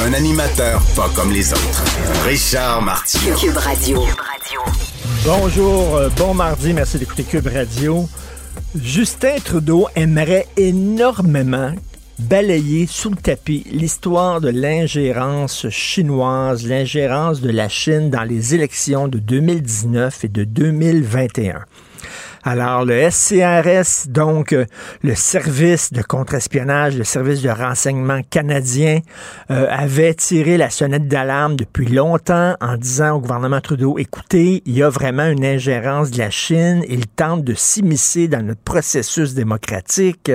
Un 0.00 0.12
animateur 0.14 0.82
pas 0.96 1.08
comme 1.14 1.32
les 1.32 1.52
autres. 1.52 1.84
Richard 2.24 2.82
Martineau. 2.82 3.36
Cube 3.36 3.56
Radio. 3.56 4.00
Bonjour, 5.24 5.96
euh, 5.96 6.08
bon 6.16 6.34
mardi, 6.34 6.72
merci 6.72 6.98
d'écouter 6.98 7.22
Cube 7.22 7.46
Radio. 7.46 8.08
Justin 8.74 9.36
Trudeau 9.44 9.86
aimerait 9.94 10.48
énormément 10.56 11.72
balayer 12.18 12.86
sous 12.86 13.10
le 13.10 13.16
tapis 13.16 13.64
l'histoire 13.70 14.40
de 14.40 14.48
l'ingérence 14.48 15.68
chinoise, 15.68 16.66
l'ingérence 16.66 17.40
de 17.40 17.50
la 17.50 17.68
Chine 17.68 18.10
dans 18.10 18.24
les 18.24 18.54
élections 18.54 19.08
de 19.08 19.18
2019 19.18 20.24
et 20.24 20.28
de 20.28 20.44
2021. 20.44 21.64
Alors, 22.44 22.84
le 22.84 23.08
SCRS, 23.08 24.08
donc 24.08 24.52
euh, 24.52 24.64
le 25.04 25.14
service 25.14 25.92
de 25.92 26.02
contre-espionnage, 26.02 26.98
le 26.98 27.04
service 27.04 27.40
de 27.40 27.48
renseignement 27.48 28.20
canadien, 28.30 28.98
euh, 29.52 29.68
avait 29.70 30.14
tiré 30.14 30.56
la 30.56 30.68
sonnette 30.68 31.06
d'alarme 31.06 31.54
depuis 31.54 31.86
longtemps 31.86 32.56
en 32.60 32.76
disant 32.76 33.12
au 33.12 33.20
gouvernement 33.20 33.60
Trudeau, 33.60 33.96
écoutez, 33.96 34.60
il 34.66 34.76
y 34.76 34.82
a 34.82 34.88
vraiment 34.88 35.26
une 35.26 35.44
ingérence 35.44 36.10
de 36.10 36.18
la 36.18 36.30
Chine, 36.30 36.82
il 36.88 37.06
tente 37.06 37.44
de 37.44 37.54
s'immiscer 37.54 38.26
dans 38.26 38.44
notre 38.44 38.62
processus 38.62 39.34
démocratique. 39.34 40.32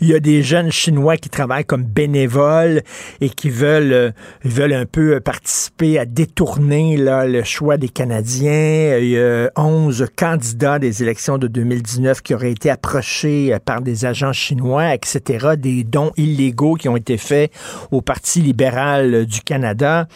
Il 0.00 0.08
y 0.08 0.14
a 0.14 0.20
des 0.20 0.42
jeunes 0.42 0.72
Chinois 0.72 1.18
qui 1.18 1.28
travaillent 1.28 1.66
comme 1.66 1.84
bénévoles 1.84 2.80
et 3.20 3.28
qui 3.28 3.50
veulent, 3.50 3.92
euh, 3.92 4.10
veulent 4.44 4.72
un 4.72 4.86
peu 4.86 5.20
participer 5.20 5.98
à 5.98 6.06
détourner 6.06 6.96
là, 6.96 7.26
le 7.26 7.44
choix 7.44 7.76
des 7.76 7.90
Canadiens. 7.90 8.96
Il 8.96 9.10
y 9.10 9.18
a 9.18 9.50
11 9.56 10.06
candidats 10.16 10.78
des 10.78 11.02
élections 11.02 11.17
de 11.18 11.48
2019 11.48 12.22
qui 12.22 12.34
auraient 12.34 12.52
été 12.52 12.70
approchés 12.70 13.52
euh, 13.52 13.58
par 13.58 13.80
des 13.80 14.04
agents 14.04 14.32
chinois, 14.32 14.94
etc., 14.94 15.56
des 15.58 15.82
dons 15.82 16.12
illégaux 16.16 16.74
qui 16.74 16.88
ont 16.88 16.96
été 16.96 17.16
faits 17.16 17.52
au 17.90 18.00
Parti 18.00 18.40
libéral 18.40 19.14
euh, 19.14 19.24
du 19.24 19.40
Canada. 19.40 20.06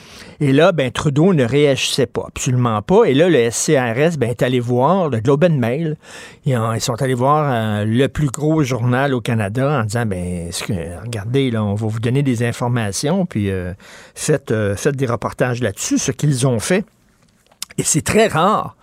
Et 0.41 0.53
là, 0.53 0.70
ben, 0.70 0.92
Trudeau 0.92 1.34
ne 1.34 1.44
réagissait 1.44 2.06
pas, 2.06 2.25
absolument 2.28 2.81
pas. 2.83 3.05
Et 3.05 3.14
là, 3.14 3.28
le 3.28 3.50
SCRS 3.50 4.17
ben, 4.17 4.31
est 4.31 4.43
allé 4.43 4.60
voir 4.60 5.09
le 5.09 5.19
Globe 5.19 5.44
and 5.44 5.56
Mail. 5.56 5.97
Ils, 6.47 6.56
sont 6.78 7.00
allés 7.03 7.15
voir 7.15 7.50
euh, 7.53 7.84
le 7.84 8.06
plus 8.06 8.28
gros 8.28 8.62
journal 8.62 9.12
au 9.12 9.21
Canada 9.21 9.81
en 9.81 9.84
disant, 9.84 10.06
ben, 10.06 10.50
regardez, 11.03 11.50
là, 11.50 11.65
on 11.65 11.75
va 11.75 11.87
vous 11.88 12.00
donner 12.00 12.22
des 12.22 12.44
informations, 12.44 13.27
puis 13.27 13.50
faites 14.15 14.53
des 14.53 15.06
reportages 15.06 15.60
là-dessus, 15.60 15.98
ce 15.98 16.12
qu'ils 16.12 16.47
ont 16.47 16.60
fait. 16.60 16.84
Et 17.78 17.82
c'est 17.82 18.03
très 18.03 18.28
rare 18.28 18.77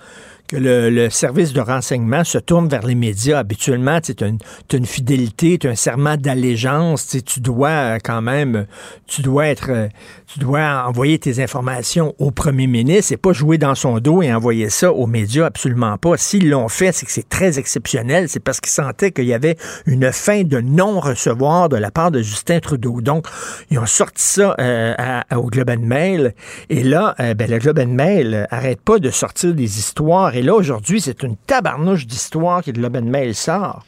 que 0.50 0.58
le, 0.58 1.10
service 1.12 1.54
de 1.54 1.62
renseignement 1.62 2.24
se 2.24 2.40
tourne 2.40 2.68
vers 2.68 2.86
les 2.86 2.96
médias. 2.96 3.38
Habituellement, 3.38 4.02
tu 4.02 4.16
as 4.24 4.28
une, 4.28 4.40
une, 4.74 4.86
fidélité, 4.86 5.60
tu 5.60 5.68
as 5.68 5.72
un 5.72 5.76
serment 5.76 6.18
d'allégeance, 6.18 7.16
tu 7.24 7.40
dois 7.40 7.70
euh, 7.70 7.98
quand 8.04 8.24
même, 8.24 8.66
tu 9.06 9.22
dois 9.22 9.48
être, 9.48 9.70
euh, 9.70 9.88
tu 10.26 10.40
dois 10.40 10.86
envoyer 10.88 11.20
tes 11.20 11.42
informations 11.42 12.16
au 12.18 12.32
premier 12.32 12.66
ministre 12.66 13.14
et 13.14 13.18
pas 13.18 13.32
jouer 13.32 13.60
dans 13.60 13.76
son 13.76 14.00
dos 14.00 14.24
et 14.24 14.34
envoyer 14.34 14.72
ça 14.72 14.92
aux 14.92 15.06
médias, 15.06 15.46
absolument 15.46 15.98
pas. 16.00 16.18
S'ils 16.18 16.50
l'ont 16.50 16.68
fait, 16.68 16.94
c'est 16.94 17.06
que 17.06 17.12
c'est 17.12 17.30
très 17.30 17.60
exceptionnel, 17.60 18.28
c'est 18.28 18.40
parce 18.40 18.60
qu'ils 18.60 18.72
sentaient 18.72 19.12
qu'il 19.12 19.26
y 19.26 19.34
avait 19.36 19.56
une 19.86 20.12
fin 20.12 20.42
de 20.44 20.60
non-recevoir 20.62 21.70
de 21.70 21.78
la 21.78 21.92
part 21.92 22.10
de 22.10 22.24
Justin 22.24 22.60
Trudeau. 22.60 23.02
Donc, 23.02 23.28
ils 23.70 23.78
ont 23.78 23.86
sorti 23.86 24.24
ça 24.24 24.56
euh, 24.60 24.96
au 25.36 25.46
Globe 25.46 25.70
and 25.70 25.86
Mail 25.86 26.34
et 26.72 26.82
là, 26.82 27.14
ben, 27.20 27.50
le 27.50 27.60
Globe 27.60 27.78
and 27.78 27.94
Mail 27.94 28.48
arrête 28.50 28.82
pas 28.82 28.98
de 28.98 29.12
sortir 29.12 29.54
des 29.54 29.78
histoires 29.78 30.36
et 30.40 30.42
là, 30.42 30.56
aujourd'hui, 30.56 31.02
c'est 31.02 31.22
une 31.24 31.36
tabarnouche 31.36 32.08
d'histoire 32.08 32.62
Globe 32.64 32.96
and 32.96 33.10
Mail 33.10 33.36
sort. 33.36 33.86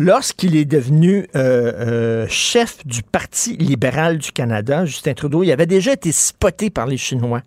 Lorsqu'il 0.00 0.56
est 0.56 0.64
devenu 0.64 1.28
euh, 1.36 1.72
euh, 1.76 2.26
chef 2.28 2.84
du 2.84 3.04
Parti 3.04 3.56
libéral 3.56 4.18
du 4.18 4.32
Canada, 4.32 4.84
Justin 4.84 5.14
Trudeau, 5.14 5.44
il 5.44 5.52
avait 5.52 5.66
déjà 5.66 5.92
été 5.92 6.10
spoté 6.10 6.70
par 6.70 6.88
les 6.88 6.96
Chinois. 6.96 7.42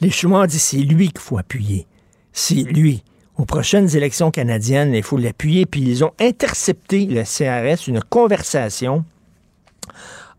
Les 0.00 0.10
Chinois 0.10 0.42
ont 0.42 0.46
dit 0.46 0.60
c'est 0.60 0.76
lui 0.76 1.08
qu'il 1.08 1.18
faut 1.18 1.36
appuyer. 1.36 1.88
C'est 2.32 2.54
lui. 2.62 3.02
Aux 3.36 3.44
prochaines 3.44 3.96
élections 3.96 4.30
canadiennes, 4.30 4.94
il 4.94 5.02
faut 5.02 5.18
l'appuyer. 5.18 5.66
Puis 5.66 5.80
ils 5.80 6.04
ont 6.04 6.12
intercepté 6.20 7.06
le 7.06 7.24
CRS, 7.24 7.88
une 7.88 8.00
conversation 8.04 9.04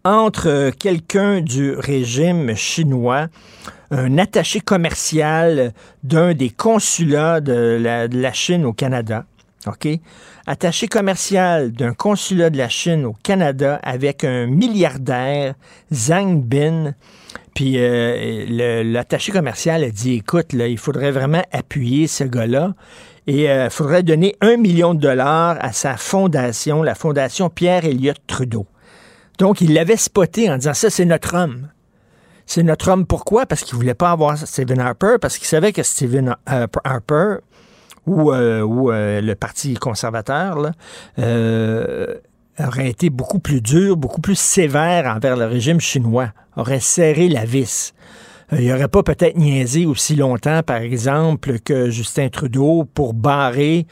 entre 0.04 0.72
quelqu'un 0.72 1.42
du 1.42 1.74
régime 1.74 2.56
chinois, 2.56 3.28
un 3.92 4.18
attaché 4.18 4.60
commercial 4.60 5.74
d'un 6.04 6.34
des 6.34 6.50
consulats 6.50 7.42
de 7.42 7.80
la, 7.82 8.34
Chine 8.34 8.66
au 8.66 8.74
Canada. 8.74 9.26
OK? 9.68 9.88
Attaché 10.48 10.88
commercial 10.88 11.72
d'un 11.72 11.94
consulat 11.94 12.50
de 12.50 12.58
la 12.58 12.70
Chine 12.70 13.06
au 13.06 13.16
Canada 13.24 13.80
avec 13.84 14.24
un 14.24 14.48
milliardaire, 14.48 15.56
Zhang 15.92 16.42
Bin. 16.42 16.94
Puis 17.54 17.76
euh, 17.78 18.84
l'attaché 18.84 19.32
commercial 19.32 19.84
a 19.84 19.90
dit 19.90 20.14
écoute, 20.14 20.54
là, 20.54 20.68
il 20.68 20.78
faudrait 20.78 21.12
vraiment 21.12 21.44
appuyer 21.52 22.08
ce 22.08 22.24
gars-là. 22.24 22.74
Et 23.28 23.44
il 23.44 23.48
euh, 23.48 23.70
faudrait 23.70 24.02
donner 24.02 24.36
un 24.42 24.58
million 24.58 24.94
de 24.94 25.02
dollars 25.02 25.58
à 25.60 25.72
sa 25.72 25.98
fondation, 25.98 26.82
la 26.82 26.96
fondation 26.96 27.50
Pierre 27.50 27.86
Elliott 27.86 28.18
Trudeau. 28.26 28.66
Donc, 29.40 29.62
il 29.62 29.74
l'avait 29.74 29.98
spoté 29.98 30.52
en 30.52 30.58
disant 30.58 30.74
ça, 30.74 30.90
c'est 30.90 31.06
notre 31.06 31.36
homme. 31.36 31.70
C'est 32.46 32.64
notre 32.64 32.90
homme. 32.92 33.06
Pourquoi? 33.06 33.46
Parce 33.46 33.64
qu'il 33.64 33.76
voulait 33.76 33.94
pas 33.94 34.12
avoir 34.12 34.38
Stephen 34.38 34.80
Harper, 34.80 35.16
parce 35.20 35.38
qu'il 35.38 35.48
savait 35.48 35.72
que 35.72 35.82
Stephen 35.82 36.36
Harper 36.46 37.38
ou, 38.06 38.32
euh, 38.32 38.66
euh, 38.68 39.22
le 39.22 39.36
Parti 39.36 39.76
conservateur 39.76 40.72
euh, 41.20 42.16
aurait 42.60 42.90
été 42.90 43.10
beaucoup 43.10 43.40
plus 43.40 43.62
dur, 43.62 43.96
beaucoup 43.96 44.20
plus 44.20 44.38
sévère 44.38 45.06
envers 45.06 45.38
le 45.38 45.46
régime 45.46 45.80
chinois, 45.80 46.30
aurait 46.58 46.80
serré 46.80 47.30
la 47.30 47.46
vis. 47.46 47.94
Il 48.52 48.62
n'y 48.62 48.74
aurait 48.74 48.88
pas 48.88 49.04
peut-être 49.04 49.38
niaisé 49.38 49.86
aussi 49.86 50.16
longtemps, 50.16 50.64
par 50.64 50.78
exemple, 50.78 51.60
que 51.60 51.92
Justin 51.92 52.30
Trudeau 52.30 52.84
pour 52.94 53.14
barrer 53.14 53.86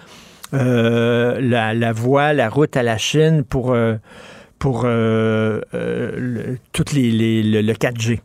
la, 0.51 1.91
voie, 1.93 2.33
la 2.33 2.49
route 2.49 2.75
à 2.75 2.81
la 2.81 2.97
Chine 2.97 3.43
pour 3.43 3.75
pour 4.59 4.83
euh, 4.85 5.61
euh, 5.73 6.55
toutes 6.73 6.93
les, 6.93 7.43
le, 7.43 7.73
4G. 7.73 8.19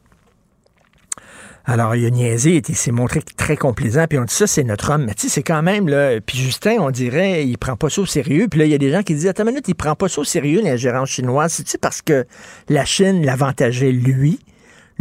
Alors, 1.65 1.95
il 1.95 2.05
a 2.05 2.11
niaisé, 2.11 2.61
il 2.67 2.75
s'est 2.75 2.91
montré 2.91 3.21
très 3.37 3.57
complaisant, 3.57 4.07
puis 4.09 4.19
on 4.19 4.25
dit 4.25 4.35
ça, 4.35 4.49
c'est 4.49 4.65
notre 4.65 4.91
homme. 4.91 5.05
Mais 5.05 5.15
tu 5.15 5.23
sais, 5.23 5.29
c'est 5.29 5.43
quand 5.45 5.63
même, 5.63 5.89
là, 5.89 6.21
puis 6.21 6.37
Justin, 6.37 6.79
on 6.81 6.91
dirait, 6.91 7.47
il 7.47 7.57
prend 7.57 7.77
pas 7.77 7.89
ça 7.89 8.01
au 8.01 8.07
sérieux. 8.07 8.49
Puis 8.51 8.59
là, 8.59 8.67
il 8.67 8.73
y 8.73 8.75
a 8.75 8.79
des 8.79 8.91
gens 8.91 9.03
qui 9.03 9.15
disent, 9.15 9.29
attends 9.29 9.45
une 9.45 9.51
minute, 9.51 9.69
il 9.69 9.77
prend 9.77 9.95
pas 9.95 10.09
ça 10.09 10.23
au 10.23 10.25
sérieux, 10.25 10.61
l'ingérence 10.61 11.11
chinoise. 11.11 11.53
C'est-tu 11.53 11.79
parce 11.79 12.03
que 12.03 12.27
la 12.69 12.85
Chine 12.85 13.25
l'avantageait 13.25 13.93
lui, 13.93 14.41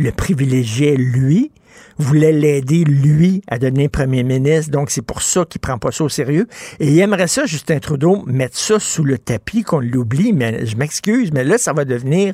le 0.02 0.12
privilégiait 0.12 0.96
lui, 0.96 1.52
voulait 1.98 2.32
l'aider, 2.32 2.84
lui, 2.84 3.42
à 3.48 3.60
devenir 3.60 3.90
premier 3.90 4.24
ministre. 4.24 4.72
Donc, 4.72 4.90
c'est 4.90 5.02
pour 5.02 5.22
ça 5.22 5.46
qu'il 5.46 5.62
prend 5.62 5.78
pas 5.78 5.92
ça 5.92 6.04
au 6.04 6.10
sérieux. 6.10 6.48
Et 6.80 6.92
il 6.92 7.00
aimerait 7.00 7.28
ça, 7.28 7.46
Justin 7.46 7.80
Trudeau, 7.80 8.24
mettre 8.26 8.58
ça 8.58 8.80
sous 8.80 9.04
le 9.04 9.18
tapis, 9.18 9.64
qu'on 9.64 9.80
l'oublie. 9.80 10.34
Mais 10.34 10.66
je 10.66 10.76
m'excuse, 10.76 11.32
mais 11.32 11.44
là, 11.44 11.58
ça 11.58 11.74
va 11.74 11.86
devenir 11.86 12.34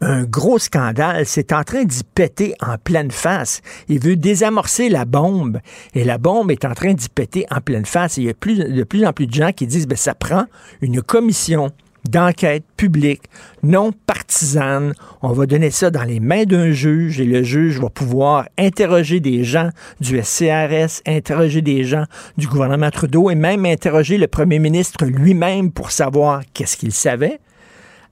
un 0.00 0.24
gros 0.24 0.58
scandale. 0.58 1.26
C'est 1.26 1.52
en 1.52 1.62
train 1.62 1.84
d'y 1.84 2.02
péter 2.02 2.54
en 2.60 2.76
pleine 2.78 3.10
face. 3.10 3.60
Il 3.88 4.00
veut 4.00 4.16
désamorcer 4.16 4.88
la 4.88 5.04
bombe. 5.04 5.60
Et 5.94 6.04
la 6.04 6.18
bombe 6.18 6.50
est 6.50 6.64
en 6.64 6.74
train 6.74 6.94
d'y 6.94 7.08
péter 7.08 7.46
en 7.50 7.60
pleine 7.60 7.86
face. 7.86 8.16
il 8.16 8.24
y 8.24 8.30
a 8.30 8.34
plus, 8.34 8.58
de 8.58 8.84
plus 8.84 9.06
en 9.06 9.12
plus 9.12 9.26
de 9.26 9.34
gens 9.34 9.52
qui 9.52 9.66
disent, 9.66 9.86
ben, 9.86 9.96
ça 9.96 10.14
prend 10.14 10.44
une 10.82 11.02
commission 11.02 11.70
d'enquête 12.08 12.64
publique, 12.76 13.22
non 13.62 13.92
partisane. 13.92 14.92
On 15.22 15.32
va 15.32 15.46
donner 15.46 15.70
ça 15.70 15.90
dans 15.90 16.02
les 16.02 16.20
mains 16.20 16.44
d'un 16.44 16.70
juge 16.70 17.20
et 17.20 17.24
le 17.24 17.42
juge 17.42 17.80
va 17.80 17.88
pouvoir 17.88 18.46
interroger 18.58 19.20
des 19.20 19.44
gens 19.44 19.70
du 20.00 20.20
SCRS, 20.22 21.00
interroger 21.06 21.62
des 21.62 21.84
gens 21.84 22.04
du 22.36 22.46
gouvernement 22.46 22.90
Trudeau 22.90 23.30
et 23.30 23.34
même 23.34 23.64
interroger 23.66 24.18
le 24.18 24.26
premier 24.26 24.58
ministre 24.58 25.04
lui-même 25.04 25.72
pour 25.72 25.90
savoir 25.90 26.42
qu'est-ce 26.52 26.76
qu'il 26.76 26.92
savait, 26.92 27.40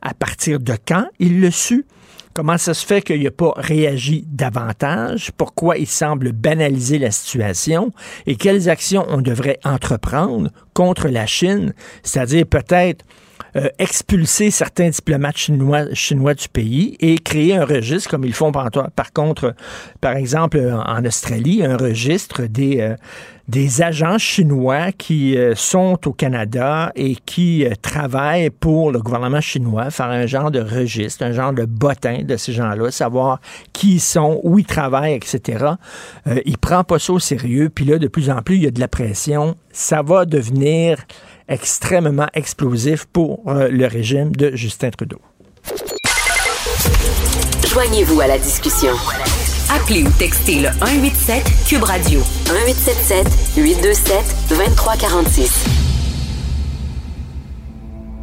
à 0.00 0.14
partir 0.14 0.58
de 0.58 0.74
quand 0.86 1.06
il 1.18 1.40
le 1.40 1.50
su. 1.50 1.84
Comment 2.34 2.56
ça 2.56 2.72
se 2.72 2.86
fait 2.86 3.02
qu'il 3.02 3.22
n'a 3.22 3.30
pas 3.30 3.52
réagi 3.56 4.24
davantage? 4.26 5.32
Pourquoi 5.36 5.76
il 5.76 5.86
semble 5.86 6.32
banaliser 6.32 6.98
la 6.98 7.10
situation? 7.10 7.92
Et 8.26 8.36
quelles 8.36 8.70
actions 8.70 9.04
on 9.10 9.20
devrait 9.20 9.58
entreprendre 9.64 10.50
contre 10.72 11.08
la 11.08 11.26
Chine? 11.26 11.74
C'est-à-dire 12.02 12.46
peut-être 12.46 13.04
euh, 13.56 13.68
expulser 13.78 14.50
certains 14.50 14.88
diplomates 14.90 15.36
chinois, 15.36 16.34
du 16.34 16.48
pays 16.48 16.96
et 17.00 17.18
créer 17.18 17.54
un 17.54 17.64
registre, 17.64 18.10
comme 18.10 18.24
ils 18.24 18.34
font 18.34 18.52
par, 18.52 18.70
par 18.70 19.12
contre, 19.12 19.54
par 20.00 20.16
exemple, 20.16 20.58
en 20.58 21.04
Australie, 21.04 21.64
un 21.64 21.76
registre 21.76 22.42
des, 22.42 22.80
euh, 22.80 22.96
des 23.48 23.82
agents 23.82 24.18
chinois 24.18 24.92
qui 24.92 25.36
euh, 25.36 25.54
sont 25.54 25.98
au 26.06 26.12
Canada 26.12 26.92
et 26.94 27.16
qui 27.16 27.66
travaillent 27.82 28.50
pour 28.50 28.90
le 28.90 29.00
gouvernement 29.00 29.40
chinois, 29.40 29.90
faire 29.90 30.06
un 30.06 30.26
genre 30.26 30.50
de 30.50 30.60
registre, 30.60 31.24
un 31.24 31.32
genre 31.32 31.52
de 31.52 31.64
bottin 31.64 32.22
de 32.22 32.36
ces 32.36 32.52
gens-là, 32.52 32.90
savoir 32.90 33.40
qui 33.72 33.94
ils 33.94 34.00
sont, 34.00 34.40
où 34.42 34.58
ils 34.58 34.64
travaillent, 34.64 35.14
etc. 35.14 35.66
il 36.46 36.58
prend 36.58 36.84
pas 36.84 36.98
ça 36.98 37.12
au 37.12 37.18
sérieux, 37.18 37.68
puis 37.68 37.84
là, 37.84 37.98
de 37.98 38.08
plus 38.08 38.30
en 38.30 38.42
plus, 38.42 38.56
il 38.56 38.62
y 38.62 38.66
a 38.66 38.70
de 38.70 38.80
la 38.80 38.88
pression. 38.88 39.56
Ça 39.72 40.02
va 40.02 40.24
devenir 40.24 40.98
extrêmement 41.48 42.28
explosif 42.34 43.06
pour 43.06 43.42
euh, 43.46 43.68
le 43.68 43.86
régime 43.86 44.34
de 44.34 44.54
Justin 44.54 44.90
Trudeau. 44.90 45.20
Joignez-vous 47.66 48.20
à 48.20 48.26
la 48.26 48.38
discussion. 48.38 48.92
Appelez 49.74 50.02
ou 50.02 50.10
textez 50.18 50.60
le 50.60 50.68
187 50.80 51.42
Cube 51.66 51.82
Radio 51.84 52.20
1877 52.44 53.26
827 53.56 54.16
2346. 54.50 55.64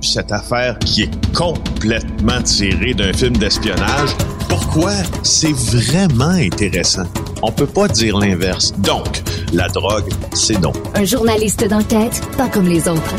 Cette 0.02 0.32
affaire 0.32 0.78
qui 0.78 1.04
est 1.04 1.34
complètement 1.34 2.40
tirée 2.44 2.94
d'un 2.94 3.12
film 3.14 3.36
d'espionnage, 3.38 4.12
pourquoi 4.48 4.92
c'est 5.24 5.54
vraiment 5.54 6.30
intéressant? 6.30 7.08
On 7.42 7.52
peut 7.52 7.66
pas 7.66 7.88
dire 7.88 8.20
l'inverse. 8.20 8.72
Donc, 8.78 9.24
la 9.52 9.68
drogue, 9.70 10.10
c'est 10.34 10.60
non. 10.60 10.74
Un 10.94 11.06
journaliste 11.06 11.68
d'enquête, 11.68 12.22
pas 12.38 12.48
comme 12.48 12.68
les 12.68 12.88
autres. 12.88 13.16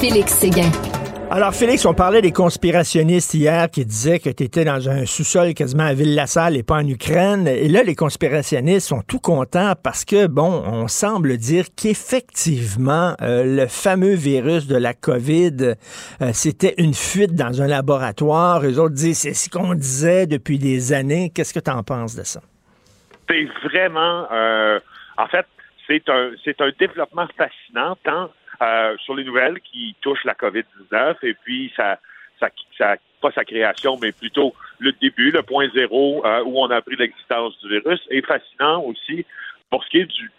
Félix 0.00 0.32
Séguin. 0.32 0.70
Alors, 1.30 1.54
Félix, 1.54 1.84
on 1.84 1.92
parlait 1.92 2.22
des 2.22 2.32
conspirationnistes 2.32 3.34
hier 3.34 3.68
qui 3.70 3.84
disaient 3.84 4.18
que 4.18 4.30
tu 4.30 4.44
étais 4.44 4.64
dans 4.64 4.88
un 4.88 5.04
sous-sol 5.04 5.52
quasiment 5.52 5.84
à 5.84 5.92
Ville-la-Salle 5.92 6.56
et 6.56 6.62
pas 6.62 6.76
en 6.76 6.88
Ukraine. 6.88 7.46
Et 7.46 7.68
là, 7.68 7.82
les 7.82 7.94
conspirationnistes 7.94 8.88
sont 8.88 9.02
tout 9.02 9.18
contents 9.18 9.74
parce 9.84 10.06
que, 10.06 10.26
bon, 10.26 10.62
on 10.64 10.88
semble 10.88 11.36
dire 11.36 11.66
qu'effectivement, 11.76 13.14
euh, 13.20 13.44
le 13.44 13.66
fameux 13.66 14.14
virus 14.14 14.66
de 14.68 14.76
la 14.78 14.94
COVID, 14.94 15.74
euh, 16.22 16.30
c'était 16.32 16.74
une 16.78 16.94
fuite 16.94 17.34
dans 17.34 17.60
un 17.60 17.66
laboratoire. 17.66 18.64
Eux 18.64 18.78
autres 18.78 18.94
disent, 18.94 19.18
c'est 19.18 19.34
ce 19.34 19.50
qu'on 19.50 19.74
disait 19.74 20.26
depuis 20.26 20.58
des 20.58 20.94
années. 20.94 21.30
Qu'est-ce 21.34 21.52
que 21.52 21.60
tu 21.60 21.70
en 21.70 21.82
penses 21.82 22.16
de 22.16 22.22
ça? 22.22 22.40
C'est 23.28 23.46
vraiment, 23.64 24.26
euh, 24.32 24.80
en 25.18 25.26
fait, 25.26 25.44
c'est 25.86 26.08
un, 26.08 26.30
c'est 26.42 26.58
un 26.62 26.70
développement 26.78 27.26
fascinant, 27.36 27.98
tant 28.02 28.30
euh, 28.62 28.96
sur 28.98 29.14
les 29.14 29.24
nouvelles 29.24 29.60
qui 29.60 29.94
touchent 30.00 30.24
la 30.24 30.34
COVID-19 30.34 31.16
et 31.22 31.34
puis 31.34 31.72
ça, 31.76 31.98
ça, 32.40 32.48
ça, 32.76 32.96
pas 33.20 33.32
sa 33.32 33.44
création, 33.44 33.96
mais 34.00 34.12
plutôt 34.12 34.54
le 34.78 34.92
début, 34.92 35.30
le 35.30 35.42
point 35.42 35.68
zéro 35.74 36.24
euh, 36.24 36.42
où 36.44 36.58
on 36.58 36.70
a 36.70 36.76
appris 36.76 36.96
l'existence 36.96 37.58
du 37.60 37.68
virus, 37.68 38.00
est 38.10 38.24
fascinant 38.24 38.82
aussi 38.82 39.24
pour 39.70 39.84
ce 39.84 39.90
qui 39.90 39.98
est 39.98 40.06
du 40.06 40.30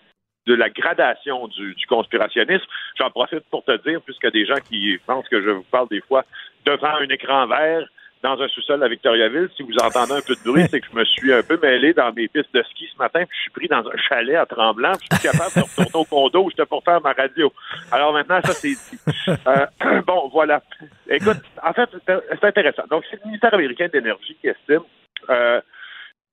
de 0.47 0.55
la 0.55 0.69
gradation 0.69 1.47
du, 1.47 1.75
du 1.75 1.85
conspirationnisme. 1.85 2.65
J'en 2.97 3.11
profite 3.11 3.43
pour 3.51 3.63
te 3.63 3.77
dire, 3.87 4.01
puisque 4.01 4.31
des 4.31 4.47
gens 4.47 4.59
qui 4.67 4.97
pensent 5.05 5.27
que 5.27 5.43
je 5.43 5.49
vous 5.51 5.65
parle 5.69 5.87
des 5.89 6.01
fois 6.01 6.25
devant 6.65 6.95
un 6.95 7.09
écran 7.09 7.45
vert, 7.45 7.87
dans 8.21 8.41
un 8.41 8.47
sous-sol 8.49 8.83
à 8.83 8.87
Victoriaville. 8.87 9.49
Si 9.55 9.63
vous 9.63 9.75
entendez 9.77 10.13
un 10.13 10.21
peu 10.21 10.35
de 10.35 10.43
bruit, 10.43 10.65
c'est 10.69 10.81
que 10.81 10.87
je 10.91 10.97
me 10.97 11.05
suis 11.05 11.33
un 11.33 11.41
peu 11.41 11.57
mêlé 11.61 11.93
dans 11.93 12.11
mes 12.11 12.27
pistes 12.27 12.53
de 12.53 12.61
ski 12.63 12.89
ce 12.91 12.97
matin, 12.97 13.23
puis 13.25 13.37
je 13.37 13.41
suis 13.43 13.51
pris 13.51 13.67
dans 13.67 13.87
un 13.87 13.97
chalet 13.97 14.35
à 14.35 14.45
Tremblant. 14.45 14.93
Je 14.93 15.17
suis 15.17 15.29
capable 15.29 15.53
de 15.55 15.61
retourner 15.61 15.89
au 15.93 16.03
condo 16.03 16.43
où 16.43 16.49
j'étais 16.49 16.65
pour 16.65 16.83
faire 16.83 17.01
ma 17.01 17.13
radio. 17.13 17.51
Alors 17.91 18.13
maintenant, 18.13 18.41
ça 18.43 18.53
c'est 18.53 18.69
dit. 18.69 18.99
Euh, 19.47 20.01
bon, 20.07 20.29
voilà. 20.33 20.61
Écoute, 21.09 21.37
en 21.63 21.73
fait, 21.73 21.89
c'est 22.05 22.43
intéressant. 22.43 22.83
Donc, 22.89 23.03
c'est 23.09 23.19
le 23.21 23.25
ministère 23.25 23.53
américain 23.53 23.87
d'énergie 23.91 24.35
qui 24.41 24.47
estime 24.47 24.81
euh, 25.29 25.61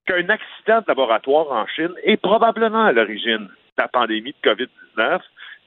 qu'un 0.06 0.29
accident 0.29 0.81
de 0.81 0.85
laboratoire 0.88 1.53
en 1.53 1.67
Chine 1.67 1.93
est 2.03 2.17
probablement 2.17 2.85
à 2.85 2.93
l'origine 2.93 3.47
de 3.47 3.83
la 3.83 3.88
pandémie 3.88 4.35
de 4.43 4.50
COVID-19. 4.50 5.21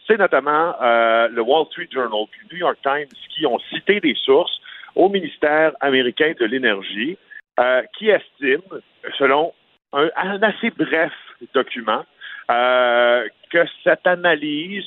C'est 0.08 0.18
notamment 0.18 0.76
euh, 0.82 1.28
le 1.30 1.42
Wall 1.42 1.66
Street 1.68 1.88
Journal 1.92 2.26
puis 2.32 2.42
le 2.50 2.56
New 2.56 2.60
York 2.60 2.78
Times 2.84 3.08
qui 3.30 3.46
ont 3.46 3.60
cité 3.70 4.00
des 4.00 4.16
sources 4.16 4.60
au 4.96 5.10
ministère 5.10 5.74
américain 5.82 6.34
de 6.40 6.46
l'Énergie, 6.46 7.18
euh, 7.60 7.82
qui 7.98 8.10
estime, 8.10 8.62
selon 9.18 9.54
un, 9.92 10.10
assez 10.42 10.70
bref 10.72 11.12
document, 11.54 12.06
euh, 12.50 13.28
que 13.52 13.66
cette 13.84 14.08
analyse 14.08 14.86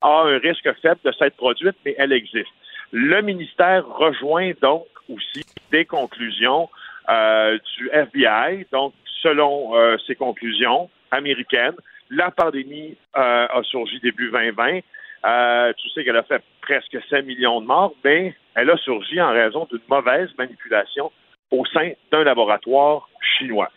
a 0.00 0.22
un 0.22 0.38
risque 0.38 0.72
faible 0.82 1.00
de 1.04 1.12
s'être 1.12 1.36
produite, 1.36 1.76
mais 1.84 1.94
elle 1.98 2.12
existe. 2.12 2.50
Le 2.90 3.20
ministère 3.22 3.86
rejoint 3.86 4.52
donc 4.60 4.86
aussi 5.08 5.44
des 5.70 5.84
conclusions 5.84 6.68
euh, 7.08 7.58
du 7.76 7.90
FBI. 7.92 8.66
Donc, 8.72 8.94
selon 9.22 9.72
ces 10.06 10.14
conclusions 10.14 10.88
américaines, 11.10 11.76
la 12.08 12.30
pandémie 12.30 12.96
a 13.12 13.60
surgi 13.64 14.00
début 14.00 14.30
2020. 14.30 14.80
Euh, 15.24 15.72
tu 15.76 15.88
sais 15.90 16.04
qu'elle 16.04 16.16
a 16.16 16.22
fait 16.22 16.42
presque 16.62 16.96
5 17.10 17.24
millions 17.24 17.60
de 17.60 17.66
morts, 17.66 17.94
mais 18.04 18.34
elle 18.54 18.70
a 18.70 18.76
surgi 18.78 19.20
en 19.20 19.32
raison 19.32 19.66
d'une 19.70 19.80
mauvaise 19.88 20.30
manipulation 20.38 21.12
au 21.50 21.64
sein 21.66 21.92
d'un 22.10 22.24
laboratoire 22.24 23.08
chinois. 23.36 23.70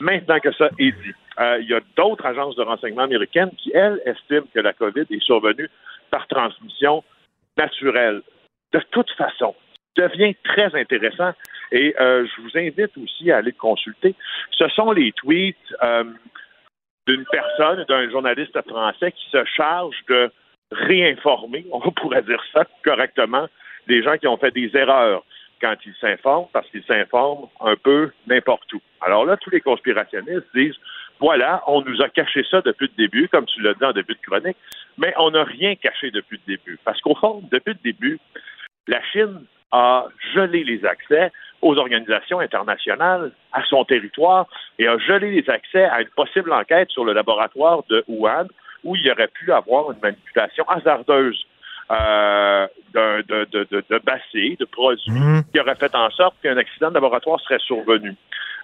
Maintenant 0.00 0.40
que 0.40 0.52
ça 0.52 0.68
est 0.78 0.92
dit, 0.92 1.14
euh, 1.38 1.58
il 1.60 1.68
y 1.68 1.74
a 1.74 1.80
d'autres 1.96 2.24
agences 2.24 2.56
de 2.56 2.62
renseignement 2.62 3.02
américaines 3.02 3.50
qui, 3.58 3.72
elles, 3.74 4.00
estiment 4.06 4.46
que 4.54 4.60
la 4.60 4.72
COVID 4.72 5.06
est 5.10 5.22
survenue 5.22 5.68
par 6.10 6.26
transmission 6.28 7.04
naturelle. 7.58 8.22
De 8.72 8.80
toute 8.90 9.10
façon, 9.12 9.54
devient 9.96 10.34
très 10.44 10.74
intéressant 10.78 11.32
et 11.72 11.94
euh, 12.00 12.26
je 12.26 12.42
vous 12.42 12.56
invite 12.56 12.96
aussi 12.98 13.30
à 13.30 13.38
aller 13.38 13.52
consulter. 13.52 14.14
Ce 14.52 14.68
sont 14.68 14.92
les 14.92 15.12
tweets 15.12 15.56
d'une 17.06 17.24
personne, 17.30 17.84
d'un 17.88 18.10
journaliste 18.10 18.60
français 18.68 19.12
qui 19.12 19.28
se 19.30 19.44
charge 19.44 19.96
de 20.08 20.30
réinformer, 20.72 21.66
on 21.72 21.90
pourrait 21.92 22.22
dire 22.22 22.42
ça 22.52 22.64
correctement, 22.84 23.46
des 23.86 24.02
gens 24.02 24.16
qui 24.16 24.26
ont 24.26 24.36
fait 24.36 24.50
des 24.50 24.70
erreurs 24.76 25.24
quand 25.60 25.74
ils 25.86 25.94
s'informent, 26.00 26.48
parce 26.52 26.68
qu'ils 26.70 26.84
s'informent 26.84 27.48
un 27.60 27.76
peu 27.76 28.10
n'importe 28.26 28.70
où. 28.74 28.80
Alors 29.00 29.24
là, 29.24 29.36
tous 29.38 29.50
les 29.50 29.60
conspirationnistes 29.60 30.46
disent, 30.54 30.76
voilà, 31.18 31.62
on 31.66 31.80
nous 31.80 32.02
a 32.02 32.08
caché 32.10 32.44
ça 32.50 32.60
depuis 32.60 32.90
le 32.96 33.04
début, 33.04 33.28
comme 33.28 33.46
tu 33.46 33.62
l'as 33.62 33.72
dit 33.72 33.84
en 33.84 33.92
début 33.92 34.14
de 34.14 34.20
chronique, 34.20 34.56
mais 34.98 35.14
on 35.16 35.30
n'a 35.30 35.44
rien 35.44 35.74
caché 35.76 36.10
depuis 36.10 36.38
le 36.46 36.56
début. 36.56 36.78
Parce 36.84 37.00
qu'au 37.00 37.14
fond, 37.14 37.42
depuis 37.50 37.72
le 37.72 37.80
début, 37.82 38.18
la 38.86 39.02
Chine 39.12 39.44
a 39.72 40.06
gelé 40.34 40.62
les 40.62 40.84
accès 40.84 41.32
aux 41.62 41.76
organisations 41.76 42.40
internationales, 42.40 43.32
à 43.52 43.62
son 43.64 43.84
territoire, 43.84 44.46
et 44.78 44.86
a 44.86 44.98
gelé 44.98 45.30
les 45.30 45.50
accès 45.50 45.84
à 45.84 46.02
une 46.02 46.08
possible 46.08 46.52
enquête 46.52 46.90
sur 46.90 47.04
le 47.04 47.12
laboratoire 47.12 47.82
de 47.88 48.04
Wuhan, 48.08 48.46
où 48.86 48.96
il 48.96 49.02
y 49.02 49.10
aurait 49.10 49.28
pu 49.28 49.52
avoir 49.52 49.90
une 49.90 49.98
manipulation 50.00 50.64
hasardeuse 50.68 51.46
euh, 51.90 52.66
de, 52.94 53.22
de, 53.22 53.64
de, 53.70 53.84
de, 53.88 53.98
bassés, 53.98 54.56
de 54.58 54.64
produits, 54.64 55.10
mhm. 55.10 55.42
qui 55.52 55.60
aurait 55.60 55.74
fait 55.76 55.94
en 55.94 56.10
sorte 56.10 56.34
qu'un 56.42 56.56
accident 56.56 56.88
de 56.88 56.94
laboratoire 56.94 57.40
serait 57.40 57.58
survenu. 57.58 58.14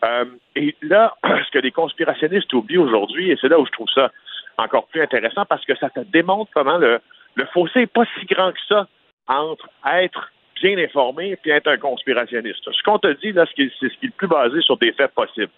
Euh, 0.05 0.25
et 0.57 0.75
là, 0.83 1.14
ce 1.25 1.50
que 1.52 1.59
les 1.59 1.71
conspirationnistes 1.71 2.52
oublient 2.52 2.79
aujourd'hui, 2.79 3.31
et 3.31 3.38
c'est 3.41 3.49
là 3.49 3.59
où 3.59 3.67
je 3.67 3.73
trouve 3.73 3.88
ça 3.95 4.11
encore 4.59 4.87
plus 4.87 5.02
intéressant, 5.02 5.45
parce 5.45 5.64
que 5.64 5.76
ça 5.76 5.91
te 5.91 6.00
démontre 6.00 6.50
comment 6.55 6.79
le, 6.79 7.00
le 7.35 7.47
fossé 7.47 7.81
n'est 7.81 7.87
pas 7.87 8.05
si 8.19 8.26
grand 8.26 8.52
que 8.52 8.61
ça 8.69 8.87
entre 9.29 9.69
être 9.93 10.33
bien 10.61 10.79
informé 10.79 11.38
et 11.45 11.50
être 11.50 11.69
un 11.69 11.79
conspirationniste. 11.79 12.71
Ce 12.71 12.83
qu'on 12.83 12.99
te 12.99 13.12
dit, 13.21 13.33
là, 13.33 13.45
c'est 13.57 13.71
ce 13.79 13.99
qui 13.99 14.07
est 14.07 14.09
le 14.09 14.11
plus 14.11 14.29
basé 14.29 14.61
sur 14.62 14.76
des 14.79 14.93
faits 14.93 15.12
possibles. 15.14 15.52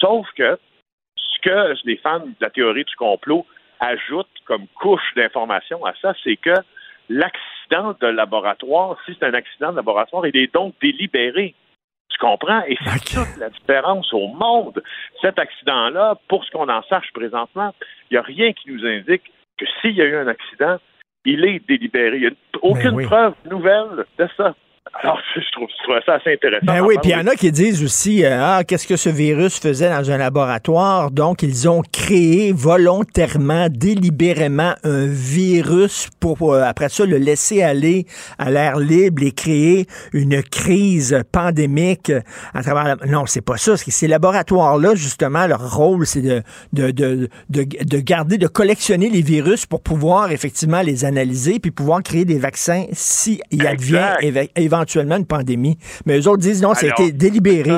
Sauf 0.00 0.26
que 0.36 0.58
ce 1.16 1.38
que 1.42 1.74
les 1.84 1.96
fans 1.96 2.20
de 2.20 2.34
la 2.40 2.50
théorie 2.50 2.84
du 2.84 2.96
complot 2.96 3.46
ajoute 3.80 4.28
comme 4.46 4.66
couche 4.80 5.14
d'information 5.16 5.84
à 5.84 5.94
ça, 6.00 6.14
c'est 6.22 6.36
que 6.36 6.54
l'accident 7.08 7.94
de 8.00 8.06
laboratoire, 8.06 8.96
si 9.04 9.16
c'est 9.18 9.26
un 9.26 9.34
accident 9.34 9.70
de 9.70 9.76
laboratoire, 9.76 10.26
il 10.26 10.36
est 10.36 10.52
donc 10.52 10.74
délibéré. 10.80 11.54
Tu 12.10 12.18
comprends? 12.18 12.62
Et 12.68 12.76
c'est 12.84 13.16
toute 13.16 13.36
la 13.38 13.50
différence 13.50 14.12
au 14.12 14.28
monde. 14.28 14.82
Cet 15.20 15.38
accident-là, 15.38 16.16
pour 16.28 16.44
ce 16.44 16.50
qu'on 16.50 16.68
en 16.68 16.82
sache 16.84 17.10
présentement, 17.12 17.74
il 18.10 18.14
n'y 18.14 18.18
a 18.18 18.22
rien 18.22 18.52
qui 18.52 18.70
nous 18.70 18.86
indique 18.86 19.32
que 19.58 19.64
s'il 19.80 19.92
y 19.92 20.02
a 20.02 20.04
eu 20.04 20.16
un 20.16 20.28
accident, 20.28 20.76
il 21.24 21.44
est 21.44 21.66
délibéré. 21.66 22.16
Il 22.16 22.22
n'y 22.22 22.28
a 22.28 22.30
aucune 22.62 23.04
preuve 23.06 23.34
nouvelle 23.50 24.04
de 24.18 24.28
ça. 24.36 24.54
Alors, 25.02 25.18
je 25.34 25.50
trouve, 25.52 25.68
je 25.68 25.82
trouve 25.84 25.96
ça 26.04 26.14
assez 26.14 26.32
intéressant. 26.34 26.66
Ben 26.66 26.80
oui, 26.82 26.96
puis 27.00 27.10
il 27.10 27.14
y 27.14 27.20
en 27.20 27.26
a 27.26 27.34
qui 27.34 27.50
disent 27.50 27.82
aussi, 27.82 28.24
euh, 28.24 28.38
ah, 28.40 28.64
qu'est-ce 28.64 28.86
que 28.86 28.96
ce 28.96 29.08
virus 29.08 29.58
faisait 29.58 29.88
dans 29.88 30.10
un 30.10 30.18
laboratoire? 30.18 31.10
Donc, 31.10 31.42
ils 31.42 31.68
ont 31.68 31.82
créé 31.90 32.52
volontairement, 32.52 33.68
délibérément, 33.70 34.74
un 34.84 35.06
virus 35.06 36.08
pour, 36.20 36.52
euh, 36.52 36.62
après 36.62 36.90
ça, 36.90 37.06
le 37.06 37.16
laisser 37.16 37.62
aller 37.62 38.06
à 38.38 38.50
l'air 38.50 38.76
libre 38.78 39.22
et 39.22 39.32
créer 39.32 39.86
une 40.12 40.42
crise 40.42 41.18
pandémique 41.32 42.12
à 42.52 42.62
travers 42.62 42.84
la... 42.84 43.06
Non, 43.06 43.24
c'est 43.26 43.40
pas 43.44 43.56
ça. 43.56 43.76
Ces 43.76 44.06
laboratoires-là, 44.08 44.94
justement, 44.94 45.46
leur 45.46 45.76
rôle, 45.76 46.06
c'est 46.06 46.22
de, 46.22 46.42
de, 46.72 46.90
de, 46.90 47.28
de, 47.48 47.64
de 47.84 47.98
garder, 48.00 48.36
de 48.38 48.46
collectionner 48.46 49.08
les 49.08 49.22
virus 49.22 49.66
pour 49.66 49.80
pouvoir 49.82 50.30
effectivement 50.30 50.82
les 50.82 51.04
analyser 51.04 51.58
puis 51.58 51.70
pouvoir 51.70 52.02
créer 52.02 52.24
des 52.24 52.38
vaccins 52.38 52.84
si 52.92 53.40
il 53.50 53.66
advient 53.66 54.12
éve- 54.20 54.48
éventuellement 54.74 55.16
une 55.16 55.26
pandémie. 55.26 55.76
Mais 56.06 56.18
eux 56.18 56.28
autres 56.28 56.42
disent 56.42 56.62
non, 56.62 56.74
été 56.74 57.12
délibéré. 57.12 57.70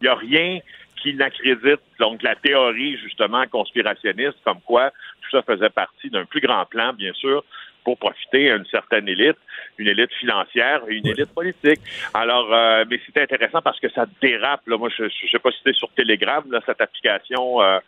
Il 0.00 0.02
n'y 0.02 0.08
a 0.08 0.14
rien 0.14 0.60
qui 1.02 1.14
n'accrédite 1.14 1.80
donc 2.00 2.22
la 2.22 2.34
théorie 2.34 2.96
justement 2.98 3.44
conspirationniste 3.46 4.38
comme 4.44 4.60
quoi 4.64 4.90
tout 5.22 5.36
ça 5.36 5.42
faisait 5.42 5.70
partie 5.70 6.10
d'un 6.10 6.24
plus 6.24 6.40
grand 6.40 6.64
plan, 6.66 6.92
bien 6.92 7.12
sûr, 7.12 7.44
pour 7.84 7.98
profiter 7.98 8.50
à 8.50 8.56
une 8.56 8.64
certaine 8.66 9.08
élite, 9.08 9.36
une 9.78 9.88
élite 9.88 10.12
financière 10.14 10.80
et 10.88 10.94
une 10.94 11.06
élite 11.06 11.32
politique. 11.34 11.80
Alors, 12.14 12.52
euh, 12.52 12.84
mais 12.88 12.98
c'est 13.06 13.22
intéressant 13.22 13.60
parce 13.62 13.78
que 13.78 13.90
ça 13.90 14.06
dérape. 14.22 14.66
Là. 14.66 14.78
Moi, 14.78 14.88
je 14.96 15.04
ne 15.04 15.28
sais 15.30 15.38
pas 15.38 15.50
si 15.50 15.58
c'était 15.58 15.76
sur 15.76 15.90
Telegram, 15.90 16.42
là, 16.50 16.60
cette 16.64 16.80
application 16.80 17.62
euh, 17.62 17.78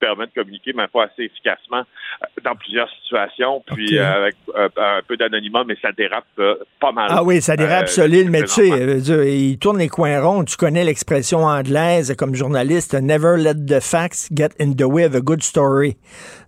permet 0.00 0.26
de 0.26 0.32
communiquer, 0.32 0.72
mais 0.74 0.86
pas 0.88 1.04
assez 1.04 1.24
efficacement 1.24 1.78
euh, 2.22 2.26
dans 2.44 2.54
plusieurs 2.54 2.88
situations, 3.02 3.62
puis 3.66 3.98
euh, 3.98 4.22
avec 4.22 4.36
euh, 4.56 4.68
un 4.76 5.00
peu 5.06 5.16
d'anonymat, 5.16 5.64
mais 5.66 5.76
ça 5.82 5.90
dérape 5.92 6.24
euh, 6.38 6.54
pas 6.80 6.92
mal. 6.92 7.06
Ah 7.10 7.22
oui, 7.24 7.40
ça 7.42 7.56
dérape 7.56 7.84
Euh, 7.84 7.86
solide, 7.86 8.30
mais 8.30 8.42
tu 8.42 8.48
sais, 8.48 8.96
dire, 9.00 9.24
il 9.24 9.58
tourne 9.58 9.78
les 9.78 9.88
coins 9.88 10.20
ronds. 10.20 10.44
Tu 10.44 10.56
connais 10.56 10.84
l'expression 10.84 11.44
anglaise 11.44 12.14
comme 12.16 12.34
journaliste, 12.34 12.94
never 12.94 13.36
let 13.36 13.54
the 13.66 13.80
facts 13.80 14.28
get 14.32 14.50
in 14.60 14.72
the 14.72 14.82
way 14.84 15.04
of 15.04 15.14
a 15.14 15.20
good 15.20 15.42
story. 15.42 15.96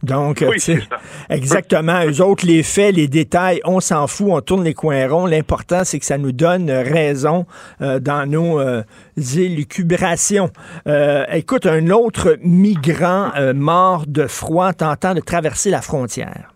Donc, 0.02 0.44
Oui, 0.48 0.58
exactement. 1.28 2.04
Eux 2.06 2.22
autres, 2.22 2.46
les 2.46 2.62
faits, 2.62 2.94
les 2.94 3.08
détails, 3.08 3.60
on 3.64 3.80
s'en 3.80 4.06
fout, 4.06 4.28
on 4.30 4.40
tourne 4.40 4.64
les 4.64 4.74
coins 4.74 5.08
ronds. 5.08 5.26
L'important, 5.26 5.84
c'est 5.84 5.98
que 5.98 6.04
ça 6.06 6.18
nous 6.18 6.32
donne 6.32 6.70
raison 6.70 7.46
dans 7.80 8.28
nos 8.30 8.60
élucubrations. 9.16 10.50
Euh, 10.86 11.24
écoute, 11.32 11.66
un 11.66 11.90
autre 11.90 12.36
migrant 12.42 13.30
euh, 13.36 13.52
mort 13.54 14.04
de 14.06 14.26
froid 14.26 14.72
tentant 14.72 15.14
de 15.14 15.20
traverser 15.20 15.70
la 15.70 15.82
frontière. 15.82 16.52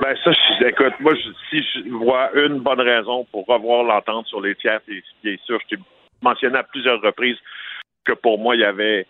Ben 0.00 0.16
ça, 0.24 0.32
je, 0.32 0.66
écoute, 0.66 0.94
moi, 1.00 1.14
si 1.50 1.62
je 1.62 1.90
vois 1.90 2.30
une 2.34 2.58
bonne 2.60 2.80
raison 2.80 3.26
pour 3.30 3.46
revoir 3.46 3.84
l'entente 3.84 4.26
sur 4.26 4.40
les 4.40 4.54
tiers, 4.56 4.80
et 4.88 5.02
bien 5.22 5.36
sûr, 5.44 5.58
je 5.62 5.76
t'ai 5.76 5.82
mentionné 6.20 6.58
à 6.58 6.62
plusieurs 6.64 7.00
reprises 7.00 7.38
que 8.04 8.12
pour 8.12 8.38
moi, 8.38 8.56
il 8.56 8.62
y 8.62 8.64
avait 8.64 9.06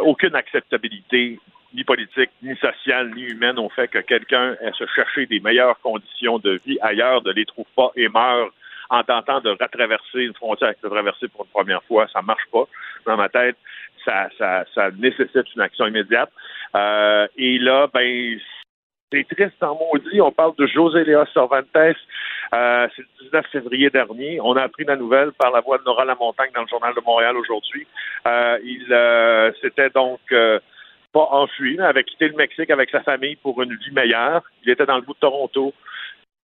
aucune 0.00 0.34
acceptabilité, 0.34 1.38
ni 1.74 1.84
politique, 1.84 2.30
ni 2.42 2.56
sociale, 2.56 3.12
ni 3.14 3.22
humaine, 3.22 3.58
au 3.58 3.68
fait 3.70 3.88
que 3.88 3.98
quelqu'un 3.98 4.56
ait 4.60 4.72
se 4.72 4.84
chercher 4.94 5.26
des 5.26 5.40
meilleures 5.40 5.78
conditions 5.80 6.38
de 6.38 6.60
vie 6.66 6.78
ailleurs, 6.80 7.22
ne 7.24 7.32
les 7.32 7.46
trouve 7.46 7.66
pas 7.76 7.92
et 7.96 8.08
meurt 8.08 8.52
en 8.92 9.02
tentant 9.02 9.40
de 9.40 9.50
retraverser 9.50 10.20
une 10.20 10.34
frontière 10.34 10.74
que 10.76 10.86
de 10.86 10.92
traverser 10.92 11.26
pour 11.28 11.46
une 11.46 11.50
première 11.50 11.82
fois. 11.84 12.06
Ça 12.12 12.20
marche 12.20 12.44
pas. 12.52 12.64
Dans 13.06 13.16
ma 13.16 13.30
tête, 13.30 13.56
ça, 14.04 14.28
ça, 14.38 14.90
nécessite 14.98 15.54
une 15.56 15.62
action 15.62 15.86
immédiate. 15.86 16.30
Euh, 16.76 17.26
et 17.38 17.58
là, 17.58 17.88
ben, 17.92 18.38
c'est 19.10 19.26
triste 19.28 19.62
en 19.62 19.78
maudit. 19.78 20.20
On 20.20 20.30
parle 20.30 20.54
de 20.58 20.66
José 20.66 21.04
Léa 21.04 21.24
Cervantes. 21.32 21.66
Euh, 21.74 22.88
c'est 22.94 23.02
le 23.02 23.24
19 23.24 23.46
février 23.50 23.88
dernier. 23.88 24.40
On 24.42 24.56
a 24.56 24.62
appris 24.62 24.84
la 24.84 24.96
nouvelle 24.96 25.32
par 25.32 25.50
la 25.52 25.60
voix 25.60 25.78
de 25.78 25.84
Nora 25.84 26.04
Lamontagne 26.04 26.50
dans 26.54 26.62
le 26.62 26.68
Journal 26.68 26.94
de 26.94 27.00
Montréal 27.00 27.36
aujourd'hui. 27.38 27.86
Euh, 28.26 28.58
il 28.62 29.54
s'était 29.62 29.88
donc 29.88 30.20
pas 30.28 31.28
enfui, 31.30 31.76
mais 31.78 31.84
avait 31.84 32.04
quitté 32.04 32.28
le 32.28 32.36
Mexique 32.36 32.70
avec 32.70 32.90
sa 32.90 33.00
famille 33.00 33.36
pour 33.36 33.62
une 33.62 33.74
vie 33.74 33.90
meilleure. 33.92 34.42
Il 34.64 34.70
était 34.70 34.86
dans 34.86 34.96
le 34.96 35.02
bout 35.02 35.14
de 35.14 35.18
Toronto. 35.18 35.72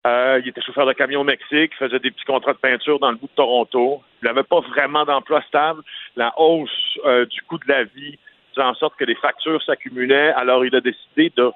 Euh, 0.07 0.41
il 0.43 0.49
était 0.49 0.61
chauffeur 0.61 0.87
de 0.87 0.93
camion 0.93 1.23
au 1.23 1.25
Mexique, 1.25 1.75
faisait 1.77 1.99
des 1.99 2.13
petits 2.13 2.25
contrats 2.25 2.53
de 2.53 2.59
peinture 2.59 3.01
dans 3.01 3.11
le 3.11 3.17
bout 3.17 3.27
de 3.27 3.35
Toronto. 3.35 4.03
Il 4.23 4.27
n'avait 4.27 4.45
pas 4.45 4.61
vraiment 4.61 5.05
d'emploi 5.05 5.43
stable. 5.49 5.83
La 6.15 6.33
hausse 6.39 6.71
euh, 7.05 7.27
du 7.27 7.43
coût 7.43 7.59
de 7.59 7.65
la 7.67 7.85
vie 7.85 8.17
faisait 8.55 8.67
en 8.67 8.75
sorte 8.75 8.95
que 8.97 9.05
les 9.05 9.17
factures 9.17 9.61
s'accumulaient. 9.65 10.33
Alors, 10.37 10.65
il 10.65 10.75
a 10.77 10.81
décidé 10.81 11.33
de 11.37 11.51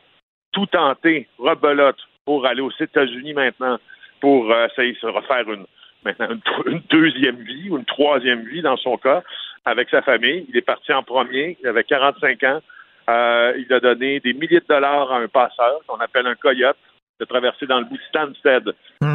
tout 0.52 0.66
tenter, 0.66 1.28
rebelote, 1.38 1.99
pour 2.25 2.45
aller 2.45 2.61
aux 2.61 2.73
États-Unis 2.80 3.35
maintenant, 3.35 3.78
pour 4.21 4.50
euh, 4.50 4.66
essayer 4.66 4.95
de 4.95 4.99
se 4.99 5.07
refaire 5.07 5.49
une, 5.49 5.66
maintenant 6.04 6.30
une, 6.30 6.73
une 6.73 6.83
deuxième 6.90 7.37
vie 7.37 7.71
ou 7.71 7.76
une 7.76 7.85
troisième 7.85 8.42
vie 8.47 8.62
dans 8.62 8.76
son 8.78 8.97
cas, 8.97 9.23
avec 9.64 9.90
sa 9.90 10.02
famille. 10.02 10.45
Il 10.49 10.57
est 10.57 10.62
parti 10.62 10.92
en 10.92 11.04
premier, 11.04 11.57
il 11.62 11.69
avait 11.69 11.85
45 11.85 12.42
ans. 12.45 12.61
Il 13.09 13.66
a 13.71 13.80
donné 13.80 14.21
des 14.21 14.33
milliers 14.33 14.61
de 14.61 14.66
dollars 14.69 15.12
à 15.12 15.19
un 15.19 15.26
passeur 15.26 15.80
qu'on 15.87 15.97
appelle 15.97 16.28
un 16.28 16.37
coyote 16.37 16.76
de 17.20 17.24
traverser 17.26 17.66
dans 17.66 17.78
le 17.78 17.84
bout 17.84 17.96
de 17.96 18.02
Stansted, 18.08 18.64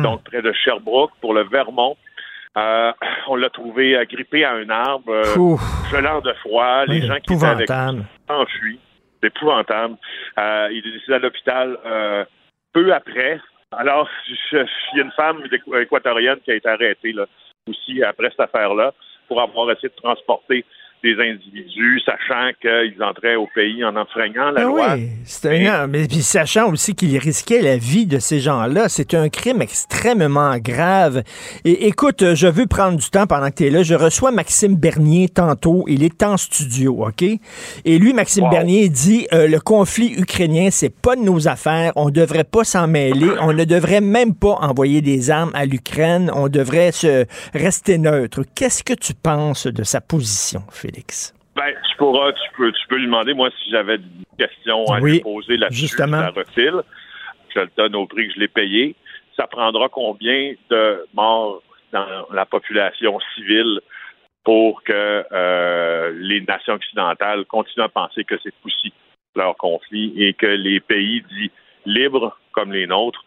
donc 0.03 0.23
près 0.23 0.41
de 0.41 0.53
Sherbrooke, 0.53 1.11
pour 1.21 1.33
le 1.33 1.43
Vermont. 1.43 1.97
Euh, 2.57 2.93
on 3.27 3.35
l'a 3.35 3.49
trouvé 3.49 3.97
agrippé 3.97 4.45
à 4.45 4.53
un 4.53 4.69
arbre, 4.69 5.09
euh, 5.11 5.23
gelant 5.91 6.21
de 6.21 6.31
froid. 6.33 6.85
Les 6.85 7.01
gens 7.07 7.15
qui 7.15 7.33
étaient 7.33 7.45
avec 7.51 7.67
enfui. 8.29 8.79
C'est 9.21 9.27
épouvantable. 9.27 9.95
Euh, 10.39 10.69
il 10.71 10.77
est 10.87 10.91
décédé 10.91 11.13
à 11.15 11.19
l'hôpital 11.19 11.77
euh, 11.85 12.23
peu 12.71 12.93
après. 12.93 13.39
Alors, 13.71 14.07
il 14.29 14.57
y 14.95 14.99
a 15.01 15.03
une 15.03 15.11
femme 15.11 15.41
équ- 15.51 15.81
équatorienne 15.81 16.37
qui 16.45 16.51
a 16.51 16.55
été 16.55 16.69
arrêtée 16.69 17.11
là, 17.11 17.25
aussi 17.67 18.01
après 18.03 18.29
cette 18.29 18.39
affaire-là 18.41 18.93
pour 19.27 19.41
avoir 19.41 19.69
essayé 19.71 19.89
de 19.89 20.01
transporter 20.01 20.63
des 21.05 21.21
individus, 21.21 22.01
sachant 22.03 22.49
qu'ils 22.59 23.01
entraient 23.03 23.35
au 23.35 23.47
pays 23.53 23.83
en 23.85 23.95
enfreignant 23.95 24.49
la 24.49 24.61
Ah 24.61 24.63
loi. 24.63 24.93
oui, 24.95 25.09
c'est 25.23 25.67
un, 25.67 25.85
mais 25.85 26.07
puis 26.07 26.23
sachant 26.23 26.71
aussi 26.71 26.95
qu'il 26.95 27.15
risquait 27.19 27.61
la 27.61 27.77
vie 27.77 28.07
de 28.07 28.17
ces 28.17 28.39
gens-là, 28.39 28.89
c'est 28.89 29.13
un 29.13 29.29
crime 29.29 29.61
extrêmement 29.61 30.57
grave. 30.57 31.21
Et 31.63 31.87
écoute, 31.87 32.33
je 32.33 32.47
veux 32.47 32.65
prendre 32.65 32.97
du 32.97 33.07
temps 33.11 33.27
pendant 33.27 33.49
que 33.51 33.55
tu 33.57 33.65
es 33.67 33.69
là. 33.69 33.83
Je 33.83 33.93
reçois 33.93 34.31
Maxime 34.31 34.75
Bernier 34.75 35.29
tantôt. 35.29 35.83
Il 35.87 36.01
est 36.03 36.23
en 36.23 36.37
studio, 36.37 37.05
OK? 37.07 37.21
Et 37.21 37.99
lui, 37.99 38.13
Maxime 38.13 38.45
Wow. 38.45 38.49
Bernier 38.51 38.89
dit 38.89 39.27
euh, 39.31 39.47
le 39.47 39.59
conflit 39.59 40.13
ukrainien, 40.17 40.69
c'est 40.71 40.89
pas 40.89 41.15
de 41.15 41.21
nos 41.21 41.47
affaires. 41.47 41.93
On 41.95 42.09
devrait 42.09 42.43
pas 42.43 42.63
s'en 42.63 42.87
mêler. 42.87 43.29
On 43.41 43.53
ne 43.53 43.63
devrait 43.63 44.01
même 44.01 44.33
pas 44.33 44.57
envoyer 44.61 45.01
des 45.01 45.29
armes 45.29 45.51
à 45.53 45.65
l'Ukraine. 45.65 46.31
On 46.33 46.47
devrait 46.47 46.91
se 46.91 47.25
rester 47.53 47.97
neutre. 47.99 48.41
Qu'est-ce 48.55 48.83
que 48.83 48.93
tu 48.93 49.13
penses 49.13 49.67
de 49.67 49.83
sa 49.83 50.01
position, 50.01 50.63
Félix? 50.95 51.33
Ben, 51.55 51.73
tu 51.89 51.97
pourras, 51.97 52.33
tu 52.33 52.51
peux, 52.57 52.71
tu 52.71 52.87
peux 52.87 52.97
lui 52.97 53.05
demander, 53.05 53.33
moi, 53.33 53.49
si 53.63 53.69
j'avais 53.71 53.95
une 53.95 54.23
question 54.37 54.85
à 54.85 54.99
Oui, 54.99 55.13
lui 55.13 55.19
poser 55.21 55.57
là-dessus, 55.57 55.87
je 55.87 56.03
la 56.03 56.29
refile. 56.29 56.81
Je 57.53 57.59
le 57.61 57.69
donne 57.77 57.95
au 57.95 58.05
prix 58.05 58.27
que 58.27 58.33
je 58.33 58.39
l'ai 58.39 58.47
payé. 58.49 58.95
Ça 59.37 59.47
prendra 59.47 59.87
combien 59.89 60.53
de 60.69 61.05
morts 61.13 61.61
dans 61.93 62.27
la 62.33 62.45
population 62.45 63.17
civile 63.35 63.79
pour 64.43 64.83
que 64.83 65.25
euh, 65.31 66.11
les 66.15 66.41
nations 66.41 66.73
occidentales 66.73 67.45
continuent 67.45 67.85
à 67.85 67.89
penser 67.89 68.23
que 68.25 68.35
c'est 68.43 68.53
aussi 68.65 68.93
leur 69.35 69.55
conflit 69.57 70.13
et 70.17 70.33
que 70.33 70.45
les 70.45 70.79
pays 70.79 71.23
dits 71.29 71.51
libres 71.85 72.37
comme 72.51 72.71
les 72.71 72.87
nôtres 72.87 73.23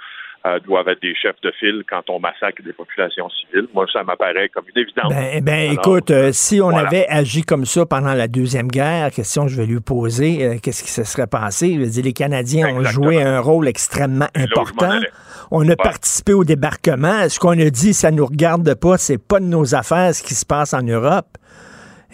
euh, 0.47 0.61
doivent 0.61 0.89
être 0.89 1.03
des 1.03 1.15
chefs 1.15 1.41
de 1.43 1.51
file 1.59 1.83
quand 1.89 2.09
on 2.09 2.21
massacre 2.21 2.63
des 2.63 2.73
populations 2.73 3.29
civiles. 3.31 3.67
Moi, 3.75 3.87
ça 3.93 4.05
m'apparaît 4.05 4.49
comme 4.49 4.65
une 4.75 4.83
évidence. 4.83 5.13
Ben, 5.13 5.43
ben, 5.43 5.71
Alors, 5.71 5.73
écoute, 5.73 6.11
euh, 6.11 6.31
si 6.33 6.61
on 6.61 6.71
voilà. 6.71 6.87
avait 6.87 7.07
agi 7.09 7.43
comme 7.43 7.65
ça 7.65 7.85
pendant 7.87 8.15
la 8.15 8.29
Deuxième 8.29 8.69
Guerre, 8.69 9.11
question 9.11 9.47
que 9.47 9.51
je 9.51 9.57
vais 9.57 9.67
lui 9.67 9.81
poser, 9.81 10.45
euh, 10.45 10.57
qu'est-ce 10.63 10.85
qui 10.85 10.91
se 10.91 11.03
serait 11.03 11.27
passé? 11.27 11.75
Je 11.75 11.81
veux 11.81 11.87
dire, 11.87 12.05
les 12.05 12.13
Canadiens 12.13 12.69
ont 12.69 12.85
joué 12.85 13.21
un 13.21 13.41
rôle 13.41 13.67
extrêmement 13.67 14.29
important. 14.35 15.01
On 15.51 15.69
a 15.69 15.77
participé 15.77 16.35
au 16.35 16.45
débarquement. 16.45 17.29
Ce 17.29 17.41
qu'on 17.41 17.59
a 17.59 17.71
dit, 17.71 17.93
ça 17.93 18.11
nous 18.11 18.27
regarde 18.27 18.75
pas, 18.75 18.97
c'est 18.97 19.19
pas 19.19 19.41
de 19.41 19.47
nos 19.47 19.75
affaires 19.75 20.15
ce 20.15 20.23
qui 20.23 20.35
se 20.35 20.47
passe 20.47 20.73
en 20.73 20.83
Europe. 20.83 21.27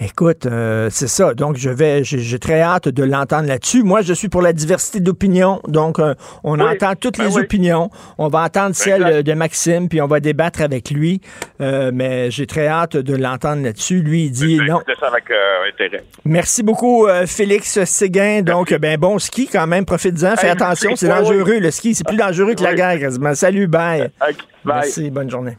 Écoute, 0.01 0.47
euh, 0.47 0.89
c'est 0.91 1.07
ça. 1.07 1.35
Donc, 1.35 1.57
je 1.57 1.71
vais, 1.71 2.03
j'ai 2.03 2.39
très 2.41 2.61
hâte 2.61 2.89
de 2.89 3.05
l'entendre 3.05 3.47
là-dessus. 3.47 3.85
Moi, 3.85 4.03
je 4.03 4.13
suis 4.13 4.29
pour 4.29 4.43
la 4.43 4.53
diversité 4.53 4.99
d'opinions. 4.99 5.61
Donc, 5.69 6.01
euh, 6.01 6.15
on 6.43 6.59
Oui, 6.59 6.67
entend 6.69 6.95
toutes 6.97 7.17
ben 7.19 7.29
les 7.29 7.35
oui. 7.37 7.43
opinions. 7.43 7.91
On 8.19 8.27
va 8.27 8.41
entendre 8.43 8.75
celle 8.75 9.03
Exact. 9.03 9.13
euh, 9.15 9.23
de 9.23 9.33
Maxime, 9.35 9.89
puis 9.89 10.01
on 10.01 10.09
va 10.09 10.19
débattre 10.19 10.63
avec 10.63 10.91
lui. 10.91 11.21
Euh, 11.61 11.93
mais 11.95 12.29
j'ai 12.33 12.47
très 12.47 12.67
hâte 12.67 12.97
de 12.97 13.15
l'entendre 13.17 13.63
là-dessus. 13.63 14.01
Lui, 14.01 14.25
il 14.25 14.31
dit 14.33 14.59
vais 14.59 14.67
non. 14.67 14.81
ça 14.99 15.07
avec 15.07 15.31
euh, 15.31 15.69
intérêt. 15.73 16.03
Merci 16.25 16.65
beaucoup, 16.65 17.07
euh, 17.07 17.25
Félix 17.27 17.85
Séguin. 17.85 18.43
Donc, 18.43 18.75
ben 18.75 18.99
bon 18.99 19.21
ski 19.21 19.47
quand 19.47 19.69
même. 19.69 19.85
Profite-en. 19.85 20.35
Fais 20.37 20.49
attention. 20.49 20.97
C'est 20.97 21.09
dangereux. 21.09 21.61
Le 21.61 21.71
ski, 21.71 21.95
c'est 21.95 22.07
plus 22.07 22.17
dangereux 22.17 22.55
que 22.55 22.65
la 22.65 22.75
guerre 22.75 22.99
quasiment. 22.99 23.35
Salut, 23.35 23.69
bye. 23.69 24.11
Bye. 24.19 24.35
Merci. 24.65 25.11
Bonne 25.11 25.31
journée. 25.31 25.57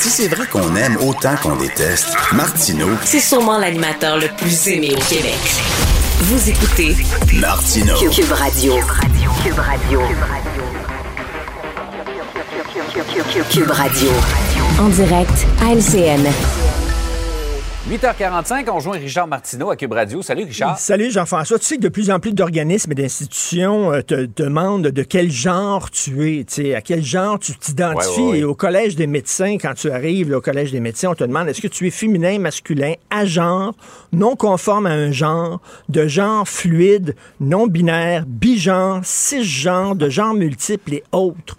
Si 0.00 0.10
c'est 0.10 0.28
vrai 0.28 0.46
qu'on 0.46 0.76
aime 0.76 0.96
autant 0.98 1.34
qu'on 1.42 1.56
déteste, 1.56 2.14
Martineau, 2.32 2.86
C'est 3.04 3.18
sûrement 3.18 3.58
l'animateur 3.58 4.16
le 4.16 4.28
plus 4.28 4.68
aimé 4.68 4.94
au 4.96 5.00
Québec. 5.12 5.34
Vous 6.20 6.48
écoutez 6.48 6.94
Martineau. 7.34 7.96
Cube 8.08 8.30
Radio. 8.30 8.74
Cube 9.42 9.58
Radio. 9.58 10.00
Cube 13.50 13.70
Radio. 13.72 14.10
En 14.80 14.88
direct 14.88 15.46
à 15.60 15.72
LCN. 15.74 16.28
8h45, 17.88 18.68
on 18.68 18.74
rejoint 18.74 18.98
Richard 18.98 19.26
Martineau 19.26 19.70
à 19.70 19.76
Cube 19.76 19.94
Radio. 19.94 20.20
Salut 20.20 20.44
Richard. 20.44 20.78
Salut 20.78 21.10
Jean-François. 21.10 21.58
Tu 21.58 21.64
sais 21.64 21.76
que 21.78 21.80
de 21.80 21.88
plus 21.88 22.10
en 22.10 22.20
plus 22.20 22.34
d'organismes 22.34 22.92
et 22.92 22.94
d'institutions 22.94 23.94
euh, 23.94 24.02
te 24.02 24.26
demandent 24.36 24.88
de 24.88 25.02
quel 25.02 25.30
genre 25.30 25.90
tu 25.90 26.40
es, 26.40 26.44
tu 26.44 26.54
sais, 26.54 26.74
à 26.74 26.82
quel 26.82 27.02
genre 27.02 27.38
tu 27.38 27.56
t'identifies. 27.56 28.20
Ouais, 28.20 28.26
ouais, 28.26 28.30
ouais. 28.32 28.38
Et 28.40 28.44
au 28.44 28.54
Collège 28.54 28.94
des 28.94 29.06
médecins, 29.06 29.56
quand 29.56 29.72
tu 29.72 29.90
arrives 29.90 30.30
là, 30.30 30.36
au 30.36 30.40
Collège 30.42 30.70
des 30.70 30.80
médecins, 30.80 31.08
on 31.12 31.14
te 31.14 31.24
demande 31.24 31.48
est-ce 31.48 31.62
que 31.62 31.66
tu 31.66 31.86
es 31.86 31.90
féminin, 31.90 32.38
masculin, 32.38 32.92
à 33.08 33.24
genre, 33.24 33.72
non 34.12 34.36
conforme 34.36 34.84
à 34.84 34.92
un 34.92 35.10
genre, 35.10 35.62
de 35.88 36.06
genre 36.06 36.46
fluide, 36.46 37.16
non 37.40 37.68
binaire, 37.68 38.26
bigenre, 38.26 39.00
cisgenre, 39.02 39.96
de 39.96 40.10
genre 40.10 40.34
multiple 40.34 40.92
et 40.92 41.04
autres? 41.10 41.56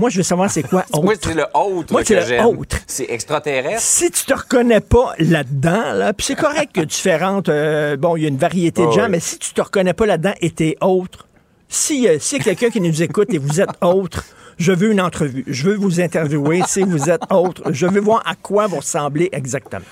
Moi, 0.00 0.08
je 0.08 0.16
veux 0.16 0.22
savoir 0.22 0.50
c'est 0.50 0.62
quoi 0.62 0.84
autre. 0.92 1.04
Moi, 1.04 1.14
c'est 1.20 1.34
le 1.34 1.44
autre 1.54 1.92
Moi, 1.92 2.02
c'est 2.04 2.38
le 2.38 2.44
autre. 2.46 2.78
C'est 2.86 3.10
extraterrestre. 3.10 3.80
Si 3.80 4.10
tu 4.10 4.24
te 4.24 4.32
reconnais 4.32 4.80
pas 4.80 5.14
là-dedans, 5.18 5.92
là, 5.92 6.14
puis 6.14 6.26
c'est 6.26 6.36
correct 6.36 6.72
que 6.72 7.18
rentrer, 7.22 7.52
euh, 7.54 7.96
bon, 7.98 8.16
il 8.16 8.22
y 8.22 8.24
a 8.24 8.28
une 8.28 8.38
variété 8.38 8.86
de 8.86 8.90
gens, 8.92 9.04
oui. 9.04 9.10
mais 9.10 9.20
si 9.20 9.38
tu 9.38 9.52
te 9.52 9.60
reconnais 9.60 9.92
pas 9.92 10.06
là-dedans 10.06 10.32
et 10.40 10.50
t'es 10.50 10.78
autre, 10.80 11.26
si 11.68 12.08
euh, 12.08 12.18
s'il 12.18 12.38
y 12.38 12.40
a 12.40 12.44
quelqu'un 12.44 12.70
qui 12.70 12.80
nous 12.80 13.02
écoute 13.02 13.28
et 13.34 13.38
vous 13.38 13.60
êtes 13.60 13.76
autre, 13.82 14.24
je 14.56 14.72
veux 14.72 14.90
une 14.90 15.02
entrevue. 15.02 15.44
Je 15.46 15.68
veux 15.68 15.76
vous 15.76 16.00
interviewer 16.00 16.62
si 16.66 16.82
vous 16.82 17.10
êtes 17.10 17.30
autre. 17.30 17.70
Je 17.70 17.86
veux 17.86 18.00
voir 18.00 18.22
à 18.26 18.34
quoi 18.36 18.68
vous 18.68 18.76
ressemblez 18.76 19.28
exactement. 19.32 19.84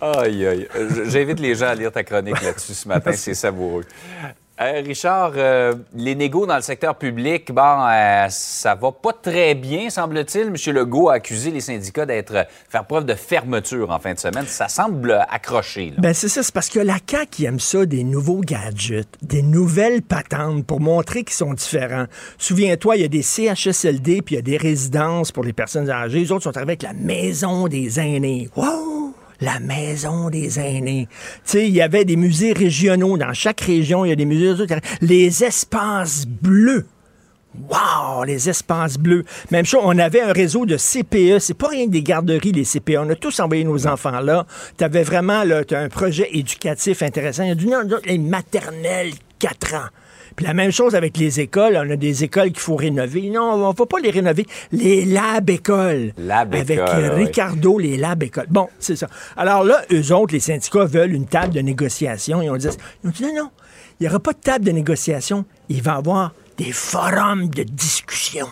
Aïe, 0.00 0.46
aïe. 0.46 0.68
J'invite 1.06 1.38
les 1.38 1.54
gens 1.54 1.66
à 1.66 1.74
lire 1.76 1.92
ta 1.92 2.02
chronique 2.02 2.42
là-dessus 2.42 2.74
ce 2.74 2.88
matin. 2.88 3.12
C'est 3.12 3.34
savoureux. 3.34 3.84
Euh, 4.60 4.82
Richard, 4.84 5.34
euh, 5.36 5.74
les 5.94 6.16
négos 6.16 6.44
dans 6.44 6.56
le 6.56 6.62
secteur 6.62 6.96
public, 6.96 7.52
bon, 7.52 7.62
euh, 7.62 8.26
ça 8.28 8.74
va 8.74 8.90
pas 8.90 9.12
très 9.12 9.54
bien, 9.54 9.88
semble-t-il. 9.88 10.48
M. 10.48 10.74
Legault 10.74 11.10
a 11.10 11.14
accusé 11.14 11.52
les 11.52 11.60
syndicats 11.60 12.04
d'être 12.04 12.46
faire 12.68 12.84
preuve 12.84 13.04
de 13.04 13.14
fermeture 13.14 13.90
en 13.90 14.00
fin 14.00 14.14
de 14.14 14.18
semaine. 14.18 14.46
Ça 14.46 14.66
semble 14.66 15.24
accroché. 15.30 15.92
Ben 15.98 16.12
c'est 16.12 16.28
ça, 16.28 16.42
c'est 16.42 16.52
parce 16.52 16.70
que 16.70 16.80
la 16.80 16.98
qui 17.30 17.44
aime 17.44 17.60
ça, 17.60 17.86
des 17.86 18.02
nouveaux 18.02 18.40
gadgets, 18.40 19.08
des 19.22 19.42
nouvelles 19.42 20.02
patentes 20.02 20.66
pour 20.66 20.80
montrer 20.80 21.22
qu'ils 21.22 21.36
sont 21.36 21.54
différents. 21.54 22.06
Souviens-toi, 22.36 22.96
il 22.96 23.02
y 23.02 23.04
a 23.04 23.08
des 23.08 23.22
CHSLD 23.22 24.22
puis 24.22 24.34
il 24.34 24.36
y 24.36 24.40
a 24.40 24.42
des 24.42 24.56
résidences 24.56 25.30
pour 25.30 25.44
les 25.44 25.52
personnes 25.52 25.88
âgées. 25.88 26.18
Les 26.18 26.32
autres 26.32 26.44
sont 26.44 26.56
arrivés 26.56 26.72
avec 26.72 26.82
la 26.82 26.92
maison 26.92 27.68
des 27.68 28.00
aînés. 28.00 28.50
Wow! 28.56 29.14
La 29.40 29.60
maison 29.60 30.30
des 30.30 30.58
aînés. 30.58 31.06
Tu 31.10 31.18
sais, 31.44 31.68
il 31.68 31.74
y 31.74 31.80
avait 31.80 32.04
des 32.04 32.16
musées 32.16 32.52
régionaux. 32.52 33.16
Dans 33.16 33.32
chaque 33.32 33.60
région, 33.60 34.04
il 34.04 34.08
y 34.08 34.12
a 34.12 34.16
des 34.16 34.24
musées. 34.24 34.66
Les 35.00 35.44
espaces 35.44 36.26
bleus. 36.26 36.86
Wow, 37.70 38.24
les 38.24 38.48
espaces 38.48 38.98
bleus. 38.98 39.24
Même 39.50 39.64
chose, 39.64 39.80
on 39.84 39.98
avait 39.98 40.20
un 40.20 40.32
réseau 40.32 40.66
de 40.66 40.76
CPE. 40.76 41.38
C'est 41.38 41.54
pas 41.54 41.68
rien 41.68 41.86
que 41.86 41.90
des 41.90 42.02
garderies, 42.02 42.52
les 42.52 42.64
CPE. 42.64 42.98
On 42.98 43.10
a 43.10 43.14
tous 43.14 43.40
envoyé 43.40 43.64
nos 43.64 43.86
enfants 43.86 44.20
là. 44.20 44.46
Tu 44.76 44.84
avais 44.84 45.02
vraiment 45.02 45.44
là, 45.44 45.62
un 45.70 45.88
projet 45.88 46.28
éducatif 46.32 47.02
intéressant. 47.02 47.44
Il 47.44 47.48
y 47.48 47.52
a 47.52 47.54
du 47.54 47.68
les 48.06 48.18
maternelles, 48.18 49.12
4 49.38 49.74
ans. 49.74 49.88
Puis 50.38 50.46
la 50.46 50.54
même 50.54 50.70
chose 50.70 50.94
avec 50.94 51.16
les 51.16 51.40
écoles. 51.40 51.76
On 51.84 51.90
a 51.90 51.96
des 51.96 52.22
écoles 52.22 52.52
qu'il 52.52 52.60
faut 52.60 52.76
rénover. 52.76 53.28
Non, 53.28 53.54
on 53.54 53.70
ne 53.70 53.74
va 53.74 53.86
pas 53.86 53.98
les 53.98 54.10
rénover. 54.10 54.46
Les 54.70 55.04
lab-écoles. 55.04 56.12
Lab 56.16 56.54
Avec 56.54 56.70
école, 56.70 56.86
euh, 56.86 57.16
oui. 57.16 57.24
Ricardo, 57.24 57.76
les 57.76 57.96
lab-écoles. 57.96 58.46
Bon, 58.48 58.68
c'est 58.78 58.94
ça. 58.94 59.08
Alors 59.36 59.64
là, 59.64 59.82
eux 59.90 60.14
autres, 60.14 60.32
les 60.34 60.38
syndicats, 60.38 60.84
veulent 60.84 61.12
une 61.12 61.26
table 61.26 61.54
de 61.54 61.58
négociation. 61.58 62.40
Ils 62.40 62.50
ont 62.50 62.56
dit, 62.56 62.68
ils 63.02 63.08
ont 63.08 63.10
dit 63.10 63.22
non, 63.24 63.34
non, 63.34 63.50
il 63.98 64.04
n'y 64.04 64.08
aura 64.08 64.20
pas 64.20 64.32
de 64.32 64.38
table 64.38 64.64
de 64.64 64.70
négociation. 64.70 65.44
Il 65.68 65.82
va 65.82 65.94
y 65.94 65.96
avoir 65.96 66.32
des 66.56 66.70
forums 66.70 67.48
de 67.48 67.64
discussion. 67.64 68.46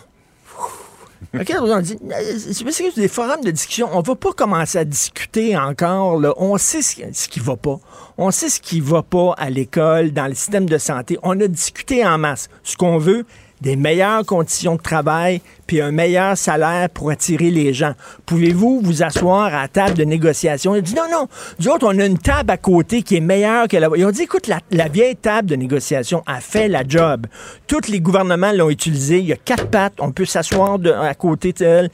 OK, 1.39 1.53
on 1.59 1.79
dit, 1.81 1.97
euh, 2.11 2.37
c'est 2.37 2.95
des 2.95 3.07
forums 3.07 3.43
de 3.43 3.51
discussion. 3.51 3.89
On 3.93 4.01
va 4.01 4.15
pas 4.15 4.31
commencer 4.31 4.77
à 4.77 4.85
discuter 4.85 5.57
encore. 5.57 6.19
là. 6.19 6.33
On 6.37 6.57
sait 6.57 6.81
ce, 6.81 7.27
qui 7.27 7.39
va 7.39 7.55
pas. 7.55 7.79
On 8.17 8.31
sait 8.31 8.49
ce 8.49 8.59
qui 8.61 8.79
va 8.79 9.03
pas 9.03 9.33
à 9.37 9.49
l'école, 9.49 10.11
dans 10.11 10.27
le 10.27 10.33
système 10.33 10.67
de 10.67 10.77
santé. 10.77 11.17
On 11.23 11.39
a 11.39 11.47
discuté 11.47 12.05
en 12.05 12.17
masse. 12.17 12.49
Ce 12.63 12.77
qu'on 12.77 12.97
veut, 12.97 13.25
des 13.61 13.75
meilleures 13.75 14.25
conditions 14.25 14.75
de 14.75 14.81
travail, 14.81 15.41
puis 15.65 15.81
un 15.81 15.91
meilleur 15.91 16.37
salaire 16.37 16.89
pour 16.89 17.09
attirer 17.09 17.49
les 17.49 17.73
gens. 17.73 17.93
Pouvez-vous 18.25 18.81
vous 18.81 19.03
asseoir 19.03 19.45
à 19.45 19.61
la 19.61 19.67
table 19.67 19.95
de 19.95 20.03
négociation? 20.03 20.75
Ils 20.75 20.79
ont 20.79 20.81
dit 20.81 20.95
non, 20.95 21.07
non. 21.11 21.27
Nous 21.59 21.67
autres, 21.67 21.87
on 21.87 21.99
a 21.99 22.05
une 22.05 22.17
table 22.17 22.51
à 22.51 22.57
côté 22.57 23.01
qui 23.01 23.15
est 23.15 23.21
meilleure 23.21 23.67
que 23.67 23.77
la... 23.77 23.89
Ils 23.95 24.05
ont 24.05 24.11
dit, 24.11 24.23
écoute, 24.23 24.47
la, 24.47 24.87
vieille 24.87 25.15
table 25.15 25.49
de 25.49 25.55
négociation 25.55 26.23
a 26.25 26.39
fait 26.39 26.67
la 26.67 26.83
job. 26.87 27.25
Tous 27.65 27.89
les 27.89 27.99
gouvernements 27.99 28.51
l'ont 28.51 28.69
utilisée. 28.69 29.19
Il 29.19 29.25
y 29.25 29.33
a 29.33 29.37
quatre 29.37 29.67
pattes. 29.69 29.95
On 29.99 30.11
peut 30.11 30.25
s'asseoir 30.25 30.77
à 31.01 31.13
côté 31.15 31.53
d'elle. 31.53 31.89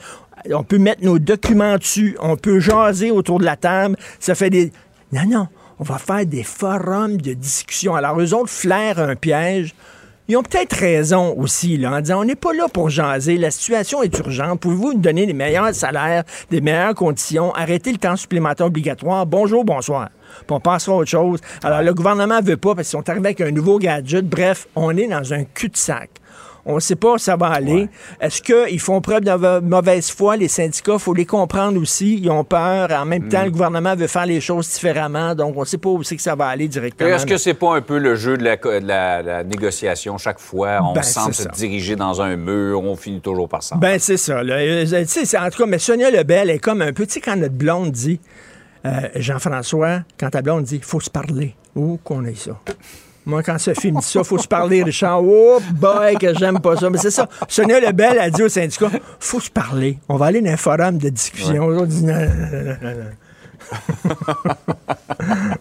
On 0.52 0.64
peut 0.64 0.78
mettre 0.78 1.04
nos 1.04 1.20
documents 1.20 1.78
dessus. 1.78 2.18
On 2.20 2.36
peut 2.36 2.60
jaser 2.60 3.12
autour 3.12 3.40
de 3.40 3.46
la 3.46 3.56
table. 3.56 3.96
Ça 4.20 4.36
fait 4.36 4.50
des... 4.50 4.72
Non, 5.12 5.26
non. 5.28 5.48
On 5.80 5.84
va 5.84 5.98
faire 5.98 6.26
des 6.26 6.44
forums 6.44 7.18
de 7.18 7.34
discussion. 7.34 7.96
Alors, 7.96 8.20
eux 8.20 8.34
autres 8.34 8.50
flairent 8.50 9.00
un 9.00 9.16
piège. 9.16 9.74
Ils 10.30 10.38
ont 10.38 10.44
peut-être 10.44 10.72
raison 10.72 11.36
aussi, 11.38 11.76
là, 11.76 11.92
en 11.92 12.00
disant 12.00 12.22
on 12.22 12.24
n'est 12.24 12.38
pas 12.38 12.54
là 12.54 12.68
pour 12.72 12.90
jaser, 12.90 13.36
la 13.36 13.52
situation 13.52 14.02
est 14.04 14.18
urgente. 14.20 14.62
Pouvez-vous 14.62 14.94
nous 14.94 15.00
donner 15.00 15.26
les 15.26 15.34
meilleurs 15.34 15.76
salaires, 15.76 16.24
des 16.50 16.62
meilleures 16.62 16.96
conditions, 16.96 17.54
arrêter 17.54 17.92
le 17.92 17.98
temps 17.98 18.16
supplémentaire 18.16 18.68
obligatoire, 18.68 19.26
bonjour, 19.26 19.66
bonsoir. 19.66 20.10
Puis 20.48 20.56
on 20.56 20.62
passera 20.62 20.94
à 20.94 21.00
autre 21.00 21.10
chose. 21.10 21.42
Alors, 21.62 21.82
le 21.82 21.94
gouvernement 21.94 22.40
veut 22.42 22.56
pas 22.56 22.74
parce 22.74 22.88
qu'ils 22.88 22.98
sont 22.98 23.10
arrivés 23.10 23.28
avec 23.28 23.42
un 23.42 23.52
nouveau 23.52 23.80
gadget. 23.80 24.26
Bref, 24.26 24.68
on 24.78 24.96
est 24.96 25.08
dans 25.08 25.34
un 25.34 25.44
cul-de-sac. 25.44 26.10
On 26.66 26.76
ne 26.76 26.80
sait 26.80 26.96
pas 26.96 27.16
où 27.16 27.18
ça 27.18 27.36
va 27.36 27.48
aller. 27.48 27.90
Est-ce 28.22 28.42
qu'ils 28.42 28.80
font 28.80 29.02
preuve 29.02 29.22
de 29.22 29.60
mauvaise 29.60 30.10
foi, 30.10 30.38
les 30.38 30.48
syndicats? 30.48 30.94
Il 30.94 31.00
faut 31.00 31.14
les 31.14 31.26
comprendre 31.26 31.78
aussi. 31.82 32.16
Ils 32.18 32.30
ont 32.30 32.46
peur. 32.46 32.90
En 32.92 33.04
même 33.06 33.28
temps, 33.28 33.44
le 33.44 33.52
gouvernement 33.52 33.96
veut 33.98 34.08
faire 34.08 34.26
les 34.26 34.40
choses 34.40 34.70
différemment. 34.70 35.36
Donc, 35.36 35.58
on 35.58 35.62
ne 35.62 35.66
sait 35.66 35.78
pas 35.78 35.90
où 35.90 36.04
c'est 36.04 36.16
que 36.16 36.22
ça 36.22 36.36
va 36.36 36.48
aller 36.48 36.70
directement. 36.70 37.10
Est-ce 37.10 37.26
que 37.26 37.36
c'est 37.36 37.54
pas 37.54 37.76
un 37.76 37.82
peu 37.82 37.98
le 37.98 38.16
jeu 38.16 38.38
de 38.38 38.44
la, 38.46 38.56
co- 38.56 38.80
de 38.80 38.88
la- 38.88 39.22
la 39.22 39.44
négociation? 39.44 40.18
Chaque 40.18 40.40
fois, 40.40 40.80
on 40.84 40.94
Ben, 40.94 41.04
semble 41.04 41.34
se 41.34 41.44
ça. 41.44 41.50
diriger 41.50 41.98
dans 41.98 42.22
un 42.22 42.38
mur, 42.38 42.82
on 42.82 42.96
finit 42.96 43.20
toujours 43.20 43.50
par 43.50 43.62
s'en. 43.62 43.76
Ben, 43.76 44.00
c'est 44.00 44.16
ça. 44.18 44.42
là. 44.42 44.56
Euh, 44.56 44.86
en 44.86 45.50
tout 45.50 45.58
cas, 45.58 45.66
mais 45.66 45.80
Sonia 45.80 46.12
Lebel 46.12 46.50
est 46.50 46.60
comme 46.60 46.82
un 46.82 46.94
peu, 46.94 47.06
tu 47.06 47.14
sais, 47.14 47.20
quand 47.22 47.36
notre 47.36 47.56
blonde 47.56 47.92
dit, 47.92 48.22
euh, 48.86 48.92
Jean-François, 49.16 50.00
quand 50.18 50.30
ta 50.30 50.42
blonde 50.42 50.64
dit, 50.64 50.80
faut 50.82 51.02
se 51.02 51.10
parler. 51.10 51.56
Où 51.76 52.00
qu'on 52.04 52.24
ait 52.24 52.36
ça? 52.36 52.58
Moi, 53.26 53.42
quand 53.44 53.58
Sophie 53.58 53.92
me 53.92 54.00
dit 54.02 54.06
ça, 54.06 54.24
faut 54.24 54.38
se 54.38 54.48
parler, 54.48 54.84
Richard. 54.84 55.24
Oh 55.24 55.60
boy, 55.74 56.16
que 56.18 56.34
j'aime 56.38 56.60
pas 56.60 56.76
ça. 56.76 56.90
Mais 56.90 56.98
c'est 56.98 57.12
ça. 57.12 57.28
Sonia 57.48 57.80
Lebel 57.80 58.20
a 58.20 58.30
dit 58.30 58.44
au 58.44 58.50
syndicat, 58.50 58.90
faut 59.20 59.40
se 59.40 59.50
parler. 59.50 59.98
On 60.10 60.18
va 60.18 60.26
aller 60.28 60.42
dans 60.42 60.52
un 60.52 60.58
forum 60.58 60.98
de 60.98 61.10
discussion. 61.10 61.70
Eux 61.70 61.76
autres 61.78 61.88
disent, 61.88 62.04
non, 62.04 62.16
non, 62.16 62.28
non, 62.52 62.76
non, 62.82 62.96
non. 62.98 63.10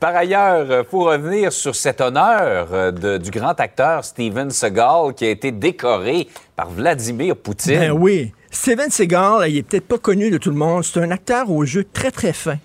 Par 0.00 0.14
ailleurs, 0.14 0.66
il 0.82 0.84
faut 0.88 1.04
revenir 1.04 1.52
sur 1.52 1.74
cet 1.74 2.00
honneur 2.00 2.68
euh, 2.72 2.90
de- 2.92 3.18
du 3.18 3.30
grand 3.30 3.58
acteur 3.58 4.04
Steven 4.04 4.50
Seagal 4.50 5.14
qui 5.16 5.24
a 5.26 5.30
été 5.30 5.50
décoré 5.50 6.28
par 6.54 6.70
Vladimir 6.70 7.34
Poutine. 7.36 7.78
Ben 7.78 7.90
oui. 7.90 8.32
Steven 8.50 8.90
Seagal, 8.90 9.50
il 9.50 9.56
est 9.58 9.62
peut-être 9.62 9.88
pas 9.88 9.98
connu 9.98 10.30
de 10.30 10.38
tout 10.38 10.50
le 10.50 10.56
monde. 10.56 10.84
C'est 10.84 11.00
un 11.00 11.10
acteur 11.10 11.50
au 11.50 11.64
jeu 11.64 11.84
très, 11.92 12.10
très 12.12 12.32
fin, 12.32 12.56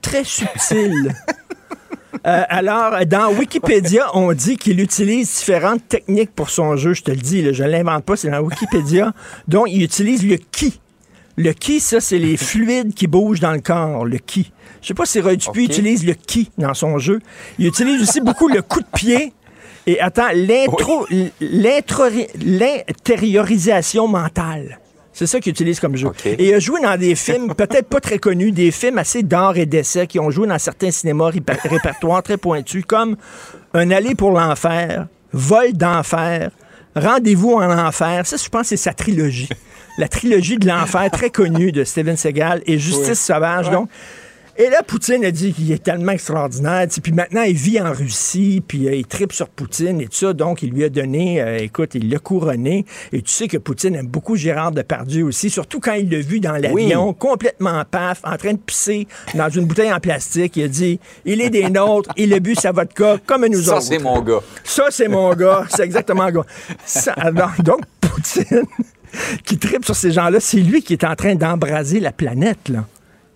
très 0.00 0.24
subtil. 0.24 1.14
Euh, 2.26 2.42
alors, 2.48 3.06
dans 3.06 3.32
Wikipédia, 3.32 4.06
on 4.14 4.32
dit 4.32 4.56
qu'il 4.56 4.80
utilise 4.80 5.38
différentes 5.38 5.88
techniques 5.88 6.34
pour 6.34 6.50
son 6.50 6.76
jeu. 6.76 6.92
Je 6.92 7.02
te 7.02 7.10
le 7.10 7.16
dis, 7.16 7.42
là, 7.42 7.52
je 7.52 7.62
ne 7.62 7.68
l'invente 7.68 8.04
pas, 8.04 8.16
c'est 8.16 8.30
dans 8.30 8.40
Wikipédia. 8.40 9.12
Donc, 9.48 9.68
il 9.70 9.82
utilise 9.82 10.26
le 10.26 10.36
ki. 10.36 10.78
Le 11.36 11.52
ki, 11.52 11.80
ça, 11.80 12.00
c'est 12.00 12.18
les 12.18 12.36
fluides 12.36 12.94
qui 12.94 13.06
bougent 13.06 13.40
dans 13.40 13.52
le 13.52 13.60
corps, 13.60 14.04
le 14.04 14.18
ki. 14.18 14.52
Je 14.82 14.88
sais 14.88 14.94
pas 14.94 15.06
si 15.06 15.20
Roy 15.20 15.36
Dupuis 15.36 15.66
utilise 15.66 16.04
le 16.04 16.14
ki 16.14 16.50
dans 16.58 16.74
son 16.74 16.98
jeu. 16.98 17.20
Il 17.58 17.66
utilise 17.66 18.02
aussi 18.02 18.20
beaucoup 18.20 18.48
le 18.48 18.62
coup 18.62 18.80
de 18.80 18.86
pied. 18.94 19.32
Et 19.86 20.00
attends, 20.00 20.28
l'intériorisation 21.40 24.08
mentale. 24.08 24.79
C'est 25.20 25.26
ça 25.26 25.38
qu'il 25.38 25.50
utilise 25.50 25.80
comme 25.80 25.96
jeu. 25.96 26.08
Et 26.24 26.48
il 26.48 26.54
a 26.54 26.58
joué 26.58 26.80
dans 26.80 26.98
des 26.98 27.14
films 27.14 27.54
peut-être 27.54 27.90
pas 27.90 28.00
très 28.00 28.18
connus, 28.18 28.52
des 28.52 28.70
films 28.70 28.96
assez 28.96 29.22
d'art 29.22 29.58
et 29.58 29.66
d'essai 29.66 30.06
qui 30.06 30.18
ont 30.18 30.30
joué 30.30 30.48
dans 30.48 30.58
certains 30.58 30.90
cinémas 30.90 31.28
répertoires 31.28 32.22
très 32.22 32.38
pointus, 32.38 32.86
comme 32.86 33.16
Un 33.74 33.90
aller 33.90 34.14
pour 34.14 34.30
l'enfer, 34.30 35.08
Vol 35.34 35.74
d'enfer, 35.74 36.48
Rendez-vous 36.96 37.52
en 37.52 37.70
enfer. 37.86 38.26
Ça, 38.26 38.38
je 38.42 38.48
pense 38.48 38.62
que 38.62 38.68
c'est 38.68 38.76
sa 38.78 38.94
trilogie. 38.94 39.50
La 39.98 40.08
trilogie 40.08 40.56
de 40.56 40.66
l'enfer, 40.66 41.10
très 41.10 41.28
connue 41.28 41.70
de 41.70 41.84
Steven 41.84 42.16
Seagal 42.16 42.62
et 42.64 42.78
Justice 42.78 43.20
sauvage. 43.20 43.70
Donc, 43.70 43.90
et 44.60 44.68
là, 44.68 44.82
Poutine 44.86 45.24
a 45.24 45.30
dit 45.30 45.54
qu'il 45.54 45.72
est 45.72 45.82
tellement 45.82 46.12
extraordinaire. 46.12 46.86
Puis 47.02 47.12
maintenant, 47.12 47.40
il 47.40 47.56
vit 47.56 47.80
en 47.80 47.94
Russie, 47.94 48.62
puis 48.68 48.88
euh, 48.88 48.94
il 48.94 49.06
tripe 49.06 49.32
sur 49.32 49.48
Poutine 49.48 50.02
et 50.02 50.04
tout 50.04 50.12
ça. 50.12 50.34
Donc, 50.34 50.62
il 50.62 50.68
lui 50.70 50.84
a 50.84 50.90
donné, 50.90 51.40
euh, 51.40 51.56
écoute, 51.60 51.92
il 51.94 52.10
l'a 52.10 52.18
couronné. 52.18 52.84
Et 53.14 53.22
tu 53.22 53.30
sais 53.30 53.48
que 53.48 53.56
Poutine 53.56 53.94
aime 53.94 54.08
beaucoup 54.08 54.36
Gérard 54.36 54.72
Depardieu 54.72 55.24
aussi, 55.24 55.48
surtout 55.48 55.80
quand 55.80 55.94
il 55.94 56.10
l'a 56.10 56.20
vu 56.20 56.40
dans 56.40 56.52
l'avion, 56.58 57.14
complètement 57.14 57.82
paf, 57.90 58.20
en 58.22 58.36
train 58.36 58.52
de 58.52 58.58
pisser 58.58 59.08
dans 59.34 59.48
une 59.48 59.64
bouteille 59.64 59.94
en 59.94 59.98
plastique. 59.98 60.58
Il 60.58 60.64
a 60.64 60.68
dit, 60.68 61.00
il 61.24 61.40
est 61.40 61.48
des 61.48 61.70
nôtres, 61.70 62.10
il 62.18 62.34
a 62.34 62.38
bu 62.38 62.54
sa 62.54 62.70
vodka 62.72 63.16
comme 63.24 63.46
nous 63.46 63.62
Ça, 63.62 63.76
autres. 63.76 63.84
c'est 63.84 63.98
mon 63.98 64.20
gars. 64.20 64.40
Ça, 64.62 64.88
c'est 64.90 65.08
mon 65.08 65.34
gars. 65.34 65.64
C'est 65.70 65.84
exactement 65.84 66.24
mon 66.24 66.30
gars. 66.30 66.46
Ça, 66.84 67.12
alors, 67.12 67.52
donc, 67.60 67.80
Poutine, 68.02 68.64
qui 69.46 69.56
tripe 69.56 69.86
sur 69.86 69.96
ces 69.96 70.10
gens-là, 70.10 70.38
c'est 70.38 70.60
lui 70.60 70.82
qui 70.82 70.92
est 70.92 71.04
en 71.04 71.16
train 71.16 71.34
d'embraser 71.34 71.98
la 71.98 72.12
planète, 72.12 72.68
là. 72.68 72.84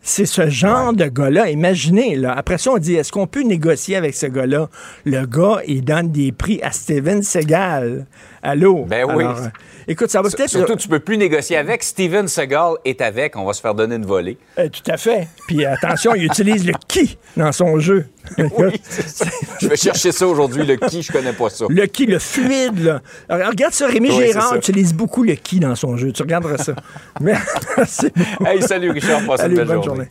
C'est 0.07 0.27
ce 0.27 0.51
genre 0.51 0.93
de 0.93 1.07
gars-là. 1.07 1.49
Imaginez, 1.49 2.15
là. 2.15 2.35
Après 2.37 2.59
ça, 2.59 2.73
on 2.73 2.77
dit, 2.77 2.95
est-ce 2.95 3.11
qu'on 3.11 3.27
peut 3.27 3.41
négocier 3.41 3.97
avec 3.97 4.15
ce 4.15 4.27
gars-là? 4.27 4.69
Le 5.07 5.25
gars, 5.25 5.63
il 5.67 5.83
donne 5.83 6.13
des 6.13 6.31
prix 6.31 6.61
à 6.63 6.73
Steven 6.73 7.23
Seagal. 7.23 8.05
Allô? 8.45 8.85
Ben 8.85 9.07
oui. 9.07 9.25
Alors, 9.25 9.39
euh, 9.39 9.49
écoute, 9.89 10.11
ça 10.11 10.21
va 10.21 10.29
peut-être... 10.29 10.51
Surtout, 10.51 10.77
tu 10.77 10.87
peux 10.87 11.01
plus 11.01 11.17
négocier 11.17 11.57
avec. 11.57 11.83
Steven 11.83 12.29
Seagal 12.29 12.75
est 12.85 13.01
avec. 13.01 13.37
On 13.37 13.45
va 13.47 13.55
se 13.55 13.61
faire 13.63 13.75
donner 13.75 13.97
une 13.97 14.05
volée. 14.05 14.37
Euh, 14.59 14.69
tout 14.69 14.83
à 14.91 14.99
fait. 14.99 15.29
Puis 15.49 15.65
attention, 15.65 16.15
il 16.15 16.25
utilise 16.25 16.67
le 16.67 16.75
qui 16.87 17.17
dans 17.39 17.53
son 17.53 17.79
jeu. 17.81 18.07
Oui, 18.39 18.81
ça. 18.83 19.27
Je 19.61 19.69
vais 19.69 19.77
chercher 19.77 20.11
ça 20.11 20.27
aujourd'hui, 20.27 20.65
le 20.65 20.77
qui, 20.77 21.03
je 21.03 21.13
connais 21.13 21.33
pas 21.33 21.51
ça. 21.51 21.67
Le 21.69 21.87
qui, 21.87 22.07
le 22.07 22.19
fluide, 22.19 22.79
là. 22.79 23.01
Alors, 23.29 23.49
regarde 23.49 23.75
ça, 23.75 23.87
Rémi 23.87 24.11
Oui, 24.11 24.27
Gérard 24.27 24.51
ça. 24.51 24.57
utilise 24.57 24.95
beaucoup 24.95 25.23
le 25.23 25.35
qui 25.35 25.61
dans 25.61 25.75
son 25.75 25.97
jeu. 25.97 26.11
Tu 26.13 26.23
regarderas 26.23 26.59
ça. 26.59 26.75
Merci. 27.21 28.11
Hey, 28.47 28.63
salut 28.63 28.91
Richard, 28.91 29.25
passe 29.27 29.41
Allez, 29.41 29.55
une 29.55 29.59
belle 29.59 29.69
bonne 29.69 29.85
journée. 29.85 30.11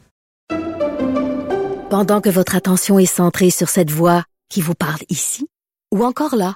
Pendant 1.89 2.21
que 2.21 2.29
votre 2.29 2.55
attention 2.55 2.99
est 2.99 3.05
centrée 3.05 3.49
sur 3.49 3.69
cette 3.69 3.91
voix 3.91 4.23
qui 4.49 4.61
vous 4.61 4.75
parle 4.75 5.01
ici, 5.09 5.47
ou 5.91 6.03
encore 6.03 6.35
là, 6.35 6.55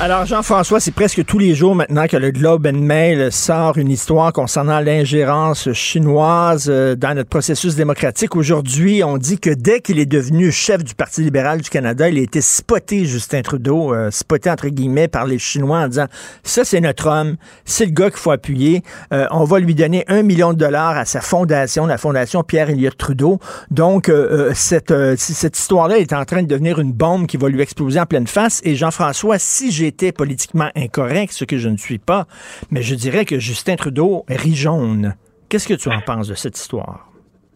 Alors, 0.00 0.26
Jean-François, 0.26 0.80
c'est 0.80 0.90
presque 0.90 1.24
tous 1.24 1.38
les 1.38 1.54
jours 1.54 1.76
maintenant 1.76 2.08
que 2.08 2.16
le 2.16 2.32
Globe 2.32 2.66
and 2.66 2.78
Mail 2.80 3.30
sort 3.30 3.78
une 3.78 3.92
histoire 3.92 4.32
concernant 4.32 4.80
l'ingérence 4.80 5.72
chinoise 5.72 6.66
euh, 6.68 6.96
dans 6.96 7.14
notre 7.14 7.28
processus 7.28 7.76
démocratique. 7.76 8.34
Aujourd'hui, 8.34 9.04
on 9.04 9.18
dit 9.18 9.38
que 9.38 9.50
dès 9.50 9.80
qu'il 9.80 10.00
est 10.00 10.06
devenu 10.06 10.50
chef 10.50 10.82
du 10.82 10.96
Parti 10.96 11.22
libéral 11.22 11.60
du 11.60 11.70
Canada, 11.70 12.08
il 12.08 12.18
a 12.18 12.22
été 12.22 12.40
spoté, 12.40 13.04
Justin 13.04 13.42
Trudeau, 13.42 13.94
euh, 13.94 14.10
spoté 14.10 14.50
entre 14.50 14.66
guillemets 14.66 15.06
par 15.06 15.26
les 15.26 15.38
Chinois 15.38 15.78
en 15.78 15.86
disant, 15.86 16.06
ça 16.42 16.64
c'est 16.64 16.80
notre 16.80 17.08
homme, 17.08 17.36
c'est 17.64 17.86
le 17.86 17.92
gars 17.92 18.10
qu'il 18.10 18.18
faut 18.18 18.32
appuyer, 18.32 18.82
Euh, 19.12 19.26
on 19.30 19.44
va 19.44 19.60
lui 19.60 19.76
donner 19.76 20.04
un 20.08 20.22
million 20.22 20.52
de 20.52 20.58
dollars 20.58 20.96
à 20.96 21.04
sa 21.04 21.20
fondation, 21.20 21.86
la 21.86 21.98
fondation 21.98 22.42
Pierre-Éliott 22.42 22.96
Trudeau. 22.96 23.38
Donc, 23.70 24.10
cette, 24.54 24.92
cette 25.16 25.56
histoire-là 25.56 25.98
est 25.98 26.12
en 26.12 26.24
train 26.24 26.42
de 26.42 26.48
devenir 26.48 26.80
une 26.80 26.92
bombe 26.92 27.26
qui 27.26 27.36
va 27.36 27.48
lui 27.48 27.62
exploser 27.62 28.00
en 28.00 28.06
pleine 28.06 28.26
face. 28.26 28.60
Et 28.64 28.74
Jean-François, 28.74 29.38
si 29.38 29.70
j'étais 29.84 30.12
politiquement 30.12 30.70
incorrect, 30.74 31.32
ce 31.32 31.44
que 31.44 31.58
je 31.58 31.68
ne 31.68 31.76
suis 31.76 31.98
pas, 31.98 32.24
mais 32.70 32.80
je 32.80 32.94
dirais 32.94 33.26
que 33.26 33.38
Justin 33.38 33.76
Trudeau 33.76 34.24
rit 34.28 34.54
jaune. 34.54 35.14
Qu'est-ce 35.50 35.68
que 35.68 35.74
tu 35.74 35.90
en 35.90 36.00
penses 36.00 36.28
de 36.28 36.34
cette 36.34 36.56
histoire? 36.56 37.08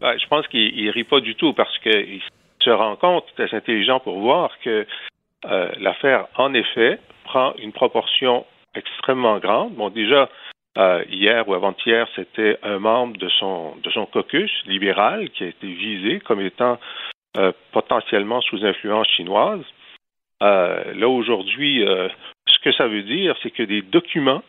Ben, 0.02 0.14
je 0.18 0.26
pense 0.28 0.46
qu'il 0.48 0.78
il 0.78 0.90
rit 0.90 1.04
pas 1.04 1.20
du 1.20 1.34
tout 1.34 1.54
parce 1.54 1.76
qu'il 1.78 2.20
se 2.62 2.70
rend 2.70 2.96
compte, 2.96 3.24
assez 3.38 3.56
intelligent 3.56 3.98
pour 4.00 4.18
voir 4.20 4.50
que 4.62 4.86
euh, 5.46 5.70
l'affaire, 5.80 6.26
en 6.36 6.52
effet, 6.52 6.98
prend 7.24 7.54
une 7.56 7.72
proportion 7.72 8.44
extrêmement 8.74 9.38
grande. 9.38 9.74
Bon, 9.74 9.88
déjà, 9.88 10.28
euh, 10.76 11.02
hier 11.08 11.48
ou 11.48 11.54
avant-hier, 11.54 12.06
c'était 12.14 12.58
un 12.62 12.78
membre 12.78 13.16
de 13.16 13.28
son, 13.40 13.74
de 13.82 13.90
son 13.90 14.04
caucus 14.04 14.52
libéral 14.66 15.30
qui 15.30 15.44
a 15.44 15.46
été 15.46 15.66
visé 15.66 16.20
comme 16.20 16.42
étant 16.42 16.78
euh, 17.38 17.52
potentiellement 17.72 18.42
sous 18.42 18.64
influence 18.66 19.08
chinoise. 19.16 19.64
Euh, 20.42 20.94
là, 20.94 21.08
aujourd'hui, 21.08 21.84
euh, 21.84 22.08
ce 22.46 22.58
que 22.60 22.72
ça 22.72 22.86
veut 22.86 23.02
dire, 23.02 23.34
c'est 23.42 23.50
que 23.50 23.62
des 23.62 23.82
documents 23.82 24.42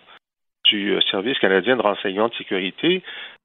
du 0.65 0.93
euh, 0.93 1.01
Service 1.09 1.37
canadien 1.39 1.77
de 1.77 1.81
renseignement 1.81 2.27
de 2.27 2.35
sécurité 2.35 3.01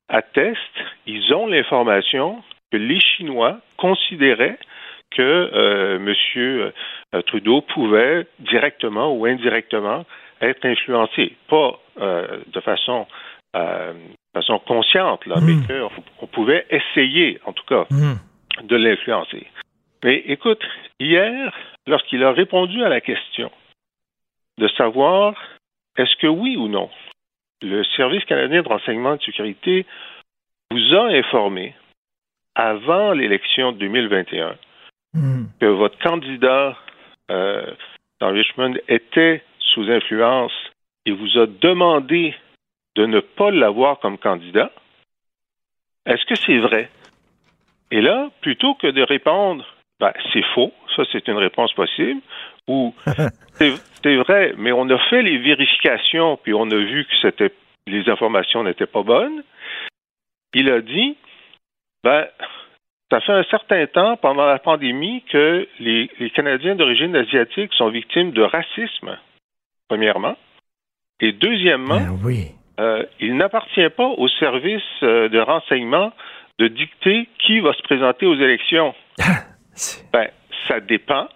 attestent, 0.08 0.58
ils 1.06 1.32
ont 1.32 1.46
l'information 1.46 2.42
que 2.70 2.76
les 2.76 3.00
Chinois 3.00 3.58
considéraient 3.78 4.58
que 5.10 5.22
euh, 5.22 5.96
M. 5.96 7.22
Trudeau 7.26 7.60
pouvait 7.62 8.26
directement 8.40 9.14
ou 9.14 9.24
indirectement 9.26 10.04
être 10.40 10.66
influencé, 10.66 11.36
pas 11.48 11.78
euh, 12.00 12.40
de 12.48 12.60
façon, 12.60 13.06
de 13.54 13.94
façon 14.34 14.58
consciente, 14.58 15.24
là, 15.26 15.36
mais 15.40 15.54
qu'on 15.66 15.88
on 16.20 16.26
pouvait 16.26 16.66
essayer, 16.68 17.38
en 17.44 17.52
tout 17.52 17.64
cas, 17.66 17.86
de 18.64 18.76
l'influencer. 18.76 19.46
Mais 20.04 20.22
écoute, 20.26 20.62
hier, 21.00 21.50
lorsqu'il 21.86 22.22
a 22.24 22.32
répondu 22.32 22.84
à 22.84 22.90
la 22.90 23.00
question 23.00 23.50
de 24.58 24.68
savoir 24.68 25.34
est-ce 25.96 26.14
que 26.16 26.26
oui 26.26 26.56
ou 26.58 26.68
non, 26.68 26.90
le 27.62 27.82
Service 27.96 28.24
canadien 28.26 28.62
de 28.62 28.68
renseignement 28.68 29.16
de 29.16 29.22
sécurité 29.22 29.86
vous 30.70 30.94
a 30.94 31.06
informé 31.06 31.74
avant 32.54 33.12
l'élection 33.12 33.72
de 33.72 33.78
2021 33.78 34.56
que 35.58 35.66
votre 35.66 35.98
candidat 36.00 36.76
euh, 37.30 37.74
dans 38.20 38.30
Richmond 38.30 38.74
était 38.88 39.42
sous 39.58 39.90
influence 39.90 40.52
et 41.06 41.12
vous 41.12 41.38
a 41.38 41.46
demandé 41.46 42.34
de 42.94 43.06
ne 43.06 43.20
pas 43.20 43.50
l'avoir 43.50 44.00
comme 44.00 44.18
candidat, 44.18 44.70
est-ce 46.04 46.24
que 46.26 46.34
c'est 46.34 46.58
vrai? 46.58 46.90
Et 47.90 48.02
là, 48.02 48.30
plutôt 48.42 48.74
que 48.74 48.88
de 48.88 49.02
répondre, 49.02 49.64
ben, 50.00 50.12
c'est 50.32 50.44
faux, 50.54 50.72
ça 50.96 51.02
c'est 51.12 51.26
une 51.28 51.36
réponse 51.36 51.72
possible, 51.74 52.20
ou 52.68 52.94
c'est 53.54 54.16
vrai, 54.16 54.54
mais 54.56 54.72
on 54.72 54.88
a 54.90 54.98
fait 55.10 55.22
les 55.22 55.38
vérifications, 55.38 56.36
puis 56.42 56.54
on 56.54 56.70
a 56.70 56.76
vu 56.76 57.04
que 57.04 57.16
c'était 57.22 57.52
les 57.86 58.08
informations 58.08 58.64
n'étaient 58.64 58.86
pas 58.86 59.02
bonnes, 59.02 59.42
il 60.54 60.70
a 60.70 60.80
dit, 60.80 61.16
ben, 62.02 62.26
ça 63.10 63.20
fait 63.20 63.32
un 63.32 63.44
certain 63.44 63.86
temps, 63.86 64.16
pendant 64.16 64.46
la 64.46 64.58
pandémie, 64.58 65.22
que 65.30 65.68
les, 65.78 66.10
les 66.18 66.30
Canadiens 66.30 66.74
d'origine 66.74 67.14
asiatique 67.14 67.72
sont 67.74 67.88
victimes 67.88 68.32
de 68.32 68.42
racisme, 68.42 69.18
premièrement. 69.88 70.36
Et 71.20 71.32
deuxièmement, 71.32 72.00
oui. 72.24 72.52
euh, 72.80 73.04
il 73.20 73.36
n'appartient 73.36 73.88
pas 73.90 74.06
au 74.06 74.28
service 74.28 74.82
euh, 75.02 75.28
de 75.28 75.38
renseignement 75.38 76.12
de 76.58 76.68
dicter 76.68 77.28
qui 77.38 77.60
va 77.60 77.72
se 77.72 77.82
présenter 77.82 78.26
aux 78.26 78.34
élections. 78.34 78.94
ben, 80.12 80.28
ça 80.68 80.80
dépend. 80.80 81.28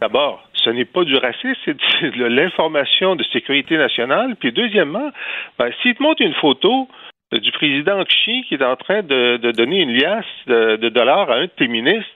D'abord, 0.00 0.48
ce 0.54 0.70
n'est 0.70 0.86
pas 0.86 1.04
du 1.04 1.14
racisme, 1.16 1.54
c'est 1.64 2.16
de, 2.16 2.24
l'information 2.24 3.16
de 3.16 3.24
sécurité 3.24 3.76
nationale. 3.76 4.34
Puis 4.36 4.52
deuxièmement, 4.52 5.10
ben, 5.58 5.70
s'il 5.82 5.94
te 5.94 6.02
montre 6.02 6.22
une 6.22 6.34
photo 6.34 6.88
euh, 7.32 7.38
du 7.38 7.52
président 7.52 8.02
Xi 8.04 8.44
qui 8.48 8.54
est 8.54 8.64
en 8.64 8.76
train 8.76 9.02
de, 9.02 9.36
de 9.36 9.52
donner 9.52 9.82
une 9.82 9.92
liasse 9.92 10.24
de, 10.46 10.76
de 10.76 10.88
dollars 10.88 11.30
à 11.30 11.36
un 11.36 11.42
de 11.42 11.50
tes 11.56 11.68
ministres 11.68 12.10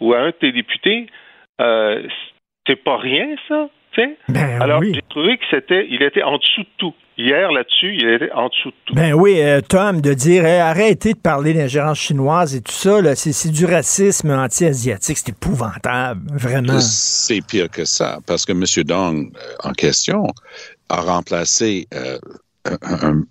ou 0.00 0.12
à 0.12 0.18
un 0.18 0.26
de 0.26 0.32
tes 0.32 0.52
députés, 0.52 1.06
euh, 1.60 2.06
c'est 2.66 2.82
pas 2.82 2.96
rien, 2.96 3.36
ça. 3.48 3.68
Ben 4.28 4.60
Alors, 4.60 4.80
oui. 4.80 4.92
j'ai 4.94 5.02
trouvé 5.08 5.38
que 5.38 5.44
c'était, 5.50 5.86
il 5.88 6.02
était 6.02 6.22
en 6.22 6.38
dessous 6.38 6.62
de 6.62 6.68
tout. 6.78 6.94
Hier, 7.18 7.50
là-dessus, 7.50 7.94
il 7.94 8.08
était 8.14 8.30
en 8.32 8.48
dessous 8.48 8.68
de 8.68 8.74
tout. 8.84 8.94
Ben 8.94 9.14
oui, 9.14 9.40
euh, 9.40 9.62
Tom, 9.62 10.02
de 10.02 10.12
dire 10.12 10.44
Hey, 10.44 10.58
arrêtez 10.60 11.14
de 11.14 11.18
parler 11.18 11.54
d'ingérence 11.54 11.98
chinoise 11.98 12.54
et 12.54 12.60
tout 12.60 12.72
ça, 12.72 12.98
c'est, 13.14 13.50
du 13.50 13.64
racisme 13.64 14.30
anti-asiatique, 14.30 15.16
c'est 15.16 15.30
épouvantable, 15.30 16.20
vraiment. 16.36 16.78
C'est 16.80 17.40
pire 17.40 17.70
que 17.70 17.86
ça, 17.86 18.18
parce 18.26 18.44
que 18.44 18.52
M. 18.52 18.64
Dong, 18.84 19.32
euh, 19.34 19.54
en 19.68 19.72
question, 19.72 20.26
a 20.90 21.00
remplacé 21.00 21.88
euh, 21.94 22.18
un, 22.82 23.22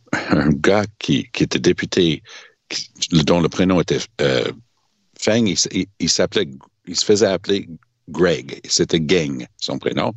gars 0.49 0.85
qui, 0.97 1.29
qui 1.31 1.43
était 1.43 1.59
député, 1.59 2.23
qui- 2.69 2.89
dont 3.23 3.39
le 3.41 3.49
prénom 3.49 3.79
était 3.81 3.99
euh, 4.21 4.45
Feng. 5.19 5.45
Il, 5.45 5.53
s- 5.53 5.69
il- 5.71 5.85
il 5.99 6.09
s'appelait, 6.09 6.47
il 6.87 6.95
se 6.95 7.05
faisait 7.05 7.27
appeler 7.27 7.67
Greg. 8.09 8.59
C'était 8.67 8.99
Geng, 8.99 9.45
son 9.57 9.77
prénom. 9.77 10.11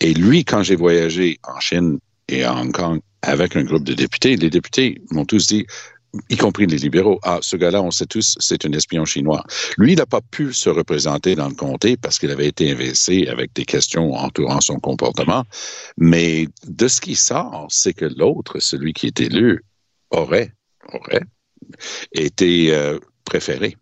Et 0.00 0.14
lui, 0.14 0.44
quand 0.46 0.62
j'ai 0.62 0.76
voyagé 0.76 1.38
en 1.44 1.60
Chine 1.60 1.98
et 2.32 2.44
à 2.44 2.54
Hong 2.54 2.72
Kong 2.72 3.00
avec 3.22 3.56
un 3.56 3.62
groupe 3.62 3.84
de 3.84 3.94
députés, 3.94 4.36
les 4.36 4.50
députés 4.50 5.00
m'ont 5.10 5.24
tous 5.24 5.46
dit 5.46 5.66
y 6.28 6.36
compris 6.36 6.66
les 6.66 6.76
libéraux. 6.76 7.18
Ah, 7.22 7.38
ce 7.40 7.56
gars-là, 7.56 7.82
on 7.82 7.90
sait 7.90 8.06
tous, 8.06 8.36
c'est 8.38 8.66
un 8.66 8.72
espion 8.72 9.04
chinois. 9.04 9.44
Lui, 9.78 9.92
il 9.92 9.96
n'a 9.96 10.06
pas 10.06 10.20
pu 10.20 10.52
se 10.52 10.68
représenter 10.68 11.34
dans 11.34 11.48
le 11.48 11.54
comté 11.54 11.96
parce 11.96 12.18
qu'il 12.18 12.30
avait 12.30 12.48
été 12.48 12.70
investi 12.70 13.28
avec 13.28 13.54
des 13.54 13.64
questions 13.64 14.12
entourant 14.12 14.60
son 14.60 14.78
comportement. 14.78 15.44
Mais 15.96 16.48
de 16.66 16.88
ce 16.88 17.00
qui 17.00 17.14
sort, 17.14 17.66
c'est 17.70 17.94
que 17.94 18.04
l'autre, 18.04 18.58
celui 18.58 18.92
qui 18.92 19.06
est 19.06 19.20
élu, 19.20 19.64
aurait, 20.10 20.52
aurait 20.92 21.24
été 22.12 22.74
euh, 22.74 22.98
préféré 23.24 23.76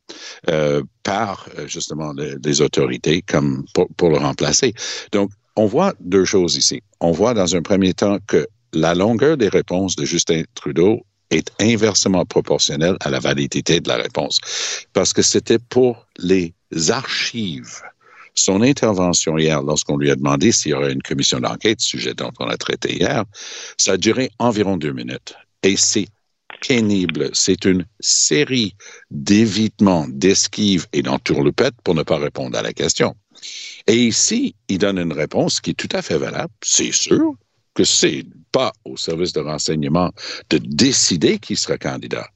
euh, 0.49 0.83
par 1.03 1.49
euh, 1.59 1.67
justement 1.67 2.13
les, 2.13 2.61
autorités 2.61 3.23
comme 3.23 3.65
pour, 3.75 3.89
pour 3.97 4.11
le 4.11 4.19
remplacer. 4.19 4.73
Donc, 5.11 5.31
on 5.61 5.67
voit 5.67 5.93
deux 6.01 6.25
choses 6.25 6.57
ici. 6.57 6.83
On 7.01 7.13
voit 7.13 7.35
dans 7.35 7.55
un 7.55 7.61
premier 7.61 7.93
temps 7.93 8.19
que 8.27 8.47
la 8.73 8.95
longueur 8.95 9.37
des 9.37 9.51
réponses 9.51 9.95
de 9.95 10.07
Justin 10.07 10.43
Trudeau 10.55 11.05
est 11.31 11.53
inversement 11.61 12.25
proportionnelle 12.25 12.97
à 13.01 13.11
la 13.11 13.21
validité 13.21 13.79
de 13.79 13.87
la 13.87 13.97
réponse. 13.97 14.39
Parce 14.95 15.13
que 15.13 15.21
c'était 15.21 15.59
pour 15.59 16.07
les 16.19 16.55
archives. 16.89 17.83
Son 18.35 18.63
intervention 18.63 19.37
hier, 19.37 19.61
lorsqu'on 19.63 19.99
lui 19.99 20.11
a 20.11 20.17
demandé 20.17 20.51
s'il 20.51 20.71
y 20.71 20.75
aurait 20.75 20.95
une 20.95 21.03
commission 21.03 21.41
d'enquête, 21.41 21.81
sujet 21.81 22.15
dont 22.15 22.33
on 22.39 22.47
a 22.47 22.57
traité 22.57 22.97
hier, 22.97 23.25
ça 23.77 23.93
a 23.93 23.97
duré 23.99 24.31
environ 24.39 24.79
deux 24.79 24.93
minutes. 24.93 25.35
Et 25.63 25.77
c'est 25.77 26.07
C'est 26.63 27.65
une 27.65 27.87
série 28.01 28.75
d'évitements, 29.11 30.07
d'esquives 30.09 30.87
et 30.93 31.03
d'entourloupettes 31.03 31.81
pour 31.83 31.95
ne 31.95 32.03
pas 32.03 32.19
répondre 32.19 32.57
à 32.59 32.63
la 32.63 32.73
question. 32.73 33.15
Et 33.87 33.97
ici, 33.97 34.55
il 34.69 34.79
donne 34.79 34.99
une 34.99 35.13
réponse 35.13 35.61
qui 35.61 35.71
est 35.71 35.75
tout 35.75 35.89
à 35.93 36.03
fait 36.03 36.19
valable. 36.19 36.53
C'est 36.63 36.93
sûr 36.93 37.35
que 37.75 37.85
c'est 37.85 38.25
pas 38.53 38.73
au 38.85 38.97
service 38.97 39.33
de 39.33 39.41
renseignement 39.41 40.11
de 40.51 40.59
décider 40.59 41.39
qui 41.39 41.57
sera 41.57 41.79
candidat. 41.79 42.29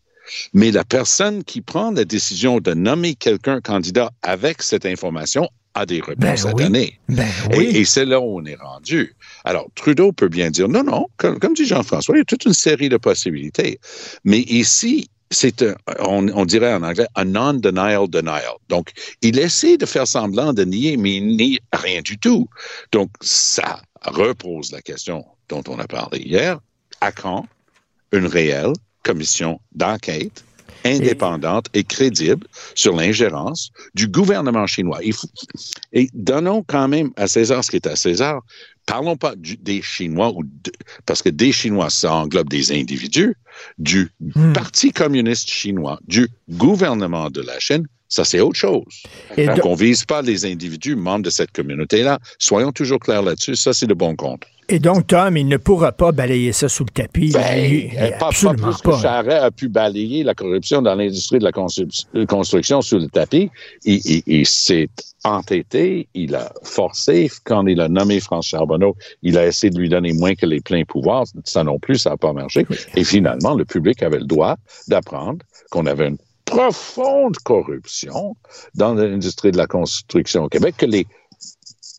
Mais 0.55 0.71
la 0.71 0.85
personne 0.85 1.45
qui 1.45 1.61
prend 1.61 1.91
la 1.91 2.05
décision 2.05 2.61
de 2.61 2.73
nommer 2.73 3.15
quelqu'un 3.15 3.61
candidat 3.61 4.11
avec 4.23 4.63
cette 4.63 4.87
information 4.87 5.49
a 5.75 5.87
des 5.87 6.01
réponses 6.01 6.43
Ben 6.45 6.51
à 6.51 6.55
oui. 6.55 6.63
donner. 6.65 7.01
Ben 7.09 7.27
Et- 7.51 7.59
oui. 7.59 7.65
Et, 7.75 7.85
c'est 7.85 8.05
là 8.05 8.21
où 8.21 8.39
on 8.41 8.45
est 8.45 8.55
rendu. 8.61 9.15
Alors, 9.45 9.69
Trudeau 9.75 10.13
peut 10.13 10.29
bien 10.29 10.51
dire 10.51 10.69
non, 10.69 10.85
non, 10.85 11.07
comme, 11.17 11.39
comme 11.39 11.55
dit 11.55 11.67
Jean-François, 11.67 12.15
il 12.17 12.19
y 12.19 12.23
a 12.23 12.25
toute 12.25 12.45
une 12.45 12.53
série 12.53 12.89
de 12.89 12.97
possibilités. 12.97 13.79
Mais 14.25 14.39
ici, 14.41 15.09
c'est 15.31 15.63
un, 15.63 15.75
on, 16.01 16.29
on 16.29 16.45
dirait 16.45 16.73
en 16.73 16.83
anglais, 16.83 17.07
un 17.17 17.25
non-denial 17.25 18.09
denial. 18.09 18.43
Donc, 18.69 18.91
il 19.21 19.39
essaie 19.39 19.77
de 19.77 19.87
faire 19.87 20.07
semblant 20.07 20.53
de 20.53 20.65
nier, 20.65 20.97
mais 20.97 21.17
il 21.17 21.37
nie 21.37 21.59
rien 21.73 22.03
du 22.03 22.19
tout. 22.19 22.49
Donc, 22.93 23.11
ça 23.21 23.83
repose 24.03 24.71
la 24.71 24.81
question 24.81 25.25
dont 25.49 25.63
on 25.69 25.79
a 25.79 25.87
parlé 25.87 26.21
hier. 26.21 26.61
À 27.01 27.11
quand 27.11 27.47
une 28.13 28.27
réelle 28.27 28.73
commission 29.03 29.61
d'enquête 29.75 30.45
indépendante 30.85 31.67
et 31.75 31.85
crédible 31.85 32.47
sur 32.75 32.95
l'ingérence 32.95 33.71
du 33.95 34.07
gouvernement 34.07 34.67
chinois. 34.67 35.01
Il 35.03 35.13
faut- 35.13 35.29
et 35.93 36.09
donnons 36.15 36.63
quand 36.67 36.89
même 36.89 37.11
à 37.17 37.27
César 37.27 37.65
ce 37.65 37.71
qui 37.71 37.77
est 37.77 37.87
à 37.87 37.97
César. 37.97 38.43
Parlons 38.87 39.17
pas 39.17 39.35
du- 39.35 39.57
des 39.57 39.81
Chinois, 39.81 40.31
ou 40.37 40.43
de- 40.45 40.73
parce 41.07 41.23
que 41.23 41.31
des 41.31 41.53
Chinois, 41.53 41.89
ça 41.89 42.15
englobe 42.15 42.51
des 42.51 42.71
individus, 42.73 43.35
du 43.79 44.11
Parti 44.53 44.93
communiste 44.93 45.49
chinois, 45.49 45.99
du 46.07 46.29
gouvernement 46.51 47.31
de 47.31 47.41
la 47.41 47.59
Chine, 47.61 47.87
ça 48.15 48.25
c'est 48.25 48.41
autre 48.41 48.55
chose. 48.59 48.85
Et 49.37 49.47
Donc 49.47 49.57
de- 49.57 49.63
on 49.67 49.75
vise 49.75 50.05
pas 50.05 50.23
les 50.23 50.45
individus 50.47 50.95
membres 50.97 51.25
de 51.25 51.31
cette 51.31 51.51
communauté-là. 51.51 52.19
Soyons 52.39 52.71
toujours 52.73 53.01
clairs 53.01 53.23
là-dessus, 53.23 53.57
ça 53.57 53.73
c'est 53.73 53.87
le 53.87 53.95
bon 53.95 54.15
compte. 54.15 54.43
Et 54.71 54.79
donc, 54.79 55.09
Tom, 55.09 55.37
il 55.37 55.47
ne 55.47 55.59
pourra 55.59 55.93
pas 55.93 56.11
balayer 56.11 56.53
ça 56.53 56.71
sous 56.71 56.85
le 56.85 56.91
tapis. 56.91 57.33
Ben, 57.33 57.91
euh, 57.99 58.11
pas, 58.13 58.17
pas 58.19 58.27
absolument 58.29 58.73
plus 58.73 58.81
que 58.81 58.97
Charret 59.03 59.35
a 59.35 59.51
pu 59.51 59.69
balayer 59.69 60.23
la 60.25 60.33
corruption 60.35 60.81
dans 60.81 60.95
l'industrie 60.95 61.39
de 61.39 61.45
la 61.45 61.51
euh, 62.15 62.25
construction 62.25 62.81
sous 62.81 62.99
le 62.99 63.09
tapis. 63.09 63.51
Il, 63.85 64.01
il- 64.07 64.23
il 64.27 64.47
s'est 64.47 64.89
entêté, 65.23 66.09
il 66.15 66.35
a 66.35 66.51
forcé. 66.63 67.31
Quand 67.45 67.67
il 67.67 67.79
a 67.81 67.89
nommé 67.89 68.21
France 68.21 68.47
Charbonneau, 68.47 68.97
il 69.23 69.37
a 69.37 69.47
essayé 69.47 69.71
de 69.71 69.79
lui 69.79 69.91
donner 69.91 70.15
moins 70.15 70.35
que 70.35 70.47
les 70.47 70.61
pleins 70.63 70.85
pouvoirs. 70.85 71.25
Ça 71.45 71.63
non 71.63 71.79
plus, 71.79 71.99
ça 71.99 72.11
n'a 72.11 72.17
pas 72.17 72.33
marché. 72.33 72.67
Et 72.97 73.05
finalement, 73.05 73.55
le 73.55 73.67
public 73.67 74.03
avait 74.03 74.19
le 74.19 74.25
droit 74.27 74.57
d'apprendre 74.89 75.41
qu'on 75.71 75.85
avait 75.85 76.09
une 76.09 76.19
profonde 76.45 77.37
corruption 77.39 78.37
dans 78.75 78.95
l'industrie 78.95 79.53
de 79.53 79.57
la 79.57 79.67
construction 79.67 80.45
au 80.45 80.49
Québec, 80.49 80.77
que 80.79 80.87
les, 80.87 81.07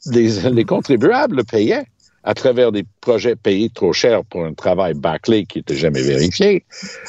les, 0.05 0.49
les 0.49 0.65
contribuables 0.65 1.37
le 1.37 1.43
payaient 1.43 1.85
à 2.23 2.33
travers 2.33 2.71
des 2.71 2.83
projets 3.05 3.35
payés 3.35 3.69
trop 3.69 3.93
cher 3.93 4.23
pour 4.25 4.43
un 4.43 4.53
travail 4.53 4.95
bâclé 4.95 5.45
qui 5.45 5.59
n'était 5.59 5.75
jamais 5.75 6.01
vérifié. 6.01 6.63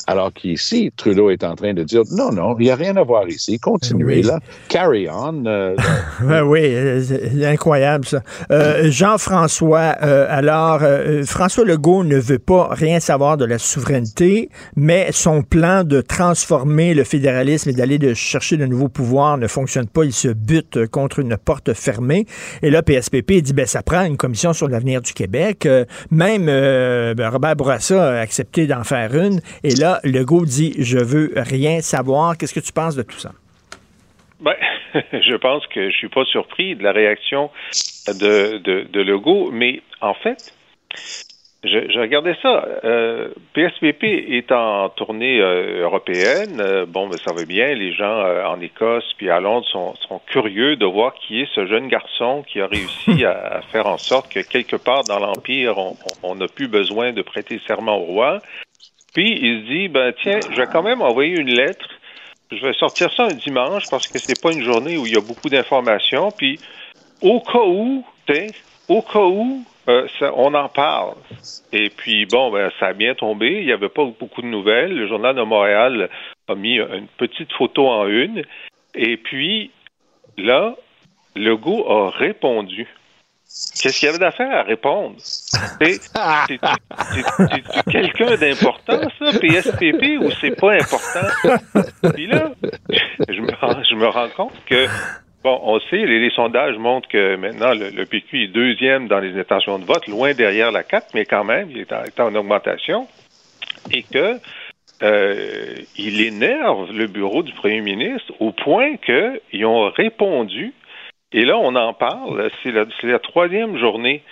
Alors 0.07 0.31
qu'ici, 0.33 0.93
Trudeau 0.97 1.31
est 1.31 1.43
en 1.43 1.55
train 1.55 1.73
de 1.73 1.83
dire 1.83 2.03
non, 2.13 2.31
non, 2.33 2.55
il 2.59 2.65
n'y 2.65 2.71
a 2.71 2.77
rien 2.77 2.95
à 2.97 3.03
voir 3.03 3.27
ici. 3.29 3.59
Continuez 3.59 4.17
Oui. 4.17 4.23
là. 4.23 4.39
Carry 4.69 5.09
on. 5.09 5.47
euh, 5.47 5.75
Ben 6.21 6.43
oui, 6.43 6.61
euh, 6.65 7.03
incroyable 7.51 8.05
ça. 8.05 8.23
Euh, 8.51 8.91
Jean-François, 8.91 9.97
euh, 10.03 10.27
alors, 10.29 10.83
François 11.25 11.65
Legault 11.65 12.05
ne 12.05 12.19
veut 12.19 12.39
pas 12.39 12.69
rien 12.71 13.01
savoir 13.01 13.39
de 13.39 13.47
la 13.47 13.59
souveraineté, 13.59 14.51
mais 14.77 15.09
son 15.13 15.43
plan 15.43 15.83
de 15.85 16.03
transformer 16.03 16.93
le 16.93 17.05
fédéralisme 17.05 17.71
et 17.71 17.73
d'aller 17.73 17.99
de 17.99 18.13
chercher 18.13 18.59
de 18.59 18.67
nouveaux 18.67 18.91
pouvoirs 18.91 19.39
ne 19.39 19.47
fonctionne 19.47 19.87
pas. 19.89 20.05
Il 20.05 20.13
se 20.13 20.29
bute 20.29 20.87
contre 20.89 21.21
une 21.21 21.37
porte 21.39 21.73
fermée. 21.73 22.27
Et 22.63 22.69
là, 22.71 22.83
PSPP 22.83 23.41
dit, 23.41 23.55
ben, 23.55 23.65
ça 23.67 23.83
prend 23.83 24.05
une 24.05 24.19
commission 24.19 24.53
sur 24.53 24.69
l'avenir 24.69 25.01
du 25.01 25.15
Québec. 25.15 25.65
Euh, 25.65 25.86
même 26.11 26.47
euh, 26.49 27.15
ben, 27.15 27.29
Robert 27.29 27.57
Bourassa 27.57 28.17
a 28.17 28.21
accepté 28.21 28.67
d'en 28.67 28.85
faire 28.85 29.15
une. 29.15 29.41
Et 29.65 29.75
là, 29.75 30.01
Legault 30.05 30.45
dit, 30.45 30.75
je 30.79 30.99
veux 30.99 31.33
rien 31.37 31.81
savoir. 31.81 32.37
Qu'est-ce 32.37 32.55
que 32.55 32.61
tu 32.61 32.73
penses 32.73 32.97
de 32.97 33.03
tout 33.03 33.19
ça? 33.19 33.33
Ben, 34.41 34.55
je 34.95 35.37
pense 35.37 35.67
que 35.69 35.91
je 35.91 35.97
suis 35.97 36.09
pas 36.09 36.25
surpris 36.25 36.77
de 36.77 36.83
la 36.83 36.93
réaction 36.93 37.51
de, 38.09 38.59
de, 38.59 38.87
de 38.91 39.01
Legault, 39.01 39.51
mais 39.51 39.83
en 40.01 40.15
fait, 40.15 40.53
je, 41.65 41.91
je 41.91 41.99
regardais 41.99 42.37
ça. 42.43 42.67
Euh, 42.85 43.29
PSPP 43.55 44.05
est 44.05 44.53
en 44.53 44.89
tournée 44.91 45.41
euh, 45.41 45.83
européenne. 45.83 46.61
Euh, 46.61 46.87
bon, 46.87 47.09
ben, 47.09 47.19
ça 47.19 47.33
va 47.33 47.45
bien. 47.45 47.75
Les 47.75 47.93
gens 47.93 48.05
euh, 48.25 48.45
en 48.47 48.61
Écosse 48.61 49.15
puis 49.17 49.31
à 49.31 49.41
Londres 49.41 49.67
sont, 49.73 49.95
sont 50.09 50.21
curieux 50.27 50.77
de 50.77 50.87
voir 50.87 51.15
qui 51.15 51.41
est 51.41 51.49
ce 51.55 51.67
jeune 51.67 51.89
garçon 51.89 52.45
qui 52.47 52.61
a 52.61 52.67
réussi 52.67 53.25
à, 53.25 53.57
à 53.57 53.63
faire 53.63 53.87
en 53.87 53.99
sorte 53.99 54.33
que 54.33 54.41
quelque 54.41 54.77
part 54.77 55.05
dans 55.05 55.19
l'Empire, 55.19 55.77
on 56.23 56.35
n'a 56.35 56.47
plus 56.49 56.69
besoin 56.69 57.13
de 57.13 57.23
prêter 57.23 57.61
serment 57.67 57.97
au 57.97 58.05
roi. 58.05 58.41
Puis 59.15 59.33
il 59.33 59.63
se 59.63 59.73
dit, 59.73 59.89
ben 59.89 60.13
tiens, 60.23 60.41
je 60.51 60.57
vais 60.57 60.69
quand 60.71 60.83
même 60.83 61.01
envoyer 61.01 61.37
une 61.39 61.51
lettre 61.51 61.89
je 62.53 62.65
vais 62.65 62.73
sortir 62.75 63.13
ça 63.13 63.25
un 63.25 63.35
dimanche 63.35 63.85
parce 63.91 64.07
que 64.07 64.19
c'est 64.19 64.41
pas 64.41 64.53
une 64.53 64.63
journée 64.63 64.97
où 64.97 65.07
il 65.07 65.15
y 65.15 65.17
a 65.17 65.21
beaucoup 65.21 65.49
d'informations. 65.49 66.31
Puis, 66.31 66.61
au 67.21 67.41
cas 67.41 67.65
où, 67.65 68.05
au 68.89 69.03
cas 69.03 69.25
où, 69.25 69.65
euh, 69.89 70.07
on 70.35 70.55
en 70.55 70.69
parle. 70.69 71.15
Et 71.73 71.91
puis, 71.91 72.27
bon, 72.27 72.51
ben, 72.51 72.71
ça 72.81 72.87
a 72.89 72.93
bien 72.93 73.15
tombé. 73.15 73.59
Il 73.61 73.67
n'y 73.67 73.73
avait 73.73 73.89
pas 73.89 74.05
beaucoup 74.05 74.43
de 74.43 74.47
nouvelles. 74.47 74.95
Le 74.95 75.07
Journal 75.07 75.35
de 75.35 75.43
Montréal 75.43 76.09
a 76.49 76.55
mis 76.55 76.77
une 76.77 77.07
petite 77.19 77.53
photo 77.53 77.89
en 77.89 78.07
une. 78.07 78.43
Et 78.95 79.17
puis, 79.17 79.71
là, 80.39 80.75
Legault 81.35 81.89
a 81.91 82.11
répondu. 82.11 82.87
Qu'est-ce 83.81 84.01
qu'il 84.01 84.07
y 84.07 84.09
avait 84.11 84.19
d'affaire 84.19 84.51
à 84.51 84.63
répondre? 84.65 85.15
C'est- 85.19 86.11
quelqu'un 87.91 88.37
d'important, 88.37 89.01
ça, 89.19 89.39
PSPP, 89.39 90.19
ou 90.21 90.31
c'est 90.41 90.57
pas 90.59 90.73
important? 90.75 91.29
Puis 92.15 92.27
là, 92.27 92.51
je 93.29 93.41
me, 93.41 93.49
je 93.89 93.95
me 93.95 94.09
rends 94.09 94.29
compte 94.37 94.53
que, 94.67 94.87
bon, 95.47 95.61
on 95.63 95.79
sait, 95.79 96.05
les, 96.05 96.31
sondages 96.31 96.77
montrent 96.77 97.09
que 97.09 97.37
maintenant, 97.37 97.73
le, 97.73 98.05
PQ 98.05 98.45
est 98.45 98.49
deuxième 98.49 99.07
dans 99.07 99.21
les 99.21 99.39
intentions 99.39 99.79
de 99.79 99.85
vote, 99.85 100.07
loin 100.09 100.35
derrière 100.35 100.73
la 100.73 100.83
CAQ, 100.83 101.07
mais 101.15 101.25
quand 101.25 101.45
même, 101.45 101.71
il 101.71 101.79
est 101.79 102.21
en, 102.21 102.35
augmentation. 102.35 103.07
Et 103.93 104.03
que 104.03 104.41
euh, 105.03 105.75
il 105.97 106.21
énerve 106.21 106.91
le 106.93 107.07
bureau 107.07 107.45
du 107.45 107.53
premier 107.53 107.81
ministre 107.81 108.33
au 108.41 108.51
point 108.51 108.97
qu'ils 108.97 109.65
ont 109.65 109.89
répondu 109.91 110.73
et 111.33 111.45
là, 111.45 111.59
on 111.59 111.75
en 111.75 111.93
parle. 111.93 112.51
C'est 112.63 112.73
la, 112.73 113.19
troisième 113.19 113.79
journée. 113.79 114.23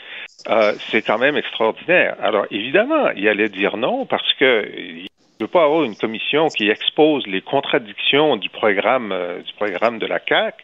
Euh, 0.49 0.73
c'est 0.91 1.03
quand 1.03 1.19
même 1.19 1.37
extraordinaire. 1.37 2.17
Alors, 2.23 2.47
évidemment, 2.51 3.11
il 3.17 3.29
allait 3.29 3.49
dire 3.49 3.77
non 3.77 4.07
parce 4.07 4.33
que 4.35 4.65
il 4.77 5.09
ne 5.41 5.47
peut 5.47 5.53
pas 5.53 5.65
avoir 5.65 5.83
une 5.83 5.97
commission 5.97 6.47
qui 6.49 6.71
expose 6.71 7.27
les 7.27 7.43
contradictions 7.43 8.37
du 8.37 8.49
programme, 8.49 9.11
euh, 9.11 9.43
du 9.43 9.53
programme 9.55 9.99
de 9.99 10.07
la 10.07 10.21
CAC. 10.21 10.55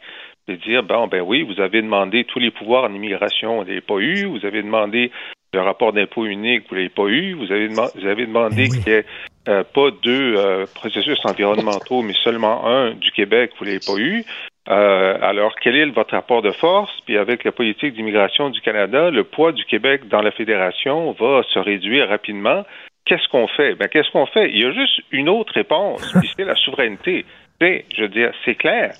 Dire, 0.56 0.82
bon, 0.82 1.06
ben 1.06 1.20
oui, 1.20 1.42
vous 1.42 1.60
avez 1.60 1.82
demandé 1.82 2.24
tous 2.24 2.38
les 2.38 2.50
pouvoirs 2.50 2.84
en 2.84 2.94
immigration, 2.94 3.58
vous 3.58 3.64
n'avez 3.64 3.80
pas 3.80 3.98
eu. 3.98 4.24
Vous 4.26 4.44
avez 4.44 4.62
demandé 4.62 5.10
le 5.52 5.60
rapport 5.60 5.92
d'impôt 5.92 6.26
unique, 6.26 6.64
vous 6.68 6.76
l'avez 6.76 6.88
pas 6.88 7.06
eu. 7.06 7.34
Vous 7.34 7.50
avez, 7.50 7.68
vous 7.68 8.06
avez 8.06 8.26
demandé 8.26 8.68
qu'il 8.68 8.84
n'y 8.86 8.92
ait 8.92 9.04
euh, 9.48 9.64
pas 9.64 9.90
deux 10.02 10.36
euh, 10.36 10.66
processus 10.74 11.18
environnementaux, 11.24 12.02
mais 12.02 12.12
seulement 12.24 12.66
un 12.66 12.92
du 12.92 13.10
Québec, 13.10 13.52
vous 13.58 13.64
l'avez 13.64 13.80
pas 13.80 13.96
eu. 13.96 14.24
Euh, 14.68 15.18
alors, 15.22 15.54
quel 15.60 15.76
est 15.76 15.86
votre 15.86 16.14
rapport 16.14 16.42
de 16.42 16.52
force? 16.52 16.92
Puis 17.04 17.16
avec 17.16 17.42
la 17.44 17.50
politique 17.50 17.94
d'immigration 17.94 18.50
du 18.50 18.60
Canada, 18.60 19.10
le 19.10 19.24
poids 19.24 19.52
du 19.52 19.64
Québec 19.64 20.08
dans 20.08 20.22
la 20.22 20.30
fédération 20.30 21.12
va 21.12 21.42
se 21.52 21.58
réduire 21.58 22.08
rapidement. 22.08 22.64
qu'est-ce 23.04 23.26
qu'on 23.28 23.48
fait? 23.48 23.74
Ben, 23.74 23.88
qu'est-ce 23.88 24.10
qu'on 24.12 24.26
fait? 24.26 24.50
Il 24.50 24.62
y 24.62 24.64
a 24.64 24.72
juste 24.72 25.00
une 25.10 25.28
autre 25.28 25.52
réponse, 25.54 26.12
puis 26.20 26.30
c'est 26.36 26.44
la 26.44 26.54
souveraineté. 26.54 27.24
Je 27.60 28.02
veux 28.02 28.08
dire, 28.08 28.32
c'est 28.44 28.54
clair. 28.54 28.94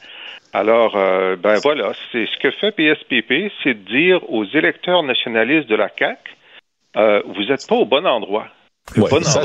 Alors, 0.53 0.97
euh, 0.97 1.37
ben 1.37 1.59
voilà, 1.63 1.93
c'est 2.11 2.27
ce 2.27 2.37
que 2.39 2.51
fait 2.51 2.73
PSPP, 2.73 3.53
c'est 3.63 3.75
de 3.75 3.89
dire 3.89 4.31
aux 4.31 4.45
électeurs 4.45 5.03
nationalistes 5.03 5.69
de 5.69 5.77
la 5.77 5.89
CAQ, 5.97 6.19
euh, 6.97 7.23
vous 7.25 7.45
n'êtes 7.45 7.67
pas 7.69 7.77
au 7.77 7.85
bon 7.85 8.07
endroit. 8.07 8.49
Ouais, 8.97 9.23
ça, 9.23 9.43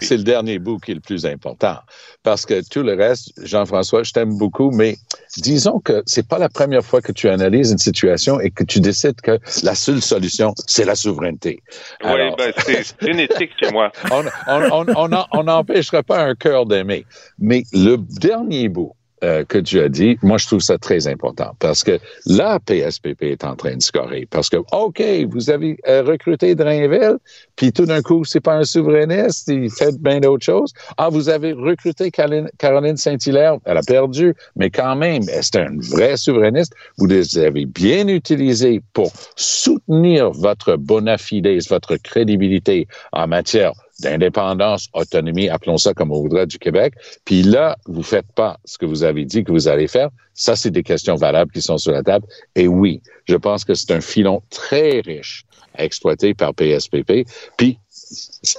c'est 0.00 0.16
le, 0.16 0.22
dernier 0.22 0.58
bout 0.58 0.78
qui 0.78 0.92
est 0.92 0.94
le 0.94 1.00
plus 1.00 1.26
important. 1.26 1.76
Parce 2.22 2.46
que 2.46 2.62
tout 2.68 2.82
le 2.82 2.94
reste, 2.94 3.32
Jean-François, 3.42 4.02
je 4.02 4.12
t'aime 4.12 4.36
beaucoup, 4.36 4.70
mais 4.70 4.96
disons 5.38 5.80
que 5.80 6.02
c'est 6.06 6.26
pas 6.26 6.38
la 6.38 6.48
première 6.48 6.84
fois 6.84 7.00
que 7.00 7.12
tu 7.12 7.28
analyses 7.28 7.72
une 7.72 7.78
situation 7.78 8.40
et 8.40 8.50
que 8.50 8.64
tu 8.64 8.80
décides 8.80 9.20
que 9.20 9.38
la 9.62 9.74
seule 9.74 10.02
solution, 10.02 10.54
c'est 10.66 10.84
la 10.84 10.94
souveraineté. 10.94 11.62
Oui, 12.04 12.30
ben, 12.38 12.52
c'est 12.64 12.94
génétique 13.00 13.52
chez 13.60 13.70
moi. 13.70 13.90
On 15.32 15.42
n'empêchera 15.44 16.02
pas 16.02 16.22
un 16.22 16.34
cœur 16.34 16.66
d'aimer. 16.66 17.06
Mais 17.38 17.64
le 17.72 17.96
dernier 17.96 18.68
bout, 18.68 18.92
euh, 19.24 19.44
que 19.44 19.58
tu 19.58 19.80
as 19.80 19.88
dit, 19.88 20.18
moi, 20.22 20.36
je 20.38 20.46
trouve 20.46 20.60
ça 20.60 20.76
très 20.78 21.06
important 21.06 21.54
parce 21.58 21.82
que 21.82 21.98
la 22.26 22.60
PSPP 22.60 23.22
est 23.22 23.44
en 23.44 23.56
train 23.56 23.76
de 23.76 23.82
scorer. 23.82 24.26
Parce 24.30 24.50
que, 24.50 24.58
OK, 24.72 25.02
vous 25.30 25.50
avez 25.50 25.78
euh, 25.88 26.02
recruté 26.02 26.54
Drainville, 26.54 27.16
puis 27.56 27.72
tout 27.72 27.86
d'un 27.86 28.02
coup, 28.02 28.24
c'est 28.24 28.40
pas 28.40 28.54
un 28.54 28.64
souverainiste, 28.64 29.48
il 29.48 29.70
fait 29.70 29.98
bien 30.00 30.20
d'autres 30.20 30.44
choses. 30.44 30.72
Ah, 30.98 31.08
vous 31.08 31.28
avez 31.28 31.52
recruté 31.52 32.10
Caroline, 32.10 32.96
Saint-Hilaire, 32.96 33.56
elle 33.64 33.78
a 33.78 33.82
perdu, 33.82 34.34
mais 34.54 34.70
quand 34.70 34.96
même, 34.96 35.22
c'est 35.22 35.56
un 35.56 35.76
vrai 35.90 36.16
souverainiste. 36.16 36.74
Vous 36.98 37.06
les 37.06 37.38
avez 37.38 37.64
bien 37.64 38.08
utilisés 38.08 38.82
pour 38.92 39.12
soutenir 39.36 40.30
votre 40.30 40.76
bona 40.76 41.16
fides, 41.16 41.46
votre 41.68 41.96
crédibilité 41.96 42.86
en 43.12 43.26
matière 43.26 43.72
d'indépendance, 44.00 44.88
autonomie, 44.92 45.48
appelons 45.48 45.78
ça 45.78 45.94
comme 45.94 46.12
on 46.12 46.20
voudrait 46.20 46.46
du 46.46 46.58
Québec. 46.58 46.94
Puis 47.24 47.42
là, 47.42 47.76
vous 47.86 48.02
faites 48.02 48.30
pas 48.34 48.58
ce 48.64 48.78
que 48.78 48.86
vous 48.86 49.04
avez 49.04 49.24
dit 49.24 49.44
que 49.44 49.52
vous 49.52 49.68
allez 49.68 49.88
faire. 49.88 50.10
Ça, 50.34 50.56
c'est 50.56 50.70
des 50.70 50.82
questions 50.82 51.14
valables 51.14 51.50
qui 51.50 51.62
sont 51.62 51.78
sur 51.78 51.92
la 51.92 52.02
table. 52.02 52.26
Et 52.54 52.68
oui, 52.68 53.00
je 53.24 53.36
pense 53.36 53.64
que 53.64 53.74
c'est 53.74 53.92
un 53.92 54.00
filon 54.00 54.42
très 54.50 55.00
riche 55.00 55.44
à 55.74 55.84
exploiter 55.84 56.34
par 56.34 56.54
PSPP. 56.54 57.26
Puis, 57.56 57.78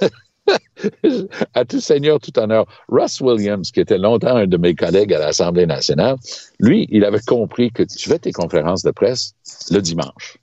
à 1.54 1.64
tout 1.64 1.80
seigneur, 1.80 2.18
tout 2.20 2.36
honneur, 2.38 2.66
Russ 2.88 3.20
Williams, 3.20 3.70
qui 3.70 3.80
était 3.80 3.98
longtemps 3.98 4.36
un 4.36 4.46
de 4.46 4.56
mes 4.56 4.74
collègues 4.74 5.14
à 5.14 5.18
l'Assemblée 5.18 5.66
nationale, 5.66 6.16
lui, 6.58 6.88
il 6.90 7.04
avait 7.04 7.20
compris 7.20 7.70
que 7.70 7.82
tu 7.82 8.08
fais 8.08 8.18
tes 8.18 8.32
conférences 8.32 8.82
de 8.82 8.90
presse 8.90 9.34
le 9.70 9.80
dimanche. 9.80 10.38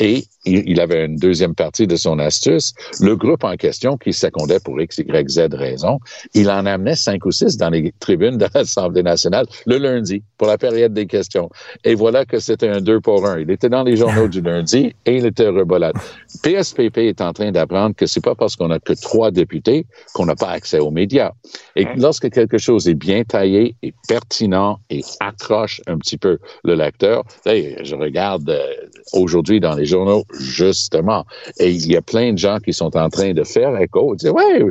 Et 0.00 0.24
il 0.44 0.80
avait 0.80 1.06
une 1.06 1.16
deuxième 1.16 1.54
partie 1.54 1.86
de 1.86 1.96
son 1.96 2.18
astuce. 2.18 2.74
Le 3.00 3.16
groupe 3.16 3.44
en 3.44 3.56
question, 3.56 3.96
qui 3.96 4.12
secondait 4.12 4.60
pour 4.60 4.80
X, 4.80 4.98
Y, 4.98 5.28
Z 5.28 5.40
raison, 5.52 5.98
il 6.34 6.50
en 6.50 6.66
amenait 6.66 6.96
cinq 6.96 7.24
ou 7.26 7.30
six 7.30 7.56
dans 7.56 7.70
les 7.70 7.92
tribunes 8.00 8.38
de 8.38 8.46
l'Assemblée 8.54 9.02
nationale 9.02 9.46
le 9.66 9.78
lundi 9.78 10.22
pour 10.38 10.48
la 10.48 10.58
période 10.58 10.92
des 10.92 11.06
questions. 11.06 11.48
Et 11.84 11.94
voilà 11.94 12.24
que 12.24 12.38
c'était 12.38 12.68
un 12.68 12.80
deux 12.80 13.00
pour 13.00 13.26
un. 13.26 13.38
Il 13.38 13.50
était 13.50 13.68
dans 13.68 13.82
les 13.82 13.96
journaux 13.96 14.28
du 14.28 14.40
lundi 14.40 14.94
et 15.06 15.16
il 15.16 15.26
était 15.26 15.48
rebolade. 15.48 15.96
PSPP 16.42 16.98
est 16.98 17.20
en 17.20 17.32
train 17.32 17.50
d'apprendre 17.52 17.94
que 17.94 18.06
c'est 18.06 18.22
pas 18.22 18.34
parce 18.34 18.56
qu'on 18.56 18.70
a 18.70 18.78
que 18.78 18.92
trois 18.92 19.30
députés 19.30 19.86
qu'on 20.12 20.26
n'a 20.26 20.34
pas 20.34 20.50
accès 20.50 20.78
aux 20.78 20.90
médias. 20.90 21.32
Et 21.76 21.86
lorsque 21.96 22.30
quelque 22.30 22.58
chose 22.58 22.88
est 22.88 22.94
bien 22.94 23.24
taillé 23.24 23.76
et 23.82 23.94
pertinent 24.08 24.78
et 24.90 25.02
accroche 25.20 25.80
un 25.86 25.98
petit 25.98 26.18
peu 26.18 26.38
le 26.64 26.74
lecteur, 26.74 27.24
je 27.46 27.94
regarde 27.94 28.50
euh, 28.50 28.66
aujourd'hui 29.12 29.60
dans 29.60 29.74
les 29.74 29.86
journaux 29.86 30.24
justement. 30.40 31.24
Et 31.58 31.70
il 31.70 31.90
y 31.90 31.96
a 31.96 32.02
plein 32.02 32.32
de 32.32 32.38
gens 32.38 32.58
qui 32.58 32.72
sont 32.72 32.96
en 32.96 33.08
train 33.08 33.32
de 33.32 33.44
faire 33.44 33.76
écho, 33.78 34.14
dire 34.16 34.34
ouais, 34.34 34.64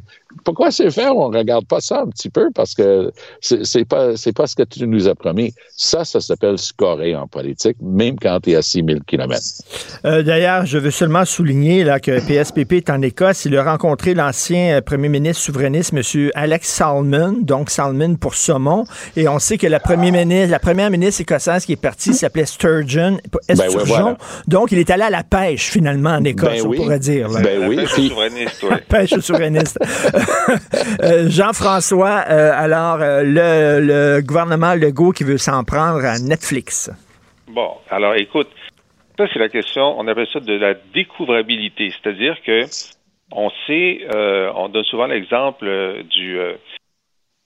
pourquoi 0.44 0.72
c'est 0.72 0.92
faire 0.92 1.16
On 1.16 1.30
regarde 1.30 1.66
pas 1.66 1.82
ça 1.82 2.02
un 2.02 2.10
petit 2.10 2.30
peu 2.30 2.50
parce 2.54 2.74
que 2.74 3.12
c'est 3.42 3.86
pas 3.86 4.16
c'est 4.16 4.34
pas 4.34 4.48
ce 4.48 4.56
que 4.56 4.64
tu 4.64 4.88
nous 4.88 5.08
as 5.08 5.16
promis. 5.16 5.54
Ça, 5.76 6.06
ça 6.06 6.20
s'appelle 6.20 6.58
scorer 6.58 7.16
en 7.16 7.28
politique, 7.28 7.78
même 7.82 8.18
quand 8.20 8.40
tu 8.42 8.52
es 8.52 8.56
à 8.56 8.62
6000 8.62 9.02
km. 9.06 9.40
Euh, 10.06 10.24
D'ailleurs, 10.24 10.66
je 10.66 10.78
veux 10.78 10.92
seulement 10.92 11.26
souligner 11.26 11.84
là, 11.84 12.00
que 12.00 12.20
PSPP 12.20 12.74
est 12.74 12.90
en 12.90 13.02
Écosse. 13.02 13.46
Il 13.46 13.58
a 13.58 13.64
rencontré 13.64 14.14
l'ancien 14.14 14.78
euh, 14.78 14.82
premier 14.82 15.10
ministre 15.10 15.44
souverainiste, 15.44 15.94
M. 15.94 16.30
Alex 16.36 16.68
Salmon, 16.68 17.38
donc 17.42 17.70
Salmon 17.70 18.16
pour 18.16 18.36
saumon. 18.36 18.86
Et 19.16 19.28
on 19.28 19.40
sait 19.40 19.58
que 19.58 19.68
la 19.68 19.80
première 19.80 20.14
ministre, 20.14 20.52
la 20.52 20.60
première 20.60 20.90
ministre 20.90 21.22
écossaise 21.22 21.66
qui 21.66 21.74
est 21.74 21.78
partie 21.78 22.14
s'appelait 22.14 22.46
Sturgeon. 22.46 23.18
Ben 23.56 24.16
Donc, 24.48 24.72
il 24.72 24.80
est 24.80 24.90
allé 24.90 25.04
à 25.04 25.10
la 25.10 25.24
pêche 25.24 25.70
finalement 25.70 26.12
en 26.12 26.24
Écosse, 26.24 26.64
ben 26.64 26.68
on 26.68 26.74
pourrait 26.74 27.00
dire. 27.00 27.30
Ben 27.30 27.68
oui. 27.68 27.78
Pêche 27.84 27.96
souverainiste, 27.96 28.64
oui. 28.64 28.76
pêche 28.88 29.20
souverainiste. 29.20 29.80
Euh, 31.02 31.30
Jean-François, 31.30 32.24
euh, 32.30 32.52
alors, 32.54 33.02
euh, 33.02 33.24
le, 33.24 33.86
le, 33.86 34.22
gouvernement 34.22 34.74
Legault 34.76 35.12
qui 35.12 35.24
veut 35.24 35.38
s'en 35.38 35.64
prendre 35.64 36.04
à 36.04 36.20
Netflix. 36.20 36.92
Bon, 37.48 37.72
alors 37.90 38.16
écoute, 38.16 38.50
ça 39.18 39.26
c'est 39.32 39.40
la 39.40 39.50
question, 39.50 39.98
on 39.98 40.08
appelle 40.08 40.28
ça 40.32 40.40
de 40.40 40.54
la 40.54 40.74
découvrabilité, 40.94 41.92
c'est-à-dire 41.92 42.38
que 42.46 42.66
on 43.32 43.50
sait, 43.68 44.06
on 44.56 44.70
donne 44.70 44.84
souvent 44.84 45.08
l'exemple 45.08 46.04
du... 46.10 46.38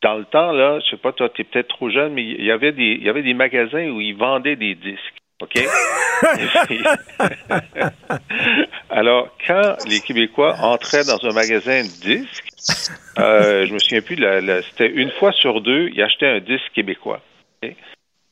dans 0.03 0.15
le 0.15 0.25
temps, 0.25 0.51
là, 0.51 0.79
je 0.79 0.91
sais 0.91 0.97
pas, 0.97 1.11
toi, 1.13 1.29
tu 1.29 1.41
es 1.41 1.45
peut-être 1.45 1.69
trop 1.69 1.89
jeune, 1.89 2.13
mais 2.13 2.23
il 2.23 2.43
y 2.43 2.51
avait 2.51 2.71
des, 2.71 2.97
il 2.99 3.03
y 3.03 3.09
avait 3.09 3.23
des 3.23 3.33
magasins 3.33 3.87
où 3.89 4.01
ils 4.01 4.17
vendaient 4.17 4.57
des 4.57 4.75
disques. 4.75 5.21
OK? 5.41 5.53
Alors, 8.89 9.29
quand 9.45 9.75
les 9.87 9.99
Québécois 9.99 10.55
entraient 10.61 11.03
dans 11.03 11.23
un 11.23 11.33
magasin 11.33 11.83
de 11.83 12.01
disques, 12.01 12.47
euh, 13.19 13.67
je 13.67 13.73
me 13.73 13.79
souviens 13.79 14.01
plus, 14.01 14.17
c'était 14.69 14.91
une 14.91 15.11
fois 15.11 15.31
sur 15.31 15.61
deux, 15.61 15.89
ils 15.93 16.01
achetaient 16.01 16.27
un 16.27 16.39
disque 16.39 16.71
québécois. 16.73 17.21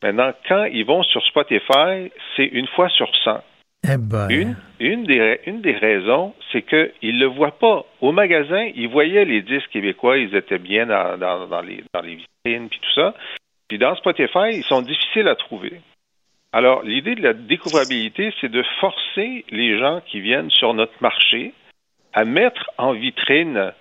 Maintenant, 0.02 0.34
quand 0.48 0.64
ils 0.66 0.86
vont 0.86 1.04
sur 1.04 1.24
Spotify, 1.26 2.12
c'est 2.36 2.46
une 2.46 2.68
fois 2.68 2.90
sur 2.90 3.16
100. 3.24 3.42
Eh 3.88 3.98
ben. 3.98 4.28
Une, 4.30 4.56
une, 4.80 5.04
des, 5.04 5.40
une 5.46 5.62
des 5.62 5.74
raisons, 5.74 6.34
c'est 6.52 6.64
qu'ils 6.64 7.18
ne 7.18 7.20
le 7.20 7.28
voient 7.28 7.60
pas. 7.60 7.86
Au 8.02 8.12
magasin, 8.12 8.68
ils 8.76 8.90
voyaient 8.90 9.26
les 9.26 9.44
disques 9.44 9.70
québécois, 9.70 10.18
ils 10.18 10.36
étaient 10.36 10.58
bien 10.58 10.88
dans, 10.88 11.18
dans, 11.18 11.48
dans 11.48 11.62
les, 11.62 11.84
dans 11.94 12.02
les 12.02 12.16
vitrines, 12.16 12.68
puis 12.70 12.80
tout 12.80 12.94
ça. 12.96 13.14
Puis 13.68 13.78
dans 13.78 13.96
Spotify, 13.96 14.54
ils 14.54 14.64
sont 14.64 14.82
difficiles 14.82 15.28
à 15.28 15.36
trouver. 15.36 15.82
Alors, 16.56 16.84
l'idée 16.84 17.16
de 17.16 17.22
la 17.22 17.34
découvrabilité, 17.34 18.34
c'est 18.40 18.48
de 18.48 18.64
forcer 18.80 19.44
les 19.50 19.78
gens 19.78 20.00
qui 20.10 20.22
viennent 20.22 20.50
sur 20.50 20.74
notre 20.74 20.94
marché 21.02 21.52
à 22.14 22.24
mettre 22.24 22.72
en 22.78 22.94
vitrine 22.94 23.74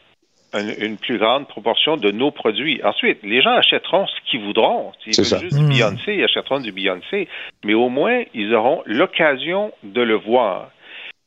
une, 0.80 0.96
plus 0.96 1.18
grande 1.18 1.46
proportion 1.46 1.96
de 1.96 2.10
nos 2.10 2.32
produits. 2.32 2.80
Ensuite, 2.82 3.20
les 3.22 3.42
gens 3.42 3.52
achèteront 3.52 4.08
ce 4.08 4.28
qu'ils 4.28 4.40
voudront. 4.40 4.90
S'ils 5.04 5.14
veulent 5.24 5.40
juste 5.40 5.56
du 5.56 5.62
mmh. 5.62 5.68
Beyoncé, 5.68 6.14
ils 6.16 6.24
achèteront 6.24 6.58
du 6.58 6.72
Beyoncé. 6.72 7.28
Mais 7.64 7.74
au 7.74 7.88
moins, 7.90 8.24
ils 8.34 8.52
auront 8.52 8.82
l'occasion 8.86 9.70
de 9.84 10.02
le 10.02 10.16
voir. 10.16 10.72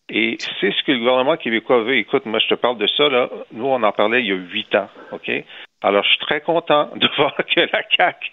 Et 0.10 0.38
c'est 0.62 0.72
ce 0.72 0.84
que 0.84 0.94
le 0.94 1.00
gouvernement 1.00 1.36
québécois 1.36 1.84
veut. 1.84 1.98
Écoute, 1.98 2.26
moi, 2.26 2.40
je 2.40 2.48
te 2.48 2.54
parle 2.56 2.78
de 2.78 2.88
ça, 2.88 3.10
là. 3.10 3.30
Nous, 3.52 3.66
on 3.66 3.84
en 3.84 3.92
parlait 3.92 4.22
il 4.22 4.28
y 4.28 4.32
a 4.32 4.36
huit 4.36 4.74
ans, 4.76 4.90
OK? 5.12 5.30
Alors, 5.82 6.04
je 6.04 6.10
suis 6.10 6.20
très 6.20 6.42
content 6.42 6.90
de 6.96 7.08
voir 7.18 7.36
que 7.36 7.60
la 7.60 7.84
CAQ 7.96 8.32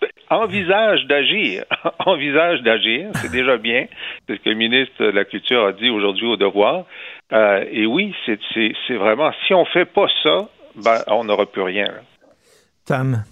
envisage 0.30 1.04
d'agir. 1.06 1.64
envisage 2.06 2.62
d'agir, 2.62 3.10
c'est 3.16 3.30
déjà 3.30 3.58
bien. 3.58 3.86
C'est 4.26 4.36
ce 4.36 4.40
que 4.40 4.50
le 4.50 4.56
ministre 4.56 5.04
de 5.04 5.10
la 5.10 5.24
Culture 5.24 5.66
a 5.66 5.72
dit 5.72 5.90
aujourd'hui 5.90 6.26
au 6.26 6.36
devoir. 6.36 6.86
Euh, 7.32 7.64
et 7.70 7.86
oui, 7.86 8.14
c'est 8.24 8.94
vraiment, 8.94 9.30
si 9.46 9.54
on 9.54 9.64
fait 9.66 9.84
pas 9.84 10.06
ça, 10.22 10.48
ben, 10.76 11.02
on 11.08 11.24
n'aura 11.24 11.46
plus 11.46 11.62
rien. 11.62 11.86
Tam. 12.86 13.24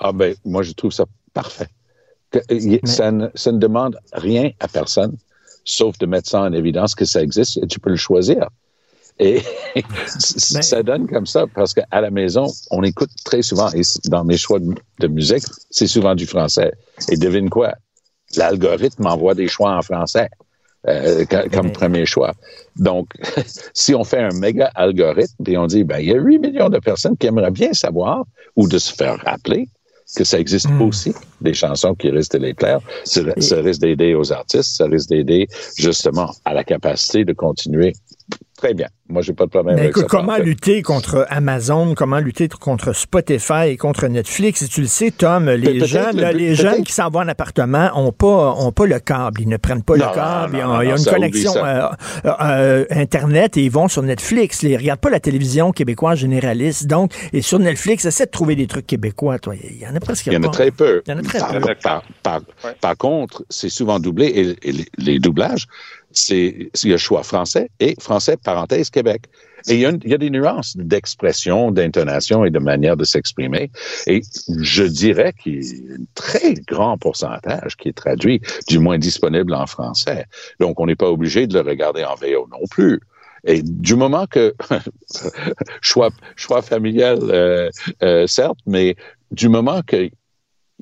Ah 0.00 0.12
ben, 0.12 0.34
moi, 0.44 0.62
je 0.62 0.72
trouve 0.72 0.90
ça 0.90 1.04
parfait. 1.32 1.68
Ça, 2.84 3.10
ne, 3.10 3.28
ça 3.34 3.52
ne 3.52 3.58
demande 3.58 3.98
rien 4.12 4.50
à 4.60 4.68
personne, 4.68 5.16
sauf 5.64 5.98
de 5.98 6.06
mettre 6.06 6.28
ça 6.28 6.42
en 6.42 6.52
évidence 6.52 6.94
que 6.94 7.04
ça 7.04 7.22
existe 7.22 7.58
et 7.62 7.66
tu 7.66 7.80
peux 7.80 7.90
le 7.90 7.96
choisir. 7.96 8.48
Et 9.18 9.42
ça 10.18 10.82
donne 10.82 11.06
comme 11.06 11.26
ça 11.26 11.44
parce 11.54 11.74
qu'à 11.74 12.00
la 12.00 12.10
maison, 12.10 12.46
on 12.70 12.82
écoute 12.82 13.10
très 13.24 13.42
souvent, 13.42 13.70
et 13.72 13.82
dans 14.06 14.24
mes 14.24 14.38
choix 14.38 14.58
de, 14.58 15.06
musique, 15.08 15.44
c'est 15.70 15.86
souvent 15.86 16.14
du 16.14 16.26
français. 16.26 16.72
Et 17.10 17.16
devine 17.16 17.50
quoi? 17.50 17.74
L'algorithme 18.36 19.06
envoie 19.06 19.34
des 19.34 19.48
choix 19.48 19.76
en 19.76 19.82
français. 19.82 20.28
Euh, 20.88 21.26
comme 21.52 21.72
premier 21.72 22.06
choix. 22.06 22.32
Donc, 22.76 23.08
si 23.74 23.94
on 23.94 24.02
fait 24.02 24.22
un 24.22 24.32
méga 24.32 24.70
algorithme 24.74 25.44
et 25.46 25.58
on 25.58 25.66
dit, 25.66 25.84
ben, 25.84 25.98
il 25.98 26.06
y 26.06 26.12
a 26.12 26.16
8 26.16 26.38
millions 26.38 26.70
de 26.70 26.78
personnes 26.78 27.18
qui 27.18 27.26
aimeraient 27.26 27.50
bien 27.50 27.74
savoir 27.74 28.24
ou 28.56 28.66
de 28.66 28.78
se 28.78 28.90
faire 28.94 29.18
rappeler 29.18 29.68
que 30.16 30.24
ça 30.24 30.38
existe 30.38 30.68
hmm. 30.68 30.82
aussi, 30.82 31.14
des 31.40 31.54
chansons 31.54 31.94
qui 31.94 32.10
risquent 32.10 32.32
de 32.32 32.38
les 32.38 32.54
plaire. 32.54 32.80
Ça, 33.04 33.20
ça 33.38 33.56
risque 33.60 33.80
d'aider 33.80 34.14
aux 34.14 34.32
artistes, 34.32 34.76
ça 34.76 34.86
risque 34.86 35.08
d'aider 35.08 35.48
justement 35.76 36.30
à 36.44 36.54
la 36.54 36.64
capacité 36.64 37.24
de 37.24 37.32
continuer 37.32 37.92
très 38.60 38.74
bien. 38.74 38.88
Moi, 39.08 39.22
j'ai 39.22 39.32
pas 39.32 39.44
de 39.46 39.50
problème 39.50 39.74
Mais 39.74 39.80
avec 39.82 39.90
écoute, 39.92 40.02
ça. 40.10 40.16
comment 40.18 40.36
lutter 40.36 40.82
contre 40.82 41.26
Amazon, 41.30 41.94
comment 41.96 42.18
lutter 42.20 42.46
contre 42.48 42.92
Spotify 42.92 43.68
et 43.68 43.76
contre 43.76 44.06
Netflix? 44.06 44.62
Et 44.62 44.68
tu 44.68 44.82
le 44.82 44.86
sais, 44.86 45.10
Tom, 45.10 45.48
les 45.50 45.84
jeunes, 45.86 46.16
le 46.16 46.22
là, 46.22 46.32
les 46.32 46.54
jeunes 46.54 46.84
qui 46.84 46.92
s'en 46.92 47.08
vont 47.08 47.20
en 47.20 47.28
appartement 47.28 47.90
ont 47.96 48.12
pas, 48.12 48.54
ont 48.56 48.70
pas 48.70 48.86
le 48.86 49.00
câble. 49.00 49.40
Ils 49.40 49.48
ne 49.48 49.56
prennent 49.56 49.82
pas 49.82 49.96
Non, 49.96 50.06
le 50.08 50.14
câble. 50.14 50.56
non, 50.56 50.60
ils 50.60 50.64
ont, 50.64 50.68
non, 50.74 50.82
ils 50.82 50.92
ont 50.92 50.96
une 50.96 51.04
connexion 51.12 51.52
euh, 51.56 51.88
euh, 52.26 52.30
euh, 52.40 52.84
Internet 52.90 53.56
et 53.56 53.62
ils 53.64 53.70
vont 53.70 53.88
sur 53.88 54.02
Netflix. 54.02 54.62
Ils 54.62 54.76
regardent 54.76 55.00
pas 55.00 55.10
la 55.10 55.20
télévision 55.20 55.72
québécoise 55.72 56.18
généraliste. 56.18 56.86
Donc, 56.86 57.12
et 57.32 57.42
sur 57.42 57.58
Netflix, 57.58 58.04
essaie 58.04 58.26
de 58.26 58.30
trouver 58.30 58.54
des 58.56 58.66
trucs 58.66 58.86
québécois, 58.86 59.38
toi. 59.38 59.54
Il 59.56 59.78
y 59.78 59.86
en 59.86 59.96
a 59.96 60.00
presque 60.00 60.26
Il 60.26 60.34
y 60.34 60.36
en 60.36 60.42
a 60.42 60.46
pas. 60.46 60.52
très 60.52 60.70
peu. 60.70 61.02
Il 61.06 61.10
y 61.10 61.14
en 61.14 61.18
a 61.18 61.22
très 61.22 61.38
par, 61.38 61.52
peu. 61.52 61.60
par- 61.82 62.02
par- 62.22 62.40
par 62.80 62.96
contre, 62.96 63.42
c'est 63.48 63.70
souvent 63.70 63.98
doublé 63.98 64.26
et, 64.26 64.68
et 64.68 64.72
les, 64.72 64.86
les 64.98 65.18
doublages, 65.18 65.66
c'est 66.12 66.70
a 66.84 66.96
choix 66.96 67.22
français 67.22 67.70
et 67.80 67.94
français 68.00 68.36
parenthèse 68.36 68.90
Québec. 68.90 69.22
Et 69.68 69.74
il 69.74 69.80
y 69.80 69.86
a, 69.86 69.90
une- 69.90 70.00
il 70.04 70.10
y 70.10 70.14
a 70.14 70.18
des 70.18 70.30
nuances 70.30 70.76
d'expression, 70.76 71.70
d'intonation 71.70 72.44
et 72.44 72.50
de 72.50 72.58
manière 72.58 72.96
de 72.96 73.04
s'exprimer. 73.04 73.70
Et 74.06 74.22
je 74.58 74.84
dirais 74.84 75.34
qu'il 75.40 75.62
y 75.62 75.92
a 75.92 75.94
un 75.94 76.04
très 76.14 76.54
grand 76.66 76.96
pourcentage 76.96 77.76
qui 77.76 77.88
est 77.90 77.96
traduit, 77.96 78.40
du 78.68 78.78
moins 78.78 78.98
disponible 78.98 79.52
en 79.54 79.66
français. 79.66 80.24
Donc, 80.60 80.80
on 80.80 80.86
n'est 80.86 80.96
pas 80.96 81.10
obligé 81.10 81.46
de 81.46 81.54
le 81.54 81.60
regarder 81.60 82.04
en 82.04 82.14
VO 82.14 82.48
non 82.50 82.66
plus. 82.70 83.00
Et 83.44 83.62
du 83.62 83.96
moment 83.96 84.26
que 84.26 84.54
choix, 85.80 86.10
choix 86.36 86.62
familial, 86.62 87.18
euh, 87.22 87.70
euh, 88.02 88.26
certes, 88.26 88.58
mais 88.66 88.96
du 89.30 89.48
moment 89.48 89.80
que 89.86 90.10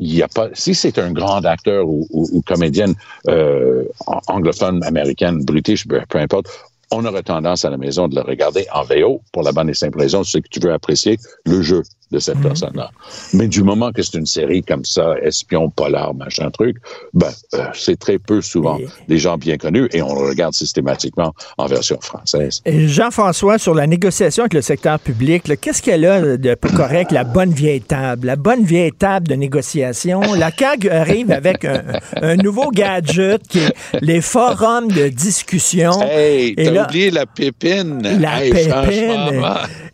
il 0.00 0.14
y 0.14 0.22
a 0.22 0.28
pas, 0.28 0.48
si 0.52 0.74
c'est 0.74 0.98
un 0.98 1.12
grand 1.12 1.44
acteur 1.44 1.86
ou, 1.88 2.06
ou- 2.10 2.42
comédienne 2.42 2.94
euh, 3.28 3.84
an- 4.06 4.20
anglophone, 4.28 4.82
américaine, 4.84 5.44
british, 5.44 5.86
peu 5.88 6.18
importe, 6.18 6.48
on 6.90 7.04
aurait 7.04 7.22
tendance 7.22 7.64
à 7.64 7.70
la 7.70 7.76
maison 7.76 8.08
de 8.08 8.14
le 8.14 8.22
regarder 8.22 8.66
en 8.72 8.82
VO 8.82 9.22
pour 9.32 9.42
la 9.42 9.52
bonne 9.52 9.68
et 9.68 9.74
simple 9.74 9.98
raison, 9.98 10.24
c'est 10.24 10.40
que 10.40 10.48
tu 10.48 10.60
veux 10.60 10.72
apprécier 10.72 11.18
le 11.44 11.62
jeu 11.62 11.82
de 12.10 12.18
cette 12.18 12.40
personne-là. 12.40 12.90
Mais 13.34 13.48
du 13.48 13.62
moment 13.62 13.92
que 13.92 14.02
c'est 14.02 14.16
une 14.16 14.26
série 14.26 14.62
comme 14.62 14.84
ça, 14.84 15.14
espion, 15.22 15.68
polar, 15.68 16.14
machin 16.14 16.50
truc, 16.50 16.78
ben 17.12 17.30
euh, 17.54 17.66
c'est 17.74 17.98
très 17.98 18.18
peu 18.18 18.40
souvent 18.40 18.78
des 19.08 19.18
gens 19.18 19.36
bien 19.36 19.58
connus 19.58 19.88
et 19.92 20.00
on 20.00 20.14
le 20.14 20.28
regarde 20.28 20.54
systématiquement 20.54 21.34
en 21.58 21.66
version 21.66 21.98
française. 22.00 22.62
Jean-François, 22.66 23.58
sur 23.58 23.74
la 23.74 23.86
négociation 23.86 24.44
avec 24.44 24.54
le 24.54 24.62
secteur 24.62 24.98
public, 24.98 25.60
qu'est-ce 25.60 25.82
qu'elle 25.82 26.06
a 26.06 26.38
de 26.38 26.54
pas 26.54 26.70
correct, 26.70 27.12
la 27.12 27.24
bonne 27.24 27.50
vieille 27.50 27.82
table? 27.82 28.26
La 28.26 28.36
bonne 28.36 28.64
vieille 28.64 28.92
table 28.92 29.28
de 29.28 29.34
négociation? 29.34 30.22
La 30.34 30.50
CAG 30.50 30.88
arrive 30.88 31.30
avec 31.30 31.66
un, 31.66 31.82
un 32.22 32.36
nouveau 32.36 32.70
gadget 32.70 33.46
qui 33.46 33.58
est 33.58 33.74
les 34.00 34.22
forums 34.22 34.90
de 34.90 35.08
discussion. 35.08 35.92
Hey, 36.02 36.54
Et 36.56 36.70
là- 36.78 36.84
oublié 36.86 37.10
la 37.10 37.26
pépine. 37.26 38.02
La 38.20 38.44
Hey, 38.44 38.50
pépine. 38.52 39.42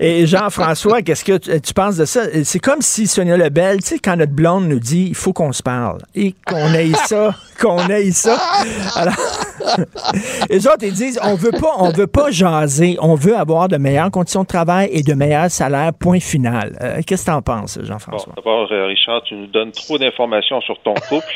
Et 0.01 0.27
Jean-François, 0.27 1.03
qu'est-ce 1.03 1.25
que 1.25 1.37
tu, 1.39 1.61
tu 1.61 1.75
penses 1.75 1.97
de 1.97 2.05
ça? 2.05 2.23
C'est 2.45 2.59
comme 2.61 2.81
si 2.83 3.07
Sonia 3.07 3.37
Lebel, 3.37 3.83
tu 3.83 3.89
sais, 3.91 3.99
quand 3.99 4.17
notre 4.17 4.33
blonde 4.33 4.67
nous 4.69 4.79
dit 4.81 5.07
il 5.09 5.15
faut 5.15 5.33
qu'on 5.33 5.53
se 5.53 5.63
parle 5.63 5.99
et 6.15 6.35
qu'on 6.47 6.73
aille 6.75 6.95
ça, 7.07 7.35
qu'on 7.61 7.79
aille 7.79 8.13
ça. 8.13 8.39
Alors, 8.97 9.15
les 10.51 10.67
autres, 10.67 10.83
ils 10.83 10.93
disent 10.93 11.19
on 11.23 11.35
veut 11.35 11.53
pas, 11.53 11.75
on 11.79 11.91
veut 11.91 12.07
pas 12.07 12.31
jaser, 12.31 12.97
on 13.01 13.15
veut 13.15 13.37
avoir 13.37 13.69
de 13.69 13.77
meilleures 13.77 14.11
conditions 14.11 14.43
de 14.43 14.47
travail 14.49 14.89
et 14.93 15.03
de 15.03 15.15
meilleurs 15.15 15.51
salaires, 15.51 15.93
point 15.99 16.21
final. 16.21 16.77
Euh, 16.83 17.01
Qu'est-ce 17.07 17.25
que 17.27 17.31
t'en 17.31 17.43
penses, 17.43 17.79
Bon, 17.79 17.85
Jean-François? 17.87 18.33
d'abord, 18.37 18.69
euh, 18.73 18.87
Richard, 18.87 19.23
tu 19.23 19.35
nous 19.35 19.47
donnes 19.47 19.73
trop 19.73 19.99
d'informations 19.99 20.61
sur 20.61 20.77
ton 20.83 20.95
couple. 20.95 21.35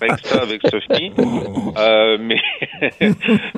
avec 0.00 0.12
ça, 0.26 0.42
avec 0.42 0.60
Sophie. 0.70 1.12
Euh, 1.78 2.16
mais, 2.20 2.40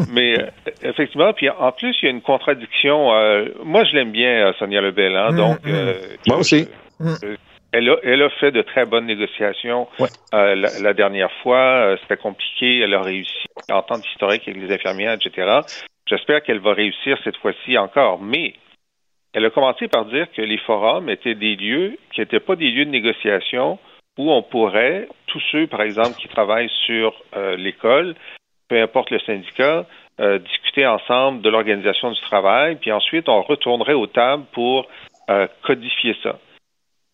mais 0.09 0.39
euh, 0.41 0.47
effectivement, 0.83 1.33
puis 1.33 1.49
en 1.51 1.73
plus, 1.73 1.97
il 2.03 2.07
y 2.07 2.09
a 2.09 2.11
une 2.11 2.23
contradiction. 2.23 3.13
euh, 3.15 3.47
moi, 3.65 3.85
je 3.85 3.95
l'aime 3.95 4.11
bien, 4.13 4.49
euh, 4.49 4.53
Sonia 4.59 4.81
Lebel. 4.81 5.17
Hein, 5.17 5.33
donc, 5.35 5.59
euh, 5.67 5.95
Moi 6.27 6.39
aussi. 6.39 6.69
euh, 7.01 7.37
elle 7.73 7.91
a, 7.91 7.97
elle 8.03 8.23
a 8.23 8.31
fait 8.31 8.51
de 8.51 8.63
très 8.63 8.87
bonnes 8.87 9.07
négociations 9.07 9.87
euh, 10.35 10.55
la, 10.55 10.69
la 10.81 10.95
dernière 10.95 11.31
fois. 11.43 11.59
Euh, 11.59 11.97
C'était 12.03 12.17
compliqué. 12.17 12.81
Elle 12.81 12.95
a 12.95 13.03
réussi. 13.03 13.47
Entente 13.71 14.07
historique 14.07 14.49
avec 14.49 14.61
les 14.61 14.75
infirmières, 14.75 15.13
etc. 15.13 15.61
J'espère 16.09 16.43
qu'elle 16.43 16.61
va 16.61 16.73
réussir 16.73 17.19
cette 17.25 17.37
fois-ci 17.37 17.77
encore. 17.77 18.21
Mais 18.23 18.55
elle 19.35 19.45
a 19.45 19.51
commencé 19.51 19.89
par 19.89 20.07
dire 20.07 20.27
que 20.35 20.41
les 20.41 20.57
forums 20.59 21.11
étaient 21.11 21.35
des 21.35 21.57
lieux 21.57 21.99
qui 22.15 22.21
n'étaient 22.21 22.41
pas 22.41 22.57
des 22.57 22.71
lieux 22.71 22.87
de 22.87 22.91
négociation 22.91 23.79
où 24.17 24.33
on 24.33 24.43
pourrait, 24.43 25.07
tous 25.27 25.41
ceux, 25.53 25.67
par 25.67 25.83
exemple, 25.83 26.17
qui 26.19 26.27
travaillent 26.29 26.73
sur 26.87 27.15
euh, 27.37 27.57
l'école, 27.57 28.15
peu 28.69 28.81
importe 28.81 29.11
le 29.11 29.21
syndicat, 29.21 29.87
euh, 30.21 30.39
discuter 30.39 30.87
ensemble 30.87 31.43
de 31.43 31.49
l'organisation 31.49 32.11
du 32.11 32.21
travail, 32.23 32.77
puis 32.77 32.93
ensuite 32.93 33.29
on 33.29 33.43
retournerait 33.43 33.95
aux 33.95 34.07
tables 34.07 34.45
pour 34.53 34.87
euh, 35.31 35.47
codifier 35.63 36.17
ça. 36.23 36.39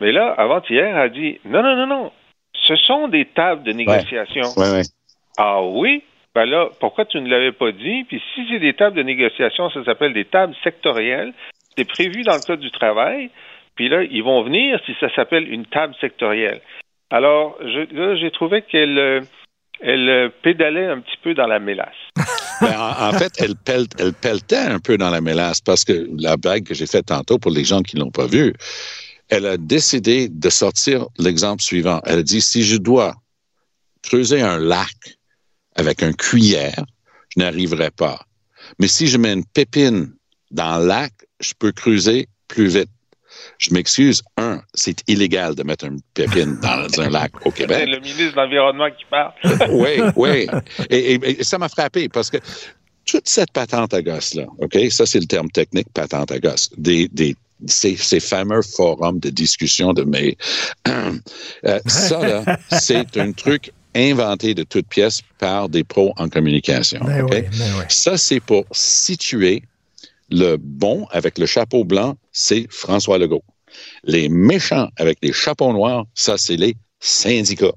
Mais 0.00 0.12
là, 0.12 0.34
avant-hier, 0.36 0.96
elle 0.96 1.02
a 1.02 1.08
dit 1.08 1.38
non, 1.44 1.62
non, 1.62 1.76
non, 1.76 1.86
non, 1.86 2.12
ce 2.54 2.76
sont 2.76 3.08
des 3.08 3.26
tables 3.26 3.62
de 3.62 3.72
négociation. 3.72 4.48
Ouais, 4.56 4.70
ouais. 4.70 4.82
Ah 5.36 5.62
oui? 5.62 6.02
Ben 6.34 6.46
là, 6.46 6.68
pourquoi 6.80 7.04
tu 7.04 7.20
ne 7.20 7.28
l'avais 7.28 7.52
pas 7.52 7.70
dit? 7.70 8.04
Puis 8.04 8.20
si 8.34 8.46
c'est 8.50 8.58
des 8.58 8.74
tables 8.74 8.96
de 8.96 9.02
négociation, 9.02 9.70
ça 9.70 9.84
s'appelle 9.84 10.12
des 10.12 10.24
tables 10.24 10.54
sectorielles. 10.64 11.32
C'est 11.76 11.88
prévu 11.88 12.22
dans 12.22 12.34
le 12.34 12.44
Code 12.44 12.60
du 12.60 12.70
travail. 12.70 13.30
Puis 13.76 13.88
là, 13.88 14.02
ils 14.02 14.22
vont 14.22 14.42
venir 14.42 14.80
si 14.86 14.94
ça 15.00 15.12
s'appelle 15.14 15.52
une 15.52 15.66
table 15.66 15.94
sectorielle. 16.00 16.60
Alors, 17.10 17.56
je, 17.60 17.94
là, 17.94 18.16
j'ai 18.16 18.30
trouvé 18.30 18.62
qu'elle 18.62 18.98
euh, 18.98 19.20
elle 19.80 20.08
euh, 20.08 20.28
pédalait 20.42 20.86
un 20.86 21.00
petit 21.00 21.16
peu 21.22 21.34
dans 21.34 21.46
la 21.46 21.58
mélasse. 21.58 21.94
Ben, 22.64 22.96
en, 22.98 23.12
fait, 23.12 23.32
elle, 23.38 23.56
pelle, 23.56 23.86
elle 23.98 24.12
pelletait 24.12 24.56
un 24.56 24.80
peu 24.80 24.96
dans 24.96 25.10
la 25.10 25.20
mélasse 25.20 25.60
parce 25.60 25.84
que 25.84 26.08
la 26.18 26.36
blague 26.36 26.64
que 26.64 26.74
j'ai 26.74 26.86
faite 26.86 27.06
tantôt 27.06 27.38
pour 27.38 27.50
les 27.50 27.64
gens 27.64 27.82
qui 27.82 27.96
l'ont 27.96 28.10
pas 28.10 28.26
vue, 28.26 28.54
elle 29.28 29.46
a 29.46 29.56
décidé 29.56 30.28
de 30.28 30.50
sortir 30.50 31.06
l'exemple 31.18 31.62
suivant. 31.62 32.00
Elle 32.04 32.20
a 32.20 32.22
dit, 32.22 32.40
si 32.40 32.62
je 32.62 32.76
dois 32.76 33.14
creuser 34.02 34.40
un 34.42 34.58
lac 34.58 35.18
avec 35.74 36.02
un 36.02 36.12
cuillère, 36.12 36.84
je 37.34 37.40
n'arriverai 37.40 37.90
pas. 37.90 38.26
Mais 38.78 38.88
si 38.88 39.06
je 39.06 39.18
mets 39.18 39.32
une 39.32 39.44
pépine 39.44 40.12
dans 40.50 40.78
le 40.78 40.86
lac, 40.86 41.12
je 41.40 41.52
peux 41.58 41.72
creuser 41.72 42.28
plus 42.48 42.68
vite. 42.68 42.90
Je 43.58 43.72
m'excuse. 43.72 44.22
Un, 44.36 44.60
c'est 44.74 44.96
illégal 45.08 45.54
de 45.54 45.62
mettre 45.62 45.84
une 45.86 46.00
pépine 46.14 46.58
dans 46.60 46.86
un 47.02 47.10
lac 47.10 47.32
au 47.46 47.50
C'est 47.50 47.56
Québec. 47.58 47.88
le 47.88 48.00
ministre 48.00 48.32
de 48.32 48.36
l'Environnement 48.36 48.88
qui 48.90 49.04
parle. 49.10 49.32
oui, 49.70 50.00
oui. 50.16 50.46
Et, 50.90 51.14
et- 51.14 51.40
et 51.40 51.44
ça 51.44 51.58
m'a 51.58 51.68
frappé 51.68 52.08
parce 52.08 52.30
que 52.30 52.38
toute 53.06 53.28
cette 53.28 53.52
patente 53.52 53.92
à 53.94 54.02
gosse-là, 54.02 54.46
OK, 54.58 54.78
ça 54.90 55.04
c'est 55.06 55.20
le 55.20 55.26
terme 55.26 55.50
technique, 55.50 55.88
patente 55.92 56.32
à 56.32 56.38
gosse, 56.38 56.70
des, 56.78 57.08
des, 57.08 57.36
ces, 57.66 57.96
ces 57.96 58.20
fameux 58.20 58.62
forums 58.62 59.18
de 59.20 59.30
discussion 59.30 59.92
de 59.92 60.02
mais 60.04 60.36
euh, 60.88 61.80
ça 61.86 62.18
là, 62.26 62.58
c'est 62.80 63.16
un 63.18 63.32
truc 63.32 63.72
inventé 63.94 64.54
de 64.54 64.64
toutes 64.64 64.88
pièces 64.88 65.20
par 65.38 65.68
des 65.68 65.84
pros 65.84 66.12
en 66.16 66.28
communication. 66.28 67.00
Ben 67.04 67.22
OK? 67.22 67.30
oui, 67.32 67.40
ben 67.58 67.72
oui. 67.78 67.84
Ça 67.88 68.16
c'est 68.16 68.40
pour 68.40 68.64
situer 68.72 69.62
le 70.30 70.56
bon 70.56 71.06
avec 71.10 71.38
le 71.38 71.46
chapeau 71.46 71.84
blanc, 71.84 72.16
c'est 72.34 72.66
François 72.70 73.16
Legault. 73.16 73.44
Les 74.02 74.28
méchants 74.28 74.88
avec 74.98 75.18
les 75.22 75.32
chapeaux 75.32 75.72
noirs, 75.72 76.04
ça 76.14 76.36
c'est 76.36 76.56
les 76.56 76.76
syndicats. 77.00 77.72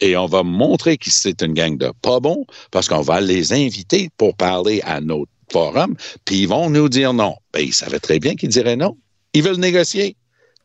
Et 0.00 0.16
on 0.16 0.26
va 0.26 0.42
montrer 0.42 0.98
que 0.98 1.10
c'est 1.10 1.42
une 1.42 1.54
gang 1.54 1.78
de 1.78 1.92
pas 2.02 2.18
bons 2.18 2.44
parce 2.72 2.88
qu'on 2.88 3.02
va 3.02 3.20
les 3.20 3.52
inviter 3.52 4.10
pour 4.16 4.36
parler 4.36 4.80
à 4.84 5.00
notre 5.00 5.30
forum, 5.52 5.96
puis 6.24 6.42
ils 6.42 6.48
vont 6.48 6.70
nous 6.70 6.88
dire 6.88 7.12
non. 7.12 7.36
Ben, 7.52 7.60
ils 7.60 7.74
savaient 7.74 8.00
très 8.00 8.18
bien 8.18 8.34
qu'ils 8.34 8.50
diraient 8.50 8.76
non. 8.76 8.96
Ils 9.34 9.42
veulent 9.42 9.58
négocier. 9.58 10.16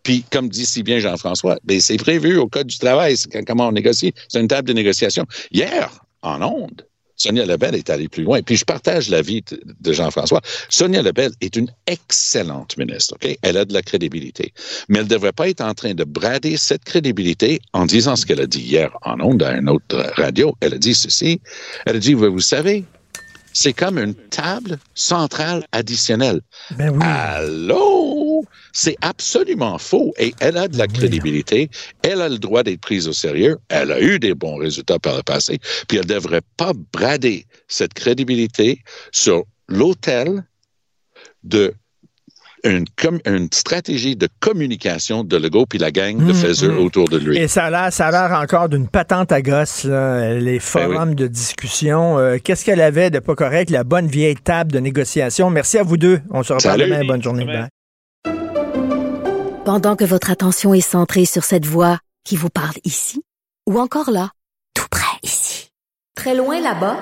Puis, 0.03 0.23
comme 0.31 0.49
dit 0.49 0.67
si 0.67 0.83
bien 0.83 0.99
Jean-François, 0.99 1.57
ben, 1.63 1.81
c'est 1.81 1.97
prévu 1.97 2.37
au 2.37 2.47
Code 2.47 2.67
du 2.67 2.77
travail, 2.77 3.15
comment 3.47 3.69
on 3.69 3.71
négocie? 3.71 4.13
C'est 4.27 4.39
une 4.39 4.47
table 4.47 4.67
de 4.67 4.73
négociation. 4.73 5.25
Hier, 5.51 6.05
en 6.21 6.43
ondes, 6.43 6.85
Sonia 7.17 7.45
Lebel 7.45 7.75
est 7.75 7.89
allée 7.89 8.07
plus 8.07 8.23
loin. 8.23 8.41
Puis 8.41 8.57
je 8.57 8.65
partage 8.65 9.09
l'avis 9.09 9.43
de, 9.79 9.93
Jean-François. 9.93 10.41
Sonia 10.69 11.01
Lebel 11.01 11.31
est 11.41 11.55
une 11.55 11.69
excellente 11.87 12.77
ministre. 12.77 13.15
OK? 13.15 13.37
Elle 13.41 13.57
a 13.57 13.65
de 13.65 13.73
la 13.73 13.81
crédibilité. 13.81 14.53
Mais 14.89 14.99
elle 14.99 15.05
ne 15.05 15.09
devrait 15.09 15.31
pas 15.31 15.49
être 15.49 15.61
en 15.61 15.73
train 15.73 15.93
de 15.93 16.03
brader 16.03 16.57
cette 16.57 16.83
crédibilité 16.83 17.61
en 17.73 17.85
disant 17.85 18.15
ce 18.15 18.25
qu'elle 18.25 18.41
a 18.41 18.47
dit 18.47 18.61
hier 18.61 18.97
en 19.03 19.19
ondes 19.21 19.43
à 19.43 19.53
une 19.53 19.69
autre 19.69 20.11
radio. 20.15 20.55
Elle 20.61 20.73
a 20.73 20.77
dit 20.77 20.95
ceci. 20.95 21.41
Elle 21.85 21.97
a 21.97 21.99
dit, 21.99 22.13
vous 22.13 22.39
savez, 22.39 22.83
c'est 23.55 23.71
comme 23.71 23.97
une 23.97 24.13
table 24.13 24.77
centrale 24.95 25.65
additionnelle. 25.71 26.41
Ben 26.71 26.89
oui. 26.89 26.99
Allô? 27.01 28.43
C'est 28.73 28.97
absolument 29.01 29.77
faux. 29.77 30.13
Et 30.19 30.35
elle 30.41 30.57
a 30.57 30.67
de 30.67 30.77
la 30.77 30.87
crédibilité. 30.87 31.69
Elle 32.03 32.21
a 32.21 32.27
le 32.27 32.37
droit 32.37 32.63
d'être 32.63 32.81
prise 32.81 33.07
au 33.07 33.13
sérieux. 33.13 33.57
Elle 33.69 33.93
a 33.93 34.01
eu 34.01 34.19
des 34.19 34.33
bons 34.33 34.57
résultats 34.57 34.99
par 34.99 35.15
le 35.15 35.23
passé. 35.23 35.59
Puis 35.87 35.97
elle 35.97 36.05
ne 36.05 36.13
devrait 36.13 36.41
pas 36.57 36.73
brader 36.91 37.45
cette 37.69 37.93
crédibilité 37.93 38.83
sur 39.13 39.45
l'autel 39.69 40.43
de 41.43 41.73
une, 42.65 42.85
com- 43.01 43.19
une 43.25 43.47
stratégie 43.53 44.15
de 44.15 44.27
communication 44.39 45.23
de 45.23 45.37
Legault 45.37 45.65
puis 45.65 45.79
la 45.79 45.91
gang 45.91 46.17
de 46.17 46.31
Mm, 46.31 46.35
Faiseur 46.35 46.73
mm. 46.73 46.79
autour 46.79 47.07
de 47.07 47.17
lui. 47.17 47.37
Et 47.37 47.47
ça 47.47 47.65
a 47.65 47.69
l'air, 47.69 47.93
ça 47.93 48.07
a 48.07 48.11
l'air 48.11 48.37
encore 48.39 48.67
d'une 48.69 48.87
patente 48.87 49.31
à 49.31 49.41
gosse, 49.41 49.83
là, 49.85 50.33
les 50.33 50.59
forums 50.59 51.15
de 51.15 51.27
discussion. 51.27 52.17
Euh, 52.19 52.37
Qu'est-ce 52.43 52.65
qu'elle 52.65 52.81
avait 52.81 53.09
de 53.09 53.19
pas 53.19 53.35
correct? 53.35 53.69
La 53.69 53.83
bonne 53.83 54.07
vieille 54.07 54.35
table 54.35 54.71
de 54.71 54.79
négociation? 54.79 55.49
Merci 55.49 55.77
à 55.77 55.83
vous 55.83 55.97
deux. 55.97 56.19
On 56.31 56.43
se 56.43 56.53
reparle 56.53 56.79
Salut. 56.79 56.91
demain. 56.91 57.05
Bonne 57.05 57.23
journée. 57.23 57.45
Bye. 57.45 57.67
Pendant 59.65 59.95
que 59.95 60.03
votre 60.05 60.29
attention 60.31 60.73
est 60.73 60.81
centrée 60.81 61.25
sur 61.25 61.43
cette 61.43 61.65
voix 61.65 61.97
qui 62.23 62.35
vous 62.35 62.49
parle 62.49 62.75
ici, 62.83 63.23
ou 63.67 63.79
encore 63.79 64.11
là, 64.11 64.29
tout 64.75 64.85
près 64.91 65.17
ici, 65.23 65.69
très 66.15 66.35
loin 66.35 66.59
là-bas, 66.61 66.97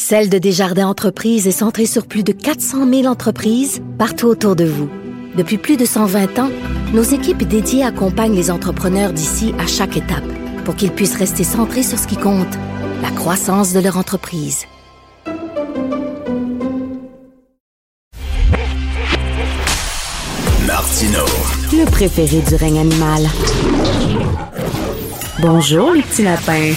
Celle 0.00 0.30
de 0.30 0.38
Desjardins 0.38 0.86
Entreprises 0.86 1.48
est 1.48 1.50
centrée 1.50 1.84
sur 1.84 2.06
plus 2.06 2.22
de 2.22 2.30
400 2.30 2.88
000 2.88 3.06
entreprises 3.06 3.82
partout 3.98 4.28
autour 4.28 4.54
de 4.54 4.64
vous. 4.64 4.88
Depuis 5.36 5.58
plus 5.58 5.76
de 5.76 5.84
120 5.84 6.38
ans, 6.38 6.50
nos 6.94 7.02
équipes 7.02 7.42
dédiées 7.42 7.82
accompagnent 7.82 8.36
les 8.36 8.52
entrepreneurs 8.52 9.12
d'ici 9.12 9.52
à 9.58 9.66
chaque 9.66 9.96
étape 9.96 10.24
pour 10.64 10.76
qu'ils 10.76 10.92
puissent 10.92 11.16
rester 11.16 11.42
centrés 11.42 11.82
sur 11.82 11.98
ce 11.98 12.06
qui 12.06 12.16
compte, 12.16 12.46
la 13.02 13.10
croissance 13.10 13.72
de 13.72 13.80
leur 13.80 13.96
entreprise. 13.96 14.66
Martino. 20.64 21.24
Le 21.72 21.90
préféré 21.90 22.40
du 22.48 22.54
règne 22.54 22.78
animal. 22.78 23.26
Bonjour, 25.40 25.90
les 25.90 26.02
petits 26.02 26.22
lapins. 26.22 26.72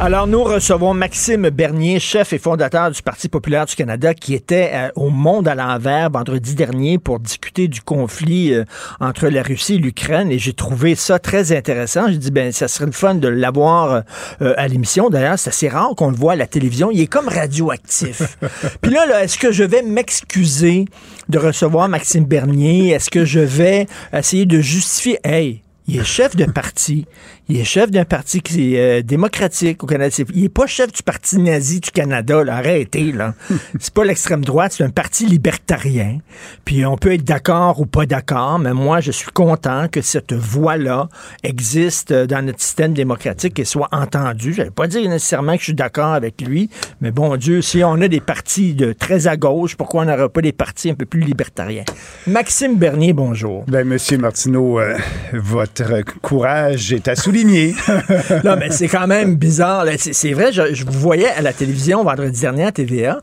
Alors, 0.00 0.26
nous 0.26 0.42
recevons 0.42 0.94
Maxime 0.94 1.48
Bernier, 1.50 2.00
chef 2.00 2.32
et 2.32 2.38
fondateur 2.38 2.90
du 2.90 3.02
Parti 3.02 3.28
populaire 3.28 3.66
du 3.66 3.76
Canada, 3.76 4.14
qui 4.14 4.34
était 4.34 4.70
euh, 4.72 4.88
au 4.96 5.10
Monde 5.10 5.46
à 5.46 5.54
l'envers 5.54 6.10
vendredi 6.10 6.54
dernier 6.54 6.98
pour 6.98 7.20
discuter 7.20 7.68
du 7.68 7.80
conflit 7.80 8.52
euh, 8.52 8.64
entre 9.00 9.28
la 9.28 9.42
Russie 9.42 9.74
et 9.74 9.78
l'Ukraine. 9.78 10.30
Et 10.32 10.38
j'ai 10.38 10.54
trouvé 10.54 10.94
ça 10.94 11.18
très 11.18 11.56
intéressant. 11.56 12.08
J'ai 12.08 12.18
dit, 12.18 12.30
ben, 12.30 12.50
ça 12.52 12.66
serait 12.68 12.86
le 12.86 12.92
fun 12.92 13.14
de 13.14 13.28
l'avoir 13.28 14.02
euh, 14.40 14.54
à 14.56 14.66
l'émission. 14.66 15.08
D'ailleurs, 15.08 15.38
c'est 15.38 15.50
assez 15.50 15.68
rare 15.68 15.94
qu'on 15.96 16.10
le 16.10 16.16
voit 16.16 16.32
à 16.32 16.36
la 16.36 16.46
télévision. 16.46 16.90
Il 16.90 17.00
est 17.00 17.06
comme 17.06 17.28
radioactif. 17.28 18.38
Puis 18.80 18.90
là, 18.90 19.06
là 19.06 19.22
est-ce 19.22 19.38
que 19.38 19.52
je 19.52 19.62
vais 19.62 19.82
m'excuser 19.82 20.86
de 21.28 21.38
recevoir 21.38 21.88
Maxime 21.88 22.24
Bernier? 22.24 22.90
Est-ce 22.90 23.10
que 23.10 23.24
je 23.24 23.40
vais 23.40 23.86
essayer 24.12 24.46
de 24.46 24.60
justifier, 24.60 25.18
hey, 25.22 25.61
il 25.88 25.98
est 25.98 26.04
chef 26.04 26.36
de 26.36 26.44
parti. 26.44 27.06
Il 27.48 27.58
est 27.58 27.64
chef 27.64 27.90
d'un 27.90 28.04
parti 28.04 28.40
qui 28.40 28.76
est 28.76 29.00
euh, 29.00 29.02
démocratique 29.02 29.82
au 29.82 29.86
Canada. 29.86 30.14
Il 30.32 30.44
est 30.44 30.48
pas 30.48 30.66
chef 30.66 30.92
du 30.92 31.02
parti 31.02 31.38
nazi 31.38 31.80
du 31.80 31.90
Canada. 31.90 32.44
Là. 32.44 32.56
Arrêtez, 32.56 33.10
là. 33.10 33.34
c'est 33.80 33.92
pas 33.92 34.04
l'extrême 34.04 34.44
droite, 34.44 34.72
c'est 34.76 34.84
un 34.84 34.90
parti 34.90 35.26
libertarien. 35.26 36.18
Puis 36.64 36.86
on 36.86 36.96
peut 36.96 37.12
être 37.12 37.24
d'accord 37.24 37.80
ou 37.80 37.86
pas 37.86 38.06
d'accord, 38.06 38.60
mais 38.60 38.72
moi, 38.72 39.00
je 39.00 39.10
suis 39.10 39.30
content 39.32 39.88
que 39.88 40.00
cette 40.02 40.32
voix-là 40.32 41.08
existe 41.42 42.12
euh, 42.12 42.26
dans 42.26 42.44
notre 42.46 42.60
système 42.60 42.94
démocratique 42.94 43.58
et 43.58 43.64
soit 43.64 43.88
entendue. 43.90 44.54
Je 44.54 44.62
vais 44.62 44.70
pas 44.70 44.86
dire 44.86 45.08
nécessairement 45.10 45.54
que 45.54 45.60
je 45.60 45.64
suis 45.64 45.74
d'accord 45.74 46.12
avec 46.12 46.40
lui, 46.40 46.70
mais 47.00 47.10
bon 47.10 47.36
Dieu, 47.36 47.60
si 47.60 47.82
on 47.82 47.94
a 47.94 48.08
des 48.08 48.20
partis 48.20 48.74
de 48.74 48.92
très 48.92 49.26
à 49.26 49.36
gauche, 49.36 49.76
pourquoi 49.76 50.02
on 50.02 50.04
n'aurait 50.04 50.28
pas 50.28 50.42
des 50.42 50.52
partis 50.52 50.90
un 50.90 50.94
peu 50.94 51.06
plus 51.06 51.20
libertariens? 51.20 51.84
Maxime 52.28 52.76
Bernier, 52.76 53.12
bonjour. 53.12 53.64
Ben, 53.66 53.86
Monsieur 53.86 54.18
Martineau, 54.18 54.78
euh, 54.78 54.96
votre 55.32 55.71
courage 56.20 56.92
est 56.92 57.08
à 57.08 57.16
souligner. 57.16 57.74
non, 58.44 58.56
mais 58.58 58.70
c'est 58.70 58.88
quand 58.88 59.06
même 59.06 59.36
bizarre. 59.36 59.86
C'est 59.96 60.32
vrai, 60.32 60.52
je 60.52 60.84
vous 60.84 60.98
voyais 60.98 61.28
à 61.28 61.42
la 61.42 61.52
télévision 61.52 62.04
vendredi 62.04 62.40
dernier 62.40 62.64
à 62.64 62.72
TVA, 62.72 63.20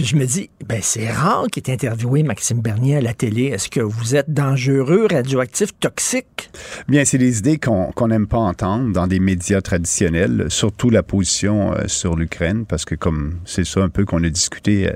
puis 0.00 0.08
je 0.08 0.16
me 0.16 0.24
dis, 0.24 0.48
ben 0.66 0.78
c'est 0.80 1.10
rare 1.10 1.48
qu'il 1.52 1.62
ait 1.68 1.74
interviewé 1.74 2.22
Maxime 2.22 2.62
Bernier 2.62 2.96
à 2.96 3.00
la 3.02 3.12
télé. 3.12 3.48
Est-ce 3.48 3.68
que 3.68 3.80
vous 3.80 4.16
êtes 4.16 4.32
dangereux, 4.32 5.06
radioactif, 5.10 5.78
toxique? 5.78 6.48
Bien, 6.88 7.04
c'est 7.04 7.18
des 7.18 7.38
idées 7.38 7.58
qu'on 7.58 8.08
n'aime 8.08 8.26
pas 8.26 8.38
entendre 8.38 8.94
dans 8.94 9.06
des 9.06 9.20
médias 9.20 9.60
traditionnels, 9.60 10.46
surtout 10.48 10.88
la 10.88 11.02
position 11.02 11.74
euh, 11.74 11.86
sur 11.86 12.16
l'Ukraine, 12.16 12.64
parce 12.64 12.86
que 12.86 12.94
comme 12.94 13.40
c'est 13.44 13.66
ça 13.66 13.80
un 13.80 13.90
peu 13.90 14.06
qu'on 14.06 14.24
a 14.24 14.30
discuté 14.30 14.88
euh, 14.88 14.92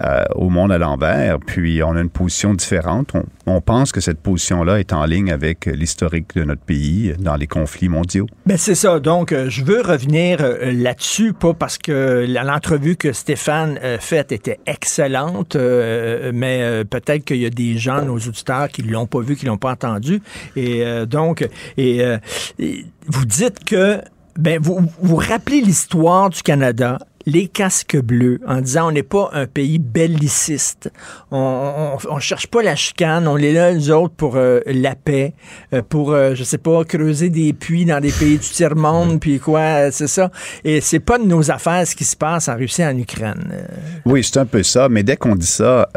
euh, 0.00 0.24
au 0.34 0.50
monde 0.50 0.70
à 0.70 0.76
l'envers, 0.76 1.38
puis 1.38 1.82
on 1.82 1.96
a 1.96 2.00
une 2.02 2.10
position 2.10 2.52
différente. 2.52 3.12
On, 3.14 3.24
on 3.46 3.60
pense 3.62 3.90
que 3.90 4.02
cette 4.02 4.20
position-là 4.20 4.80
est 4.80 4.92
en 4.92 5.06
ligne 5.06 5.32
avec 5.32 5.64
l'historique 5.64 6.34
de 6.34 6.44
notre 6.44 6.60
pays 6.60 7.14
dans 7.18 7.36
les 7.36 7.46
conflits 7.46 7.88
mondiaux. 7.88 8.26
Ben 8.44 8.58
c'est 8.58 8.74
ça. 8.74 9.00
Donc, 9.00 9.32
euh, 9.32 9.48
je 9.48 9.64
veux 9.64 9.80
revenir 9.80 10.40
là-dessus, 10.60 11.32
pas 11.32 11.54
parce 11.54 11.78
que 11.78 12.26
l'entrevue 12.28 12.96
que 12.96 13.14
Stéphane 13.14 13.78
a 13.78 13.96
faite 13.98 14.30
était 14.42 14.60
excellente, 14.66 15.54
euh, 15.54 16.32
mais 16.34 16.62
euh, 16.62 16.84
peut-être 16.84 17.24
qu'il 17.24 17.36
y 17.36 17.46
a 17.46 17.50
des 17.50 17.78
gens, 17.78 18.02
nos 18.02 18.16
auditeurs, 18.16 18.68
qui 18.68 18.82
l'ont 18.82 19.06
pas 19.06 19.20
vu, 19.20 19.36
qui 19.36 19.46
l'ont 19.46 19.58
pas 19.58 19.72
entendu. 19.72 20.20
Et 20.56 20.84
euh, 20.84 21.06
donc, 21.06 21.48
et, 21.76 22.02
euh, 22.02 22.18
et 22.58 22.84
vous 23.06 23.24
dites 23.24 23.64
que, 23.64 24.00
ben 24.36 24.58
vous 24.60 24.80
vous 25.00 25.16
rappelez 25.16 25.60
l'histoire 25.60 26.30
du 26.30 26.42
Canada 26.42 26.98
les 27.26 27.48
casques 27.48 27.96
bleus 27.96 28.40
en 28.46 28.60
disant 28.60 28.88
on 28.88 28.92
n'est 28.92 29.02
pas 29.02 29.30
un 29.32 29.46
pays 29.46 29.78
belliciste. 29.78 30.90
On, 31.30 31.96
on, 32.08 32.18
cherche 32.18 32.46
pas 32.46 32.62
la 32.62 32.76
chicane. 32.76 33.26
On 33.26 33.36
est 33.36 33.52
là, 33.52 33.72
nous 33.74 33.90
autres, 33.90 34.14
pour 34.14 34.36
euh, 34.36 34.60
la 34.66 34.94
paix, 34.94 35.34
euh, 35.72 35.82
pour, 35.82 36.12
euh, 36.12 36.34
je 36.34 36.44
sais 36.44 36.58
pas, 36.58 36.84
creuser 36.84 37.30
des 37.30 37.52
puits 37.52 37.84
dans 37.84 38.00
des 38.00 38.12
pays 38.12 38.38
du 38.38 38.48
tiers-monde, 38.48 39.20
puis 39.20 39.38
quoi, 39.38 39.60
euh, 39.60 39.88
c'est 39.92 40.06
ça. 40.06 40.30
Et 40.64 40.80
c'est 40.80 41.00
pas 41.00 41.18
de 41.18 41.24
nos 41.24 41.50
affaires 41.50 41.86
ce 41.86 41.94
qui 41.94 42.04
se 42.04 42.16
passe 42.16 42.48
en 42.48 42.56
Russie 42.56 42.82
et 42.82 42.86
en 42.86 42.96
Ukraine. 42.96 43.66
Oui, 44.04 44.22
c'est 44.24 44.38
un 44.38 44.46
peu 44.46 44.62
ça, 44.62 44.88
mais 44.88 45.02
dès 45.02 45.16
qu'on 45.16 45.36
dit 45.36 45.46
ça 45.46 45.88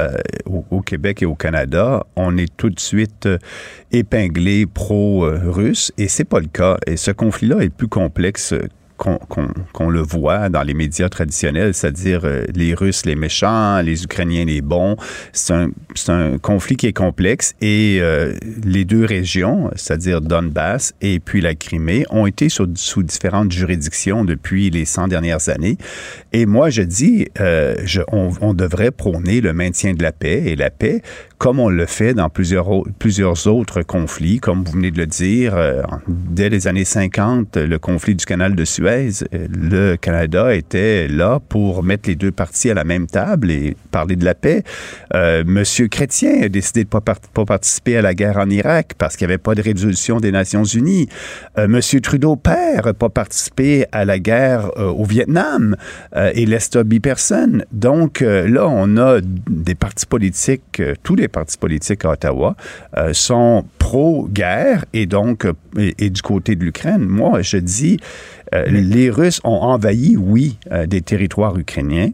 au, 0.45 0.65
au 0.71 0.81
Québec 0.81 1.21
et 1.21 1.25
au 1.25 1.35
Canada, 1.35 2.05
on 2.15 2.37
est 2.37 2.55
tout 2.55 2.69
de 2.69 2.79
suite 2.79 3.27
épinglé 3.91 4.65
pro-russe, 4.65 5.91
et 5.97 6.07
c'est 6.07 6.23
pas 6.25 6.39
le 6.39 6.47
cas. 6.47 6.77
Et 6.87 6.97
ce 6.97 7.11
conflit-là 7.11 7.59
est 7.61 7.69
plus 7.69 7.87
complexe 7.87 8.53
qu'on 8.97 9.89
le 9.89 10.01
voit 10.01 10.49
dans 10.49 10.63
les 10.63 10.73
médias 10.73 11.09
traditionnels, 11.09 11.73
c'est-à-dire 11.73 12.21
euh, 12.23 12.45
les 12.55 12.73
Russes 12.73 13.05
les 13.05 13.15
méchants, 13.15 13.81
les 13.81 14.03
Ukrainiens 14.03 14.45
les 14.45 14.61
bons. 14.61 14.95
C'est 15.33 15.53
un, 15.53 16.37
conflit 16.41 16.75
qui 16.75 16.87
est 16.87 16.93
complexe 16.93 17.53
et 17.61 17.99
euh, 18.01 18.33
les 18.63 18.85
deux 18.85 19.05
régions, 19.05 19.69
c'est-à-dire 19.75 20.21
Donbass 20.21 20.93
et 21.01 21.19
puis 21.19 21.41
la 21.41 21.55
Crimée, 21.55 22.05
ont 22.09 22.25
été 22.25 22.47
sous 22.49 23.03
différentes 23.03 23.51
juridictions 23.51 24.23
depuis 24.23 24.69
les 24.69 24.85
100 24.85 25.09
dernières 25.09 25.49
années. 25.49 25.77
Et 26.33 26.45
moi, 26.45 26.69
je 26.69 26.81
dis, 26.81 27.27
euh, 27.39 27.75
on, 28.11 28.53
devrait 28.53 28.91
prôner 28.91 29.41
le 29.41 29.53
maintien 29.53 29.93
de 29.93 30.01
la 30.01 30.11
paix 30.11 30.43
et 30.45 30.55
la 30.55 30.69
paix 30.69 31.01
comme 31.37 31.59
on 31.59 31.67
le 31.67 31.85
fait 31.85 32.13
dans 32.13 32.29
plusieurs, 32.29 32.69
plusieurs 32.97 33.47
autres 33.47 33.81
conflits, 33.81 34.39
comme 34.39 34.63
vous 34.63 34.71
venez 34.71 34.89
de 34.89 34.97
le 34.97 35.05
dire, 35.05 35.53
dès 36.07 36.49
les 36.49 36.67
années 36.67 36.85
50, 36.85 37.57
le 37.57 37.77
conflit 37.77 38.15
du 38.15 38.25
canal 38.25 38.55
de 38.55 38.63
Suez, 38.63 38.84
euh, 38.85 39.47
le 39.49 39.95
Canada 39.95 40.53
était 40.53 41.07
là 41.07 41.39
pour 41.49 41.83
mettre 41.83 42.09
les 42.09 42.15
deux 42.15 42.31
parties 42.31 42.69
à 42.69 42.73
la 42.73 42.83
même 42.83 43.07
table 43.07 43.51
et 43.51 43.75
parler 43.91 44.15
de 44.15 44.25
la 44.25 44.35
paix. 44.35 44.63
Euh, 45.13 45.43
Monsieur 45.45 45.87
Chrétien 45.87 46.43
a 46.43 46.49
décidé 46.49 46.81
de 46.83 46.87
ne 46.87 46.91
pas, 46.91 47.01
par- 47.01 47.19
pas 47.19 47.45
participer 47.45 47.97
à 47.97 48.01
la 48.01 48.13
guerre 48.13 48.37
en 48.37 48.49
Irak 48.49 48.91
parce 48.97 49.15
qu'il 49.17 49.27
n'y 49.27 49.33
avait 49.33 49.41
pas 49.41 49.55
de 49.55 49.61
résolution 49.61 50.19
des 50.19 50.31
Nations 50.31 50.63
Unies. 50.63 51.07
Euh, 51.57 51.67
Monsieur 51.67 52.01
Trudeau 52.01 52.35
père 52.35 52.85
n'a 52.85 52.93
pas 52.93 53.09
participé 53.09 53.85
à 53.91 54.05
la 54.05 54.19
guerre 54.19 54.71
euh, 54.77 54.87
au 54.89 55.05
Vietnam 55.05 55.75
et 56.15 56.45
Lester 56.45 56.83
B. 56.83 56.99
Personne. 57.01 57.65
Donc 57.71 58.21
là, 58.21 58.67
on 58.67 58.97
a 58.97 59.19
des 59.21 59.75
partis 59.75 60.05
politiques, 60.05 60.81
tous 61.03 61.15
les 61.15 61.27
partis 61.27 61.57
politiques 61.57 62.05
à 62.05 62.11
Ottawa 62.11 62.55
sont 63.11 63.65
pro-guerre 63.79 64.85
et 64.93 65.05
donc 65.05 65.45
et 65.77 66.09
du 66.09 66.21
côté 66.21 66.55
de 66.55 66.63
l'Ukraine. 66.63 67.05
Moi, 67.05 67.41
je 67.41 67.57
dis, 67.57 67.97
euh, 68.53 68.65
les 68.67 69.09
Russes 69.09 69.41
ont 69.43 69.61
envahi, 69.61 70.15
oui, 70.17 70.57
euh, 70.71 70.85
des 70.85 71.01
territoires 71.01 71.57
ukrainiens. 71.57 72.11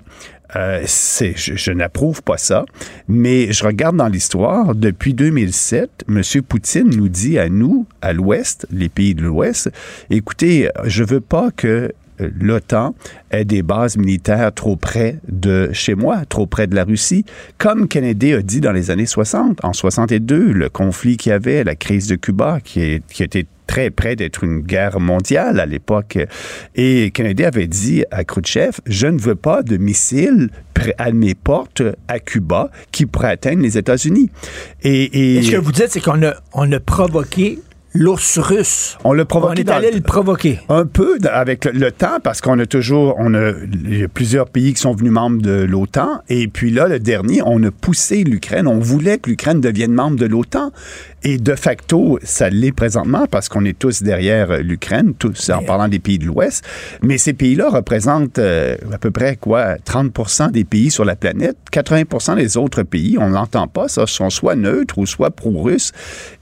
Euh, 0.55 0.85
je, 0.85 1.31
je 1.55 1.71
n'approuve 1.71 2.23
pas 2.23 2.37
ça, 2.37 2.65
mais 3.07 3.53
je 3.53 3.63
regarde 3.63 3.95
dans 3.95 4.09
l'histoire, 4.09 4.75
depuis 4.75 5.13
2007, 5.13 6.05
M. 6.09 6.21
Poutine 6.47 6.89
nous 6.89 7.07
dit 7.07 7.39
à 7.39 7.47
nous, 7.47 7.85
à 8.01 8.11
l'Ouest, 8.11 8.67
les 8.69 8.89
pays 8.89 9.15
de 9.15 9.23
l'Ouest, 9.23 9.71
écoutez, 10.09 10.69
je 10.83 11.05
veux 11.05 11.21
pas 11.21 11.51
que 11.55 11.93
l'OTAN 12.39 12.95
ait 13.31 13.45
des 13.45 13.61
bases 13.61 13.97
militaires 13.97 14.53
trop 14.53 14.75
près 14.75 15.17
de 15.27 15.69
chez 15.73 15.95
moi, 15.95 16.25
trop 16.27 16.45
près 16.45 16.67
de 16.67 16.75
la 16.75 16.83
Russie. 16.83 17.25
Comme 17.57 17.87
Kennedy 17.87 18.33
a 18.33 18.41
dit 18.41 18.61
dans 18.61 18.71
les 18.71 18.91
années 18.91 19.05
60, 19.05 19.63
en 19.63 19.73
62, 19.73 20.51
le 20.51 20.69
conflit 20.69 21.17
qu'il 21.17 21.31
y 21.31 21.33
avait, 21.33 21.63
la 21.63 21.75
crise 21.75 22.07
de 22.07 22.15
Cuba, 22.15 22.59
qui, 22.63 23.01
était 23.19 23.45
très 23.67 23.89
près 23.89 24.15
d'être 24.15 24.43
une 24.43 24.59
guerre 24.59 24.99
mondiale 24.99 25.59
à 25.59 25.65
l'époque. 25.65 26.17
Et 26.75 27.11
Kennedy 27.11 27.45
avait 27.45 27.67
dit 27.67 28.03
à 28.11 28.23
Khrouchtchev, 28.23 28.79
je 28.85 29.07
ne 29.07 29.19
veux 29.19 29.35
pas 29.35 29.63
de 29.63 29.77
missiles 29.77 30.49
à 30.97 31.11
mes 31.11 31.35
portes 31.35 31.83
à 32.07 32.19
Cuba 32.19 32.71
qui 32.91 33.05
pourraient 33.05 33.31
atteindre 33.31 33.61
les 33.61 33.77
États-Unis. 33.77 34.29
Et, 34.83 35.41
ce 35.43 35.51
que 35.51 35.57
vous 35.57 35.71
dites, 35.71 35.89
c'est 35.89 36.01
qu'on 36.01 36.23
a, 36.23 36.33
on 36.53 36.71
a 36.71 36.79
provoqué 36.79 37.59
l'ours 37.93 38.39
russe. 38.39 38.97
On 39.03 39.13
l'a 39.13 39.25
provoqué. 39.25 39.63
On 39.65 39.69
est 39.69 39.71
allé 39.71 39.91
le 39.91 40.01
provoquer. 40.01 40.59
Un 40.69 40.85
peu 40.85 41.17
avec 41.31 41.65
le, 41.65 41.71
le 41.71 41.91
temps, 41.91 42.19
parce 42.23 42.41
qu'on 42.41 42.57
a 42.59 42.65
toujours, 42.65 43.15
on 43.17 43.33
a, 43.33 43.51
il 43.85 43.99
y 43.99 44.03
a 44.03 44.07
plusieurs 44.07 44.47
pays 44.47 44.73
qui 44.73 44.81
sont 44.81 44.93
venus 44.93 45.11
membres 45.11 45.41
de 45.41 45.63
l'OTAN, 45.63 46.21
et 46.29 46.47
puis 46.47 46.71
là, 46.71 46.87
le 46.87 46.99
dernier, 46.99 47.41
on 47.45 47.61
a 47.63 47.71
poussé 47.71 48.23
l'Ukraine, 48.23 48.67
on 48.67 48.79
voulait 48.79 49.17
que 49.17 49.29
l'Ukraine 49.29 49.59
devienne 49.59 49.91
membre 49.91 50.17
de 50.17 50.25
l'OTAN, 50.25 50.71
et 51.23 51.37
de 51.37 51.55
facto, 51.55 52.17
ça 52.23 52.49
l'est 52.49 52.71
présentement, 52.71 53.25
parce 53.29 53.49
qu'on 53.49 53.65
est 53.65 53.77
tous 53.77 54.01
derrière 54.01 54.51
euh, 54.51 54.57
l'Ukraine, 54.59 55.13
tous 55.13 55.49
en 55.49 55.61
parlant 55.61 55.87
des 55.87 55.99
pays 55.99 56.17
de 56.17 56.25
l'Ouest, 56.25 56.63
mais 57.03 57.17
ces 57.17 57.33
pays-là 57.33 57.69
représentent 57.69 58.39
euh, 58.39 58.75
à 58.91 58.97
peu 58.97 59.11
près, 59.11 59.35
quoi, 59.35 59.77
30 59.83 60.51
des 60.51 60.63
pays 60.63 60.91
sur 60.91 61.05
la 61.05 61.15
planète, 61.15 61.57
80% 61.71 62.37
des 62.37 62.57
autres 62.57 62.83
pays, 62.83 63.17
on 63.19 63.29
n'entend 63.29 63.67
pas, 63.67 63.87
ça, 63.87 64.07
sont 64.07 64.29
soit 64.29 64.55
neutres 64.55 64.97
ou 64.97 65.05
soit 65.05 65.29
pro-russes, 65.31 65.91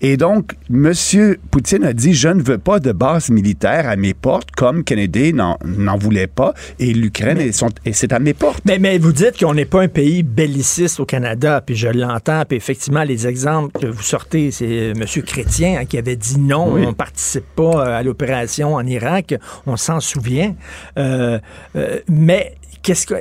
et 0.02 0.16
donc, 0.16 0.54
Monsieur 0.70 1.39
Poutine 1.52 1.84
a 1.84 1.94
dit, 1.94 2.14
je 2.14 2.30
ne 2.30 2.42
veux 2.42 2.58
pas 2.58 2.80
de 2.80 2.92
base 2.92 3.30
militaire 3.30 3.90
à 3.90 3.96
mes 3.96 4.14
portes, 4.14 4.52
comme 4.52 4.84
Kennedy 4.84 5.34
n'en 5.34 5.58
voulait 5.98 6.28
pas, 6.28 6.54
et 6.80 6.94
l'Ukraine, 6.94 7.40
et 7.40 7.94
c'est 7.94 8.14
à 8.14 8.20
mes 8.20 8.34
portes. 8.34 8.62
Mais, 8.66 8.80
mais 8.80 8.98
vous 8.98 9.12
dites 9.12 9.40
qu'on 9.40 9.54
n'est 9.54 9.66
pas 9.66 9.82
un 9.82 9.88
pays 9.88 10.24
belliciste 10.24 11.00
au 11.00 11.06
Canada, 11.06 11.62
puis 11.66 11.76
je 11.76 11.88
l'entends, 11.88 12.44
puis 12.48 12.58
effectivement, 12.58 13.04
les 13.04 13.28
exemples 13.28 13.80
que 13.80 13.88
vous 13.88 14.04
sortez, 14.04 14.52
c'est 14.52 14.66
euh, 14.66 14.94
M. 14.96 15.24
Chrétien 15.24 15.80
hein, 15.80 15.86
qui 15.86 15.98
avait 15.98 16.16
dit 16.16 16.40
non, 16.40 16.74
Oui. 16.74 16.84
on 16.86 16.90
ne 16.90 16.94
participe 16.94 17.46
pas 17.56 17.64
euh, 17.88 18.00
à 18.00 18.04
l'opération 18.04 18.76
en 18.76 18.86
Irak, 18.86 19.36
on 19.66 19.78
s'en 19.78 20.00
souvient. 20.00 20.56
Euh, 20.98 21.40
euh, 21.76 22.00
mais 22.08 22.56
qu'est-ce 22.84 23.08
que... 23.08 23.16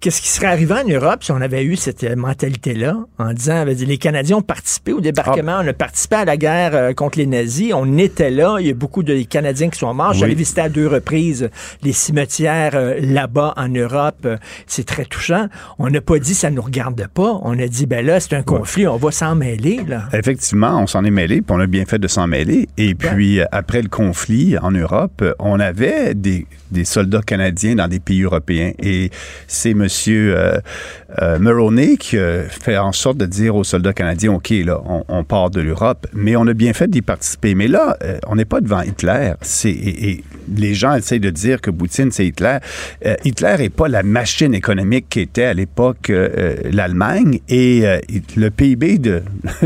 Qu'est-ce 0.00 0.20
qui 0.20 0.28
serait 0.28 0.46
arrivé 0.48 0.74
en 0.74 0.86
Europe 0.86 1.24
si 1.24 1.32
on 1.32 1.40
avait 1.40 1.64
eu 1.64 1.74
cette 1.74 2.04
euh, 2.04 2.16
mentalité-là, 2.16 2.96
en 3.18 3.32
disant, 3.32 3.64
dit, 3.64 3.86
les 3.86 3.96
Canadiens 3.98 4.36
ont 4.36 4.42
participé 4.42 4.92
au 4.92 5.00
débarquement, 5.00 5.58
on 5.62 5.66
a 5.66 5.72
participé 5.72 6.16
à 6.16 6.24
la 6.26 6.36
guerre 6.36 6.74
euh, 6.74 6.92
contre 6.92 7.18
les 7.18 7.26
nazis, 7.26 7.72
on 7.74 7.96
était 7.98 8.30
là, 8.30 8.58
il 8.60 8.66
y 8.66 8.70
a 8.70 8.74
beaucoup 8.74 9.02
de 9.02 9.22
Canadiens 9.22 9.70
qui 9.70 9.78
sont 9.78 9.92
morts. 9.94 10.12
J'avais 10.12 10.32
Oui. 10.32 10.38
visité 10.38 10.60
à 10.60 10.68
deux 10.68 10.86
reprises 10.86 11.48
les 11.82 11.92
cimetières 11.92 12.72
euh, 12.74 13.00
là-bas 13.00 13.54
en 13.56 13.68
Europe, 13.68 14.18
euh, 14.26 14.36
c'est 14.66 14.84
très 14.84 15.06
touchant. 15.06 15.46
On 15.78 15.88
n'a 15.88 16.00
pas 16.00 16.18
dit 16.18 16.34
ça 16.34 16.50
nous 16.50 16.62
regarde 16.62 17.06
pas, 17.12 17.40
on 17.42 17.58
a 17.58 17.66
dit, 17.66 17.86
ben 17.86 18.04
là, 18.04 18.20
c'est 18.20 18.34
un 18.34 18.42
conflit, 18.42 18.86
on 18.86 18.96
va 18.98 19.10
s'en 19.10 19.34
mêler, 19.34 19.80
là. 19.86 20.04
Effectivement, 20.12 20.78
on 20.80 20.86
s'en 20.86 21.04
est 21.04 21.10
mêlé, 21.10 21.36
puis 21.42 21.56
on 21.56 21.60
a 21.60 21.66
bien 21.66 21.86
fait 21.86 21.98
de 21.98 22.08
s'en 22.08 22.26
mêler. 22.26 22.68
Et 22.76 22.94
puis, 22.94 23.40
après 23.50 23.82
le 23.82 23.88
conflit 23.88 24.58
en 24.58 24.70
Europe, 24.70 25.24
on 25.38 25.58
avait 25.58 26.14
des, 26.14 26.46
des 26.70 26.84
soldats 26.84 27.22
canadiens 27.22 27.74
dans 27.74 27.88
des 27.88 28.00
pays 28.00 28.22
européens. 28.22 28.72
Et 28.78 29.10
c'est 29.46 29.70
M. 29.70 29.86
Euh, 30.08 30.60
euh, 31.22 31.38
Mulroney 31.38 31.96
qui 31.96 32.18
euh, 32.18 32.48
fait 32.48 32.76
en 32.76 32.92
sorte 32.92 33.16
de 33.16 33.26
dire 33.26 33.56
aux 33.56 33.64
soldats 33.64 33.92
canadiens, 33.92 34.32
OK, 34.32 34.50
là, 34.50 34.80
on, 35.08 35.24
part 35.24 35.50
de 35.50 35.60
l'Europe, 35.60 36.06
mais 36.12 36.36
on 36.36 36.46
a 36.46 36.52
bien 36.52 36.72
fait 36.72 36.88
d'y 36.88 37.02
participer. 37.02 37.54
Mais 37.54 37.68
là, 37.68 37.96
euh, 38.02 38.18
on 38.26 38.36
n'est 38.36 38.44
pas 38.44 38.60
devant 38.60 38.82
Hitler. 38.82 39.32
C'est, 39.40 40.22
les 40.54 40.74
gens 40.74 40.94
essayent 40.94 41.20
de 41.20 41.30
dire 41.30 41.60
que 41.60 41.70
Poutine, 41.70 42.10
c'est 42.10 42.26
Hitler. 42.26 42.58
Euh, 43.04 43.14
Hitler 43.24 43.56
n'est 43.58 43.70
pas 43.70 43.88
la 43.88 44.02
machine 44.02 44.54
économique 44.54 45.06
qu'était 45.08 45.44
à 45.44 45.54
l'époque 45.54 46.10
euh, 46.10 46.28
euh, 46.36 46.56
l'Allemagne. 46.70 47.40
Et 47.48 47.84
le 48.36 48.50
PIB 48.50 48.98
de, 48.98 49.22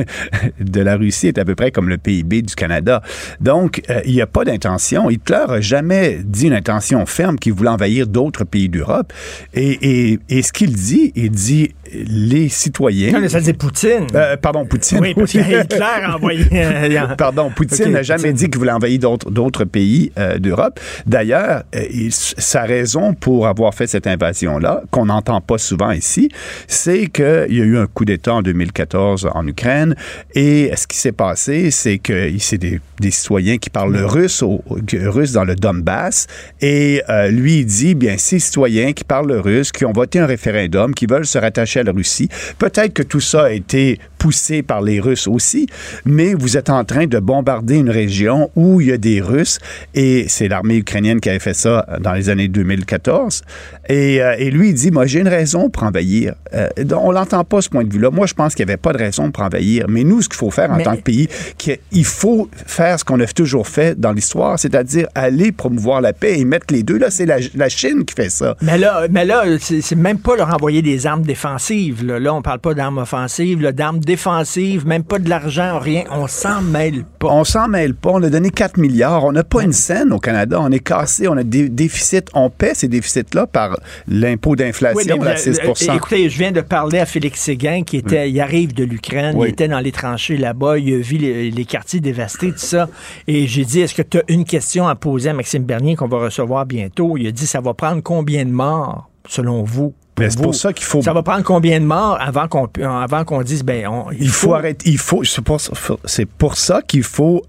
de 0.60 0.80
la 0.80 0.96
Russie 0.96 1.28
est 1.28 1.38
à 1.38 1.44
peu 1.44 1.54
près 1.54 1.70
comme 1.70 1.88
le 1.88 1.98
PIB 1.98 2.42
du 2.42 2.54
Canada. 2.54 3.02
Donc, 3.40 3.82
il 4.04 4.12
n'y 4.12 4.20
a 4.20 4.26
pas 4.26 4.44
d'intention. 4.44 5.10
Hitler 5.10 5.44
n'a 5.48 5.60
jamais 5.60 6.18
dit 6.22 6.46
une 6.46 6.54
intention 6.54 7.04
ferme 7.06 7.38
qu'il 7.38 7.52
voulait 7.52 7.70
envahir 7.70 8.06
d'autres 8.06 8.44
pays 8.44 8.68
d'Europe. 8.68 9.12
Et 9.54 10.18
ce 10.30 10.52
qu'il 10.52 10.72
dit, 10.72 11.12
il 11.14 11.30
dit 11.30 11.70
les 11.93 12.49
citoyens. 12.49 13.12
Non, 13.12 13.20
mais 13.20 13.28
ça 13.28 13.41
dit 13.41 13.53
Poutine. 13.53 14.07
Euh, 14.14 14.36
pardon, 14.36 14.64
Poutine. 14.64 14.99
Oui, 15.01 15.14
parce 15.14 15.34
Hitler 15.34 15.80
a 15.80 16.14
envoyé. 16.16 16.45
euh, 16.53 17.07
Pardon, 17.16 17.51
Poutine 17.55 17.91
n'a 17.93 18.03
jamais 18.03 18.22
Poutine. 18.30 18.36
dit 18.36 18.51
qu'il 18.51 18.59
voulait 18.59 18.72
envahir 18.72 18.99
d'autres, 19.01 19.64
pays 19.64 20.12
euh, 20.18 20.38
d'Europe. 20.38 20.78
D'ailleurs, 21.07 21.64
euh, 21.74 21.82
il- 21.93 22.12
sa 22.12 22.62
raison 22.62 23.14
pour 23.14 23.47
avoir 23.47 23.74
fait 23.74 23.86
cette 23.86 24.07
invasion-là, 24.07 24.82
qu'on 24.91 25.07
n'entend 25.07 25.41
pas 25.41 25.59
souvent 25.59 25.91
ici, 25.91 26.28
c'est 26.68 27.07
qu'il 27.09 27.24
y 27.57 27.61
a 27.61 27.64
eu 27.64 27.76
un 27.78 27.86
coup 27.86 28.05
d'État 28.05 28.34
en 28.34 28.43
2014 28.43 29.28
en 29.34 29.47
Ukraine. 29.47 29.95
Et 30.34 30.70
ce 30.76 30.86
qui 30.86 30.97
s'est 30.97 31.12
passé, 31.12 31.70
c'est 31.70 31.99
que 31.99 32.30
c'est 32.38 32.59
des, 32.59 32.80
des 33.01 33.11
citoyens 33.11 33.59
qui 33.59 33.70
parlent 33.70 33.93
le 33.93 34.07
russe, 34.07 34.43
au, 34.43 34.62
russe 34.93 35.32
dans 35.32 35.45
le 35.45 35.55
Donbass. 35.57 36.26
Et 36.61 37.03
lui, 37.30 37.59
il 37.61 37.66
dit, 37.66 37.95
bien, 37.95 38.16
ces 38.18 38.38
citoyens 38.38 38.93
qui 38.93 39.05
parlent 39.05 39.28
le 39.28 39.41
russe, 39.41 39.72
qui 39.72 39.84
ont 39.84 39.93
voté 39.93 40.18
un 40.18 40.26
référendum, 40.26 40.95
qui 40.95 41.07
veulent 41.07 41.26
se 41.26 41.38
rattacher 41.38 41.79
la 41.82 41.92
Russie, 41.92 42.28
peut-être 42.58 42.92
que 42.94 43.02
tout 43.02 43.20
ça 43.20 43.44
a 43.44 43.50
été 43.50 43.98
poussé 44.18 44.62
par 44.62 44.82
les 44.82 45.00
Russes 45.00 45.26
aussi, 45.26 45.66
mais 46.04 46.34
vous 46.34 46.56
êtes 46.58 46.68
en 46.68 46.84
train 46.84 47.06
de 47.06 47.18
bombarder 47.18 47.76
une 47.76 47.88
région 47.88 48.50
où 48.54 48.80
il 48.80 48.88
y 48.88 48.92
a 48.92 48.98
des 48.98 49.20
Russes, 49.22 49.58
et 49.94 50.26
c'est 50.28 50.48
l'armée 50.48 50.76
ukrainienne 50.76 51.20
qui 51.20 51.30
avait 51.30 51.38
fait 51.38 51.54
ça 51.54 51.86
dans 52.00 52.12
les 52.12 52.28
années 52.28 52.48
2014. 52.48 53.42
Et, 53.88 54.22
euh, 54.22 54.34
et 54.38 54.50
lui, 54.50 54.68
il 54.68 54.74
dit, 54.74 54.90
moi, 54.90 55.06
j'ai 55.06 55.20
une 55.20 55.28
raison 55.28 55.70
pour 55.70 55.82
envahir. 55.84 56.34
Euh, 56.54 56.68
on 56.96 57.10
l'entend 57.12 57.44
pas, 57.44 57.60
ce 57.62 57.68
point 57.68 57.82
de 57.82 57.92
vue-là. 57.92 58.10
Moi, 58.10 58.26
je 58.26 58.34
pense 58.34 58.54
qu'il 58.54 58.64
n'y 58.66 58.70
avait 58.72 58.76
pas 58.76 58.92
de 58.92 58.98
raison 58.98 59.30
pour 59.30 59.42
envahir. 59.42 59.86
Mais 59.88 60.04
nous, 60.04 60.22
ce 60.22 60.28
qu'il 60.28 60.36
faut 60.36 60.50
faire 60.50 60.70
en 60.70 60.76
Mais- 60.76 60.82
tant 60.84 60.96
que 60.96 61.02
pays, 61.02 61.28
qu'il- 61.58 61.78
il 61.90 62.04
faut 62.04 62.48
faire 62.66 62.98
ce 63.00 63.04
qu'on 63.04 63.18
a 63.20 63.26
toujours 63.26 63.66
fait 63.66 63.98
dans 63.98 64.12
l'histoire, 64.12 64.58
c'est-à-dire 64.58 65.08
aller 65.14 65.50
promouvoir 65.50 66.00
la 66.00 66.12
paix 66.12 66.38
et 66.38 66.44
mettre 66.44 66.66
les 66.72 66.82
deux. 66.82 66.98
Là, 66.98 67.10
c'est 67.10 67.26
la, 67.26 67.38
la 67.54 67.68
Chine 67.68 68.04
qui 68.04 68.14
fait 68.14 68.30
ça. 68.30 68.54
Mais 68.62 68.78
là, 68.78 69.06
mais 69.10 69.24
là 69.24 69.44
c'est 69.60 69.96
même 69.96 70.18
pas 70.18 70.36
leur 70.36 70.54
envoyer 70.54 70.82
des 70.82 71.06
armes 71.06 71.22
défensives. 71.22 71.69
Là, 71.70 72.18
Là, 72.18 72.34
on 72.34 72.42
parle 72.42 72.58
pas 72.58 72.74
d'armes 72.74 72.98
offensives, 72.98 73.62
d'armes 73.70 74.00
défensives, 74.00 74.86
même 74.86 75.04
pas 75.04 75.20
de 75.20 75.28
l'argent, 75.28 75.78
rien. 75.78 76.02
On 76.10 76.26
s'en 76.26 76.62
mêle 76.62 77.04
pas. 77.18 77.28
On 77.28 77.44
s'en 77.44 77.68
mêle 77.68 77.94
pas. 77.94 78.10
On 78.10 78.22
a 78.24 78.28
donné 78.28 78.50
4 78.50 78.76
milliards. 78.76 79.24
On 79.24 79.30
n'a 79.30 79.44
pas 79.44 79.62
une 79.62 79.72
scène 79.72 80.12
au 80.12 80.18
Canada. 80.18 80.58
On 80.60 80.70
est 80.72 80.80
cassé. 80.80 81.28
On 81.28 81.36
a 81.36 81.44
des 81.44 81.68
déficits. 81.68 82.24
On 82.34 82.50
paie 82.50 82.74
ces 82.74 82.88
déficits-là 82.88 83.46
par 83.46 83.78
l'impôt 84.08 84.50
Oui, 84.50 84.56
d'inflation 84.56 85.18
mais, 85.20 85.28
à 85.28 85.34
6% 85.34 85.90
euh, 85.90 85.94
Écoutez, 85.94 86.28
je 86.28 86.38
viens 86.38 86.50
de 86.50 86.60
parler 86.60 86.98
à 86.98 87.06
Félix 87.06 87.40
Séguin, 87.40 87.82
qui 87.84 87.98
était, 87.98 88.28
il 88.28 88.40
arrive 88.40 88.74
de 88.74 88.82
l'Ukraine, 88.82 89.36
Oui. 89.36 89.48
il 89.48 89.52
était 89.52 89.68
dans 89.68 89.80
les 89.80 89.92
tranchées 89.92 90.36
là-bas, 90.36 90.78
il 90.78 90.92
a 90.94 90.98
vu 90.98 91.18
les, 91.18 91.50
les 91.52 91.64
quartiers 91.64 92.00
dévastés, 92.00 92.50
tout 92.50 92.58
ça. 92.58 92.88
Et 93.28 93.46
j'ai 93.46 93.64
dit, 93.64 93.80
est-ce 93.80 93.94
que 93.94 94.02
tu 94.02 94.18
as 94.18 94.22
une 94.28 94.44
question 94.44 94.88
à 94.88 94.96
poser 94.96 95.30
à 95.30 95.34
Maxime 95.34 95.62
Bernier 95.62 95.94
qu'on 95.94 96.08
va 96.08 96.18
recevoir 96.18 96.66
bientôt? 96.66 97.16
Il 97.16 97.28
a 97.28 97.30
dit, 97.30 97.46
ça 97.46 97.60
va 97.60 97.74
prendre 97.74 98.02
combien 98.02 98.44
de 98.44 98.50
morts, 98.50 99.08
selon 99.28 99.62
vous? 99.62 99.94
Mais 100.20 100.30
c'est 100.30 100.40
pour 100.42 100.54
ça 100.54 100.72
qu'il 100.72 100.84
faut- 100.86 101.02
Ça 101.02 101.12
va 101.12 101.22
prendre 101.22 101.42
combien 101.44 101.80
de 101.80 101.84
morts 101.84 102.16
avant 102.20 102.46
qu'on 102.48 102.68
pu- 102.68 102.82
avant 102.84 103.24
qu'on 103.24 103.42
dise, 103.42 103.62
ben, 103.62 103.86
on- 103.88 104.10
Il 104.12 104.30
faut 104.30 104.54
arrêter. 104.54 104.88
Il 104.90 104.98
faut. 104.98 105.24
C'est 105.24 105.42
pour, 105.42 105.60
c'est 106.04 106.26
pour 106.26 106.56
ça 106.56 106.82
qu'il 106.82 107.02
faut 107.02 107.42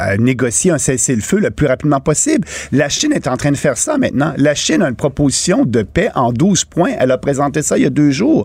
euh, 0.00 0.16
négocier 0.16 0.72
un 0.72 0.78
cessez-le-feu 0.78 1.38
le 1.38 1.50
plus 1.52 1.66
rapidement 1.68 2.00
possible. 2.00 2.46
La 2.72 2.88
Chine 2.88 3.12
est 3.12 3.28
en 3.28 3.36
train 3.36 3.52
de 3.52 3.56
faire 3.56 3.76
ça 3.76 3.96
maintenant. 3.96 4.34
La 4.36 4.56
Chine 4.56 4.82
a 4.82 4.88
une 4.88 4.96
proposition 4.96 5.64
de 5.64 5.82
paix 5.82 6.10
en 6.16 6.32
12 6.32 6.64
points. 6.64 6.90
Elle 6.98 7.12
a 7.12 7.18
présenté 7.18 7.62
ça 7.62 7.78
il 7.78 7.84
y 7.84 7.86
a 7.86 7.90
deux 7.90 8.10
jours. 8.10 8.44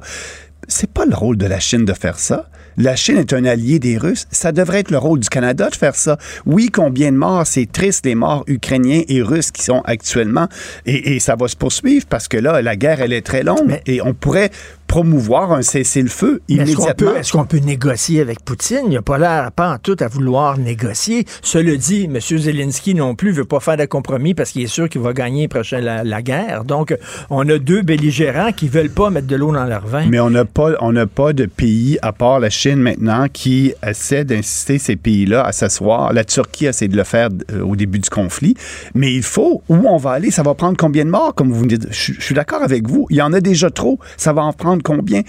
C'est 0.67 0.91
pas 0.91 1.05
le 1.05 1.15
rôle 1.15 1.37
de 1.37 1.47
la 1.47 1.59
Chine 1.59 1.85
de 1.85 1.93
faire 1.93 2.19
ça. 2.19 2.47
La 2.81 2.95
Chine 2.95 3.17
est 3.17 3.33
un 3.33 3.43
allié 3.43 3.77
des 3.77 3.97
Russes. 3.97 4.25
Ça 4.31 4.53
devrait 4.53 4.79
être 4.79 4.89
le 4.89 4.97
rôle 4.97 5.19
du 5.19 5.27
Canada 5.27 5.69
de 5.69 5.75
faire 5.75 5.95
ça. 5.95 6.17
Oui, 6.45 6.69
combien 6.71 7.11
de 7.11 7.17
morts? 7.17 7.45
C'est 7.45 7.69
triste, 7.69 8.05
les 8.05 8.15
morts 8.15 8.45
ukrainiens 8.47 9.01
et 9.09 9.21
russes 9.21 9.51
qui 9.51 9.63
sont 9.63 9.81
actuellement. 9.83 10.47
Et, 10.85 11.15
et 11.15 11.19
ça 11.19 11.35
va 11.35 11.49
se 11.49 11.57
poursuivre 11.57 12.05
parce 12.07 12.29
que 12.29 12.37
là, 12.37 12.61
la 12.61 12.77
guerre, 12.77 13.01
elle 13.01 13.11
est 13.11 13.25
très 13.25 13.43
longue. 13.43 13.81
Et 13.85 14.01
on 14.01 14.13
pourrait 14.13 14.49
promouvoir 14.89 15.51
un 15.53 15.61
cessez-le-feu 15.61 16.41
Mais 16.49 16.55
Est-ce 16.55 16.63
qu'on 16.75 16.81
immédiatement. 16.81 17.11
peut, 17.11 17.17
est-ce 17.19 17.31
qu'on 17.31 17.45
peut 17.45 17.59
négocier 17.59 18.21
avec 18.21 18.43
Poutine? 18.43 18.81
Il 18.87 18.93
n'a 18.95 19.03
pas 19.03 19.19
l'air, 19.19 19.51
pas 19.51 19.71
en 19.73 19.77
tout, 19.77 19.95
à 19.99 20.07
vouloir 20.07 20.57
négocier. 20.57 21.25
Cela 21.43 21.75
dit, 21.77 22.05
M. 22.05 22.19
Zelensky 22.19 22.95
non 22.95 23.13
plus 23.13 23.31
veut 23.31 23.45
pas 23.45 23.59
faire 23.59 23.77
de 23.77 23.85
compromis 23.85 24.33
parce 24.33 24.49
qu'il 24.49 24.63
est 24.63 24.67
sûr 24.67 24.89
qu'il 24.89 25.01
va 25.01 25.13
gagner 25.13 25.47
prochain 25.47 25.79
la, 25.79 26.03
la 26.03 26.21
guerre. 26.23 26.63
Donc, 26.65 26.97
on 27.29 27.47
a 27.49 27.59
deux 27.59 27.83
belligérants 27.83 28.51
qui 28.51 28.67
veulent 28.67 28.89
pas 28.89 29.11
mettre 29.11 29.27
de 29.27 29.35
l'eau 29.35 29.53
dans 29.53 29.65
leur 29.65 29.85
vin. 29.85 30.05
Mais 30.07 30.19
on 30.19 30.31
n'a 30.31 30.43
pas, 30.45 30.71
on 30.81 30.91
n'a 30.91 31.05
pas 31.05 31.33
de 31.33 31.45
pays, 31.45 31.99
à 32.01 32.11
part 32.11 32.39
la 32.39 32.49
Chine 32.49 32.77
maintenant, 32.77 33.27
qui 33.31 33.73
essaie 33.87 34.25
d'inciter 34.25 34.79
ces 34.79 34.95
pays-là 34.95 35.43
à 35.45 35.51
s'asseoir. 35.51 36.13
La 36.13 36.23
Turquie 36.23 36.65
essaie 36.65 36.87
de 36.87 36.97
le 36.97 37.03
faire 37.03 37.29
euh, 37.53 37.61
au 37.61 37.75
début 37.75 37.99
du 37.99 38.09
conflit. 38.09 38.55
Mais 38.95 39.13
il 39.13 39.23
faut, 39.23 39.61
où 39.69 39.75
on 39.87 39.97
va 39.97 40.11
aller, 40.13 40.31
ça 40.31 40.41
va 40.41 40.55
prendre 40.55 40.77
combien 40.77 41.05
de 41.05 41.11
morts, 41.11 41.35
comme 41.35 41.51
vous 41.51 41.63
me 41.65 41.69
dites. 41.69 41.87
Je 41.91 42.19
suis 42.19 42.33
d'accord 42.33 42.63
avec 42.63 42.87
vous. 42.87 43.05
Il 43.11 43.17
y 43.17 43.21
en 43.21 43.33
a 43.33 43.39
déjà 43.39 43.69
trop. 43.69 43.99
Ça 44.17 44.33
va 44.33 44.41
en 44.41 44.51
prendre 44.51 44.78
combien? 44.81 45.21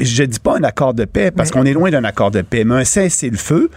Je 0.00 0.24
dis 0.24 0.40
pas 0.40 0.56
un 0.56 0.62
accord 0.62 0.94
de 0.94 1.04
paix, 1.04 1.30
parce 1.30 1.50
qu'on 1.50 1.64
est 1.64 1.72
loin 1.72 1.90
d'un 1.90 2.04
accord 2.04 2.30
de 2.30 2.42
paix, 2.42 2.64
mais 2.64 2.74
un 2.74 2.84
cessez-le-feu. 2.84 3.70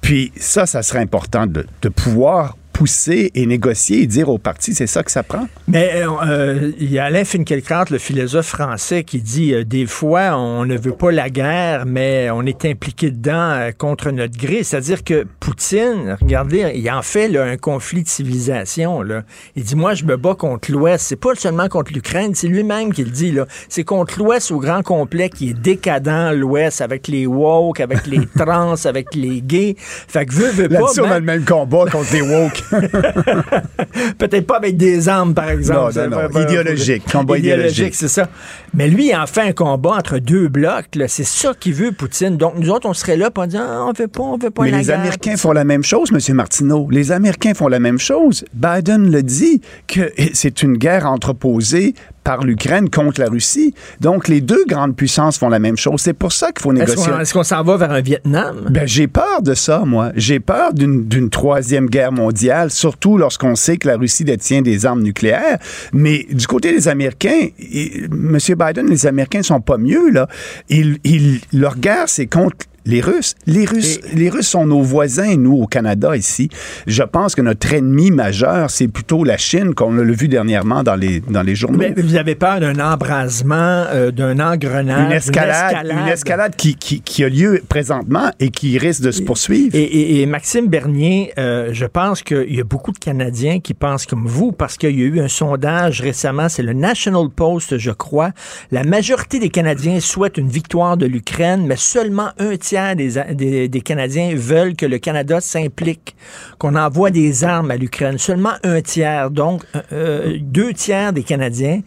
Puis 0.00 0.32
ça, 0.36 0.66
ça 0.66 0.82
serait 0.82 0.98
important 0.98 1.46
de, 1.46 1.66
de 1.80 1.88
pouvoir 1.88 2.56
pousser 2.74 3.30
et 3.36 3.46
négocier 3.46 4.02
et 4.02 4.06
dire 4.06 4.28
aux 4.28 4.36
partis, 4.38 4.74
c'est 4.74 4.88
ça 4.88 5.04
que 5.04 5.10
ça 5.12 5.22
prend? 5.22 5.46
Mais 5.68 5.92
euh, 5.94 6.08
euh, 6.26 6.72
il 6.80 6.90
y 6.92 6.98
a 6.98 7.04
Alain 7.04 7.24
Finkielkraut, 7.24 7.84
le 7.90 7.98
philosophe 7.98 8.48
français, 8.48 9.04
qui 9.04 9.22
dit 9.22 9.54
euh, 9.54 9.64
des 9.64 9.86
fois, 9.86 10.36
on 10.36 10.66
ne 10.66 10.76
veut 10.76 10.92
pas 10.92 11.12
la 11.12 11.30
guerre, 11.30 11.84
mais 11.86 12.28
on 12.32 12.42
est 12.42 12.64
impliqué 12.64 13.10
dedans 13.12 13.50
euh, 13.52 13.70
contre 13.70 14.10
notre 14.10 14.36
gré. 14.36 14.64
C'est-à-dire 14.64 15.04
que 15.04 15.24
Poutine, 15.38 16.16
regardez, 16.20 16.72
il 16.74 16.90
en 16.90 17.02
fait 17.02 17.28
là, 17.28 17.44
un 17.44 17.56
conflit 17.56 18.02
de 18.02 18.08
civilisation. 18.08 19.02
Là. 19.02 19.22
Il 19.54 19.62
dit, 19.62 19.76
moi, 19.76 19.94
je 19.94 20.04
me 20.04 20.16
bats 20.16 20.34
contre 20.34 20.72
l'Ouest. 20.72 21.06
C'est 21.08 21.16
pas 21.16 21.34
seulement 21.36 21.68
contre 21.68 21.92
l'Ukraine, 21.92 22.34
c'est 22.34 22.48
lui-même 22.48 22.92
qui 22.92 23.04
le 23.04 23.10
dit. 23.10 23.30
là. 23.30 23.46
C'est 23.68 23.84
contre 23.84 24.18
l'Ouest 24.18 24.50
au 24.50 24.58
grand 24.58 24.82
complet 24.82 25.28
qui 25.28 25.50
est 25.50 25.54
décadent, 25.54 26.34
l'Ouest, 26.34 26.80
avec 26.80 27.06
les 27.06 27.26
woke, 27.26 27.78
avec 27.78 28.06
les 28.08 28.26
trans, 28.36 28.74
avec 28.84 29.14
les 29.14 29.40
gays. 29.42 29.76
Fait 29.78 30.26
que 30.26 30.32
veut, 30.34 30.50
veut 30.50 30.68
pas... 30.68 30.80
Là-dessus, 30.80 31.00
on 31.00 31.04
a 31.04 31.08
même- 31.10 31.18
le 31.20 31.26
même 31.26 31.44
combat 31.44 31.84
contre 31.90 32.12
les 32.12 32.20
woke. 32.20 32.63
Peut-être 34.18 34.46
pas 34.46 34.56
avec 34.56 34.76
des 34.76 35.08
armes, 35.08 35.34
par 35.34 35.50
exemple. 35.50 35.98
Non, 35.98 36.28
non, 36.30 36.40
Idéologique. 36.40 37.04
Combat 37.10 37.38
idéologique. 37.38 37.94
c'est 37.94 38.08
ça. 38.08 38.28
Mais 38.74 38.88
lui, 38.88 39.08
il 39.08 39.16
en 39.16 39.26
fait 39.26 39.42
un 39.42 39.52
combat 39.52 39.92
entre 39.92 40.18
deux 40.18 40.48
blocs. 40.48 40.86
C'est 41.08 41.24
ça 41.24 41.52
qu'il 41.58 41.74
veut, 41.74 41.92
Poutine. 41.92 42.36
Donc, 42.36 42.54
nous 42.58 42.70
autres, 42.70 42.88
on 42.88 42.94
serait 42.94 43.16
là 43.16 43.30
pour 43.30 43.46
dire, 43.46 43.62
ah, 43.64 43.86
on 43.88 43.92
veut 43.92 44.08
pas, 44.08 44.22
on 44.22 44.38
veut 44.38 44.50
pas 44.50 44.64
Mais 44.64 44.70
la 44.70 44.78
les 44.78 44.84
guerre. 44.84 45.00
Américains 45.00 45.36
font 45.36 45.52
la 45.52 45.64
même 45.64 45.84
chose, 45.84 46.10
M. 46.12 46.34
Martineau. 46.36 46.88
Les 46.90 47.12
Américains 47.12 47.54
font 47.54 47.68
la 47.68 47.80
même 47.80 47.98
chose. 47.98 48.44
Biden 48.54 49.10
le 49.10 49.22
dit 49.22 49.60
que 49.86 50.12
c'est 50.32 50.62
une 50.62 50.76
guerre 50.76 51.06
entreposée 51.06 51.94
par 52.24 52.42
l'Ukraine 52.42 52.88
contre 52.90 53.20
la 53.20 53.28
Russie. 53.28 53.74
Donc, 54.00 54.28
les 54.28 54.40
deux 54.40 54.64
grandes 54.66 54.96
puissances 54.96 55.38
font 55.38 55.48
la 55.50 55.58
même 55.58 55.76
chose. 55.76 56.00
C'est 56.00 56.14
pour 56.14 56.32
ça 56.32 56.50
qu'il 56.52 56.62
faut 56.62 56.72
Est-ce 56.72 56.80
négocier. 56.90 57.12
qu'on 57.12 57.20
est-ce 57.20 57.34
qu'on 57.34 57.42
s'en 57.42 57.62
va 57.62 57.76
vers 57.76 57.90
un 57.92 58.00
Vietnam? 58.00 58.66
Ben, 58.70 58.86
j'ai 58.88 59.06
peur 59.06 59.42
de 59.42 59.54
ça, 59.54 59.82
moi. 59.84 60.10
J'ai 60.16 60.40
peur 60.40 60.72
d'une 60.72 61.04
d'une 61.06 61.28
troisième 61.30 61.86
guerre 61.88 62.12
mondiale, 62.12 62.70
surtout 62.70 63.18
lorsqu'on 63.18 63.54
sait 63.54 63.76
que 63.76 63.86
la 63.88 63.96
Russie 63.96 64.24
détient 64.24 64.62
des 64.62 64.86
armes 64.86 65.02
nucléaires. 65.02 65.58
Mais 65.92 66.26
du 66.30 66.46
côté 66.46 66.72
des 66.72 66.88
Américains, 66.88 67.48
et- 67.58 68.04
M. 68.04 68.38
Biden, 68.58 68.86
les 68.88 69.06
Américains 69.06 69.42
sont 69.42 69.60
pas 69.60 69.76
mieux, 69.76 70.10
là. 70.10 70.26
Ils, 70.70 70.98
ils- 71.04 71.40
leur 71.52 71.76
guerre, 71.76 72.04
c'est 72.08 72.26
contre 72.26 72.56
les 72.86 73.00
Russes. 73.00 73.34
Les 73.46 73.64
Russes, 73.64 73.98
les 74.12 74.28
Russes 74.28 74.48
sont 74.48 74.66
nos 74.66 74.82
voisins, 74.82 75.36
nous, 75.36 75.54
au 75.54 75.66
Canada, 75.66 76.16
ici. 76.16 76.48
Je 76.86 77.02
pense 77.02 77.34
que 77.34 77.42
notre 77.42 77.72
ennemi 77.72 78.10
majeur, 78.10 78.70
c'est 78.70 78.88
plutôt 78.88 79.24
la 79.24 79.36
Chine, 79.36 79.74
qu'on 79.74 79.92
l'a 79.92 80.04
vu 80.12 80.28
dernièrement 80.28 80.82
dans 80.82 80.94
les, 80.96 81.20
dans 81.20 81.42
les 81.42 81.54
journaux. 81.54 81.78
Mais 81.78 81.94
vous 81.96 82.16
avez 82.16 82.34
peur 82.34 82.60
d'un 82.60 82.78
embrasement, 82.78 83.54
euh, 83.92 84.10
d'un 84.10 84.38
engrenage, 84.40 85.06
une 85.06 85.12
escalade, 85.12 85.86
une 85.90 86.08
escalade 86.08 86.56
qui, 86.56 86.74
qui, 86.74 87.00
qui 87.00 87.24
a 87.24 87.28
lieu 87.28 87.62
présentement 87.68 88.30
et 88.40 88.50
qui 88.50 88.76
risque 88.78 89.02
de 89.02 89.10
se 89.10 89.22
poursuivre. 89.22 89.74
Et, 89.74 89.82
et- 89.82 90.22
et 90.22 90.26
Maxime 90.26 90.68
Bernier, 90.68 91.32
euh, 91.38 91.70
je 91.72 91.86
pense 91.86 92.22
qu'il 92.22 92.54
y 92.54 92.60
a 92.60 92.64
beaucoup 92.64 92.92
de 92.92 92.98
Canadiens 92.98 93.60
qui 93.60 93.74
pensent 93.74 94.06
comme 94.06 94.26
vous 94.26 94.52
parce 94.52 94.76
qu'il 94.76 94.98
y 94.98 95.02
a 95.02 95.06
eu 95.06 95.20
un 95.20 95.28
sondage 95.28 96.00
récemment, 96.00 96.48
c'est 96.48 96.62
le 96.62 96.72
National 96.72 97.28
Post, 97.34 97.78
je 97.78 97.90
crois. 97.90 98.30
La 98.70 98.84
majorité 98.84 99.38
des 99.38 99.48
Canadiens 99.50 100.00
souhaitent 100.00 100.36
une 100.38 100.48
victoire 100.48 100.96
de 100.96 101.06
l'Ukraine, 101.06 101.64
mais 101.66 101.76
seulement 101.76 102.28
un 102.38 102.56
tiers 102.56 102.73
des, 102.96 103.68
des, 103.68 103.80
Canadiens 103.80 104.34
veulent 104.34 104.74
que 104.74 104.86
le 104.86 104.98
Canada 104.98 105.40
s'implique, 105.40 106.16
qu'on 106.58 106.74
envoie 106.76 107.10
des 107.10 107.44
armes 107.44 107.70
à 107.70 107.76
l'Ukraine. 107.76 108.18
Seulement 108.18 108.54
un 108.62 108.80
tiers. 108.80 109.30
Donc, 109.30 109.62
euh, 109.74 109.82
euh, 109.92 110.38
deux 110.40 110.72
tiers 110.72 111.12
des 111.12 111.22
Canadiens 111.22 111.80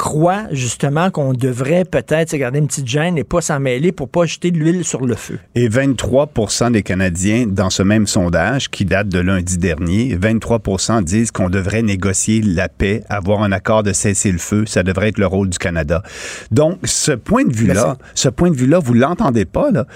croient 0.00 0.46
justement 0.50 1.10
qu'on 1.10 1.34
devrait 1.34 1.84
peut-être 1.84 2.30
se 2.30 2.36
garder 2.36 2.58
une 2.58 2.68
petite 2.68 2.88
gêne 2.88 3.18
et 3.18 3.22
pas 3.22 3.42
s'en 3.42 3.60
mêler 3.60 3.92
pour 3.92 4.08
pas 4.08 4.24
jeter 4.24 4.50
de 4.50 4.56
l'huile 4.56 4.82
sur 4.82 5.04
le 5.04 5.14
feu. 5.14 5.38
Et 5.54 5.68
23% 5.68 6.72
des 6.72 6.82
Canadiens, 6.82 7.44
dans 7.46 7.68
ce 7.68 7.82
même 7.82 8.06
sondage 8.06 8.70
qui 8.70 8.86
date 8.86 9.08
de 9.08 9.18
lundi 9.18 9.58
dernier, 9.58 10.16
23% 10.16 11.04
disent 11.04 11.30
qu'on 11.32 11.50
devrait 11.50 11.82
négocier 11.82 12.40
la 12.40 12.70
paix, 12.70 13.04
avoir 13.10 13.42
un 13.42 13.52
accord 13.52 13.82
de 13.82 13.92
cessez-le-feu. 13.92 14.64
Ça 14.64 14.82
devrait 14.82 15.10
être 15.10 15.18
le 15.18 15.26
rôle 15.26 15.50
du 15.50 15.58
Canada. 15.58 16.02
Donc, 16.50 16.78
ce 16.84 17.12
point 17.12 17.44
de 17.44 17.54
vue-là, 17.54 17.98
ce 18.14 18.30
point 18.30 18.50
de 18.50 18.56
vue-là, 18.56 18.78
vous 18.78 18.94
l'entendez 18.94 19.44
pas, 19.44 19.70
là. 19.70 19.86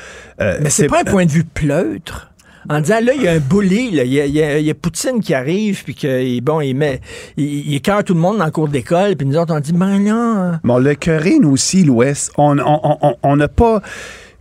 Euh, 0.43 0.59
Mais 0.61 0.69
c'est 0.69 0.87
pas 0.87 1.01
un 1.01 1.05
point 1.05 1.25
de 1.25 1.31
vue 1.31 1.45
pleutre. 1.45 2.34
En 2.69 2.81
disant, 2.81 3.01
là, 3.03 3.13
il 3.15 3.23
y 3.23 3.29
a 3.29 3.33
un 3.33 3.39
bully. 3.39 3.91
Il, 3.93 4.05
y 4.07 4.19
y 4.29 4.63
y 4.63 4.71
a 4.71 4.75
Poutine 4.75 5.21
qui 5.21 5.35
arrive, 5.35 5.85
puis 5.85 5.95
que, 5.95 6.41
bon, 6.41 6.61
il 6.61 6.75
met, 6.75 7.01
il, 7.37 7.81
tout 7.81 8.15
le 8.15 8.21
monde 8.21 8.39
dans 8.39 8.51
cours 8.51 8.69
d'école, 8.69 9.17
puis 9.17 9.27
nous 9.27 9.37
autres, 9.37 9.55
on 9.55 9.61
dit, 9.61 9.73
ben 9.73 9.99
non. 9.99 10.59
Bon, 10.65 10.79
le 10.79 10.95
Corée, 10.95 11.39
nous 11.41 11.51
aussi, 11.51 11.85
l'Ouest, 11.85 12.33
on 12.37 12.55
n'a 12.57 12.65
on, 12.67 13.17
on- 13.23 13.49
pas... 13.49 13.83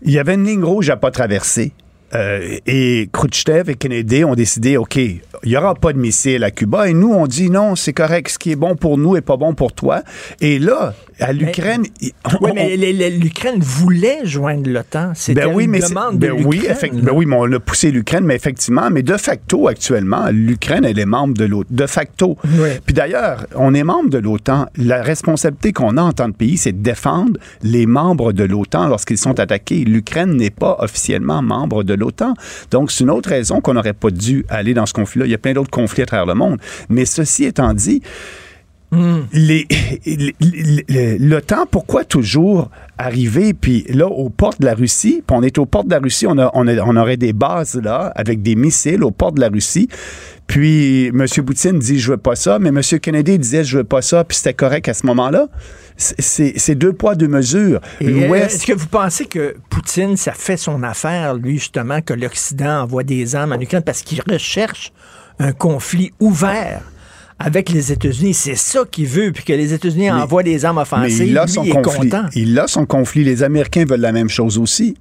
Il 0.06 0.12
y 0.12 0.20
avait 0.20 0.34
une 0.36 0.46
ligne 0.46 0.64
rouge 0.64 0.90
à 0.90 0.98
pas 0.98 1.12
traverser. 1.12 1.72
Euh, 2.14 2.58
et 2.68 3.10
Khrushchev 3.12 3.70
et 3.72 3.76
Kennedy 3.76 4.24
ont 4.24 4.36
décidé, 4.36 4.78
OK, 4.78 4.98
il 4.98 5.22
n'y 5.46 5.58
aura 5.58 5.74
pas 5.74 5.94
de 5.94 5.98
missiles 5.98 6.44
à 6.44 6.52
Cuba. 6.52 6.88
Et 6.90 6.94
nous, 6.94 7.12
on 7.12 7.26
dit 7.26 7.50
non, 7.50 7.76
c'est 7.76 7.94
correct. 7.94 8.30
Ce 8.30 8.38
qui 8.38 8.52
est 8.52 8.56
bon 8.56 8.76
pour 8.76 8.98
nous 8.98 9.16
est 9.16 9.22
pas 9.22 9.38
bon 9.38 9.54
pour 9.56 9.74
toi. 9.74 10.04
Et 10.42 10.60
là, 10.60 10.94
à 11.24 11.34
l'Ukraine... 11.34 11.84
il- 12.02 12.12
Oui, 12.42 12.52
mais 12.54 12.76
l'Ukraine 13.10 13.60
voulait 13.60 14.20
joindre 14.26 14.70
l'OTAN. 14.70 15.12
C'était 15.16 15.42
ben 15.46 15.54
oui, 15.54 15.66
une 15.66 15.72
mais 15.72 15.80
demande 15.80 16.18
ben 16.20 16.36
de 16.38 16.44
oui, 16.44 16.68
ben 16.94 17.12
oui, 17.14 17.26
mais 17.26 17.36
on 17.38 17.52
a 17.52 17.60
poussé 17.60 17.92
l'Ukraine, 17.92 18.24
mais 18.26 18.36
effectivement, 18.36 18.90
mais 18.92 19.04
de 19.04 19.18
facto, 19.18 19.68
actuellement, 19.68 20.28
l'Ukraine, 20.32 20.86
elle 20.86 21.00
est 21.00 21.06
membre 21.06 21.34
de 21.36 21.46
l'OTAN. 21.46 21.68
De 21.70 21.88
facto. 21.88 22.38
Puis 22.86 22.94
d'ailleurs, 22.94 23.46
on 23.56 23.74
est 23.74 23.84
membre 23.84 24.10
de 24.10 24.18
l'OTAN. 24.20 24.68
La 24.78 25.02
responsabilité 25.02 25.72
qu'on 25.74 25.98
a 25.98 26.02
en 26.02 26.12
tant 26.12 26.32
que 26.32 26.38
pays, 26.38 26.58
c'est 26.58 26.72
de 26.74 26.84
défendre 26.84 27.40
les 27.62 27.86
membres 27.86 28.34
de 28.34 28.44
l'OTAN 28.44 28.88
lorsqu'ils 28.88 29.18
sont 29.18 29.40
attaqués. 29.40 29.84
L'Ukraine 29.86 30.36
n'est 30.36 30.50
pas 30.50 30.76
officiellement 30.80 31.42
membre 31.42 31.84
de 31.84 31.94
l'OTAN. 31.94 32.34
Donc, 32.72 32.92
c'est 32.92 33.04
une 33.04 33.10
autre 33.10 33.30
raison 33.30 33.62
qu'on 33.62 33.74
n'aurait 33.74 33.94
pas 33.94 34.10
dû 34.12 34.46
aller 34.50 34.74
dans 34.74 34.86
ce 34.86 34.94
conflit-là. 34.94 35.26
Il 35.26 35.32
y 35.32 35.36
a 35.36 35.38
plein 35.38 35.54
d'autres 35.54 35.72
conflits 35.72 36.04
à 36.04 36.06
travers 36.06 36.26
le 36.26 36.36
monde. 36.36 36.60
Mais 36.90 37.06
ceci 37.06 37.46
étant 37.46 37.74
dit, 37.74 38.02
les- 39.34 39.68
les- 40.88 41.18
l'OTAN, 41.18 41.66
pourquoi 41.70 42.04
toujours 42.06 42.70
arriver, 42.98 43.54
puis 43.54 43.86
là, 43.90 44.08
aux 44.08 44.30
portes 44.30 44.62
de 44.62 44.66
la 44.66 44.76
Russie, 44.76 45.24
puis 45.26 45.36
on 45.38 45.42
est 45.44 45.58
aux 45.58 45.66
portes 45.66 45.88
de 45.88 45.94
la 45.94 46.00
Russie, 46.00 46.26
on, 46.28 46.38
a, 46.38 46.52
on, 46.54 46.68
a- 46.68 46.82
on 46.84 46.96
aurait 46.96 47.18
des 47.18 47.34
bases 47.34 47.80
là, 47.84 48.12
avec 48.16 48.42
des 48.42 48.56
missiles 48.56 49.04
aux 49.04 49.12
portes 49.12 49.36
de 49.36 49.42
la 49.42 49.50
Russie, 49.50 49.88
puis 50.48 51.08
M. 51.08 51.26
Poutine 51.46 51.80
dit 51.80 52.00
«je 52.00 52.12
veux 52.12 52.18
pas 52.18 52.36
ça», 52.36 52.60
mais 52.60 52.70
M. 52.70 52.82
Kennedy 53.02 53.40
disait 53.40 53.64
«je 53.66 53.78
veux 53.80 53.84
pas 53.84 54.02
ça», 54.02 54.24
puis 54.26 54.38
c'était 54.38 54.54
correct 54.54 54.88
à 54.90 54.94
ce 54.94 55.06
moment-là. 55.08 55.48
C'est- 55.98 56.76
deux 56.76 56.94
poids, 56.94 57.16
deux 57.16 57.28
mesures. 57.28 57.80
Euh. 58.02 58.34
Est-ce 58.34 58.66
que 58.66 58.74
vous 58.74 58.88
pensez 58.88 59.26
que 59.26 59.56
Poutine, 59.70 60.18
ça 60.18 60.32
fait 60.34 60.58
son 60.58 60.84
affaire, 60.84 61.36
lui, 61.36 61.60
justement, 61.60 62.02
que 62.02 62.14
l'Occident 62.14 62.82
envoie 62.84 63.04
des 63.04 63.36
armes 63.36 63.54
en 63.54 63.60
Ukraine 63.60 63.84
parce 63.84 64.02
qu'il 64.02 64.22
recherche 64.30 64.92
un 65.40 65.52
conflit 65.54 66.12
ouvert? 66.20 66.82
Avec 67.40 67.70
les 67.70 67.92
États-Unis? 67.92 68.34
C'est 68.34 68.56
ça 68.56 68.82
qu'il 68.90 69.08
veut, 69.08 69.32
puis 69.32 69.44
que 69.44 69.54
les 69.54 69.74
États-Unis 69.74 70.12
envoient 70.12 70.44
des 70.44 70.66
armes 70.66 70.78
Mais 70.78 70.82
offensives. 70.84 71.28
il 71.28 71.38
a 71.38 71.46
lui, 71.46 71.52
son 71.52 71.64
il 71.64 71.70
est 71.70 71.82
content. 71.82 72.26
Il 72.36 72.60
a 72.60 72.68
son 72.68 72.86
conflit. 72.86 73.24
Les 73.24 73.44
Américains 73.44 73.86
veulent 73.86 74.00
la 74.02 74.12
même 74.12 74.30
chose 74.30 74.58
aussi. 74.58 74.96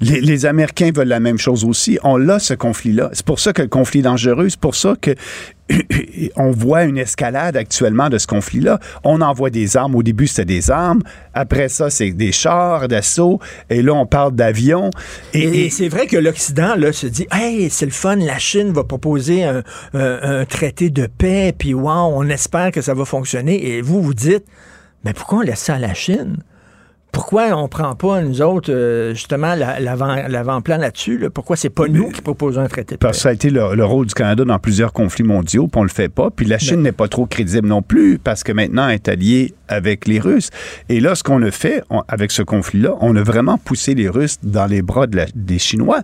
Les, 0.00 0.20
les 0.20 0.46
Américains 0.46 0.90
veulent 0.94 1.08
la 1.08 1.20
même 1.20 1.38
chose 1.38 1.64
aussi. 1.64 1.98
On 2.02 2.16
l'a, 2.16 2.38
ce 2.38 2.54
conflit-là. 2.54 3.10
C'est 3.12 3.24
pour 3.26 3.40
ça 3.40 3.52
que 3.52 3.62
le 3.62 3.68
conflit 3.68 4.00
est 4.00 4.04
dangereux. 4.04 4.48
C'est 4.48 4.60
pour 4.60 4.74
ça 4.74 4.94
que 5.00 5.14
on 6.36 6.50
voit 6.50 6.84
une 6.84 6.98
escalade 6.98 7.56
actuellement 7.56 8.08
de 8.08 8.18
ce 8.18 8.26
conflit-là. 8.26 8.78
On 9.04 9.20
envoie 9.20 9.50
des 9.50 9.76
armes. 9.76 9.94
Au 9.94 10.02
début, 10.02 10.26
c'était 10.26 10.44
des 10.44 10.70
armes. 10.70 11.02
Après 11.34 11.68
ça, 11.68 11.90
c'est 11.90 12.10
des 12.10 12.32
chars 12.32 12.88
d'assaut. 12.88 13.38
Et 13.70 13.82
là, 13.82 13.94
on 13.94 14.06
parle 14.06 14.34
d'avions. 14.34 14.90
Et, 15.34 15.66
et 15.66 15.70
c'est 15.70 15.88
vrai 15.88 16.06
que 16.06 16.16
l'Occident 16.16 16.74
là, 16.76 16.92
se 16.92 17.06
dit 17.06 17.26
Hey, 17.30 17.70
c'est 17.70 17.86
le 17.86 17.92
fun, 17.92 18.16
la 18.16 18.38
Chine 18.38 18.72
va 18.72 18.84
proposer 18.84 19.44
un, 19.44 19.62
un- 19.94 20.40
un 20.40 20.44
traité 20.44 20.90
de 20.90 21.06
paix, 21.06 21.54
puis 21.56 21.74
wow, 21.74 21.90
on 22.14 22.28
espère 22.28 22.70
que 22.72 22.80
ça 22.80 22.94
va 22.94 23.04
fonctionner. 23.04 23.66
Et 23.76 23.80
vous, 23.82 24.02
vous 24.02 24.14
dites 24.14 24.44
Mais 25.04 25.12
pourquoi 25.12 25.38
on 25.38 25.42
laisse 25.42 25.60
ça 25.60 25.74
à 25.74 25.78
la 25.78 25.94
Chine? 25.94 26.36
Pourquoi 27.12 27.48
on 27.54 27.68
prend 27.68 27.94
pas, 27.94 28.22
nous 28.22 28.40
autres, 28.40 28.72
euh, 28.72 29.12
justement, 29.12 29.54
la- 29.54 29.78
l'avant- 29.80 30.26
l'avant-plan 30.28 30.78
là-dessus? 30.78 31.18
là? 31.18 31.28
Pourquoi 31.28 31.56
c'est 31.56 31.68
pas 31.68 31.86
nous 31.86 32.08
qui 32.10 32.22
proposons 32.22 32.62
un 32.62 32.68
traité 32.68 32.94
de 32.94 32.98
paix? 32.98 33.06
Parce 33.06 33.18
que 33.18 33.22
ça 33.24 33.28
a 33.28 33.32
été 33.32 33.50
le, 33.50 33.74
le 33.74 33.84
rôle 33.84 34.06
du 34.06 34.14
Canada 34.14 34.44
dans 34.46 34.58
plusieurs 34.58 34.94
conflits 34.94 35.22
mondiaux, 35.24 35.68
puis 35.68 35.78
on 35.78 35.82
le 35.82 35.90
fait 35.90 36.08
pas. 36.08 36.30
Puis 36.34 36.46
la 36.46 36.58
Chine 36.58 36.80
n'est 36.80 36.90
pas 36.92 37.08
trop 37.08 37.26
crédible 37.26 37.68
non 37.68 37.82
plus, 37.82 38.18
parce 38.18 38.42
que 38.42 38.52
maintenant, 38.52 38.88
elle 38.88 38.94
est 38.94 39.08
alliée 39.08 39.52
avec 39.68 40.06
les 40.08 40.20
Russes. 40.20 40.48
Et 40.88 41.00
là, 41.00 41.14
ce 41.14 41.22
qu'on 41.22 41.42
a 41.42 41.50
fait 41.50 41.82
on- 41.90 42.02
avec 42.08 42.30
ce 42.30 42.42
conflit-là, 42.42 42.94
on 43.00 43.14
a 43.14 43.22
vraiment 43.22 43.58
poussé 43.58 43.94
les 43.94 44.08
Russes 44.08 44.38
dans 44.42 44.66
les 44.66 44.80
bras 44.80 45.06
de 45.06 45.16
la- 45.16 45.26
des 45.34 45.58
Chinois, 45.58 46.00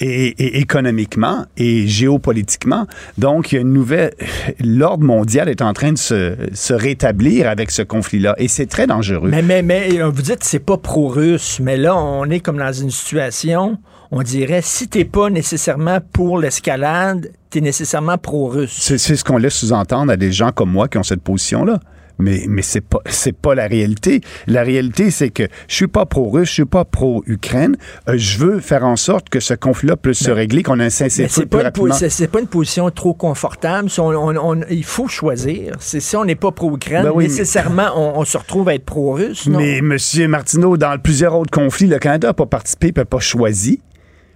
et, 0.00 0.26
et 0.42 0.58
économiquement 0.58 1.46
et 1.56 1.86
géopolitiquement. 1.86 2.86
Donc, 3.16 3.52
il 3.52 3.54
y 3.54 3.58
a 3.58 3.60
une 3.60 3.72
nouvelle... 3.72 4.12
L'ordre 4.58 5.04
mondial 5.04 5.48
est 5.48 5.62
en 5.62 5.72
train 5.72 5.92
de 5.92 5.98
se, 5.98 6.34
se 6.52 6.74
rétablir 6.74 7.48
avec 7.48 7.70
ce 7.70 7.82
conflit-là, 7.82 8.34
et 8.38 8.48
c'est 8.48 8.66
très 8.66 8.88
dangereux. 8.88 9.28
Mais, 9.30 9.42
mais, 9.42 9.62
mais 9.62 10.00
euh, 10.00 10.08
vous 10.08 10.22
dites 10.22 10.42
c'est 10.48 10.60
pas 10.60 10.78
pro-russe, 10.78 11.60
mais 11.60 11.76
là, 11.76 11.94
on 11.94 12.24
est 12.30 12.40
comme 12.40 12.56
dans 12.56 12.72
une 12.72 12.90
situation, 12.90 13.76
on 14.10 14.22
dirait, 14.22 14.62
si 14.62 14.88
t'es 14.88 15.04
pas 15.04 15.28
nécessairement 15.28 15.98
pour 16.12 16.38
l'escalade, 16.38 17.30
t'es 17.50 17.60
nécessairement 17.60 18.16
pro-russe. 18.16 18.72
C'est 18.72 18.98
ce 18.98 19.22
qu'on 19.22 19.36
laisse 19.36 19.56
sous-entendre 19.56 20.10
à 20.10 20.16
des 20.16 20.32
gens 20.32 20.50
comme 20.50 20.70
moi 20.70 20.88
qui 20.88 20.96
ont 20.96 21.02
cette 21.02 21.20
position-là. 21.20 21.80
Mais, 22.18 22.44
mais 22.48 22.62
c'est 22.62 22.80
pas 22.80 22.98
c'est 23.06 23.32
pas 23.36 23.54
la 23.54 23.66
réalité. 23.68 24.20
La 24.46 24.62
réalité, 24.62 25.10
c'est 25.10 25.30
que 25.30 25.44
je 25.68 25.74
suis 25.74 25.86
pas 25.86 26.04
pro-russe, 26.04 26.48
je 26.48 26.54
suis 26.54 26.64
pas 26.64 26.84
pro-Ukraine. 26.84 27.76
Euh, 28.08 28.14
je 28.16 28.38
veux 28.38 28.60
faire 28.60 28.84
en 28.84 28.96
sorte 28.96 29.28
que 29.28 29.38
ce 29.40 29.54
conflit-là 29.54 29.96
puisse 29.96 30.18
se 30.24 30.30
régler, 30.30 30.62
qu'on 30.62 30.80
ait 30.80 30.84
un 30.86 30.90
cessez-le-feu 30.90 31.32
c'est 31.34 31.40
plus 31.42 31.48
pas, 31.48 31.58
une 31.58 31.64
rapidement. 31.64 31.88
po- 31.90 31.94
c'est- 31.94 32.08
c'est 32.10 32.26
pas 32.28 32.40
une 32.40 32.46
position 32.48 32.90
trop 32.90 33.14
confortable. 33.14 33.88
Si 33.88 34.00
on- 34.00 34.08
on- 34.08 34.36
on- 34.36 34.60
il 34.68 34.84
faut 34.84 35.06
choisir. 35.08 35.74
C'est- 35.78 36.00
Si 36.00 36.16
on 36.16 36.24
n'est 36.24 36.34
pas 36.34 36.50
pro-Ukraine, 36.50 37.04
Ben 37.04 37.12
oui, 37.14 37.24
nécessairement, 37.24 37.90
on, 37.94 38.18
on 38.20 38.24
se 38.24 38.36
retrouve 38.38 38.68
à 38.68 38.74
être 38.74 38.84
pro-russe. 38.84 39.46
Mais 39.46 39.78
M. 39.78 39.96
Martineau, 40.28 40.76
dans 40.76 40.98
plusieurs 41.00 41.34
autres 41.36 41.50
conflits, 41.50 41.86
le 41.86 41.98
Canada 41.98 42.28
n'a 42.28 42.34
pas 42.34 42.46
participé, 42.46 42.92
n'a 42.96 43.04
pas 43.04 43.20
choisi. 43.20 43.80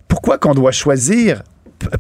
Pourquoi 0.09 0.39
qu'on 0.39 0.55
doit 0.55 0.72
choisir? 0.72 1.43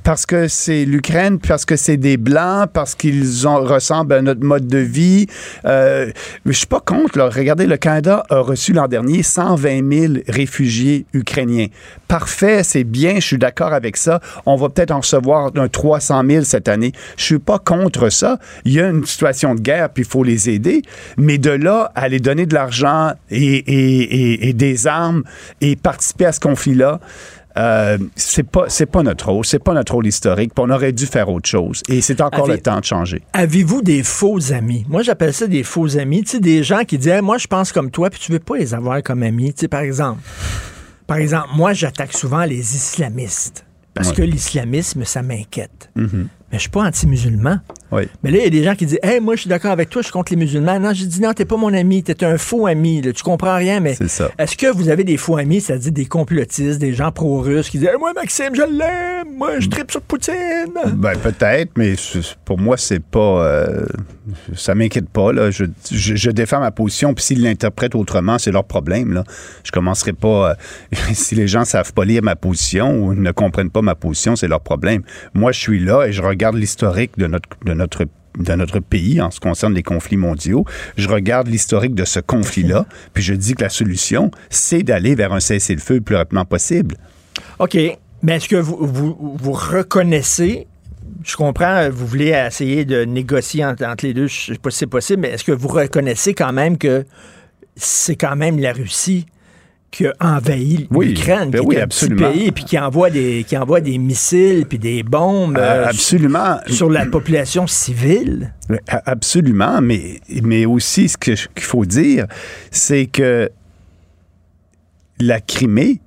Parce 0.02 0.26
que 0.26 0.48
c'est 0.48 0.84
l'Ukraine, 0.84 1.38
parce 1.38 1.64
que 1.64 1.76
c'est 1.76 1.96
des 1.96 2.16
Blancs, 2.16 2.68
parce 2.72 2.94
qu'ils 2.94 3.24
ressemblent 3.46 4.14
à 4.14 4.22
notre 4.22 4.44
mode 4.44 4.66
de 4.66 4.78
vie. 4.78 5.26
Euh, 5.64 6.10
mais 6.44 6.52
je 6.52 6.58
suis 6.58 6.66
pas 6.66 6.80
contre. 6.80 7.20
Regardez, 7.20 7.66
le 7.66 7.76
Canada 7.76 8.24
a 8.30 8.40
reçu 8.40 8.72
l'an 8.72 8.88
dernier 8.88 9.22
120 9.22 9.92
000 9.92 10.14
réfugiés 10.28 11.06
ukrainiens. 11.12 11.66
Parfait, 12.08 12.62
c'est 12.62 12.84
bien, 12.84 13.14
je 13.16 13.26
suis 13.26 13.38
d'accord 13.38 13.72
avec 13.72 13.96
ça. 13.96 14.20
On 14.44 14.56
va 14.56 14.68
peut-être 14.68 14.90
en 14.90 15.00
recevoir 15.00 15.50
un 15.56 15.68
300 15.68 16.22
000 16.28 16.44
cette 16.44 16.68
année. 16.68 16.92
Je 17.16 17.24
suis 17.24 17.38
pas 17.38 17.58
contre 17.58 18.10
ça. 18.10 18.38
Il 18.64 18.72
y 18.72 18.80
a 18.80 18.88
une 18.88 19.06
situation 19.06 19.54
de 19.54 19.60
guerre, 19.60 19.88
puis 19.90 20.04
il 20.04 20.08
faut 20.08 20.24
les 20.24 20.50
aider. 20.50 20.82
Mais 21.16 21.38
de 21.38 21.50
là 21.50 21.90
à 21.94 22.08
les 22.08 22.20
donner 22.20 22.46
de 22.46 22.54
l'argent 22.54 23.12
et 23.30 24.52
des 24.54 24.86
armes 24.86 25.22
et 25.60 25.76
participer 25.76 26.26
à 26.26 26.32
ce 26.32 26.40
conflit-là, 26.40 27.00
euh, 27.56 27.98
c'est 28.16 28.42
pas 28.42 28.64
c'est 28.68 28.86
pas 28.86 29.02
notre 29.02 29.30
rôle, 29.30 29.44
c'est 29.44 29.58
pas 29.58 29.74
notre 29.74 29.92
rôle 29.94 30.06
historique. 30.06 30.52
puis 30.54 30.64
On 30.66 30.70
aurait 30.70 30.92
dû 30.92 31.06
faire 31.06 31.28
autre 31.28 31.48
chose. 31.48 31.82
Et 31.88 32.00
c'est 32.00 32.20
encore 32.20 32.44
Avez- 32.44 32.54
le 32.54 32.60
temps 32.62 32.78
de 32.80 32.84
changer. 32.84 33.22
Avez-vous 33.32 33.82
des 33.82 34.02
faux 34.02 34.52
amis? 34.52 34.84
Moi, 34.88 35.02
j'appelle 35.02 35.32
ça 35.34 35.46
des 35.46 35.62
faux 35.62 35.96
amis. 35.98 36.22
Tu 36.22 36.30
sais, 36.32 36.40
des 36.40 36.62
gens 36.62 36.84
qui 36.84 36.98
disent, 36.98 37.08
Hey, 37.08 37.22
moi, 37.22 37.38
je 37.38 37.46
pense 37.46 37.72
comme 37.72 37.90
toi, 37.90 38.10
puis 38.10 38.20
tu 38.20 38.32
veux 38.32 38.38
pas 38.38 38.56
les 38.56 38.74
avoir 38.74 39.02
comme 39.02 39.22
amis. 39.22 39.52
Tu 39.52 39.60
sais, 39.62 39.68
par 39.68 39.80
exemple, 39.82 40.20
par 41.06 41.16
exemple, 41.18 41.48
moi, 41.54 41.72
j'attaque 41.72 42.12
souvent 42.12 42.44
les 42.44 42.74
islamistes. 42.76 43.64
Parce 43.94 44.08
Ouais. 44.08 44.14
que 44.14 44.22
l'islamisme, 44.22 45.04
ça 45.04 45.20
m'inquiète. 45.22 45.90
Mhm. 45.96 46.28
Mais 46.52 46.58
je 46.58 46.62
suis 46.62 46.70
pas 46.70 46.82
anti-musulman. 46.82 47.58
Oui. 47.92 48.02
Mais 48.22 48.30
là, 48.30 48.38
il 48.38 48.44
y 48.44 48.46
a 48.46 48.50
des 48.50 48.62
gens 48.62 48.74
qui 48.74 48.84
disent 48.86 48.98
Hey, 49.02 49.20
moi, 49.20 49.34
je 49.36 49.40
suis 49.42 49.48
d'accord 49.50 49.70
avec 49.70 49.88
toi, 49.90 50.02
je 50.02 50.06
suis 50.06 50.12
contre 50.12 50.32
les 50.32 50.36
musulmans. 50.38 50.78
Non, 50.78 50.92
j'ai 50.92 51.06
dit 51.06 51.20
Non, 51.20 51.32
t'es 51.32 51.44
pas 51.46 51.56
mon 51.56 51.72
ami, 51.72 52.02
t'es 52.02 52.22
un 52.24 52.36
faux 52.38 52.66
ami. 52.66 53.00
là, 53.02 53.12
tu 53.12 53.22
comprends 53.22 53.56
rien, 53.56 53.80
mais 53.80 53.94
ça. 54.08 54.30
est-ce 54.38 54.56
que 54.56 54.66
vous 54.72 54.88
avez 54.90 55.04
des 55.04 55.16
faux 55.16 55.36
amis, 55.38 55.60
c'est-à-dire 55.62 55.92
des 55.92 56.04
complotistes, 56.06 56.78
des 56.78 56.92
gens 56.94 57.10
pro-russes 57.10 57.68
qui 57.70 57.78
disent 57.78 57.88
Hey, 57.88 57.98
Moi, 57.98 58.12
Maxime, 58.14 58.54
je 58.54 58.62
l'aime, 58.62 59.34
moi, 59.36 59.58
je 59.60 59.68
tripe 59.68 59.90
sur 59.90 60.00
Poutine. 60.02 60.34
Ben, 60.94 61.16
peut-être, 61.18 61.72
mais 61.76 61.94
pour 62.44 62.58
moi, 62.58 62.76
c'est 62.76 63.02
pas. 63.02 63.44
euh, 63.46 63.86
ça 64.54 64.74
m'inquiète 64.74 65.08
pas. 65.08 65.32
Là. 65.32 65.50
Je, 65.50 65.64
je- 65.90 66.16
je 66.16 66.30
défends 66.30 66.60
ma 66.60 66.70
position, 66.70 67.12
puis 67.14 67.24
s'ils 67.24 67.42
l'interprètent 67.42 67.94
autrement, 67.94 68.38
c'est 68.38 68.52
leur 68.52 68.64
problème. 68.64 69.12
Là. 69.12 69.24
Je 69.64 69.70
commencerai 69.70 70.12
pas. 70.12 70.50
euh, 70.50 70.54
si 71.12 71.34
les 71.34 71.48
gens 71.48 71.64
savent 71.64 71.92
pas 71.92 72.04
lire 72.04 72.22
ma 72.22 72.36
position 72.36 72.90
ou 73.04 73.14
ne 73.14 73.30
comprennent 73.32 73.70
pas 73.70 73.82
ma 73.82 73.94
position, 73.94 74.36
c'est 74.36 74.48
leur 74.48 74.60
problème. 74.60 75.02
Moi, 75.34 75.52
je 75.52 75.58
suis 75.60 75.78
là 75.78 76.04
et 76.06 76.12
je 76.12 76.22
regarde 76.22 76.41
l'historique 76.50 77.16
de 77.18 77.26
notre, 77.26 77.48
de 77.64 77.74
notre 77.74 78.06
de 78.38 78.54
notre 78.54 78.80
pays 78.80 79.20
en 79.20 79.30
ce 79.30 79.40
qui 79.40 79.46
concerne 79.46 79.74
les 79.74 79.82
conflits 79.82 80.16
mondiaux. 80.16 80.64
Je 80.96 81.08
regarde 81.08 81.48
l'historique 81.48 81.94
de 81.94 82.04
ce 82.04 82.20
conflit-là, 82.20 82.86
puis 83.12 83.22
je 83.22 83.34
dis 83.34 83.54
que 83.54 83.62
la 83.62 83.68
solution, 83.68 84.30
c'est 84.50 84.82
d'aller 84.82 85.14
vers 85.14 85.32
un 85.32 85.40
cessez-le-feu 85.40 85.96
le 85.96 86.00
plus 86.00 86.16
rapidement 86.16 86.44
possible. 86.44 86.96
OK. 87.58 87.76
Mais 88.22 88.36
est-ce 88.36 88.48
que 88.48 88.56
vous, 88.56 88.78
vous, 88.80 89.36
vous 89.36 89.52
reconnaissez, 89.52 90.66
je 91.24 91.36
comprends, 91.36 91.90
vous 91.90 92.06
voulez 92.06 92.28
essayer 92.28 92.84
de 92.84 93.04
négocier 93.04 93.64
entre, 93.64 93.84
entre 93.84 94.06
les 94.06 94.14
deux, 94.14 94.28
je 94.28 94.52
sais 94.52 94.58
pas 94.58 94.70
si 94.70 94.78
c'est 94.78 94.86
possible, 94.86 95.22
mais 95.22 95.30
est-ce 95.30 95.44
que 95.44 95.52
vous 95.52 95.68
reconnaissez 95.68 96.32
quand 96.32 96.52
même 96.52 96.78
que 96.78 97.04
c'est 97.76 98.16
quand 98.16 98.36
même 98.36 98.58
la 98.60 98.72
Russie 98.72 99.26
qui 99.92 100.06
a 100.06 100.12
envahi 100.20 100.88
Oui, 100.90 101.08
l'Ukraine, 101.10 101.50
ben 101.50 101.60
qui 101.60 101.66
oui, 101.66 101.76
est 101.76 101.80
un 101.80 101.84
absolument. 101.84 102.28
petit 102.30 102.38
pays, 102.40 102.50
puis 102.52 102.64
qui 102.64 102.78
envoie 102.78 103.10
des, 103.10 103.44
qui 103.46 103.56
envoie 103.56 103.80
des 103.80 103.98
missiles 103.98 104.66
puis 104.66 104.78
des 104.78 105.02
bombes 105.04 105.56
Euh, 105.58 105.60
euh, 105.84 105.86
absolument. 105.86 106.56
sur 106.66 106.90
la 106.90 107.06
population 107.06 107.66
civile? 107.68 108.54
A- 108.88 109.02
Absolument, 109.10 109.80
mais, 109.80 110.18
mais 110.42 110.64
aussi 110.66 111.08
ce 111.08 111.16
qu'il 111.18 111.36
faut 111.62 111.84
dire, 111.84 112.26
c'est 112.72 113.06
que 113.06 113.50
la 115.20 115.40
Crimée, 115.40 116.00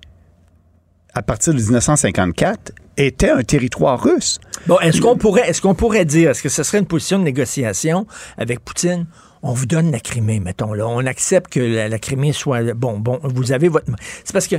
à 1.14 1.22
partir 1.22 1.54
de 1.54 1.60
1954, 1.60 2.74
était 2.98 3.30
un 3.30 3.44
territoire 3.44 4.02
russe. 4.02 4.40
Bon, 4.68 4.80
est-ce 4.80 5.00
qu'on 5.02 5.18
pourrait, 5.18 5.48
est-ce 5.50 5.62
qu'on 5.62 5.76
pourrait 5.76 6.06
dire, 6.06 6.32
est-ce 6.32 6.42
que 6.42 6.50
ce 6.50 6.64
serait 6.64 6.80
une 6.80 6.86
position 6.86 7.20
de 7.20 7.24
négociation 7.24 8.08
avec 8.38 8.62
Poutine? 8.62 9.06
On 9.48 9.54
vous 9.54 9.68
donne 9.68 9.92
la 9.92 10.00
Crimée, 10.00 10.40
mettons 10.40 10.74
là. 10.74 10.88
On 10.88 11.06
accepte 11.06 11.54
que 11.54 11.60
la, 11.60 11.88
la 11.88 12.00
Crimée 12.00 12.34
soit 12.34 12.74
bon. 12.74 12.98
Bon, 12.98 13.20
vous 13.22 13.52
avez 13.52 13.68
votre. 13.68 13.86
C'est 14.24 14.34
parce 14.34 14.48
que 14.48 14.56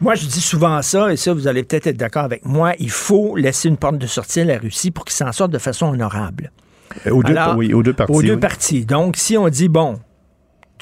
moi, 0.00 0.14
je 0.14 0.24
dis 0.24 0.40
souvent 0.40 0.80
ça, 0.82 1.12
et 1.12 1.16
ça, 1.16 1.34
vous 1.34 1.48
allez 1.48 1.64
peut-être 1.64 1.88
être 1.88 1.96
d'accord 1.96 2.22
avec 2.22 2.44
moi. 2.44 2.74
Il 2.78 2.92
faut 2.92 3.34
laisser 3.34 3.68
une 3.68 3.76
porte 3.76 3.98
de 3.98 4.06
sortie 4.06 4.42
à 4.42 4.44
la 4.44 4.58
Russie 4.58 4.92
pour 4.92 5.04
qu'ils 5.04 5.16
s'en 5.16 5.32
sortent 5.32 5.50
de 5.50 5.58
façon 5.58 5.86
honorable. 5.86 6.52
Aux 7.10 7.24
deux, 7.24 7.32
Alors, 7.32 7.56
oui, 7.56 7.74
aux 7.74 7.82
deux 7.82 7.92
parties. 7.92 8.12
Aux 8.12 8.22
deux 8.22 8.34
oui. 8.34 8.40
parties. 8.40 8.86
Donc, 8.86 9.16
si 9.16 9.36
on 9.36 9.48
dit 9.48 9.68
bon. 9.68 9.98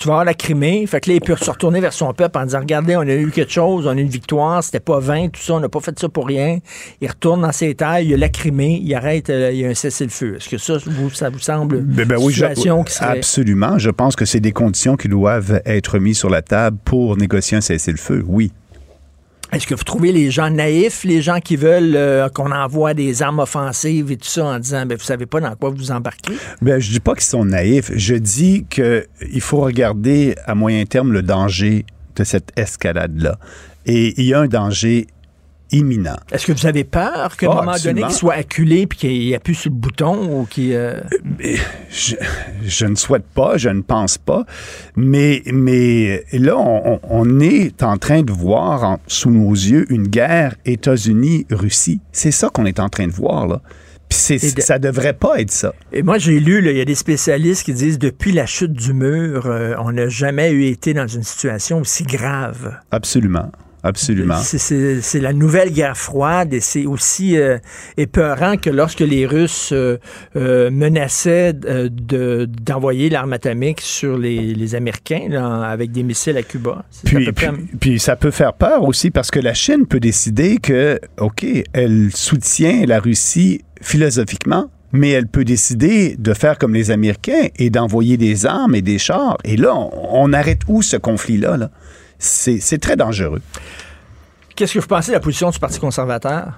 Tu 0.01 0.07
vas 0.07 0.14
avoir 0.14 0.24
la 0.24 0.34
Crimée, 0.34 0.86
fait 0.86 1.01
que 1.01 1.11
là, 1.11 1.16
il 1.16 1.20
peut 1.20 1.34
se 1.34 1.51
retourner 1.51 1.80
vers 1.80 1.92
son 1.92 2.12
peuple 2.14 2.38
en 2.38 2.44
disant 2.44 2.61
Regardez, 2.61 2.94
on 2.94 3.01
a 3.01 3.14
eu 3.14 3.30
quelque 3.32 3.51
chose, 3.53 3.84
on 3.86 3.90
a 3.90 3.94
eu 3.96 4.01
une 4.03 4.09
victoire, 4.09 4.62
c'était 4.62 4.78
pas 4.78 5.01
vain, 5.01 5.28
tout 5.28 5.40
ça, 5.42 5.55
on 5.55 5.61
n'a 5.61 5.68
pas 5.68 5.80
fait 5.80 5.99
ça 5.99 6.09
pour 6.09 6.26
rien. 6.28 6.59
Il 7.01 7.09
retourne 7.09 7.40
dans 7.42 7.51
ses 7.51 7.74
terres, 7.74 7.99
il 8.01 8.11
y 8.11 8.14
a 8.14 8.16
la 8.16 8.28
Crimée, 8.28 8.80
il 8.80 8.94
arrête, 8.94 9.28
euh, 9.28 9.51
il 9.53 9.59
y 9.59 9.64
a 9.66 9.68
un 9.70 9.74
cessez-le-feu. 9.74 10.36
Est-ce 10.36 10.49
que 10.49 10.57
ça, 10.59 10.74
vous, 10.86 11.11
ça 11.11 11.30
vous 11.30 11.40
semble 11.40 11.80
Ben, 11.80 12.07
ben 12.07 12.16
une 12.18 12.24
oui, 12.26 12.32
je- 12.32 12.46
situation 12.46 12.84
qui 12.84 12.94
serait. 12.94 13.18
absolument. 13.18 13.76
Je 13.78 13.90
pense 13.90 14.14
que 14.14 14.24
c'est 14.24 14.38
des 14.40 14.53
conditions 14.53 14.96
qui 14.96 15.09
doivent 15.09 15.61
être 15.66 15.99
mises 15.99 16.18
sur 16.18 16.30
la 16.30 16.42
table 16.42 16.78
pour 16.84 17.16
négocier 17.16 17.57
un 17.57 17.61
cessez-le-feu, 17.61 18.24
oui. 18.26 18.53
Est-ce 19.53 19.66
que 19.66 19.74
vous 19.74 19.84
trouvez 19.84 20.12
les 20.12 20.30
gens 20.30 20.51
naïfs, 20.51 21.05
les 21.05 21.22
gens 21.22 21.40
qui 21.40 21.57
veulent 21.57 21.96
euh, 21.96 22.28
qu'on 22.28 22.53
envoie 22.53 22.92
des 22.92 23.22
armes 23.22 23.38
offensives 23.38 24.12
et 24.12 24.16
tout 24.16 24.28
ça 24.28 24.44
en 24.44 24.59
disant 24.59 24.84
ben, 24.84 24.99
vous 24.99 25.05
savez 25.05 25.24
pas 25.24 25.40
dans 25.40 25.55
quoi 25.57 25.70
vous 25.70 25.90
embarquez? 25.90 26.34
Ben, 26.61 26.78
je 26.78 26.90
dis 26.90 27.01
pas 27.01 27.14
qu'ils 27.14 27.22
sont 27.22 27.46
naïfs. 27.46 27.90
Je 27.94 28.14
dis 28.14 28.66
qu'il 28.68 29.40
faut 29.40 29.61
regarder 29.61 30.34
à 30.44 30.55
moyen 30.55 30.84
terme 30.84 31.12
le 31.12 31.22
danger 31.22 31.86
de 32.16 32.24
cette 32.24 32.53
escalade-là. 32.57 33.38
Et 33.86 34.20
il 34.20 34.26
y 34.26 34.34
a 34.34 34.40
un 34.40 34.49
danger 34.49 35.07
imminent. 35.72 36.16
Est-ce 36.32 36.46
que 36.46 36.52
vous 36.52 36.66
avez 36.66 36.84
peur 36.84 37.36
qu'à 37.36 37.46
un 37.48 37.50
Ah, 37.52 37.62
moment 37.62 37.76
donné, 37.82 38.02
qu'il 38.02 38.12
soit 38.12 38.34
acculé 38.34 38.86
puis 38.86 38.98
qu'il 38.98 39.34
appuie 39.34 39.54
sur 39.54 39.70
le 39.70 39.76
bouton 39.76 40.40
ou 40.40 40.44
qu'il. 40.46 40.72
euh, 40.72 41.00
Je, 41.90 42.16
je 42.64 42.86
ne 42.86 42.94
souhaite 42.94 43.26
pas, 43.34 43.56
je 43.56 43.68
ne 43.68 43.82
pense 43.82 44.18
pas, 44.18 44.44
mais, 44.96 45.42
mais 45.52 46.24
là, 46.32 46.56
on, 46.56 47.40
est 47.40 47.82
en 47.82 47.96
train 47.98 48.22
de 48.22 48.32
voir 48.32 48.84
en- 48.84 48.98
sous 49.06 49.30
nos 49.30 49.52
yeux 49.52 49.86
une 49.90 50.08
guerre 50.08 50.54
États-Unis-Russie. 50.64 52.00
C'est 52.12 52.30
ça 52.30 52.48
qu'on 52.50 52.66
est 52.66 52.80
en 52.80 52.88
train 52.88 53.06
de 53.06 53.12
voir, 53.12 53.46
là. 53.46 53.60
Puis 54.08 54.38
de- 54.54 54.60
ça 54.62 54.78
devrait 54.78 55.12
pas 55.12 55.38
être 55.40 55.50
ça. 55.50 55.74
Et 55.92 56.02
moi, 56.02 56.16
j'ai 56.16 56.40
lu, 56.40 56.62
il 56.66 56.76
y 56.76 56.80
a 56.80 56.84
des 56.86 56.94
spécialistes 56.94 57.64
qui 57.64 57.74
disent 57.74 57.98
depuis 57.98 58.32
la 58.32 58.46
chute 58.46 58.72
du 58.72 58.94
mur, 58.94 59.44
euh, 59.46 59.74
on 59.80 59.92
n'a 59.92 60.08
jamais 60.08 60.50
eu 60.50 60.64
été 60.64 60.94
dans 60.94 61.06
une 61.06 61.22
situation 61.22 61.80
aussi 61.80 62.04
grave. 62.04 62.74
Absolument. 62.90 63.52
Absolument. 63.89 64.36
C'est- 64.36 65.20
la 65.20 65.32
nouvelle 65.32 65.72
guerre 65.72 65.97
froide 65.97 66.53
et 66.55 66.61
c'est 66.61 66.86
aussi 66.86 67.36
euh, 67.36 67.59
épeurant 67.97 68.57
que 68.57 68.70
lorsque 68.70 69.01
les 69.01 69.26
Russes 69.26 69.70
euh, 69.72 69.97
euh, 70.36 70.70
menaçaient 70.70 71.55
euh, 71.64 71.89
de- 71.91 72.47
d'envoyer 72.62 73.09
l'arme 73.11 73.32
atomique 73.32 73.80
sur 73.80 74.16
les, 74.18 74.55
les 74.55 74.74
Américains 74.74 75.26
là, 75.28 75.62
avec 75.62 75.91
des 75.93 76.03
missiles 76.03 76.36
à 76.36 76.43
Cuba. 76.43 76.84
À 76.84 76.84
Puis, 77.05 77.26
puis, 77.80 77.99
ça 77.99 78.16
peut 78.16 78.30
faire 78.30 78.53
peur 78.55 78.84
aussi 78.84 79.11
parce 79.11 79.30
que 79.30 79.41
la 79.41 79.55
Chine 79.55 79.86
peut 79.86 80.01
décider 80.01 80.59
que, 80.59 81.01
OK, 81.18 81.45
elle 81.72 82.11
soutient 82.14 82.84
la 82.86 83.01
Russie 83.01 83.62
philosophiquement, 83.80 84.70
mais 84.93 85.11
elle 85.11 85.26
peut 85.26 85.45
décider 85.45 86.16
de 86.18 86.32
faire 86.34 86.57
comme 86.59 86.74
les 86.74 86.91
Américains 86.91 87.49
et 87.57 87.68
d'envoyer 87.70 88.16
des 88.16 88.47
armes 88.47 88.74
et 88.74 88.82
des 88.82 88.99
chars. 88.99 89.36
Et 89.45 89.57
là, 89.57 89.74
on, 89.74 89.91
on 90.12 90.32
arrête 90.32 90.61
où 90.68 90.82
ce 90.82 90.97
conflit-là? 90.97 91.57
Là? 91.57 91.70
C'est 92.18 92.78
très 92.80 92.96
dangereux. 92.96 93.40
Qu'est-ce 94.56 94.74
que 94.74 94.78
vous 94.80 94.86
pensez 94.86 95.08
de 95.12 95.14
la 95.16 95.20
position 95.20 95.50
du 95.50 95.58
Parti 95.58 95.78
conservateur? 95.78 96.52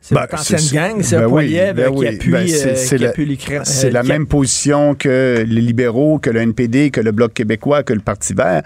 C'est 0.00 0.14
Ben, 0.14 0.26
c'est- 0.36 0.74
gang, 0.74 1.00
c'est 1.02 1.16
ben 1.16 1.22
un 1.24 1.26
oui, 1.28 1.56
ben 1.74 1.94
qui 1.94 2.06
appuie, 2.06 2.30
Ben, 2.32 2.46
c'est- 2.46 2.66
euh, 2.72 2.76
c'est 2.76 2.98
la- 2.98 3.08
appuie 3.08 3.24
l'Ukraine. 3.24 3.62
C'est 3.64 3.86
euh, 3.86 3.90
la 3.90 4.02
qui- 4.02 4.08
même 4.08 4.26
position 4.26 4.94
que 4.94 5.42
les 5.46 5.60
libéraux, 5.62 6.18
que 6.18 6.28
le 6.28 6.40
NPD, 6.40 6.90
que 6.90 7.00
le 7.00 7.10
Bloc 7.10 7.32
québécois, 7.32 7.82
que 7.82 7.94
le 7.94 8.00
Parti 8.00 8.34
vert. 8.34 8.62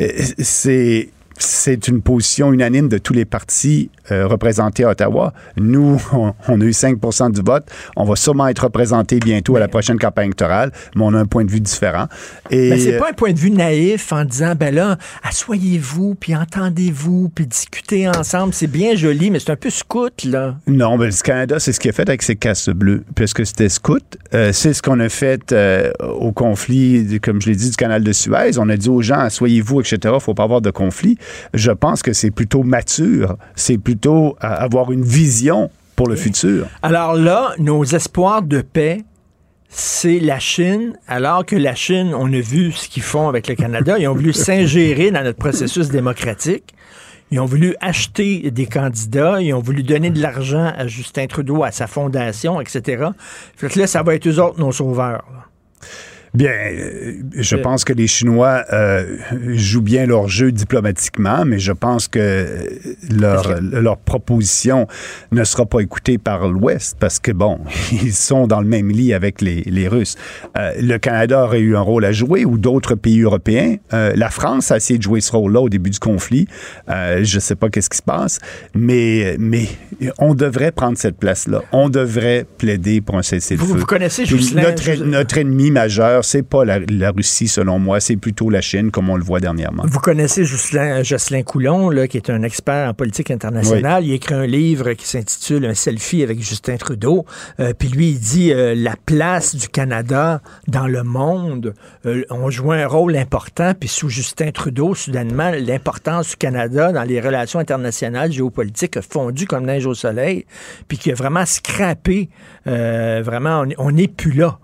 Euh, 0.00 0.08
C'est 0.38 1.10
c'est 1.38 1.88
une 1.88 2.02
position 2.02 2.52
unanime 2.52 2.88
de 2.88 2.98
tous 2.98 3.12
les 3.12 3.24
partis 3.24 3.90
euh, 4.10 4.26
représentés 4.26 4.84
à 4.84 4.90
Ottawa. 4.90 5.32
Nous, 5.56 6.00
on, 6.12 6.34
on 6.48 6.60
a 6.60 6.64
eu 6.64 6.72
5 6.72 6.98
du 7.30 7.40
vote. 7.42 7.66
On 7.96 8.04
va 8.04 8.16
sûrement 8.16 8.48
être 8.48 8.64
représentés 8.64 9.18
bientôt 9.18 9.56
à 9.56 9.60
la 9.60 9.68
prochaine 9.68 9.98
campagne 9.98 10.26
électorale, 10.26 10.72
mais 10.94 11.02
on 11.04 11.14
a 11.14 11.18
un 11.18 11.26
point 11.26 11.44
de 11.44 11.50
vue 11.50 11.60
différent. 11.60 12.06
Et 12.50 12.70
Mais 12.70 12.78
c'est 12.78 12.98
pas 12.98 13.10
un 13.10 13.14
point 13.14 13.32
de 13.32 13.38
vue 13.38 13.50
naïf 13.50 14.12
en 14.12 14.24
disant, 14.24 14.54
ben 14.58 14.74
là, 14.74 14.98
asseyez-vous, 15.22 16.14
puis 16.14 16.34
entendez-vous, 16.34 17.30
puis 17.34 17.46
discutez 17.46 18.08
ensemble. 18.08 18.54
C'est 18.54 18.66
bien 18.66 18.94
joli, 18.94 19.30
mais 19.30 19.38
c'est 19.38 19.50
un 19.50 19.56
peu 19.56 19.70
scout, 19.70 20.24
là. 20.24 20.56
Non, 20.66 20.96
mais 20.98 21.06
le 21.06 21.22
Canada, 21.22 21.58
c'est 21.58 21.72
ce 21.72 21.80
qu'il 21.80 21.90
a 21.90 21.92
fait 21.92 22.08
avec 22.08 22.22
ses 22.22 22.36
casques 22.36 22.70
bleus, 22.70 23.04
puisque 23.14 23.44
c'était 23.46 23.68
scout. 23.68 24.18
Euh, 24.34 24.52
c'est 24.52 24.72
ce 24.72 24.82
qu'on 24.82 25.00
a 25.00 25.08
fait 25.08 25.52
euh, 25.52 25.92
au 26.00 26.32
conflit, 26.32 27.20
comme 27.20 27.40
je 27.40 27.50
l'ai 27.50 27.56
dit, 27.56 27.70
du 27.70 27.76
canal 27.76 28.02
de 28.02 28.12
Suez. 28.12 28.58
On 28.58 28.68
a 28.68 28.76
dit 28.76 28.88
aux 28.88 29.02
gens, 29.02 29.20
asseyez-vous, 29.20 29.80
etc. 29.80 30.14
Il 30.14 30.20
faut 30.20 30.34
pas 30.34 30.44
avoir 30.44 30.60
de 30.60 30.70
conflit. 30.70 31.18
Je 31.54 31.70
pense 31.70 32.02
que 32.02 32.12
c'est 32.12 32.30
plutôt 32.30 32.62
mature. 32.62 33.36
C'est 33.54 33.78
plutôt 33.78 34.36
euh, 34.42 34.48
avoir 34.48 34.92
une 34.92 35.04
vision 35.04 35.70
pour 35.96 36.08
le 36.08 36.16
futur. 36.16 36.66
Alors 36.82 37.14
là, 37.14 37.54
nos 37.58 37.84
espoirs 37.84 38.42
de 38.42 38.60
paix, 38.60 39.02
c'est 39.68 40.20
la 40.20 40.38
Chine, 40.38 40.96
alors 41.08 41.44
que 41.44 41.56
la 41.56 41.74
Chine, 41.74 42.14
on 42.16 42.32
a 42.32 42.40
vu 42.40 42.72
ce 42.72 42.88
qu'ils 42.88 43.02
font 43.02 43.28
avec 43.28 43.48
le 43.48 43.54
Canada. 43.54 43.98
Ils 43.98 44.08
ont 44.08 44.14
voulu 44.14 44.32
s'ingérer 44.46 45.10
dans 45.10 45.22
notre 45.22 45.38
processus 45.38 45.88
démocratique. 45.88 46.74
Ils 47.30 47.40
ont 47.40 47.44
voulu 47.44 47.74
acheter 47.80 48.50
des 48.50 48.66
candidats, 48.66 49.40
ils 49.42 49.52
ont 49.52 49.60
voulu 49.60 49.82
donner 49.82 50.08
de 50.08 50.22
l'argent 50.22 50.72
à 50.74 50.86
Justin 50.86 51.26
Trudeau, 51.26 51.62
à 51.62 51.70
sa 51.72 51.86
fondation, 51.86 52.58
etc. 52.60 53.08
Fait 53.54 53.68
que 53.68 53.78
là, 53.78 53.86
ça 53.86 54.02
va 54.02 54.14
être 54.14 54.26
eux 54.26 54.40
autres, 54.40 54.58
nos 54.58 54.72
sauveurs. 54.72 55.24
là. 55.30 55.44
Bien, 56.34 56.52
je 57.36 57.56
pense 57.56 57.84
que 57.84 57.92
les 57.92 58.06
Chinois 58.06 58.62
euh, 58.72 59.16
jouent 59.54 59.82
bien 59.82 60.06
leur 60.06 60.28
jeu 60.28 60.52
diplomatiquement, 60.52 61.44
mais 61.44 61.58
je 61.58 61.72
pense 61.72 62.06
que 62.08 62.46
leur, 63.10 63.60
leur 63.62 63.96
proposition 63.98 64.86
ne 65.32 65.42
sera 65.44 65.64
pas 65.66 65.80
écoutée 65.80 66.18
par 66.18 66.48
l'Ouest 66.48 66.96
parce 67.00 67.18
que, 67.18 67.32
bon, 67.32 67.58
ils 67.92 68.12
sont 68.12 68.46
dans 68.46 68.60
le 68.60 68.66
même 68.66 68.90
lit 68.90 69.12
avec 69.14 69.40
les, 69.40 69.62
les 69.62 69.88
Russes. 69.88 70.16
Euh, 70.56 70.72
le 70.80 70.98
Canada 70.98 71.44
aurait 71.44 71.60
eu 71.60 71.76
un 71.76 71.80
rôle 71.80 72.04
à 72.04 72.12
jouer 72.12 72.44
ou 72.44 72.58
d'autres 72.58 72.94
pays 72.94 73.20
européens. 73.22 73.76
Euh, 73.92 74.12
la 74.14 74.30
France 74.30 74.70
a 74.70 74.76
essayé 74.76 74.98
de 74.98 75.02
jouer 75.02 75.20
ce 75.20 75.32
rôle-là 75.32 75.60
au 75.60 75.68
début 75.68 75.90
du 75.90 75.98
conflit. 75.98 76.46
Je 76.88 77.34
ne 77.34 77.40
sais 77.40 77.54
pas 77.56 77.68
qu'est-ce 77.70 77.90
qui 77.90 77.96
se 77.98 78.02
passe, 78.02 78.38
mais, 78.74 79.36
mais 79.38 79.66
on 80.18 80.34
devrait 80.34 80.72
prendre 80.72 80.98
cette 80.98 81.16
place-là. 81.16 81.62
On 81.72 81.88
devrait 81.88 82.44
plaider 82.58 83.00
pour 83.00 83.16
un 83.16 83.22
cessez-le-feu. 83.22 83.64
Vous- 83.66 83.78
vous 83.78 83.86
connaissez 83.86 84.24
Puis 84.24 84.36
Ghislain- 84.36 84.62
notre, 84.62 85.04
notre 85.04 85.38
ennemi 85.38 85.70
majeur, 85.70 86.17
c'est 86.24 86.42
pas 86.42 86.64
la, 86.64 86.78
la 86.80 87.10
Russie, 87.10 87.48
selon 87.48 87.78
moi, 87.78 88.00
c'est 88.00 88.16
plutôt 88.16 88.50
la 88.50 88.60
Chine, 88.60 88.90
comme 88.90 89.08
on 89.10 89.16
le 89.16 89.24
voit 89.24 89.40
dernièrement. 89.40 89.84
Vous 89.86 90.00
connaissez 90.00 90.44
Jocelyn, 90.44 91.02
Jocelyn 91.02 91.42
Coulon, 91.42 91.90
là, 91.90 92.06
qui 92.08 92.16
est 92.16 92.30
un 92.30 92.42
expert 92.42 92.88
en 92.88 92.94
politique 92.94 93.30
internationale. 93.30 94.04
Il 94.04 94.12
a 94.12 94.14
écrit 94.14 94.34
un 94.34 94.46
livre 94.46 94.92
qui 94.92 95.06
s'intitule 95.06 95.64
Un 95.66 95.74
selfie 95.74 96.22
avec 96.22 96.40
Justin 96.42 96.76
Trudeau. 96.76 97.24
Euh, 97.60 97.72
puis 97.78 97.88
lui, 97.88 98.10
il 98.10 98.18
dit 98.18 98.52
euh, 98.52 98.74
la 98.74 98.94
place 99.06 99.54
du 99.54 99.68
Canada 99.68 100.40
dans 100.66 100.86
le 100.86 101.02
monde. 101.02 101.74
Euh, 102.06 102.24
on 102.30 102.50
joue 102.50 102.72
un 102.72 102.86
rôle 102.86 103.16
important. 103.16 103.72
Puis 103.78 103.88
sous 103.88 104.08
Justin 104.08 104.50
Trudeau, 104.50 104.94
soudainement, 104.94 105.50
l'importance 105.50 106.30
du 106.30 106.36
Canada 106.36 106.92
dans 106.92 107.04
les 107.04 107.20
relations 107.20 107.58
internationales 107.58 108.32
géopolitiques 108.32 108.96
a 108.96 109.02
fondu 109.02 109.46
comme 109.46 109.66
neige 109.66 109.86
au 109.86 109.94
soleil. 109.94 110.46
Puis 110.88 110.98
qui 110.98 111.10
a 111.12 111.14
vraiment 111.14 111.44
scrappé. 111.46 112.28
euh, 112.66 113.22
vraiment, 113.24 113.64
on 113.78 113.90
n'est 113.92 114.08
plus 114.08 114.32
là. 114.32 114.58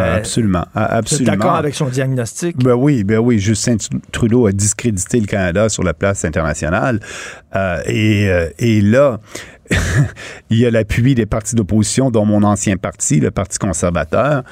Euh, 0.00 0.16
absolument, 0.18 0.64
a- 0.74 0.80
vous 0.80 0.84
êtes 0.84 0.92
absolument. 0.98 1.30
d'accord 1.32 1.54
avec 1.54 1.74
son 1.74 1.86
diagnostic? 1.86 2.56
Ben 2.62 2.74
oui, 2.74 3.04
ben 3.04 3.18
oui. 3.18 3.38
Justin 3.38 3.76
Trudeau 4.12 4.46
a 4.46 4.52
discrédité 4.52 5.20
le 5.20 5.26
Canada 5.26 5.68
sur 5.68 5.82
la 5.82 5.94
place 5.94 6.24
internationale. 6.24 7.00
Euh, 7.56 7.80
et, 7.86 8.28
euh, 8.28 8.48
et 8.58 8.80
là, 8.80 9.20
il 10.50 10.58
y 10.58 10.66
a 10.66 10.70
l'appui 10.70 11.14
des 11.14 11.26
partis 11.26 11.54
d'opposition, 11.54 12.10
dont 12.10 12.24
mon 12.24 12.42
ancien 12.42 12.76
parti, 12.76 13.20
le 13.20 13.30
Parti 13.30 13.58
conservateur. 13.58 14.42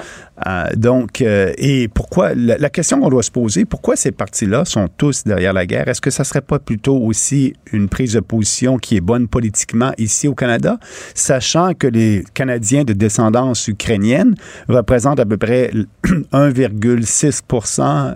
Euh, 0.47 0.65
donc, 0.75 1.21
euh, 1.21 1.53
et 1.57 1.87
pourquoi, 1.87 2.33
la, 2.33 2.69
question 2.69 2.99
qu'on 2.99 3.09
doit 3.09 3.23
se 3.23 3.31
poser, 3.31 3.65
pourquoi 3.65 3.95
ces 3.95 4.11
partis-là 4.11 4.65
sont 4.65 4.87
tous 4.97 5.23
derrière 5.23 5.53
la 5.53 5.65
guerre? 5.65 5.87
Est-ce 5.87 6.01
que 6.01 6.09
ça 6.09 6.23
serait 6.23 6.41
pas 6.41 6.59
plutôt 6.59 6.97
aussi 6.97 7.53
une 7.71 7.87
prise 7.87 8.13
de 8.13 8.19
position 8.19 8.77
qui 8.77 8.97
est 8.97 9.01
bonne 9.01 9.27
politiquement 9.27 9.91
ici 9.97 10.27
au 10.27 10.33
Canada, 10.33 10.79
sachant 11.13 11.73
que 11.73 11.87
les 11.87 12.23
Canadiens 12.33 12.83
de 12.83 12.93
descendance 12.93 13.67
ukrainienne 13.67 14.35
représentent 14.67 15.19
à 15.19 15.25
peu 15.25 15.37
près 15.37 15.71
1,6 16.33 17.41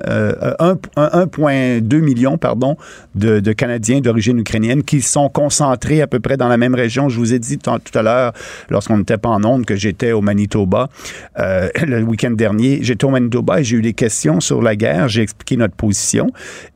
euh, 0.08 0.54
1 0.60 0.74
1,2 0.98 2.02
million 2.02 2.38
pardon, 2.38 2.78
de 3.16 3.54
Canadiens 3.54 4.00
d'origine 4.00 4.40
ukrainienne 4.40 4.84
qui 4.84 5.02
sont 5.02 5.30
concentrés 5.30 6.02
à 6.02 6.08
peu 6.08 6.20
près 6.20 6.38
dans 6.38 6.48
la 6.48 6.58
même 6.58 6.76
région. 6.76 6.87
Je 6.88 7.18
vous 7.18 7.34
ai 7.34 7.40
dit 7.40 7.58
tout 7.58 7.72
à 7.94 8.02
l'heure, 8.02 8.34
lorsqu'on 8.70 8.98
n'était 8.98 9.18
pas 9.18 9.30
en 9.30 9.44
onde, 9.44 9.66
que 9.66 9.76
j'étais 9.76 10.12
au 10.12 10.22
Manitoba 10.22 10.90
euh, 11.40 11.70
le 11.86 12.02
week-end 12.04 12.32
dernier. 12.32 12.80
J'étais 12.82 13.06
au 13.06 13.10
Manitoba 13.10 13.60
et 13.60 13.64
j'ai 13.64 13.78
eu 13.78 13.82
des 13.82 13.94
questions 13.94 14.40
sur 14.40 14.62
la 14.62 14.76
guerre. 14.76 15.08
J'ai 15.08 15.22
expliqué 15.22 15.58
notre 15.58 15.76
position. 15.76 16.28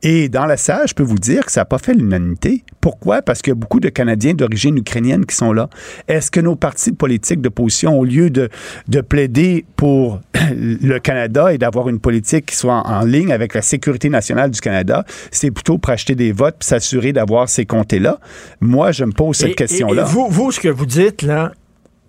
Et 0.02 0.28
dans 0.28 0.46
la 0.46 0.56
salle, 0.56 0.86
je 0.88 0.94
peux 0.94 1.02
vous 1.02 1.18
dire 1.18 1.44
que 1.46 1.52
ça 1.52 1.62
n'a 1.62 1.64
pas 1.64 1.78
fait 1.78 1.94
l'unanimité. 1.94 2.64
Pourquoi? 2.80 3.22
Parce 3.22 3.42
qu'il 3.42 3.50
y 3.50 3.56
a 3.56 3.56
beaucoup 3.56 3.80
de 3.80 3.88
Canadiens 3.88 4.34
d'origine 4.34 4.76
ukrainienne 4.78 5.24
qui 5.26 5.36
sont 5.36 5.52
là. 5.52 5.68
Est-ce 6.08 6.30
que 6.30 6.40
nos 6.40 6.56
partis 6.56 6.92
politiques 6.92 7.40
de 7.40 7.48
position, 7.48 7.98
au 7.98 8.04
lieu 8.04 8.30
de, 8.30 8.48
de 8.88 9.00
plaider 9.00 9.64
pour 9.76 10.20
le 10.54 10.98
Canada 10.98 11.52
et 11.52 11.58
d'avoir 11.58 11.88
une 11.88 12.00
politique 12.00 12.46
qui 12.46 12.56
soit 12.56 12.74
en, 12.74 13.02
en 13.02 13.04
ligne 13.04 13.32
avec 13.32 13.54
la 13.54 13.62
sécurité 13.62 14.08
nationale 14.08 14.50
du 14.50 14.60
Canada, 14.60 15.04
c'est 15.30 15.50
plutôt 15.50 15.78
pour 15.78 15.90
acheter 15.92 16.14
des 16.14 16.32
votes 16.32 16.56
puis 16.58 16.66
s'assurer 16.68 17.12
d'avoir 17.12 17.48
ces 17.48 17.64
comtés-là? 17.66 18.18
Moi, 18.60 18.92
je 18.92 19.04
me 19.04 19.12
pose 19.12 19.36
cette 19.36 19.50
Et- 19.50 19.54
question-là. 19.54 20.01
Vous, 20.04 20.28
vous, 20.28 20.52
ce 20.52 20.60
que 20.60 20.68
vous 20.68 20.86
dites, 20.86 21.22
là, 21.22 21.52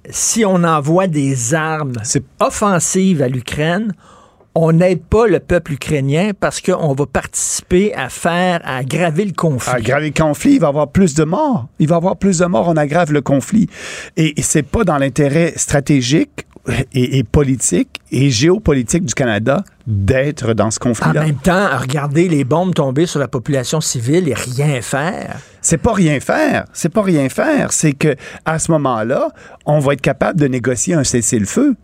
si 0.09 0.45
on 0.45 0.63
envoie 0.63 1.07
des 1.07 1.53
armes 1.53 1.93
offensives 2.39 3.21
à 3.21 3.27
l'Ukraine, 3.27 3.93
on 4.55 4.71
n'aide 4.71 5.03
pas 5.03 5.27
le 5.27 5.39
peuple 5.39 5.73
ukrainien 5.73 6.31
parce 6.39 6.61
qu'on 6.61 6.93
va 6.93 7.05
participer 7.05 7.93
à 7.95 8.09
faire, 8.09 8.61
à 8.63 8.77
aggraver 8.77 9.25
le 9.25 9.31
conflit. 9.31 9.73
aggraver 9.73 10.07
le 10.07 10.13
conflit, 10.13 10.53
il 10.53 10.59
va 10.59 10.67
y 10.67 10.69
avoir 10.69 10.89
plus 10.89 11.15
de 11.15 11.23
morts. 11.23 11.67
Il 11.79 11.87
va 11.87 11.95
y 11.95 11.97
avoir 11.97 12.17
plus 12.17 12.37
de 12.37 12.45
morts, 12.45 12.67
on 12.67 12.77
aggrave 12.77 13.11
le 13.11 13.21
conflit. 13.21 13.67
Et, 14.15 14.39
et 14.39 14.43
c'est 14.43 14.63
pas 14.63 14.83
dans 14.83 14.97
l'intérêt 14.97 15.53
stratégique 15.55 16.45
et, 16.93 17.17
et 17.17 17.23
politique 17.23 17.99
et 18.11 18.29
géopolitique 18.29 19.03
du 19.05 19.13
Canada 19.13 19.63
d'être 19.85 20.53
dans 20.53 20.71
ce 20.71 20.79
En 20.79 20.83
conflit-là. 20.89 21.25
même 21.25 21.35
temps, 21.35 21.67
regarder 21.77 22.29
les 22.29 22.43
bombes 22.45 22.73
tomber 22.73 23.05
sur 23.05 23.19
la 23.19 23.27
population 23.27 23.81
civile 23.81 24.29
et 24.29 24.33
rien 24.33 24.81
faire. 24.81 25.37
C'est 25.61 25.77
pas 25.77 25.93
rien 25.93 26.19
faire. 26.19 26.65
C'est 26.73 26.89
pas 26.89 27.01
rien 27.01 27.27
faire. 27.29 27.73
C'est 27.73 27.93
que 27.93 28.15
à 28.45 28.59
ce 28.59 28.71
moment-là, 28.71 29.29
on 29.65 29.79
va 29.79 29.93
être 29.93 30.01
capable 30.01 30.39
de 30.39 30.47
négocier 30.47 30.93
un 30.93 31.03
cessez-le-feu. 31.03 31.75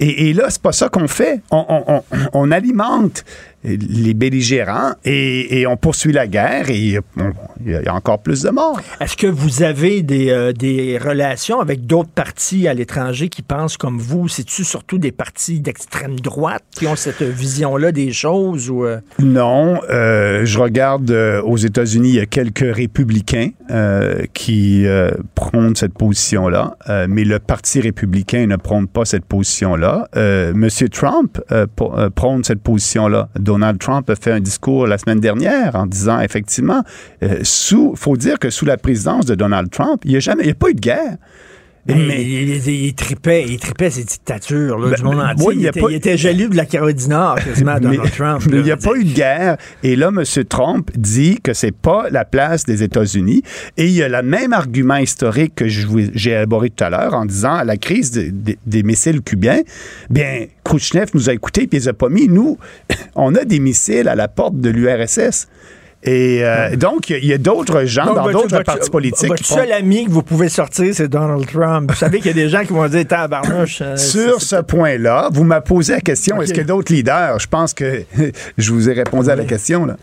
Et, 0.00 0.28
et 0.30 0.32
là, 0.32 0.44
c'est 0.48 0.62
pas 0.62 0.70
ça 0.70 0.88
qu'on 0.88 1.08
fait. 1.08 1.40
On, 1.50 1.64
on- 1.68 1.94
on- 1.94 2.02
on 2.32 2.50
alimente 2.52 3.24
les 3.64 4.14
belligérants 4.14 4.92
et, 5.04 5.60
et 5.60 5.66
on 5.66 5.76
poursuit 5.76 6.12
la 6.12 6.26
guerre 6.26 6.70
et 6.70 6.78
il 6.78 7.00
y 7.66 7.74
a 7.88 7.94
encore 7.94 8.20
plus 8.20 8.42
de 8.42 8.50
morts. 8.50 8.80
Est-ce 9.00 9.16
que 9.16 9.26
vous 9.26 9.62
avez 9.62 10.02
des, 10.02 10.30
euh, 10.30 10.52
des 10.52 10.96
relations 10.96 11.60
avec 11.60 11.84
d'autres 11.86 12.08
partis 12.08 12.68
à 12.68 12.74
l'étranger 12.74 13.28
qui 13.28 13.42
pensent 13.42 13.76
comme 13.76 13.98
vous? 13.98 14.28
C'est-tu 14.28 14.62
surtout 14.64 14.98
des 14.98 15.10
partis 15.12 15.60
d'extrême 15.60 16.20
droite 16.20 16.62
qui 16.70 16.86
ont 16.86 16.94
cette 16.96 17.22
vision-là 17.22 17.90
des 17.92 18.12
choses? 18.12 18.70
Ou, 18.70 18.84
euh, 18.84 19.00
Non, 19.18 19.80
euh, 19.90 20.44
je 20.44 20.58
regarde 20.58 21.10
aux 21.44 21.56
États-Unis, 21.56 22.10
il 22.10 22.14
y 22.16 22.20
a 22.20 22.26
quelques 22.26 22.74
républicains 22.74 23.50
qui 24.34 24.86
prônent 25.34 25.76
cette 25.76 25.94
position-là, 25.94 26.76
mais 27.08 27.24
le 27.24 27.38
Parti 27.38 27.80
républicain 27.80 28.46
ne 28.46 28.56
prône 28.56 28.86
pas 28.86 29.04
cette 29.04 29.24
position-là. 29.24 30.08
Monsieur 30.54 30.88
Trump 30.88 31.38
pr- 31.50 32.10
prône 32.10 32.44
cette 32.44 32.60
position-là. 32.62 33.28
Donald 33.38 33.57
Trump 33.78 34.08
a 34.10 34.16
fait 34.16 34.32
un 34.32 34.40
discours 34.40 34.86
la 34.86 34.98
semaine 34.98 35.20
dernière 35.20 35.76
en 35.76 35.86
disant 35.86 36.20
effectivement, 36.20 36.82
euh, 37.22 37.42
faut 37.94 38.16
dire 38.16 38.38
que 38.38 38.50
sous 38.50 38.64
la 38.64 38.76
présidence 38.76 39.26
de 39.26 39.34
Donald 39.34 39.70
Trump, 39.70 40.02
il 40.04 40.10
n'y 40.10 40.16
a 40.16 40.20
jamais, 40.20 40.42
il 40.42 40.46
n'y 40.46 40.52
a 40.52 40.54
pas 40.54 40.70
eu 40.70 40.74
de 40.74 40.80
guerre. 40.80 41.16
Mais 41.88 42.22
il, 42.22 42.50
il- 42.56 42.68
il 42.86 42.94
tripait, 42.94 43.44
il 43.48 43.58
tripait 43.58 43.90
ces 43.90 44.04
dictatures 44.04 44.78
là, 44.78 44.90
Ben, 44.90 44.94
du 44.96 45.02
monde 45.02 45.20
entier. 45.20 45.46
il 45.54 45.66
était, 45.66 45.80
pas- 45.80 45.90
il 45.90 45.94
était 45.96 46.16
jaloux 46.18 46.48
de 46.48 46.56
la 46.56 46.66
Caroline 46.66 46.96
du 46.96 47.08
Nord, 47.08 47.36
quasiment, 47.36 47.78
Donald 47.80 48.00
Mais- 48.04 48.10
Trump. 48.10 48.42
mais 48.50 48.58
il 48.58 48.62
n'y 48.64 48.70
a 48.70 48.76
pas 48.76 48.94
eu 48.96 49.04
de 49.04 49.12
guerre. 49.14 49.56
Et 49.82 49.96
là, 49.96 50.08
M. 50.08 50.22
Trump 50.48 50.90
dit 50.96 51.38
que 51.42 51.52
c'est 51.54 51.74
pas 51.74 52.08
la 52.10 52.24
place 52.24 52.64
des 52.64 52.82
États-Unis. 52.82 53.42
Et 53.76 53.86
il 53.86 53.92
y 53.92 54.02
a 54.02 54.08
le 54.08 54.22
même 54.22 54.52
argument 54.52 54.96
historique 54.96 55.54
que 55.56 55.66
j'ai 55.68 56.30
élaboré 56.30 56.70
tout 56.70 56.84
à 56.84 56.90
l'heure 56.90 57.14
en 57.14 57.24
disant 57.26 57.62
la 57.64 57.76
crise 57.76 58.10
de- 58.10 58.30
de- 58.30 58.56
des 58.66 58.82
missiles 58.82 59.22
cubains. 59.22 59.60
Bien, 60.10 60.46
Khrushchev 60.64 61.06
nous 61.14 61.30
a 61.30 61.32
écoutés 61.32 61.66
puis 61.66 61.78
il 61.78 61.82
les 61.82 61.88
a 61.88 61.92
pas 61.94 62.08
mis. 62.08 62.28
Nous, 62.28 62.58
on 63.14 63.34
a 63.34 63.44
des 63.44 63.60
missiles 63.60 64.08
à 64.08 64.14
la 64.14 64.28
porte 64.28 64.60
de 64.60 64.68
l'URSS. 64.70 65.48
Et 66.04 66.40
euh, 66.44 66.76
donc, 66.76 67.10
il 67.10 67.24
y 67.24 67.32
a- 67.32 67.38
d'autres 67.38 67.84
gens 67.84 68.06
Donc, 68.06 68.16
dans 68.16 68.30
d'autres 68.30 68.62
partis 68.62 68.88
politiques 68.88 69.28
Votre 69.28 69.44
seul 69.44 69.72
ami 69.72 70.04
que 70.06 70.10
vous 70.10 70.22
pouvez 70.22 70.48
sortir, 70.48 70.94
c'est 70.94 71.08
Donald 71.08 71.44
Trump. 71.50 71.90
Vous 71.90 71.96
savez 71.96 72.18
qu'il 72.18 72.28
y 72.28 72.30
a 72.30 72.44
des 72.44 72.48
gens 72.48 72.62
qui 72.64 72.72
vont 72.72 72.86
dire 72.86 73.04
tabarnouche. 73.06 73.80
euh, 73.82 73.96
Sur 73.96 74.40
ce 74.40 74.56
point-là, 74.62 75.28
vous 75.32 75.42
m'avez 75.42 75.64
posé 75.64 75.94
la 75.94 76.00
question, 76.00 76.40
est-ce 76.40 76.52
qu'il 76.52 76.62
y 76.62 76.64
a 76.64 76.68
d'autres 76.68 76.92
leaders? 76.92 77.40
Je 77.40 77.48
pense 77.48 77.74
que 77.74 78.04
je 78.58 78.72
vous 78.72 78.88
ai 78.88 78.92
répondu 78.92 79.28
à 79.28 79.34
la 79.36 79.44
question. 79.44 79.86
Là. 79.86 79.96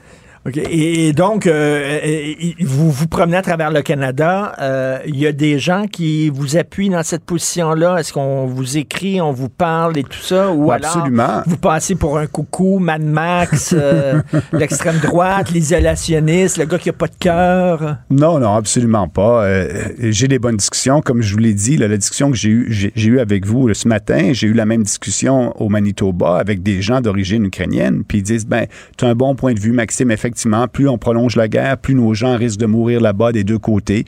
OK. 0.47 0.57
Et, 0.57 1.11
donc, 1.13 1.47
euh, 1.47 1.99
et- 2.03 2.55
vous 2.63 2.91
vous 2.91 3.07
promenez 3.07 3.37
à 3.37 3.41
travers 3.41 3.71
le 3.71 3.81
Canada. 3.81 4.53
euh, 4.61 4.99
Il 5.07 5.17
y 5.17 5.25
a 5.25 5.31
des 5.31 5.57
gens 5.57 5.85
qui 5.91 6.29
vous 6.29 6.55
appuient 6.55 6.89
dans 6.89 7.01
cette 7.01 7.23
position-là? 7.23 7.97
Est-ce 7.97 8.13
qu'on 8.13 8.45
vous 8.45 8.77
écrit, 8.77 9.19
on 9.21 9.31
vous 9.31 9.49
parle 9.49 9.97
et 9.97 10.03
tout 10.03 10.19
ça? 10.21 10.51
Ou 10.51 10.65
Oui, 10.65 10.75
alors, 10.75 10.97
absolument. 10.97 11.41
vous 11.47 11.57
passez 11.57 11.95
pour 11.95 12.19
un 12.19 12.27
coucou, 12.27 12.77
Mad 12.77 13.01
Max, 13.01 13.73
euh, 13.75 14.21
l'extrême 14.53 14.97
droite, 14.99 15.49
l'isolationniste, 15.51 16.57
le 16.57 16.65
gars 16.65 16.77
qui 16.77 16.89
a 16.89 16.93
pas 16.93 17.07
de 17.07 17.15
cœur? 17.19 17.97
Non, 18.11 18.37
non, 18.39 18.53
absolument 18.53 19.07
pas. 19.07 19.45
Euh, 19.45 19.89
j'ai 19.99 20.27
des 20.27 20.37
bonnes 20.37 20.57
discussions. 20.57 21.01
Comme 21.01 21.23
je 21.23 21.33
vous 21.33 21.39
l'ai 21.39 21.53
dit, 21.55 21.75
là, 21.77 21.87
la 21.87 21.97
discussion 21.97 22.29
que 22.29 22.37
j'ai 22.37 22.49
eue 22.49 22.91
eue 22.95 23.19
avec 23.19 23.45
vous 23.47 23.67
là, 23.67 23.73
ce 23.73 23.87
matin, 23.87 24.29
j'ai 24.33 24.47
eu 24.47 24.53
la 24.53 24.65
même 24.65 24.83
discussion 24.83 25.59
au 25.59 25.69
Manitoba 25.69 26.37
avec 26.37 26.61
des 26.61 26.81
gens 26.83 27.01
d'origine 27.01 27.45
ukrainienne. 27.45 28.03
Puis 28.07 28.19
ils 28.19 28.23
disent, 28.23 28.45
ben, 28.45 28.67
tu 28.97 29.05
as 29.05 29.07
un 29.07 29.15
bon 29.15 29.33
point 29.35 29.53
de 29.53 29.59
vue, 29.59 29.71
Maxime, 29.71 30.11
effectivement. 30.11 30.34
Plus 30.71 30.87
on 30.89 30.97
prolonge 30.97 31.35
la 31.35 31.47
guerre, 31.47 31.77
plus 31.77 31.95
nos 31.95 32.13
gens 32.13 32.35
risquent 32.37 32.59
de 32.59 32.65
mourir 32.65 33.01
là-bas 33.01 33.31
des 33.31 33.43
deux 33.43 33.59
côtés. 33.59 34.05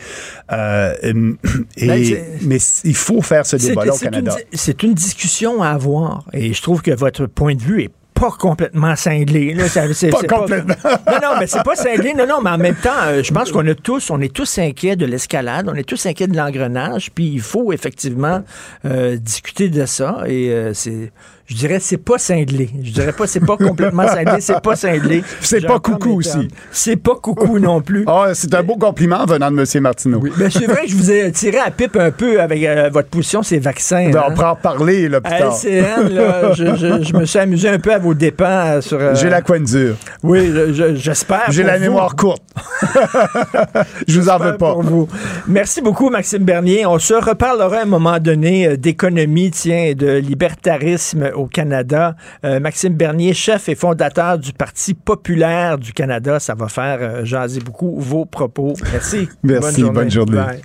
Euh, 0.52 0.94
et, 1.78 1.88
Ben, 1.88 2.24
mais 2.44 2.58
il 2.84 2.96
faut 2.96 3.22
faire 3.22 3.46
ce 3.46 3.56
débat-là 3.56 3.94
au 3.94 3.98
Canada. 3.98 4.36
C'est 4.54 4.84
une 4.84 4.94
discussion 4.94 5.62
à 5.62 5.70
avoir. 5.70 6.24
Et 6.34 6.54
je 6.54 6.62
trouve 6.62 6.82
que 6.82 6.92
votre 6.92 7.26
point 7.26 7.56
de 7.56 7.62
vue 7.62 7.84
est 7.84 7.92
pas 8.14 8.32
complètement 8.32 8.96
cinglé. 8.96 9.54
là. 9.54 9.68
Ça- 9.68 9.94
c'est- 9.94 10.10
Pas 10.10 10.24
complètement. 10.24 10.74
non, 11.08 11.20
non, 11.22 11.30
mais 11.40 11.46
c'est 11.46 11.62
pas 11.64 11.76
cinglé. 11.76 12.16
Non, 12.16 12.26
non, 12.28 12.42
mais 12.44 12.50
en 12.50 12.58
même 12.58 12.76
temps, 12.76 12.90
euh, 13.06 13.22
je 13.22 13.32
pense 13.32 13.52
qu'on 13.52 13.68
a 13.68 13.76
tous, 13.76 14.10
on 14.10 14.20
est 14.22 14.34
tous 14.34 14.58
inquiets 14.58 14.96
de 14.96 15.06
l'escalade, 15.06 15.70
on 15.70 15.76
est 15.76 15.84
tous 15.88 16.04
inquiets 16.08 16.26
de 16.28 16.36
l'engrenage, 16.36 17.12
puis 17.14 17.28
il 17.28 17.42
faut 17.42 17.72
effectivement 17.72 18.44
euh, 18.86 19.18
discuter 19.18 19.70
de 19.70 19.86
ça. 19.86 20.24
Et 20.26 20.50
euh, 20.50 20.74
c'est, 20.74 21.12
je 21.48 21.56
dirais, 21.56 21.80
c'est 21.80 21.98
pas 21.98 22.18
cinglé. 22.18 22.70
Je 22.84 22.92
dirais 22.92 23.14
pas, 23.14 23.26
c'est 23.26 23.40
pas 23.40 23.56
complètement 23.58 24.06
cinglé, 24.08 24.42
c'est 24.42 24.60
pas 24.62 24.76
cinglé. 24.76 25.24
C'est 25.42 25.66
pas 25.66 25.80
coucou 25.80 26.18
aussi. 26.20 26.50
C'est 26.72 26.98
pas 26.98 27.16
coucou 27.16 27.58
non 27.60 27.82
plus. 27.82 28.04
Ah, 28.08 28.32
c'est 28.34 28.54
un 28.54 28.64
beau 28.64 28.76
compliment 28.76 29.26
venant 29.26 29.50
de 29.50 29.60
M. 29.62 29.82
Martineau. 29.82 30.20
Ben, 30.38 30.50
c'est 30.52 30.66
vrai 30.68 30.84
que 30.84 30.90
je 30.92 30.96
vous 30.96 31.10
ai 31.12 31.32
tiré 31.32 31.58
à 31.60 31.72
pipe 31.72 31.96
un 31.96 32.12
peu 32.12 32.42
avec 32.42 32.64
euh, 32.66 32.90
votre 32.92 33.08
position, 33.08 33.44
ces 33.44 33.60
vaccins. 33.60 34.10
Ben, 34.10 34.20
hein. 34.20 34.24
on 34.30 34.34
pourra 34.34 34.52
en 34.52 34.56
parler 34.56 35.08
là, 35.10 35.22
plus 35.22 35.34
À 35.34 35.38
tard. 35.40 35.54
LCN, 35.64 36.10
là, 36.14 36.54
je, 36.54 36.76
je- 36.76 37.04
je 37.04 37.14
me 37.16 37.26
suis 37.26 37.40
amusé 37.40 37.70
un 37.70 37.80
peu 37.80 37.94
à 37.94 37.98
vos 38.00 38.14
dépens 38.14 38.82
sur. 38.82 38.98
euh, 39.00 39.16
J'ai 39.16 39.30
la 39.30 39.42
coin 39.42 39.60
dure. 39.62 39.96
Oui, 40.24 40.52
je- 40.54 40.74
je- 40.74 40.96
j'espère. 40.96 41.46
J'ai 41.50 41.64
la 41.64 41.78
vous. 41.78 41.84
mémoire 41.84 42.16
courte. 42.16 42.44
je 44.08 44.20
vous 44.20 44.30
en 44.30 44.38
veux 44.38 44.58
pas. 44.58 44.74
Pour 44.74 44.84
vous. 44.84 45.08
Merci 45.48 45.82
beaucoup, 45.82 46.10
Maxime 46.10 46.44
Bernier. 46.44 46.86
On 46.86 47.00
se 47.00 47.14
reparlera 47.14 47.78
à 47.78 47.82
un 47.84 47.86
moment 47.86 48.20
donné 48.20 48.68
euh, 48.68 48.78
d'économie, 48.78 49.52
tiens, 49.52 49.94
de 49.96 50.18
libertarisme 50.18 51.32
au 51.38 51.48
Canada. 51.48 52.16
Euh, 52.44 52.60
Maxime 52.60 52.94
Bernier, 52.94 53.34
chef 53.34 53.70
et 53.70 53.76
fondateur 53.76 54.38
du 54.38 54.54
Parti 54.54 54.94
populaire 54.94 55.78
du 55.78 55.94
Canada. 55.94 56.40
Ça 56.40 56.56
va 56.56 56.68
faire 56.68 56.98
euh, 57.02 57.26
jaser 57.26 57.60
beaucoup 57.60 57.96
vos 58.00 58.26
propos. 58.26 58.74
Merci. 58.92 59.30
Merci, 59.44 59.84
bonne 59.84 60.12
journée. 60.12 60.38
Bye. 60.38 60.62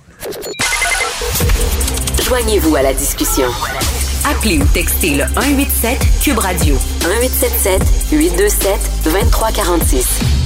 Joignez-vous 2.23 2.75
à 2.75 2.81
la 2.81 2.93
discussion. 2.93 3.47
Appelez 4.25 4.57
ou 4.57 4.65
textez 4.73 5.15
le 5.17 5.25
187 5.35 5.97
Cube 6.23 6.37
Radio 6.37 6.75
1877 7.03 8.11
827 8.11 8.79
2346. 9.03 10.42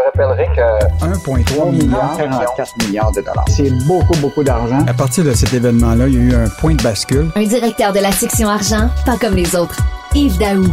Te 0.00 0.04
rappellerai 0.04 0.46
que 0.54 1.04
1,3 1.04 1.70
milliard, 1.70 2.16
44 2.16 2.86
milliards 2.86 3.12
de 3.12 3.20
dollars. 3.20 3.44
C'est 3.48 3.70
beaucoup, 3.86 4.18
beaucoup 4.20 4.42
d'argent. 4.42 4.78
À 4.86 4.94
partir 4.94 5.24
de 5.24 5.32
cet 5.32 5.52
événement-là, 5.52 6.08
il 6.08 6.14
y 6.14 6.18
a 6.18 6.20
eu 6.20 6.34
un 6.34 6.48
point 6.48 6.74
de 6.74 6.82
bascule. 6.82 7.28
Un 7.34 7.44
directeur 7.44 7.92
de 7.92 8.00
la 8.00 8.12
section 8.12 8.48
argent, 8.48 8.88
pas 9.04 9.16
comme 9.16 9.34
les 9.34 9.54
autres. 9.56 9.78
Yves 10.14 10.38
Daou. 10.38 10.66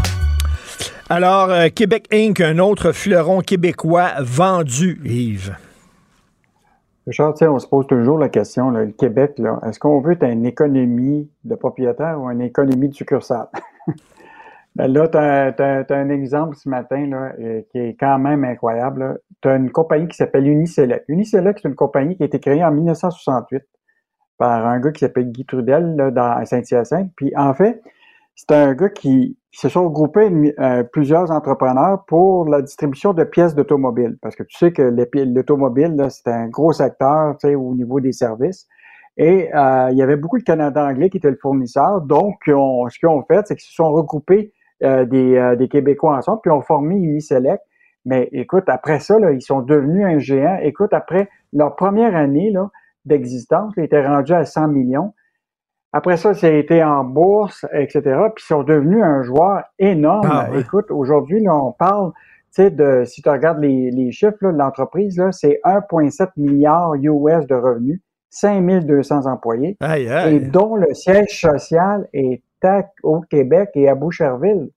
Alors, 1.09 1.49
euh, 1.49 1.67
Québec 1.73 2.07
Inc., 2.11 2.41
un 2.41 2.57
autre 2.59 2.91
fleuron 2.91 3.39
québécois 3.41 4.11
vendu, 4.19 4.99
Yves. 5.05 5.55
Richard, 7.05 7.33
tu 7.35 7.39
sais, 7.39 7.47
on 7.47 7.59
se 7.59 7.67
pose 7.67 7.87
toujours 7.87 8.17
la 8.17 8.27
question, 8.27 8.69
là, 8.69 8.83
le 8.83 8.91
Québec, 8.91 9.35
là, 9.37 9.59
est-ce 9.65 9.79
qu'on 9.79 10.01
veut 10.01 10.13
être 10.13 10.23
une 10.23 10.45
économie 10.45 11.29
de 11.45 11.55
propriétaire 11.55 12.19
ou 12.19 12.29
une 12.29 12.41
économie 12.41 12.89
de 12.89 12.93
succursale? 12.93 13.47
ben 14.77 14.93
là, 14.93 15.07
tu 15.07 15.17
as, 15.17 15.97
un 15.97 16.09
exemple 16.09 16.55
ce 16.55 16.69
matin 16.69 17.07
là, 17.07 17.33
euh, 17.39 17.63
qui 17.71 17.79
est 17.79 17.95
quand 17.99 18.19
même 18.19 18.43
incroyable. 18.43 19.19
Tu 19.41 19.49
as 19.49 19.55
une 19.55 19.71
compagnie 19.71 20.07
qui 20.07 20.15
s'appelle 20.15 20.47
Uniselect. 20.47 21.03
Uniselect, 21.07 21.59
c'est 21.59 21.67
une 21.67 21.73
compagnie 21.73 22.15
qui 22.15 22.21
a 22.21 22.27
été 22.27 22.39
créée 22.39 22.63
en 22.63 22.71
1968 22.71 23.63
par 24.37 24.67
un 24.67 24.79
gars 24.79 24.91
qui 24.91 24.99
s'appelle 24.99 25.31
Guy 25.31 25.47
Trudel 25.47 25.95
là, 25.95 26.11
dans, 26.11 26.45
Saint-Hyacinthe. 26.45 27.11
Puis 27.15 27.33
en 27.35 27.55
fait, 27.55 27.81
c'est 28.35 28.51
un 28.51 28.75
gars 28.75 28.89
qui, 28.89 29.37
se 29.51 29.67
sont 29.69 29.85
regroupés 29.85 30.29
euh, 30.59 30.83
plusieurs 30.83 31.31
entrepreneurs 31.31 32.05
pour 32.05 32.47
la 32.47 32.61
distribution 32.61 33.13
de 33.13 33.23
pièces 33.23 33.55
d'automobile. 33.55 34.15
Parce 34.21 34.35
que 34.35 34.43
tu 34.43 34.55
sais 34.55 34.71
que 34.71 34.83
l'automobile, 34.83 35.95
c'est 36.09 36.27
un 36.27 36.47
gros 36.49 36.71
secteur 36.71 37.35
au 37.43 37.73
niveau 37.73 37.99
des 37.99 38.11
services. 38.11 38.67
Et 39.17 39.49
euh, 39.55 39.89
il 39.91 39.97
y 39.97 40.03
avait 40.03 40.17
beaucoup 40.17 40.37
de 40.37 40.43
Canada 40.43 40.85
anglais 40.85 41.09
qui 41.09 41.17
étaient 41.17 41.31
le 41.31 41.39
fournisseur. 41.41 42.01
Donc, 42.01 42.35
on- 42.47 42.87
ce 42.87 42.99
qu'ils 42.99 43.09
ont 43.09 43.23
fait, 43.23 43.47
c'est 43.47 43.55
qu'ils 43.55 43.65
se 43.67 43.73
sont 43.73 43.91
regroupés 43.91 44.53
euh, 44.83 45.05
des, 45.05 45.35
euh, 45.35 45.55
des 45.55 45.67
Québécois 45.67 46.17
ensemble, 46.17 46.41
puis 46.41 46.51
ont 46.51 46.61
formé 46.61 46.95
Uniselect. 46.95 47.63
Mais 48.05 48.29
écoute, 48.31 48.65
après 48.67 48.99
ça, 48.99 49.17
là, 49.17 49.31
ils 49.31 49.41
sont 49.41 49.61
devenus 49.61 50.05
un 50.05 50.19
géant. 50.19 50.59
Écoute, 50.61 50.93
après 50.93 51.29
leur 51.51 51.75
première 51.75 52.15
année 52.15 52.51
là, 52.51 52.69
d'existence, 53.05 53.73
ils 53.75 53.83
étaient 53.83 54.05
rendus 54.05 54.33
à 54.33 54.45
100 54.45 54.67
millions. 54.67 55.13
Après 55.93 56.15
ça, 56.17 56.33
ça 56.33 56.47
a 56.47 56.51
été 56.51 56.83
en 56.83 57.03
bourse, 57.03 57.65
etc. 57.73 58.01
Puis 58.35 58.43
ils 58.45 58.53
sont 58.53 58.63
devenus 58.63 59.03
un 59.03 59.23
joueur 59.23 59.63
énorme. 59.79 60.29
Ah 60.31 60.49
ouais. 60.51 60.59
Écoute, 60.61 60.91
aujourd'hui, 60.91 61.41
là, 61.41 61.55
on 61.55 61.71
parle, 61.71 62.11
tu 62.53 62.63
sais, 62.63 62.69
de, 62.69 63.03
si 63.05 63.21
tu 63.21 63.29
regardes 63.29 63.59
les, 63.59 63.89
les 63.89 64.11
chiffres 64.11 64.37
là, 64.41 64.51
de 64.51 64.57
l'entreprise, 64.57 65.17
là, 65.17 65.31
c'est 65.31 65.59
1,7 65.65 66.29
milliard 66.37 66.93
US 66.93 67.47
de 67.47 67.55
revenus, 67.55 67.99
5200 68.29 69.25
employés, 69.25 69.77
et 69.81 70.39
dont 70.39 70.75
le 70.75 70.93
siège 70.93 71.41
social 71.41 72.07
est 72.13 72.43
au 73.03 73.21
Québec 73.21 73.69
et 73.75 73.87
à 73.87 73.95
Boucherville. 73.95 74.69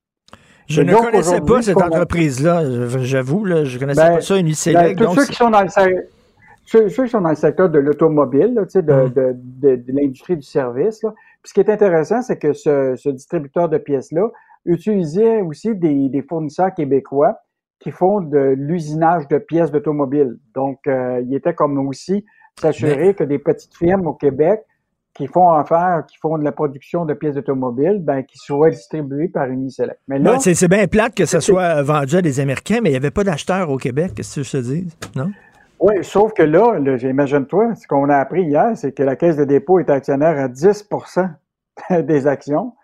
Je 0.68 0.82
ne 0.82 0.94
connaissais 0.94 1.40
pas 1.40 1.62
cette 1.62 1.76
entreprise-là. 1.76 2.62
J'avoue, 3.00 3.44
là, 3.44 3.64
je 3.64 3.78
connaissais 3.78 4.00
Ben, 4.00 4.14
pas 4.16 4.20
ça, 4.20 4.34
ben, 4.72 4.94
tous 4.94 5.04
donc 5.04 5.18
ceux 5.18 5.26
qui 5.26 5.34
sont 5.34 5.50
dans 5.50 5.62
le 5.62 5.68
ceux, 6.64 6.88
ceux 6.88 7.04
qui 7.04 7.10
sont 7.10 7.20
dans 7.20 7.30
le 7.30 7.34
secteur 7.34 7.68
de 7.68 7.80
l'automobile, 7.80 8.54
là, 8.54 8.62
de, 8.64 8.80
Mm. 8.80 9.12
de, 9.12 9.36
de, 9.36 9.76
de 9.76 9.92
l'industrie 9.92 10.36
du 10.36 10.42
service. 10.42 11.02
Là. 11.02 11.12
Puis 11.42 11.48
ce 11.50 11.54
qui 11.54 11.60
est 11.60 11.70
intéressant, 11.70 12.22
c'est 12.22 12.38
que 12.38 12.52
ce, 12.52 12.94
ce 12.96 13.08
distributeur 13.08 13.68
de 13.68 13.78
pièces-là 13.78 14.28
utilisait 14.64 15.40
aussi 15.40 15.74
des, 15.74 16.08
des 16.08 16.22
fournisseurs 16.22 16.72
québécois 16.72 17.36
qui 17.80 17.90
font 17.90 18.20
de 18.20 18.54
l'usinage 18.56 19.26
de 19.28 19.38
pièces 19.38 19.72
d'automobile. 19.72 20.38
Donc, 20.54 20.78
euh, 20.86 21.20
il 21.24 21.34
était 21.34 21.54
comme 21.54 21.78
aussi 21.88 22.24
s'assurer 22.60 23.14
que 23.14 23.24
des 23.24 23.38
petites 23.38 23.74
firmes 23.74 24.06
au 24.06 24.12
Québec 24.12 24.60
qui 25.14 25.26
font 25.26 25.48
affaire, 25.50 26.04
qui 26.08 26.16
font 26.18 26.38
de 26.38 26.44
la 26.44 26.52
production 26.52 27.04
de 27.04 27.14
pièces 27.14 27.34
d'automobile, 27.34 27.98
ben, 28.00 28.22
qui 28.22 28.38
soient 28.38 28.70
distribuées 28.70 29.28
par 29.28 29.46
Uniselect. 29.48 29.98
Mais 30.08 30.18
là, 30.18 30.32
Ben, 30.32 30.38
c'est 30.38 30.54
c'est 30.54 30.68
bien 30.68 30.86
plate 30.86 31.14
que 31.14 31.26
ça 31.26 31.40
soit 31.40 31.82
vendu 31.82 32.16
à 32.16 32.22
des 32.22 32.38
Américains, 32.40 32.78
mais 32.82 32.90
il 32.90 32.92
n'y 32.92 32.96
avait 32.98 33.10
pas 33.10 33.24
d'acheteurs 33.24 33.68
au 33.70 33.76
Québec, 33.76 34.12
qu'est-ce 34.14 34.36
que 34.40 34.42
je 34.44 34.50
te 34.52 34.56
dis? 34.58 34.86
Non? 35.16 35.30
Oui, 35.80 35.94
sauf 36.02 36.32
que 36.34 36.42
là, 36.42 36.78
là 36.78 36.96
imagine-toi, 36.96 37.74
ce 37.74 37.86
qu'on 37.86 38.08
a 38.08 38.16
appris 38.18 38.42
hier, 38.44 38.72
c'est 38.76 38.92
que 38.92 39.02
la 39.02 39.16
Caisse 39.16 39.36
de 39.36 39.44
dépôt 39.44 39.78
est 39.80 39.90
actionnaire 39.90 40.38
à 40.38 40.46
10% 40.48 41.28
des 42.02 42.26
actions. 42.26 42.74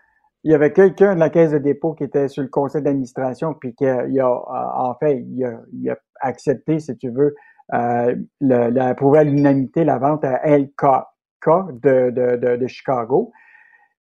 Il 0.43 0.51
y 0.51 0.55
avait 0.55 0.71
quelqu'un 0.73 1.15
de 1.15 1.19
la 1.19 1.29
Caisse 1.29 1.51
de 1.51 1.57
dépôt 1.59 1.93
qui 1.93 2.03
était 2.03 2.27
sur 2.27 2.41
le 2.43 2.49
conseil 2.49 2.81
d'administration, 2.81 3.53
puis 3.53 3.73
qui 3.75 3.85
a, 3.85 4.05
il 4.07 4.19
a, 4.19 4.29
en 4.29 4.95
fait, 4.95 5.23
il 5.29 5.45
a, 5.45 5.59
il 5.73 5.89
a 5.89 5.97
accepté, 6.21 6.79
si 6.79 6.95
tu 6.97 7.09
veux, 7.09 7.35
euh, 7.73 8.15
le, 8.41 8.69
le- 8.69 8.81
approuvé 8.81 9.19
à 9.19 9.23
l'unanimité 9.23 9.83
la 9.83 9.97
vente 9.97 10.23
à 10.23 10.39
LK 10.57 10.83
de, 11.45 12.09
de, 12.09 12.35
de, 12.35 12.55
de 12.57 12.67
Chicago. 12.67 13.31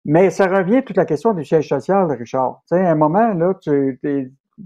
Mais 0.05 0.29
ça 0.29 0.47
revient 0.47 0.77
à 0.77 0.81
toute 0.81 0.97
la 0.97 1.05
question 1.05 1.33
du 1.33 1.43
siège 1.43 1.67
social, 1.67 2.11
Richard. 2.11 2.61
Tu 2.69 2.75
sais, 2.75 2.85
à 2.85 2.91
un 2.91 2.95
moment, 2.95 3.33
là, 3.33 3.53
tu, 3.61 3.99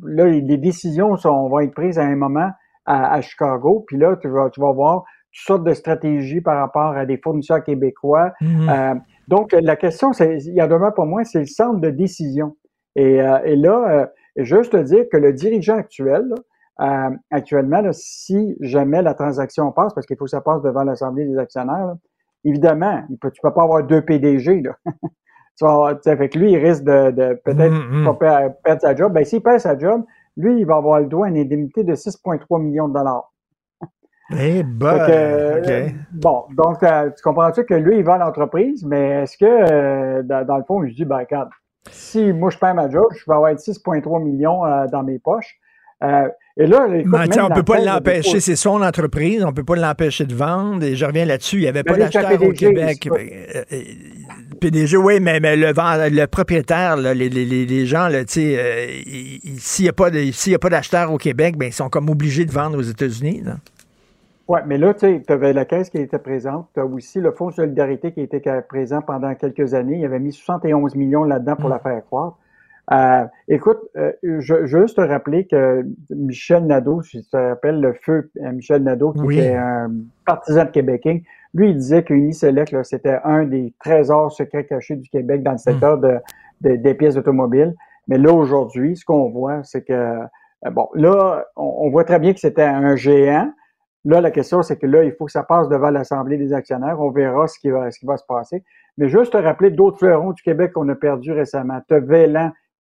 là, 0.03 0.25
les 0.25 0.57
décisions 0.57 1.15
sont, 1.15 1.47
vont 1.49 1.59
être 1.59 1.73
prises 1.73 1.97
à 1.97 2.03
un 2.03 2.15
moment 2.15 2.49
à, 2.85 3.13
à 3.13 3.21
Chicago, 3.21 3.85
puis 3.87 3.97
là, 3.97 4.17
tu 4.17 4.27
vas, 4.27 4.49
tu 4.49 4.59
vas 4.59 4.71
voir 4.71 5.03
toutes 5.31 5.45
sortes 5.45 5.63
de 5.63 5.73
stratégies 5.73 6.41
par 6.41 6.57
rapport 6.57 6.97
à 6.97 7.05
des 7.05 7.17
fournisseurs 7.17 7.63
québécois. 7.63 8.33
Mhm. 8.41 8.69
Euh, 8.69 8.95
donc, 9.27 9.51
la 9.53 9.75
question, 9.75 10.11
c'est, 10.11 10.39
il 10.39 10.55
y 10.55 10.61
en 10.61 10.67
demeure 10.67 10.93
pour 10.93 11.05
moi, 11.05 11.23
c'est 11.23 11.39
le 11.39 11.45
centre 11.45 11.79
de 11.79 11.89
décision. 11.89 12.55
Et, 12.95 13.21
euh, 13.21 13.39
et 13.45 13.55
là, 13.55 13.89
euh, 14.37 14.43
juste 14.43 14.71
te 14.71 14.77
dire 14.77 15.05
que 15.11 15.17
le 15.17 15.31
dirigeant 15.31 15.77
actuel, 15.77 16.27
là, 16.27 16.35
euh, 16.81 17.15
actuellement, 17.29 17.81
là, 17.81 17.91
si 17.93 18.55
jamais 18.61 19.01
la 19.01 19.13
transaction 19.13 19.71
passe, 19.71 19.93
parce 19.93 20.07
qu'il 20.07 20.17
faut 20.17 20.25
que 20.25 20.31
ça 20.31 20.41
passe 20.41 20.61
devant 20.61 20.83
l'Assemblée 20.83 21.25
des 21.25 21.37
actionnaires, 21.37 21.93
évidemment, 22.43 23.03
il 23.09 23.17
peut, 23.17 23.31
tu 23.31 23.41
peux 23.41 23.53
pas 23.53 23.63
avoir 23.63 23.83
deux 23.83 24.01
PDG. 24.01 24.61
Là. 24.61 24.75
tu 25.57 25.65
vas 25.65 25.95
que 26.27 26.37
lui, 26.37 26.51
il 26.53 26.57
risque 26.57 26.83
de, 26.83 27.11
de 27.11 27.41
peut-être 27.43 27.73
Mhm. 27.73 28.05
pas 28.17 28.53
perdre, 28.63 28.81
sa 28.81 28.95
job. 28.95 29.13
Ben, 29.13 29.25
s'il 29.25 29.41
perd 29.41 29.59
sa 29.59 29.77
job, 29.77 30.03
lui, 30.37 30.59
il 30.59 30.65
va 30.65 30.77
avoir 30.77 30.99
le 31.01 31.07
droit 31.07 31.25
à 31.27 31.29
une 31.29 31.37
indemnité 31.37 31.83
de 31.83 31.95
6,3 31.95 32.61
millions 32.61 32.87
de 32.87 32.93
dollars. 32.93 33.31
Eh 34.37 34.63
ben, 34.63 34.95
euh, 35.09 35.59
OK. 35.89 35.95
Bon, 36.13 36.43
donc, 36.55 36.83
euh, 36.83 37.09
tu 37.09 37.21
comprends-tu 37.23 37.65
que 37.65 37.73
lui, 37.73 37.97
il 37.97 38.03
vend 38.05 38.17
l'entreprise, 38.17 38.85
mais 38.85 39.23
est-ce 39.23 39.37
que, 39.37 39.45
euh, 39.45 40.23
dans, 40.23 40.45
dans 40.45 40.57
le 40.57 40.63
fond, 40.63 40.83
il 40.83 40.91
se 40.91 40.95
dit, 40.97 41.05
ben, 41.05 41.17
regarde, 41.17 41.49
si 41.89 42.31
moi 42.31 42.51
je 42.51 42.57
perds 42.59 42.75
ma 42.75 42.89
job, 42.89 43.05
je 43.15 43.23
vais 43.27 43.35
avoir 43.35 43.51
6,3 43.53 44.21
millions 44.21 44.65
euh, 44.65 44.85
dans 44.87 45.01
mes 45.03 45.17
poches. 45.17 45.58
Euh, 46.01 46.27
et 46.57 46.65
là, 46.65 46.87
écoute, 46.93 47.11
ben, 47.11 47.27
on 47.41 47.49
ne 47.49 47.55
peut 47.55 47.63
pas 47.63 47.79
l'empêcher, 47.79 48.39
c'est 48.39 48.55
son 48.55 48.81
entreprise, 48.81 49.43
on 49.43 49.47
ne 49.47 49.53
peut 49.53 49.63
pas 49.63 49.75
l'empêcher 49.75 50.25
de 50.25 50.33
vendre. 50.33 50.83
Et 50.83 50.95
je 50.95 51.05
reviens 51.05 51.25
là-dessus, 51.25 51.57
il 51.57 51.61
n'y 51.61 51.67
avait 51.67 51.83
pas 51.83 51.95
d'acheteur 51.95 52.41
au 52.41 52.51
Québec. 52.51 53.09
PDG, 54.59 54.97
euh, 54.97 54.99
oui, 54.99 55.19
mais, 55.21 55.39
le, 55.39 55.71
le 56.09 56.27
propriétaire, 56.27 56.97
les, 56.97 57.85
gens, 57.85 58.09
s'il 58.27 58.59
n'y 59.79 59.89
a 59.89 59.93
pas 60.59 60.69
d'acheteur 60.69 61.13
au 61.13 61.17
Québec, 61.17 61.57
ben, 61.57 61.67
ils 61.67 61.73
sont 61.73 61.89
comme 61.89 62.09
obligés 62.09 62.45
de 62.45 62.51
vendre 62.51 62.77
aux 62.77 62.81
États-Unis. 62.81 63.43
Oui, 64.49 64.59
mais 64.65 64.79
là, 64.79 64.93
tu 64.95 65.01
sais, 65.01 65.21
tu 65.25 65.31
avais 65.31 65.53
la 65.53 65.63
caisse 65.63 65.89
qui 65.91 65.99
était 65.99 66.17
présente. 66.17 66.67
Tu 66.73 66.79
as 66.79 66.85
aussi 66.85 67.19
le 67.21 67.31
Fonds 67.31 67.49
de 67.49 67.53
solidarité 67.53 68.11
qui 68.11 68.21
était 68.21 68.41
présent 68.63 69.01
pendant 69.01 69.33
quelques 69.35 69.75
années. 69.75 69.99
Il 69.99 70.05
avait 70.05 70.19
mis 70.19 70.33
71 70.33 70.95
millions 70.95 71.23
là-dedans 71.23 71.55
pour 71.55 71.69
mm. 71.69 71.73
la 71.73 71.79
faire 71.79 72.05
croire. 72.05 72.37
Euh, 72.91 73.25
écoute, 73.47 73.79
euh, 73.97 74.11
je, 74.23 74.53
veux 74.55 74.65
juste 74.65 74.97
te 74.97 75.01
rappeler 75.01 75.45
que 75.45 75.85
Michel 76.09 76.65
Nadeau, 76.65 77.01
si 77.03 77.21
tu 77.23 77.29
te 77.29 77.37
rappelles 77.37 77.79
le 77.79 77.93
feu 77.93 78.31
euh, 78.41 78.51
Michel 78.51 78.81
Nadeau, 78.81 79.13
qui 79.13 79.39
était 79.39 79.55
un 79.55 79.91
partisan 80.25 80.65
de 80.65 80.71
Québec 80.71 81.07
lui, 81.55 81.71
il 81.71 81.77
disait 81.77 82.03
qu'Uniselect, 82.03 82.83
c'était 82.83 83.19
un 83.23 83.43
des 83.43 83.73
trésors 83.79 84.31
secrets 84.31 84.65
cachés 84.65 84.95
du 84.95 85.09
Québec 85.09 85.41
dans 85.41 85.53
le 85.53 85.57
secteur 85.57 85.97
mm. 85.97 86.19
de, 86.61 86.75
des 86.75 86.93
pièces 86.93 87.17
automobiles. 87.17 87.73
Mais 88.07 88.19
là, 88.19 88.31
aujourd'hui, 88.31 88.95
ce 88.95 89.03
qu'on 89.03 89.29
voit, 89.29 89.63
c'est 89.63 89.83
que, 89.83 90.19
bon, 90.69 90.87
là, 90.93 91.45
on 91.55 91.89
voit 91.89 92.03
très 92.03 92.19
bien 92.19 92.33
que 92.33 92.39
c'était 92.39 92.61
un 92.61 92.95
géant, 92.95 93.51
Là, 94.05 94.21
la 94.21 94.31
question, 94.31 94.63
c'est 94.63 94.77
que 94.77 94.87
là, 94.87 95.03
il 95.03 95.11
faut 95.11 95.25
que 95.25 95.31
ça 95.31 95.43
passe 95.43 95.67
devant 95.67 95.89
l'Assemblée 95.89 96.37
des 96.37 96.53
actionnaires. 96.53 97.01
On 97.01 97.11
verra 97.11 97.47
ce 97.47 97.59
qui 97.59 97.69
va, 97.69 97.91
ce 97.91 97.99
qui 97.99 98.05
va 98.05 98.15
se 98.15 98.25
passer. 98.25 98.63
Mais 98.97 99.09
juste 99.09 99.33
te 99.33 99.37
rappeler 99.37 99.71
d'autres 99.71 99.97
fleurons 99.97 100.31
du 100.31 100.41
Québec 100.41 100.71
qu'on 100.73 100.87
a 100.87 100.95
perdus 100.95 101.33
récemment. 101.33 101.81
Tu 101.87 101.95
as 101.95 101.99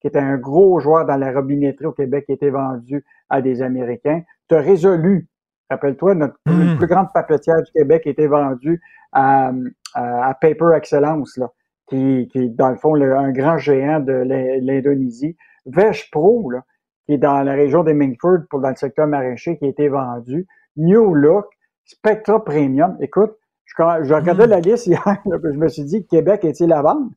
qui 0.01 0.07
était 0.07 0.19
un 0.19 0.37
gros 0.37 0.79
joueur 0.79 1.05
dans 1.05 1.17
la 1.17 1.31
robinetterie 1.31 1.85
au 1.85 1.91
Québec, 1.91 2.25
qui 2.25 2.33
était 2.33 2.49
vendu 2.49 3.03
à 3.29 3.41
des 3.41 3.61
Américains. 3.61 4.23
Tu 4.47 4.55
as 4.55 4.61
Résolu. 4.61 5.27
Rappelle-toi, 5.69 6.15
notre 6.15 6.37
mm. 6.45 6.77
plus 6.77 6.87
grande 6.87 7.13
papetière 7.13 7.61
du 7.61 7.71
Québec 7.71 8.03
était 8.05 8.27
vendue 8.27 8.81
à, 9.11 9.51
à, 9.93 10.33
Paper 10.33 10.75
Excellence, 10.75 11.37
là, 11.37 11.51
qui, 11.87 12.27
qui 12.31 12.39
est 12.39 12.49
dans 12.49 12.69
le 12.69 12.75
fond 12.75 12.95
un 12.95 13.31
grand 13.31 13.57
géant 13.57 13.99
de 13.99 14.13
l'Indonésie. 14.61 15.35
Vesh 15.65 16.09
Pro, 16.09 16.49
là, 16.49 16.63
qui 17.05 17.13
est 17.13 17.17
dans 17.17 17.43
la 17.43 17.53
région 17.53 17.83
des 17.83 17.93
Mingford, 17.93 18.39
pour 18.49 18.61
dans 18.61 18.69
le 18.69 18.75
secteur 18.75 19.07
maraîcher, 19.07 19.57
qui 19.57 19.65
a 19.65 19.67
été 19.67 19.89
vendu. 19.89 20.47
New 20.77 21.13
Look, 21.13 21.45
Spectra 21.85 22.43
Premium. 22.43 22.97
Écoute, 22.99 23.35
je, 23.77 24.13
regardais 24.13 24.47
hmm. 24.47 24.49
la 24.49 24.59
liste 24.59 24.87
hier, 24.87 25.03
je 25.25 25.57
me 25.57 25.67
suis 25.67 25.83
dit, 25.83 26.05
Québec 26.05 26.43
est-il 26.43 26.71
à 26.73 26.81
vendre? 26.81 27.09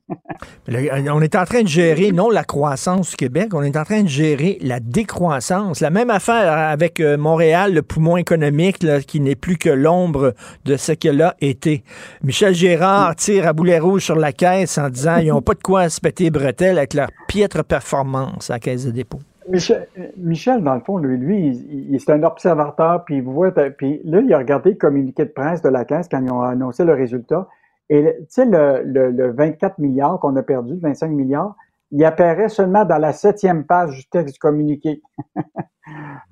on 0.67 1.21
est 1.21 1.35
en 1.35 1.45
train 1.45 1.63
de 1.63 1.67
gérer, 1.67 2.11
non 2.11 2.29
la 2.29 2.43
croissance 2.43 3.11
du 3.11 3.15
Québec, 3.15 3.49
on 3.53 3.63
est 3.63 3.75
en 3.75 3.83
train 3.83 4.03
de 4.03 4.07
gérer 4.07 4.57
la 4.61 4.79
décroissance. 4.79 5.81
La 5.81 5.89
même 5.89 6.09
affaire 6.09 6.51
avec 6.53 6.99
euh, 6.99 7.17
Montréal, 7.17 7.73
le 7.73 7.81
poumon 7.81 8.17
économique, 8.17 8.85
qui 9.07 9.19
n'est 9.19 9.35
plus 9.35 9.57
que 9.57 9.69
l'ombre 9.69 10.33
de 10.65 10.77
ce 10.77 10.91
qu'elle 10.93 11.21
a 11.21 11.35
été. 11.41 11.83
Michel 12.23 12.53
Gérard 12.53 13.11
hmm. 13.11 13.15
tire 13.15 13.47
à 13.47 13.53
boulet 13.53 13.79
rouge 13.79 14.05
sur 14.05 14.15
la 14.15 14.31
caisse 14.31 14.77
en 14.77 14.89
disant, 14.89 15.17
ils 15.17 15.29
n'ont 15.29 15.41
pas 15.41 15.53
de 15.53 15.61
quoi 15.61 15.89
se 15.89 15.99
péter 15.99 16.29
bretelles 16.29 16.77
avec 16.77 16.93
leur 16.93 17.09
piètre 17.27 17.63
performance 17.63 18.49
à 18.49 18.53
la 18.53 18.59
caisse 18.59 18.85
de 18.85 18.91
dépôt. 18.91 19.19
Michel, 19.47 20.63
dans 20.63 20.75
le 20.75 20.81
fond, 20.81 20.97
lui, 20.97 21.17
lui 21.17 21.47
il, 21.91 21.99
c'est 21.99 22.11
un 22.11 22.23
observateur, 22.23 23.03
puis 23.05 23.17
il 23.17 23.23
voit, 23.23 23.51
puis 23.51 24.01
là, 24.03 24.21
il 24.21 24.33
a 24.33 24.37
regardé 24.37 24.71
le 24.71 24.75
communiqué 24.75 25.25
de 25.25 25.31
presse 25.31 25.61
de 25.61 25.69
la 25.69 25.85
Caisse 25.85 26.07
quand 26.09 26.21
ils 26.23 26.31
ont 26.31 26.41
annoncé 26.41 26.83
le 26.85 26.93
résultat. 26.93 27.47
Et 27.89 28.15
tu 28.19 28.25
sais, 28.29 28.45
le, 28.45 29.31
24 29.31 29.79
milliards 29.79 30.19
qu'on 30.19 30.35
a 30.35 30.43
perdu, 30.43 30.79
25 30.81 31.09
milliards, 31.09 31.55
il 31.91 32.03
apparaît 32.05 32.49
seulement 32.49 32.85
dans 32.85 32.97
la 32.97 33.13
septième 33.13 33.65
page 33.65 33.95
du 33.95 34.09
texte 34.09 34.33
du 34.35 34.39
communiqué. 34.39 35.01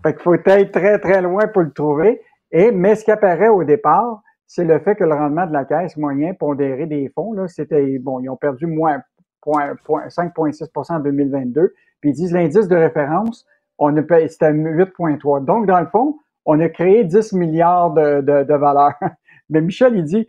fait 0.04 0.14
qu'il 0.14 0.22
faut 0.22 0.34
être 0.34 0.72
très, 0.72 1.00
très 1.00 1.22
loin 1.22 1.48
pour 1.48 1.62
le 1.62 1.72
trouver. 1.72 2.22
Et, 2.52 2.72
mais 2.72 2.96
ce 2.96 3.06
qui 3.06 3.12
apparaît 3.12 3.50
au 3.50 3.64
départ, 3.64 4.22
c'est 4.48 4.66
le 4.66 4.80
fait 4.80 4.96
que 4.96 5.04
le 5.04 5.14
rendement 5.14 5.46
de 5.46 5.54
la 5.54 5.66
caisse 5.66 5.96
moyen 5.98 6.34
pondéré 6.34 6.86
des 6.86 7.10
fonds, 7.10 7.34
là, 7.34 7.48
c'était, 7.48 8.00
bon, 8.00 8.20
ils 8.20 8.30
ont 8.30 8.36
perdu 8.36 8.66
moins 8.66 9.02
5,6% 9.46 10.94
en 10.94 11.00
2022. 11.00 11.74
Puis 12.02 12.12
ils 12.12 12.14
disent 12.14 12.34
l'indice 12.34 12.68
de 12.68 12.76
référence, 12.76 13.46
on 13.78 13.96
a 13.98 14.02
c'était 14.28 14.46
à 14.46 14.52
8,3. 14.52 15.46
Donc, 15.46 15.66
dans 15.66 15.80
le 15.80 15.88
fond, 15.88 16.18
on 16.46 16.60
a 16.60 16.70
créé 16.70 17.04
10 17.04 17.34
milliards 17.34 17.94
de, 17.94 18.22
de, 18.22 18.44
de 18.44 18.54
valeur. 18.54 18.94
Mais 19.50 19.62
Michel, 19.62 19.96
il 19.96 20.04
dit, 20.04 20.28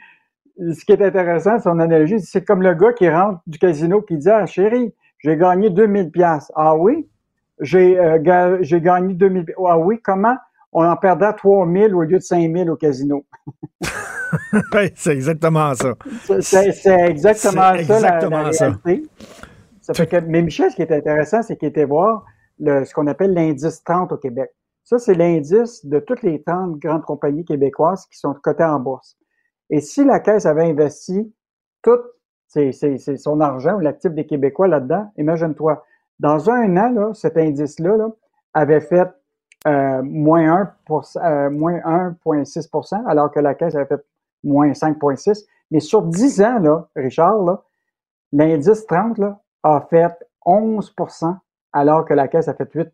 ce 0.59 0.85
qui 0.85 0.93
est 0.93 1.03
intéressant, 1.03 1.59
son 1.59 1.79
analogie, 1.79 2.21
c'est 2.21 2.45
comme 2.45 2.63
le 2.63 2.75
gars 2.75 2.93
qui 2.93 3.09
rentre 3.09 3.41
du 3.47 3.59
casino 3.59 4.03
qui 4.03 4.17
dit, 4.17 4.31
ah 4.31 4.47
chérie, 4.47 4.95
j'ai 5.19 5.37
gagné 5.37 5.71
2000 5.71 6.11
pièces. 6.11 6.51
Ah 6.55 6.77
oui? 6.77 7.09
J'ai 7.61 7.99
euh, 7.99 8.59
j'ai 8.63 8.81
gagné 8.81 9.15
2000 9.15 9.55
Ah 9.67 9.79
oui? 9.79 10.01
Comment? 10.03 10.37
On 10.73 10.85
en 10.85 10.97
perdait 10.97 11.33
3000 11.33 11.95
au 11.95 12.03
lieu 12.03 12.19
de 12.19 12.23
5000 12.23 12.71
au 12.71 12.77
casino. 12.77 13.25
c'est 14.95 15.13
exactement 15.13 15.75
ça. 15.75 15.95
C'est 16.41 16.67
exactement, 17.09 17.75
exactement 17.75 18.53
ça, 18.53 18.69
la, 18.69 18.79
réalité. 18.85 19.09
Mais 20.27 20.43
Michel, 20.43 20.71
ce 20.71 20.77
qui 20.77 20.83
est 20.83 20.93
intéressant, 20.93 21.43
c'est 21.43 21.57
qu'il 21.57 21.69
était 21.69 21.85
voir 21.85 22.25
ce 22.59 22.93
qu'on 22.95 23.07
appelle 23.07 23.35
l'indice 23.35 23.83
30 23.85 24.13
au 24.13 24.17
Québec. 24.17 24.51
Ça, 24.85 24.99
c'est 24.99 25.15
l'indice 25.15 25.87
de 25.87 25.99
toutes 26.01 26.23
les 26.23 26.43
30 26.43 26.79
grandes 26.79 27.05
compagnies 27.05 27.45
québécoises 27.45 28.07
qui 28.07 28.19
sont 28.19 28.35
cotées 28.35 28.65
en 28.65 28.81
bourse. 28.81 29.17
Et 29.71 29.81
si 29.81 30.05
la 30.05 30.21
Caisse 30.21 30.47
avait 30.47 30.69
investi 30.69 31.33
tout 31.83 32.01
son 33.17 33.41
argent 33.41 33.77
ou 33.77 33.81
l'actif 33.81 34.13
des 34.13 34.27
Québécois 34.27 34.69
là-dedans, 34.69 35.11
imagine-toi, 35.17 35.83
dans 36.21 36.51
un 36.51 36.77
an, 36.77 36.91
là, 36.91 37.15
cet 37.15 37.37
indice-là 37.37 37.97
là, 37.97 38.09
avait 38.53 38.81
fait 38.81 39.09
euh, 39.67 40.03
moins 40.03 40.67
1,6 40.89 41.19
euh, 41.19 41.51
moins 41.51 41.79
1,6 41.79 43.07
alors 43.07 43.31
que 43.31 43.41
la 43.41 43.55
Caisse 43.55 43.75
avait 43.75 43.87
fait 43.87 44.05
moins 44.45 44.73
5,6 44.73 45.47
Mais 45.71 45.81
sur 45.81 46.03
10 46.03 46.43
ans, 46.43 46.59
là, 46.59 46.89
Richard, 46.97 47.63
l'indice 48.33 48.87
30 48.87 49.19
là, 49.19 49.41
a 49.63 49.87
fait 49.89 50.13
11 50.45 50.95
alors 51.73 52.05
que 52.05 52.15
la 52.15 52.29
caisse 52.29 52.49
a 52.49 52.55
fait 52.55 52.69
8 52.73 52.89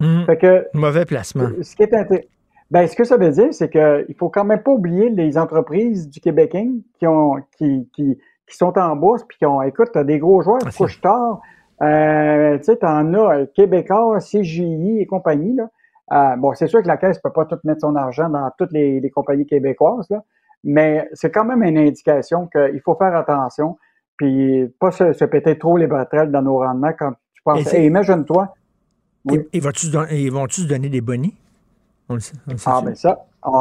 mmh. 0.00 0.24
fait 0.24 0.38
que, 0.38 0.66
Mauvais 0.74 1.04
placement. 1.04 1.48
Ce, 1.62 1.76
qui 1.76 1.82
est 1.82 2.28
ben, 2.70 2.86
ce 2.86 2.94
que 2.94 3.04
ça 3.04 3.16
veut 3.16 3.30
dire, 3.30 3.52
c'est 3.52 3.70
qu'il 3.70 4.14
faut 4.18 4.28
quand 4.28 4.44
même 4.44 4.62
pas 4.62 4.72
oublier 4.72 5.08
les 5.08 5.38
entreprises 5.38 6.08
du 6.08 6.20
Québec 6.20 6.56
qui, 6.98 7.06
ont, 7.06 7.36
qui, 7.56 7.88
qui, 7.94 8.18
qui 8.46 8.56
sont 8.56 8.76
en 8.78 8.94
bourse 8.96 9.24
puis 9.24 9.38
qui 9.38 9.46
ont, 9.46 9.62
écoute, 9.62 9.88
tu 9.92 9.98
as 9.98 10.04
des 10.04 10.18
gros 10.18 10.42
joueurs, 10.42 10.60
ah, 10.64 10.86
tard, 11.02 11.40
euh, 11.82 12.58
tu 12.58 12.64
sais, 12.64 12.84
en 12.84 13.14
as 13.14 13.46
Québécois, 13.46 14.18
CGI 14.20 15.00
et 15.00 15.06
compagnie, 15.06 15.54
là. 15.54 15.70
Euh, 16.10 16.36
bon, 16.36 16.54
c'est 16.54 16.68
sûr 16.68 16.82
que 16.82 16.88
la 16.88 16.96
Caisse 16.96 17.18
peut 17.18 17.32
pas 17.32 17.44
tout 17.44 17.58
mettre 17.64 17.82
son 17.82 17.94
argent 17.94 18.30
dans 18.30 18.50
toutes 18.56 18.72
les, 18.72 18.98
les 18.98 19.10
compagnies 19.10 19.44
québécoises, 19.44 20.08
là, 20.08 20.24
mais 20.64 21.06
c'est 21.12 21.30
quand 21.30 21.44
même 21.44 21.62
une 21.62 21.76
indication 21.76 22.46
qu'il 22.46 22.80
faut 22.82 22.94
faire 22.94 23.14
attention 23.14 23.76
puis 24.18 24.66
pas 24.78 24.90
se, 24.90 25.24
péter 25.24 25.56
trop 25.56 25.78
les 25.78 25.86
bretelles 25.86 26.30
dans 26.30 26.42
nos 26.42 26.58
rendements 26.58 26.92
quand 26.98 27.12
tu 27.32 27.42
penses. 27.42 27.72
Et, 27.72 27.86
imagine-toi. 27.86 28.52
Oui. 29.24 29.48
Et, 29.52 29.60
vont-tu 29.60 30.60
se 30.62 30.66
donner 30.66 30.88
des 30.90 31.00
bonnies? 31.00 31.34
ah, 32.10 32.80
ben 32.82 32.94
ça, 32.94 33.18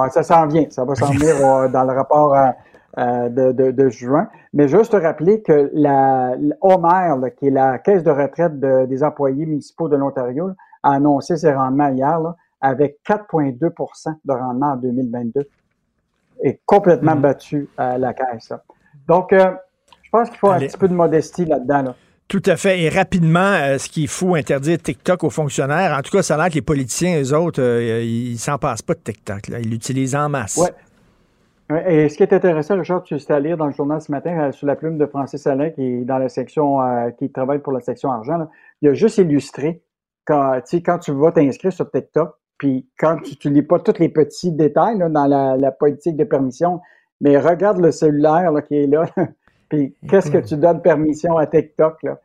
ça 0.09 0.23
s'en 0.23 0.47
vient. 0.47 0.65
Ça 0.69 0.83
va 0.83 0.95
s'en 0.95 1.11
venir 1.11 1.35
euh, 1.45 1.67
dans 1.67 1.83
le 1.83 1.93
rapport 1.93 2.33
euh, 2.33 2.49
euh, 2.97 3.53
de, 3.53 3.89
juin. 3.89 4.29
Mais 4.53 4.67
juste 4.67 4.93
te 4.93 4.97
rappeler 4.97 5.41
que 5.41 5.69
la, 5.73 6.35
la 6.37 7.29
qui 7.31 7.47
est 7.47 7.51
la 7.51 7.77
caisse 7.77 8.03
de 8.03 8.11
retraite 8.11 8.59
des 8.59 9.03
employés 9.03 9.45
municipaux 9.45 9.89
de 9.89 9.95
l'Ontario, 9.95 10.51
a 10.83 10.93
annoncé 10.93 11.37
ses 11.37 11.53
rendements 11.53 11.89
hier 11.89 12.19
avec 12.61 12.97
4,2% 13.07 14.15
de 14.25 14.33
rendement 14.33 14.71
en 14.71 14.77
2022. 14.77 15.47
Et 16.43 16.61
complètement 16.65 17.15
mm-hmm. 17.15 17.21
battu 17.21 17.69
à 17.77 17.97
la 17.97 18.13
caisse. 18.13 18.53
Donc, 19.07 19.33
je 20.07 20.11
pense 20.11 20.29
qu'il 20.29 20.39
faut 20.39 20.49
un 20.49 20.59
petit 20.59 20.77
peu 20.77 20.87
de 20.87 20.93
modestie 20.93 21.43
là-dedans. 21.43 21.93
Tout 22.29 22.41
à 22.45 22.55
fait. 22.57 22.81
Et 22.81 22.89
rapidement, 22.89 23.39
euh, 23.39 23.77
ce 23.77 23.89
qu'il 23.89 24.07
faut 24.07 24.35
interdire 24.35 24.77
TikTok 24.77 25.23
aux 25.23 25.29
fonctionnaires, 25.29 25.97
en 25.97 26.01
tout 26.01 26.11
cas, 26.11 26.23
ça 26.23 26.35
a 26.35 26.37
l'air 26.37 26.49
que 26.49 26.55
les 26.55 26.61
politiciens, 26.61 27.21
eux 27.21 27.33
autres, 27.33 27.61
euh, 27.61 28.01
ils 28.03 28.37
s'en 28.37 28.57
passent 28.57 28.81
pas 28.81 28.95
de 28.95 28.99
TikTok. 28.99 29.47
Ils 29.47 29.69
l'utilisent 29.69 30.15
en 30.15 30.29
masse. 30.29 30.57
Oui. 30.57 31.77
Et 31.85 32.07
ce 32.07 32.15
qui 32.15 32.23
est 32.23 32.31
intéressant, 32.31 32.77
Richard, 32.77 33.03
tu 33.03 33.15
à 33.27 33.39
lire 33.39 33.57
dans 33.57 33.65
le 33.65 33.73
journal 33.73 34.01
ce 34.01 34.09
matin, 34.11 34.37
euh, 34.39 34.51
sous 34.53 34.65
la 34.65 34.77
plume 34.77 34.97
de 34.97 35.05
Francis 35.05 35.45
Alain, 35.47 35.69
qui 35.69 35.83
est 35.83 36.05
dans 36.05 36.17
la 36.17 36.29
section, 36.29 36.79
qui 37.19 37.29
travaille 37.29 37.59
pour 37.59 37.73
la 37.73 37.81
section 37.81 38.09
argent, 38.09 38.47
il 38.81 38.89
a 38.89 38.93
juste 38.93 39.17
illustré 39.17 39.81
quand, 40.25 40.61
quand 40.85 40.99
tu 40.99 41.11
vas 41.11 41.31
t'inscrire 41.33 41.73
sur 41.73 41.89
TikTok, 41.91 42.33
puis 42.57 42.87
quand 42.97 43.17
tu, 43.17 43.49
ne 43.49 43.53
lis 43.53 43.61
pas 43.63 43.79
tous 43.79 43.99
les 43.99 44.09
petits 44.09 44.51
détails 44.51 44.97
dans 44.97 45.27
la, 45.27 45.57
la, 45.57 45.71
politique 45.71 46.15
de 46.15 46.23
permission, 46.23 46.81
mais 47.21 47.37
regarde 47.37 47.79
le 47.79 47.91
cellulaire 47.91 48.51
qui 48.67 48.75
est 48.75 48.87
là. 48.87 49.05
Puis 49.69 49.95
qu'est-ce 50.09 50.31
que 50.31 50.37
tu 50.37 50.57
donnes 50.57 50.81
permission 50.81 51.37
à 51.37 51.45
TikTok? 51.45 52.03
Là? 52.03 52.19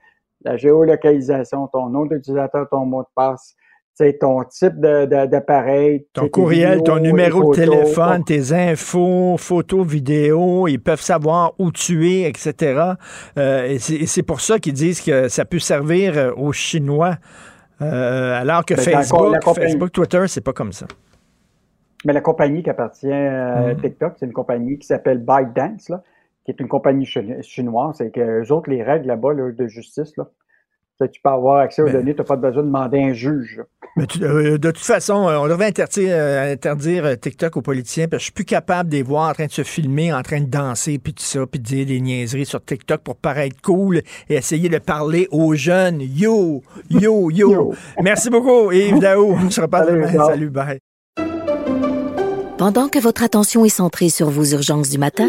La 0.45 0.57
géolocalisation, 0.57 1.69
ton 1.69 1.89
nom 1.89 2.07
d'utilisateur, 2.07 2.69
ton 2.69 2.85
mot 2.85 3.03
de 3.03 3.09
passe, 3.15 3.57
c'est 3.95 4.19
ton 4.19 4.43
type 4.45 4.81
d'appareil. 4.81 6.07
Ton 6.15 6.29
courriel, 6.29 6.83
ton 6.83 6.99
numéro 6.99 7.51
de 7.51 7.57
téléphone, 7.57 8.25
tes 8.25 8.53
infos, 8.53 9.37
photos, 9.39 9.87
vidéos, 9.87 10.67
ils 10.67 10.79
peuvent 10.79 11.01
savoir 11.01 11.53
où 11.59 11.71
tu 11.71 12.11
es, 12.11 12.29
etc. 12.29 12.95
Euh, 13.39 13.67
et 13.67 13.79
c'est 13.79 14.23
pour 14.23 14.41
ça 14.41 14.59
qu'ils 14.59 14.73
disent 14.73 15.03
que 15.03 15.29
ça 15.29 15.45
peut 15.45 15.59
servir 15.59 16.17
euh, 16.17 16.33
aux 16.37 16.53
Chinois, 16.53 17.17
euh, 17.83 18.41
alors 18.41 18.65
que 18.65 18.77
Facebook, 18.77 19.37
Facebook, 19.43 19.93
Twitter, 19.93 20.25
c'est 20.27 20.41
pas 20.41 20.53
comme 20.53 20.73
ça. 20.73 20.87
Mais 22.05 22.13
la 22.13 22.21
compagnie 22.21 22.63
qui 22.63 22.71
appartient 22.71 23.13
à 23.13 23.73
mm-hmm. 23.73 23.81
TikTok, 23.81 24.15
c'est 24.19 24.27
une 24.27 24.33
compagnie 24.33 24.79
qui 24.79 24.87
s'appelle 24.87 25.19
ByteDance, 25.19 25.91
là, 25.91 26.03
qui 26.45 26.51
est 26.51 26.61
une 26.61 26.69
compagnie 26.69 27.07
chinoise. 27.43 27.97
C'est 27.99 28.11
que 28.11 28.51
autres, 28.53 28.71
les 28.71 28.83
règles 28.83 29.07
là-bas 29.07 29.35
de 29.35 29.67
justice, 29.67 30.17
là, 30.17 30.29
tu 31.09 31.21
peux 31.21 31.31
avoir 31.31 31.61
accès 31.61 31.83
aux 31.83 31.89
données, 31.89 32.15
tu 32.15 32.21
n'as 32.21 32.27
pas 32.27 32.37
besoin 32.37 32.63
de 32.63 32.69
demander 32.69 33.01
un 33.01 33.13
juge. 33.13 33.63
Mais 33.97 34.07
euh, 34.23 34.59
de 34.59 34.71
toute 34.71 34.85
façon, 34.85 35.29
euh, 35.29 35.39
on 35.39 35.49
devrait 35.49 35.67
interdire, 35.67 36.09
euh, 36.11 36.53
interdire 36.53 37.19
TikTok 37.19 37.57
aux 37.57 37.63
politiciens 37.63 38.09
parce 38.09 38.19
que 38.19 38.21
je 38.21 38.25
suis 38.25 38.33
plus 38.33 38.45
capable 38.45 38.89
de 38.91 38.97
les 38.97 39.03
voir 39.03 39.31
en 39.31 39.35
train 39.35 39.47
de 39.47 39.51
se 39.51 39.63
filmer, 39.63 40.13
en 40.13 40.23
train 40.23 40.41
de 40.41 40.47
danser, 40.47 40.99
puis 40.99 41.13
tout 41.13 41.23
ça, 41.23 41.47
puis 41.47 41.61
de 41.61 41.65
dire 41.65 41.87
des 41.87 42.01
niaiseries 42.01 42.47
sur 42.47 42.65
TikTok 42.65 43.03
pour 43.03 43.17
paraître 43.17 43.57
cool 43.63 43.99
et 44.29 44.35
essayer 44.35 44.69
de 44.69 44.79
parler 44.79 45.29
aux 45.31 45.55
jeunes. 45.55 46.01
Yo, 46.01 46.63
yo, 46.89 47.31
yo. 47.31 47.75
Merci 48.03 48.31
beaucoup, 48.31 48.73
Yves 48.73 49.01
Daou. 49.01 49.37
On 49.45 49.51
se 49.51 49.61
reparle 49.61 49.93
demain. 49.93 50.27
Salut, 50.27 50.51
bye. 50.51 50.79
Pendant 52.57 52.89
que 52.89 53.01
votre 53.01 53.25
attention 53.25 53.65
est 53.65 53.71
centrée 53.71 54.09
sur 54.09 54.31
vos 54.31 54.45
urgences 54.45 54.89
du 54.89 54.99
matin, 54.99 55.29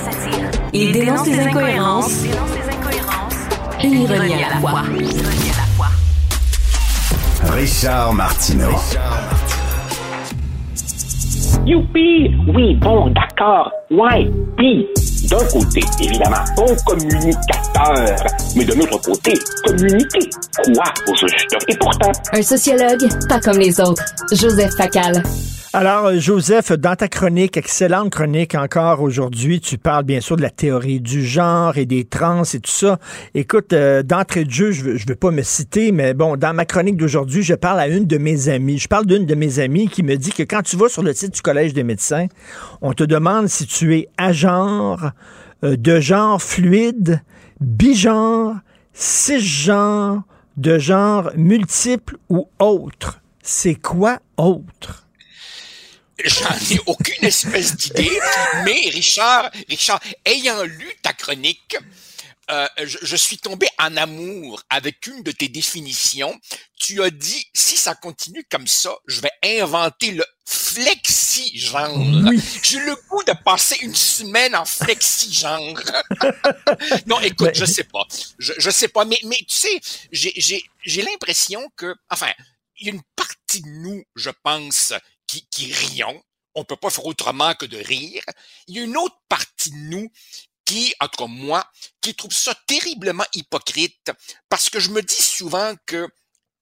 il 0.73 0.91
dénonce 0.93 1.27
les 1.27 1.39
incohérences, 1.39 2.23
une 3.83 3.93
ironie 3.93 4.43
à 4.43 4.49
la 4.49 4.57
fois. 4.57 4.83
Richard 7.53 8.13
Martineau. 8.13 8.71
Youpi! 11.65 12.33
Oui, 12.55 12.75
bon, 12.75 13.09
d'accord. 13.11 13.71
Ouais, 13.91 14.29
puis, 14.57 14.87
d'un 15.29 15.45
côté, 15.47 15.81
évidemment, 15.99 16.43
bon 16.55 16.75
communicateur, 16.85 18.15
mais 18.55 18.65
de 18.65 18.73
l'autre 18.73 19.01
côté, 19.01 19.33
communiquer 19.65 20.29
quoi? 20.73 20.83
Au 21.07 21.15
juste? 21.15 21.55
Et 21.67 21.75
pourtant... 21.75 22.11
Un 22.33 22.41
sociologue, 22.41 23.07
pas 23.27 23.39
comme 23.39 23.57
les 23.59 23.79
autres. 23.79 24.03
Joseph 24.31 24.73
Facal. 24.75 25.21
Alors, 25.73 26.07
euh, 26.07 26.19
Joseph, 26.19 26.73
dans 26.73 26.97
ta 26.97 27.07
chronique, 27.07 27.55
excellente 27.55 28.09
chronique 28.09 28.55
encore 28.55 29.01
aujourd'hui, 29.01 29.61
tu 29.61 29.77
parles 29.77 30.03
bien 30.03 30.19
sûr 30.19 30.35
de 30.35 30.41
la 30.41 30.49
théorie 30.49 30.99
du 30.99 31.25
genre 31.25 31.77
et 31.77 31.85
des 31.85 32.03
trans 32.03 32.43
et 32.43 32.59
tout 32.59 32.69
ça. 32.69 32.99
Écoute, 33.35 33.71
euh, 33.71 34.03
d'entrée 34.03 34.43
de 34.43 34.51
jeu, 34.51 34.73
je 34.73 34.83
ne 34.83 34.97
veux, 35.07 35.15
pas 35.15 35.31
me 35.31 35.43
citer, 35.43 35.93
mais 35.93 36.13
bon, 36.13 36.35
dans 36.35 36.53
ma 36.53 36.65
chronique 36.65 36.97
d'aujourd'hui, 36.97 37.41
je 37.41 37.53
parle 37.53 37.79
à 37.79 37.87
une 37.87 38.05
de 38.05 38.17
mes 38.17 38.49
amies. 38.49 38.79
Je 38.79 38.89
parle 38.89 39.05
d'une 39.05 39.25
de 39.25 39.33
mes 39.33 39.59
amies 39.59 39.87
qui 39.87 40.03
me 40.03 40.17
dit 40.17 40.31
que 40.31 40.43
quand 40.43 40.61
tu 40.61 40.75
vas 40.75 40.89
sur 40.89 41.03
le 41.03 41.13
site 41.13 41.35
du 41.35 41.41
Collège 41.41 41.73
des 41.73 41.83
médecins, 41.83 42.27
on 42.81 42.91
te 42.91 43.05
demande 43.05 43.47
si 43.47 43.65
tu 43.65 43.95
es 43.95 44.09
à 44.17 44.33
genre, 44.33 45.11
euh, 45.63 45.77
de 45.77 46.01
genre 46.01 46.41
fluide, 46.41 47.21
bigenre, 47.61 48.57
cisgenre, 48.91 50.23
de 50.57 50.77
genre 50.77 51.31
multiple 51.37 52.17
ou 52.27 52.49
autre. 52.59 53.21
C'est 53.41 53.75
quoi 53.75 54.19
autre? 54.35 55.07
J'en 56.25 56.55
ai 56.71 56.79
aucune 56.85 57.25
espèce 57.25 57.75
d'idée, 57.75 58.19
mais 58.65 58.89
Richard, 58.89 59.51
Richard, 59.69 59.99
ayant 60.25 60.63
lu 60.63 60.91
ta 61.01 61.13
chronique, 61.13 61.77
euh, 62.49 62.67
je, 62.83 63.15
suis 63.15 63.37
tombé 63.37 63.67
en 63.79 63.95
amour 63.95 64.61
avec 64.69 65.07
une 65.07 65.23
de 65.23 65.31
tes 65.31 65.47
définitions. 65.47 66.37
Tu 66.77 67.01
as 67.01 67.09
dit, 67.09 67.45
si 67.53 67.77
ça 67.77 67.95
continue 67.95 68.43
comme 68.49 68.67
ça, 68.67 68.93
je 69.07 69.21
vais 69.21 69.31
inventer 69.61 70.11
le 70.11 70.25
flexi-genre. 70.45 71.97
J'ai 72.63 72.79
le 72.79 72.95
goût 73.07 73.23
de 73.23 73.33
passer 73.45 73.77
une 73.83 73.95
semaine 73.95 74.53
en 74.53 74.65
flexi-genre. 74.65 75.79
non, 77.05 77.21
écoute, 77.21 77.51
je 77.53 77.63
sais 77.63 77.85
pas. 77.85 78.05
Je, 78.37 78.51
je 78.57 78.69
sais 78.69 78.89
pas, 78.89 79.05
mais, 79.05 79.19
mais 79.23 79.39
tu 79.47 79.55
sais, 79.55 79.79
j'ai 80.11 81.01
l'impression 81.03 81.65
que, 81.77 81.95
enfin, 82.09 82.31
il 82.81 82.87
y 82.87 82.89
a 82.89 82.93
une 82.93 83.03
partie 83.15 83.61
de 83.61 83.69
nous, 83.69 84.03
je 84.15 84.31
pense, 84.43 84.93
qui, 85.31 85.47
qui 85.49 85.71
rions. 85.71 86.21
On 86.55 86.65
peut 86.65 86.75
pas 86.75 86.89
faire 86.89 87.05
autrement 87.05 87.53
que 87.53 87.65
de 87.65 87.77
rire. 87.77 88.23
Il 88.67 88.75
y 88.75 88.79
a 88.79 88.83
une 88.83 88.97
autre 88.97 89.15
partie 89.29 89.71
de 89.71 89.77
nous 89.77 90.11
qui, 90.65 90.93
entre 90.99 91.27
moi, 91.27 91.65
qui 92.01 92.13
trouve 92.13 92.33
ça 92.33 92.53
terriblement 92.67 93.23
hypocrite 93.33 94.11
parce 94.49 94.69
que 94.69 94.79
je 94.79 94.89
me 94.89 95.01
dis 95.01 95.21
souvent 95.21 95.73
que 95.85 96.07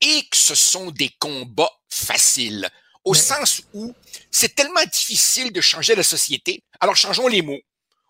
et 0.02 0.24
que 0.30 0.38
ce 0.38 0.56
sont 0.56 0.92
des 0.92 1.10
combats 1.20 1.72
faciles, 1.90 2.70
au 3.04 3.14
sens 3.14 3.64
où 3.74 3.94
c'est 4.32 4.56
tellement 4.56 4.86
difficile 4.94 5.52
de 5.52 5.60
changer 5.60 5.96
la 5.96 6.04
société. 6.04 6.64
Alors 6.80 6.96
changeons 6.96 7.28
les 7.28 7.42
mots. 7.42 7.60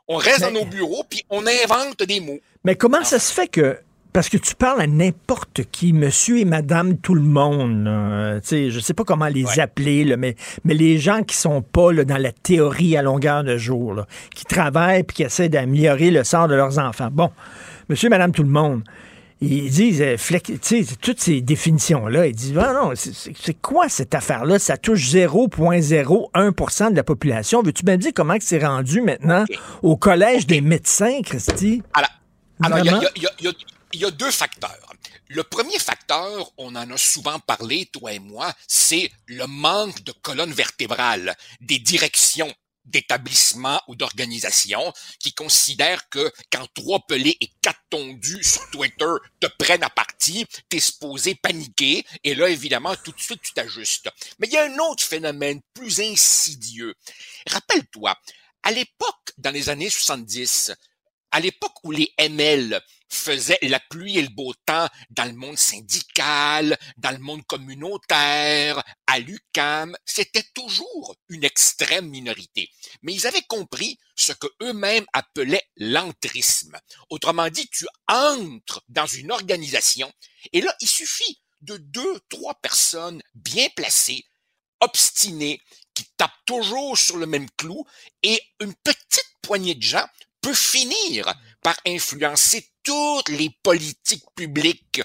On 0.08 0.18
reste 0.18 0.42
dans 0.42 0.52
nos 0.52 0.66
bureaux 0.66 1.04
puis 1.04 1.24
on 1.30 1.48
invente 1.48 2.04
des 2.04 2.20
mots. 2.20 2.40
Mais 2.64 2.76
comment 2.76 3.04
ça 3.04 3.20
se 3.20 3.34
fait 3.34 3.48
que 3.48 3.82
parce 4.20 4.28
que 4.28 4.36
tu 4.38 4.54
parles 4.54 4.82
à 4.82 4.88
n'importe 4.88 5.62
qui, 5.72 5.94
monsieur 5.94 6.40
et 6.40 6.44
madame 6.44 6.98
tout 6.98 7.16
le 7.16 7.22
monde. 7.22 7.86
Je 8.44 8.70
je 8.70 8.80
sais 8.82 8.94
pas 8.94 9.06
comment 9.06 9.28
les 9.28 9.62
appeler, 9.62 10.18
mais, 10.18 10.36
mais 10.66 10.74
les 10.74 10.98
gens 10.98 11.24
qui 11.24 11.38
sont 11.38 11.62
pas 11.62 11.94
dans 11.94 12.18
la 12.18 12.34
théorie 12.34 12.98
à 12.98 13.02
longueur 13.02 13.46
de 13.46 13.56
jour, 13.56 14.04
qui 14.36 14.44
travaillent 14.44 15.00
et 15.00 15.04
qui 15.06 15.24
essaient 15.24 15.48
d'améliorer 15.48 16.12
le 16.12 16.26
sort 16.26 16.50
de 16.50 16.56
leurs 16.56 16.80
enfants. 16.80 17.08
Bon, 17.10 17.32
monsieur 17.88 18.08
et 18.08 18.10
madame 18.10 18.34
tout 18.34 18.44
le 18.44 18.50
monde, 18.50 18.84
ils 19.40 19.70
disent, 19.70 20.02
euh, 20.02 20.18
toutes 21.02 21.22
ces 21.22 21.40
définitions-là, 21.40 22.28
ils 22.28 22.36
disent, 22.36 22.58
ah 22.58 22.74
non, 22.74 22.92
c'est 22.96 23.62
quoi 23.62 23.88
cette 23.88 24.14
affaire-là? 24.14 24.60
Ça 24.60 24.76
touche 24.76 25.14
0,01% 25.14 26.92
de 26.92 26.96
la 26.98 27.04
population. 27.06 27.64
Veux-tu 27.64 27.86
me 27.86 27.96
dire 27.96 28.12
comment 28.14 28.36
c'est 28.42 28.66
rendu 28.66 29.00
maintenant 29.00 29.46
au 29.82 29.96
Collège 29.96 30.46
des 30.46 30.60
médecins, 30.60 31.22
Christy? 31.24 31.84
Alors, 32.62 32.80
il 32.80 32.86
y 32.86 33.48
a 33.48 33.52
il 33.94 34.02
y 34.02 34.06
a 34.06 34.12
deux 34.12 34.32
facteurs. 34.32 34.94
Le 35.28 35.44
premier 35.44 35.80
facteur, 35.80 36.52
on 36.58 36.76
en 36.76 36.92
a 36.92 36.98
souvent 36.98 37.40
parlé, 37.40 37.86
toi 37.88 38.14
et 38.14 38.20
moi, 38.20 38.54
c'est 38.68 39.12
le 39.28 39.46
manque 39.48 40.04
de 40.04 40.12
colonne 40.12 40.54
vertébrale 40.54 41.36
des 41.62 41.80
directions 41.80 42.54
d'établissements 42.86 43.82
ou 43.88 43.96
d'organisations 43.96 44.94
qui 45.20 45.34
considèrent 45.34 46.10
que 46.10 46.32
quand 46.52 46.68
trois 46.74 47.00
pelés 47.08 47.38
et 47.40 47.52
quatre 47.62 47.82
tondus 47.90 48.44
sur 48.44 48.68
Twitter 48.72 49.12
te 49.40 49.48
prennent 49.60 49.84
à 49.84 49.90
partie, 49.90 50.46
t'es 50.70 50.80
supposé 50.80 51.36
paniquer 51.36 52.06
et 52.24 52.36
là, 52.36 52.50
évidemment, 52.50 52.96
tout 52.96 53.12
de 53.12 53.20
suite, 53.20 53.42
tu 53.42 53.54
t'ajustes. 53.54 54.10
Mais 54.40 54.48
il 54.48 54.54
y 54.54 54.58
a 54.58 54.66
un 54.66 54.78
autre 54.80 55.04
phénomène 55.04 55.62
plus 55.74 56.00
insidieux. 56.00 56.96
Rappelle-toi, 57.48 58.18
à 58.64 58.72
l'époque, 58.72 59.34
dans 59.38 59.52
les 59.52 59.70
années 59.70 59.90
70, 59.90 60.74
à 61.32 61.40
l'époque 61.40 61.76
où 61.84 61.92
les 61.92 62.14
ML 62.18 62.82
faisaient 63.10 63.60
la 63.64 63.80
pluie 63.80 64.18
et 64.18 64.22
le 64.22 64.30
beau 64.30 64.54
temps 64.66 64.88
dans 65.10 65.26
le 65.26 65.34
monde 65.34 65.58
syndical, 65.58 66.78
dans 66.98 67.12
le 67.12 67.18
monde 67.18 67.46
communautaire, 67.46 68.84
à 69.08 69.20
l'UCAM, 69.20 69.98
c'était 70.06 70.46
toujours 70.54 71.16
une 71.28 71.44
extrême 71.44 72.08
minorité. 72.08 72.70
Mais 73.02 73.14
ils 73.14 73.28
avaient 73.28 73.46
compris 73.48 73.98
ce 74.16 74.32
que 74.34 74.48
eux-mêmes 74.62 75.06
appelaient 75.14 75.66
l'entrisme. 75.78 76.78
Autrement 77.10 77.50
dit, 77.50 77.68
tu 77.70 77.88
entres 78.08 78.84
dans 78.88 79.08
une 79.08 79.32
organisation 79.32 80.12
et 80.54 80.62
là, 80.62 80.74
il 80.82 80.88
suffit 80.88 81.42
de 81.62 81.78
deux, 81.78 82.20
trois 82.30 82.56
personnes 82.56 83.22
bien 83.34 83.68
placées, 83.76 84.26
obstinées, 84.80 85.62
qui 85.94 86.06
tapent 86.16 86.32
toujours 86.46 86.98
sur 86.98 87.18
le 87.18 87.26
même 87.26 87.50
clou 87.58 87.86
et 88.24 88.42
une 88.62 88.74
petite 88.74 89.26
poignée 89.42 89.76
de 89.76 89.82
gens 89.82 90.08
peut 90.42 90.54
finir 90.54 91.34
par 91.62 91.78
influencer 91.86 92.66
toutes 92.84 93.30
les 93.30 93.50
politiques 93.64 94.24
publiques 94.36 95.02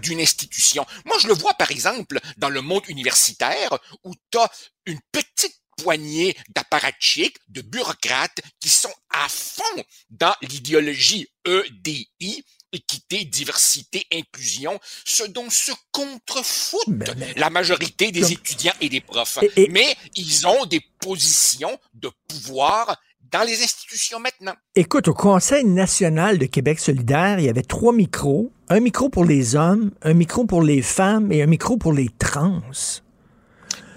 d'une 0.00 0.20
institution. 0.20 0.84
Moi, 1.06 1.16
je 1.18 1.28
le 1.28 1.34
vois, 1.34 1.54
par 1.54 1.70
exemple, 1.70 2.20
dans 2.36 2.48
le 2.50 2.60
monde 2.60 2.82
universitaire, 2.88 3.78
où 4.02 4.12
tu 4.30 4.38
as 4.38 4.50
une 4.86 5.00
petite 5.12 5.54
poignée 5.78 6.36
d'apparatchiks, 6.54 7.36
de 7.48 7.60
bureaucrates 7.62 8.40
qui 8.60 8.68
sont 8.68 8.92
à 9.10 9.28
fond 9.28 9.84
dans 10.10 10.34
l'idéologie 10.42 11.26
EDI, 11.46 12.44
équité, 12.72 13.24
diversité, 13.24 14.06
inclusion, 14.12 14.78
ce 15.04 15.24
dont 15.24 15.48
se 15.50 15.72
contrefoutent 15.92 16.82
Ben, 16.88 17.14
ben, 17.14 17.32
la 17.36 17.50
majorité 17.50 18.10
des 18.12 18.32
étudiants 18.32 18.72
et 18.80 18.88
des 18.88 19.00
profs. 19.00 19.38
Et- 19.42 19.62
et- 19.64 19.68
Mais 19.68 19.96
ils 20.16 20.46
ont 20.46 20.64
des 20.66 20.80
positions 21.00 21.78
de 21.94 22.10
pouvoir 22.28 22.96
dans 23.34 23.42
les 23.42 23.64
institutions 23.64 24.20
maintenant. 24.20 24.54
Écoute, 24.76 25.08
au 25.08 25.12
Conseil 25.14 25.64
national 25.64 26.38
de 26.38 26.46
Québec 26.46 26.78
solidaire, 26.78 27.40
il 27.40 27.46
y 27.46 27.48
avait 27.48 27.62
trois 27.62 27.92
micros. 27.92 28.52
Un 28.68 28.78
micro 28.78 29.08
pour 29.08 29.24
les 29.24 29.56
hommes, 29.56 29.90
un 30.02 30.14
micro 30.14 30.44
pour 30.44 30.62
les 30.62 30.82
femmes 30.82 31.32
et 31.32 31.42
un 31.42 31.46
micro 31.46 31.76
pour 31.76 31.92
les 31.92 32.08
trans. 32.16 32.62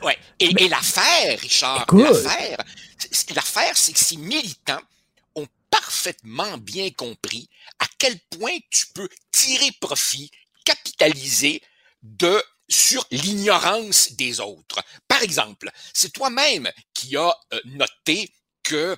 Ouais. 0.04 0.18
Et, 0.40 0.50
et 0.64 0.68
l'affaire, 0.68 1.40
Richard, 1.40 1.86
l'affaire, 1.94 2.58
c'est- 2.98 3.36
l'affaire, 3.36 3.78
c'est 3.78 3.94
que 3.94 4.00
ces 4.00 4.18
militants 4.18 4.82
ont 5.36 5.46
parfaitement 5.70 6.58
bien 6.58 6.90
compris 6.90 7.48
à 7.78 7.86
quel 8.00 8.18
point 8.40 8.58
tu 8.72 8.88
peux 8.96 9.08
tirer 9.32 9.70
profit, 9.80 10.32
capitaliser 10.66 11.62
de 12.02 12.42
sur 12.70 13.06
l'ignorance 13.12 14.14
des 14.14 14.40
autres. 14.40 14.84
Par 15.08 15.22
exemple, 15.22 15.70
c'est 15.94 16.12
toi-même 16.12 16.70
qui 16.96 17.16
as 17.16 17.34
euh, 17.54 17.60
noté 17.66 18.32
que 18.64 18.98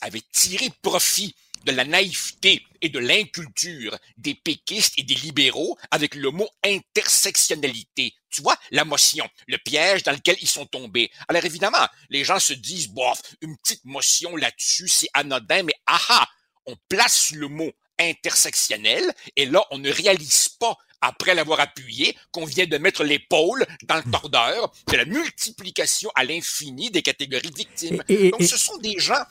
Avait 0.00 0.22
tiré 0.32 0.70
profit 0.82 1.34
de 1.64 1.72
la 1.72 1.84
naïveté 1.84 2.64
et 2.80 2.88
de 2.88 2.98
l'inculture 2.98 3.98
des 4.16 4.34
péquistes 4.34 4.94
et 4.96 5.02
des 5.02 5.14
libéraux 5.14 5.76
avec 5.90 6.14
le 6.14 6.30
mot 6.30 6.48
intersectionnalité. 6.64 8.14
Tu 8.30 8.42
vois, 8.42 8.56
la 8.70 8.84
motion, 8.84 9.28
le 9.46 9.58
piège 9.58 10.02
dans 10.02 10.12
lequel 10.12 10.36
ils 10.40 10.48
sont 10.48 10.66
tombés. 10.66 11.10
Alors 11.28 11.44
évidemment, 11.44 11.86
les 12.08 12.24
gens 12.24 12.38
se 12.38 12.52
disent, 12.52 12.88
bof, 12.88 13.20
une 13.42 13.56
petite 13.58 13.84
motion 13.84 14.36
là-dessus, 14.36 14.88
c'est 14.88 15.10
anodin, 15.14 15.62
mais 15.64 15.74
aha, 15.86 16.28
on 16.66 16.76
place 16.88 17.32
le 17.32 17.48
mot 17.48 17.70
intersectionnel 17.98 19.04
et 19.36 19.46
là, 19.46 19.62
on 19.70 19.78
ne 19.78 19.90
réalise 19.90 20.48
pas 20.48 20.76
après 21.00 21.34
l'avoir 21.34 21.60
appuyé, 21.60 22.16
qu'on 22.32 22.44
vient 22.44 22.66
de 22.66 22.78
mettre 22.78 23.04
l'épaule 23.04 23.66
dans 23.84 23.96
le 23.96 24.10
tordeur 24.10 24.72
de 24.90 24.96
la 24.96 25.04
multiplication 25.04 26.10
à 26.14 26.24
l'infini 26.24 26.90
des 26.90 27.02
catégories 27.02 27.50
de 27.50 27.56
victimes. 27.56 28.02
Et- 28.08 28.26
et- 28.26 28.30
Donc, 28.30 28.42
ce 28.42 28.56
sont 28.58 28.76
des 28.78 28.98
gens, 28.98 29.22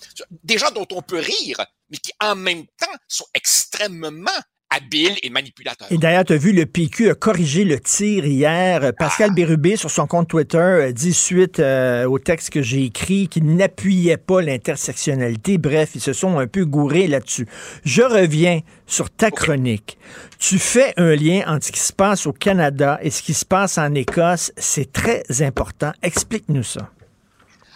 des 0.43 0.57
gens 0.57 0.71
dont 0.71 0.87
on 0.91 1.01
peut 1.01 1.19
rire, 1.19 1.65
mais 1.89 1.97
qui 1.97 2.11
en 2.21 2.35
même 2.35 2.65
temps 2.79 2.87
sont 3.07 3.27
extrêmement 3.33 4.31
habiles 4.69 5.17
et 5.23 5.29
manipulateurs. 5.29 5.91
Et 5.91 5.97
d'ailleurs, 5.97 6.25
tu 6.25 6.33
as 6.33 6.37
vu, 6.37 6.53
le 6.53 6.65
PQ 6.65 7.09
a 7.09 7.15
corrigé 7.15 7.63
le 7.63 7.79
tir 7.79 8.25
hier. 8.25 8.81
Ah. 8.83 8.93
Pascal 8.93 9.33
Bérubé, 9.33 9.75
sur 9.75 9.89
son 9.89 10.07
compte 10.07 10.27
Twitter, 10.27 10.91
dit 10.93 11.13
suite 11.13 11.59
euh, 11.59 12.05
au 12.05 12.19
texte 12.19 12.51
que 12.51 12.61
j'ai 12.61 12.83
écrit 12.83 13.27
qu'il 13.27 13.45
n'appuyait 13.55 14.17
pas 14.17 14.41
l'intersectionnalité. 14.41 15.57
Bref, 15.57 15.91
ils 15.95 16.01
se 16.01 16.13
sont 16.13 16.37
un 16.39 16.47
peu 16.47 16.65
gourés 16.65 17.07
là-dessus. 17.07 17.47
Je 17.83 18.01
reviens 18.01 18.61
sur 18.85 19.09
ta 19.09 19.31
chronique. 19.31 19.97
Tu 20.37 20.59
fais 20.59 20.93
un 20.97 21.15
lien 21.15 21.43
entre 21.47 21.67
ce 21.67 21.71
qui 21.71 21.79
se 21.79 21.93
passe 21.93 22.25
au 22.25 22.33
Canada 22.33 22.99
et 23.01 23.09
ce 23.09 23.21
qui 23.21 23.33
se 23.33 23.45
passe 23.45 23.77
en 23.77 23.93
Écosse. 23.93 24.51
C'est 24.57 24.91
très 24.91 25.23
important. 25.41 25.91
Explique-nous 26.01 26.63
ça. 26.63 26.91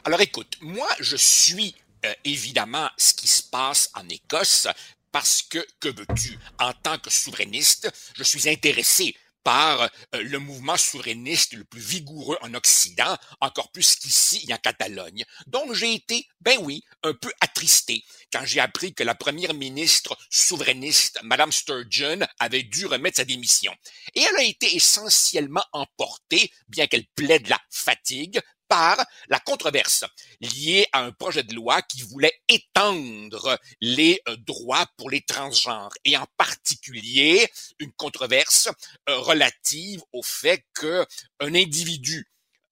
Alors 0.05 0.19
écoute, 0.21 0.57
moi 0.61 0.87
je 0.99 1.15
suis 1.15 1.75
euh, 2.05 2.11
évidemment 2.25 2.89
ce 2.97 3.13
qui 3.13 3.27
se 3.27 3.41
passe 3.41 3.89
en 3.95 4.07
Écosse 4.09 4.67
parce 5.13 5.43
que, 5.43 5.65
que 5.79 5.89
veux-tu, 5.89 6.37
en 6.59 6.73
tant 6.73 6.97
que 6.97 7.11
souverainiste, 7.11 7.89
je 8.17 8.23
suis 8.23 8.49
intéressé 8.49 9.15
par 9.43 9.81
euh, 9.81 9.87
le 10.23 10.39
mouvement 10.39 10.75
souverainiste 10.77 11.53
le 11.53 11.65
plus 11.65 11.81
vigoureux 11.81 12.37
en 12.41 12.53
Occident, 12.53 13.17
encore 13.39 13.71
plus 13.71 13.95
qu'ici 13.95 14.43
et 14.47 14.53
en 14.53 14.57
Catalogne. 14.57 15.23
Donc 15.47 15.73
j'ai 15.73 15.93
été, 15.93 16.25
ben 16.41 16.57
oui, 16.61 16.83
un 17.03 17.13
peu 17.13 17.31
attristé 17.41 18.03
quand 18.31 18.43
j'ai 18.45 18.59
appris 18.59 18.93
que 18.93 19.03
la 19.03 19.15
première 19.15 19.53
ministre 19.53 20.17
souverainiste, 20.29 21.19
Madame 21.23 21.51
Sturgeon, 21.51 22.19
avait 22.39 22.63
dû 22.63 22.87
remettre 22.87 23.17
sa 23.17 23.25
démission. 23.25 23.73
Et 24.15 24.21
elle 24.21 24.37
a 24.37 24.43
été 24.43 24.75
essentiellement 24.75 25.63
emportée, 25.73 26.51
bien 26.69 26.87
qu'elle 26.87 27.05
plaide 27.15 27.47
la 27.49 27.61
fatigue, 27.69 28.41
par 28.73 29.05
la 29.27 29.39
controverse 29.39 30.03
liée 30.41 30.87
à 30.93 31.01
un 31.01 31.11
projet 31.11 31.43
de 31.43 31.53
loi 31.53 31.83
qui 31.83 32.01
voulait 32.01 32.41
étendre 32.47 33.59
les 33.81 34.19
euh, 34.27 34.35
droits 34.37 34.87
pour 34.97 35.11
les 35.11 35.21
transgenres 35.21 35.93
et 36.05 36.17
en 36.17 36.25
particulier 36.37 37.47
une 37.77 37.91
controverse 37.91 38.69
euh, 39.09 39.19
relative 39.19 40.01
au 40.11 40.23
fait 40.23 40.65
que 40.73 41.05
un 41.39 41.53
individu 41.53 42.27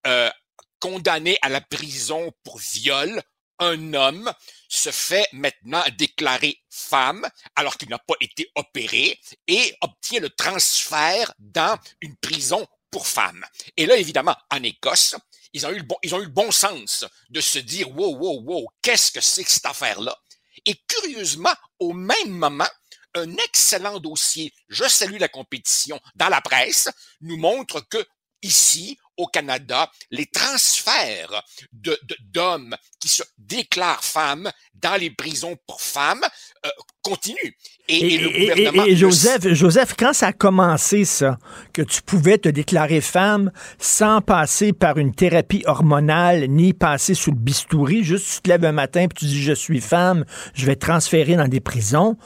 euh, 0.08 0.32
condamné 0.80 1.38
à 1.44 1.50
la 1.50 1.62
prison 1.62 2.34
pour 2.44 2.58
viol 2.58 3.22
un 3.60 3.94
homme 3.94 4.34
se 4.70 4.90
fait 4.90 5.28
maintenant 5.34 5.84
déclarer 6.00 6.58
femme 6.72 7.30
alors 7.56 7.78
qu'il 7.78 7.90
n'a 7.90 8.00
pas 8.00 8.16
été 8.22 8.50
opéré 8.56 9.20
et 9.46 9.76
obtient 9.82 10.20
le 10.20 10.32
transfert 10.32 11.32
dans 11.38 11.78
une 12.02 12.18
prison 12.18 12.66
pour 12.90 13.08
femmes. 13.08 13.46
Et 13.78 13.86
là, 13.86 13.96
évidemment, 13.96 14.36
en 14.50 14.62
Écosse, 14.64 15.16
ils 15.54 15.66
ont 15.66 15.72
eu 15.72 15.78
le 15.78 15.84
bon, 15.84 15.98
ils 16.04 16.16
ont 16.16 16.20
eu 16.20 16.26
le 16.26 16.30
bon 16.30 16.52
sens 16.52 17.06
de 17.30 17.42
se 17.42 17.60
dire, 17.60 17.90
wow, 17.92 18.16
wow, 18.16 18.42
wow, 18.42 18.68
qu'est-ce 18.82 19.12
que 19.12 19.22
c'est 19.22 19.44
que 19.44 19.52
cette 19.52 19.66
affaire-là? 19.66 20.18
Et 20.66 20.76
curieusement, 20.88 21.54
au 21.80 21.94
même 21.94 22.30
moment, 22.30 22.68
un 23.16 23.38
excellent 23.38 24.00
dossier, 24.00 24.54
je 24.70 24.88
salue 24.88 25.18
la 25.20 25.28
compétition, 25.28 26.00
dans 26.16 26.30
la 26.30 26.42
presse, 26.42 26.90
nous 27.22 27.38
montre 27.38 27.82
que 27.82 28.06
ici, 28.42 28.98
au 29.22 29.28
Canada, 29.28 29.90
les 30.10 30.26
transferts 30.26 31.44
de, 31.74 31.98
d'hommes 32.34 32.76
qui 33.00 33.08
se 33.10 33.24
déclarent 33.38 34.04
femmes 34.04 34.52
dans 34.76 34.96
les 35.00 35.10
prisons 35.12 35.58
pour 35.68 35.82
femmes 35.82 36.24
euh, 36.66 36.70
continuent. 37.02 37.54
Et, 37.88 37.98
Et, 37.98 38.14
et 38.14 38.18
le 38.20 38.28
et- 38.30 38.44
et- 38.44 38.48
gouvernement... 38.56 38.86
et 38.86 38.90
le 38.92 38.96
Joseph, 38.96 39.48
Joseph, 39.54 39.94
quand 39.98 40.14
ça 40.14 40.28
a 40.28 40.34
commencé, 40.34 41.04
ça, 41.06 41.38
que 41.74 41.82
tu 41.82 42.02
pouvais 42.02 42.38
te 42.38 42.50
déclarer 42.50 43.02
femme 43.02 43.52
sans 43.80 44.22
passer 44.22 44.72
par 44.74 44.98
une 44.98 45.14
thérapie 45.14 45.64
hormonale, 45.66 46.46
ni 46.48 46.74
passer 46.74 47.14
sous 47.14 47.32
le 47.32 47.38
bistouri, 47.38 48.04
juste 48.04 48.36
tu 48.36 48.42
te 48.42 48.50
lèves 48.50 48.66
un 48.66 48.72
matin 48.72 49.02
et 49.02 49.08
tu 49.10 49.26
dis 49.26 49.42
je 49.44 49.54
suis 49.54 49.82
femme, 49.82 50.26
je 50.54 50.66
vais 50.66 50.76
te 50.76 50.86
transférer 50.86 51.36
dans 51.36 51.48
des 51.48 51.60
prisons. 51.60 52.18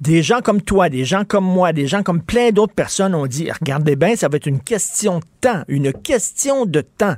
Des 0.00 0.22
gens 0.22 0.40
comme 0.40 0.62
toi, 0.62 0.88
des 0.88 1.04
gens 1.04 1.24
comme 1.24 1.44
moi, 1.44 1.72
des 1.72 1.86
gens 1.86 2.02
comme 2.02 2.22
plein 2.22 2.50
d'autres 2.50 2.74
personnes 2.74 3.14
ont 3.14 3.26
dit, 3.26 3.50
regardez 3.50 3.96
bien, 3.96 4.16
ça 4.16 4.28
va 4.28 4.36
être 4.36 4.46
une 4.46 4.60
question 4.60 5.18
de 5.18 5.24
temps, 5.40 5.62
une 5.68 5.92
question 5.92 6.64
de 6.64 6.80
temps 6.80 7.16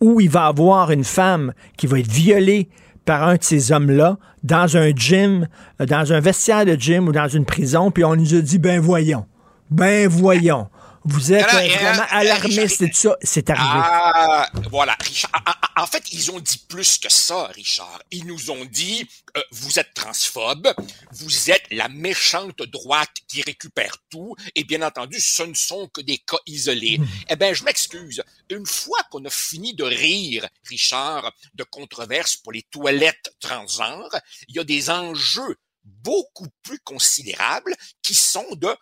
où 0.00 0.20
il 0.20 0.30
va 0.30 0.46
avoir 0.46 0.90
une 0.90 1.04
femme 1.04 1.52
qui 1.76 1.86
va 1.86 1.98
être 2.00 2.10
violée 2.10 2.68
par 3.04 3.28
un 3.28 3.36
de 3.36 3.42
ces 3.42 3.72
hommes-là 3.72 4.18
dans 4.42 4.76
un 4.76 4.90
gym, 4.90 5.48
euh, 5.80 5.86
dans 5.86 6.12
un 6.12 6.20
vestiaire 6.20 6.64
de 6.64 6.74
gym 6.74 7.08
ou 7.08 7.12
dans 7.12 7.28
une 7.28 7.44
prison, 7.44 7.90
puis 7.90 8.04
on 8.04 8.16
nous 8.16 8.34
a 8.34 8.40
dit, 8.40 8.58
ben 8.58 8.80
voyons, 8.80 9.26
ben 9.70 10.08
voyons, 10.08 10.68
vous 11.04 11.32
êtes 11.32 11.44
euh, 11.52 11.68
vraiment 11.68 12.02
euh, 12.02 12.06
alarmiste 12.10 12.82
et 12.82 12.90
tout 12.90 12.96
ça. 12.96 13.16
C'est 13.22 13.50
arrivé. 13.50 13.68
Ah, 13.84 14.50
voilà, 14.70 14.96
Richard. 15.00 15.30
En- 15.46 15.50
en- 15.50 15.54
En 15.84 15.86
fait, 15.88 16.12
ils 16.12 16.30
ont 16.30 16.38
dit 16.40 16.58
plus 16.68 16.98
que 16.98 17.10
ça, 17.12 17.46
Richard. 17.48 18.00
Ils 18.12 18.24
nous 18.26 18.50
ont 18.52 18.64
dit, 18.64 19.06
euh, 19.36 19.42
vous 19.50 19.78
êtes 19.80 19.92
transphobe, 19.92 20.72
vous 21.12 21.50
êtes 21.50 21.64
la 21.72 21.88
méchante 21.88 22.62
droite 22.62 23.10
qui 23.28 23.42
récupère 23.42 23.96
tout, 24.08 24.34
et 24.54 24.62
bien 24.64 24.82
entendu, 24.82 25.20
ce 25.20 25.42
ne 25.42 25.52
sont 25.54 25.88
que 25.88 26.00
des 26.00 26.18
cas 26.18 26.38
isolés. 26.46 27.00
Eh 27.28 27.34
ben, 27.36 27.52
je 27.54 27.64
m'excuse. 27.64 28.22
Une 28.50 28.64
fois 28.66 29.00
qu'on 29.10 29.24
a 29.24 29.30
fini 29.30 29.74
de 29.74 29.82
rire, 29.84 30.48
Richard, 30.68 31.32
de 31.54 31.64
controverses 31.64 32.36
pour 32.36 32.52
les 32.52 32.62
toilettes 32.62 33.34
transgenres, 33.40 34.14
il 34.48 34.54
y 34.56 34.60
a 34.60 34.64
des 34.64 34.90
enjeux 34.90 35.56
beaucoup 35.84 36.48
plus 36.62 36.78
considérables 36.78 37.74
qui 38.00 38.14
sont 38.14 38.46
de 38.54 38.74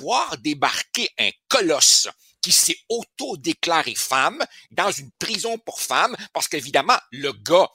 voir 0.00 0.36
débarquer 0.38 1.08
un 1.18 1.30
colosse 1.48 2.08
qui 2.40 2.52
s'est 2.52 2.78
auto-déclaré 2.88 3.94
femme 3.94 4.44
dans 4.70 4.90
une 4.90 5.10
prison 5.18 5.58
pour 5.58 5.80
femmes 5.80 6.16
parce 6.32 6.48
qu'évidemment, 6.48 6.98
le 7.10 7.32
gars, 7.32 7.68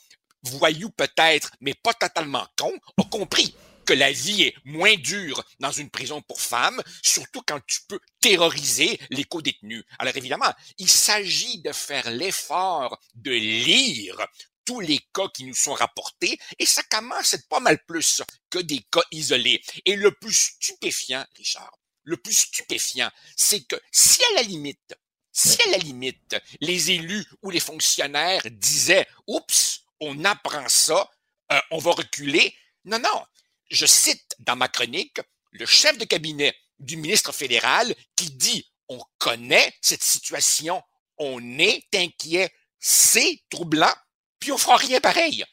voyou 0.44 0.90
peut-être, 0.91 1.52
mais 1.61 1.73
pas 1.73 1.94
totalement 1.94 2.48
con, 2.57 2.72
a 2.98 3.03
compris 3.06 3.56
que 3.86 3.94
la 3.94 4.11
vie 4.11 4.44
est 4.44 4.56
moins 4.65 4.95
dure 4.98 5.44
dans 5.60 5.72
une 5.72 5.90
prison 5.90 6.22
pour 6.22 6.40
femmes, 6.40 6.80
surtout 7.02 7.41
quand 7.48 7.60
tu 7.65 7.80
peux 7.88 7.99
terroriser 8.22 8.99
les 9.10 9.23
co-détenus. 9.23 9.84
Alors 9.98 10.15
évidemment, 10.15 10.53
il 10.77 10.88
s'agit 10.88 11.60
de 11.61 11.72
faire 11.72 12.11
l'effort 12.11 12.99
de 13.15 13.31
lire 13.31 14.15
tous 14.64 14.81
les 14.81 14.99
cas 15.11 15.27
qui 15.34 15.45
nous 15.45 15.56
sont 15.56 15.73
rapportés, 15.73 16.38
et 16.60 16.68
ça 16.68 16.84
commence 16.84 17.34
à 17.34 17.38
être 17.38 17.48
pas 17.48 17.60
mal 17.60 17.84
plus 17.88 18.22
que 18.52 18.60
des 18.60 18.86
cas 18.91 19.02
isolés. 19.10 19.64
Et 19.86 19.95
le 19.95 20.11
plus 20.11 20.36
stupéfiant, 20.36 21.26
Richard, 21.36 21.78
le 22.10 22.18
plus 22.18 22.34
stupéfiant, 22.34 23.11
c'est 23.36 23.61
que 23.61 23.80
si 23.91 24.23
à 24.23 24.36
la 24.36 24.41
limite, 24.41 24.95
si 25.31 25.61
à 25.61 25.69
la 25.69 25.77
limite, 25.77 26.36
les 26.60 26.91
élus 26.91 27.26
ou 27.44 27.52
les 27.52 27.60
fonctionnaires 27.60 28.41
disaient, 28.49 29.07
oups, 29.27 29.81
on 29.99 30.26
apprend 30.26 30.68
ça, 30.68 31.10
euh, 31.52 31.60
on 31.69 31.77
va 31.77 31.91
reculer. 31.91 32.53
Non, 32.86 32.98
non. 32.99 33.23
Je 33.69 33.86
cite 33.86 34.36
dans 34.40 34.56
ma 34.56 34.68
chronique 34.68 35.19
le 35.52 35.68
chef 35.68 35.98
de 35.99 36.06
cabinet 36.06 36.56
du 36.80 36.98
ministre 36.98 37.31
fédéral 37.31 37.94
qui 38.15 38.31
dit, 38.31 38.65
on 38.88 38.99
connaît 39.19 39.72
cette 39.81 40.03
situation, 40.03 40.81
on 41.18 41.60
est 41.60 41.84
inquiet, 41.94 42.52
c'est 42.80 43.44
troublant, 43.52 43.94
puis 44.40 44.52
on 44.52 44.57
fera 44.57 44.77
rien 44.77 44.99
pareil. 44.99 45.45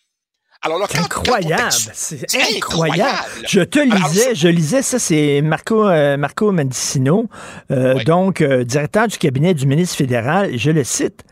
Alors 0.66 0.88
incroyable, 0.98 1.70
c'est 1.70 2.26
incroyable. 2.56 3.46
Je 3.46 3.60
te 3.60 3.78
lisais, 3.78 4.34
je 4.34 4.48
lisais 4.48 4.82
ça, 4.82 4.98
c'est 4.98 5.40
Marco 5.40 5.86
euh, 5.86 6.16
Marco 6.16 6.50
Mendicino, 6.50 7.28
euh, 7.70 8.02
donc 8.02 8.40
euh, 8.40 8.64
directeur 8.64 9.06
du 9.06 9.16
cabinet 9.16 9.54
du 9.54 9.64
ministre 9.64 9.96
fédéral, 9.96 10.52
et 10.52 10.58
je 10.58 10.72
le 10.72 10.82
cite. 10.82 11.22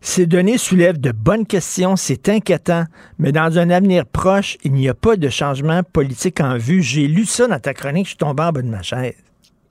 Ces 0.00 0.24
données 0.24 0.56
soulèvent 0.56 0.98
de 0.98 1.12
bonnes 1.12 1.44
questions, 1.44 1.96
c'est 1.96 2.30
inquiétant, 2.30 2.84
mais 3.18 3.30
dans 3.30 3.58
un 3.58 3.68
avenir 3.68 4.06
proche, 4.06 4.56
il 4.64 4.72
n'y 4.72 4.88
a 4.88 4.94
pas 4.94 5.16
de 5.16 5.28
changement 5.28 5.82
politique 5.82 6.40
en 6.40 6.56
vue. 6.56 6.82
J'ai 6.82 7.08
lu 7.08 7.26
ça 7.26 7.46
dans 7.46 7.60
ta 7.60 7.74
chronique, 7.74 8.06
je 8.06 8.10
suis 8.10 8.16
tombé 8.16 8.42
en 8.42 8.52
bas 8.52 8.62
de 8.62 8.68
ma 8.68 8.80
chaise. 8.80 9.12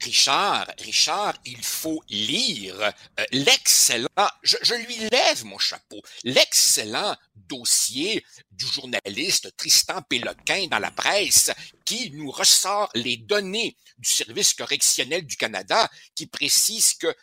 Richard, 0.02 0.68
Richard, 0.80 1.36
il 1.46 1.64
faut 1.64 2.04
lire 2.10 2.80
euh, 2.80 3.26
l'excellent, 3.32 4.08
je, 4.44 4.58
je 4.62 4.76
lui 4.76 4.98
lève 5.12 5.46
mon 5.46 5.58
chapeau, 5.58 6.02
l'excellent 6.24 7.16
dossier 7.36 8.24
du 8.52 8.66
journaliste 8.66 9.56
Tristan 9.58 10.02
Péloquin 10.02 10.68
dans 10.68 10.80
la 10.80 10.92
presse 10.92 11.52
qui 11.86 12.12
nous 12.12 12.32
ressort 12.32 12.90
les 12.94 13.18
données 13.18 13.76
du 13.98 14.10
service 14.10 14.54
correctionnel 14.54 15.26
du 15.26 15.38
Canada 15.38 15.90
qui 16.16 16.28
précise 16.28 16.94
que 16.96 17.14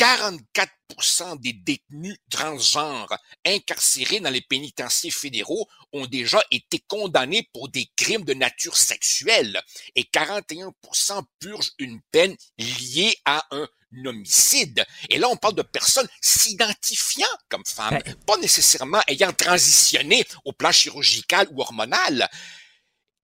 44% 0.00 1.38
des 1.40 1.52
détenus 1.52 2.16
transgenres 2.30 3.14
incarcérés 3.44 4.20
dans 4.20 4.30
les 4.30 4.40
pénitenciers 4.40 5.10
fédéraux 5.10 5.68
ont 5.92 6.06
déjà 6.06 6.42
été 6.50 6.82
condamnés 6.88 7.46
pour 7.52 7.68
des 7.68 7.86
crimes 7.96 8.24
de 8.24 8.32
nature 8.32 8.78
sexuelle 8.78 9.60
et 9.96 10.04
41% 10.04 11.22
purgent 11.38 11.72
une 11.78 12.00
peine 12.12 12.34
liée 12.56 13.14
à 13.26 13.44
un 13.50 13.68
homicide. 14.06 14.86
Et 15.10 15.18
là, 15.18 15.28
on 15.28 15.36
parle 15.36 15.56
de 15.56 15.62
personnes 15.62 16.08
s'identifiant 16.22 17.26
comme 17.50 17.66
femmes, 17.66 17.98
pas 18.26 18.38
nécessairement 18.38 19.02
ayant 19.06 19.34
transitionné 19.34 20.24
au 20.46 20.52
plan 20.52 20.72
chirurgical 20.72 21.46
ou 21.50 21.60
hormonal. 21.60 22.26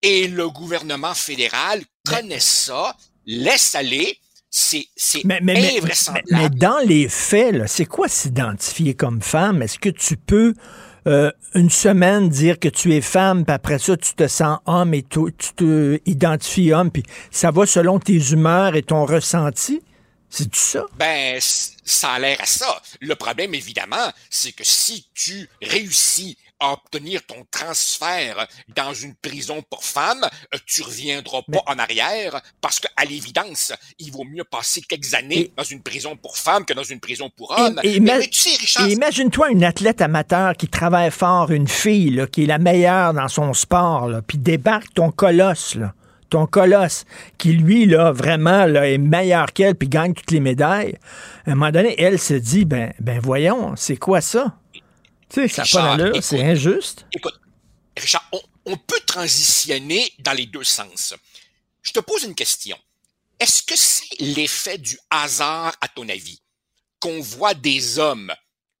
Et 0.03 0.27
le 0.27 0.47
gouvernement 0.47 1.15
fédéral 1.15 1.83
connaît 2.05 2.39
ça, 2.39 2.95
laisse 3.25 3.73
aller, 3.73 4.19
c'est 4.49 4.87
Mais, 5.25 5.39
mais, 5.41 5.53
mais- 5.53 5.77
invraisemblable. 5.77 6.27
mais- 6.31 6.37
mais 6.43 6.49
dans 6.49 6.79
les 6.85 7.07
faits, 7.09 7.67
c'est 7.67 7.85
quoi 7.85 8.07
s'identifier 8.07 8.93
comme 8.95 9.21
femme? 9.21 9.61
Est-ce 9.61 9.79
que 9.79 9.89
tu 9.89 10.17
peux 10.17 10.53
euh, 11.05 11.31
une 11.55 11.69
semaine 11.69 12.27
dire 12.27 12.59
que 12.59 12.67
tu 12.67 12.93
es 12.93 12.99
femme, 13.01 13.45
puis 13.45 13.53
après 13.53 13.79
ça, 13.79 13.95
tu 13.95 14.13
te 14.13 14.27
sens 14.27 14.59
homme 14.65 14.93
et 14.93 15.03
tu, 15.03 15.19
tu 15.37 15.53
te 15.53 15.99
identifies 16.05 16.73
homme, 16.73 16.91
puis 16.91 17.03
ça 17.31 17.49
va 17.51 17.65
selon 17.65 17.97
tes 17.99 18.17
humeurs 18.31 18.75
et 18.75 18.83
ton 18.83 19.05
ressenti? 19.05 19.81
C'est 20.29 20.51
tout 20.51 20.59
ça? 20.59 20.85
Ben, 20.99 21.39
ça 21.39 22.09
a 22.09 22.19
l'air 22.19 22.41
à 22.41 22.45
ça. 22.45 22.81
Le 22.99 23.15
problème, 23.15 23.53
évidemment, 23.53 24.11
c'est 24.29 24.51
que 24.51 24.65
si 24.65 25.07
tu 25.13 25.47
réussis 25.61 26.37
à 26.59 26.73
obtenir 26.73 27.23
ton 27.25 27.45
transfert 27.51 28.47
dans 28.75 28.93
une 28.93 29.15
prison 29.15 29.63
pour 29.69 29.83
femmes, 29.83 30.25
euh, 30.53 30.57
tu 30.65 30.81
reviendras 30.81 31.41
pas 31.51 31.61
en 31.67 31.77
arrière 31.77 32.41
parce 32.61 32.79
que, 32.79 32.87
à 32.95 33.05
l'évidence, 33.05 33.73
il 33.99 34.11
vaut 34.11 34.23
mieux 34.23 34.43
passer 34.43 34.81
quelques 34.81 35.13
années 35.13 35.51
dans 35.55 35.63
une 35.63 35.81
prison 35.81 36.15
pour 36.15 36.37
femmes 36.37 36.65
que 36.65 36.73
dans 36.73 36.83
une 36.83 36.99
prison 36.99 37.29
pour 37.35 37.51
hommes. 37.57 37.79
Et- 37.83 37.95
et 37.95 37.99
mais, 37.99 38.11
ima- 38.13 38.19
mais 38.19 38.27
tu 38.27 38.39
sais, 38.39 38.57
Richard, 38.59 38.87
et 38.87 38.91
imagine-toi 38.93 39.51
une 39.51 39.63
athlète 39.63 40.01
amateur 40.01 40.53
qui 40.55 40.67
travaille 40.67 41.11
fort, 41.11 41.51
une 41.51 41.67
fille 41.67 42.09
là, 42.11 42.27
qui 42.27 42.43
est 42.43 42.47
la 42.47 42.57
meilleure 42.57 43.13
dans 43.13 43.27
son 43.27 43.53
sport, 43.53 44.07
là, 44.07 44.21
puis 44.21 44.37
débarque 44.37 44.93
ton 44.93 45.11
colosse, 45.11 45.75
là, 45.75 45.93
ton 46.29 46.45
colosse, 46.45 47.05
qui 47.37 47.53
lui, 47.53 47.85
là, 47.85 48.11
vraiment, 48.11 48.65
là, 48.65 48.89
est 48.89 48.97
meilleur 48.97 49.53
qu'elle, 49.53 49.75
puis 49.75 49.87
gagne 49.87 50.13
toutes 50.13 50.31
les 50.31 50.39
médailles. 50.41 50.97
À 51.45 51.51
un 51.51 51.55
moment 51.55 51.71
donné, 51.71 51.95
elle 52.01 52.19
se 52.19 52.33
dit, 52.33 52.65
ben, 52.65 52.91
ben 52.99 53.19
voyons, 53.19 53.75
c'est 53.77 53.95
quoi 53.97 54.19
ça? 54.21 54.57
Tu 55.29 55.47
sais, 55.47 55.65
ça 55.65 55.81
n'a 55.81 55.97
pas 55.97 56.21
c'est 56.21 56.41
injuste. 56.41 57.05
Écoute, 57.11 57.39
Richard, 57.97 58.27
on, 58.31 58.41
on 58.65 58.77
peut 58.77 58.99
transitionner 59.05 60.13
dans 60.19 60.33
les 60.33 60.45
deux 60.45 60.63
sens. 60.63 61.13
Je 61.81 61.91
te 61.91 61.99
pose 61.99 62.23
une 62.23 62.35
question. 62.35 62.77
Est-ce 63.39 63.63
que 63.63 63.75
c'est 63.75 64.19
l'effet 64.19 64.77
du 64.77 64.97
hasard, 65.09 65.75
à 65.81 65.87
ton 65.87 66.07
avis, 66.09 66.41
qu'on 66.99 67.21
voit 67.21 67.53
des 67.53 67.99
hommes 67.99 68.33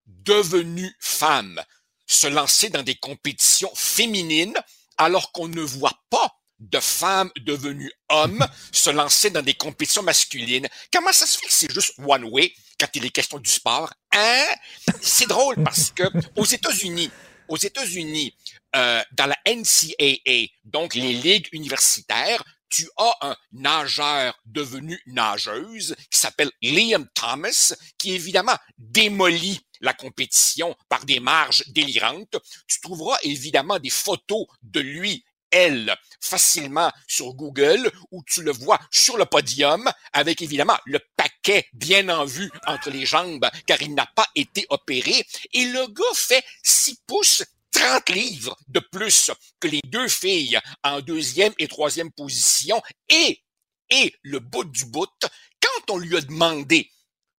devenus 0.05 0.93
femmes 0.99 1.61
se 2.05 2.27
lancer 2.27 2.69
dans 2.69 2.83
des 2.83 2.95
compétitions 2.95 3.71
féminines 3.75 4.57
alors 4.97 5.31
qu'on 5.31 5.47
ne 5.47 5.61
voit 5.61 5.99
pas 6.09 6.33
de 6.59 6.79
femmes 6.79 7.31
devenues 7.37 7.91
hommes 8.09 8.45
se 8.71 8.89
lancer 8.89 9.29
dans 9.29 9.43
des 9.43 9.53
compétitions 9.53 10.03
masculines? 10.03 10.67
Comment 10.91 11.11
ça 11.11 11.27
se 11.27 11.37
fait 11.37 11.47
que 11.47 11.53
c'est 11.53 11.71
juste 11.71 11.93
one 11.99 12.23
way 12.25 12.53
quand 12.79 12.87
il 12.95 13.05
est 13.05 13.09
question 13.09 13.39
du 13.39 13.49
sport? 13.49 13.91
Hein? 14.11 14.45
C'est 15.01 15.27
drôle 15.27 15.55
parce 15.63 15.91
que 15.91 16.03
aux 16.35 16.45
États-Unis, 16.57 17.11
aux 17.47 17.57
États-Unis, 17.57 18.33
euh, 18.75 19.01
dans 19.13 19.25
la 19.25 19.37
NCAA, 19.45 20.47
donc 20.65 20.95
les 20.95 21.13
ligues 21.13 21.47
universitaires, 21.51 22.43
tu 22.69 22.89
as 22.97 23.15
un 23.21 23.35
nageur 23.53 24.37
devenu 24.45 25.01
nageuse 25.05 25.95
qui 26.11 26.19
s'appelle 26.19 26.51
Liam 26.61 27.07
Thomas, 27.13 27.73
qui 27.97 28.13
évidemment 28.13 28.57
démolit 28.77 29.61
la 29.79 29.93
compétition 29.93 30.75
par 30.89 31.05
des 31.05 31.19
marges 31.19 31.63
délirantes. 31.67 32.35
Tu 32.67 32.81
trouveras 32.81 33.17
évidemment 33.23 33.79
des 33.79 33.89
photos 33.89 34.45
de 34.63 34.79
lui 34.79 35.23
elle 35.51 35.95
facilement 36.19 36.91
sur 37.07 37.33
Google 37.33 37.91
où 38.11 38.23
tu 38.25 38.41
le 38.41 38.51
vois 38.51 38.79
sur 38.91 39.17
le 39.17 39.25
podium 39.25 39.89
avec 40.13 40.41
évidemment 40.41 40.77
le 40.85 40.99
paquet 41.15 41.67
bien 41.73 42.09
en 42.09 42.25
vue 42.25 42.51
entre 42.65 42.89
les 42.89 43.05
jambes 43.05 43.47
car 43.65 43.81
il 43.81 43.93
n'a 43.93 44.07
pas 44.15 44.27
été 44.35 44.65
opéré. 44.69 45.25
Et 45.53 45.65
le 45.65 45.87
gars 45.87 46.03
fait 46.13 46.43
6 46.63 47.01
pouces 47.07 47.43
30 47.71 48.09
livres 48.09 48.57
de 48.67 48.79
plus 48.79 49.31
que 49.59 49.67
les 49.67 49.81
deux 49.85 50.07
filles 50.07 50.59
en 50.83 51.01
deuxième 51.01 51.53
et 51.59 51.67
troisième 51.67 52.11
position. 52.11 52.81
Et 53.09 53.41
et 53.89 54.13
le 54.23 54.39
bout 54.39 54.65
du 54.65 54.85
bout 54.85 55.07
quand 55.61 55.93
on 55.93 55.97
lui 55.97 56.17
a 56.17 56.21
demandé 56.21 56.91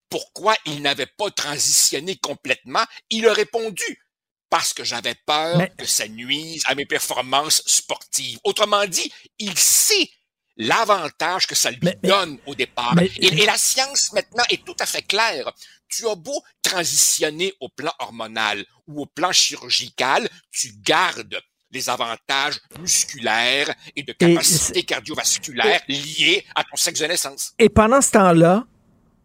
pourquoi 0.09 0.57
il 0.65 0.81
n'avait 0.83 1.07
pas 1.07 1.31
transitionné 1.31 2.17
complètement, 2.17 2.85
il 3.11 3.29
a 3.29 3.33
répondu 3.33 4.03
parce 4.51 4.73
que 4.73 4.85
j'avais 4.85 5.15
peur 5.27 5.59
Mais- 5.59 5.73
que 5.77 5.87
ça 5.87 6.09
nuise 6.09 6.63
à 6.67 6.75
mes 6.75 6.87
performances 6.87 7.63
sportives. 7.67 8.39
Autrement 8.45 8.87
dit, 8.87 9.13
il 9.39 9.57
sait 9.59 10.09
l'avantage 10.57 11.47
que 11.47 11.55
ça 11.55 11.71
lui 11.71 11.81
donne 12.03 12.39
au 12.47 12.55
départ. 12.55 12.95
mais- 12.95 13.11
et, 13.19 13.27
et 13.43 13.47
la 13.47 13.57
science 13.57 14.13
maintenant 14.13 14.45
est 14.51 14.65
tout 14.65 14.77
à 14.81 14.87
fait 14.87 15.03
claire. 15.03 15.53
Tu 15.89 16.07
as 16.09 16.15
beau 16.15 16.43
transitionner 16.63 17.55
au 17.61 17.69
plan 17.69 17.93
hormonal 17.99 18.65
ou 18.87 19.03
au 19.03 19.07
plan 19.07 19.33
chirurgical, 19.33 20.29
tu 20.51 20.73
gardes 20.83 21.39
les 21.71 21.89
avantages 21.91 22.59
musculaires 22.81 23.73
et 23.95 24.03
de 24.03 24.13
capacité 24.13 24.83
cardiovasculaire 24.85 25.81
liés 25.87 26.45
à 26.55 26.65
ton 26.65 26.77
sexe 26.77 27.01
de 27.01 27.07
naissance. 27.07 27.53
Et 27.59 27.69
pendant 27.69 28.01
ce 28.01 28.11
temps-là, 28.13 28.65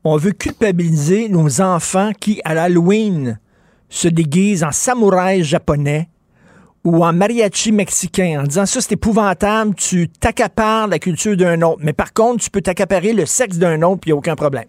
on 0.04 0.18
veut 0.18 0.34
culpabiliser 0.34 1.30
nos 1.30 1.62
enfants 1.62 2.12
qui, 2.14 2.42
à 2.44 2.54
l'Halloween, 2.54 3.40
se 3.94 4.08
déguisent 4.08 4.64
en 4.64 4.72
samouraï 4.72 5.44
japonais 5.44 6.10
ou 6.84 7.06
en 7.06 7.14
mariachi 7.14 7.72
mexicain 7.72 8.42
en 8.42 8.44
disant 8.44 8.66
ça 8.66 8.82
c'est 8.82 8.94
épouvantable, 8.94 9.76
tu 9.76 10.10
t'accapares 10.10 10.88
la 10.88 10.98
culture 10.98 11.38
d'un 11.38 11.62
autre. 11.62 11.80
Mais 11.84 11.94
par 11.94 12.12
contre, 12.12 12.44
tu 12.44 12.50
peux 12.50 12.62
t'accaparer 12.62 13.14
le 13.14 13.26
sexe 13.26 13.58
d'un 13.58 13.82
autre, 13.84 14.02
puis 14.02 14.10
il 14.10 14.14
n'y 14.14 14.18
a 14.18 14.20
aucun 14.20 14.36
problème. 14.36 14.66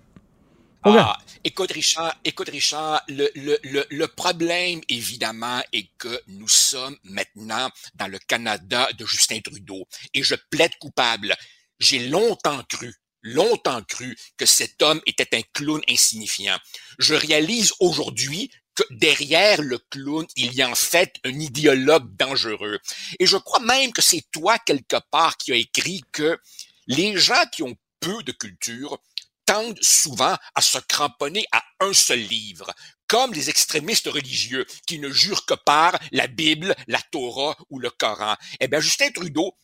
Ah, 0.83 1.17
écoute 1.43 1.73
Richard, 1.73 2.15
écoute 2.23 2.51
Richard, 2.51 3.01
le, 3.09 3.31
le, 3.35 3.59
le, 3.65 3.87
le 3.89 4.07
problème 4.09 4.83
évidemment 4.91 5.63
est 5.73 5.89
que 5.97 6.21
nous 6.29 6.49
sommes 6.49 6.97
maintenant 7.05 7.71
dans 7.95 8.09
le 8.09 8.19
Canada 8.19 8.87
de 8.99 9.07
Justin 9.07 9.41
Trudeau 9.41 9.87
et 10.13 10.23
je 10.23 10.35
plaide 10.51 10.77
coupable. 10.79 11.35
J'ai 11.79 12.11
longtemps 12.11 12.63
cru, 12.69 12.95
longtemps 13.23 13.83
cru 13.89 14.15
que 14.37 14.45
cet 14.45 14.83
homme 14.83 15.01
était 15.07 15.35
un 15.35 15.41
clown 15.55 15.81
insignifiant. 15.89 16.59
Je 16.99 17.15
réalise 17.15 17.73
aujourd'hui 17.81 18.51
derrière 18.91 19.63
le 19.63 19.79
clown, 19.79 20.27
il 20.37 20.53
y 20.55 20.63
a 20.63 20.69
en 20.69 20.75
fait 20.75 21.15
un 21.25 21.39
idéologue 21.39 22.17
dangereux. 22.17 22.79
Et 23.19 23.27
je 23.27 23.37
crois 23.37 23.61
même 23.61 23.93
que 23.93 24.03
c'est 24.03 24.25
toi 24.33 24.59
quelque 24.59 24.97
part 25.11 25.37
qui 25.37 25.53
as 25.53 25.57
écrit 25.57 26.03
que 26.13 26.39
les 26.87 27.17
gens 27.17 27.45
qui 27.53 27.63
ont 27.63 27.77
peu 28.01 28.23
de 28.23 28.33
culture 28.33 28.99
tendent 29.47 29.83
souvent 29.83 30.37
à 30.55 30.61
se 30.61 30.79
cramponner 30.79 31.47
à 31.53 31.63
un 31.81 31.93
seul 31.93 32.21
livre, 32.21 32.73
comme 33.07 33.33
les 33.33 33.51
extrémistes 33.51 34.09
religieux 34.09 34.67
qui 34.87 34.99
ne 34.99 35.11
jurent 35.11 35.45
que 35.47 35.55
par 35.55 35.99
la 36.13 36.27
Bible, 36.27 36.75
la 36.87 37.01
Torah 37.13 37.57
ou 37.71 37.79
le 37.79 37.91
Coran. 37.91 38.37
Eh 38.61 38.69
bien, 38.69 38.81
Justin 38.81 39.11
Trudeau 39.11 39.55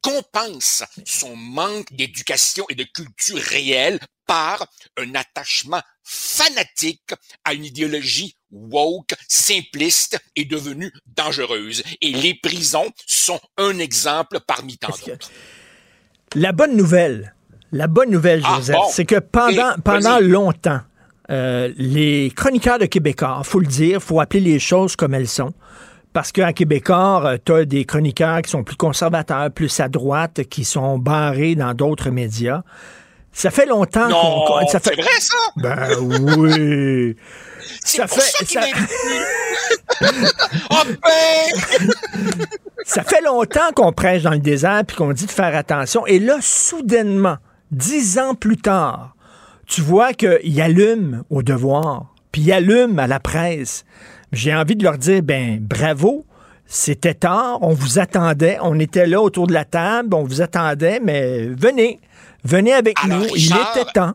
compense 0.00 0.84
son 1.04 1.36
manque 1.36 1.92
d'éducation 1.92 2.64
et 2.68 2.74
de 2.74 2.84
culture 2.84 3.38
réelle 3.38 4.00
par 4.26 4.66
un 4.96 5.14
attachement 5.14 5.82
fanatique 6.10 7.10
à 7.44 7.52
une 7.52 7.66
idéologie 7.66 8.34
woke, 8.50 9.14
simpliste 9.28 10.18
et 10.36 10.46
devenue 10.46 10.90
dangereuse. 11.16 11.82
Et 12.00 12.12
les 12.12 12.32
prisons 12.34 12.86
sont 13.06 13.38
un 13.58 13.78
exemple 13.78 14.38
parmi 14.46 14.78
tant 14.78 14.88
d'autres. 14.88 15.30
La 16.34 16.52
bonne 16.52 16.76
nouvelle, 16.76 17.34
la 17.72 17.86
bonne 17.88 18.10
nouvelle, 18.10 18.40
Ah, 18.44 18.56
Joseph, 18.56 18.76
bon. 18.76 18.82
c'est 18.90 19.04
que 19.04 19.18
pendant, 19.18 19.72
Et, 19.76 19.80
pendant 19.84 20.18
vas-y. 20.18 20.28
longtemps, 20.28 20.80
euh, 21.30 21.70
les 21.76 22.32
chroniqueurs 22.34 22.78
de 22.78 22.86
Québécois, 22.86 23.42
faut 23.44 23.60
le 23.60 23.66
dire, 23.66 24.02
faut 24.02 24.18
appeler 24.20 24.40
les 24.40 24.58
choses 24.58 24.96
comme 24.96 25.12
elles 25.12 25.28
sont. 25.28 25.52
Parce 26.14 26.32
qu'en 26.32 26.52
Québécois, 26.52 27.36
tu 27.44 27.52
as 27.52 27.64
des 27.66 27.84
chroniqueurs 27.84 28.40
qui 28.40 28.50
sont 28.50 28.64
plus 28.64 28.76
conservateurs, 28.76 29.50
plus 29.50 29.78
à 29.78 29.88
droite, 29.90 30.44
qui 30.48 30.64
sont 30.64 30.98
barrés 30.98 31.54
dans 31.54 31.74
d'autres 31.74 32.08
médias. 32.10 32.62
Ça 33.32 33.50
fait 33.50 33.66
longtemps 33.66 34.08
qu'on. 34.08 34.66
Ça 34.68 34.80
fait... 34.80 34.94
C'est 34.94 35.02
vrai, 35.02 35.20
ça? 35.20 35.36
Ben 35.56 35.88
oui. 36.00 37.16
ça 37.84 38.06
fait. 38.06 38.46
Ça... 38.46 38.60
oh 40.70 40.76
ben! 41.02 41.90
ça 42.84 43.04
fait 43.04 43.20
longtemps 43.22 43.70
qu'on 43.74 43.92
prêche 43.92 44.22
dans 44.22 44.30
le 44.30 44.38
désert 44.38 44.82
puis 44.86 44.96
qu'on 44.96 45.12
dit 45.12 45.26
de 45.26 45.30
faire 45.30 45.54
attention. 45.54 46.06
Et 46.06 46.18
là, 46.18 46.38
soudainement, 46.40 47.36
dix 47.70 48.18
ans 48.18 48.34
plus 48.34 48.56
tard, 48.56 49.14
tu 49.66 49.82
vois 49.82 50.14
qu'il 50.14 50.60
allume 50.60 51.22
au 51.30 51.42
devoir, 51.42 52.14
puis 52.32 52.42
il 52.42 52.52
allume 52.52 52.98
à 52.98 53.06
la 53.06 53.20
presse. 53.20 53.84
J'ai 54.32 54.54
envie 54.54 54.76
de 54.76 54.84
leur 54.84 54.98
dire, 54.98 55.22
ben 55.22 55.58
bravo, 55.60 56.24
c'était 56.66 57.14
tard, 57.14 57.58
on 57.62 57.72
vous 57.72 57.98
attendait, 57.98 58.58
on 58.62 58.78
était 58.78 59.06
là 59.06 59.20
autour 59.20 59.46
de 59.46 59.52
la 59.52 59.64
table, 59.64 60.14
on 60.14 60.24
vous 60.24 60.42
attendait, 60.42 61.00
mais 61.02 61.46
venez, 61.46 62.00
venez 62.44 62.72
avec 62.72 63.02
nous, 63.04 63.26
il 63.34 63.46
était 63.46 63.90
temps. 63.92 64.14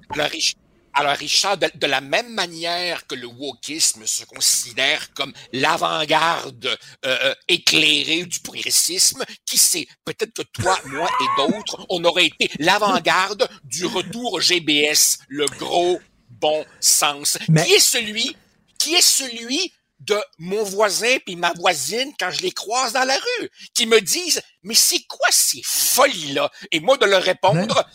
Alors, 0.96 1.18
Richard, 1.18 1.58
de, 1.58 1.88
la 1.88 2.02
même 2.02 2.32
manière 2.34 3.08
que 3.08 3.16
le 3.16 3.26
wokisme 3.26 4.06
se 4.06 4.26
considère 4.26 5.12
comme 5.16 5.34
l'avant-garde 5.52 6.66
euh, 6.66 6.78
euh, 7.06 7.34
éclairée 7.48 8.26
du 8.26 8.40
progressisme, 8.40 9.24
qui 9.44 9.58
sait, 9.58 9.88
peut-être 10.06 10.34
que 10.34 10.44
toi, 10.44 10.80
moi 10.86 11.10
et 11.20 11.42
d'autres, 11.42 11.84
on 11.90 12.04
aurait 12.04 12.28
été 12.28 12.52
l'avant-garde 12.60 13.50
du 13.64 13.88
retour 13.88 14.34
au 14.34 14.40
GBS, 14.40 15.18
le 15.30 15.48
gros 15.58 16.00
bon 16.30 16.64
sens, 16.80 17.40
qui 17.40 17.74
est 17.74 17.80
celui, 17.80 18.36
qui 18.78 18.94
est 18.94 19.02
celui 19.02 19.74
de 20.00 20.20
mon 20.38 20.64
voisin 20.64 21.18
puis 21.26 21.36
ma 21.36 21.54
voisine 21.54 22.12
quand 22.20 22.30
je 22.30 22.42
les 22.42 22.52
croise 22.52 22.94
dans 22.94 23.06
la 23.06 23.16
rue, 23.16 23.50
qui 23.74 23.86
me 23.86 24.02
disent 24.02 24.42
mais 24.64 24.76
c'est 24.76 25.04
quoi 25.08 25.28
ces 25.32 25.62
folies 25.64 26.34
là 26.34 26.52
Et 26.72 26.80
moi 26.80 26.98
de 26.98 27.06
leur 27.06 27.24
répondre 27.24 27.86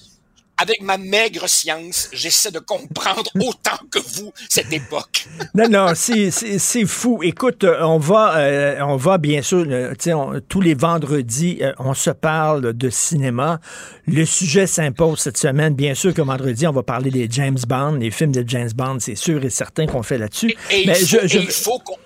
avec 0.59 0.83
ma 0.83 0.99
maigre 0.99 1.49
science, 1.49 2.09
j'essaie 2.13 2.51
de 2.51 2.59
comprendre 2.59 3.31
autant 3.41 3.79
que 3.91 3.99
vous 3.99 4.33
cette 4.49 4.73
époque. 4.73 5.27
non, 5.55 5.69
non, 5.69 5.93
c'est 5.95 6.87
fou. 6.87 7.21
Écoute, 7.23 7.65
euh, 7.65 7.81
on 7.83 7.99
va, 7.99 8.37
euh, 8.39 8.81
on 8.81 8.97
va 8.97 9.19
bien 9.19 9.41
sûr, 9.41 9.65
euh, 9.69 9.95
on, 10.09 10.41
tous 10.49 10.61
les 10.61 10.75
vendredis, 10.75 11.61
on 11.79 11.95
se 11.95 12.11
parle 12.11 12.73
de 12.73 12.91
cinéma. 12.91 13.61
Le 14.07 14.25
sujet 14.25 14.67
s'impose 14.67 15.21
cette 15.21 15.39
semaine. 15.39 15.75
Bien 15.75 15.95
sûr 15.95 16.13
que 16.13 16.23
vendredi, 16.23 16.67
on 16.67 16.73
va 16.73 16.83
parler 16.83 17.11
des 17.11 17.29
James 17.31 17.59
Bond, 17.67 17.93
les 17.93 18.11
films 18.11 18.33
de 18.33 18.45
James 18.47 18.71
Bond, 18.75 18.99
c'est 19.01 19.15
sûr 19.15 19.45
et 19.45 19.51
certain 19.51 19.87
qu'on 19.87 20.03
fait 20.03 20.19
là-dessus. 20.19 20.55
Mais 20.71 20.99
il 21.01 21.07
faut, 21.07 21.27
je, 21.27 21.39
il 21.39 21.51
faut 21.51 21.79
qu'on 21.79 21.97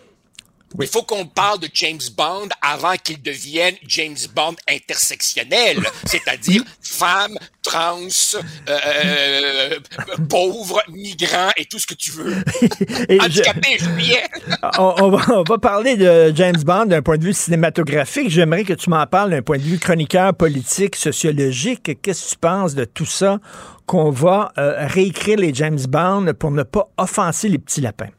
il 0.81 0.87
faut 0.87 1.03
qu'on 1.03 1.27
parle 1.27 1.61
de 1.61 1.69
James 1.75 2.01
Bond 2.17 2.49
avant 2.61 2.95
qu'il 2.97 3.21
devienne 3.23 3.75
James 3.87 4.17
Bond 4.35 4.57
intersectionnel, 4.69 5.79
c'est-à-dire 6.07 6.63
femme, 6.81 7.39
trans, 7.63 7.99
euh, 8.35 8.41
euh, 8.69 9.79
pauvre, 10.29 10.83
migrant 10.89 11.51
et 11.57 11.65
tout 11.67 11.79
ce 11.79 11.87
que 11.87 11.95
tu 11.95 12.11
veux. 12.13 12.35
Handicapé, 13.21 13.79
on, 14.79 14.95
on, 14.99 15.11
va, 15.11 15.35
on 15.35 15.43
va 15.43 15.59
parler 15.59 15.97
de 15.97 16.33
James 16.35 16.63
Bond 16.65 16.87
d'un 16.87 17.03
point 17.03 17.19
de 17.19 17.25
vue 17.25 17.33
cinématographique. 17.33 18.31
J'aimerais 18.31 18.65
que 18.65 18.75
tu 18.75 18.91
m'en 18.91 19.07
parles 19.07 19.31
d'un 19.31 19.43
point 19.43 19.59
de 19.59 19.63
vue 19.63 19.79
chroniqueur, 19.79 20.35
politique, 20.35 20.97
sociologique. 20.97 22.01
Qu'est-ce 22.03 22.27
que 22.27 22.31
tu 22.31 22.39
penses 22.39 22.75
de 22.75 22.85
tout 22.85 23.07
ça 23.07 23.39
qu'on 23.87 24.11
va 24.11 24.53
euh, 24.59 24.87
réécrire 24.87 25.39
les 25.39 25.53
James 25.55 25.81
Bond 25.89 26.33
pour 26.39 26.51
ne 26.51 26.63
pas 26.63 26.89
offenser 26.97 27.49
les 27.49 27.59
petits 27.59 27.81
lapins? 27.81 28.11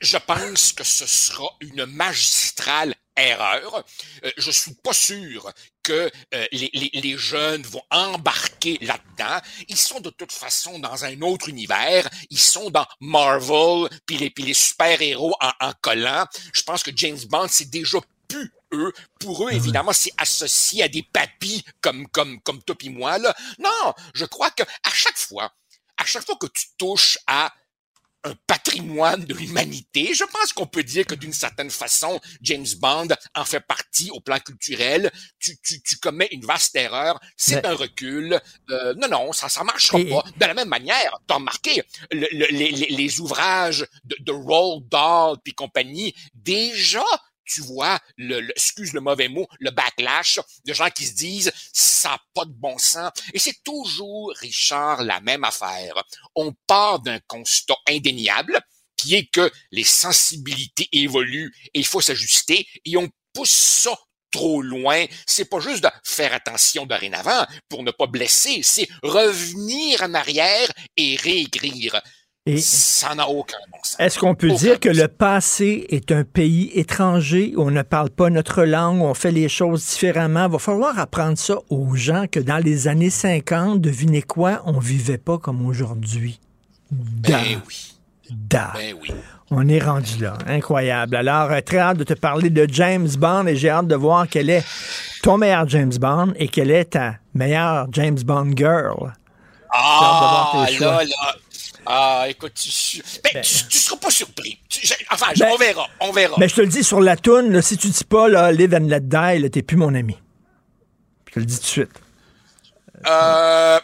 Je 0.00 0.16
pense 0.16 0.72
que 0.72 0.84
ce 0.84 1.06
sera 1.06 1.48
une 1.60 1.86
magistrale 1.86 2.94
erreur. 3.16 3.84
Euh, 4.24 4.30
je 4.36 4.50
suis 4.50 4.74
pas 4.74 4.92
sûr 4.92 5.50
que 5.82 6.10
euh, 6.34 6.46
les, 6.52 6.70
les, 6.74 6.90
les, 6.92 7.16
jeunes 7.16 7.62
vont 7.62 7.82
embarquer 7.90 8.78
là-dedans. 8.82 9.40
Ils 9.68 9.76
sont 9.76 10.00
de 10.00 10.10
toute 10.10 10.32
façon 10.32 10.78
dans 10.78 11.04
un 11.04 11.20
autre 11.22 11.48
univers. 11.48 12.08
Ils 12.30 12.38
sont 12.38 12.70
dans 12.70 12.86
Marvel, 13.00 13.88
puis 14.04 14.16
les, 14.18 14.30
puis 14.30 14.44
les 14.44 14.54
super-héros 14.54 15.34
en, 15.40 15.52
en 15.60 15.72
collant. 15.80 16.26
Je 16.52 16.62
pense 16.62 16.82
que 16.82 16.90
James 16.94 17.18
Bond, 17.28 17.48
c'est 17.48 17.70
déjà 17.70 17.98
plus 18.28 18.52
eux. 18.72 18.92
Pour 19.20 19.48
eux, 19.48 19.52
évidemment, 19.52 19.92
c'est 19.92 20.12
associé 20.18 20.82
à 20.82 20.88
des 20.88 21.02
papis 21.02 21.64
comme, 21.80 22.06
comme, 22.08 22.40
comme 22.42 22.62
toi 22.62 22.76
et 22.80 22.88
moi, 22.88 23.18
là. 23.18 23.34
Non, 23.58 23.94
je 24.14 24.24
crois 24.24 24.50
que 24.50 24.62
à 24.62 24.90
chaque 24.92 25.18
fois, 25.18 25.52
à 25.96 26.04
chaque 26.04 26.26
fois 26.26 26.36
que 26.36 26.46
tu 26.48 26.66
touches 26.76 27.18
à 27.26 27.52
un 28.26 28.34
patrimoine 28.46 29.24
de 29.24 29.34
l'humanité. 29.34 30.12
Je 30.14 30.24
pense 30.24 30.52
qu'on 30.52 30.66
peut 30.66 30.82
dire 30.82 31.06
que 31.06 31.14
d'une 31.14 31.32
certaine 31.32 31.70
façon, 31.70 32.20
James 32.42 32.66
Bond 32.78 33.08
en 33.34 33.44
fait 33.44 33.60
partie 33.60 34.10
au 34.10 34.20
plan 34.20 34.38
culturel. 34.38 35.10
Tu, 35.38 35.56
tu, 35.62 35.80
tu 35.82 35.96
commets 35.96 36.28
une 36.32 36.44
vaste 36.44 36.76
erreur, 36.76 37.20
c'est 37.36 37.64
un 37.64 37.74
recul. 37.74 38.40
Euh, 38.70 38.94
non, 38.94 39.08
non, 39.08 39.32
ça 39.32 39.48
ça 39.48 39.64
marchera 39.64 39.98
pas. 39.98 40.24
De 40.36 40.46
la 40.46 40.54
même 40.54 40.68
manière, 40.68 41.18
t'as 41.26 41.34
remarqué, 41.34 41.82
le, 42.10 42.26
les, 42.32 42.70
les, 42.70 43.20
ouvrages 43.20 43.86
de, 44.04 44.16
de 44.20 44.32
Roald 44.32 44.88
Dahl 44.88 45.36
puis 45.42 45.54
compagnie, 45.54 46.14
déjà 46.34 47.04
tu 47.46 47.60
vois, 47.62 47.98
le, 48.16 48.50
excuse 48.50 48.92
le 48.92 49.00
mauvais 49.00 49.28
mot, 49.28 49.46
le 49.60 49.70
backlash 49.70 50.40
de 50.64 50.72
gens 50.72 50.90
qui 50.90 51.06
se 51.06 51.14
disent 51.14 51.52
ça 51.72 52.10
n'a 52.10 52.20
pas 52.34 52.44
de 52.44 52.52
bon 52.52 52.76
sens. 52.78 53.12
Et 53.32 53.38
c'est 53.38 53.62
toujours, 53.64 54.32
Richard, 54.40 55.02
la 55.02 55.20
même 55.20 55.44
affaire. 55.44 56.02
On 56.34 56.52
part 56.66 57.00
d'un 57.00 57.20
constat 57.26 57.76
indéniable 57.88 58.60
qui 58.96 59.14
est 59.14 59.26
que 59.26 59.50
les 59.70 59.84
sensibilités 59.84 60.88
évoluent 60.92 61.54
et 61.74 61.80
il 61.80 61.86
faut 61.86 62.00
s'ajuster 62.00 62.66
et 62.84 62.96
on 62.96 63.08
pousse 63.32 63.50
ça 63.50 63.96
trop 64.30 64.62
loin. 64.62 65.04
C'est 65.26 65.44
pas 65.48 65.60
juste 65.60 65.82
de 65.84 65.88
faire 66.04 66.34
attention 66.34 66.86
dorénavant 66.86 67.46
pour 67.68 67.82
ne 67.82 67.90
pas 67.90 68.06
blesser, 68.06 68.62
c'est 68.62 68.88
revenir 69.02 70.02
en 70.02 70.14
arrière 70.14 70.70
et 70.96 71.16
réécrire. 71.16 72.00
Et 72.46 72.58
ça 72.58 73.14
n'a 73.14 73.28
aucun 73.28 73.56
sens. 73.82 73.96
Est-ce 73.98 74.18
qu'on 74.18 74.36
peut 74.36 74.50
dire 74.50 74.78
que 74.78 74.88
le 74.88 75.08
passé 75.08 75.86
est 75.90 76.12
un 76.12 76.22
pays 76.22 76.70
étranger 76.74 77.52
où 77.56 77.62
on 77.62 77.70
ne 77.72 77.82
parle 77.82 78.10
pas 78.10 78.30
notre 78.30 78.62
langue, 78.62 79.00
où 79.00 79.04
on 79.04 79.14
fait 79.14 79.32
les 79.32 79.48
choses 79.48 79.84
différemment? 79.84 80.46
Il 80.46 80.52
va 80.52 80.58
falloir 80.58 80.96
apprendre 80.98 81.36
ça 81.36 81.56
aux 81.70 81.96
gens 81.96 82.26
que 82.30 82.38
dans 82.38 82.58
les 82.58 82.86
années 82.86 83.10
50, 83.10 83.80
devinez 83.80 84.22
quoi, 84.22 84.62
on 84.64 84.78
vivait 84.78 85.18
pas 85.18 85.38
comme 85.38 85.66
aujourd'hui. 85.66 86.38
Ben 86.90 87.60
oui. 87.66 87.94
Da. 88.30 88.72
Ben 88.74 88.94
oui. 89.00 89.10
On 89.50 89.68
est 89.68 89.78
rendu 89.78 90.22
là. 90.22 90.38
Incroyable. 90.46 91.14
Alors, 91.16 91.52
euh, 91.52 91.60
très 91.60 91.78
hâte 91.78 91.98
de 91.98 92.04
te 92.04 92.14
parler 92.14 92.50
de 92.50 92.66
James 92.70 93.08
Bond 93.16 93.46
et 93.46 93.54
j'ai 93.54 93.70
hâte 93.70 93.86
de 93.86 93.94
voir 93.94 94.26
quel 94.28 94.50
est 94.50 94.64
ton 95.22 95.38
meilleur 95.38 95.68
James 95.68 95.92
Bond 96.00 96.32
et 96.36 96.48
quelle 96.48 96.72
est 96.72 96.86
ta 96.86 97.14
meilleure 97.34 97.86
James 97.92 98.18
Bond 98.24 98.52
girl. 98.56 99.12
Ah, 99.70 100.66
là, 100.80 101.04
là. 101.04 101.36
Ah, 101.86 102.26
écoute, 102.28 102.54
tu, 102.54 103.02
ben, 103.22 103.30
ben, 103.34 103.42
tu, 103.42 103.78
seras 103.78 103.96
pas 103.96 104.10
surpris. 104.10 104.58
enfin, 105.10 105.26
ben, 105.38 105.48
on 105.52 105.56
verra, 105.56 105.88
on 106.00 106.12
verra. 106.12 106.36
Mais 106.38 106.48
je 106.48 106.56
te 106.56 106.60
le 106.60 106.66
dis 106.66 106.82
sur 106.82 107.00
la 107.00 107.16
toune, 107.16 107.62
si 107.62 107.76
tu 107.76 107.88
dis 107.88 108.04
pas 108.04 108.28
là, 108.28 108.50
live 108.50 108.74
and 108.74 108.88
let 108.88 109.00
die, 109.00 109.50
t'es 109.50 109.62
plus 109.62 109.76
mon 109.76 109.94
ami. 109.94 110.16
Je 111.28 111.34
te 111.34 111.38
le 111.40 111.46
dis 111.46 111.56
tout 111.56 111.62
de 111.62 111.66
suite. 111.66 112.02
Euh, 113.06 113.80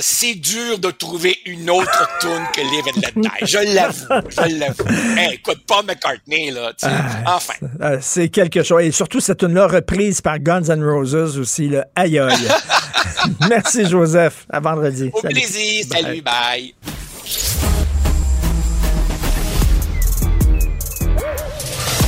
c'est 0.00 0.34
dur 0.34 0.78
de 0.78 0.90
trouver 0.90 1.38
une 1.46 1.70
autre 1.70 2.08
tune 2.20 2.46
que 2.54 2.60
Live 2.60 2.84
and 2.86 3.00
Let 3.00 3.22
Die. 3.22 3.46
Je 3.46 3.74
l'avoue, 3.74 4.28
je 4.28 4.58
l'avoue. 4.58 5.18
Hey, 5.18 5.34
écoute, 5.34 5.58
Paul 5.66 5.84
McCartney, 5.86 6.50
là, 6.50 6.72
ah, 6.82 7.36
enfin. 7.36 7.54
Euh, 7.80 7.98
c'est 8.00 8.28
quelque 8.28 8.62
chose. 8.62 8.82
Et 8.82 8.90
surtout, 8.90 9.20
cette 9.20 9.38
tune-là 9.38 9.66
reprise 9.66 10.20
par 10.20 10.38
Guns 10.38 10.68
N' 10.68 10.84
Roses 10.84 11.38
aussi, 11.38 11.68
là. 11.68 11.86
Aïe, 11.94 12.18
aïe. 12.18 12.48
Merci, 13.48 13.88
Joseph. 13.88 14.46
À 14.50 14.60
vendredi. 14.60 15.10
Au 15.12 15.20
plaisir. 15.20 15.84
Salut, 15.90 16.22
bye. 16.22 16.74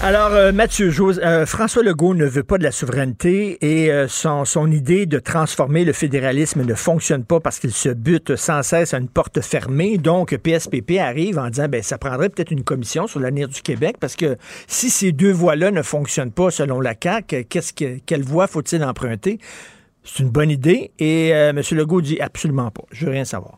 Alors, 0.00 0.32
euh, 0.32 0.52
Mathieu, 0.52 0.92
euh, 1.00 1.44
François 1.44 1.82
Legault 1.82 2.14
ne 2.14 2.24
veut 2.24 2.44
pas 2.44 2.56
de 2.56 2.62
la 2.62 2.70
souveraineté 2.70 3.58
et 3.60 3.90
euh, 3.90 4.06
son, 4.06 4.70
idée 4.70 5.06
de 5.06 5.18
transformer 5.18 5.84
le 5.84 5.92
fédéralisme 5.92 6.64
ne 6.64 6.74
fonctionne 6.74 7.24
pas 7.24 7.40
parce 7.40 7.58
qu'il 7.58 7.72
se 7.72 7.88
bute 7.88 8.36
sans 8.36 8.62
cesse 8.62 8.94
à 8.94 8.98
une 8.98 9.08
porte 9.08 9.40
fermée. 9.40 9.98
Donc, 9.98 10.36
PSPP 10.36 10.98
arrive 11.00 11.40
en 11.40 11.48
disant, 11.48 11.66
ben, 11.68 11.82
ça 11.82 11.98
prendrait 11.98 12.28
peut-être 12.28 12.52
une 12.52 12.62
commission 12.62 13.08
sur 13.08 13.18
l'avenir 13.18 13.48
du 13.48 13.60
Québec 13.60 13.96
parce 14.00 14.14
que 14.14 14.36
si 14.68 14.88
ces 14.88 15.10
deux 15.10 15.32
voies-là 15.32 15.72
ne 15.72 15.82
fonctionnent 15.82 16.32
pas 16.32 16.52
selon 16.52 16.80
la 16.80 16.94
CAQ, 16.94 17.46
qu'est-ce 17.46 17.72
que, 17.72 17.98
quelle 18.06 18.22
voie 18.22 18.46
faut-il 18.46 18.84
emprunter? 18.84 19.38
C'est 20.04 20.22
une 20.22 20.30
bonne 20.30 20.50
idée 20.50 20.92
et 21.00 21.30
M. 21.30 21.60
Legault 21.72 22.02
dit 22.02 22.20
absolument 22.20 22.70
pas. 22.70 22.84
Je 22.92 23.04
veux 23.04 23.10
rien 23.10 23.24
savoir. 23.24 23.56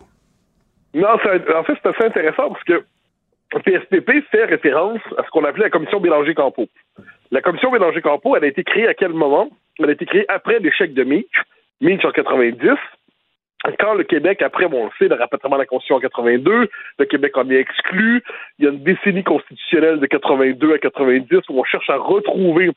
Non, 0.95 1.09
en 1.11 1.19
fait, 1.19 1.43
c'est 1.83 1.89
assez 1.89 2.05
intéressant 2.05 2.49
parce 2.49 2.65
que 2.65 2.83
PSPP 3.59 4.23
fait 4.31 4.45
référence 4.45 5.01
à 5.19 5.25
ce 5.25 5.31
qu'on 5.31 5.45
appelait 5.45 5.65
la 5.65 5.71
commission 5.71 6.01
Bélanger-Campo. 6.01 6.69
La 7.31 7.41
commission 7.41 7.71
Bélanger-Campo, 7.71 8.37
elle 8.37 8.45
a 8.45 8.49
été 8.49 8.63
créée 8.63 8.87
à 8.87 8.95
quel 8.95 9.13
moment? 9.13 9.51
Elle 9.79 9.91
a 9.91 9.93
été 9.93 10.07
créée 10.07 10.25
après 10.29 10.61
l'échec 10.61 10.95
de 10.95 11.05
Meach, 11.05 11.27
Meach 11.81 12.05
en 12.05 12.13
90, 12.13 12.77
quand 13.79 13.95
le 13.95 14.05
Québec, 14.05 14.41
après, 14.43 14.69
bon, 14.69 14.83
on 14.83 14.85
le 14.87 14.91
sait, 14.99 15.09
le 15.09 15.17
rapatriement 15.17 15.57
de 15.57 15.63
la 15.63 15.67
Constitution 15.67 15.97
en 15.97 16.01
82, 16.01 16.69
le 16.99 17.05
Québec 17.05 17.37
en 17.37 17.49
est 17.51 17.57
exclu, 17.57 18.23
il 18.59 18.65
y 18.65 18.69
a 18.69 18.71
une 18.71 18.83
décennie 18.83 19.25
constitutionnelle 19.25 20.01
de 20.01 20.07
82 20.07 20.75
à 20.75 20.79
90 20.79 21.41
où 21.49 21.61
on 21.61 21.65
cherche 21.65 21.91
à 21.91 21.97
retrouver, 21.97 22.71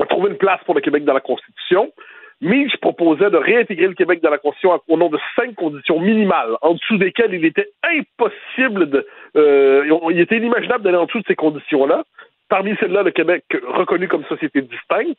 à 0.00 0.06
trouver 0.06 0.30
une 0.30 0.38
place 0.38 0.60
pour 0.64 0.74
le 0.74 0.80
Québec 0.80 1.04
dans 1.04 1.12
la 1.12 1.20
Constitution. 1.20 1.92
Mitch 2.40 2.76
proposait 2.78 3.30
de 3.30 3.36
réintégrer 3.36 3.86
le 3.86 3.94
Québec 3.94 4.20
dans 4.22 4.30
la 4.30 4.38
Constitution 4.38 4.80
au 4.88 4.96
nom 4.96 5.08
de 5.08 5.18
cinq 5.36 5.54
conditions 5.54 6.00
minimales, 6.00 6.56
en 6.62 6.74
dessous 6.74 6.98
desquelles 6.98 7.34
il 7.34 7.44
était 7.44 7.68
impossible 7.82 8.90
de, 8.90 9.06
il 9.36 10.20
était 10.20 10.38
inimaginable 10.38 10.84
d'aller 10.84 10.96
en 10.96 11.06
dessous 11.06 11.20
de 11.20 11.26
ces 11.26 11.34
conditions-là. 11.34 12.04
Parmi 12.48 12.76
celles-là, 12.76 13.02
le 13.02 13.10
Québec 13.10 13.44
reconnu 13.68 14.08
comme 14.08 14.24
société 14.24 14.62
distincte. 14.62 15.18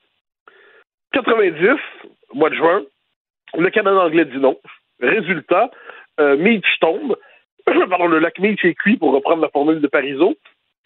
90, 1.13 1.79
mois 2.33 2.49
de 2.49 2.55
juin, 2.55 2.83
le 3.57 3.69
Canada 3.69 3.99
anglais 3.99 4.25
dit 4.25 4.39
non. 4.39 4.57
Résultat, 5.01 5.69
euh, 6.19 6.37
Meach 6.37 6.79
tombe. 6.79 7.17
Pardon, 7.89 8.07
le 8.07 8.19
lac 8.19 8.39
Meach 8.39 8.63
est 8.65 8.73
cuit 8.73 8.97
pour 8.97 9.13
reprendre 9.13 9.41
la 9.41 9.49
formule 9.49 9.81
de 9.81 9.87
Parizeau. 9.87 10.35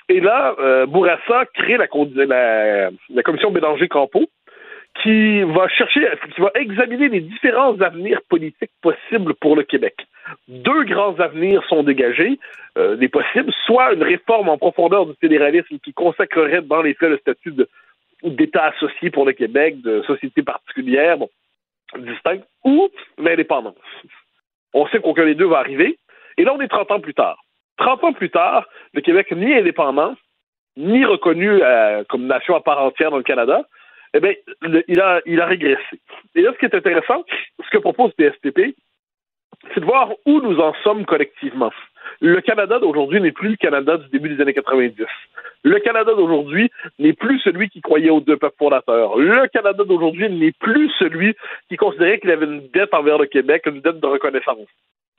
Et 0.10 0.20
là, 0.20 0.56
euh, 0.60 0.86
Bourassa 0.86 1.46
crée 1.54 1.78
la 1.78 1.88
commission 1.88 3.52
Bélanger-Campo 3.52 4.28
qui 5.02 5.42
va 5.44 5.68
chercher, 5.70 6.08
qui 6.34 6.42
va 6.42 6.52
examiner 6.56 7.10
les 7.10 7.22
différents 7.22 7.80
avenirs 7.82 8.22
politiques 8.30 8.72
possibles 8.82 9.34
pour 9.36 9.56
le 9.56 9.64
Québec. 9.64 9.96
Deux 10.48 10.84
grands 10.84 11.20
avenirs 11.20 11.64
sont 11.68 11.84
dégagés, 11.84 12.40
euh, 12.78 12.96
des 12.96 13.10
possibles, 13.10 13.52
soit 13.66 13.94
une 13.94 14.04
réforme 14.04 14.50
en 14.50 14.58
profondeur 14.58 15.06
du 15.06 15.14
fédéralisme 15.20 15.80
qui 15.84 15.94
consacrerait 15.94 16.62
dans 16.62 16.82
les 16.82 16.94
faits 16.94 17.10
le 17.10 17.18
statut 17.18 17.54
d'État 18.24 18.66
associé 18.66 19.10
pour 19.10 19.26
le 19.26 19.34
Québec, 19.34 19.82
de 19.82 20.04
société 20.04 20.44
particulière, 20.44 21.18
bon, 21.18 21.30
distincte, 21.98 22.46
ou 22.64 22.90
l'indépendance. 23.18 23.76
On 24.74 24.88
sait 24.88 25.00
qu'aucun 25.00 25.26
des 25.26 25.36
deux 25.36 25.48
va 25.48 25.60
arriver, 25.60 25.98
et 26.38 26.44
là 26.44 26.54
on 26.54 26.62
est 26.62 26.68
30 26.68 26.92
ans 26.92 27.00
plus 27.00 27.14
tard. 27.14 27.44
30 27.78 28.04
ans 28.04 28.14
plus 28.14 28.30
tard, 28.30 28.68
le 28.94 29.02
Québec 29.02 29.32
ni 29.32 29.54
indépendant, 29.54 30.16
ni 30.78 31.04
reconnu 31.04 31.50
euh, 31.50 32.04
comme 32.08 32.28
nation 32.28 32.56
à 32.56 32.62
part 32.62 32.82
entière 32.82 33.12
dans 33.12 33.18
le 33.18 33.24
Canada, 33.24 33.66
eh 34.14 34.20
bien, 34.20 34.34
il 34.88 35.00
a, 35.00 35.22
il 35.26 35.40
a 35.40 35.46
régressé. 35.46 36.02
Et 36.36 36.42
là, 36.42 36.52
ce 36.54 36.58
qui 36.60 36.66
est 36.66 36.76
intéressant, 36.76 37.24
ce 37.64 37.70
que 37.70 37.78
propose 37.78 38.12
PSPP, 38.14 38.76
c'est 39.74 39.80
de 39.80 39.86
voir 39.86 40.12
où 40.26 40.42
nous 40.42 40.60
en 40.60 40.74
sommes 40.84 41.06
collectivement. 41.06 41.72
Le 42.20 42.42
Canada 42.42 42.80
d'aujourd'hui 42.80 43.22
n'est 43.22 43.32
plus 43.32 43.50
le 43.50 43.56
Canada 43.56 43.98
du 43.98 44.10
début 44.10 44.30
des 44.30 44.42
années 44.42 44.54
90. 44.54 45.06
Le 45.64 45.80
Canada 45.80 46.14
d'aujourd'hui 46.14 46.72
n'est 46.98 47.14
plus 47.14 47.40
celui 47.40 47.70
qui 47.70 47.82
croyait 47.82 48.10
aux 48.10 48.20
deux 48.20 48.38
peuples 48.38 48.56
fondateurs. 48.58 49.18
Le 49.18 49.48
Canada 49.48 49.84
d'aujourd'hui 49.84 50.30
n'est 50.30 50.54
plus 50.60 50.90
celui 50.98 51.36
qui 51.70 51.78
considérait 51.78 52.20
qu'il 52.20 52.32
avait 52.32 52.46
une 52.46 52.68
dette 52.74 52.94
envers 52.94 53.20
le 53.20 53.28
Québec, 53.28 53.64
une 53.68 53.82
dette 53.82 54.00
de 54.00 54.08
reconnaissance. 54.08 54.68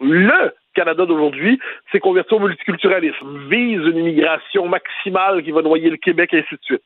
Le 0.00 0.52
Canada 0.74 1.06
d'aujourd'hui 1.06 1.60
s'est 1.92 2.00
converti 2.00 2.34
au 2.34 2.40
multiculturalisme, 2.40 3.48
vise 3.48 3.80
une 3.86 3.98
immigration 3.98 4.66
maximale 4.66 5.44
qui 5.44 5.52
va 5.52 5.62
noyer 5.62 5.90
le 5.90 5.96
Québec, 5.96 6.34
et 6.34 6.38
ainsi 6.38 6.54
de 6.54 6.62
suite. 6.62 6.82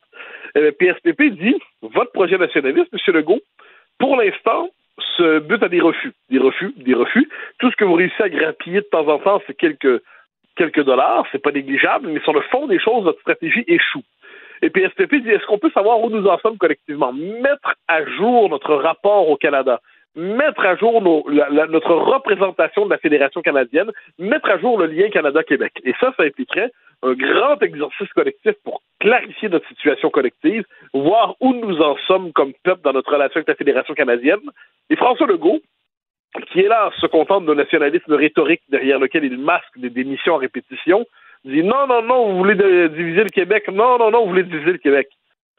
PSPP 0.55 1.21
euh, 1.21 1.31
dit, 1.31 1.57
votre 1.83 2.13
projet 2.13 2.39
nationaliste, 2.39 2.89
M. 2.93 3.15
Legault, 3.15 3.41
pour 3.99 4.17
l'instant, 4.17 4.71
se 5.17 5.39
bute 5.41 5.63
à 5.63 5.69
des 5.69 5.81
refus, 5.81 6.13
des 6.31 6.39
refus, 6.39 6.73
des 6.77 6.95
refus. 6.95 7.29
Tout 7.59 7.71
ce 7.71 7.77
que 7.77 7.85
vous 7.85 7.95
réussissez 7.95 8.25
à 8.25 8.29
grappiller 8.29 8.81
de 8.81 8.87
temps 8.87 9.09
en 9.09 9.19
temps, 9.19 9.43
c'est 9.47 9.57
quelques, 9.57 10.03
quelques 10.57 10.85
dollars, 10.85 11.27
c'est 11.33 11.43
pas 11.43 11.53
négligeable, 11.53 12.09
mais 12.09 12.21
sur 12.21 12.33
le 12.33 12.41
fond 12.43 12.67
des 12.67 12.79
choses, 12.79 13.05
votre 13.05 13.21
stratégie 13.21 13.65
échoue. 13.67 14.03
Et 14.63 14.71
PSPP 14.71 15.17
dit, 15.17 15.31
est-ce 15.31 15.45
qu'on 15.47 15.59
peut 15.59 15.71
savoir 15.71 16.01
où 16.01 16.09
nous 16.09 16.27
en 16.27 16.39
sommes 16.39 16.57
collectivement? 16.57 17.13
Mettre 17.13 17.75
à 17.89 18.05
jour 18.07 18.49
notre 18.49 18.75
rapport 18.75 19.29
au 19.29 19.37
Canada 19.37 19.81
mettre 20.17 20.65
à 20.65 20.77
jour 20.77 21.03
notre 21.03 21.95
représentation 21.95 22.87
de 22.87 22.91
la 22.91 22.99
Fédération 22.99 23.43
canadienne, 23.43 23.93
mettre 24.19 24.49
à 24.51 24.59
jour 24.59 24.79
le 24.79 24.87
lien 24.87 25.11
Canada-Québec. 25.11 25.73
Et 25.85 25.93
ça, 26.01 26.13
ça 26.17 26.23
impliquerait 26.25 26.73
un 27.03 27.13
grand 27.13 27.61
exercice 27.63 28.09
collectif 28.15 28.55
pour 28.65 28.81
clarifier 29.07 29.49
notre 29.49 29.69
situation 29.69 30.11
collective, 30.11 30.65
voir 30.93 31.37
où 31.41 31.55
nous 31.55 31.81
en 31.81 31.97
sommes 32.09 32.33
comme 32.33 32.53
peuple 32.65 32.81
dans 32.83 32.93
notre 32.93 33.13
relation 33.13 33.39
avec 33.39 33.47
la 33.47 33.55
Fédération 33.55 33.95
canadienne. 33.95 34.41
Et 34.91 34.97
François 34.97 35.29
Legault, 35.29 35.61
qui 36.51 36.61
est 36.61 36.69
là, 36.69 36.91
se 37.01 37.07
contente 37.07 37.47
d'un 37.47 37.55
nationalisme 37.55 38.15
rhétorique 38.15 38.63
derrière 38.69 38.99
lequel 38.99 39.25
il 39.25 39.39
masque 39.39 39.79
des 39.79 39.91
démissions 39.91 40.35
en 40.35 40.39
répétition, 40.39 41.07
dit 41.45 41.63
non, 41.63 41.87
non, 41.87 42.03
non, 42.03 42.33
vous 42.33 42.39
voulez 42.39 42.57
diviser 42.89 43.23
le 43.23 43.31
Québec, 43.31 43.69
non, 43.69 43.97
non, 43.99 44.11
non, 44.11 44.23
vous 44.23 44.31
voulez 44.31 44.43
diviser 44.43 44.73
le 44.73 44.79
Québec. 44.79 45.09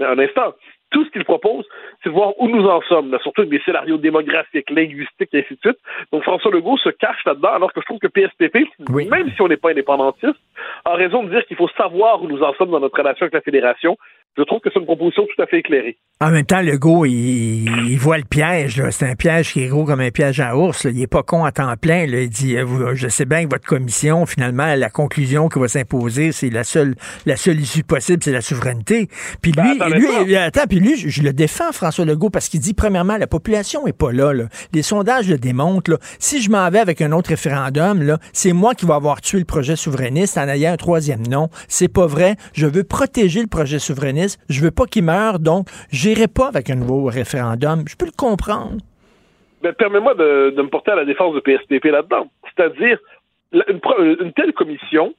Un 0.01 0.19
instant, 0.19 0.53
tout 0.91 1.03
ce 1.05 1.09
qu'il 1.11 1.25
propose, 1.25 1.65
c'est 2.03 2.09
de 2.09 2.13
voir 2.13 2.33
où 2.39 2.47
nous 2.47 2.65
en 2.65 2.81
sommes, 2.81 3.17
surtout 3.21 3.41
avec 3.41 3.51
des 3.51 3.61
scénarios 3.65 3.97
démographiques, 3.97 4.69
linguistiques 4.69 5.29
et 5.33 5.39
ainsi 5.39 5.55
de 5.55 5.59
suite. 5.59 5.79
Donc 6.11 6.23
François 6.23 6.51
Legault 6.51 6.77
se 6.77 6.89
cache 6.89 7.23
là-dedans, 7.25 7.53
alors 7.53 7.73
que 7.73 7.81
je 7.81 7.85
trouve 7.85 7.99
que 7.99 8.07
PSPP, 8.07 8.67
même 8.89 9.31
si 9.33 9.41
on 9.41 9.47
n'est 9.47 9.57
pas 9.57 9.71
indépendantiste, 9.71 10.39
a 10.85 10.93
raison 10.93 11.23
de 11.23 11.29
dire 11.29 11.45
qu'il 11.45 11.57
faut 11.57 11.69
savoir 11.77 12.21
où 12.21 12.27
nous 12.27 12.41
en 12.41 12.53
sommes 12.53 12.71
dans 12.71 12.79
notre 12.79 12.97
relation 12.97 13.23
avec 13.23 13.33
la 13.33 13.41
fédération, 13.41 13.97
je 14.37 14.43
trouve 14.43 14.59
que 14.59 14.69
c'est 14.71 14.79
une 14.79 14.85
proposition 14.85 15.25
tout 15.25 15.41
à 15.41 15.47
fait 15.47 15.59
éclairée. 15.59 15.97
En 16.19 16.31
même 16.31 16.45
temps, 16.45 16.61
Legault, 16.61 17.05
il, 17.05 17.65
il 17.89 17.97
voit 17.99 18.17
le 18.17 18.23
piège. 18.23 18.81
C'est 18.89 19.07
un 19.07 19.15
piège 19.15 19.53
qui 19.53 19.63
est 19.63 19.67
gros 19.67 19.85
comme 19.85 19.99
un 19.99 20.09
piège 20.09 20.39
à 20.39 20.57
ours. 20.57 20.85
Il 20.85 20.99
est 20.99 21.07
pas 21.07 21.21
con 21.21 21.43
à 21.45 21.51
temps 21.51 21.71
plein. 21.79 22.05
Il 22.05 22.29
dit, 22.29 22.55
je 22.93 23.07
sais 23.07 23.25
bien 23.25 23.45
que 23.45 23.49
votre 23.49 23.67
commission, 23.67 24.25
finalement, 24.25 24.73
la 24.75 24.89
conclusion 24.89 25.47
qui 25.47 25.59
va 25.59 25.67
s'imposer, 25.67 26.31
c'est 26.31 26.49
la 26.49 26.63
seule, 26.63 26.95
la 27.27 27.35
seule 27.35 27.59
issue 27.59 27.83
possible, 27.83 28.23
c'est 28.23 28.31
la 28.31 28.41
souveraineté. 28.41 29.09
Puis 29.41 29.51
ben, 29.51 29.75
lui, 29.89 30.07
lui, 30.25 30.35
attends, 30.35 30.65
puis 30.67 30.79
lui, 30.79 30.97
je, 30.97 31.21
le 31.21 31.33
défends, 31.33 31.71
François 31.71 32.05
Legault, 32.05 32.31
parce 32.31 32.49
qu'il 32.49 32.61
dit, 32.61 32.73
premièrement, 32.73 33.17
la 33.17 33.27
population 33.27 33.85
est 33.85 33.97
pas 33.97 34.11
là. 34.11 34.33
Les 34.73 34.81
sondages 34.81 35.29
le 35.29 35.37
démontrent. 35.37 35.99
Si 36.17 36.41
je 36.41 36.49
m'en 36.49 36.67
vais 36.71 36.79
avec 36.79 37.01
un 37.01 37.11
autre 37.11 37.29
référendum, 37.29 38.17
c'est 38.33 38.53
moi 38.53 38.73
qui 38.73 38.87
vais 38.87 38.93
avoir 38.93 39.21
tué 39.21 39.37
le 39.37 39.45
projet 39.45 39.75
souverainiste 39.75 40.37
en 40.39 40.47
ayant 40.47 40.73
un 40.73 40.77
troisième 40.77 41.25
nom. 41.27 41.49
C'est 41.67 41.87
pas 41.87 42.07
vrai. 42.07 42.37
Je 42.53 42.65
veux 42.65 42.83
protéger 42.83 43.41
le 43.41 43.47
projet 43.47 43.77
souverainiste 43.77 44.16
je 44.49 44.61
veux 44.61 44.71
pas 44.71 44.85
qu'il 44.85 45.03
meure, 45.03 45.39
donc 45.39 45.67
j'irai 45.91 46.27
pas 46.27 46.47
avec 46.47 46.69
un 46.69 46.75
nouveau 46.75 47.05
référendum. 47.05 47.83
Je 47.87 47.95
peux 47.95 48.05
le 48.05 48.17
comprendre. 48.17 48.77
Mais 49.63 49.73
permets-moi 49.73 50.13
de, 50.15 50.53
me 50.55 50.69
porter 50.69 50.91
à 50.91 50.95
la 50.95 51.05
défense 51.05 51.33
de 51.33 51.39
PSPP 51.39 51.85
là-dedans. 51.85 52.27
C'est-à-dire, 52.55 52.99
une, 53.51 54.33
telle 54.33 54.53
commission, 54.53 55.13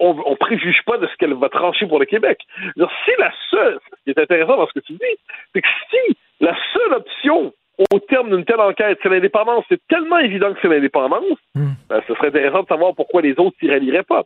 on 0.00 0.14
ne 0.14 0.34
préjuge 0.36 0.82
pas 0.86 0.98
de 0.98 1.06
ce 1.06 1.16
qu'elle 1.16 1.34
va 1.34 1.48
trancher 1.48 1.86
pour 1.86 1.98
le 1.98 2.06
Québec. 2.06 2.38
si 2.74 3.12
la 3.18 3.32
seule, 3.50 3.78
ce 3.90 4.04
qui 4.04 4.10
est 4.10 4.22
intéressant 4.22 4.56
dans 4.56 4.66
ce 4.66 4.72
que 4.72 4.84
tu 4.84 4.92
dis, 4.94 5.18
c'est 5.54 5.62
que 5.62 5.68
si 5.90 6.16
la 6.40 6.56
seule 6.72 6.94
option 6.94 7.52
au 7.92 7.98
terme 8.00 8.30
d'une 8.30 8.44
telle 8.44 8.60
enquête, 8.60 8.98
c'est 9.02 9.08
l'indépendance, 9.08 9.64
c'est 9.68 9.80
tellement 9.88 10.18
évident 10.18 10.52
que 10.52 10.58
c'est 10.60 10.68
l'indépendance, 10.68 11.38
hmm. 11.54 11.70
ben, 11.88 12.00
ce 12.08 12.14
serait 12.14 12.28
intéressant 12.28 12.62
de 12.62 12.68
savoir 12.68 12.94
pourquoi 12.94 13.22
les 13.22 13.38
autres 13.38 13.56
s'y 13.60 13.70
rallieraient 13.70 14.02
pas. 14.02 14.24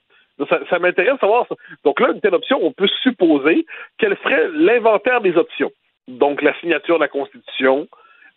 Ça, 0.70 0.78
m'intéresse 0.78 1.14
de 1.14 1.18
savoir 1.20 1.46
ça. 1.48 1.54
Donc 1.84 2.00
là, 2.00 2.10
une 2.12 2.20
telle 2.20 2.34
option, 2.34 2.58
on 2.62 2.72
peut 2.72 2.88
supposer 3.02 3.66
qu'elle 3.98 4.16
ferait 4.16 4.48
l'inventaire 4.54 5.20
des 5.20 5.36
options. 5.36 5.70
Donc 6.08 6.42
la 6.42 6.58
signature 6.60 6.96
de 6.96 7.02
la 7.02 7.08
Constitution, 7.08 7.86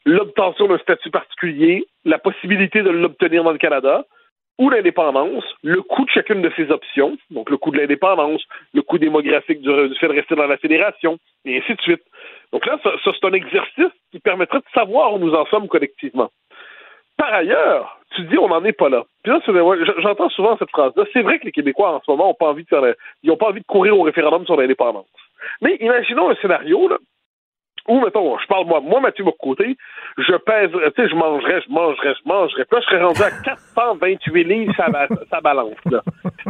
l'obtention 0.06 0.68
d'un 0.68 0.78
statut 0.78 1.10
particulier, 1.10 1.88
la 2.04 2.20
possibilité 2.20 2.82
de 2.84 2.90
l'obtenir 2.90 3.44
dans 3.44 3.52
le 3.52 3.58
Canada, 3.58 4.06
ou 4.58 4.70
l'indépendance, 4.70 5.44
le 5.64 5.82
coût 5.82 6.06
de 6.06 6.10
chacune 6.12 6.42
de 6.42 6.52
ces 6.56 6.72
options, 6.72 7.18
donc 7.30 7.50
le 7.50 7.58
coût 7.58 7.72
de 7.72 7.78
l'indépendance, 7.78 8.42
le 8.74 8.82
coût 8.82 8.98
démographique 8.98 9.62
du, 9.62 9.96
fait 9.96 10.08
de 10.08 10.14
rester 10.14 10.36
dans 10.36 10.48
la 10.48 10.58
fédération, 10.58 11.18
et 11.44 11.58
ainsi 11.58 11.76
de 11.76 11.82
suite. 11.82 12.04
Donc 12.54 12.66
là, 12.66 12.80
ça 12.84 12.92
c'est 13.04 13.28
un 13.28 13.34
exercice 13.34 13.92
qui 14.12 14.20
permettrait 14.20 14.60
de 14.60 14.66
savoir 14.74 15.14
où 15.14 15.20
nous 15.20 15.34
en 15.34 15.46
sommes 15.48 15.68
collectivement. 15.68 16.32
Par 17.18 17.34
ailleurs, 17.34 18.00
tu 18.16 18.24
dis 18.24 18.38
on 18.38 18.50
n'en 18.50 18.64
est 18.64 18.74
pas 18.74 18.90
là. 18.90 19.04
Puis 19.24 19.32
là, 19.32 19.40
j'entends 20.00 20.30
souvent 20.30 20.58
cette 20.58 20.70
phrase-là. 20.70 21.04
C'est 21.14 21.22
vrai 21.22 21.40
que 21.40 21.46
les 21.46 21.52
Québécois 21.52 21.92
en 21.92 22.02
ce 22.06 22.12
moment 22.12 22.28
n'ont 22.28 22.34
pas 22.34 22.50
envie 22.50 22.64
de 22.64 23.36
pas 23.36 23.48
envie 23.48 23.62
de 23.62 23.66
courir 23.66 23.98
au 23.98 24.04
référendum 24.04 24.46
sur 24.46 24.58
l'indépendance. 24.58 25.08
Mais 25.62 25.78
imaginons 25.80 26.30
un 26.30 26.36
scénario 26.36 26.88
là, 26.88 26.98
où, 27.88 28.00
mettons, 28.00 28.38
je 28.40 28.48
parle 28.48 28.66
moi, 28.66 28.80
moi, 28.82 29.00
Mathieu 29.00 29.24
Bocoté, 29.24 29.78
je 30.18 30.36
pèse, 30.38 30.72
tu 30.72 31.02
sais, 31.02 31.10
je 31.10 31.16
mangerais, 31.16 31.62
je 31.62 31.72
mangerais, 31.72 32.16
je 32.16 32.28
mangerais. 32.28 32.66
Puis 32.66 32.78
là, 32.78 32.82
je 32.82 32.86
serais 32.88 33.04
rendu 33.04 33.22
à 33.22 33.32
428 33.44 34.44
livres 34.44 34.74
sa, 34.76 35.42
balance. 35.42 35.76
Là. 35.86 36.02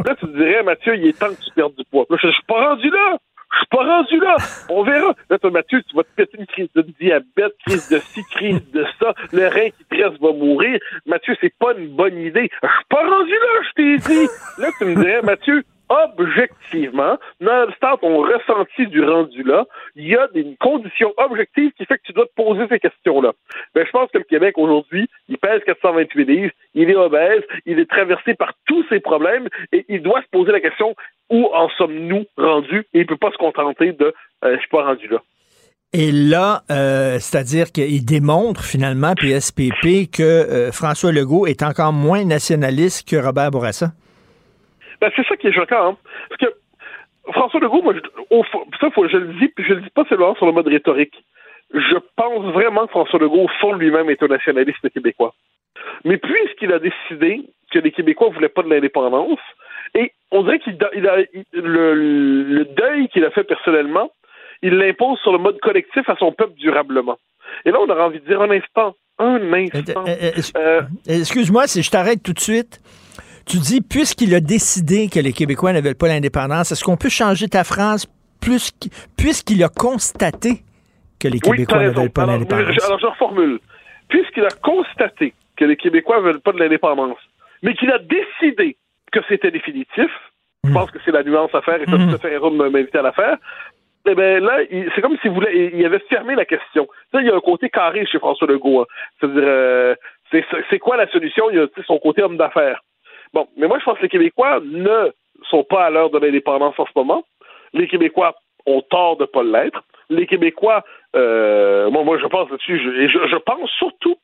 là, 0.05 0.15
tu 0.15 0.27
dirais, 0.27 0.63
Mathieu, 0.63 0.95
il 0.95 1.07
est 1.07 1.19
temps 1.19 1.27
que 1.27 1.43
tu 1.43 1.51
perdes 1.53 1.75
du 1.75 1.83
poids. 1.91 2.05
Là, 2.09 2.17
je, 2.21 2.27
je 2.27 2.33
suis 2.33 2.43
pas 2.43 2.69
rendu 2.69 2.89
là. 2.89 3.17
Je 3.55 3.59
suis 3.59 3.67
pas 3.71 3.85
rendu 3.85 4.19
là. 4.19 4.35
On 4.69 4.83
verra. 4.83 5.15
Là, 5.29 5.39
toi, 5.39 5.51
Mathieu, 5.51 5.81
tu 5.83 5.95
vas 5.95 6.03
te 6.03 6.09
péter 6.15 6.37
une 6.37 6.45
crise 6.45 6.69
de 6.75 6.81
diabète, 6.99 7.53
crise 7.65 7.89
de 7.89 7.99
ci, 7.99 8.21
crise 8.31 8.61
de 8.71 8.85
ça. 8.99 9.13
Le 9.31 9.47
rein 9.47 9.69
qui 9.69 9.85
te 9.85 9.95
reste 9.95 10.21
va 10.21 10.33
mourir. 10.33 10.79
Mathieu, 11.05 11.35
c'est 11.39 11.53
pas 11.57 11.73
une 11.77 11.95
bonne 11.95 12.17
idée. 12.17 12.49
Je 12.61 12.67
suis 12.67 12.85
pas 12.89 13.07
rendu 13.09 13.31
là, 13.31 13.61
je 13.63 13.73
t'ai 13.73 13.97
dit. 13.97 14.27
Là, 14.57 14.67
tu 14.77 14.85
me 14.85 14.95
dirais, 14.95 15.21
Mathieu, 15.21 15.63
objectivement, 15.89 17.17
non-stop 17.39 18.01
ton 18.01 18.21
ressenti 18.21 18.87
du 18.87 19.03
rendu 19.03 19.43
là, 19.43 19.65
il 19.95 20.07
y 20.07 20.15
a 20.15 20.27
des 20.33 20.55
conditions 20.59 21.13
objectives 21.17 21.71
qui 21.73 21.85
fait 21.85 21.97
que 21.97 22.03
tu 22.03 22.13
dois 22.13 22.25
te 22.25 22.33
poser 22.35 22.67
ces 22.69 22.79
questions-là. 22.79 23.33
Ben, 23.73 23.85
je 23.85 23.91
pense 23.91 24.09
que 24.11 24.17
le 24.17 24.23
Québec, 24.23 24.57
aujourd'hui, 24.57 25.07
il 25.29 25.37
pèse 25.37 25.61
428 25.65 26.25
livres, 26.25 26.53
il 26.73 26.89
est 26.89 26.95
obèse, 26.95 27.43
il 27.65 27.79
est 27.79 27.89
traversé 27.89 28.33
par 28.33 28.53
tous 28.65 28.85
ces 28.89 28.99
problèmes 28.99 29.47
et 29.71 29.85
il 29.89 30.01
doit 30.01 30.21
se 30.21 30.27
poser 30.31 30.51
la 30.51 30.59
question 30.59 30.95
où 31.29 31.49
en 31.53 31.69
sommes-nous 31.69 32.25
rendus? 32.37 32.85
Et 32.93 32.99
il 32.99 33.05
peut 33.05 33.17
pas 33.17 33.31
se 33.31 33.37
contenter 33.37 33.91
de 33.91 34.13
euh, 34.43 34.55
je 34.55 34.59
suis 34.59 34.69
pas 34.69 34.85
rendu 34.85 35.07
là. 35.07 35.21
Et 35.93 36.11
là, 36.11 36.63
euh, 36.71 37.19
c'est-à-dire 37.19 37.71
qu'il 37.71 38.03
démontre 38.03 38.63
finalement, 38.65 39.13
PSPP, 39.15 40.11
que 40.11 40.23
euh, 40.23 40.71
François 40.71 41.13
Legault 41.13 41.47
est 41.47 41.63
encore 41.63 41.93
moins 41.93 42.25
nationaliste 42.25 43.07
que 43.07 43.15
Robert 43.15 43.51
Bourassa. 43.51 43.93
Ben, 45.01 45.11
c'est 45.15 45.25
ça 45.27 45.35
qui 45.35 45.47
est 45.47 45.53
choquant. 45.53 45.89
Hein. 45.89 45.97
Parce 46.29 46.41
que 46.41 46.57
François 47.31 47.59
Legault, 47.59 47.81
moi, 47.81 47.93
je, 47.93 47.99
au, 48.29 48.43
ça, 48.79 48.89
faut, 48.91 49.07
je 49.07 49.17
le 49.17 49.33
dis, 49.33 49.47
puis 49.49 49.65
je 49.67 49.73
le 49.73 49.81
dis 49.81 49.89
pas 49.89 50.05
seulement 50.05 50.35
sur 50.35 50.45
le 50.45 50.51
mode 50.51 50.67
rhétorique. 50.67 51.23
Je 51.73 51.97
pense 52.15 52.45
vraiment 52.53 52.85
que 52.85 52.91
François 52.91 53.19
Legault, 53.19 53.43
au 53.43 53.49
fond 53.59 53.73
lui-même, 53.73 54.09
est 54.09 54.21
un 54.21 54.27
nationaliste 54.27 54.89
québécois. 54.89 55.33
Mais 56.03 56.17
puisqu'il 56.17 56.71
a 56.71 56.79
décidé 56.79 57.41
que 57.71 57.79
les 57.79 57.91
Québécois 57.91 58.29
ne 58.29 58.33
voulaient 58.33 58.49
pas 58.49 58.63
de 58.63 58.69
l'indépendance, 58.69 59.39
et 59.93 60.11
on 60.31 60.43
dirait 60.43 60.59
qu'il 60.59 60.77
a, 60.83 61.17
le, 61.53 61.93
le 61.93 62.65
deuil 62.65 63.07
qu'il 63.09 63.25
a 63.25 63.31
fait 63.31 63.43
personnellement, 63.43 64.11
il 64.61 64.77
l'impose 64.77 65.19
sur 65.19 65.31
le 65.31 65.37
mode 65.37 65.59
collectif 65.59 66.07
à 66.09 66.15
son 66.17 66.31
peuple 66.31 66.53
durablement. 66.57 67.17
Et 67.65 67.71
là, 67.71 67.79
on 67.81 67.89
aurait 67.89 68.03
envie 68.03 68.19
de 68.19 68.25
dire 68.25 68.41
un 68.41 68.51
instant, 68.51 68.95
un 69.19 69.53
instant. 69.53 70.05
Euh, 70.07 70.31
euh, 70.57 70.81
excuse-moi 71.07 71.67
si 71.67 71.83
je 71.83 71.91
t'arrête 71.91 72.21
tout 72.23 72.33
de 72.33 72.39
suite. 72.39 72.81
Tu 73.45 73.57
dis, 73.57 73.81
puisqu'il 73.81 74.33
a 74.33 74.39
décidé 74.39 75.07
que 75.07 75.19
les 75.19 75.31
Québécois 75.31 75.71
ne 75.73 75.81
veulent 75.81 75.95
pas 75.95 76.07
l'indépendance, 76.07 76.71
est-ce 76.71 76.83
qu'on 76.83 76.97
peut 76.97 77.09
changer 77.09 77.47
ta 77.47 77.63
phrase 77.63 78.07
puisqu'il 78.41 79.63
a 79.63 79.69
constaté 79.69 80.63
que 81.19 81.27
les 81.27 81.39
Québécois 81.39 81.83
ne 81.83 81.89
veulent 81.89 82.11
pas 82.11 82.25
l'indépendance? 82.25 82.83
Alors, 82.83 82.99
je 82.99 83.05
reformule. 83.05 83.59
Puisqu'il 84.09 84.45
a 84.45 84.51
constaté 84.61 85.33
que 85.57 85.65
les 85.65 85.75
Québécois 85.77 86.17
ne 86.17 86.23
veulent 86.23 86.41
pas 86.41 86.51
de 86.51 86.59
l'indépendance, 86.59 87.17
mais 87.63 87.73
qu'il 87.73 87.91
a 87.91 87.99
décidé 87.99 88.77
que 89.11 89.19
c'était 89.27 89.51
définitif, 89.51 90.11
je 90.63 90.69
hmm. 90.69 90.73
pense 90.73 90.91
que 90.91 90.99
c'est 91.05 91.11
la 91.11 91.23
nuance 91.23 91.53
à 91.53 91.61
faire 91.61 91.81
et 91.81 91.85
ça, 91.85 91.97
mmh. 91.97 92.17
fait 92.19 92.33
erreur 92.33 92.51
de 92.51 92.57
m'inviter 92.57 92.97
à 92.97 93.03
la 93.03 93.13
faire 93.13 93.37
eh 94.07 94.15
ben 94.15 94.43
là, 94.43 94.59
c'est 94.93 95.01
comme 95.01 95.17
s'il 95.21 95.31
voulait, 95.31 95.71
il 95.73 95.85
avait 95.85 96.03
fermé 96.09 96.35
la 96.35 96.45
question. 96.45 96.87
Ça, 97.11 97.21
il 97.21 97.27
y 97.27 97.31
a 97.31 97.35
un 97.35 97.39
côté 97.39 97.69
carré 97.69 98.05
chez 98.05 98.19
François 98.19 98.47
Legault. 98.47 98.81
Hein. 98.81 98.85
C'est-à-dire, 99.19 99.43
euh, 99.43 99.95
c'est 100.69 100.79
quoi 100.79 100.97
la 100.97 101.07
solution? 101.09 101.49
Il 101.49 101.57
y 101.57 101.59
a 101.59 101.67
son 101.87 101.97
côté 101.97 102.21
homme 102.21 102.37
d'affaires. 102.37 102.81
Bon, 103.33 103.47
mais 103.57 103.67
moi, 103.67 103.79
je 103.79 103.85
pense 103.85 103.97
que 103.97 104.03
les 104.03 104.09
Québécois 104.09 104.59
ne 104.63 105.11
sont 105.49 105.63
pas 105.63 105.85
à 105.85 105.89
l'heure 105.89 106.09
de 106.09 106.19
l'indépendance 106.19 106.79
en 106.79 106.85
ce 106.85 106.91
moment. 106.95 107.23
Les 107.73 107.87
Québécois 107.87 108.35
ont 108.65 108.81
tort 108.81 109.17
de 109.17 109.23
ne 109.23 109.27
pas 109.27 109.43
l'être. 109.43 109.83
Les 110.09 110.27
Québécois, 110.27 110.83
euh, 111.15 111.89
moi, 111.89 112.17
je 112.17 112.27
pense 112.27 112.49
là-dessus, 112.49 112.79
je, 112.79 113.27
je 113.27 113.37
pense 113.37 113.69
surtout 113.71 114.17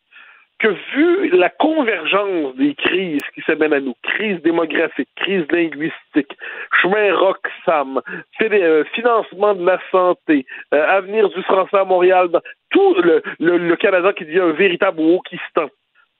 que 0.61 0.67
vu 0.95 1.29
la 1.31 1.49
convergence 1.49 2.55
des 2.55 2.75
crises 2.75 3.21
qui 3.33 3.41
s'amènent 3.41 3.73
à 3.73 3.79
nous, 3.79 3.95
crise 4.03 4.39
démographique, 4.43 5.09
crise 5.15 5.45
linguistique, 5.51 6.37
chemin 6.81 7.15
Roxham, 7.15 7.99
euh, 8.41 8.83
financement 8.93 9.55
de 9.55 9.65
la 9.65 9.79
santé, 9.91 10.45
euh, 10.73 10.87
avenir 10.87 11.29
du 11.29 11.41
français 11.43 11.77
à 11.77 11.83
Montréal, 11.83 12.29
tout 12.69 12.95
le, 13.01 13.23
le, 13.39 13.75
Canada 13.75 14.13
qui 14.13 14.25
devient 14.25 14.41
un 14.41 14.51
véritable 14.51 15.01
wokistan, 15.01 15.67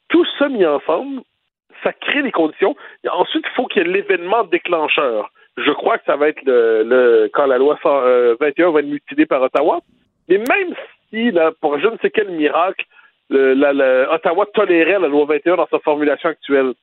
tout 0.09 0.25
ça 0.39 0.49
mis 0.49 0.65
ensemble, 0.65 1.21
ça 1.83 1.93
crée 1.93 2.23
des 2.23 2.31
conditions. 2.31 2.75
ensuite, 3.09 3.45
il 3.47 3.55
faut 3.55 3.65
qu'il 3.67 3.81
y 3.81 3.85
ait 3.85 3.93
l'événement 3.93 4.43
déclencheur. 4.43 5.31
Je 5.57 5.71
crois 5.71 5.97
que 5.97 6.05
ça 6.05 6.15
va 6.15 6.29
être 6.29 6.41
le, 6.45 7.29
quand 7.33 7.45
la 7.45 7.57
loi 7.57 7.77
21 7.83 7.91
euh, 7.91 8.35
va 8.39 8.79
être 8.79 8.85
mutilée 8.85 9.25
par 9.25 9.41
Ottawa. 9.41 9.81
Mais 10.29 10.37
même 10.37 10.75
si, 11.09 11.31
là, 11.31 11.51
pour 11.59 11.77
je 11.79 11.87
ne 11.87 11.97
sais 11.97 12.09
quel 12.09 12.29
miracle, 12.29 12.85
Ottawa 13.29 14.45
tolérait 14.53 14.99
la 14.99 15.07
loi 15.07 15.25
21 15.25 15.57
dans 15.57 15.67
sa 15.67 15.79
formulation 15.79 16.29
actuelle. 16.29 16.73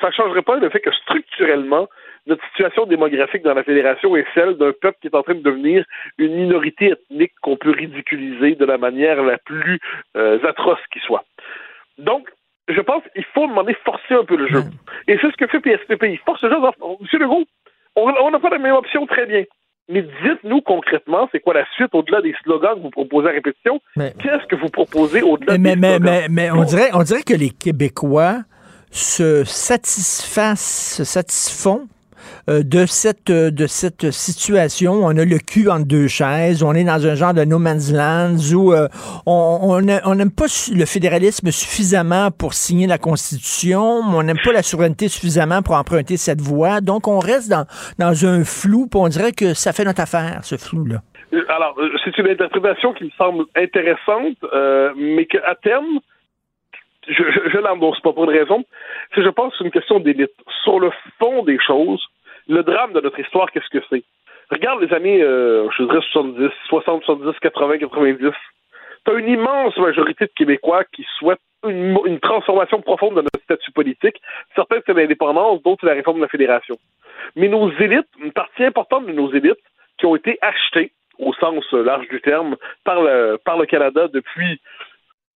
Ça 0.00 0.08
ne 0.08 0.12
changerait 0.12 0.42
pas 0.42 0.56
le 0.56 0.68
fait 0.68 0.80
que 0.80 0.92
structurellement, 0.92 1.88
notre 2.26 2.44
situation 2.48 2.84
démographique 2.84 3.42
dans 3.42 3.54
la 3.54 3.64
fédération 3.64 4.14
est 4.16 4.26
celle 4.34 4.56
d'un 4.58 4.72
peuple 4.72 4.98
qui 5.00 5.08
est 5.08 5.16
en 5.16 5.22
train 5.22 5.34
de 5.34 5.42
devenir 5.42 5.84
une 6.18 6.34
minorité 6.34 6.92
ethnique 6.92 7.32
qu'on 7.40 7.56
peut 7.56 7.70
ridiculiser 7.70 8.54
de 8.54 8.64
la 8.66 8.76
manière 8.76 9.22
la 9.22 9.38
plus 9.38 9.80
euh, 10.16 10.38
atroce 10.46 10.78
qui 10.92 11.00
soit. 11.00 11.24
Donc, 11.96 12.28
je 12.68 12.80
pense 12.80 13.02
qu'il 13.14 13.24
faut 13.34 13.46
demander 13.46 13.74
forcer 13.84 14.14
un 14.14 14.24
peu 14.24 14.36
le 14.36 14.46
jeu. 14.48 14.62
Et 15.06 15.18
c'est 15.20 15.30
ce 15.30 15.36
que 15.36 15.46
fait 15.46 15.60
PSPP. 15.60 16.04
Il 16.04 16.18
force 16.18 16.42
le 16.42 16.50
jeu. 16.50 16.56
Monsieur 17.00 17.18
Legault, 17.18 17.44
on 17.96 18.30
n'a 18.30 18.38
pas 18.38 18.50
la 18.50 18.58
même 18.58 18.74
option, 18.74 19.06
très 19.06 19.26
bien. 19.26 19.44
Mais 19.90 20.02
dites-nous 20.02 20.60
concrètement, 20.60 21.28
c'est 21.32 21.40
quoi 21.40 21.54
la 21.54 21.64
suite 21.74 21.94
au-delà 21.94 22.20
des 22.20 22.34
slogans 22.42 22.74
que 22.74 22.80
vous 22.80 22.90
proposez 22.90 23.28
à 23.28 23.32
répétition? 23.32 23.80
Qu'est-ce 23.96 24.46
que 24.46 24.56
vous 24.56 24.68
proposez 24.68 25.22
au-delà 25.22 25.56
des 25.56 25.58
mais, 25.58 25.72
slogans? 25.76 26.02
Mais, 26.02 26.26
mais, 26.28 26.50
on, 26.50 26.64
dirait, 26.64 26.90
on 26.92 27.02
dirait 27.02 27.22
que 27.22 27.32
les 27.32 27.48
Québécois 27.48 28.40
se 28.90 29.44
satisfassent, 29.44 30.96
se 30.96 31.04
satisfont 31.04 31.88
de 32.46 32.86
cette 32.86 33.28
euh, 33.30 33.50
de 33.50 33.66
cette 33.66 34.10
situation. 34.10 34.92
On 34.92 35.16
a 35.16 35.24
le 35.24 35.38
cul 35.38 35.68
entre 35.68 35.86
deux 35.86 36.08
chaises. 36.08 36.62
On 36.62 36.74
est 36.74 36.84
dans 36.84 37.06
un 37.06 37.14
genre 37.14 37.34
de 37.34 37.44
no 37.44 37.58
man's 37.58 37.92
land 37.92 38.36
où 38.54 38.72
euh, 38.72 38.88
on 39.26 39.80
n'aime 39.80 40.30
pas 40.30 40.46
le 40.74 40.84
fédéralisme 40.84 41.50
suffisamment 41.50 42.30
pour 42.30 42.54
signer 42.54 42.86
la 42.86 42.98
Constitution. 42.98 43.80
On 43.80 44.22
n'aime 44.22 44.38
pas 44.44 44.52
la 44.52 44.62
souveraineté 44.62 45.08
suffisamment 45.08 45.62
pour 45.62 45.74
emprunter 45.74 46.16
cette 46.16 46.40
voie. 46.40 46.80
Donc, 46.80 47.08
on 47.08 47.18
reste 47.18 47.50
dans, 47.50 47.66
dans 47.98 48.26
un 48.26 48.44
flou. 48.44 48.88
on 48.94 49.08
dirait 49.08 49.32
que 49.32 49.54
ça 49.54 49.72
fait 49.72 49.84
notre 49.84 50.02
affaire, 50.02 50.40
ce 50.42 50.56
flou-là. 50.56 51.02
Alors, 51.48 51.76
c'est 52.04 52.16
une 52.18 52.28
interprétation 52.28 52.92
qui 52.94 53.04
me 53.04 53.10
semble 53.16 53.44
intéressante, 53.56 54.36
mais 54.96 55.26
qu'à 55.26 55.54
terme, 55.62 56.00
je, 57.08 57.22
je 57.52 57.58
l'endosse 57.58 58.00
pas 58.00 58.12
pour 58.12 58.24
une 58.24 58.36
raison. 58.36 58.64
C'est, 59.14 59.22
je 59.22 59.28
pense, 59.28 59.58
une 59.60 59.70
question 59.70 60.00
d'élite. 60.00 60.32
Sur 60.64 60.80
le 60.80 60.90
fond 61.18 61.42
des 61.42 61.58
choses, 61.58 62.04
le 62.46 62.62
drame 62.62 62.92
de 62.92 63.00
notre 63.00 63.18
histoire, 63.18 63.50
qu'est-ce 63.50 63.68
que 63.70 63.84
c'est? 63.90 64.04
Regarde 64.50 64.82
les 64.82 64.92
années, 64.94 65.22
euh, 65.22 65.68
je 65.76 65.82
dirais 65.82 66.00
70, 66.00 66.48
60, 66.68 67.04
70, 67.04 67.38
80, 67.40 67.78
90. 67.78 68.30
T'as 69.04 69.14
une 69.14 69.28
immense 69.28 69.76
majorité 69.76 70.26
de 70.26 70.32
Québécois 70.34 70.84
qui 70.92 71.06
souhaitent 71.18 71.38
une, 71.66 72.18
transformation 72.20 72.80
profonde 72.80 73.16
de 73.16 73.22
notre 73.22 73.40
statut 73.42 73.72
politique. 73.72 74.20
Certains, 74.54 74.78
c'est 74.86 74.94
l'indépendance, 74.94 75.62
d'autres, 75.62 75.80
c'est 75.80 75.86
la 75.86 75.94
réforme 75.94 76.18
de 76.18 76.22
la 76.22 76.28
fédération. 76.28 76.78
Mais 77.36 77.48
nos 77.48 77.70
élites, 77.78 78.08
une 78.22 78.32
partie 78.32 78.64
importante 78.64 79.06
de 79.06 79.12
nos 79.12 79.32
élites, 79.32 79.58
qui 79.98 80.06
ont 80.06 80.16
été 80.16 80.38
achetées, 80.40 80.92
au 81.18 81.32
sens 81.34 81.70
large 81.72 82.08
du 82.08 82.20
terme, 82.20 82.56
par 82.84 83.02
le, 83.02 83.38
par 83.44 83.58
le 83.58 83.66
Canada 83.66 84.08
depuis 84.08 84.60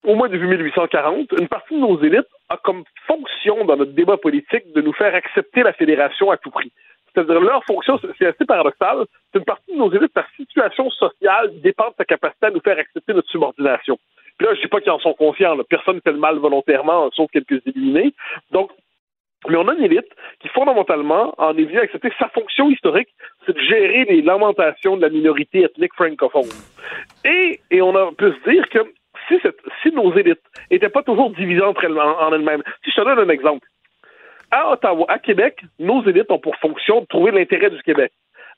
au 0.05 0.15
moins 0.15 0.28
depuis 0.28 0.47
1840, 0.47 1.32
une 1.39 1.49
partie 1.49 1.74
de 1.74 1.81
nos 1.81 2.01
élites 2.03 2.27
comme 2.57 2.85
fonction 3.07 3.65
dans 3.65 3.77
notre 3.77 3.93
débat 3.93 4.16
politique 4.16 4.73
de 4.74 4.81
nous 4.81 4.93
faire 4.93 5.15
accepter 5.15 5.62
la 5.62 5.73
fédération 5.73 6.31
à 6.31 6.37
tout 6.37 6.51
prix. 6.51 6.73
C'est-à-dire 7.15 7.41
leur 7.41 7.65
fonction, 7.65 8.01
c'est 8.19 8.27
assez 8.27 8.45
paradoxal, 8.45 9.05
c'est 9.33 9.39
une 9.39 9.45
partie 9.45 9.73
de 9.73 9.79
nos 9.79 9.93
élites, 9.93 10.12
par 10.12 10.27
situation 10.37 10.91
sociale, 10.91 11.61
dépend 11.61 11.89
de 11.89 11.95
sa 11.99 12.05
capacité 12.05 12.47
à 12.47 12.51
nous 12.51 12.61
faire 12.61 12.79
accepter 12.79 13.12
notre 13.12 13.29
subordination. 13.29 13.99
Puis 14.39 14.47
là, 14.47 14.55
je 14.55 14.62
dis 14.62 14.69
pas 14.69 14.81
qu'ils 14.81 14.93
en 14.93 14.99
sont 14.99 15.12
conscients, 15.15 15.57
personne 15.69 15.97
ne 15.97 16.01
fait 16.01 16.12
le 16.12 16.19
mal 16.19 16.39
volontairement, 16.39 17.11
sauf 17.12 17.31
quelques 17.31 17.61
éliminés. 17.66 18.15
Donc, 18.51 18.70
mais 19.49 19.57
on 19.57 19.66
a 19.69 19.74
une 19.74 19.85
élite 19.85 20.09
qui, 20.41 20.49
fondamentalement, 20.49 21.35
en 21.37 21.57
est 21.57 21.65
venue 21.65 21.81
accepter 21.81 22.12
sa 22.19 22.29
fonction 22.29 22.70
historique, 22.70 23.09
c'est 23.45 23.55
de 23.55 23.61
gérer 23.61 24.05
les 24.05 24.23
lamentations 24.23 24.97
de 24.97 25.03
la 25.03 25.09
minorité 25.09 25.65
ethnique 25.65 25.95
francophone. 25.95 26.49
Et, 27.24 27.61
et 27.70 27.83
on 27.83 27.93
peut 28.15 28.33
se 28.33 28.51
dire 28.51 28.69
que 28.69 28.79
si, 29.28 29.39
cette, 29.43 29.59
si 29.82 29.90
nos 29.93 30.15
élites 30.16 30.43
n'étaient 30.70 30.89
pas 30.89 31.03
toujours 31.03 31.31
divisées 31.31 31.62
entre 31.62 31.85
elles, 31.85 31.99
en 31.99 32.32
elles-mêmes, 32.32 32.62
si 32.85 32.90
je 32.90 33.01
te 33.01 33.05
donne 33.05 33.19
un 33.19 33.32
exemple, 33.32 33.66
à 34.51 34.70
Ottawa, 34.70 35.07
à 35.09 35.19
Québec, 35.19 35.62
nos 35.78 36.05
élites 36.05 36.31
ont 36.31 36.39
pour 36.39 36.57
fonction 36.57 37.01
de 37.01 37.07
trouver 37.07 37.32
l'intérêt 37.32 37.70
du 37.70 37.82
Québec. 37.82 38.12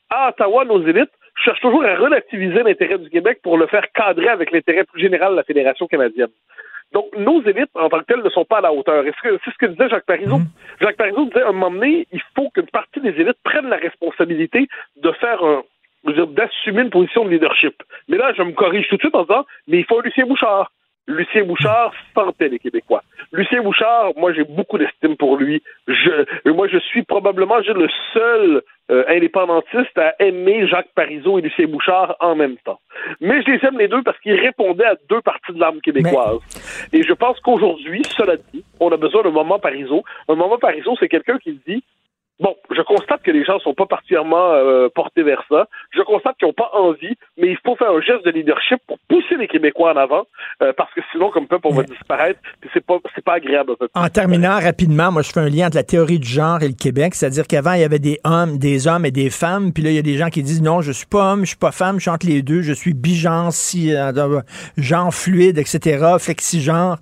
À 0.09 0.29
Ottawa, 0.29 0.65
nos 0.65 0.85
élites 0.85 1.11
cherchent 1.43 1.61
toujours 1.61 1.83
à 1.85 1.95
relativiser 1.95 2.63
l'intérêt 2.63 2.97
du 2.97 3.09
Québec 3.09 3.39
pour 3.41 3.57
le 3.57 3.67
faire 3.67 3.89
cadrer 3.93 4.27
avec 4.27 4.51
l'intérêt 4.51 4.83
plus 4.83 5.01
général 5.01 5.31
de 5.31 5.37
la 5.37 5.43
Fédération 5.43 5.87
canadienne. 5.87 6.29
Donc, 6.91 7.07
nos 7.17 7.41
élites, 7.43 7.71
en 7.73 7.89
tant 7.89 7.99
que 7.99 8.05
telles, 8.05 8.23
ne 8.23 8.29
sont 8.29 8.45
pas 8.45 8.59
à 8.59 8.61
la 8.61 8.73
hauteur. 8.73 9.03
C'est 9.23 9.51
ce 9.51 9.57
que 9.57 9.65
disait 9.65 9.89
Jacques 9.89 10.05
Parizeau. 10.05 10.37
Mm. 10.37 10.47
Jacques 10.81 10.97
Parizeau 10.97 11.25
disait, 11.25 11.41
à 11.41 11.49
un 11.49 11.51
moment 11.51 11.71
donné, 11.71 12.07
il 12.11 12.21
faut 12.35 12.49
qu'une 12.51 12.67
partie 12.67 13.01
des 13.01 13.09
élites 13.09 13.37
prennent 13.43 13.69
la 13.69 13.77
responsabilité 13.77 14.67
de 14.97 15.11
faire 15.13 15.43
un, 15.43 15.63
d'assumer 16.05 16.83
une 16.83 16.89
position 16.89 17.25
de 17.25 17.29
leadership. 17.31 17.81
Mais 18.07 18.17
là, 18.17 18.33
je 18.37 18.43
me 18.43 18.51
corrige 18.51 18.87
tout 18.87 18.95
de 18.95 19.01
suite 19.01 19.15
en 19.15 19.23
disant, 19.23 19.45
mais 19.67 19.79
il 19.79 19.85
faut 19.85 20.01
Lucien 20.01 20.25
Bouchard. 20.25 20.71
Lucien 21.07 21.43
Bouchard 21.43 21.93
sentait 22.15 22.49
les 22.49 22.57
Québécois. 22.57 23.03
Lucien 23.31 23.61
Bouchard, 23.61 24.13
moi 24.17 24.33
j'ai 24.33 24.43
beaucoup 24.43 24.77
d'estime 24.77 25.15
pour 25.17 25.37
lui. 25.37 25.61
Je, 25.87 26.49
moi 26.49 26.67
je 26.67 26.79
suis 26.79 27.03
probablement 27.03 27.57
le 27.57 27.87
seul 28.13 28.63
euh, 28.89 29.03
indépendantiste 29.07 29.97
à 29.97 30.15
aimer 30.19 30.67
Jacques 30.67 30.89
Parizeau 30.95 31.37
et 31.37 31.41
Lucien 31.41 31.67
Bouchard 31.67 32.15
en 32.19 32.35
même 32.35 32.57
temps. 32.57 32.79
Mais 33.21 33.41
je 33.43 33.51
les 33.51 33.65
aime 33.65 33.77
les 33.77 33.87
deux 33.87 34.01
parce 34.01 34.19
qu'ils 34.19 34.39
répondaient 34.39 34.85
à 34.85 34.95
deux 35.07 35.21
parties 35.21 35.53
de 35.53 35.59
l'âme 35.59 35.79
québécoise. 35.81 36.39
Et 36.91 37.03
je 37.03 37.13
pense 37.13 37.39
qu'aujourd'hui, 37.39 38.01
cela 38.17 38.37
dit, 38.53 38.63
on 38.79 38.89
a 38.91 38.97
besoin 38.97 39.21
d'un 39.21 39.31
moment 39.31 39.59
Parizeau. 39.59 40.03
Un 40.27 40.35
moment 40.35 40.57
Parizeau, 40.57 40.95
c'est 40.99 41.09
quelqu'un 41.09 41.37
qui 41.37 41.59
dit 41.67 41.83
Bon, 42.39 42.53
je 42.69 42.81
constate 42.81 43.21
que 43.23 43.31
les 43.31 43.45
gens 43.45 43.59
sont 43.59 43.73
pas 43.73 43.85
particulièrement 43.85 44.51
euh, 44.51 44.89
portés 44.93 45.23
vers 45.23 45.41
ça. 45.49 45.67
Je 45.91 46.01
constate 46.01 46.35
qu'ils 46.37 46.47
n'ont 46.47 46.53
pas 46.53 46.69
envie, 46.73 47.15
mais 47.37 47.47
il 47.47 47.57
faut 47.65 47.77
faire 47.77 47.91
un 47.91 48.01
geste 48.01 48.25
de 48.25 48.31
leadership 48.31 48.79
pour 48.87 48.99
pousser 49.07 49.37
les 49.37 49.47
Québécois 49.47 49.93
en 49.93 49.97
avant, 49.97 50.23
euh, 50.61 50.73
parce 50.75 50.93
que 50.93 50.99
sinon, 51.13 51.29
comme 51.29 51.47
peuple, 51.47 51.67
on 51.67 51.73
va 51.73 51.83
disparaître. 51.83 52.39
Puis 52.59 52.69
c'est 52.73 52.85
pas, 52.85 52.97
c'est 53.15 53.23
pas 53.23 53.35
agréable. 53.35 53.71
Un 53.71 53.75
peu. 53.75 53.87
En 53.93 54.09
terminant 54.09 54.59
rapidement, 54.59 55.13
moi, 55.13 55.21
je 55.21 55.31
fais 55.31 55.39
un 55.39 55.49
lien 55.49 55.67
entre 55.67 55.77
la 55.77 55.83
théorie 55.83 56.19
du 56.19 56.27
genre 56.27 56.61
et 56.61 56.67
le 56.67 56.73
Québec, 56.73 57.15
c'est-à-dire 57.15 57.47
qu'avant, 57.47 57.71
il 57.71 57.81
y 57.81 57.85
avait 57.85 57.99
des 57.99 58.19
hommes, 58.25 58.57
des 58.57 58.87
hommes 58.87 59.05
et 59.05 59.11
des 59.11 59.29
femmes, 59.29 59.71
puis 59.71 59.81
là, 59.81 59.91
il 59.91 59.95
y 59.95 59.99
a 59.99 60.01
des 60.01 60.17
gens 60.17 60.27
qui 60.27 60.43
disent 60.43 60.61
non, 60.61 60.81
je 60.81 60.91
suis 60.91 61.07
pas 61.07 61.31
homme, 61.31 61.41
je 61.41 61.49
suis 61.49 61.57
pas 61.57 61.71
femme, 61.71 61.97
je 61.97 62.01
suis 62.01 62.11
entre 62.11 62.27
les 62.27 62.41
deux, 62.41 62.61
je 62.61 62.73
suis 62.73 62.93
bigenre, 62.93 63.53
si, 63.53 63.95
euh, 63.95 64.11
genre 64.75 65.13
fluide, 65.13 65.57
etc., 65.57 66.17
flexigenre. 66.19 66.97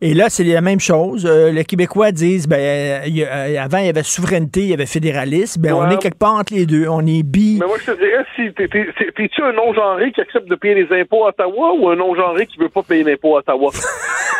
Et 0.00 0.14
là, 0.14 0.28
c'est 0.28 0.44
la 0.44 0.60
même 0.60 0.80
chose. 0.80 1.26
Euh, 1.26 1.50
les 1.50 1.64
Québécois 1.64 2.12
disent, 2.12 2.46
ben, 2.46 2.58
euh, 2.58 3.58
avant, 3.58 3.78
il 3.78 3.86
y 3.86 3.88
avait 3.88 4.02
souveraineté, 4.02 4.60
il 4.60 4.68
y 4.68 4.74
avait 4.74 4.86
fédéralisme. 4.86 5.60
Ben, 5.60 5.72
on 5.74 5.88
est 5.90 5.98
quelque 5.98 6.18
part 6.18 6.34
entre 6.34 6.54
les 6.54 6.66
deux. 6.66 6.86
On 6.88 7.06
est 7.06 7.22
bi. 7.22 7.58
Mais 7.60 7.66
moi, 7.66 7.76
je 7.80 7.92
te 7.92 7.98
dirais, 7.98 8.24
si 8.36 8.52
t'es-tu 8.52 9.42
un 9.42 9.52
non-genré 9.52 10.12
qui 10.12 10.20
accepte 10.20 10.48
de 10.48 10.54
payer 10.54 10.74
les 10.74 11.00
impôts 11.00 11.24
à 11.24 11.28
Ottawa 11.28 11.74
ou 11.78 11.88
un 11.88 11.96
non-genré 11.96 12.46
qui 12.46 12.58
veut 12.58 12.68
pas 12.68 12.82
payer 12.82 13.04
l'impôt 13.04 13.36
à 13.36 13.40
Ottawa? 13.40 13.70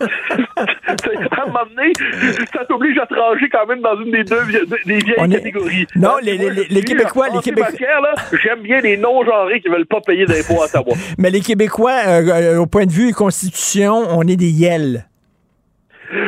à 0.00 1.42
un 1.42 1.46
moment 1.46 1.60
donné, 1.74 1.92
ça 2.52 2.64
t'oblige 2.68 2.98
à 2.98 3.06
te 3.06 3.14
ranger 3.14 3.48
quand 3.50 3.66
même 3.66 3.80
dans 3.80 3.98
une 4.00 4.10
des 4.10 4.24
deux 4.24 4.42
des 4.84 4.98
vieilles 4.98 5.30
catégories. 5.30 5.86
Non, 5.96 6.16
les, 6.22 6.36
les, 6.36 6.50
les, 6.50 6.82
Québécois, 6.82 7.28
les 7.32 7.40
Québécois. 7.40 7.70
J'aime 8.42 8.60
bien 8.60 8.80
les 8.80 8.96
non-genrés 8.96 9.60
qui 9.60 9.68
veulent 9.68 9.86
pas 9.86 10.00
payer 10.00 10.26
d'impôts 10.26 10.62
à 10.62 10.66
Ottawa. 10.66 10.94
Mais 11.18 11.30
les 11.30 11.40
Québécois, 11.40 11.98
euh, 12.06 12.58
au 12.58 12.66
point 12.66 12.86
de 12.86 12.92
vue 12.92 13.12
constitution, 13.12 14.06
on 14.10 14.22
est 14.22 14.36
des 14.36 14.50
yels. 14.50 15.06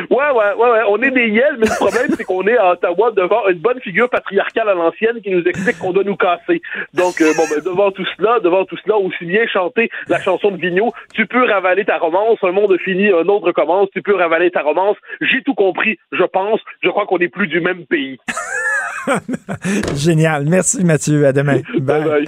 Ouais, 0.09 0.17
ouais, 0.17 0.53
ouais, 0.57 0.71
ouais, 0.71 0.81
on 0.87 1.01
est 1.03 1.11
des 1.11 1.27
yels, 1.27 1.57
mais 1.59 1.67
le 1.67 1.75
problème, 1.75 2.07
c'est 2.17 2.23
qu'on 2.23 2.45
est 2.47 2.57
à 2.57 2.71
Ottawa 2.71 3.11
devant 3.11 3.47
une 3.47 3.59
bonne 3.59 3.79
figure 3.79 4.09
patriarcale 4.09 4.69
à 4.69 4.73
l'ancienne 4.73 5.21
qui 5.21 5.29
nous 5.29 5.43
explique 5.43 5.77
qu'on 5.77 5.93
doit 5.93 6.03
nous 6.03 6.15
casser. 6.15 6.61
Donc, 6.95 7.21
euh, 7.21 7.31
bon, 7.37 7.43
ben, 7.49 7.61
devant 7.63 7.91
tout 7.91 8.05
cela, 8.17 8.39
devant 8.39 8.65
tout 8.65 8.77
cela, 8.83 8.97
aussi 8.97 9.25
bien 9.25 9.45
chanter 9.47 9.89
la 10.07 10.19
chanson 10.19 10.49
de 10.49 10.57
Vigneault, 10.57 10.93
tu 11.13 11.27
peux 11.27 11.45
ravaler 11.45 11.85
ta 11.85 11.99
romance, 11.99 12.39
un 12.41 12.51
monde 12.51 12.75
fini, 12.79 13.09
un 13.09 13.27
autre 13.27 13.51
commence, 13.51 13.89
tu 13.93 14.01
peux 14.01 14.15
ravaler 14.15 14.49
ta 14.49 14.61
romance. 14.61 14.97
J'ai 15.21 15.43
tout 15.43 15.53
compris, 15.53 15.99
je 16.11 16.23
pense. 16.23 16.59
Je 16.81 16.89
crois 16.89 17.05
qu'on 17.05 17.19
est 17.19 17.29
plus 17.29 17.47
du 17.47 17.61
même 17.61 17.85
pays. 17.85 18.17
Génial. 19.95 20.45
Merci, 20.47 20.83
Mathieu. 20.83 21.27
À 21.27 21.33
demain. 21.33 21.61
bye. 21.79 22.03
bye. 22.03 22.25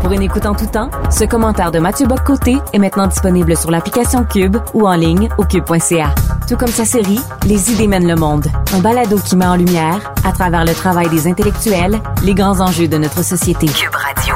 Pour 0.00 0.12
une 0.12 0.22
écoute 0.22 0.46
en 0.46 0.54
tout 0.54 0.66
temps, 0.66 0.90
ce 1.10 1.24
commentaire 1.24 1.72
de 1.72 1.78
Mathieu 1.78 2.06
Boccoté 2.06 2.58
est 2.72 2.78
maintenant 2.78 3.06
disponible 3.06 3.56
sur 3.56 3.70
l'application 3.70 4.24
Cube 4.24 4.56
ou 4.74 4.86
en 4.86 4.94
ligne 4.94 5.28
au 5.38 5.44
cube.ca. 5.44 6.14
Tout 6.48 6.56
comme 6.56 6.68
sa 6.68 6.84
série 6.84 7.20
Les 7.46 7.72
idées 7.72 7.88
mènent 7.88 8.06
le 8.06 8.14
monde, 8.14 8.46
un 8.74 8.80
balado 8.80 9.18
qui 9.18 9.36
met 9.36 9.46
en 9.46 9.56
lumière, 9.56 10.12
à 10.24 10.32
travers 10.32 10.64
le 10.64 10.74
travail 10.74 11.08
des 11.08 11.26
intellectuels, 11.26 12.00
les 12.22 12.34
grands 12.34 12.60
enjeux 12.60 12.88
de 12.88 12.98
notre 12.98 13.24
société. 13.24 13.66
Cube 13.66 13.94
Radio. 13.94 14.34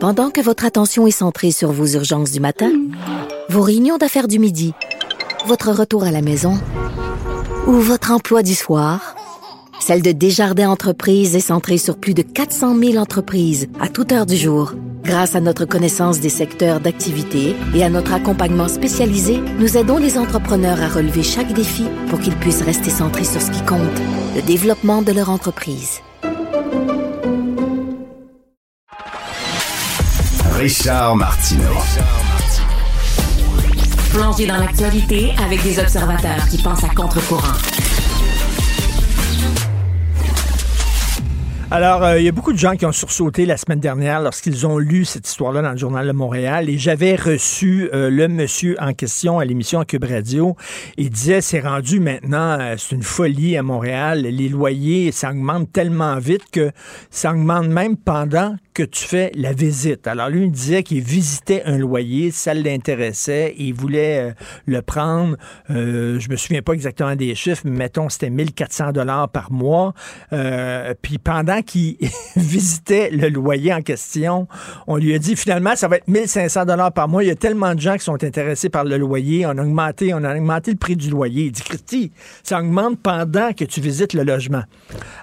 Pendant 0.00 0.30
que 0.30 0.40
votre 0.40 0.64
attention 0.64 1.06
est 1.06 1.10
centrée 1.12 1.50
sur 1.50 1.72
vos 1.72 1.86
urgences 1.86 2.30
du 2.30 2.40
matin, 2.40 2.70
vos 3.48 3.62
réunions 3.62 3.96
d'affaires 3.96 4.28
du 4.28 4.38
midi, 4.38 4.74
votre 5.46 5.72
retour 5.72 6.04
à 6.04 6.10
la 6.10 6.22
maison 6.22 6.58
ou 7.66 7.72
votre 7.72 8.12
emploi 8.12 8.42
du 8.42 8.54
soir, 8.54 9.14
celle 9.80 10.02
de 10.02 10.12
Desjardins 10.12 10.70
Entreprises 10.70 11.36
est 11.36 11.40
centrée 11.40 11.78
sur 11.78 11.96
plus 11.96 12.14
de 12.14 12.22
400 12.22 12.78
000 12.78 12.96
entreprises 12.96 13.68
à 13.80 13.88
toute 13.88 14.12
heure 14.12 14.26
du 14.26 14.36
jour. 14.36 14.74
Grâce 15.04 15.34
à 15.34 15.40
notre 15.40 15.64
connaissance 15.64 16.20
des 16.20 16.28
secteurs 16.28 16.80
d'activité 16.80 17.56
et 17.74 17.82
à 17.82 17.88
notre 17.88 18.12
accompagnement 18.12 18.68
spécialisé, 18.68 19.40
nous 19.58 19.76
aidons 19.76 19.96
les 19.96 20.18
entrepreneurs 20.18 20.82
à 20.82 20.88
relever 20.88 21.22
chaque 21.22 21.52
défi 21.52 21.84
pour 22.08 22.20
qu'ils 22.20 22.36
puissent 22.36 22.62
rester 22.62 22.90
centrés 22.90 23.24
sur 23.24 23.40
ce 23.40 23.50
qui 23.50 23.64
compte, 23.64 23.80
le 24.36 24.42
développement 24.42 25.02
de 25.02 25.12
leur 25.12 25.30
entreprise. 25.30 26.00
Richard 30.58 31.16
Martineau. 31.16 31.62
Plongé 34.12 34.46
dans 34.46 34.56
l'actualité 34.56 35.30
avec 35.44 35.62
des 35.62 35.78
observateurs 35.78 36.48
qui 36.50 36.58
pensent 36.58 36.82
à 36.82 36.88
contre-courant. 36.88 37.77
Alors, 41.70 42.02
euh, 42.02 42.18
il 42.18 42.24
y 42.24 42.28
a 42.28 42.32
beaucoup 42.32 42.54
de 42.54 42.58
gens 42.58 42.76
qui 42.76 42.86
ont 42.86 42.92
sursauté 42.92 43.44
la 43.44 43.58
semaine 43.58 43.78
dernière 43.78 44.22
lorsqu'ils 44.22 44.66
ont 44.66 44.78
lu 44.78 45.04
cette 45.04 45.28
histoire-là 45.28 45.60
dans 45.60 45.72
le 45.72 45.76
Journal 45.76 46.06
de 46.06 46.12
Montréal 46.12 46.70
et 46.70 46.78
j'avais 46.78 47.14
reçu 47.14 47.90
euh, 47.92 48.08
le 48.08 48.26
monsieur 48.26 48.74
en 48.80 48.94
question 48.94 49.38
à 49.38 49.44
l'émission 49.44 49.84
Cube 49.84 50.04
Radio. 50.04 50.56
Il 50.96 51.10
disait, 51.10 51.42
c'est 51.42 51.60
rendu 51.60 52.00
maintenant, 52.00 52.58
euh, 52.58 52.76
c'est 52.78 52.94
une 52.94 53.02
folie 53.02 53.58
à 53.58 53.62
Montréal. 53.62 54.22
Les 54.22 54.48
loyers, 54.48 55.12
ça 55.12 55.30
augmente 55.30 55.70
tellement 55.70 56.16
vite 56.18 56.44
que 56.50 56.70
ça 57.10 57.32
augmente 57.32 57.66
même 57.68 57.98
pendant 57.98 58.56
que 58.78 58.84
tu 58.84 59.04
fais 59.04 59.32
la 59.34 59.52
visite. 59.52 60.06
Alors, 60.06 60.28
lui, 60.28 60.44
il 60.44 60.52
disait 60.52 60.84
qu'il 60.84 61.00
visitait 61.00 61.64
un 61.64 61.78
loyer, 61.78 62.30
ça 62.30 62.54
l'intéressait, 62.54 63.52
il 63.58 63.74
voulait 63.74 64.34
le 64.66 64.82
prendre. 64.82 65.36
je 65.68 66.30
me 66.30 66.36
souviens 66.36 66.62
pas 66.62 66.74
exactement 66.74 67.16
des 67.16 67.34
chiffres, 67.34 67.62
mais 67.64 67.76
mettons, 67.76 68.08
c'était 68.08 68.30
1400 68.30 68.92
dollars 68.92 69.30
par 69.30 69.50
mois. 69.50 69.94
puis 71.02 71.18
pendant 71.18 71.60
qui 71.62 71.98
visitait 72.36 73.10
le 73.10 73.28
loyer 73.30 73.74
en 73.74 73.82
question, 73.82 74.46
on 74.86 74.96
lui 74.96 75.12
a 75.12 75.18
dit 75.18 75.34
finalement, 75.34 75.74
ça 75.74 75.88
va 75.88 75.96
être 75.96 76.06
1500 76.06 76.66
dollars 76.66 76.92
par 76.92 77.08
mois. 77.08 77.24
Il 77.24 77.26
y 77.26 77.32
a 77.32 77.36
tellement 77.36 77.74
de 77.74 77.80
gens 77.80 77.96
qui 77.96 78.04
sont 78.04 78.22
intéressés 78.22 78.68
par 78.68 78.84
le 78.84 78.96
loyer. 78.96 79.44
On 79.44 79.58
a 79.58 79.62
augmenté, 79.62 80.14
on 80.14 80.22
a 80.22 80.36
augmenté 80.36 80.70
le 80.70 80.76
prix 80.76 80.94
du 80.94 81.10
loyer. 81.10 81.46
Il 81.46 81.52
dit, 81.52 81.62
Christy, 81.62 82.12
ça 82.44 82.60
augmente 82.60 83.00
pendant 83.00 83.52
que 83.52 83.64
tu 83.64 83.80
visites 83.80 84.12
le 84.12 84.22
logement. 84.22 84.62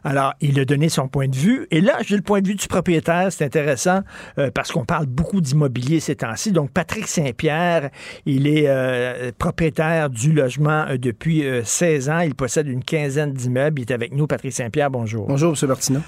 Alors, 0.04 0.34
il 0.42 0.60
a 0.60 0.66
donné 0.66 0.90
son 0.90 1.08
point 1.08 1.30
de 1.30 1.36
vue. 1.36 1.68
Et 1.72 1.80
là, 1.80 1.98
j'ai 2.06 2.18
le 2.18 2.22
point 2.22 2.42
de 2.42 2.48
vue 2.50 2.56
du 2.56 2.68
propriétaire. 2.68 3.32
C'est 3.46 3.60
intéressant 3.60 4.00
euh, 4.40 4.50
parce 4.52 4.72
qu'on 4.72 4.86
parle 4.86 5.06
beaucoup 5.06 5.40
d'immobilier 5.40 6.00
ces 6.00 6.16
temps-ci. 6.16 6.52
Donc, 6.52 6.72
Patrick 6.72 7.08
Saint-Pierre, 7.08 7.92
il 8.26 8.48
est 8.48 8.66
euh, 8.68 9.32
propriétaire 9.38 10.10
du 10.10 10.32
logement 10.32 10.86
euh, 10.90 10.98
depuis 10.98 11.44
16 11.64 12.10
ans. 12.10 12.20
Il 12.22 12.34
possède 12.34 12.68
une 12.68 12.84
quinzaine 12.84 13.34
d'immeubles. 13.34 13.82
Il 13.82 13.92
est 13.92 13.94
avec 13.94 14.14
nous, 14.14 14.26
Patrick 14.26 14.52
Saint-Pierre. 14.52 14.90
Bonjour. 14.90 15.28
Bonjour, 15.28 15.54
M. 15.62 15.68
Martineau. 15.68 16.00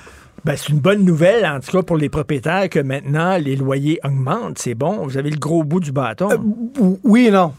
Ben, 0.46 0.56
c'est 0.56 0.70
une 0.70 0.80
bonne 0.80 1.04
nouvelle, 1.04 1.46
en 1.46 1.60
tout 1.60 1.72
cas 1.72 1.84
pour 1.84 1.98
les 1.98 2.10
propriétaires, 2.10 2.70
que 2.70 2.80
maintenant 2.80 3.38
les 3.38 3.56
loyers 3.56 4.00
augmentent. 4.04 4.60
C'est 4.60 4.76
bon. 4.76 5.06
Vous 5.06 5.18
avez 5.18 5.30
le 5.30 5.38
gros 5.38 5.64
bout 5.64 5.80
du 5.80 5.92
bâton. 5.92 6.30
Euh, 6.32 6.96
oui 7.04 7.28
et 7.28 7.32
non. 7.32 7.54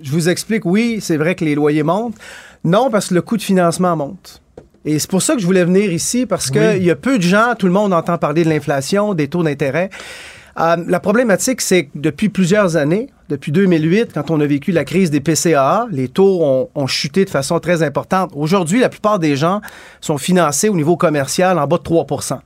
Je 0.00 0.10
vous 0.10 0.28
explique. 0.28 0.64
Oui, 0.64 0.98
c'est 1.00 1.16
vrai 1.16 1.34
que 1.34 1.44
les 1.44 1.54
loyers 1.54 1.82
montent. 1.82 2.16
Non, 2.64 2.90
parce 2.90 3.08
que 3.08 3.14
le 3.14 3.22
coût 3.22 3.36
de 3.36 3.42
financement 3.42 3.96
monte. 3.96 4.42
Et 4.84 4.98
c'est 4.98 5.10
pour 5.10 5.22
ça 5.22 5.34
que 5.34 5.40
je 5.40 5.46
voulais 5.46 5.64
venir 5.64 5.92
ici, 5.92 6.26
parce 6.26 6.50
qu'il 6.50 6.82
y 6.82 6.90
a 6.90 6.96
peu 6.96 7.18
de 7.18 7.22
gens, 7.22 7.54
tout 7.58 7.66
le 7.66 7.72
monde 7.72 7.92
entend 7.92 8.18
parler 8.18 8.44
de 8.44 8.48
l'inflation, 8.48 9.14
des 9.14 9.28
taux 9.28 9.42
d'intérêt. 9.42 9.90
Euh, 10.60 10.76
la 10.86 11.00
problématique, 11.00 11.60
c'est 11.60 11.84
que 11.84 11.90
depuis 11.94 12.28
plusieurs 12.28 12.76
années, 12.76 13.08
depuis 13.28 13.52
2008, 13.52 14.10
quand 14.12 14.30
on 14.30 14.40
a 14.40 14.46
vécu 14.46 14.72
la 14.72 14.84
crise 14.84 15.10
des 15.10 15.20
PCAA, 15.20 15.86
les 15.90 16.08
taux 16.08 16.68
ont, 16.74 16.86
chuté 16.86 17.24
de 17.24 17.30
façon 17.30 17.58
très 17.60 17.82
importante. 17.82 18.32
Aujourd'hui, 18.34 18.80
la 18.80 18.88
plupart 18.88 19.18
des 19.18 19.36
gens 19.36 19.60
sont 20.00 20.18
financés 20.18 20.68
au 20.68 20.76
niveau 20.76 20.96
commercial 20.96 21.58
en 21.58 21.66
bas 21.66 21.78
de 21.78 21.82
3% 21.82 22.38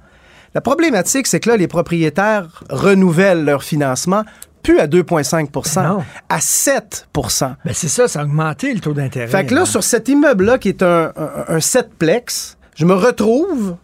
La 0.55 0.61
problématique, 0.61 1.27
c'est 1.27 1.41
que 1.41 1.49
là, 1.49 1.57
les 1.57 1.67
propriétaires 1.67 2.63
renouvellent 2.71 3.45
leur 3.45 3.65
financement 3.65 4.23
plus 4.67 4.81
à 4.81 4.89
2,5% 4.89 6.03
à 6.29 6.39
7% 6.39 7.55
ben 7.65 7.73
C'est 7.73 7.89
ça, 7.89 8.09
ça 8.09 8.21
a 8.21 8.25
augmenté 8.25 8.75
le 8.75 8.81
taux 8.81 8.95
d'intérêt. 8.95 9.29
Fait 9.29 9.47
que 9.47 9.55
là, 9.55 9.65
sur 9.65 9.85
cet 9.85 10.09
immeuble-là, 10.09 10.59
qui 10.59 10.71
est 10.71 10.83
un, 10.83 11.13
un, 11.49 11.59
je 11.61 12.85
me 12.85 12.95
retrouve 12.95 13.77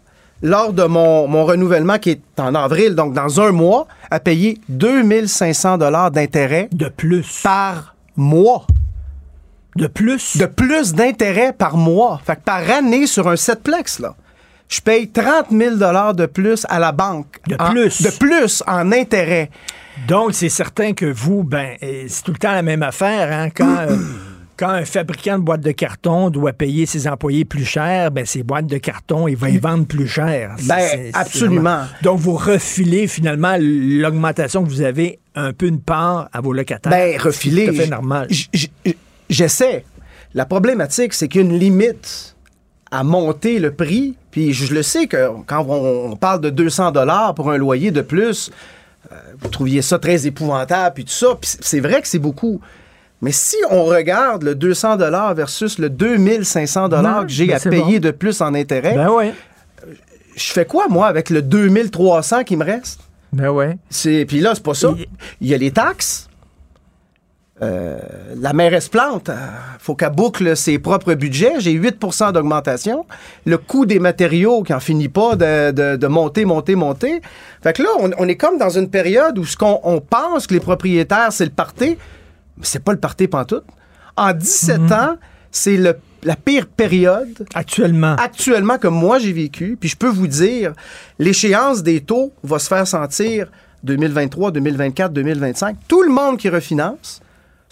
lors 0.43 0.73
de 0.73 0.83
mon, 0.83 1.29
mon, 1.29 1.45
renouvellement 1.45 1.99
qui 1.99 2.11
est 2.11 2.23
en 2.39 2.57
avril, 2.57 2.97
donc 2.97 3.15
dans 3.15 3.41
un 3.41 3.53
mois, 3.53 3.87
à 4.11 4.19
payer 4.19 4.59
2500 4.71 5.79
dollars 5.79 6.11
d'intérêt 6.11 6.69
de 6.73 6.89
plus 6.89 7.43
par 7.45 7.95
mois. 8.17 8.67
De 9.77 9.87
plus? 9.87 10.37
De 10.37 10.47
plus 10.47 10.95
d'intérêt 10.95 11.53
par 11.53 11.77
mois. 11.77 12.21
Fait 12.27 12.35
que 12.35 12.43
par 12.43 12.69
année 12.69 13.07
sur 13.07 13.29
un 13.29 13.37
setplex 13.37 14.01
là, 14.01 14.17
je 14.69 14.81
paye 14.81 15.09
30 15.09 15.47
000 15.53 15.77
dollars 15.77 16.15
de 16.15 16.27
plus 16.27 16.67
à 16.69 16.81
la 16.81 16.91
banque. 16.91 17.39
De 17.47 17.57
plus. 17.57 18.03
De 18.03 18.11
plus 18.19 18.65
en 18.67 18.91
intérêt. 18.91 19.49
Donc 20.09 20.35
c'est 20.35 20.48
certain 20.48 20.93
que 20.93 21.06
vous, 21.06 21.44
ben, 21.44 21.77
c'est 21.81 22.23
tout 22.24 22.32
le 22.32 22.39
temps 22.39 22.52
la 22.52 22.62
même 22.62 22.82
affaire 22.82 23.32
hein, 23.32 23.51
quand. 23.51 23.78
Euh, 23.78 23.97
quand 24.62 24.69
un 24.69 24.85
fabricant 24.85 25.39
de 25.39 25.43
boîtes 25.43 25.62
de 25.62 25.73
carton 25.73 26.31
doit 26.31 26.52
payer 26.52 26.86
ses 26.86 27.09
employés 27.09 27.44
plus 27.44 27.64
cher, 27.64 28.12
ben 28.12 28.24
ces 28.24 28.44
boîtes 28.44 28.66
de 28.66 28.78
carton, 28.78 29.27
il 29.27 29.35
va 29.35 29.51
y 29.51 29.59
vendre 29.59 29.86
plus 29.86 30.06
cher. 30.06 30.55
Ben, 30.69 31.10
absolument. 31.14 31.85
Donc, 32.02 32.20
vous 32.20 32.36
refilez 32.36 33.09
finalement 33.09 33.56
l'augmentation 33.59 34.62
que 34.62 34.69
vous 34.69 34.82
avez 34.82 35.19
un 35.35 35.52
peu 35.52 35.66
une 35.66 35.81
part 35.81 36.28
à 36.32 36.40
vos 36.40 36.52
locataires. 36.52 36.93
Ben, 36.93 37.19
refiler. 37.19 37.66
C'est 37.66 37.73
tout 37.73 37.81
à 37.81 37.82
fait 37.85 37.90
normal. 37.90 38.28
J'essaie. 39.28 39.85
La 40.35 40.44
problématique, 40.44 41.14
c'est 41.14 41.28
qu'il 41.28 41.40
y 41.40 41.44
a 41.44 41.47
une 41.48 41.59
limite 41.59 42.36
à 42.90 43.02
monter 43.02 43.59
le 43.59 43.73
prix. 43.73 44.14
Puis 44.31 44.52
je 44.52 44.73
le 44.73 44.82
sais 44.82 45.06
que 45.06 45.28
quand 45.47 45.66
on, 45.69 46.14
parle 46.16 46.40
de 46.40 46.51
200 46.51 46.93
dollars 46.93 47.35
pour 47.35 47.51
un 47.51 47.59
loyer 47.59 47.90
de 47.90 48.01
plus, 48.01 48.51
euh, 48.51 48.52
vous 49.41 49.49
trouviez 49.49 49.83
ça 49.83 49.99
très 49.99 50.27
épouvantable, 50.27 50.95
puis 50.95 51.05
tout 51.05 51.13
ça. 51.13 51.29
Puis 51.41 51.51
c'est 51.61 51.81
vrai 51.81 52.01
que 52.03 52.09
c'est 52.09 52.19
beaucoup. 52.19 52.61
Mais 53.21 53.33
si 53.33 53.57
on 53.71 53.85
regarde 53.85 54.43
le 54.43 54.55
200 54.55 54.97
versus 55.35 55.79
le 55.79 55.89
2500 55.91 56.89
Non, 56.89 57.23
que 57.23 57.29
j'ai 57.29 57.47
ben 57.47 57.57
à 57.57 57.61
payer 57.61 58.01
bon. 58.01 58.07
de 58.07 58.11
plus 58.11 58.41
en 58.41 58.53
intérêt, 58.55 58.95
Ben 58.95 59.11
ouais. 59.11 59.33
je 60.37 60.53
fais 60.53 60.65
quoi, 60.67 60.89
moi, 60.89 61.07
avec 61.07 61.31
le 61.31 61.41
2300 61.41 62.43
qui 62.45 62.57
me 62.57 62.65
reste? 62.65 63.01
Ben 63.33 63.51
ouais. 63.51 63.79
C'est, 63.89 64.25
puis 64.27 64.41
là, 64.41 64.55
c'est 64.55 64.63
pas 64.63 64.75
ça. 64.75 64.93
Il 65.41 65.49
y 65.49 65.55
a 65.55 65.57
les 65.57 65.71
taxes. 65.71 66.29
Euh, 67.63 67.97
la 68.41 68.53
mairesse 68.53 68.89
plante, 68.89 69.29
euh, 69.29 69.37
faut 69.79 69.95
qu'elle 69.95 70.11
boucle 70.11 70.57
ses 70.57 70.81
propres 70.81 71.15
budgets. 71.15 71.55
J'ai 71.61 71.73
8% 71.73 72.33
d'augmentation. 72.33 73.07
Le 73.47 73.57
coût 73.57 73.87
des 73.87 74.01
matériaux 74.01 74.65
qui 74.65 74.75
en 74.75 74.81
finit 74.81 75.09
pas 75.09 75.37
de, 75.37 75.71
de- 75.71 75.97
de 75.97 76.07
monter, 76.09 76.45
monter, 76.45 76.75
monter. 76.75 77.21
Fait 77.63 77.73
que 77.73 77.83
là, 77.83 77.91
on, 78.01 78.11
on 78.19 78.27
est 78.27 78.35
comme 78.37 78.59
dans 78.59 78.71
une 78.71 78.91
période 78.91 79.39
où 79.39 79.45
ce 79.45 79.57
qu'on 79.57 79.79
on 79.85 80.01
pense 80.01 80.49
que 80.49 80.55
les 80.55 80.61
propriétaires, 80.61 81.33
c'est 81.33 81.45
le 81.45 81.53
party, 81.53 81.97
mais 82.57 82.65
c'est 82.65 82.83
pas 82.83 82.93
le 82.93 82.99
party 82.99 83.29
pantoute. 83.29 83.65
En 84.17 84.33
17 84.33 84.81
ans, 84.93 85.17
c'est 85.53 85.77
le- 85.77 85.97
la 86.25 86.35
pire 86.37 86.67
période 86.67 87.47
Actuellement. 87.55 88.17
actuellement 88.17 88.79
que 88.79 88.89
moi 88.89 89.19
j'ai 89.21 89.33
vécu. 89.33 89.77
Puis 89.79 89.89
je 89.89 89.97
peux 89.97 90.09
vous 90.09 90.27
dire, 90.27 90.73
l'échéance 91.21 91.83
des 91.85 92.01
taux 92.01 92.33
va 92.43 92.59
se 92.59 92.67
faire 92.69 92.87
sentir 92.89 93.47
2023, 93.85 94.51
2024, 94.51 95.13
2025. 95.13 95.77
Tout 95.87 96.03
le 96.03 96.11
monde 96.11 96.39
qui 96.39 96.49
refinance 96.49 97.21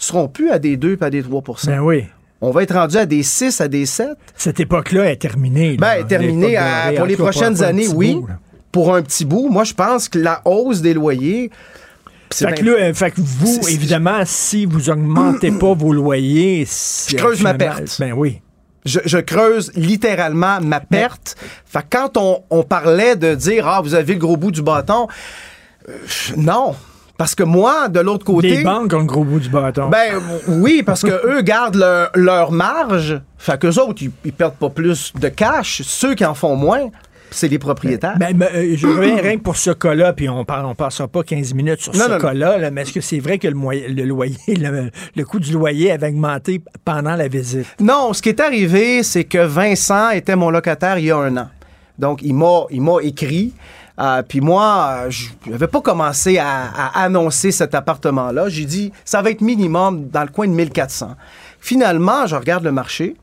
seront 0.05 0.27
plus 0.27 0.49
à 0.51 0.59
des 0.59 0.77
2 0.77 0.97
puis 0.97 1.05
à 1.05 1.09
des 1.09 1.23
3 1.23 1.43
Ben 1.65 1.79
oui. 1.79 2.05
On 2.41 2.49
va 2.51 2.63
être 2.63 2.73
rendu 2.73 2.97
à 2.97 3.05
des 3.05 3.21
6, 3.21 3.61
à 3.61 3.67
des 3.67 3.85
7. 3.85 4.09
Cette 4.35 4.59
époque-là 4.59 5.11
est 5.11 5.17
terminée. 5.21 5.71
là. 5.71 5.77
Ben, 5.95 6.03
est 6.03 6.07
terminée 6.07 6.57
à- 6.57 6.91
pour 6.95 7.05
les 7.05 7.15
prochaines 7.15 7.53
pour 7.55 7.63
années, 7.65 7.87
oui. 7.89 8.15
bout. 8.15 8.27
Pour 8.71 8.95
un 8.95 9.01
petit 9.03 9.25
bout, 9.25 9.49
moi 9.49 9.63
je 9.63 9.73
pense 9.73 10.09
que 10.09 10.17
la 10.17 10.41
hausse 10.45 10.81
des 10.81 10.93
loyers. 10.93 11.51
c'est 12.31 12.47
Fait 12.47 12.55
que, 12.55 12.63
bien- 12.63 12.73
là, 12.73 12.79
euh, 12.85 12.93
fait 12.93 13.11
que 13.11 13.19
vous, 13.21 13.59
évidemment, 13.69 14.21
si 14.25 14.65
vous 14.65 14.89
augmentez 14.89 15.51
pas 15.51 15.73
vos 15.73 15.91
loyers, 15.93 16.65
Je 16.65 17.15
creuse 17.17 17.41
ma 17.41 17.53
perte. 17.53 17.97
Ben 17.99 18.13
oui. 18.13 18.41
Je, 18.85 18.99
je 19.05 19.17
creuse 19.19 19.71
littéralement 19.75 20.59
ma 20.61 20.79
perte. 20.79 21.35
Fait 21.65 21.81
que 21.81 21.85
quand 21.91 22.17
on, 22.17 22.41
on 22.49 22.63
parlait 22.63 23.15
de 23.15 23.35
dire 23.35 23.67
Ah, 23.67 23.81
vous 23.83 23.93
avez 23.93 24.13
le 24.13 24.19
gros 24.19 24.37
bout 24.37 24.49
du 24.51 24.63
bâton, 24.63 25.07
euh, 25.89 25.93
non. 26.37 26.73
Parce 27.21 27.35
que 27.35 27.43
moi, 27.43 27.87
de 27.87 27.99
l'autre 27.99 28.25
côté. 28.25 28.49
Les 28.49 28.63
banques 28.63 28.91
ont 28.95 28.97
le 29.01 29.05
gros 29.05 29.23
bout 29.23 29.39
du 29.39 29.47
bâton. 29.49 29.89
Ben 29.89 30.13
oui, 30.47 30.81
parce 30.83 31.03
que 31.03 31.11
eux 31.37 31.41
gardent 31.43 31.75
leur, 31.75 32.09
leur 32.15 32.51
marge. 32.51 33.21
Fait 33.37 33.59
qu'eux 33.59 33.79
autres, 33.79 34.01
ils, 34.01 34.09
ils 34.25 34.33
perdent 34.33 34.55
pas 34.55 34.69
plus 34.71 35.13
de 35.13 35.27
cash. 35.29 35.83
Ceux 35.85 36.15
qui 36.15 36.25
en 36.25 36.33
font 36.33 36.55
moins, 36.55 36.89
c'est 37.29 37.47
les 37.47 37.59
propriétaires. 37.59 38.17
Ben, 38.17 38.35
ben, 38.35 38.47
euh, 38.55 38.73
je 38.75 38.87
reviens 38.87 39.17
rien 39.17 39.37
que 39.37 39.43
pour 39.43 39.55
ce 39.55 39.69
cas-là, 39.69 40.13
puis 40.13 40.29
on 40.29 40.39
ne 40.39 40.73
passera 40.73 41.07
pas 41.07 41.21
15 41.21 41.53
minutes 41.53 41.81
sur 41.81 41.93
Non, 41.95 42.05
ce 42.07 42.17
cas-là, 42.19 42.57
là, 42.57 42.71
mais 42.71 42.81
est-ce 42.81 42.93
que 42.93 43.01
c'est 43.01 43.19
vrai 43.19 43.37
que 43.37 43.47
le, 43.47 43.53
moyen- 43.53 43.87
le 43.87 44.03
loyer, 44.03 44.35
le, 44.47 44.89
le 45.15 45.23
coût 45.23 45.39
du 45.39 45.53
loyer 45.53 45.91
avait 45.91 46.07
augmenté 46.07 46.63
pendant 46.83 47.15
la 47.15 47.27
visite? 47.27 47.67
Non, 47.79 48.13
ce 48.13 48.23
qui 48.23 48.29
est 48.29 48.39
arrivé, 48.39 49.03
c'est 49.03 49.25
que 49.25 49.45
Vincent 49.45 50.09
était 50.09 50.35
mon 50.35 50.49
locataire 50.49 50.97
il 50.97 51.05
y 51.05 51.11
a 51.11 51.17
un 51.17 51.37
an. 51.37 51.49
Donc, 51.99 52.21
il 52.23 52.33
m'a, 52.33 52.63
il 52.71 52.81
m'a 52.81 52.95
écrit. 53.03 53.53
Euh, 53.99 54.23
puis 54.23 54.41
moi, 54.41 55.03
euh, 55.05 55.09
je 55.09 55.29
n'avais 55.47 55.67
pas 55.67 55.81
commencé 55.81 56.37
à, 56.37 56.65
à 56.65 57.03
annoncer 57.03 57.51
cet 57.51 57.75
appartement-là. 57.75 58.49
J'ai 58.49 58.65
dit, 58.65 58.91
ça 59.05 59.21
va 59.21 59.31
être 59.31 59.41
minimum 59.41 60.07
dans 60.09 60.21
le 60.21 60.29
coin 60.29 60.47
de 60.47 60.53
1400. 60.53 61.15
Finalement, 61.59 62.25
je 62.25 62.35
regarde 62.35 62.63
le 62.63 62.71
marché. 62.71 63.15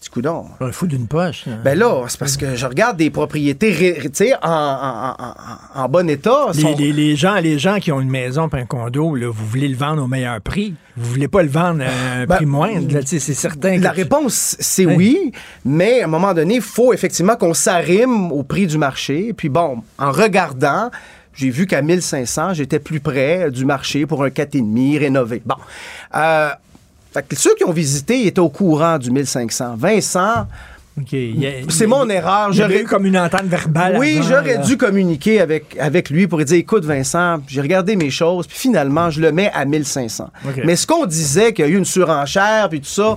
Je 0.00 0.04
dis, 0.04 0.10
coudon. 0.10 0.44
Un 0.60 0.70
fou 0.70 0.86
d'une 0.86 1.08
poche. 1.08 1.46
là. 1.46 1.54
Ben 1.64 1.76
là, 1.76 2.04
c'est 2.06 2.20
parce 2.20 2.36
que 2.36 2.54
je 2.54 2.66
regarde 2.66 2.96
des 2.96 3.10
propriétés 3.10 3.98
tu 4.00 4.08
sais, 4.12 4.32
en, 4.42 4.48
en- 4.48 5.14
en- 5.18 5.34
en- 5.80 5.82
en 5.84 5.88
bon 5.88 6.08
état. 6.08 6.46
Les, 6.54 6.60
sont- 6.62 6.76
les- 6.78 6.92
les 6.92 7.16
gens, 7.16 7.34
les 7.40 7.58
gens 7.58 7.78
qui 7.80 7.90
ont 7.90 8.00
une 8.00 8.08
maison 8.10 8.48
et 8.48 8.56
un 8.60 8.64
condo, 8.64 9.16
là, 9.16 9.26
vous 9.28 9.46
voulez 9.46 9.66
le 9.66 9.76
vendre 9.76 10.04
au 10.04 10.06
meilleur 10.06 10.40
prix. 10.40 10.74
Vous 10.96 11.10
voulez 11.10 11.26
pas 11.26 11.42
le 11.42 11.48
vendre 11.48 11.82
à 11.82 12.20
un 12.20 12.26
Ben, 12.26 12.36
prix 12.36 12.46
moindre. 12.46 12.92
là, 12.94 13.00
tu 13.00 13.08
sais, 13.08 13.18
C'est 13.18 13.34
certain. 13.34 13.78
La 13.78 13.90
tu- 13.90 13.96
réponse, 13.96 14.56
c'est 14.60 14.86
Hein? 14.86 14.94
oui, 14.96 15.32
mais 15.64 16.02
à 16.02 16.04
un 16.04 16.08
moment 16.08 16.32
donné, 16.32 16.56
il 16.56 16.60
faut 16.62 16.92
effectivement 16.92 17.34
qu'on 17.34 17.54
s'arrime 17.54 18.30
au 18.30 18.44
prix 18.44 18.68
du 18.68 18.78
marché. 18.78 19.32
Puis 19.36 19.48
bon, 19.48 19.82
en 19.98 20.12
regardant, 20.12 20.90
j'ai 21.34 21.50
vu 21.50 21.66
qu'à 21.66 21.82
1500, 21.82 22.54
j'étais 22.54 22.78
plus 22.78 23.00
près 23.00 23.50
du 23.50 23.64
marché 23.64 24.06
pour 24.06 24.22
un 24.22 24.30
4,5 24.30 24.96
rénové. 24.98 25.42
Bon. 25.44 25.56
Euh, 26.14 26.50
fait 27.22 27.34
que 27.34 27.40
ceux 27.40 27.54
qui 27.54 27.64
ont 27.64 27.72
visité 27.72 28.26
étaient 28.26 28.40
au 28.40 28.48
courant 28.48 28.98
du 28.98 29.10
1500. 29.10 29.76
Vincent, 29.76 30.46
c'est 31.68 31.86
mon 31.86 32.08
erreur. 32.08 32.52
J'aurais 32.52 32.82
eu 32.82 32.84
comme 32.84 33.06
une 33.06 33.18
entente 33.18 33.44
verbale. 33.44 33.96
oui, 33.98 34.20
j'aurais 34.28 34.58
dû 34.58 34.76
communiquer 34.76 35.40
avec, 35.40 35.76
avec 35.78 36.10
lui 36.10 36.26
pour 36.26 36.38
lui 36.38 36.44
dire 36.44 36.56
écoute, 36.56 36.84
Vincent, 36.84 37.38
j'ai 37.46 37.60
regardé 37.60 37.96
mes 37.96 38.10
choses, 38.10 38.46
puis 38.46 38.58
finalement, 38.58 39.10
je 39.10 39.20
le 39.20 39.32
mets 39.32 39.50
à 39.52 39.64
1500. 39.64 40.30
OK. 40.46 40.62
Mais 40.64 40.76
ce 40.76 40.86
qu'on 40.86 41.06
disait 41.06 41.52
qu'il 41.52 41.64
y 41.64 41.68
a 41.68 41.70
eu 41.70 41.76
une 41.76 41.84
surenchère, 41.84 42.68
puis 42.68 42.80
tout 42.80 42.86
ça, 42.88 43.16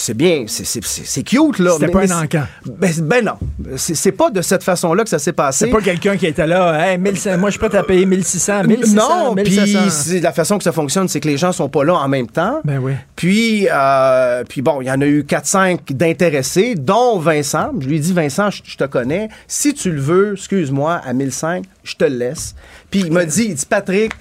c'est 0.00 0.16
bien, 0.16 0.44
c'est- 0.46 1.22
cute, 1.22 1.58
là. 1.58 1.72
C'était 1.78 1.92
pas 1.92 2.12
un 2.12 2.22
encan. 2.22 2.44
Ben, 2.64 2.90
ben 3.02 3.24
non. 3.24 3.76
C'est 3.76 4.12
pas 4.12 4.30
de 4.30 4.40
cette 4.40 4.62
façon-là 4.62 5.04
que 5.04 5.10
ça 5.10 5.18
s'est 5.18 5.32
passé. 5.32 5.66
C'est 5.66 5.70
pas 5.70 5.80
quelqu'un 5.80 6.16
qui 6.16 6.26
était 6.26 6.46
là. 6.46 6.90
Hey, 6.92 6.98
1500, 6.98 7.38
moi, 7.38 7.50
je 7.50 7.58
suis 7.58 7.68
prêt 7.68 7.78
à 7.78 7.82
payer 7.82 8.06
1600, 8.06 8.64
1600, 8.64 8.96
non, 8.96 9.34
puis 9.34 9.44
1700. 9.50 9.90
c'est 9.90 10.20
la 10.20 10.32
façon 10.32 10.58
que 10.58 10.64
ça 10.64 10.72
fonctionne, 10.72 11.06
c'est 11.08 11.20
que 11.20 11.28
les 11.28 11.36
gens 11.36 11.52
sont 11.52 11.68
pas 11.68 11.84
là 11.84 11.94
en 11.94 12.08
même 12.08 12.28
temps. 12.28 12.60
Ben 12.64 12.78
oui. 12.78 12.92
Puis, 13.14 13.68
euh, 13.70 14.42
puis 14.48 14.62
bon, 14.62 14.80
il 14.80 14.86
y 14.86 14.90
en 14.90 15.00
a 15.00 15.06
eu 15.06 15.22
4-5 15.22 15.92
d'intéressés, 15.92 16.74
dont 16.74 17.18
Vincent. 17.18 17.70
Je 17.78 17.86
lui 17.86 17.96
ai 17.96 18.00
dit, 18.00 18.12
Vincent, 18.12 18.50
je, 18.50 18.62
je 18.64 18.76
te 18.76 18.84
connais. 18.84 19.28
Si 19.46 19.74
tu 19.74 19.92
le 19.92 20.00
veux, 20.00 20.32
excuse-moi, 20.32 21.00
à 21.04 21.12
1005, 21.12 21.64
je 21.84 21.94
te 21.96 22.04
le 22.04 22.16
laisse. 22.16 22.54
Puis 22.90 23.00
il 23.00 23.12
m'a 23.12 23.24
dit, 23.24 23.46
il 23.50 23.54
dit, 23.54 23.66
Patrick, 23.68 24.12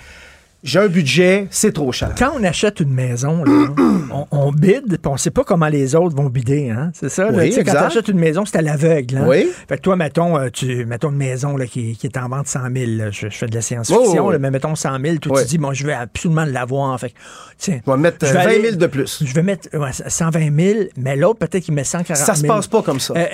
j'ai 0.64 0.80
un 0.80 0.88
budget, 0.88 1.48
c'est 1.52 1.72
trop 1.73 1.91
cher. 1.91 2.14
Quand 2.18 2.31
on 2.38 2.44
achète 2.44 2.80
une 2.81 2.94
maison, 2.94 3.44
là, 3.45 3.68
on, 4.11 4.26
on 4.31 4.52
bide, 4.52 4.98
puis 5.02 5.11
on 5.11 5.15
sait 5.18 5.31
pas 5.31 5.44
comment 5.44 5.68
les 5.68 5.95
autres 5.95 6.15
vont 6.15 6.30
bider, 6.30 6.69
hein? 6.69 6.91
C'est 6.94 7.07
ça? 7.10 7.31
là? 7.31 7.38
Oui, 7.38 7.53
quand 7.56 7.64
tu 7.72 7.77
achètes 7.77 8.07
une 8.10 8.19
maison, 8.19 8.44
c'est 8.45 8.57
à 8.57 8.61
l'aveugle. 8.61 9.18
Hein? 9.18 9.26
Oui. 9.27 9.48
Fait 9.68 9.77
que 9.77 9.81
toi, 9.81 9.95
mettons, 9.95 10.38
euh, 10.38 10.49
tu, 10.52 10.86
mettons 10.86 11.11
une 11.11 11.18
maison 11.18 11.56
là, 11.56 11.65
qui, 11.65 11.95
qui 11.95 12.07
est 12.07 12.18
en 12.18 12.27
vente 12.27 12.48
100 12.48 12.60
000. 12.76 12.91
là. 12.98 13.10
Je, 13.11 13.30
je 13.30 13.38
fais 13.38 13.48
de 13.48 13.56
la 13.56 13.61
science-fiction, 13.61 14.26
Oh, 14.27 14.31
oui. 14.31 14.38
mais 14.40 14.52
mettons 14.52 14.76
100 14.76 14.99
000. 14.99 15.18
Toi, 15.18 15.41
tu 15.44 15.48
dis, 15.48 15.57
bon, 15.57 15.72
je 15.73 15.86
vais 15.86 15.94
absolument 15.94 16.45
l'avoir. 16.45 16.99
Fait 16.99 17.14
tiens, 17.57 17.80
mettre 17.98 18.26
je 18.26 18.31
euh, 18.31 18.34
vais 18.34 18.44
20 18.44 18.49
aller- 18.49 18.61
000 18.72 18.76
de 18.76 18.88
plus. 18.88 19.23
Je 19.26 19.34
vais 19.34 19.44
mettre 19.44 19.69
ouais, 19.77 19.91
120 19.94 20.56
000, 20.60 20.80
mais 20.98 21.15
l'autre, 21.15 21.40
peut-être 21.40 21.64
qu'il 21.64 21.73
met 21.73 21.84
140 21.86 22.18
000. 22.18 22.26
Ça 22.26 22.36
se 22.36 22.45
passe 22.45 22.68
pas 22.68 22.81
comme 22.81 22.99
ça. 22.99 23.14
Euh, 23.15 23.26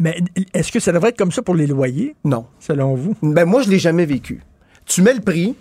mais 0.00 0.18
est-ce 0.52 0.72
que 0.72 0.80
ça 0.80 0.90
devrait 0.90 1.10
être 1.10 1.18
comme 1.18 1.30
ça 1.32 1.42
pour 1.42 1.54
les 1.54 1.66
loyers, 1.68 2.16
Non. 2.24 2.46
selon 2.58 2.94
vous? 2.96 3.14
Ben 3.22 3.44
moi, 3.44 3.62
je 3.62 3.70
l'ai 3.70 3.78
jamais 3.78 4.04
vécu. 4.04 4.42
Tu 4.84 5.00
mets 5.02 5.14
le 5.14 5.20
prix, 5.20 5.54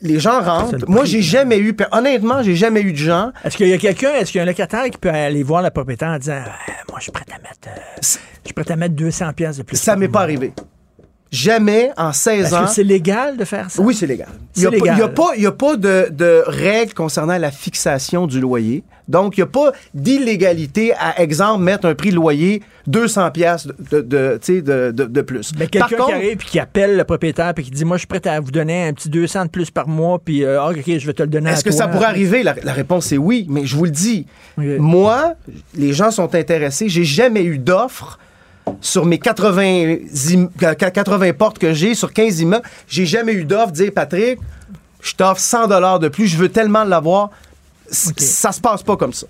les 0.00 0.18
gens 0.20 0.40
rentrent. 0.42 0.88
Moi, 0.88 1.04
j'ai 1.04 1.22
jamais 1.22 1.58
eu, 1.58 1.76
honnêtement, 1.92 2.42
j'ai 2.42 2.54
jamais 2.56 2.82
eu 2.82 2.92
de 2.92 2.98
gens. 2.98 3.32
Est-ce 3.44 3.56
qu'il 3.56 3.68
y 3.68 3.72
a 3.72 3.78
quelqu'un, 3.78 4.14
est-ce 4.14 4.30
qu'il 4.32 4.38
y 4.38 4.40
a 4.40 4.44
un 4.44 4.46
locataire 4.46 4.84
qui 4.90 4.98
peut 4.98 5.10
aller 5.10 5.42
voir 5.42 5.62
le 5.62 5.70
propriétaire 5.70 6.08
en 6.08 6.18
disant 6.18 6.34
Euh, 6.34 6.72
Moi, 6.88 6.98
je 6.98 7.02
suis 7.04 7.12
prêt 7.12 7.24
à 7.30 7.38
mettre, 7.38 7.68
euh, 7.68 7.80
je 8.00 8.06
suis 8.44 8.54
prêt 8.54 8.70
à 8.70 8.76
mettre 8.76 8.94
200 8.94 9.32
pièces 9.34 9.58
de 9.58 9.62
plus. 9.62 9.76
Ça 9.76 9.96
m'est 9.96 10.08
pas 10.08 10.22
arrivé. 10.22 10.52
Jamais 11.30 11.90
en 11.98 12.12
16 12.12 12.46
Est-ce 12.46 12.54
ans. 12.54 12.64
que 12.64 12.70
c'est 12.70 12.82
légal 12.84 13.36
de 13.36 13.44
faire 13.44 13.70
ça? 13.70 13.82
Oui, 13.82 13.94
c'est 13.94 14.06
légal. 14.06 14.28
Il 14.56 14.60
n'y 14.62 14.88
a, 14.88 15.04
a 15.04 15.08
pas, 15.08 15.32
a 15.34 15.76
de, 15.76 16.08
de 16.10 16.42
règles 16.46 16.94
concernant 16.94 17.36
la 17.36 17.50
fixation 17.50 18.26
du 18.26 18.40
loyer. 18.40 18.82
Donc, 19.08 19.36
il 19.36 19.40
n'y 19.40 19.44
a 19.44 19.46
pas 19.46 19.72
d'illégalité 19.94 20.92
à, 20.94 21.20
exemple, 21.22 21.62
mettre 21.62 21.86
un 21.86 21.94
prix 21.94 22.10
de 22.10 22.14
loyer 22.14 22.62
200 22.86 23.30
pièces 23.30 23.66
de, 23.66 23.74
de, 23.90 24.00
de, 24.02 24.38
tu 24.42 24.56
sais, 24.56 24.62
de, 24.62 24.90
de- 24.90 25.04
de 25.04 25.20
plus. 25.22 25.52
Mais 25.58 25.66
quelqu'un 25.66 25.96
qui 25.96 26.12
arrive 26.12 26.32
et 26.32 26.36
qui 26.36 26.58
appelle 26.58 26.96
le 26.96 27.04
propriétaire 27.04 27.52
et 27.56 27.62
qui 27.62 27.70
dit 27.70 27.84
Moi, 27.84 27.96
je 27.96 28.00
suis 28.00 28.06
prêt 28.06 28.26
à 28.28 28.40
vous 28.40 28.50
donner 28.50 28.86
un 28.88 28.92
petit 28.92 29.08
200 29.10 29.46
de 29.46 29.50
plus 29.50 29.70
par 29.70 29.88
mois, 29.88 30.18
puis 30.18 30.44
euh, 30.44 30.60
ah, 30.60 30.70
OK, 30.70 30.82
je 30.86 31.06
vais 31.06 31.12
te 31.14 31.22
le 31.22 31.28
donner 31.28 31.50
est-ce 31.50 31.64
que 31.64 31.70
toi. 31.70 31.78
ça 31.78 31.88
pourrait 31.88 32.06
arriver? 32.06 32.42
La, 32.42 32.54
la 32.62 32.72
réponse 32.72 33.12
est 33.12 33.18
oui, 33.18 33.46
mais 33.48 33.66
je 33.66 33.76
vous 33.76 33.84
le 33.84 33.90
dis. 33.90 34.26
Moi, 34.56 35.34
les 35.74 35.92
gens 35.92 36.10
sont 36.10 36.34
intéressés. 36.34 36.88
J'ai 36.88 37.04
jamais 37.04 37.44
eu 37.44 37.58
d'offre 37.58 38.18
sur 38.80 39.04
mes 39.06 39.18
80, 39.18 39.96
im- 40.34 40.48
80 40.76 41.32
portes 41.32 41.58
que 41.58 41.72
j'ai, 41.72 41.94
sur 41.94 42.12
15 42.12 42.40
immeubles. 42.40 42.64
J'ai 42.88 43.06
jamais 43.06 43.32
eu 43.32 43.44
d'offre 43.44 43.72
dire 43.72 43.90
Patrick, 43.94 44.38
je 45.02 45.14
t'offre 45.14 45.40
100 45.40 45.68
dollars 45.68 45.98
de 45.98 46.08
plus, 46.08 46.26
je 46.26 46.36
veux 46.36 46.48
tellement 46.48 46.84
l'avoir. 46.84 47.30
C- 47.90 48.12
Ça 48.18 48.52
se 48.52 48.60
passe 48.60 48.82
pas 48.82 48.96
comme 48.96 49.12
ça. 49.12 49.26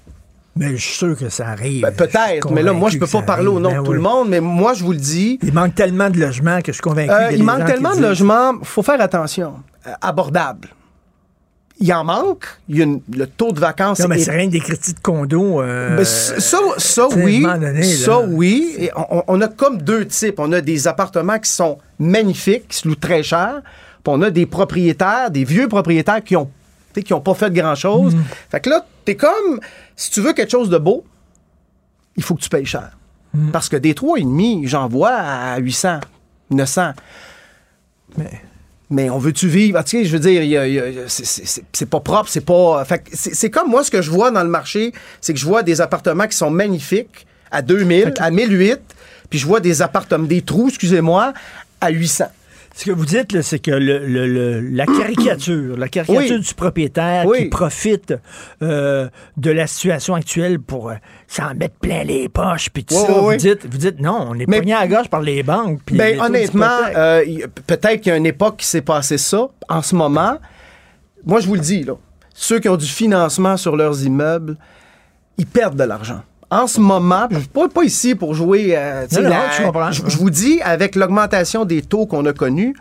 Mais 0.56 0.70
je 0.76 0.82
suis 0.84 0.94
sûr 0.96 1.16
que 1.16 1.28
ça 1.28 1.46
arrive. 1.48 1.82
Ben, 1.82 1.92
peut-être, 1.94 2.50
mais 2.50 2.62
là, 2.62 2.72
moi, 2.72 2.90
je 2.90 2.98
peux 2.98 3.06
pas 3.06 3.22
parler 3.22 3.46
au 3.46 3.60
nom 3.60 3.70
de 3.80 3.84
tout 3.84 3.92
le 3.92 4.00
monde, 4.00 4.28
mais 4.28 4.40
moi, 4.40 4.74
je 4.74 4.82
vous 4.82 4.90
le 4.92 4.98
dis. 4.98 5.38
Il 5.42 5.52
manque 5.52 5.74
tellement 5.76 6.10
de 6.10 6.18
logements 6.18 6.58
que 6.62 6.72
je 6.72 6.72
suis 6.72 6.82
convaincu. 6.82 7.12
Euh, 7.12 7.30
il 7.32 7.44
manque 7.44 7.64
tellement 7.64 7.94
de 7.94 8.00
logements, 8.02 8.54
faut 8.64 8.82
faire 8.82 9.00
attention. 9.00 9.54
Euh, 9.86 9.92
abordable. 10.00 10.68
Il 11.80 11.92
en 11.92 12.02
manque. 12.04 12.46
Il 12.68 12.76
y 12.78 12.80
a 12.80 12.84
une- 12.84 13.00
le 13.14 13.26
taux 13.26 13.52
de 13.52 13.60
vacances. 13.60 14.00
Non, 14.00 14.08
mais 14.08 14.20
est- 14.20 14.24
c'est 14.24 14.32
rien 14.32 14.46
que 14.46 14.52
des 14.52 14.60
critiques 14.60 14.96
de 14.96 15.00
condo. 15.00 15.62
euh, 15.62 15.96
Ben, 15.96 16.04
ça, 16.04 16.58
ça 16.76 17.08
oui. 17.16 17.42
donné, 17.42 17.82
ça, 17.84 18.20
oui. 18.20 18.74
Et 18.78 18.90
on, 18.96 19.22
on 19.28 19.40
a 19.40 19.46
comme 19.48 19.80
deux 19.80 20.04
types. 20.06 20.40
On 20.40 20.50
a 20.52 20.60
des 20.60 20.88
appartements 20.88 21.38
qui 21.38 21.50
sont 21.50 21.78
magnifiques, 22.00 22.68
qui 22.68 22.78
se 22.78 22.88
louent 22.88 22.96
très 22.96 23.22
cher. 23.22 23.62
Puis 24.02 24.12
on 24.12 24.22
a 24.22 24.30
des 24.30 24.44
propriétaires, 24.46 25.30
des 25.30 25.44
vieux 25.44 25.68
propriétaires 25.68 26.22
qui 26.24 26.34
ont, 26.36 26.50
qui 27.04 27.14
ont 27.14 27.20
pas 27.20 27.34
fait 27.34 27.52
grand-chose. 27.52 28.14
Mm. 28.16 28.22
Fait 28.50 28.60
que 28.60 28.70
là, 28.70 28.84
t'es 29.04 29.14
comme, 29.14 29.60
si 29.94 30.10
tu 30.10 30.20
veux 30.20 30.32
quelque 30.32 30.50
chose 30.50 30.70
de 30.70 30.78
beau, 30.78 31.04
il 32.16 32.24
faut 32.24 32.34
que 32.34 32.40
tu 32.40 32.48
payes 32.48 32.66
cher. 32.66 32.90
Mm. 33.34 33.50
Parce 33.52 33.68
que 33.68 33.76
des 33.76 33.94
trois 33.94 34.18
et 34.18 34.22
demi, 34.22 34.62
j'en 34.66 34.88
vois 34.88 35.12
à 35.12 35.58
800, 35.58 36.00
900. 36.50 36.90
Mais 38.16 38.30
Mais 38.90 39.10
on 39.10 39.18
veut-tu 39.18 39.48
vivre? 39.48 39.76
Ah, 39.78 39.84
Tu 39.84 39.98
sais, 39.98 40.04
je 40.06 40.16
veux 40.16 40.18
dire, 40.20 41.04
c'est- 41.08 41.86
pas 41.86 42.00
propre, 42.00 42.28
c'est 42.30 42.40
pas. 42.44 42.84
c'est 43.12 43.34
c'est 43.34 43.50
comme 43.50 43.68
moi, 43.68 43.84
ce 43.84 43.90
que 43.90 44.00
je 44.00 44.10
vois 44.10 44.30
dans 44.30 44.42
le 44.42 44.48
marché, 44.48 44.92
c'est 45.20 45.34
que 45.34 45.38
je 45.40 45.44
vois 45.44 45.62
des 45.62 45.80
appartements 45.80 46.26
qui 46.26 46.36
sont 46.36 46.50
magnifiques 46.50 47.26
à 47.50 47.60
2000, 47.62 48.14
à 48.18 48.30
1008, 48.30 48.78
puis 49.28 49.38
je 49.38 49.46
vois 49.46 49.60
des 49.60 49.82
appartements, 49.82 50.24
des 50.26 50.40
trous, 50.42 50.68
excusez-moi, 50.68 51.34
à 51.80 51.90
800. 51.90 52.26
Ce 52.80 52.84
que 52.84 52.92
vous 52.92 53.06
dites, 53.06 53.42
c'est 53.42 53.58
que 53.58 53.72
le, 53.72 54.06
le- 54.06 54.28
le- 54.28 54.60
la 54.60 54.86
caricature, 54.86 55.76
la 55.76 55.88
caricature 55.88 56.36
Oui. 56.36 56.40
du 56.46 56.54
propriétaire 56.54 57.26
Oui. 57.26 57.38
qui 57.38 57.44
profite 57.46 58.14
euh, 58.62 59.08
de 59.36 59.50
la 59.50 59.66
situation 59.66 60.14
actuelle 60.14 60.60
pour 60.60 60.90
euh, 60.90 60.94
s'en 61.26 61.54
mettre 61.56 61.74
plein 61.80 62.04
les 62.04 62.28
poches, 62.28 62.70
puis 62.70 62.84
tout 62.84 62.94
ça, 62.94 63.20
oui, 63.20 63.34
vous, 63.34 63.36
dites, 63.36 63.66
vous 63.68 63.78
dites 63.78 63.98
non, 63.98 64.28
on 64.30 64.34
est 64.38 64.46
Mais- 64.46 64.60
pogné 64.60 64.74
à 64.74 64.80
la 64.82 64.86
gorge 64.86 65.08
par 65.08 65.22
les 65.22 65.42
banques. 65.42 65.80
puis 65.84 65.96
Ben, 65.96 66.20
honnêtement, 66.20 66.68
euh, 66.94 67.24
peut-être 67.66 68.00
qu'il 68.00 68.10
y 68.10 68.14
a 68.14 68.16
une 68.16 68.26
époque 68.26 68.58
qui 68.58 68.66
s'est 68.66 68.80
passé 68.82 69.18
ça. 69.18 69.48
En 69.68 69.82
ce 69.82 69.96
moment, 69.96 70.38
moi, 71.26 71.40
je 71.40 71.48
vous 71.48 71.54
le 71.54 71.60
dis, 71.60 71.82
là, 71.82 71.94
ceux 72.32 72.60
qui 72.60 72.68
ont 72.68 72.76
du 72.76 72.86
financement 72.86 73.56
sur 73.56 73.74
leurs 73.74 74.04
immeubles, 74.04 74.56
ils 75.36 75.46
perdent 75.46 75.76
de 75.76 75.82
l'argent. 75.82 76.22
En 76.50 76.66
ce 76.66 76.80
moment, 76.80 77.26
je 77.30 77.36
ne 77.36 77.40
suis 77.40 77.48
pas, 77.48 77.68
pas 77.68 77.84
ici 77.84 78.14
pour 78.14 78.34
jouer. 78.34 78.74
euh, 78.76 79.06
tu 79.08 79.16
sais, 79.16 79.22
Non, 79.22 79.28
non, 79.28 79.36
la- 79.36 79.50
je 80.08 80.16
vous 80.16 80.30
dis, 80.30 80.60
avec 80.62 80.94
l'augmentation 80.96 81.64
des 81.66 81.82
taux 81.82 82.06
qu'on 82.06 82.24
a 82.26 82.32
connus, 82.32 82.74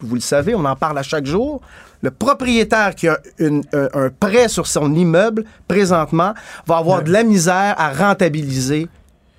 vous 0.00 0.14
le 0.14 0.20
savez, 0.20 0.54
on 0.54 0.64
en 0.64 0.76
parle 0.76 0.98
à 0.98 1.02
chaque 1.02 1.26
jour. 1.26 1.60
Le 2.00 2.12
propriétaire 2.12 2.94
qui 2.94 3.08
a 3.08 3.18
une- 3.38 3.64
un, 3.72 3.88
un 4.06 4.08
prêt 4.10 4.46
sur 4.46 4.68
son 4.68 4.94
immeuble 4.94 5.44
présentement 5.66 6.32
va 6.64 6.76
avoir 6.76 7.02
de 7.02 7.10
la 7.10 7.24
misère 7.24 7.74
à 7.76 7.90
rentabiliser 7.92 8.86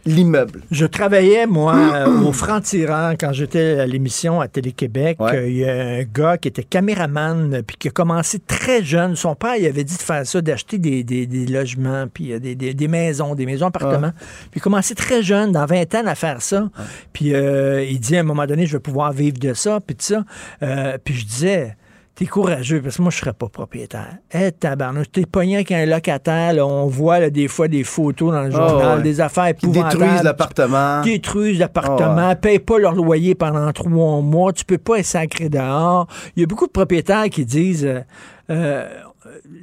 l'immeuble. 0.10 0.62
Je 0.72 0.86
travaillais, 0.86 1.46
moi, 1.48 1.76
euh, 1.96 2.22
au 2.22 2.32
franc-tirant 2.34 3.14
quand 3.20 3.32
j'étais 3.34 3.80
à 3.80 3.86
l'émission 3.86 4.42
à 4.42 4.48
Télé-Québec. 4.48 5.18
Ouais. 5.20 5.36
Euh, 5.36 5.48
Il 5.50 5.58
y 5.58 5.66
a 5.70 5.74
un 5.74 6.04
gars 6.04 6.38
qui 6.38 6.48
était 6.48 6.64
caméraman, 6.64 7.54
euh, 7.54 7.62
puis 7.62 7.78
qui 7.78 7.88
a 7.88 7.92
commencé 7.92 8.40
très 8.40 8.84
jeune. 8.84 9.16
Son 9.16 9.36
père, 9.36 9.56
il 9.58 9.66
avait 9.66 9.84
dit 9.84 9.96
de 9.98 10.02
faire 10.02 10.26
ça, 10.26 10.42
d'acheter 10.42 10.78
des, 10.78 11.04
des- 11.04 11.26
des 11.28 11.46
logements, 11.46 12.06
puis 12.14 12.40
des, 12.40 12.88
maisons, 12.88 13.36
des 13.36 13.46
maisons, 13.46 13.68
appartements. 13.68 14.12
Puis 14.52 14.56
il 14.56 14.60
a 14.60 14.62
commencé 14.62 14.96
très 14.96 15.22
jeune, 15.24 15.52
dans 15.52 15.66
20 15.66 15.96
ans, 15.96 16.04
à 16.06 16.16
faire 16.16 16.42
ça. 16.42 16.70
Puis 17.14 17.34
euh, 17.34 17.84
il 17.84 18.00
dit, 18.00 18.18
à 18.18 18.22
un 18.22 18.24
moment 18.24 18.46
donné, 18.46 18.66
je 18.66 18.74
vais 18.74 18.80
pouvoir 18.82 19.12
vivre 19.14 19.38
de 19.40 19.54
ça, 19.54 19.80
puis 19.80 19.96
tout 19.96 20.06
ça. 20.06 20.24
Euh, 20.64 20.98
puis 21.04 21.14
je 21.14 21.26
disais... 21.26 21.76
T'es 22.20 22.26
courageux, 22.26 22.82
parce 22.82 22.98
que 22.98 23.02
moi, 23.02 23.12
je 23.12 23.18
serais 23.18 23.32
pas 23.32 23.48
propriétaire. 23.48 24.18
Eh, 24.34 24.52
tabarnouche, 24.52 25.10
t'es 25.10 25.26
pogné 25.26 25.56
avec 25.56 25.72
un 25.72 25.86
locataire, 25.86 26.52
là, 26.52 26.66
on 26.68 26.86
voit 26.88 27.22
là, 27.22 27.30
des 27.30 27.48
fois 27.48 27.70
des 27.70 27.86
photos 27.86 28.34
dans 28.34 28.42
le 28.42 28.50
Ah, 28.54 28.68
journal, 28.68 28.98
ouais. 28.98 29.04
des 29.04 29.22
affaires 29.22 29.56
Qui 29.56 29.68
détruisent 29.70 30.24
l'appartement. 30.24 31.02
Détruisent 31.02 31.60
l'appartement, 31.60 32.28
ouais. 32.28 32.36
payent 32.36 32.60
pas 32.60 32.78
leur 32.78 32.94
loyer 32.94 33.36
pendant 33.36 33.72
trois 33.72 34.20
mois, 34.20 34.52
tu 34.52 34.66
peux 34.66 34.78
pas 34.78 34.98
être 35.00 35.06
sacré 35.06 35.48
dehors. 35.48 36.08
Il 36.36 36.42
y 36.42 36.44
a 36.44 36.46
beaucoup 36.46 36.68
de 36.68 36.74
propriétaires 36.74 37.30
qui 37.30 37.46
disent... 37.46 37.86
euh, 37.86 38.02
euh, 38.50 38.86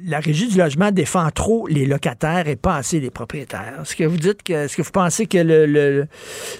la 0.05 0.19
régie 0.19 0.47
du 0.47 0.57
logement 0.57 0.91
défend 0.91 1.29
trop 1.29 1.67
les 1.67 1.85
locataires 1.85 2.47
et 2.47 2.55
pas 2.55 2.77
assez 2.77 2.99
les 2.99 3.11
propriétaires. 3.11 3.75
Est-ce 3.83 3.95
que 3.95 4.03
vous 4.05 4.17
dites 4.17 4.41
que 4.41 4.53
est-ce 4.53 4.75
que 4.77 4.81
vous 4.81 4.91
pensez 4.91 5.27
que 5.27 5.37
le, 5.37 5.65
le, 5.67 6.07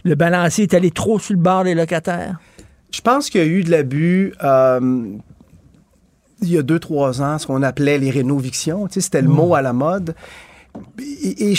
le 0.04 0.16
balancier 0.16 0.64
est 0.66 0.74
allé 0.74 0.92
trop 0.92 1.18
sur 1.18 1.34
le 1.34 1.40
bord 1.40 1.64
des 1.64 1.74
locataires? 1.74 2.38
Je 2.92 3.02
pense 3.02 3.30
qu'il 3.30 3.42
y 3.42 3.44
a 3.44 3.48
eu 3.48 3.64
de 3.64 3.72
l'abus 3.72 4.34
euh, 4.44 4.80
il 6.42 6.52
y 6.52 6.58
a 6.58 6.62
deux, 6.62 6.80
trois 6.80 7.22
ans, 7.22 7.38
ce 7.38 7.48
qu'on 7.48 7.64
appelait 7.64 7.98
les 7.98 8.12
rénovictions. 8.12 8.88
Tu 8.88 8.96
sais, 8.96 9.02
C'était 9.02 9.22
le 9.22 9.30
mot 9.30 9.56
à 9.56 9.62
la 9.62 9.74
mode. 9.74 10.16
Et, 11.24 11.54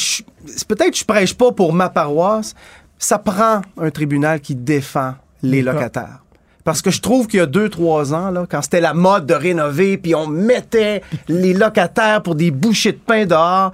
peut-être 0.69 0.91
que 0.91 0.97
je 0.97 1.05
prêche 1.05 1.35
pas 1.35 1.53
pour 1.53 1.73
ma 1.73 1.89
paroisse. 1.89 2.55
Ça 2.99 3.19
prend 3.19 3.63
un 3.77 3.91
tribunal 3.91 4.41
qui 4.41 4.55
défend 4.55 5.15
les 5.43 5.63
locataires. 5.63 6.23
Parce 6.65 6.83
que 6.83 6.91
je 6.91 7.01
trouve 7.01 7.27
qu'il 7.27 7.39
y 7.39 7.43
a 7.43 7.47
deux, 7.47 7.69
trois 7.69 8.13
ans, 8.13 8.31
là, 8.31 8.45
quand 8.49 8.61
c'était 8.61 8.81
la 8.81 8.93
mode 8.93 9.25
de 9.25 9.35
rénover, 9.35 9.97
puis 9.97 10.15
on 10.15 10.27
mettait 10.27 11.03
les 11.29 11.55
locataires 11.55 12.23
pour 12.23 12.35
des 12.35 12.51
bouchées 12.51 12.93
de 12.93 12.99
pain 12.99 13.25
dehors. 13.25 13.73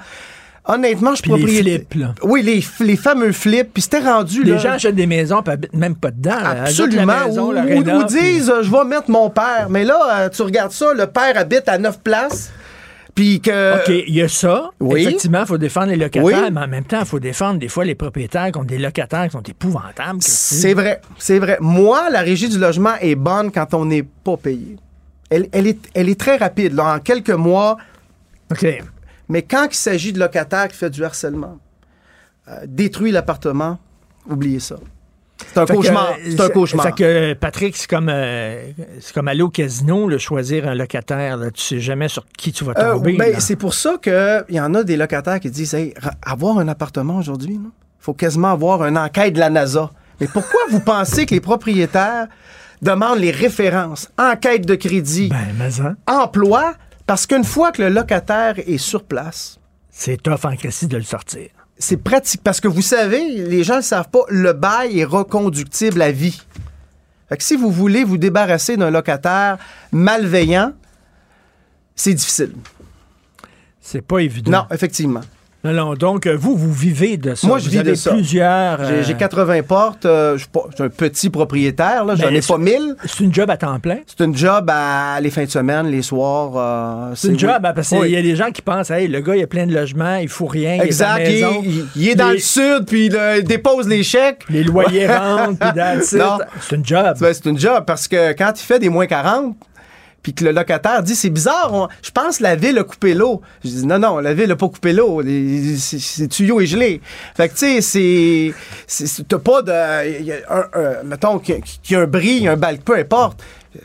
Honnêtement, 0.66 1.10
je 1.10 1.16
suis 1.16 1.22
Puis 1.24 1.32
les 1.32 1.38
propriétaire. 1.38 1.74
flips, 1.90 1.94
là. 1.94 2.14
Oui, 2.22 2.42
les, 2.42 2.64
les 2.84 2.96
fameux 2.96 3.32
flips. 3.32 3.72
Puis 3.74 3.82
c'était 3.82 3.98
rendu. 4.00 4.42
Les 4.44 4.52
là, 4.52 4.56
gens 4.58 4.70
achètent 4.70 4.94
des 4.94 5.06
maisons 5.06 5.42
et 5.42 5.50
habitent 5.50 5.74
même 5.74 5.94
pas 5.94 6.10
dedans. 6.10 6.38
Absolument. 6.42 7.26
Maison, 7.26 7.52
ou, 7.52 8.04
disent, 8.04 8.48
euh, 8.48 8.62
je 8.62 8.70
vais 8.70 8.84
mettre 8.84 9.10
mon 9.10 9.28
père. 9.28 9.66
Mais 9.68 9.84
là, 9.84 9.98
euh, 10.24 10.28
tu 10.30 10.40
regardes 10.42 10.72
ça, 10.72 10.94
le 10.94 11.06
père 11.06 11.36
habite 11.36 11.68
à 11.68 11.76
neuf 11.76 11.98
places. 12.00 12.50
Puis 13.14 13.40
que. 13.40 13.74
OK, 13.76 14.04
il 14.08 14.14
y 14.14 14.22
a 14.22 14.28
ça. 14.28 14.70
Oui. 14.80 15.02
Effectivement, 15.02 15.40
il 15.42 15.46
faut 15.46 15.58
défendre 15.58 15.88
les 15.88 15.96
locataires, 15.96 16.24
Oui. 16.24 16.50
mais 16.50 16.60
en 16.62 16.66
même 16.66 16.84
temps, 16.84 17.00
il 17.00 17.06
faut 17.06 17.20
défendre 17.20 17.60
des 17.60 17.68
fois 17.68 17.84
les 17.84 17.94
propriétaires 17.94 18.50
qui 18.50 18.58
ont 18.58 18.64
des 18.64 18.78
locataires 18.78 19.26
qui 19.26 19.30
sont 19.32 19.42
épouvantables. 19.42 20.18
C'est 20.20 20.74
vrai, 20.74 21.00
c'est 21.18 21.38
vrai. 21.38 21.58
Moi, 21.60 22.08
la 22.10 22.20
régie 22.22 22.48
du 22.48 22.58
logement 22.58 22.94
est 23.00 23.14
bonne 23.14 23.52
quand 23.52 23.72
on 23.74 23.84
n'est 23.84 24.02
pas 24.02 24.36
payé. 24.36 24.76
Elle, 25.30 25.46
elle 25.52 25.66
est, 25.66 25.78
elle 25.94 26.08
est 26.08 26.18
très 26.18 26.36
rapide. 26.38 26.72
là. 26.74 26.94
en 26.94 26.98
quelques 26.98 27.30
mois, 27.30 27.76
OK. 28.50 28.66
Mais 29.28 29.42
quand 29.42 29.66
il 29.70 29.74
s'agit 29.76 30.12
de 30.12 30.18
locataire 30.18 30.68
qui 30.68 30.76
fait 30.76 30.90
du 30.90 31.04
harcèlement, 31.04 31.58
euh, 32.48 32.58
détruit 32.66 33.10
l'appartement, 33.10 33.78
oubliez 34.28 34.60
ça. 34.60 34.76
C'est 35.48 35.58
un 35.58 35.66
Fait 35.66 35.74
cauchemar. 35.74 36.10
euh, 36.12 36.30
C'est 36.30 36.40
un 36.40 36.48
cauchemar. 36.48 36.86
Fait 36.86 36.92
que, 36.92 37.32
Patrick, 37.34 37.76
c'est 37.76 37.88
comme, 37.90 38.08
euh, 38.08 38.70
c'est 39.00 39.12
comme 39.12 39.26
aller 39.28 39.42
au 39.42 39.48
casino, 39.48 40.08
là, 40.08 40.16
choisir 40.18 40.68
un 40.68 40.74
locataire. 40.74 41.36
Là, 41.36 41.50
tu 41.50 41.60
sais 41.60 41.80
jamais 41.80 42.08
sur 42.08 42.24
qui 42.38 42.52
tu 42.52 42.64
vas 42.64 42.72
Euh, 42.76 42.94
tomber. 42.94 43.16
ben, 43.16 43.40
c'est 43.40 43.56
pour 43.56 43.74
ça 43.74 43.96
qu'il 44.02 44.44
y 44.50 44.60
en 44.60 44.74
a 44.74 44.84
des 44.84 44.96
locataires 44.96 45.40
qui 45.40 45.50
disent 45.50 45.74
hey, 45.74 45.92
avoir 46.24 46.58
un 46.58 46.68
appartement 46.68 47.16
aujourd'hui, 47.16 47.54
il 47.54 47.70
faut 47.98 48.14
quasiment 48.14 48.52
avoir 48.52 48.84
une 48.86 48.96
enquête 48.96 49.34
de 49.34 49.40
la 49.40 49.50
NASA. 49.50 49.90
Mais 50.20 50.28
pourquoi 50.28 50.60
vous 50.70 50.80
pensez 50.80 51.26
que 51.26 51.34
les 51.34 51.40
propriétaires 51.40 52.28
demandent 52.80 53.18
les 53.18 53.32
références, 53.32 54.08
enquête 54.18 54.64
de 54.66 54.74
crédit, 54.76 55.30
Ben, 55.30 55.38
mais 55.58 55.80
hein, 55.80 55.96
emploi? 56.06 56.74
Parce 57.06 57.26
qu'une 57.26 57.44
fois 57.44 57.72
que 57.72 57.82
le 57.82 57.88
locataire 57.88 58.54
est 58.58 58.78
sur 58.78 59.04
place, 59.04 59.58
c'est 59.90 60.22
tough 60.22 60.44
en 60.44 60.54
de 60.54 60.96
le 60.96 61.02
sortir. 61.02 61.48
c'est 61.78 61.96
pratique. 61.96 62.42
Parce 62.42 62.60
que 62.60 62.68
vous 62.68 62.82
savez, 62.82 63.28
les 63.28 63.62
gens 63.62 63.74
ne 63.74 63.78
le 63.78 63.84
savent 63.84 64.08
pas, 64.08 64.24
le 64.28 64.52
bail 64.52 64.98
est 64.98 65.04
reconductible 65.04 66.00
à 66.02 66.10
vie. 66.10 66.40
Fait 67.28 67.36
que 67.36 67.42
si 67.42 67.56
vous 67.56 67.70
voulez 67.70 68.04
vous 68.04 68.18
débarrasser 68.18 68.76
d'un 68.76 68.90
locataire 68.90 69.58
malveillant, 69.92 70.72
c'est 71.94 72.14
difficile. 72.14 72.52
C'est 73.80 74.02
pas 74.02 74.18
évident. 74.18 74.50
Non, 74.50 74.66
effectivement. 74.70 75.20
Non, 75.64 75.72
non, 75.72 75.94
donc, 75.94 76.26
euh, 76.26 76.36
vous, 76.38 76.56
vous 76.56 76.72
vivez 76.72 77.16
de 77.16 77.34
ça. 77.34 77.46
Moi, 77.46 77.58
je 77.58 77.64
Vous 77.64 77.70
vis 77.70 77.78
avez 77.78 77.90
de 77.92 77.94
ça. 77.96 78.10
plusieurs. 78.12 78.84
J'ai- 78.84 78.92
euh, 78.94 79.02
J'ai 79.02 79.14
80 79.14 79.62
portes. 79.62 80.04
euh, 80.04 80.36
je 80.36 80.42
suis 80.44 80.50
un 80.84 80.88
petit 80.90 81.30
propriétaire. 81.30 82.04
là, 82.04 82.14
J'en 82.16 82.28
ai 82.28 82.42
pas 82.42 82.58
1000. 82.58 82.96
C'est 83.06 83.20
une 83.24 83.32
job 83.32 83.48
à 83.48 83.56
temps 83.56 83.78
plein? 83.80 83.98
C'est 84.06 84.22
une 84.24 84.36
job 84.36 84.68
à 84.70 85.18
les 85.22 85.30
fins 85.30 85.44
de 85.44 85.50
semaine, 85.50 85.86
les 85.86 86.02
soirs. 86.02 86.52
euh, 86.56 87.12
C'est 87.14 87.28
une 87.28 87.38
job, 87.38 87.50
oui. 87.62 87.68
hein, 87.68 87.72
parce 87.74 87.88
qu'il 87.88 87.98
Oui. 87.98 88.10
y 88.10 88.16
a 88.16 88.22
des 88.22 88.36
gens 88.36 88.50
qui 88.50 88.60
pensent, 88.60 88.90
hey, 88.90 89.08
le 89.08 89.20
gars, 89.20 89.36
il 89.36 89.42
a 89.42 89.46
plein 89.46 89.66
de 89.66 89.72
logements, 89.74 90.16
il 90.16 90.28
faut 90.28 90.46
rien. 90.46 90.82
Exact. 90.82 91.20
Il 91.26 91.32
est, 91.34 91.40
Il 91.64 91.86
il- 91.96 92.08
il 92.10 92.16
dans 92.16 92.30
le 92.30 92.38
sud, 92.38 92.84
puis 92.86 93.06
il, 93.06 93.18
il 93.38 93.44
dépose 93.44 93.88
les 93.88 94.02
chèques. 94.02 94.42
Les 94.50 94.64
loyers 94.64 95.06
rentrent, 95.16 95.58
puis 95.58 95.68
it. 95.70 96.12
Non. 96.14 96.38
C'est 96.60 96.76
une 96.76 96.84
job. 96.84 97.16
Ben, 97.20 97.32
c'est 97.32 97.46
une 97.46 97.58
job 97.58 97.84
parce 97.86 98.06
que 98.06 98.32
quand 98.32 98.52
il 98.54 98.62
fait 98.64 98.78
des 98.78 98.90
moins 98.90 99.06
40, 99.06 99.56
puis 100.24 100.34
que 100.34 100.42
le 100.44 100.50
locataire 100.50 101.02
dit 101.04 101.14
c'est 101.14 101.30
bizarre, 101.30 101.70
on- 101.72 101.86
je 102.02 102.10
pense 102.10 102.40
la 102.40 102.56
ville 102.56 102.78
a 102.78 102.82
coupé 102.82 103.14
l'eau. 103.14 103.42
Je 103.62 103.68
dis 103.70 103.86
non, 103.86 104.00
non, 104.00 104.18
la 104.18 104.34
ville 104.34 104.50
a 104.50 104.56
pas 104.56 104.68
coupé 104.68 104.92
l'eau. 104.92 105.22
C'est 105.78 106.28
tuyau 106.28 106.60
est 106.60 106.66
gelé. 106.66 107.00
Fait 107.36 107.48
que 107.48 107.54
tu 107.54 107.80
sais, 107.82 108.52
c'est. 108.88 109.24
T'as 109.28 109.38
pas 109.38 109.62
de. 109.62 110.22
y 110.22 110.32
a 110.32 110.36
un- 110.50 110.66
un- 110.74 111.02
mettons 111.04 111.38
qu'il 111.38 111.60
y 111.90 111.94
a- 111.94 112.00
un 112.00 112.06
bris, 112.06 112.48
un 112.48 112.56
balc, 112.56 112.80
peu 112.82 112.96
importe. 112.98 113.40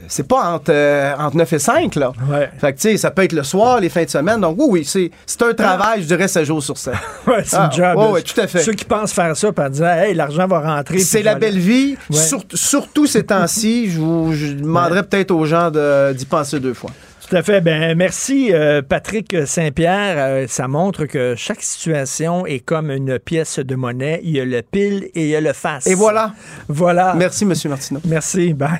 C'est 0.07 0.27
pas 0.27 0.51
entre, 0.53 0.71
euh, 0.71 1.13
entre 1.17 1.35
9 1.37 1.53
et 1.53 1.59
5, 1.59 1.95
là. 1.95 2.11
Fait 2.59 2.73
que, 2.73 2.77
tu 2.79 2.89
sais, 2.91 2.97
ça 2.97 3.11
peut 3.11 3.23
être 3.23 3.33
le 3.33 3.43
soir, 3.43 3.79
les 3.79 3.89
fins 3.89 4.03
de 4.03 4.09
semaine. 4.09 4.39
Donc, 4.41 4.55
oui, 4.59 4.67
oui, 4.95 5.11
c'est 5.25 5.41
un 5.41 5.53
travail, 5.53 6.01
je 6.01 6.07
dirais, 6.07 6.27
7 6.27 6.45
jours 6.45 6.61
sur 6.63 6.77
7. 6.77 6.93
Ouais, 7.27 7.43
c'est 7.45 7.57
Ah, 7.57 7.69
une 7.71 7.77
job. 7.77 7.97
ouais, 7.97 8.11
ouais, 8.11 8.21
tout 8.21 8.39
à 8.39 8.47
fait. 8.47 8.59
Ceux 8.59 8.73
qui 8.73 8.85
pensent 8.85 9.13
faire 9.13 9.35
ça, 9.35 9.51
par 9.51 9.69
disant, 9.69 9.85
hey, 9.87 10.13
l'argent 10.13 10.47
va 10.47 10.59
rentrer. 10.59 10.99
C'est 10.99 11.23
la 11.23 11.35
belle 11.35 11.59
vie. 11.59 11.95
Ouais. 12.09 12.15
Sur- 12.17 12.43
surtout 12.53 13.05
ces 13.05 13.23
temps-ci, 13.25 13.89
je, 13.91 13.99
vous, 13.99 14.33
je 14.33 14.53
demanderais 14.53 15.03
peut-être 15.03 15.31
aux 15.31 15.45
gens 15.45 15.69
de- 15.71 16.13
d'y 16.13 16.25
penser 16.25 16.59
deux 16.59 16.73
fois. 16.73 16.89
Tout 17.29 17.35
à 17.35 17.43
fait. 17.43 17.61
Ben, 17.61 17.95
merci, 17.95 18.49
euh, 18.51 18.81
Patrick 18.81 19.35
Saint-Pierre. 19.45 20.15
Euh, 20.17 20.45
ça 20.47 20.67
montre 20.67 21.05
que 21.05 21.35
chaque 21.37 21.61
situation 21.61 22.47
est 22.47 22.59
comme 22.59 22.89
une 22.89 23.19
pièce 23.19 23.59
de 23.59 23.75
monnaie. 23.75 24.19
Il 24.23 24.31
y 24.31 24.39
a 24.39 24.45
le 24.45 24.61
pile 24.63 25.09
et 25.13 25.23
il 25.25 25.27
y 25.27 25.35
a 25.35 25.41
le 25.41 25.53
face. 25.53 25.85
Et 25.85 25.93
voilà. 25.93 26.33
Voilà. 26.67 27.13
Merci, 27.15 27.43
M. 27.43 27.53
Martineau. 27.65 27.99
Merci. 28.05 28.53
Bye. 28.55 28.79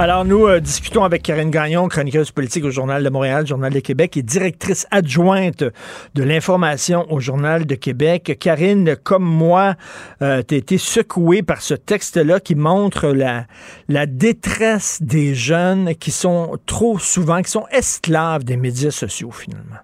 Alors, 0.00 0.24
nous 0.24 0.46
euh, 0.46 0.60
discutons 0.60 1.02
avec 1.02 1.24
Karine 1.24 1.50
Gagnon, 1.50 1.88
chroniqueuse 1.88 2.30
politique 2.30 2.62
au 2.62 2.70
Journal 2.70 3.02
de 3.02 3.08
Montréal, 3.08 3.48
Journal 3.48 3.72
de 3.72 3.80
Québec, 3.80 4.16
et 4.16 4.22
directrice 4.22 4.86
adjointe 4.92 5.64
de 6.14 6.22
l'information 6.22 7.12
au 7.12 7.18
Journal 7.18 7.66
de 7.66 7.74
Québec. 7.74 8.36
Karine, 8.38 8.94
comme 8.94 9.24
moi, 9.24 9.74
euh, 10.22 10.44
tu 10.46 10.54
été 10.54 10.78
secouée 10.78 11.42
par 11.42 11.62
ce 11.62 11.74
texte-là 11.74 12.38
qui 12.38 12.54
montre 12.54 13.08
la, 13.08 13.46
la 13.88 14.06
détresse 14.06 15.02
des 15.02 15.34
jeunes 15.34 15.96
qui 15.96 16.12
sont 16.12 16.58
trop 16.64 17.00
souvent, 17.00 17.42
qui 17.42 17.50
sont 17.50 17.66
esclaves 17.72 18.44
des 18.44 18.56
médias 18.56 18.92
sociaux, 18.92 19.32
finalement. 19.32 19.78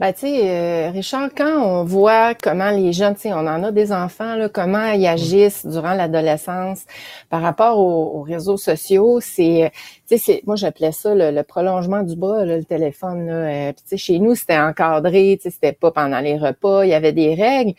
Ben, 0.00 0.12
tu 0.12 0.20
sais, 0.20 0.48
euh, 0.48 0.90
Richard, 0.90 1.30
quand 1.36 1.60
on 1.60 1.82
voit 1.82 2.32
comment 2.36 2.70
les 2.70 2.92
jeunes, 2.92 3.16
tu 3.16 3.22
sais, 3.22 3.32
on 3.32 3.38
en 3.38 3.64
a 3.64 3.72
des 3.72 3.90
enfants, 3.90 4.36
là, 4.36 4.48
comment 4.48 4.92
ils 4.92 5.08
agissent 5.08 5.66
durant 5.66 5.94
l'adolescence 5.94 6.84
par 7.30 7.42
rapport 7.42 7.78
aux, 7.80 8.22
réseaux 8.22 8.56
sociaux, 8.56 9.18
c'est, 9.20 9.72
tu 10.08 10.16
sais, 10.16 10.40
moi 10.46 10.54
j'appelais 10.54 10.92
ça 10.92 11.14
le, 11.16 11.42
prolongement 11.42 12.04
du 12.04 12.14
bras, 12.14 12.44
le 12.44 12.62
téléphone. 12.64 13.26
Là, 13.26 13.32
euh, 13.32 13.72
tu 13.72 13.82
sais, 13.86 13.96
chez 13.96 14.20
nous, 14.20 14.36
c'était 14.36 14.58
encadré, 14.58 15.36
tu 15.36 15.44
sais, 15.44 15.50
c'était 15.50 15.72
pas 15.72 15.90
pendant 15.90 16.20
les 16.20 16.38
repas, 16.38 16.84
il 16.84 16.90
y 16.90 16.94
avait 16.94 17.12
des 17.12 17.34
règles. 17.34 17.74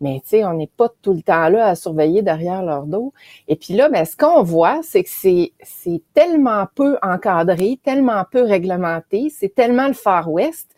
Mais 0.00 0.20
tu 0.24 0.30
sais, 0.30 0.44
on 0.44 0.54
n'est 0.54 0.70
pas 0.76 0.88
tout 1.00 1.12
le 1.14 1.22
temps 1.22 1.48
là 1.48 1.68
à 1.68 1.74
surveiller 1.76 2.22
derrière 2.22 2.64
leur 2.64 2.86
dos. 2.86 3.12
Et 3.46 3.54
puis 3.54 3.74
là, 3.74 3.88
ben, 3.88 4.04
ce 4.04 4.16
qu'on 4.16 4.42
voit, 4.42 4.80
c'est 4.82 5.04
que 5.04 5.10
c'est, 5.10 5.52
c'est 5.62 6.02
tellement 6.12 6.66
peu 6.74 6.98
encadré, 7.02 7.78
tellement 7.84 8.24
peu 8.28 8.42
réglementé, 8.42 9.30
c'est 9.30 9.54
tellement 9.54 9.86
le 9.86 9.94
Far 9.94 10.28
West 10.28 10.74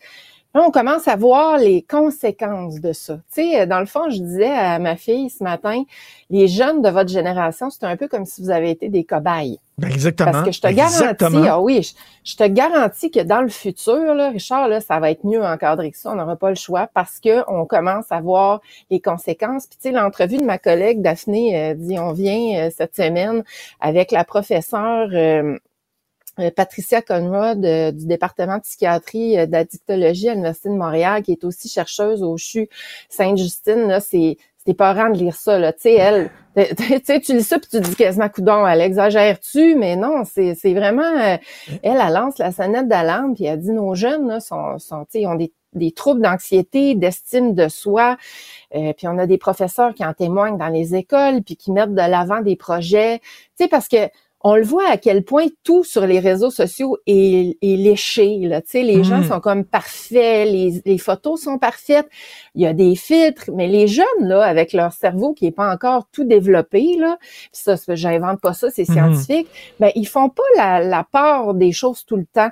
Là, 0.55 0.63
on 0.65 0.71
commence 0.71 1.09
à 1.09 1.17
voir 1.17 1.57
les 1.57 1.81
conséquences 1.81 2.79
de 2.79 2.93
ça. 2.93 3.15
Tu 3.33 3.41
sais, 3.41 3.67
dans 3.67 3.81
le 3.81 3.85
fond, 3.85 4.09
je 4.09 4.19
disais 4.21 4.53
à 4.53 4.79
ma 4.79 4.95
fille 4.95 5.29
ce 5.29 5.43
matin, 5.43 5.83
les 6.29 6.47
jeunes 6.47 6.81
de 6.81 6.87
votre 6.87 7.09
génération, 7.09 7.69
c'est 7.69 7.83
un 7.83 7.97
peu 7.97 8.07
comme 8.07 8.25
si 8.25 8.41
vous 8.41 8.51
avez 8.51 8.71
été 8.71 8.87
des 8.87 9.03
cobayes. 9.03 9.59
Ben 9.77 9.89
exactement. 9.89 10.31
Parce 10.31 10.45
que 10.45 10.51
je 10.53 10.61
te 10.61 10.67
garantis, 10.71 11.47
ah 11.49 11.59
oui, 11.59 11.93
je, 12.23 12.35
te 12.37 12.47
garantis 12.47 13.11
que 13.11 13.19
dans 13.19 13.41
le 13.41 13.49
futur, 13.49 14.15
là, 14.15 14.29
Richard, 14.29 14.69
là, 14.69 14.79
ça 14.79 14.97
va 15.01 15.11
être 15.11 15.25
mieux 15.25 15.43
encadré 15.43 15.91
que 15.91 15.97
ça. 15.97 16.11
On 16.11 16.15
n'aura 16.15 16.37
pas 16.37 16.47
le 16.47 16.55
choix 16.55 16.87
parce 16.93 17.19
que 17.19 17.43
on 17.51 17.65
commence 17.65 18.09
à 18.09 18.21
voir 18.21 18.61
les 18.89 19.01
conséquences. 19.01 19.67
Puis 19.67 19.77
tu 19.81 19.89
sais, 19.89 19.91
l'entrevue 19.91 20.37
de 20.37 20.45
ma 20.45 20.57
collègue 20.57 21.01
Daphné 21.01 21.71
euh, 21.71 21.73
dit, 21.73 21.99
on 21.99 22.13
vient 22.13 22.67
euh, 22.67 22.69
cette 22.73 22.95
semaine 22.95 23.43
avec 23.81 24.11
la 24.11 24.23
professeure 24.23 25.09
euh, 25.11 25.35
euh, 25.45 25.57
Patricia 26.55 27.01
Conrad 27.01 27.63
euh, 27.63 27.91
du 27.91 28.05
département 28.05 28.57
de 28.57 28.61
psychiatrie 28.61 29.37
euh, 29.37 29.45
d'addictologie 29.45 30.29
à 30.29 30.33
l'Université 30.33 30.69
de 30.69 30.75
Montréal, 30.75 31.23
qui 31.23 31.31
est 31.31 31.43
aussi 31.43 31.69
chercheuse 31.69 32.23
au 32.23 32.37
CHU 32.37 32.67
Sainte-Justine. 33.09 33.87
Là, 33.87 33.99
c'est 33.99 34.37
c'était 34.57 34.77
parent 34.77 35.09
de 35.11 35.17
lire 35.17 35.35
ça, 35.35 35.59
là. 35.59 35.73
Tu 35.73 35.81
sais, 35.81 35.93
elle, 35.93 36.31
tu 36.55 37.05
sais, 37.05 37.19
tu 37.19 37.33
lis 37.33 37.43
ça 37.43 37.59
puis 37.59 37.69
tu 37.69 37.79
dis 37.79 37.95
quasiment 37.95 38.29
coudon, 38.29 38.65
elle 38.65 38.81
exagère-tu? 38.81 39.75
Mais 39.75 39.95
non, 39.95 40.23
c'est, 40.25 40.55
vraiment, 40.73 41.03
elle, 41.03 41.39
elle 41.83 42.13
lance 42.13 42.39
la 42.39 42.51
sonnette 42.51 42.87
d'alarme 42.87 43.35
puis 43.35 43.45
elle 43.45 43.59
dit 43.59 43.71
nos 43.71 43.93
jeunes, 43.93 44.27
là, 44.27 44.39
sont, 44.39 44.79
sont 44.79 45.05
tu 45.05 45.23
ont 45.27 45.35
des, 45.35 45.53
des 45.73 45.91
troubles 45.91 46.21
d'anxiété, 46.21 46.95
d'estime 46.95 47.53
de 47.53 47.67
soi. 47.67 48.17
puis 48.71 49.07
on 49.07 49.19
a 49.19 49.27
des 49.27 49.37
professeurs 49.37 49.93
qui 49.93 50.03
en 50.03 50.13
témoignent 50.13 50.57
dans 50.57 50.69
les 50.69 50.95
écoles 50.95 51.43
puis 51.43 51.57
qui 51.57 51.71
mettent 51.71 51.93
de 51.93 51.97
l'avant 51.97 52.41
des 52.41 52.55
projets. 52.55 53.19
Tu 53.19 53.65
sais, 53.65 53.67
parce 53.67 53.87
que 53.87 54.09
on 54.47 54.55
le 54.55 54.63
voit 54.63 54.87
à 54.87 54.97
quel 54.97 55.23
point 55.23 55.47
tout 55.63 55.83
sur 55.83 56.05
les 56.05 56.19
réseaux 56.19 56.51
sociaux 56.51 56.99
est, 57.07 57.57
léché. 57.63 58.37
Là. 58.41 58.61
Tu 58.61 58.69
sais, 58.69 58.83
les 58.83 59.03
gens 59.03 59.21
mm. 59.21 59.29
sont 59.29 59.39
comme 59.39 59.65
parfaits, 59.65 60.47
les, 60.47 60.97
photos 60.99 61.41
sont 61.41 61.57
parfaites, 61.57 62.07
il 62.53 62.61
y 62.61 62.67
a 62.67 62.73
des 62.73 62.95
filtres, 62.95 63.49
mais 63.55 63.67
les 63.67 63.87
jeunes, 63.87 64.05
là, 64.19 64.43
avec 64.43 64.71
leur 64.71 64.93
cerveau 64.93 65.33
qui 65.33 65.47
est 65.47 65.51
pas 65.51 65.73
encore 65.73 66.07
tout 66.11 66.25
développé, 66.25 66.95
là, 66.99 67.17
pis 67.21 67.59
ça, 67.59 67.75
j'invente 67.89 68.39
pas 68.39 68.53
ça, 68.53 68.69
c'est 68.69 68.83
mm-hmm. 68.83 68.91
scientifique, 68.91 69.47
ben 69.79 69.89
ils 69.95 70.07
font 70.07 70.29
pas 70.29 70.43
la, 70.55 70.79
la 70.79 71.03
part 71.03 71.55
des 71.55 71.71
choses 71.71 72.05
tout 72.05 72.15
le 72.15 72.27
temps. 72.31 72.51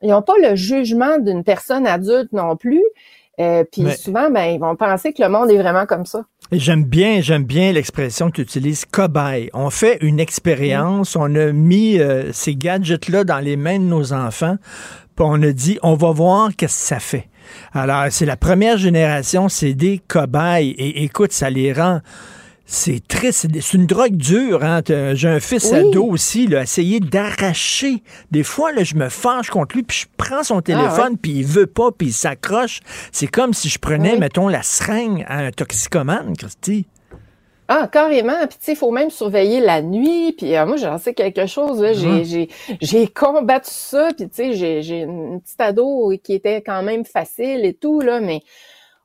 Ils 0.00 0.08
n'ont 0.08 0.22
pas 0.22 0.38
le 0.40 0.54
jugement 0.54 1.18
d'une 1.18 1.44
personne 1.44 1.86
adulte 1.86 2.32
non 2.32 2.56
plus. 2.56 2.82
Euh, 3.40 3.64
puis 3.70 3.90
souvent, 3.92 4.30
ben, 4.30 4.44
ils 4.44 4.60
vont 4.60 4.76
penser 4.76 5.12
que 5.12 5.22
le 5.22 5.28
monde 5.28 5.50
est 5.50 5.58
vraiment 5.58 5.86
comme 5.86 6.06
ça. 6.06 6.24
J'aime 6.52 6.84
bien, 6.84 7.20
j'aime 7.20 7.44
bien 7.44 7.72
l'expression 7.72 8.30
que 8.30 8.36
tu 8.36 8.42
utilises, 8.42 8.84
cobaye. 8.84 9.48
On 9.54 9.70
fait 9.70 9.98
une 10.02 10.20
expérience, 10.20 11.16
on 11.16 11.34
a 11.34 11.52
mis 11.52 11.98
euh, 11.98 12.32
ces 12.32 12.54
gadgets-là 12.54 13.24
dans 13.24 13.38
les 13.38 13.56
mains 13.56 13.78
de 13.78 13.84
nos 13.84 14.12
enfants, 14.12 14.56
puis 15.16 15.26
on 15.26 15.42
a 15.42 15.52
dit, 15.52 15.78
on 15.82 15.94
va 15.94 16.12
voir 16.12 16.50
qu'est-ce 16.54 16.80
que 16.80 16.86
ça 16.86 17.00
fait. 17.00 17.28
Alors, 17.72 18.04
c'est 18.10 18.26
la 18.26 18.36
première 18.36 18.76
génération, 18.76 19.48
c'est 19.48 19.74
des 19.74 20.00
cobayes. 20.06 20.70
Et 20.78 21.04
écoute, 21.04 21.32
ça 21.32 21.50
les 21.50 21.72
rend 21.72 22.00
c'est 22.66 23.06
triste. 23.06 23.46
C'est 23.60 23.76
une 23.76 23.86
drogue 23.86 24.16
dure. 24.16 24.64
Hein? 24.64 24.80
J'ai 25.14 25.28
un 25.28 25.40
fils 25.40 25.72
ado 25.72 26.04
aussi, 26.04 26.46
là, 26.46 26.62
essayer 26.62 27.00
d'arracher. 27.00 28.02
Des 28.30 28.42
fois, 28.42 28.72
là, 28.72 28.84
je 28.84 28.94
me 28.94 29.08
fâche 29.08 29.50
contre 29.50 29.76
lui, 29.76 29.82
puis 29.82 29.98
je 30.02 30.06
prends 30.16 30.42
son 30.42 30.58
ah, 30.58 30.62
téléphone, 30.62 31.18
puis 31.18 31.32
il 31.32 31.46
veut 31.46 31.66
pas, 31.66 31.90
puis 31.92 32.08
il 32.08 32.12
s'accroche. 32.12 32.80
C'est 33.12 33.26
comme 33.26 33.52
si 33.52 33.68
je 33.68 33.78
prenais, 33.78 34.16
mettons, 34.16 34.48
la 34.48 34.62
seringue 34.62 35.24
à 35.28 35.38
un 35.38 35.50
toxicomane, 35.50 36.36
Christy. 36.36 36.86
Ah, 37.66 37.88
carrément. 37.90 38.46
Puis, 38.46 38.58
tu 38.58 38.64
sais, 38.64 38.72
il 38.72 38.76
faut 38.76 38.90
même 38.90 39.10
surveiller 39.10 39.60
la 39.60 39.80
nuit. 39.80 40.34
Puis, 40.36 40.54
euh, 40.54 40.66
moi, 40.66 40.76
j'en 40.76 40.98
sais 40.98 41.14
quelque 41.14 41.46
chose. 41.46 41.82
J'ai 42.80 43.06
combattu 43.08 43.70
ça. 43.70 44.08
Puis, 44.16 44.28
tu 44.28 44.34
sais, 44.34 44.82
j'ai 44.82 45.00
une 45.00 45.40
petite 45.40 45.60
ado 45.60 46.12
qui 46.22 46.34
était 46.34 46.60
quand 46.60 46.82
même 46.82 47.04
facile 47.04 47.64
et 47.64 47.72
tout, 47.72 48.00
là, 48.00 48.20
mais 48.20 48.42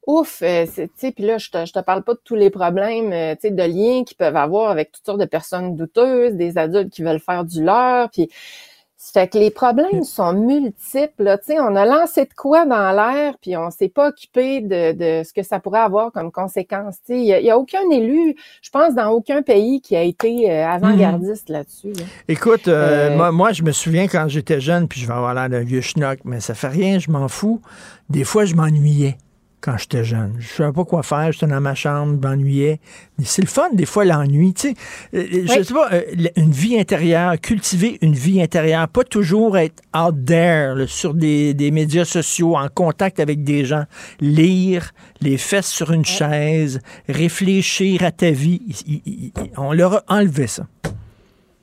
ouf, 0.09 0.41
euh, 0.41 0.65
tu 0.65 0.89
sais, 0.95 1.11
puis 1.11 1.23
là, 1.23 1.37
je 1.37 1.51
te, 1.51 1.65
je 1.67 1.71
te 1.71 1.79
parle 1.79 2.03
pas 2.03 2.15
de 2.15 2.21
tous 2.23 2.35
les 2.35 2.49
problèmes, 2.49 3.13
euh, 3.13 3.35
tu 3.35 3.41
sais, 3.41 3.51
de 3.51 3.63
liens 3.63 4.03
qu'ils 4.03 4.17
peuvent 4.17 4.35
avoir 4.35 4.71
avec 4.71 4.91
toutes 4.91 5.05
sortes 5.05 5.19
de 5.19 5.25
personnes 5.25 5.75
douteuses, 5.75 6.33
des 6.33 6.57
adultes 6.57 6.89
qui 6.89 7.03
veulent 7.03 7.19
faire 7.19 7.45
du 7.45 7.63
leur, 7.63 8.09
puis 8.09 8.27
fait 9.13 9.27
que 9.27 9.37
les 9.37 9.49
problèmes 9.49 10.03
sont 10.03 10.33
multiples. 10.33 11.23
Là. 11.23 11.37
sais, 11.41 11.59
on 11.59 11.75
a 11.75 11.85
lancé 11.85 12.25
de 12.25 12.33
quoi 12.35 12.65
dans 12.65 12.91
l'air, 12.91 13.35
puis 13.41 13.55
on 13.55 13.71
s'est 13.71 13.87
pas 13.87 14.09
occupé 14.09 14.61
de, 14.61 14.91
de, 14.91 15.23
ce 15.23 15.31
que 15.31 15.41
ça 15.41 15.59
pourrait 15.59 15.79
avoir 15.79 16.11
comme 16.11 16.31
conséquence. 16.31 16.95
Il 17.07 17.23
y, 17.23 17.49
a 17.49 17.57
aucun 17.57 17.89
élu, 17.91 18.35
je 18.61 18.69
pense, 18.69 18.95
dans 18.95 19.09
aucun 19.11 19.41
pays 19.41 19.79
qui 19.79 19.95
a 19.95 20.01
été 20.01 20.51
euh, 20.51 20.67
avant-gardiste 20.67 21.49
mhm. 21.49 21.55
là-dessus. 21.55 21.93
Écoute, 22.27 22.67
moi, 22.67 23.31
moi, 23.31 23.51
je 23.51 23.63
me 23.63 23.71
souviens 23.71 24.07
quand 24.07 24.27
j'étais 24.27 24.59
jeune, 24.59 24.87
puis 24.87 24.99
je 24.99 25.07
vais 25.07 25.13
avoir 25.13 25.33
l'air 25.33 25.49
d'un 25.49 25.63
vieux 25.63 25.81
schnock, 25.81 26.19
mais 26.25 26.39
ça 26.39 26.53
fait 26.53 26.67
rien, 26.67 26.99
je 26.99 27.09
m'en 27.09 27.27
fous. 27.27 27.61
Des 28.09 28.23
fois, 28.23 28.45
je 28.45 28.55
m'ennuyais 28.55 29.17
quand 29.61 29.77
j'étais 29.77 30.03
jeune. 30.03 30.35
Je 30.39 30.47
savais 30.47 30.71
pas 30.71 30.85
quoi 30.85 31.03
faire, 31.03 31.31
j'étais 31.31 31.47
dans 31.47 31.59
ma 31.59 31.75
chambre, 31.75 32.17
je 32.21 32.27
m'ennuyais. 32.27 32.79
Mais 33.17 33.25
c'est 33.25 33.41
le 33.41 33.47
fun, 33.47 33.69
des 33.73 33.85
fois, 33.85 34.05
l'ennui. 34.05 34.53
Tu 34.53 34.69
sais, 34.69 34.73
euh, 35.13 35.25
euh, 35.33 35.45
je 35.47 35.63
sais 35.63 35.73
pas, 35.73 35.89
euh, 35.91 36.01
une 36.35 36.51
vie 36.51 36.79
intérieure, 36.79 37.39
cultiver 37.39 37.97
une 38.01 38.13
vie 38.13 38.41
intérieure, 38.41 38.87
pas 38.87 39.03
toujours 39.03 39.57
être 39.57 39.81
out 39.95 40.15
there, 40.25 40.87
sur 40.87 41.13
des, 41.13 41.53
des, 41.53 41.71
médias 41.71 42.05
sociaux, 42.05 42.55
en 42.55 42.69
contact 42.69 43.19
avec 43.19 43.43
des 43.43 43.65
gens. 43.65 43.83
Lire, 44.19 44.91
les 45.21 45.37
fesses 45.37 45.69
sur 45.69 45.91
une 45.91 46.05
chaise, 46.05 46.79
réfléchir 47.07 48.03
à 48.03 48.11
ta 48.11 48.31
vie. 48.31 48.61
On 49.57 49.73
leur 49.73 49.95
a 49.95 50.03
enlevé 50.07 50.47
ça. 50.47 50.65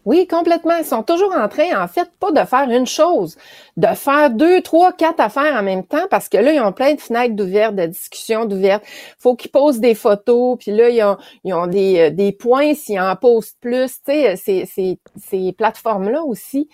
Oui, 0.07 0.29
complètement. 0.29 0.77
Ils 0.79 0.85
sont 0.85 1.03
toujours 1.03 1.35
en 1.37 1.49
train, 1.49 1.83
en 1.83 1.89
fait, 1.89 2.09
pas 2.21 2.31
de 2.31 2.47
faire 2.47 2.71
une 2.71 2.87
chose, 2.87 3.37
de 3.77 3.89
faire 3.89 4.31
deux, 4.31 4.63
trois, 4.63 4.93
quatre 4.93 5.19
affaires 5.21 5.57
en 5.57 5.65
même 5.65 5.85
temps, 5.85 6.07
parce 6.11 6.29
que 6.29 6.39
là, 6.39 6.53
ils 6.53 6.61
ont 6.61 6.73
plein 6.73 6.95
de 6.95 7.01
fenêtres 7.01 7.35
d'ouvertes, 7.35 7.75
de 7.75 7.87
discussions 7.87 8.45
d'ouvertes. 8.45 8.85
faut 9.19 9.35
qu'ils 9.35 9.51
posent 9.51 9.81
des 9.81 9.97
photos, 9.97 10.59
puis 10.61 10.71
là, 10.71 10.91
ils 10.91 11.03
ont, 11.03 11.17
ils 11.43 11.53
ont 11.55 11.67
des, 11.67 11.99
euh, 11.99 12.11
des 12.11 12.31
points 12.33 12.75
s'ils 12.75 13.01
en 13.01 13.17
posent 13.17 13.55
plus. 13.61 13.89
Tu 14.05 14.13
sais, 14.13 14.37
ces, 14.37 14.65
ces, 14.67 15.01
ces 15.17 15.53
plateformes-là 15.53 16.23
aussi 16.23 16.69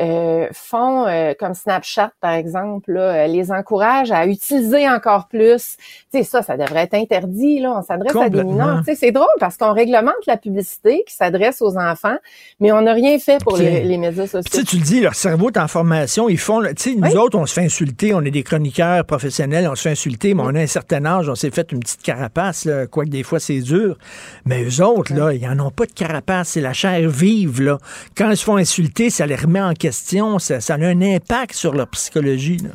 euh, 0.00 0.48
font, 0.52 1.06
euh, 1.06 1.34
comme 1.38 1.54
Snapchat, 1.54 2.10
par 2.20 2.32
exemple, 2.32 2.92
là, 2.92 3.28
les 3.28 3.52
encouragent 3.52 4.10
à 4.10 4.26
utiliser 4.26 4.88
encore 4.88 5.28
plus. 5.28 5.76
Tu 6.12 6.18
sais, 6.18 6.24
ça, 6.24 6.42
ça 6.42 6.56
devrait 6.56 6.82
être 6.82 6.94
interdit. 6.94 7.60
Là, 7.60 7.76
on 7.78 7.82
s'adresse 7.82 8.16
à 8.16 8.28
des 8.28 8.42
mineurs. 8.42 8.78
Tu 8.78 8.86
sais, 8.86 8.94
c'est 8.96 9.12
drôle 9.12 9.26
parce 9.38 9.56
qu'on 9.56 9.72
réglemente 9.72 10.14
la 10.26 10.36
publicité 10.36 11.04
qui 11.06 11.14
s'adresse 11.14 11.62
aux 11.62 11.76
enfants, 11.76 12.16
mais 12.58 12.72
on 12.72 12.82
n'a 12.82 12.92
rien 12.92 13.18
fait 13.20 13.42
pour 13.42 13.56
les, 13.56 13.96
médias 13.96 14.26
sociaux. 14.26 14.42
Tu, 14.50 14.64
tu 14.64 14.76
le 14.78 14.82
dis, 14.82 15.00
leur 15.00 15.14
cerveau 15.14 15.50
est 15.50 15.58
en 15.58 15.68
formation. 15.68 16.28
Ils 16.28 16.38
font, 16.38 16.60
tu 16.62 16.74
sais, 16.76 16.94
nous 16.96 17.16
autres, 17.16 17.38
on 17.38 17.46
se 17.46 17.54
fait 17.54 17.64
insulter. 17.64 18.14
On 18.14 18.22
est 18.22 18.32
des 18.32 18.42
chroniqueurs 18.42 19.04
professionnels, 19.04 19.68
on 19.68 19.76
se 19.76 19.82
fait 19.82 19.90
insulter, 19.90 20.34
mais 20.34 20.42
on 20.42 20.54
a 20.54 20.60
un 20.60 20.66
certain 20.66 21.04
âge, 21.04 21.28
on 21.28 21.36
s'est 21.36 21.50
fait 21.50 21.70
une 21.70 21.80
petite 21.80 22.02
carapace, 22.02 22.64
là, 22.64 22.86
quoique 22.86 23.10
des 23.10 23.22
fois 23.22 23.38
c'est 23.38 23.60
dur. 23.60 23.96
Mais 24.44 24.64
eux 24.64 24.82
autres, 24.82 25.14
là, 25.14 25.32
ils 25.32 25.46
n'en 25.46 25.66
ont 25.66 25.70
pas 25.70 25.86
de 25.86 25.92
carapace. 25.92 26.50
C'est 26.50 26.60
la 26.60 26.72
chair 26.72 27.08
vive, 27.08 27.62
là. 27.62 27.78
Quand 28.16 28.30
ils 28.30 28.36
se 28.36 28.44
font 28.44 28.56
insulter, 28.56 29.10
ça 29.10 29.26
les 29.26 29.36
remet 29.36 29.60
en 29.60 29.72
question. 29.84 30.38
Ça, 30.38 30.60
ça 30.62 30.74
a 30.74 30.78
un 30.78 31.02
impact 31.02 31.52
sur 31.52 31.74
leur 31.74 31.88
psychologie, 31.88 32.56
là. 32.56 32.70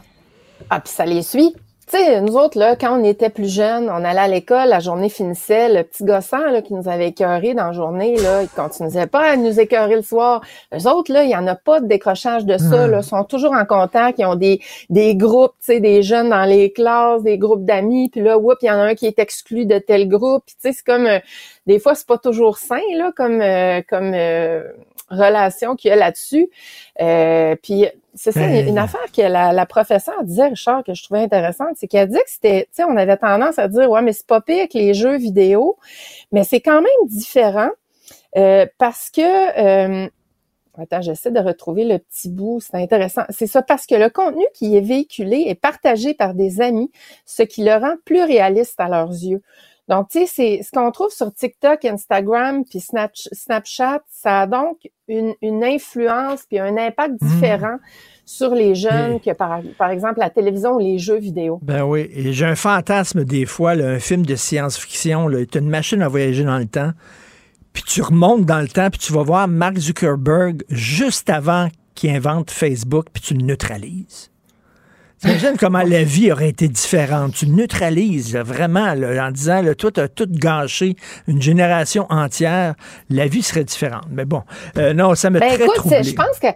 Ah, 0.69 0.79
puis 0.79 0.93
ça 0.93 1.05
les 1.05 1.23
suit 1.23 1.55
tu 1.91 1.97
sais, 1.97 2.21
nous 2.21 2.33
autres, 2.35 2.59
là, 2.59 2.75
quand 2.75 2.99
on 2.99 3.03
était 3.03 3.31
plus 3.31 3.51
jeunes, 3.51 3.89
on 3.89 4.03
allait 4.03 4.19
à 4.19 4.27
l'école, 4.27 4.69
la 4.69 4.79
journée 4.79 5.09
finissait, 5.09 5.73
le 5.73 5.83
petit 5.83 6.03
gossant 6.03 6.51
là, 6.51 6.61
qui 6.61 6.75
nous 6.75 6.87
avait 6.87 7.07
écœurés 7.07 7.55
dans 7.55 7.65
la 7.65 7.71
journée, 7.71 8.15
là, 8.15 8.43
il 8.43 8.49
continuait 8.49 9.07
pas 9.07 9.31
à 9.31 9.35
nous 9.37 9.59
écœurer 9.59 9.95
le 9.95 10.03
soir. 10.03 10.41
Eux 10.71 10.87
autres, 10.87 11.11
là, 11.11 11.23
il 11.23 11.31
y 11.31 11.35
en 11.35 11.47
a 11.47 11.55
pas 11.55 11.79
de 11.79 11.87
décrochage 11.87 12.45
de 12.45 12.59
ça. 12.59 12.85
Hmm. 12.85 12.91
Là, 12.91 13.01
sont 13.01 13.23
toujours 13.23 13.53
en 13.53 13.65
contact, 13.65 14.19
ils 14.19 14.25
ont 14.25 14.35
des, 14.35 14.61
des 14.91 15.15
groupes, 15.15 15.55
tu 15.65 15.73
sais, 15.73 15.79
des 15.79 16.03
jeunes 16.03 16.29
dans 16.29 16.45
les 16.45 16.71
classes, 16.71 17.23
des 17.23 17.39
groupes 17.39 17.65
d'amis, 17.65 18.09
puis 18.09 18.21
là, 18.21 18.37
whoop, 18.37 18.59
il 18.61 18.67
y 18.67 18.71
en 18.71 18.75
a 18.75 18.83
un 18.83 18.93
qui 18.93 19.07
est 19.07 19.17
exclu 19.17 19.65
de 19.65 19.79
tel 19.79 20.07
groupe. 20.07 20.43
Puis 20.45 20.55
tu 20.61 20.69
sais, 20.69 20.73
c'est 20.73 20.85
comme 20.85 21.07
euh, 21.07 21.17
des 21.65 21.79
fois, 21.79 21.95
c'est 21.95 22.07
pas 22.07 22.19
toujours 22.19 22.59
sain, 22.59 22.77
là, 22.97 23.11
comme 23.17 23.41
euh, 23.41 23.81
comme 23.89 24.11
euh, 24.13 24.61
relation 25.09 25.75
qu'il 25.75 25.89
y 25.89 25.91
a 25.91 25.95
là-dessus. 25.95 26.49
Euh, 27.01 27.55
puis 27.61 27.87
c'est 28.15 28.31
ça, 28.31 28.41
Ben. 28.41 28.67
une 28.67 28.77
affaire 28.77 29.11
que 29.15 29.21
la, 29.21 29.53
la 29.53 29.65
professeure 29.65 30.23
disait, 30.23 30.47
Richard, 30.47 30.83
que 30.83 30.93
je 30.93 31.03
trouvais 31.03 31.21
intéressante, 31.21 31.75
c'est 31.75 31.87
qu'elle 31.87 32.09
dit 32.09 32.15
que 32.15 32.29
c'était, 32.29 32.63
tu 32.63 32.69
sais, 32.77 32.83
on 32.83 32.97
avait 32.97 33.17
tendance 33.17 33.59
à 33.59 33.67
dire, 33.67 33.89
ouais, 33.89 34.01
mais 34.01 34.13
c'est 34.13 34.27
pas 34.27 34.41
pire 34.41 34.67
que 34.67 34.77
les 34.77 34.93
jeux 34.93 35.17
vidéo, 35.17 35.77
mais 36.31 36.43
c'est 36.43 36.61
quand 36.61 36.81
même 36.81 37.07
différent 37.07 37.69
euh, 38.37 38.65
parce 38.77 39.09
que, 39.09 39.21
euh, 39.21 40.09
attends, 40.77 41.01
j'essaie 41.01 41.31
de 41.31 41.39
retrouver 41.39 41.85
le 41.85 41.99
petit 41.99 42.29
bout, 42.29 42.59
c'est 42.59 42.75
intéressant. 42.75 43.23
C'est 43.29 43.47
ça, 43.47 43.61
parce 43.61 43.85
que 43.85 43.95
le 43.95 44.09
contenu 44.09 44.45
qui 44.53 44.75
est 44.75 44.81
véhiculé 44.81 45.45
est 45.47 45.55
partagé 45.55 46.13
par 46.13 46.33
des 46.33 46.61
amis, 46.61 46.91
ce 47.25 47.43
qui 47.43 47.63
le 47.63 47.73
rend 47.73 47.95
plus 48.05 48.23
réaliste 48.23 48.79
à 48.79 48.87
leurs 48.87 49.11
yeux. 49.11 49.41
Donc, 49.89 50.09
tu 50.09 50.19
sais, 50.19 50.25
c'est 50.27 50.61
ce 50.63 50.69
qu'on 50.71 50.91
trouve 50.91 51.09
sur 51.09 51.33
TikTok, 51.33 51.83
Instagram, 51.83 52.63
puis 52.63 52.79
Snapch- 52.79 53.27
Snapchat, 53.31 54.01
ça 54.07 54.41
a 54.41 54.47
donc 54.47 54.77
une, 55.07 55.33
une 55.41 55.63
influence 55.63 56.43
puis 56.47 56.59
un 56.59 56.77
impact 56.77 57.15
différent 57.21 57.77
sur 58.23 58.53
les 58.53 58.75
jeunes 58.75 59.19
que 59.19 59.31
par, 59.31 59.61
par 59.79 59.89
exemple 59.89 60.19
la 60.19 60.29
télévision 60.29 60.75
ou 60.75 60.79
les 60.79 60.99
jeux 60.99 61.17
vidéo. 61.17 61.59
Ben 61.63 61.83
oui, 61.83 62.07
et 62.13 62.31
j'ai 62.31 62.45
un 62.45 62.55
fantasme 62.55 63.25
des 63.25 63.47
fois, 63.47 63.73
là, 63.73 63.89
un 63.89 63.99
film 63.99 64.23
de 64.23 64.35
science-fiction, 64.35 65.27
tu 65.51 65.57
as 65.57 65.61
une 65.61 65.69
machine 65.69 66.03
à 66.03 66.07
voyager 66.07 66.43
dans 66.43 66.59
le 66.59 66.67
temps, 66.67 66.91
puis 67.73 67.81
tu 67.81 68.03
remontes 68.03 68.45
dans 68.45 68.61
le 68.61 68.67
temps, 68.67 68.91
puis 68.91 68.99
tu 68.99 69.11
vas 69.11 69.23
voir 69.23 69.47
Mark 69.47 69.77
Zuckerberg 69.77 70.63
juste 70.69 71.31
avant 71.31 71.69
qu'il 71.95 72.11
invente 72.15 72.51
Facebook, 72.51 73.07
puis 73.11 73.23
tu 73.23 73.33
le 73.33 73.43
neutralises. 73.43 74.29
T'imagines 75.19 75.57
comment 75.59 75.83
la 75.83 76.03
vie 76.03 76.31
aurait 76.31 76.49
été 76.49 76.67
différente. 76.67 77.33
Tu 77.33 77.47
neutralises 77.47 78.33
là, 78.33 78.43
vraiment 78.43 78.93
là, 78.93 79.27
en 79.27 79.31
disant, 79.31 79.61
là, 79.61 79.75
toi, 79.75 79.91
tu 79.91 79.99
as 79.99 80.07
tout 80.07 80.27
gâché 80.29 80.95
une 81.27 81.41
génération 81.41 82.05
entière. 82.09 82.75
La 83.09 83.27
vie 83.27 83.43
serait 83.43 83.65
différente. 83.65 84.05
Mais 84.09 84.25
bon, 84.25 84.43
euh, 84.77 84.93
non, 84.93 85.15
ça 85.15 85.29
me 85.29 85.39
Ben 85.39 85.49
très 85.49 85.65
écoute, 85.65 85.83
je 85.87 86.13
pense 86.13 86.39
que 86.39 86.47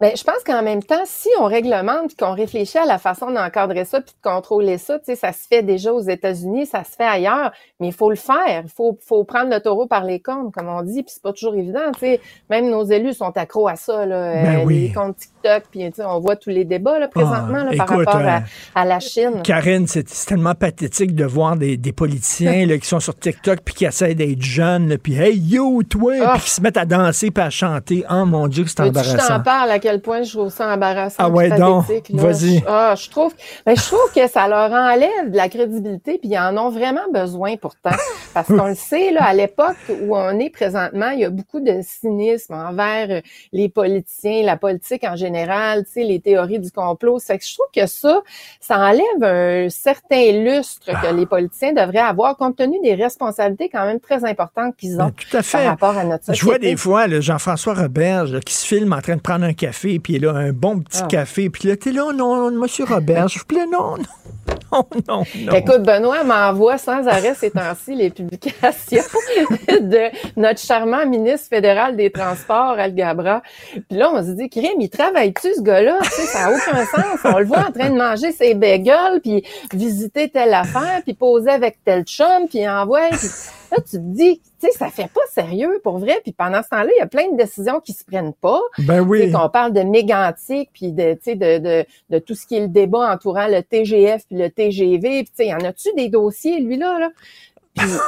ben, 0.00 0.16
je 0.16 0.24
pense 0.24 0.42
qu'en 0.46 0.62
même 0.62 0.82
temps, 0.82 1.02
si 1.04 1.28
on 1.38 1.44
réglemente 1.44 2.16
qu'on 2.16 2.32
réfléchit 2.32 2.78
à 2.78 2.86
la 2.86 2.96
façon 2.96 3.30
d'encadrer 3.30 3.84
ça 3.84 4.00
puis 4.00 4.14
de 4.14 4.30
contrôler 4.30 4.78
ça, 4.78 4.98
tu 4.98 5.04
sais, 5.04 5.14
ça 5.14 5.32
se 5.32 5.46
fait 5.46 5.62
déjà 5.62 5.92
aux 5.92 6.00
États-Unis, 6.00 6.64
ça 6.64 6.84
se 6.84 6.92
fait 6.92 7.04
ailleurs, 7.04 7.52
mais 7.78 7.88
il 7.88 7.92
faut 7.92 8.08
le 8.08 8.16
faire. 8.16 8.62
Il 8.64 8.70
faut, 8.70 8.96
faut 9.06 9.24
prendre 9.24 9.50
le 9.50 9.60
taureau 9.60 9.86
par 9.86 10.04
les 10.04 10.18
cornes, 10.18 10.50
comme 10.52 10.68
on 10.68 10.80
dit, 10.80 11.02
puis 11.02 11.12
c'est 11.14 11.22
pas 11.22 11.34
toujours 11.34 11.54
évident. 11.54 11.92
Tu 11.92 12.00
sais, 12.00 12.20
même 12.48 12.70
nos 12.70 12.84
élus 12.84 13.12
sont 13.12 13.36
accros 13.36 13.68
à 13.68 13.76
ça, 13.76 14.06
là, 14.06 14.42
Ben 14.42 14.60
euh, 14.60 14.64
oui. 14.64 14.88
les 14.88 14.92
comptes 14.94 15.18
TikTok, 15.42 15.64
puis 15.70 15.90
on 16.04 16.18
voit 16.20 16.36
tous 16.36 16.50
les 16.50 16.64
débats 16.64 16.98
là, 16.98 17.08
présentement 17.08 17.58
Ah, 17.60 17.64
là, 17.72 17.76
par 17.76 17.92
écoute, 17.92 18.06
rapport 18.06 18.26
à, 18.28 18.36
euh, 18.36 18.40
à 18.74 18.84
la 18.84 19.00
Chine. 19.00 19.42
Karine, 19.42 19.86
c'est 19.86 20.04
tellement 20.26 20.54
pathétique 20.54 21.14
de 21.14 21.24
voir 21.24 21.56
des, 21.56 21.76
des 21.76 21.92
politiciens 21.92 22.66
là, 22.66 22.78
qui 22.78 22.86
sont 22.86 23.00
sur 23.00 23.16
TikTok 23.18 23.60
puis 23.64 23.74
qui 23.74 23.84
essaient 23.84 24.14
d'être 24.14 24.42
jeunes, 24.42 24.88
là, 24.88 24.98
puis 24.98 25.14
hey 25.14 25.36
yo, 25.38 25.82
toi, 25.82 26.14
Ah. 26.24 26.32
puis 26.34 26.44
qui 26.44 26.50
se 26.50 26.60
mettent 26.60 26.76
à 26.76 26.84
danser 26.84 27.30
puis 27.30 27.42
à 27.42 27.50
chanter. 27.50 28.04
Oh 28.10 28.24
mon 28.24 28.48
Dieu, 28.48 28.64
c'est 28.66 28.76
que 28.76 28.84
je 28.84 28.88
embarrassant. 28.88 29.36
t'en 29.38 29.42
parle 29.42 29.70
à 29.70 29.78
quel 29.78 30.00
point 30.00 30.22
je 30.22 30.32
trouve 30.32 30.50
ça 30.50 30.68
embarrassant. 30.72 31.16
Ah 31.18 31.28
ouais, 31.30 31.50
donc, 31.50 31.84
vas-y. 32.10 32.62
Ah, 32.66 32.94
je 32.96 33.08
trouve, 33.10 33.34
ben, 33.66 33.76
je 33.76 33.82
trouve 33.86 34.12
que 34.14 34.26
ça 34.28 34.48
leur 34.48 34.70
enlève 34.72 35.30
de 35.30 35.36
la 35.36 35.48
crédibilité, 35.48 36.18
puis 36.18 36.30
ils 36.30 36.38
en 36.38 36.56
ont 36.56 36.70
vraiment 36.70 37.10
besoin 37.12 37.56
pourtant. 37.56 37.90
Parce 38.34 38.46
qu'on 38.48 38.66
le 38.68 38.74
sait, 38.74 39.10
là, 39.12 39.24
à 39.24 39.34
l'époque 39.34 39.76
où 40.02 40.16
on 40.16 40.38
est 40.38 40.50
présentement, 40.50 41.10
il 41.10 41.20
y 41.20 41.24
a 41.24 41.30
beaucoup 41.30 41.60
de 41.60 41.80
cynisme 41.82 42.54
envers 42.54 43.22
les 43.52 43.68
politiciens, 43.68 44.42
la 44.44 44.56
politique 44.56 45.04
en 45.04 45.16
général, 45.16 45.29
tu 45.32 45.92
sais, 45.92 46.04
les 46.04 46.20
théories 46.20 46.58
du 46.58 46.70
complot. 46.70 47.18
C'est 47.18 47.38
que 47.38 47.44
je 47.44 47.54
trouve 47.54 47.66
que 47.74 47.86
ça, 47.86 48.20
ça 48.60 48.78
enlève 48.78 49.02
un 49.22 49.68
certain 49.68 50.32
lustre 50.32 50.86
que 50.86 51.14
les 51.14 51.26
politiciens 51.26 51.72
devraient 51.72 51.98
avoir 51.98 52.36
compte 52.36 52.56
tenu 52.56 52.78
des 52.82 52.94
responsabilités 52.94 53.68
quand 53.68 53.84
même 53.86 54.00
très 54.00 54.24
importantes 54.24 54.76
qu'ils 54.76 54.94
ont 55.00 55.06
Ben, 55.06 55.12
Tout 55.12 55.36
à 55.36 55.42
fait. 55.42 55.58
par 55.58 55.66
rapport 55.66 55.98
à 55.98 56.04
notre 56.04 56.24
société. 56.24 56.38
Je 56.40 56.44
vois 56.44 56.58
des 56.58 56.76
fois 56.76 57.08
Jean-François 57.20 57.74
Roberge 57.74 58.32
là, 58.32 58.40
qui 58.40 58.54
se 58.54 58.66
filme 58.66 58.92
en 58.92 59.00
train 59.00 59.16
de 59.16 59.20
prendre 59.20 59.44
un 59.44 59.52
café, 59.52 59.98
puis 59.98 60.14
il 60.14 60.26
a 60.26 60.32
un 60.32 60.52
bon 60.52 60.80
petit 60.80 61.00
Ah. 61.02 61.06
café, 61.08 61.50
puis 61.50 61.68
là, 61.68 61.76
t'es 61.76 61.92
là, 61.92 62.12
non, 62.12 62.50
monsieur 62.50 62.84
Roberge, 62.84 63.34
je 63.34 63.38
vous 63.40 63.44
plaît, 63.44 63.66
non, 63.70 63.96
non, 63.96 64.04
non, 64.72 64.86
non, 65.08 65.24
non. 65.46 65.52
Écoute, 65.52 65.82
Benoît 65.82 66.24
m'envoie 66.24 66.78
sans 66.78 67.06
arrêt 67.08 67.34
ces 67.34 67.50
temps-ci 67.50 67.94
les 67.94 68.10
publications 68.10 69.02
de 69.68 70.10
notre 70.40 70.60
charmant 70.60 71.06
ministre 71.06 71.48
fédéral 71.48 71.96
des 71.96 72.10
Transports, 72.10 72.76
Al 72.78 72.94
Gabra. 72.94 73.42
Puis 73.72 73.98
là, 73.98 74.10
on 74.12 74.22
se 74.22 74.30
dit, 74.30 74.48
Crime, 74.48 74.80
il 74.80 74.88
travaille-tu, 75.20 75.54
ce 75.54 75.62
gars-là? 75.62 75.98
Tu 76.02 76.10
sais, 76.10 76.26
ça 76.26 76.50
n'a 76.50 76.56
aucun 76.56 76.84
sens. 76.84 77.20
On 77.24 77.38
le 77.38 77.44
voit 77.44 77.66
en 77.68 77.72
train 77.72 77.90
de 77.90 77.96
manger 77.96 78.32
ses 78.32 78.54
bagels, 78.54 79.20
puis 79.22 79.44
visiter 79.72 80.28
telle 80.28 80.54
affaire, 80.54 81.02
puis 81.04 81.14
poser 81.14 81.50
avec 81.50 81.78
tel 81.84 82.04
chum, 82.04 82.48
puis 82.48 82.66
envoie. 82.66 83.08
Puis 83.10 83.28
là, 83.70 83.76
tu 83.78 83.96
te 83.96 83.96
dis, 83.98 84.40
tu 84.60 84.66
sais, 84.66 84.72
ça 84.72 84.88
fait 84.88 85.10
pas 85.12 85.20
sérieux 85.30 85.80
pour 85.82 85.98
vrai. 85.98 86.20
Puis 86.22 86.32
pendant 86.32 86.62
ce 86.62 86.68
temps-là, 86.70 86.88
il 86.96 86.98
y 86.98 87.02
a 87.02 87.06
plein 87.06 87.30
de 87.30 87.36
décisions 87.36 87.80
qui 87.80 87.92
se 87.92 88.04
prennent 88.04 88.32
pas. 88.32 88.60
Ben 88.78 89.00
oui. 89.00 89.20
Tu 89.20 89.26
sais, 89.26 89.32
qu'on 89.32 89.48
parle 89.48 89.72
de 89.72 89.82
mégantique, 89.82 90.70
puis 90.72 90.92
de, 90.92 91.14
tu 91.14 91.20
sais, 91.22 91.34
de, 91.34 91.58
de, 91.58 91.84
de 92.10 92.18
tout 92.18 92.34
ce 92.34 92.46
qui 92.46 92.56
est 92.56 92.60
le 92.60 92.68
débat 92.68 93.12
entourant 93.12 93.46
le 93.46 93.62
TGF 93.62 94.26
puis 94.26 94.36
le 94.36 94.48
TGV. 94.48 95.24
Puis, 95.24 95.24
tu 95.24 95.30
sais, 95.34 95.46
y 95.48 95.54
en 95.54 95.60
a-tu 95.60 95.88
des 95.96 96.08
dossiers, 96.08 96.60
lui-là, 96.60 96.98
là? 96.98 97.10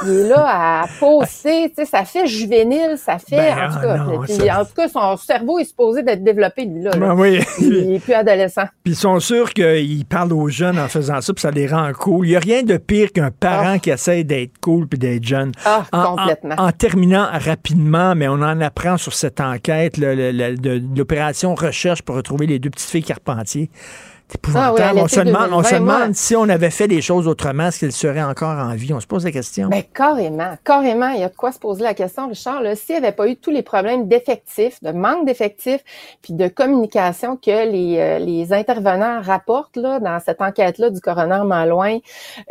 Il 0.05 0.11
est 0.11 0.28
là 0.28 0.82
à 0.82 0.85
poster, 1.01 1.69
tu 1.69 1.74
sais, 1.77 1.85
ça 1.85 2.05
fait 2.05 2.27
juvénile, 2.27 2.97
ça 2.97 3.19
fait, 3.19 3.36
Ben, 3.36 3.53
en 3.53 3.69
tout 3.73 3.78
ah 3.78 3.82
cas, 3.82 3.97
non, 3.99 4.20
puis, 4.20 4.32
ça- 4.35 4.61
en 4.61 4.65
tout 4.65 4.73
cas, 4.77 4.89
son 4.89 5.16
cerveau 5.16 5.59
est 5.59 5.65
supposé 5.65 6.03
d'être 6.03 6.23
développé, 6.24 6.65
lui, 6.65 6.82
là. 6.82 6.90
là. 6.90 6.97
Ben 6.97 7.15
oui. 7.15 7.40
Il 7.61 7.94
est 7.94 7.99
plus 7.99 8.12
adolescent. 8.15 8.65
Puis 8.85 8.93
ils 8.93 8.97
sont 8.97 9.19
sûrs 9.20 9.53
qu'ils 9.53 10.05
parlent 10.05 10.32
aux 10.32 10.49
jeunes 10.49 10.78
en 10.78 10.89
faisant 10.89 11.20
ça, 11.20 11.32
puis 11.32 11.40
ça 11.43 11.51
les 11.51 11.66
rend 11.66 11.90
cool. 11.99 12.27
Il 12.27 12.31
n'y 12.31 12.36
a 12.36 12.40
rien 12.40 12.62
de 12.62 12.77
pire 12.77 13.12
qu'un 13.12 13.31
parent 13.31 13.78
qui 13.78 13.90
essaie 13.90 14.24
d'être 14.24 14.59
cool 14.61 14.86
puis 14.89 14.99
d'être 14.99 15.24
jeune. 15.24 15.53
Ah, 15.65 15.85
En- 15.93 15.99
en- 15.99 16.16
complètement. 16.16 16.55
En, 16.59 16.73
terminant 16.73 17.27
rapidement, 17.32 18.15
mais 18.15 18.28
on 18.28 18.35
en 18.43 18.61
apprend 18.61 18.97
sur 18.97 19.12
cette 19.15 19.40
enquête, 19.40 19.97
l'opération 19.99 21.55
recherche 21.55 22.03
pour 22.03 22.16
retrouver 22.16 22.47
les 22.47 22.59
deux 22.59 22.70
petites 22.70 22.90
filles 22.90 23.03
Carpentier. 23.05 23.70
Ah 24.55 24.73
on 24.97 25.09
se 25.09 25.21
demande, 25.21 25.51
on 25.53 25.63
se 25.63 25.71
2020, 25.71 25.81
moi. 25.81 25.99
demande 25.99 26.15
si 26.15 26.37
on 26.37 26.49
avait 26.49 26.71
fait 26.71 26.87
les 26.87 27.01
choses 27.01 27.29
autrement, 27.29 27.69
est-ce 27.69 27.81
qu'elles 27.81 27.93
seraient 27.93 28.23
encore 28.23 28.59
en 28.59 28.75
vie? 28.75 28.93
On 28.93 29.01
se 29.01 29.07
pose 29.07 29.25
la 29.25 29.33
question. 29.33 29.69
Ben, 29.69 29.83
carrément, 29.83 30.57
carrément. 30.65 31.09
Il 31.11 31.21
y 31.21 31.25
a 31.25 31.29
de 31.29 31.37
quoi 31.37 31.53
se 31.53 31.59
poser 31.59 31.83
la 31.83 31.95
question, 31.95 32.29
Richard. 32.29 32.63
S'il 32.77 32.97
n'y 32.97 33.05
avait 33.05 33.15
pas 33.15 33.29
eu 33.29 33.37
tous 33.37 33.51
les 33.51 33.63
problèmes 33.63 34.09
d'effectifs, 34.09 34.83
de 34.83 34.93
manque 34.93 35.27
d'effectifs, 35.27 35.83
puis 36.23 36.33
de 36.33 36.49
communication 36.49 37.37
que 37.37 37.71
les, 37.71 37.99
euh, 37.99 38.19
les 38.19 38.53
intervenants 38.53 39.21
rapportent 39.23 39.77
là, 39.77 40.01
dans 40.01 40.19
cette 40.21 40.41
enquête-là 40.41 40.91
du 40.91 41.01
coroner 41.01 41.45
Malouin, 41.45 41.99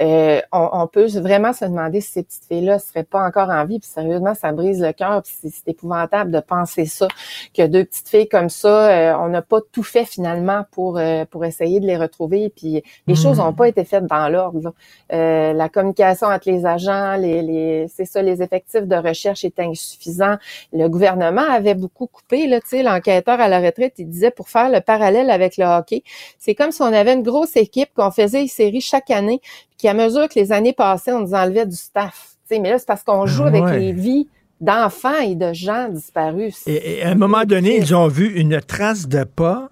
euh, 0.01 0.41
on, 0.51 0.69
on 0.73 0.87
peut 0.87 1.07
vraiment 1.19 1.53
se 1.53 1.65
demander 1.65 2.01
si 2.01 2.11
ces 2.11 2.23
petites 2.23 2.45
filles-là 2.45 2.75
ne 2.75 2.79
seraient 2.79 3.03
pas 3.03 3.21
encore 3.25 3.49
en 3.49 3.65
vie. 3.65 3.79
Puis 3.79 3.89
sérieusement, 3.89 4.33
ça 4.33 4.51
brise 4.51 4.81
le 4.81 4.93
cœur. 4.93 5.21
Puis 5.23 5.33
c'est, 5.41 5.71
épouvantable 5.71 6.31
de 6.31 6.39
penser 6.39 6.85
ça, 6.85 7.07
que 7.55 7.65
deux 7.65 7.85
petites 7.85 8.09
filles 8.09 8.27
comme 8.27 8.49
ça, 8.49 8.89
euh, 8.89 9.15
on 9.19 9.29
n'a 9.29 9.41
pas 9.41 9.59
tout 9.71 9.83
fait 9.83 10.05
finalement 10.05 10.65
pour, 10.71 10.99
pour 11.29 11.45
essayer 11.45 11.70
de 11.79 11.87
les 11.87 11.97
retrouver. 11.97 12.49
Puis 12.55 12.83
les 13.07 13.15
choses 13.15 13.37
n'ont 13.37 13.53
pas 13.53 13.67
été 13.67 13.83
faites 13.83 14.05
dans 14.05 14.27
l'ordre. 14.29 14.73
Euh, 15.13 15.53
la 15.53 15.69
communication 15.69 16.27
entre 16.27 16.49
les 16.49 16.65
agents, 16.65 17.15
les, 17.15 17.41
les 17.41 17.87
c'est 17.87 18.05
ça, 18.05 18.21
les 18.21 18.41
effectifs 18.41 18.85
de 18.87 18.95
recherche 18.95 19.45
étaient 19.45 19.63
insuffisants. 19.63 20.35
Le 20.73 20.87
gouvernement 20.87 21.49
avait 21.49 21.75
beaucoup 21.75 22.07
coupé. 22.07 22.47
Là, 22.47 22.59
l'enquêteur 22.83 23.39
à 23.39 23.47
la 23.47 23.59
retraite, 23.59 23.93
il 23.97 24.09
disait 24.09 24.31
pour 24.31 24.49
faire 24.49 24.69
le 24.69 24.81
parallèle 24.81 25.29
avec 25.29 25.57
le 25.57 25.65
hockey, 25.65 26.03
c'est 26.39 26.55
comme 26.55 26.71
si 26.71 26.81
on 26.81 26.85
avait 26.85 27.13
une 27.13 27.23
grosse 27.23 27.55
équipe 27.55 27.89
qu'on 27.95 28.11
faisait 28.11 28.41
une 28.41 28.47
série 28.47 28.81
chaque 28.81 29.09
année, 29.11 29.39
puis 29.69 29.77
qu'à 29.79 29.93
mesure 29.93 30.27
que 30.29 30.39
les 30.39 30.51
années 30.51 30.73
passaient, 30.73 31.11
on 31.13 31.21
nous 31.21 31.33
enlevait 31.33 31.65
du 31.65 31.75
staff. 31.75 32.27
Mais 32.51 32.69
là, 32.69 32.77
c'est 32.79 32.85
parce 32.87 33.03
qu'on 33.03 33.25
joue 33.25 33.43
avec 33.45 33.63
Ouais. 33.63 33.79
les 33.79 33.91
vies 33.93 34.27
d'enfants 34.59 35.19
et 35.25 35.35
de 35.35 35.53
gens 35.53 35.87
disparus. 35.89 36.67
Et, 36.67 36.97
et 36.99 37.03
à 37.03 37.09
un 37.09 37.15
moment 37.15 37.45
donné, 37.45 37.77
ils 37.77 37.95
ont 37.95 38.07
vu 38.07 38.31
une 38.39 38.59
trace 38.61 39.07
de 39.07 39.23
pas. 39.23 39.69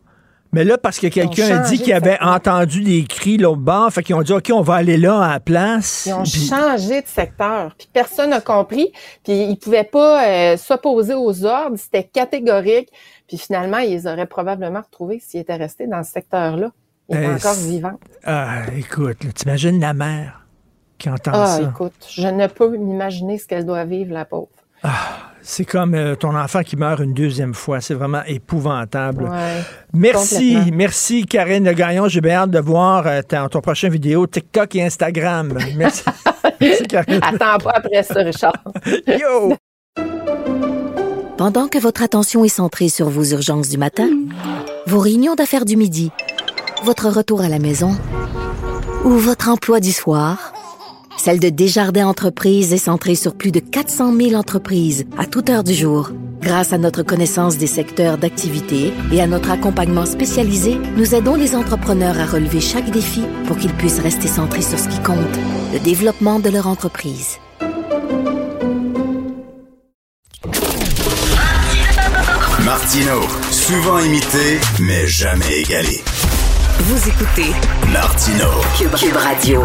Mais 0.51 0.63
là, 0.63 0.77
parce 0.79 0.97
que 0.99 1.07
quelqu'un 1.07 1.57
a 1.59 1.69
dit 1.69 1.77
qu'il 1.77 1.93
avait 1.93 2.17
entendu 2.21 2.81
des 2.83 3.03
cris 3.03 3.37
l'autre 3.37 3.59
bord, 3.61 3.91
fait 3.91 4.01
qu'ils 4.01 4.15
ont 4.15 4.23
dit, 4.23 4.33
OK, 4.33 4.49
on 4.51 4.61
va 4.61 4.75
aller 4.75 4.97
là 4.97 5.21
à 5.21 5.33
la 5.33 5.39
place. 5.39 6.05
Ils 6.07 6.13
ont 6.13 6.23
Puis- 6.23 6.47
changé 6.47 7.01
de 7.01 7.07
secteur, 7.07 7.75
puis 7.77 7.87
personne 7.93 8.31
n'a 8.31 8.41
compris, 8.41 8.91
puis 9.23 9.33
ils 9.43 9.57
pouvaient 9.57 9.83
pas 9.83 10.27
euh, 10.27 10.57
s'opposer 10.57 11.13
aux 11.13 11.45
ordres, 11.45 11.77
c'était 11.77 12.03
catégorique, 12.03 12.89
puis 13.27 13.37
finalement, 13.37 13.77
ils 13.77 13.91
les 13.91 14.07
auraient 14.07 14.25
probablement 14.25 14.81
retrouvés 14.81 15.19
s'ils 15.23 15.39
étaient 15.41 15.55
restés 15.55 15.85
dans 15.85 16.03
ce 16.03 16.11
secteur-là. 16.13 16.71
Ils 17.09 17.17
étaient 17.17 17.25
Euh, 17.27 17.35
encore 17.35 17.53
vivants. 17.53 17.99
Ah, 18.23 18.63
écoute, 18.75 19.23
là, 19.23 19.31
t'imagines 19.31 19.79
la 19.79 19.93
mère 19.93 20.47
qui 20.97 21.09
entend 21.09 21.31
Ah, 21.33 21.45
ça. 21.45 21.61
écoute, 21.61 21.93
je 22.09 22.27
ne 22.27 22.47
peux 22.47 22.75
m'imaginer 22.75 23.37
ce 23.37 23.45
qu'elle 23.47 23.65
doit 23.67 23.85
vivre, 23.85 24.13
la 24.13 24.25
pauvre. 24.25 24.49
C'est 25.41 25.65
comme 25.65 25.95
euh, 25.95 26.15
ton 26.15 26.35
enfant 26.35 26.61
qui 26.61 26.75
meurt 26.75 26.99
une 26.99 27.13
deuxième 27.13 27.53
fois. 27.55 27.81
C'est 27.81 27.95
vraiment 27.95 28.21
épouvantable. 28.27 29.23
Ouais, 29.23 29.61
merci, 29.93 30.57
merci 30.71 31.25
Karine 31.25 31.65
Le 31.65 31.73
Gagnon. 31.73 32.07
J'ai 32.07 32.21
bien 32.21 32.41
hâte 32.41 32.51
de 32.51 32.59
voir 32.59 33.07
euh, 33.07 33.21
ta- 33.23 33.47
ton 33.49 33.59
prochain 33.61 33.89
vidéo 33.89 34.27
TikTok 34.27 34.75
et 34.75 34.83
Instagram. 34.83 35.57
Merci. 35.75 36.03
merci 36.61 36.83
Karine. 36.83 37.19
Attends 37.23 37.57
pas 37.63 37.71
après 37.75 38.03
ça, 38.03 38.19
Richard. 38.19 38.53
Yo! 39.07 39.55
Pendant 41.37 41.67
que 41.67 41.77
votre 41.79 42.03
attention 42.03 42.43
est 42.43 42.49
centrée 42.49 42.89
sur 42.89 43.09
vos 43.09 43.23
urgences 43.23 43.69
du 43.69 43.77
matin, 43.77 44.09
vos 44.87 44.99
réunions 44.99 45.35
d'affaires 45.35 45.65
du 45.65 45.77
midi, 45.77 46.11
votre 46.83 47.07
retour 47.09 47.41
à 47.41 47.47
la 47.49 47.59
maison 47.59 47.97
ou 49.05 49.11
votre 49.11 49.49
emploi 49.49 49.79
du 49.79 49.93
soir, 49.93 50.53
celle 51.19 51.39
de 51.39 51.49
Desjardins 51.49 52.07
Entreprises 52.07 52.71
est 52.71 52.77
centrée 52.77 53.15
sur 53.15 53.35
plus 53.35 53.51
de 53.51 53.59
400 53.59 54.15
000 54.15 54.33
entreprises 54.35 55.05
à 55.17 55.25
toute 55.25 55.49
heure 55.49 55.65
du 55.65 55.73
jour. 55.73 56.11
Grâce 56.41 56.71
à 56.71 56.77
notre 56.77 57.03
connaissance 57.03 57.57
des 57.57 57.67
secteurs 57.67 58.17
d'activité 58.17 58.93
et 59.11 59.21
à 59.21 59.27
notre 59.27 59.51
accompagnement 59.51 60.05
spécialisé, 60.05 60.77
nous 60.95 61.13
aidons 61.13 61.35
les 61.35 61.55
entrepreneurs 61.55 62.17
à 62.17 62.25
relever 62.25 62.61
chaque 62.61 62.89
défi 62.89 63.23
pour 63.47 63.57
qu'ils 63.57 63.73
puissent 63.73 63.99
rester 63.99 64.29
centrés 64.29 64.61
sur 64.61 64.79
ce 64.79 64.87
qui 64.87 64.99
compte, 64.99 65.17
le 65.73 65.79
développement 65.79 66.39
de 66.39 66.49
leur 66.49 66.67
entreprise. 66.67 67.37
Martino, 72.63 73.21
souvent 73.51 73.99
imité, 73.99 74.59
mais 74.79 75.05
jamais 75.07 75.63
égalé. 75.63 76.01
Vous 76.79 77.09
écoutez 77.09 77.51
Martino. 77.91 78.45
Cube, 78.77 78.95
Cube 78.95 79.17
Radio. 79.17 79.63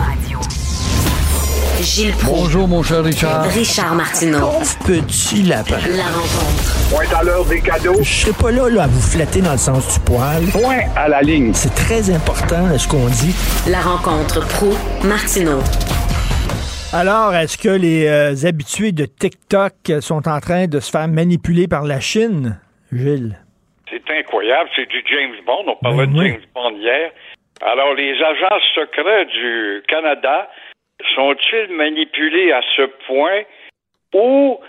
Gilles 1.84 2.12
Proulx. 2.16 2.40
Bonjour, 2.40 2.66
mon 2.66 2.82
cher 2.82 3.04
Richard. 3.04 3.44
Richard 3.52 3.94
Martineau. 3.94 4.48
Petit 4.86 5.42
lapin. 5.42 5.76
La 5.94 6.08
rencontre. 6.16 6.88
Point 6.88 7.18
à 7.18 7.22
l'heure 7.22 7.44
des 7.44 7.60
cadeaux. 7.60 7.98
Je 7.98 8.08
serai 8.24 8.32
pas 8.32 8.50
là, 8.50 8.70
là 8.70 8.84
à 8.84 8.86
vous 8.86 9.00
flatter 9.02 9.42
dans 9.42 9.52
le 9.52 9.58
sens 9.58 9.92
du 9.92 10.00
poil. 10.00 10.42
Point 10.50 10.88
à 10.96 11.08
la 11.08 11.20
ligne. 11.20 11.52
C'est 11.52 11.74
très 11.74 12.08
important 12.10 12.72
ce 12.78 12.88
qu'on 12.88 13.06
dit. 13.08 13.36
La 13.70 13.80
rencontre 13.80 14.40
pro 14.56 14.72
martineau 15.06 15.60
Alors, 16.94 17.34
est-ce 17.34 17.58
que 17.58 17.68
les 17.68 18.06
euh, 18.06 18.48
habitués 18.48 18.92
de 18.92 19.04
TikTok 19.04 19.74
sont 20.00 20.26
en 20.26 20.40
train 20.40 20.66
de 20.66 20.80
se 20.80 20.90
faire 20.90 21.06
manipuler 21.08 21.68
par 21.68 21.84
la 21.84 22.00
Chine, 22.00 22.58
Gilles? 22.92 23.36
C'est 23.90 24.02
incroyable, 24.18 24.70
c'est 24.74 24.88
du 24.88 25.04
James 25.12 25.36
Bond. 25.46 25.64
On 25.68 25.76
parlait 25.82 26.06
Ben 26.06 26.12
de 26.14 26.18
oui. 26.18 26.28
James 26.30 26.48
Bond 26.54 26.76
hier. 26.80 27.10
Alors, 27.60 27.92
les 27.94 28.12
agents 28.12 28.60
secrets 28.74 29.26
du 29.26 29.82
Canada 29.86 30.48
sont-ils 31.14 31.68
manipulés 31.68 32.52
à 32.52 32.62
ce 32.76 32.82
point 33.06 33.42
ou 34.14 34.60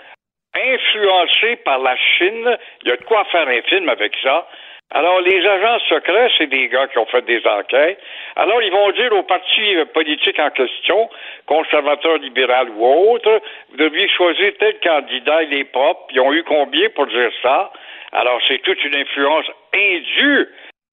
influencés 0.54 1.56
par 1.64 1.78
la 1.78 1.96
Chine? 1.96 2.56
Il 2.82 2.88
y 2.88 2.92
a 2.92 2.96
de 2.96 3.04
quoi 3.04 3.24
faire 3.26 3.48
un 3.48 3.62
film 3.62 3.88
avec 3.88 4.12
ça. 4.22 4.46
Alors, 4.92 5.20
les 5.20 5.44
agents 5.44 5.80
secrets, 5.88 6.30
c'est 6.38 6.46
des 6.46 6.68
gars 6.68 6.86
qui 6.86 6.98
ont 6.98 7.06
fait 7.06 7.24
des 7.24 7.44
enquêtes. 7.44 7.98
Alors, 8.36 8.62
ils 8.62 8.70
vont 8.70 8.92
dire 8.92 9.12
aux 9.12 9.24
partis 9.24 9.76
politiques 9.92 10.38
en 10.38 10.50
question, 10.50 11.10
conservateurs, 11.46 12.18
libéral 12.18 12.70
ou 12.70 12.86
autres, 12.86 13.42
vous 13.70 13.78
deviez 13.78 14.08
choisir 14.08 14.52
tel 14.60 14.78
candidat, 14.78 15.42
il 15.42 15.54
est 15.54 15.64
propre. 15.64 16.06
Ils 16.12 16.20
ont 16.20 16.32
eu 16.32 16.44
combien 16.44 16.88
pour 16.90 17.06
dire 17.08 17.32
ça? 17.42 17.72
Alors, 18.12 18.40
c'est 18.46 18.58
toute 18.58 18.82
une 18.84 18.94
influence 18.94 19.46
indue. 19.74 20.48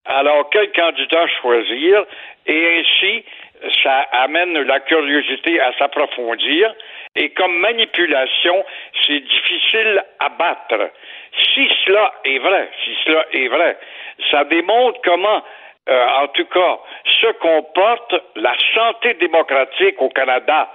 Alors, 0.05 0.49
quel 0.49 0.71
candidat 0.71 1.27
choisir? 1.41 2.03
Et 2.47 2.79
ainsi, 2.79 3.23
ça 3.84 4.07
amène 4.11 4.60
la 4.61 4.80
curiosité 4.81 5.60
à 5.60 5.73
s'approfondir. 5.77 6.73
Et 7.15 7.30
comme 7.30 7.57
manipulation, 7.60 8.65
c'est 9.06 9.19
difficile 9.19 10.03
à 10.19 10.30
battre. 10.30 10.90
Si 11.53 11.69
cela 11.85 12.14
est 12.26 12.40
vrai, 12.40 12.69
si 12.84 12.95
cela 13.06 13.26
est 13.31 13.48
vrai, 13.48 13.77
ça 14.31 14.44
démontre 14.45 14.99
comment, 15.03 15.44
euh, 15.90 16.07
en 16.22 16.27
tout 16.30 16.45
cas, 16.45 16.80
se 17.22 17.31
comporte 17.34 18.15
la 18.35 18.53
santé 18.73 19.14
démocratique 19.15 20.02
au 20.02 20.10
Canada. 20.10 20.69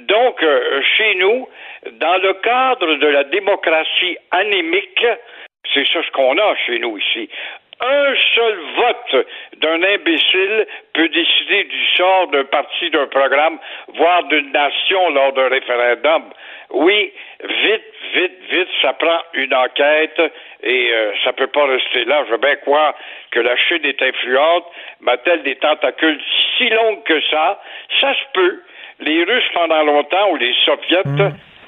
Donc, 0.00 0.42
euh, 0.42 0.82
chez 0.96 1.14
nous, 1.16 1.48
dans 1.92 2.18
le 2.18 2.34
cadre 2.34 2.94
de 2.94 3.06
la 3.06 3.24
démocratie 3.24 4.18
anémique, 4.30 5.06
c'est 5.74 5.86
ça 5.88 6.02
ce 6.02 6.10
qu'on 6.12 6.36
a 6.38 6.54
chez 6.66 6.78
nous 6.78 6.98
ici. 6.98 7.28
Un 7.80 8.14
seul 8.34 8.58
vote 8.76 9.26
d'un 9.58 9.82
imbécile 9.82 10.66
peut 10.94 11.08
décider 11.08 11.64
du 11.64 11.86
sort 11.96 12.26
d'un 12.28 12.44
parti, 12.44 12.90
d'un 12.90 13.06
programme, 13.06 13.58
voire 13.94 14.24
d'une 14.24 14.50
nation 14.50 15.10
lors 15.10 15.32
d'un 15.32 15.48
référendum. 15.48 16.24
Oui, 16.70 17.12
vite, 17.44 17.84
vite, 18.14 18.38
vite, 18.50 18.68
ça 18.82 18.94
prend 18.94 19.20
une 19.34 19.54
enquête 19.54 20.20
et 20.64 20.92
euh, 20.92 21.12
ça 21.22 21.32
peut 21.32 21.46
pas 21.46 21.66
rester 21.66 22.04
là. 22.04 22.24
Je 22.26 22.32
veux 22.32 22.38
bien 22.38 22.56
croire 22.56 22.94
que 23.30 23.38
la 23.38 23.56
Chine 23.56 23.84
est 23.84 24.02
influente, 24.02 24.66
mais 25.00 25.12
a-t-elle 25.12 25.44
des 25.44 25.56
tentacules 25.56 26.20
si 26.56 26.68
longues 26.70 27.04
que 27.04 27.20
ça? 27.30 27.60
Ça 28.00 28.12
se 28.12 28.24
peut. 28.34 28.60
Les 29.00 29.22
Russes, 29.22 29.50
pendant 29.54 29.84
longtemps, 29.84 30.30
ou 30.32 30.36
les 30.36 30.52
Soviets, 30.64 31.02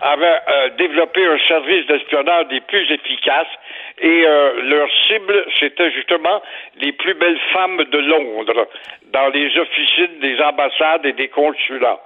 avaient 0.01 0.40
euh, 0.48 0.70
développé 0.78 1.24
un 1.24 1.39
service 1.47 1.86
d'espionnage 1.86 2.48
des 2.48 2.60
plus 2.60 2.90
efficaces 2.90 3.55
et 4.01 4.24
euh, 4.27 4.62
leur 4.62 4.89
cible, 5.06 5.44
c'était 5.59 5.90
justement 5.93 6.43
les 6.77 6.93
plus 6.93 7.14
belles 7.14 7.39
femmes 7.52 7.85
de 7.85 7.98
Londres 7.98 8.66
dans 9.12 9.28
les 9.28 9.56
officines 9.59 10.20
des 10.20 10.40
ambassades 10.40 11.05
et 11.05 11.12
des 11.12 11.28
consulats. 11.28 12.01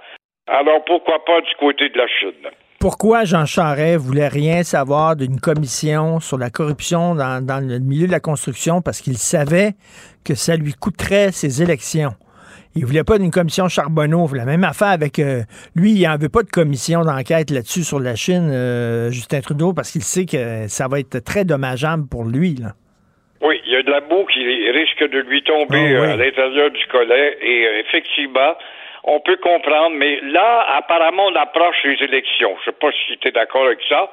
Alors 0.47 0.85
pourquoi 0.85 1.25
pas 1.25 1.41
du 1.41 1.55
côté 1.59 1.89
de 1.89 1.99
la 1.99 2.07
Chine? 2.07 2.51
Pourquoi 2.81 3.25
Jean 3.25 3.47
Charest 3.47 3.97
voulait 3.97 4.29
rien 4.29 4.63
savoir 4.63 5.17
d'une 5.17 5.41
commission 5.41 6.21
sur 6.21 6.37
la 6.37 6.51
corruption 6.51 7.15
dans, 7.15 7.43
dans 7.43 7.67
le 7.67 7.79
milieu 7.79 8.07
de 8.07 8.13
la 8.13 8.21
construction? 8.21 8.83
Parce 8.83 9.01
qu'il 9.01 9.17
savait 9.17 9.71
que 10.23 10.35
ça 10.35 10.57
lui 10.57 10.75
coûterait 10.75 11.33
ses 11.33 11.63
élections. 11.63 12.13
Il 12.77 12.85
voulait 12.87 13.05
pas 13.05 13.19
d'une 13.19 13.31
commission 13.31 13.69
Charbonneau. 13.69 14.27
La 14.35 14.45
même 14.45 14.65
affaire 14.65 14.89
avec 14.89 15.19
euh, 15.21 15.43
lui, 15.77 15.93
il 15.93 16.07
en 16.09 16.17
veut 16.17 16.29
pas 16.29 16.43
de 16.43 16.51
commission 16.51 17.03
d'enquête 17.03 17.51
là-dessus 17.51 17.85
sur 17.85 18.01
la 18.01 18.17
Chine, 18.17 18.51
euh, 18.53 19.11
Justin 19.11 19.41
Trudeau, 19.41 19.73
parce 19.73 19.93
qu'il 19.93 20.03
sait 20.03 20.27
que 20.27 20.67
ça 20.69 20.89
va 20.89 20.99
être 20.99 21.23
très 21.25 21.45
dommageable 21.45 22.05
pour 22.11 22.25
lui. 22.25 22.57
Là. 22.57 22.73
Oui, 23.43 23.61
il 23.67 23.73
y 23.73 23.77
a 23.77 23.83
de 23.83 23.91
la 23.91 24.01
boue 24.01 24.25
qui 24.27 24.43
risque 24.71 25.09
de 25.09 25.21
lui 25.21 25.43
tomber 25.45 25.79
Ah 25.79 25.85
oui. 25.85 25.95
euh, 25.95 26.13
à 26.15 26.17
l'intérieur 26.17 26.71
du 26.71 26.85
collet 26.91 27.39
et 27.43 27.63
effectivement, 27.87 28.55
on 29.05 29.21
peut 29.21 29.37
comprendre, 29.37 29.95
mais 29.97 30.19
là, 30.23 30.67
apparemment, 30.77 31.27
on 31.27 31.37
approche 31.37 31.77
les 31.85 32.03
élections. 32.05 32.57
Je 32.61 32.71
sais 32.71 32.77
pas 32.81 32.91
si 33.07 33.19
tu 33.19 33.29
es 33.29 33.33
d'accord 33.33 33.67
avec 33.67 33.81
ça. 33.89 34.11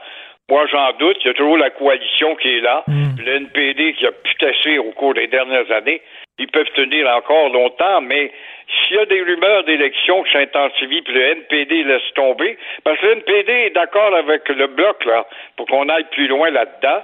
Moi, 0.50 0.66
j'en 0.70 0.92
doute. 1.00 1.16
Il 1.24 1.28
y 1.28 1.32
a 1.32 1.34
toujours 1.34 1.58
la 1.58 1.70
coalition 1.70 2.36
qui 2.36 2.58
est 2.58 2.60
là. 2.62 2.84
Le 2.88 3.36
NPD 3.38 3.94
qui 3.94 4.06
a 4.06 4.12
putassé 4.12 4.78
au 4.80 4.92
cours 4.92 5.14
des 5.14 5.28
dernières 5.28 5.72
années. 5.72 6.02
Ils 6.40 6.48
peuvent 6.52 6.70
tenir 6.76 7.08
encore 7.08 7.50
longtemps, 7.54 8.02
mais 8.02 8.34
s'il 8.72 8.98
y 8.98 8.99
a 8.99 9.06
des 9.06 9.22
rumeurs 9.22 9.64
d'élections 9.64 10.23
qui 10.23 10.31
s'intensifient, 10.34 11.02
puis 11.02 11.14
le 11.14 11.22
NPD 11.22 11.84
laisse 11.84 12.14
tomber, 12.15 12.57
parce 12.84 12.99
que 12.99 13.06
le 13.06 13.11
NPD 13.14 13.52
est 13.52 13.76
d'accord 13.76 14.14
avec 14.15 14.48
le 14.49 14.68
bloc, 14.68 15.03
là, 15.06 15.26
pour 15.57 15.65
qu'on 15.68 15.89
aille 15.89 16.07
plus 16.11 16.27
loin 16.27 16.49
là-dedans, 16.49 17.03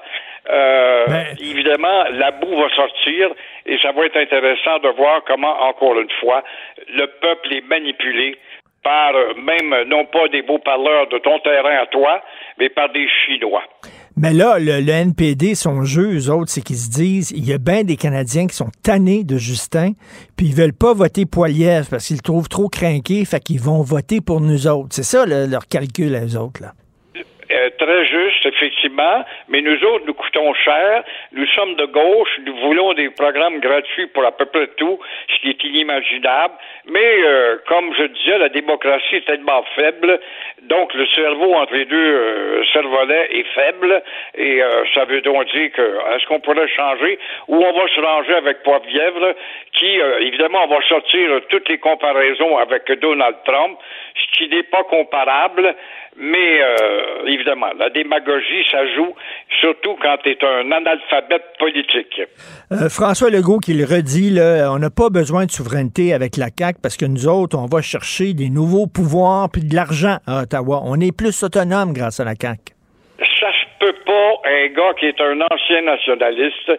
euh, 0.49 1.05
évidemment, 1.39 2.05
la 2.11 2.31
boue 2.31 2.55
va 2.55 2.69
sortir 2.69 3.31
et 3.65 3.77
ça 3.79 3.91
va 3.91 4.05
être 4.05 4.17
intéressant 4.17 4.79
de 4.79 4.89
voir 4.89 5.21
comment, 5.25 5.61
encore 5.63 5.99
une 5.99 6.11
fois, 6.21 6.43
le 6.93 7.05
peuple 7.05 7.53
est 7.53 7.67
manipulé 7.67 8.37
par 8.83 9.11
même, 9.35 9.89
non 9.89 10.05
pas 10.05 10.29
des 10.29 10.41
beaux 10.41 10.59
parleurs 10.59 11.07
de 11.07 11.17
ton 11.17 11.39
terrain 11.39 11.81
à 11.81 11.85
toi, 11.87 12.21
mais 12.57 12.69
par 12.69 12.89
des 12.89 13.07
Chinois. 13.25 13.63
Mais 14.15 14.33
là, 14.33 14.57
le, 14.57 14.79
le 14.79 14.91
NPD, 14.91 15.53
son 15.53 15.83
jeu, 15.83 16.17
eux 16.17 16.31
autres, 16.31 16.49
c'est 16.49 16.61
qu'ils 16.61 16.77
se 16.77 16.89
disent, 16.89 17.31
il 17.31 17.47
y 17.47 17.53
a 17.53 17.57
bien 17.57 17.83
des 17.83 17.97
Canadiens 17.97 18.47
qui 18.47 18.55
sont 18.55 18.71
tannés 18.83 19.23
de 19.23 19.37
Justin, 19.37 19.91
puis 20.37 20.45
ils 20.47 20.55
veulent 20.55 20.71
pas 20.73 20.93
voter 20.93 21.25
Poiliev 21.25 21.87
parce 21.89 22.05
qu'ils 22.07 22.17
le 22.17 22.21
trouvent 22.21 22.47
trop 22.47 22.69
craqué, 22.69 23.25
fait 23.25 23.39
qu'ils 23.41 23.59
vont 23.59 23.81
voter 23.81 24.21
pour 24.21 24.39
nous 24.39 24.67
autres. 24.67 24.89
C'est 24.91 25.03
ça 25.03 25.25
le- 25.25 25.47
leur 25.47 25.67
calcul 25.67 26.15
à 26.15 26.23
eux 26.23 26.37
autres, 26.37 26.61
là. 26.61 26.73
Euh, 27.49 27.69
très 27.79 28.05
juste, 28.05 28.45
effectivement, 28.45 28.76
mais 29.47 29.61
nous 29.61 29.83
autres, 29.83 30.05
nous 30.05 30.13
coûtons 30.13 30.53
cher, 30.53 31.03
nous 31.31 31.47
sommes 31.47 31.75
de 31.75 31.85
gauche, 31.85 32.39
nous 32.45 32.55
voulons 32.57 32.93
des 32.93 33.09
programmes 33.09 33.59
gratuits 33.59 34.07
pour 34.07 34.25
à 34.25 34.31
peu 34.31 34.45
près 34.45 34.67
tout, 34.77 34.99
ce 35.29 35.41
qui 35.41 35.49
est 35.49 35.63
inimaginable, 35.63 36.53
mais 36.85 37.23
euh, 37.23 37.57
comme 37.67 37.93
je 37.95 38.03
disais, 38.03 38.37
la 38.37 38.49
démocratie 38.49 39.17
est 39.17 39.25
tellement 39.25 39.63
faible, 39.75 40.19
donc 40.63 40.93
le 40.93 41.05
cerveau 41.07 41.53
entre 41.55 41.73
les 41.73 41.85
deux 41.85 41.95
euh, 41.95 42.63
cervelets 42.73 43.29
est 43.31 43.47
faible, 43.53 44.01
et 44.35 44.61
euh, 44.61 44.83
ça 44.93 45.05
veut 45.05 45.21
donc 45.21 45.45
dire 45.51 45.71
que 45.71 45.81
est-ce 46.15 46.25
qu'on 46.27 46.39
pourrait 46.39 46.67
changer, 46.67 47.19
ou 47.47 47.55
on 47.55 47.73
va 47.73 47.87
se 47.87 48.01
ranger 48.01 48.35
avec 48.35 48.63
Poivrièvre, 48.63 49.33
qui, 49.73 50.01
euh, 50.01 50.19
évidemment, 50.19 50.63
on 50.63 50.67
va 50.67 50.81
sortir 50.87 51.41
toutes 51.49 51.69
les 51.69 51.77
comparaisons 51.77 52.57
avec 52.57 52.91
Donald 52.99 53.35
Trump, 53.45 53.77
ce 54.15 54.37
qui 54.37 54.49
n'est 54.49 54.63
pas 54.63 54.83
comparable, 54.83 55.75
mais 56.19 56.61
euh, 56.61 57.25
évidemment, 57.27 57.67
la 57.77 57.89
démagogie, 57.89 58.65
ça 58.71 58.85
joue, 58.95 59.13
surtout 59.61 59.95
quand 60.01 60.17
tu 60.23 60.31
es 60.31 60.37
un 60.43 60.71
analphabète 60.71 61.43
politique. 61.59 62.21
Euh, 62.71 62.89
François 62.89 63.29
Legault 63.29 63.59
qui 63.59 63.73
le 63.73 63.85
redit, 63.85 64.31
là, 64.31 64.71
on 64.71 64.79
n'a 64.79 64.89
pas 64.89 65.09
besoin 65.09 65.45
de 65.45 65.51
souveraineté 65.51 66.13
avec 66.13 66.37
la 66.37 66.47
CAQ 66.47 66.79
parce 66.81 66.97
que 66.97 67.05
nous 67.05 67.27
autres, 67.27 67.57
on 67.57 67.67
va 67.67 67.81
chercher 67.81 68.33
des 68.33 68.49
nouveaux 68.49 68.87
pouvoirs 68.87 69.49
puis 69.51 69.63
de 69.63 69.75
l'argent 69.75 70.17
à 70.25 70.41
Ottawa. 70.43 70.81
On 70.85 70.99
est 70.99 71.15
plus 71.15 71.43
autonome 71.43 71.93
grâce 71.93 72.19
à 72.19 72.25
la 72.25 72.33
CAQ. 72.39 72.73
Ça 73.19 73.51
se 73.51 73.67
peut 73.79 73.95
pas 74.05 74.49
un 74.49 74.67
gars 74.67 74.93
qui 74.99 75.05
est 75.05 75.21
un 75.21 75.39
ancien 75.41 75.81
nationaliste. 75.83 76.71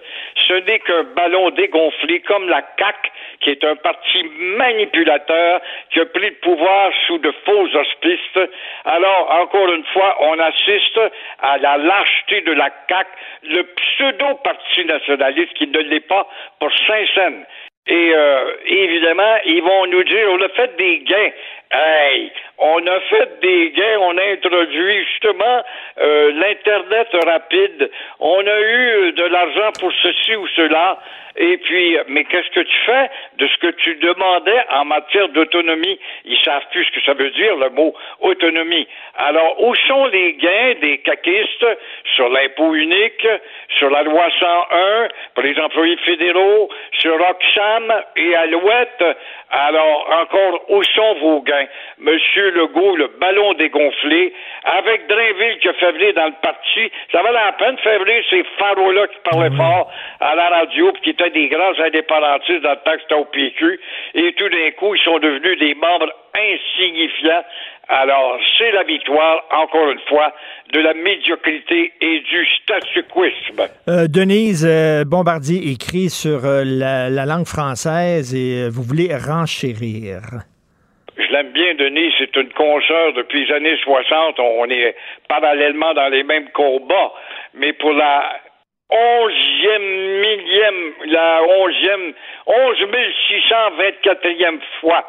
Ce 0.49 0.55
n'est 0.67 0.81
qu'un 0.81 1.05
ballon 1.15 1.51
dégonflé 1.51 2.21
comme 2.21 2.49
la 2.49 2.63
CAQ, 2.79 3.11
qui 3.41 3.51
est 3.51 3.65
un 3.65 3.77
parti 3.77 4.25
manipulateur 4.57 5.61
qui 5.91 6.01
a 6.01 6.07
pris 6.07 6.31
le 6.31 6.37
pouvoir 6.37 6.93
sous 7.07 7.19
de 7.19 7.33
faux 7.45 7.67
auspices. 7.67 8.49
Alors, 8.85 9.31
encore 9.43 9.73
une 9.73 9.85
fois, 9.85 10.17
on 10.21 10.39
assiste 10.39 11.01
à 11.41 11.59
la 11.59 11.77
lâcheté 11.77 12.41
de 12.43 12.53
la 12.53 12.71
CAQ, 12.89 13.11
le 13.45 13.63
pseudo-parti 13.63 14.85
nationaliste 14.85 15.55
qui 15.55 15.67
ne 15.67 15.79
l'est 15.81 16.09
pas 16.09 16.29
pour 16.59 16.71
Saint-Saëns. 16.87 17.45
Et 17.89 18.13
euh, 18.15 18.53
évidemment, 18.67 19.37
ils 19.47 19.63
vont 19.63 19.87
nous 19.87 20.05
dire 20.05 20.29
on 20.31 20.43
a 20.43 20.49
fait 20.51 20.77
des 20.77 20.99
gains. 21.01 21.31
Hey, 21.71 22.33
on 22.57 22.87
a 22.87 23.01
fait 23.01 23.41
des 23.43 23.71
gains, 23.73 23.99
on 24.01 24.17
a 24.17 24.23
introduit 24.33 25.05
justement 25.05 25.63
euh, 26.01 26.33
l'Internet 26.33 27.09
rapide, 27.27 27.91
on 28.21 28.47
a 28.47 28.61
eu 28.61 29.13
de 29.13 29.25
l'argent 29.25 29.73
pour 29.79 29.93
ceci 30.03 30.35
ou 30.37 30.47
cela, 30.49 30.99
et 31.41 31.57
puis, 31.59 31.97
mais 32.09 32.25
qu'est-ce 32.25 32.51
que 32.51 32.61
tu 32.61 32.77
fais 32.85 33.11
de 33.37 33.47
ce 33.47 33.57
que 33.59 33.71
tu 33.71 33.95
demandais 33.97 34.61
en 34.71 34.85
matière 34.87 35.29
d'autonomie? 35.29 36.01
Ils 36.25 36.39
savent 36.39 36.67
plus 36.73 36.85
ce 36.87 36.91
que 36.91 37.01
ça 37.03 37.15
veut 37.15 37.31
dire, 37.31 37.55
le 37.57 37.71
mot 37.71 37.95
autonomie. 38.21 38.89
Alors, 39.17 39.63
où 39.63 39.75
sont 39.87 40.07
les 40.07 40.35
gains 40.35 40.75
des 40.81 40.99
caquistes 40.99 41.67
sur 42.17 42.29
l'impôt 42.29 42.75
unique, 42.75 43.27
sur 43.79 43.89
la 43.91 44.03
loi 44.03 44.29
101 44.41 45.09
pour 45.35 45.45
les 45.45 45.59
employés 45.61 45.97
fédéraux, 45.99 46.71
sur 46.99 47.15
Oxfam 47.15 47.95
et 48.17 48.35
Alouette? 48.35 49.05
Alors, 49.51 50.11
encore, 50.21 50.71
où 50.71 50.83
sont 50.83 51.15
vos 51.21 51.43
gains? 51.43 51.58
Monsieur 51.99 52.51
Legault, 52.51 52.97
le 52.97 53.09
ballon 53.21 53.55
dégonflé, 53.55 54.33
avec 54.65 55.07
Drainville 55.09 55.59
qui 55.61 55.69
a 55.69 55.73
fait 55.75 55.93
venir 55.93 56.15
dans 56.15 56.27
le 56.27 56.41
parti, 56.43 56.91
ça 57.13 57.23
valait 57.23 57.45
la 57.45 57.53
peine 57.53 57.77
de 57.77 57.81
faire 57.81 57.99
venir 58.01 58.23
ces 58.31 58.45
pharaons-là 58.59 59.07
qui 59.09 59.19
parlaient 59.31 59.57
fort 59.57 59.91
à 60.21 60.35
la 60.35 60.49
radio, 60.49 60.93
puis 60.93 61.03
qui 61.03 61.11
étaient 61.11 61.31
des 61.31 61.49
grands 61.49 61.79
indépendantistes 61.79 62.63
dans 62.63 62.71
le 62.71 62.77
temps 62.77 62.93
que 62.93 63.03
c'était 63.03 63.15
au 63.15 63.25
PQ, 63.25 63.81
et 64.15 64.33
tout 64.35 64.49
d'un 64.49 64.71
coup, 64.79 64.95
ils 64.95 65.03
sont 65.03 65.19
devenus 65.19 65.59
des 65.59 65.75
membres 65.75 66.13
insignifiants. 66.35 67.45
Alors, 67.89 68.39
c'est 68.59 68.71
la 68.73 68.85
victoire, 68.85 69.45
encore 69.51 69.91
une 69.91 70.01
fois, 70.09 70.35
de 70.75 70.81
la 70.81 70.93
médiocrité 70.93 71.93
et 72.01 72.21
du 72.21 72.47
statu 72.63 73.03
quoisme. 73.05 73.73
Euh, 73.89 74.07
Denise 74.07 74.67
euh, 74.69 75.05
Bombardier 75.05 75.71
écrit 75.73 76.11
sur 76.11 76.45
euh, 76.45 76.65
la, 76.67 77.09
la, 77.09 77.25
langue 77.25 77.47
française 77.47 78.35
et 78.35 78.65
euh, 78.65 78.69
vous 78.71 78.83
voulez 78.83 79.09
renchérir. 79.17 80.21
Je 81.19 81.33
l'aime 81.33 81.51
bien, 81.51 81.75
Denise. 81.75 82.15
C'est 82.19 82.37
une 82.37 82.53
consoeur 82.53 83.13
depuis 83.13 83.45
les 83.45 83.53
années 83.53 83.77
60. 83.83 84.39
On 84.39 84.71
est 84.71 84.95
parallèlement 85.29 85.93
dans 85.95 86.09
les 86.09 86.23
mêmes 86.23 86.49
combats. 86.51 87.13
Mais 87.55 87.73
pour 87.73 87.93
la 87.93 88.41
onzième 88.91 90.21
millième, 90.21 90.93
la 91.07 91.43
onzième, 91.43 92.13
onze 92.47 92.81
mille 92.83 93.13
six 93.27 93.49
cent 93.49 93.71
vingt-quatrième 93.73 94.61
fois, 94.81 95.05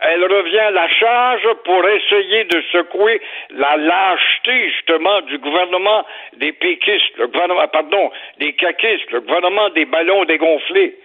elle 0.00 0.24
revient 0.24 0.58
à 0.58 0.70
la 0.72 0.88
charge 0.88 1.46
pour 1.64 1.88
essayer 1.88 2.44
de 2.44 2.60
secouer 2.72 3.20
la 3.50 3.76
lâcheté, 3.76 4.70
justement, 4.70 5.20
du 5.22 5.38
gouvernement 5.38 6.04
des 6.38 6.50
péquistes, 6.52 7.16
le 7.18 7.28
gouvernement, 7.28 7.68
pardon, 7.68 8.10
des 8.38 8.52
caquistes, 8.54 9.10
le 9.12 9.20
gouvernement 9.20 9.70
des 9.70 9.84
ballons 9.84 10.24
dégonflés. 10.24 10.96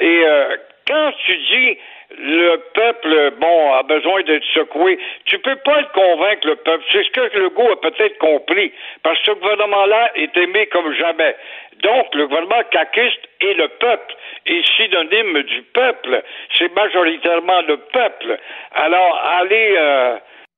Et 0.00 0.22
euh, 0.24 0.56
quand 0.86 1.12
tu 1.24 1.36
dis 1.36 1.78
le 2.18 2.56
peuple, 2.74 3.32
bon, 3.38 3.72
a 3.74 3.82
besoin 3.82 4.22
d'être 4.22 4.44
secoué. 4.54 4.98
Tu 5.24 5.38
peux 5.38 5.56
pas 5.56 5.80
le 5.80 5.86
convaincre, 5.92 6.46
le 6.46 6.56
peuple. 6.56 6.84
C'est 6.92 7.04
ce 7.04 7.10
que 7.10 7.38
le 7.38 7.50
goût 7.50 7.70
a 7.70 7.80
peut-être 7.80 8.18
compris. 8.18 8.72
Parce 9.02 9.18
que 9.20 9.26
ce 9.26 9.30
gouvernement-là 9.32 10.12
est 10.14 10.36
aimé 10.36 10.66
comme 10.66 10.92
jamais. 10.94 11.34
Donc, 11.82 12.14
le 12.14 12.26
gouvernement 12.26 12.62
caquiste 12.70 13.20
est 13.40 13.54
le 13.54 13.68
peuple, 13.68 14.14
est 14.46 14.66
synonyme 14.76 15.42
du 15.42 15.62
peuple. 15.62 16.22
C'est 16.56 16.74
majoritairement 16.74 17.62
le 17.62 17.76
peuple. 17.76 18.38
Alors, 18.72 19.20
aller 19.38 19.74
euh, 19.76 20.16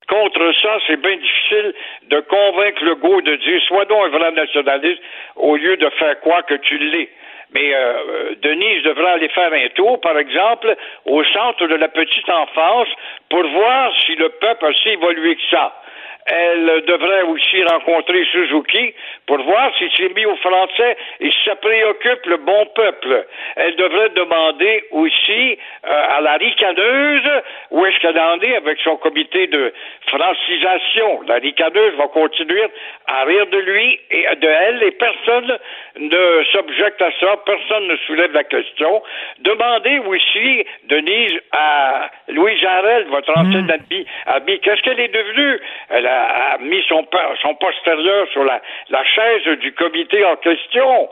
contre 0.08 0.52
ça, 0.60 0.78
c'est 0.86 1.00
bien 1.00 1.16
difficile 1.16 1.74
de 2.08 2.20
convaincre 2.20 2.84
le 2.84 2.94
de 3.22 3.36
dire 3.36 3.62
sois 3.62 3.84
donc 3.86 4.06
un 4.06 4.18
vrai 4.18 4.32
nationaliste 4.32 5.02
au 5.36 5.56
lieu 5.56 5.76
de 5.76 5.88
faire 5.90 6.20
quoi 6.20 6.42
que 6.42 6.54
tu 6.54 6.78
l'es. 6.78 7.08
Mais 7.54 7.74
euh, 7.74 8.34
Denise 8.42 8.82
devrait 8.82 9.12
aller 9.12 9.28
faire 9.28 9.52
un 9.52 9.68
tour, 9.74 10.00
par 10.00 10.18
exemple, 10.18 10.74
au 11.06 11.24
centre 11.24 11.66
de 11.66 11.74
la 11.74 11.88
petite 11.88 12.28
enfance 12.28 12.88
pour 13.30 13.42
voir 13.46 13.92
si 14.04 14.14
le 14.16 14.28
peuple 14.28 14.66
a 14.66 14.72
si 14.74 14.90
évolué 14.90 15.36
que 15.36 15.42
ça. 15.50 15.74
Elle 16.28 16.82
devrait 16.86 17.22
aussi 17.22 17.62
rencontrer 17.64 18.24
Suzuki 18.32 18.94
pour 19.26 19.38
voir 19.42 19.72
s'il 19.76 19.90
s'est 19.92 20.12
mis 20.14 20.26
au 20.26 20.36
français 20.36 20.96
et 21.20 21.30
si 21.30 21.38
ça 21.44 21.56
préoccupe 21.56 22.26
le 22.26 22.36
bon 22.38 22.66
peuple. 22.74 23.26
Elle 23.56 23.76
devrait 23.76 24.10
demander 24.10 24.84
aussi 24.92 25.58
euh, 25.86 26.16
à 26.16 26.20
la 26.20 26.34
ricaneuse 26.36 27.30
où 27.70 27.84
est-ce 27.86 27.98
qu'elle 28.00 28.18
en 28.18 28.40
est 28.40 28.56
avec 28.56 28.78
son 28.80 28.96
comité 28.96 29.46
de 29.46 29.72
francisation. 30.06 31.22
La 31.26 31.36
ricaneuse 31.36 31.94
va 31.96 32.08
continuer 32.08 32.64
à 33.06 33.24
rire 33.24 33.46
de 33.46 33.58
lui 33.58 34.00
et 34.10 34.26
de 34.36 34.48
elle 34.48 34.82
et 34.82 34.90
personne 34.92 35.58
ne 35.98 36.44
s'objecte 36.52 37.00
à 37.02 37.10
ça, 37.20 37.36
personne 37.44 37.86
ne 37.88 37.96
soulève 38.06 38.32
la 38.32 38.44
question. 38.44 39.02
Demandez 39.40 39.98
aussi, 40.00 40.64
Denise, 40.84 41.38
à 41.52 42.10
Louise 42.28 42.58
Jarel, 42.60 43.06
votre 43.10 43.30
ancienne 43.36 43.66
Hmm. 43.66 43.70
amie, 43.70 44.06
amie 44.26 44.60
qu'est-ce 44.60 44.82
qu'elle 44.82 45.00
est 45.00 45.14
devenue? 45.14 45.58
Elle 45.90 46.06
a, 46.06 46.17
a 46.18 46.58
mis 46.58 46.82
son, 46.88 47.04
postérieur 47.54 48.28
sur 48.32 48.44
la, 48.44 48.60
la 48.90 49.04
chaise 49.04 49.58
du 49.58 49.72
comité 49.72 50.24
en 50.24 50.36
question. 50.36 51.08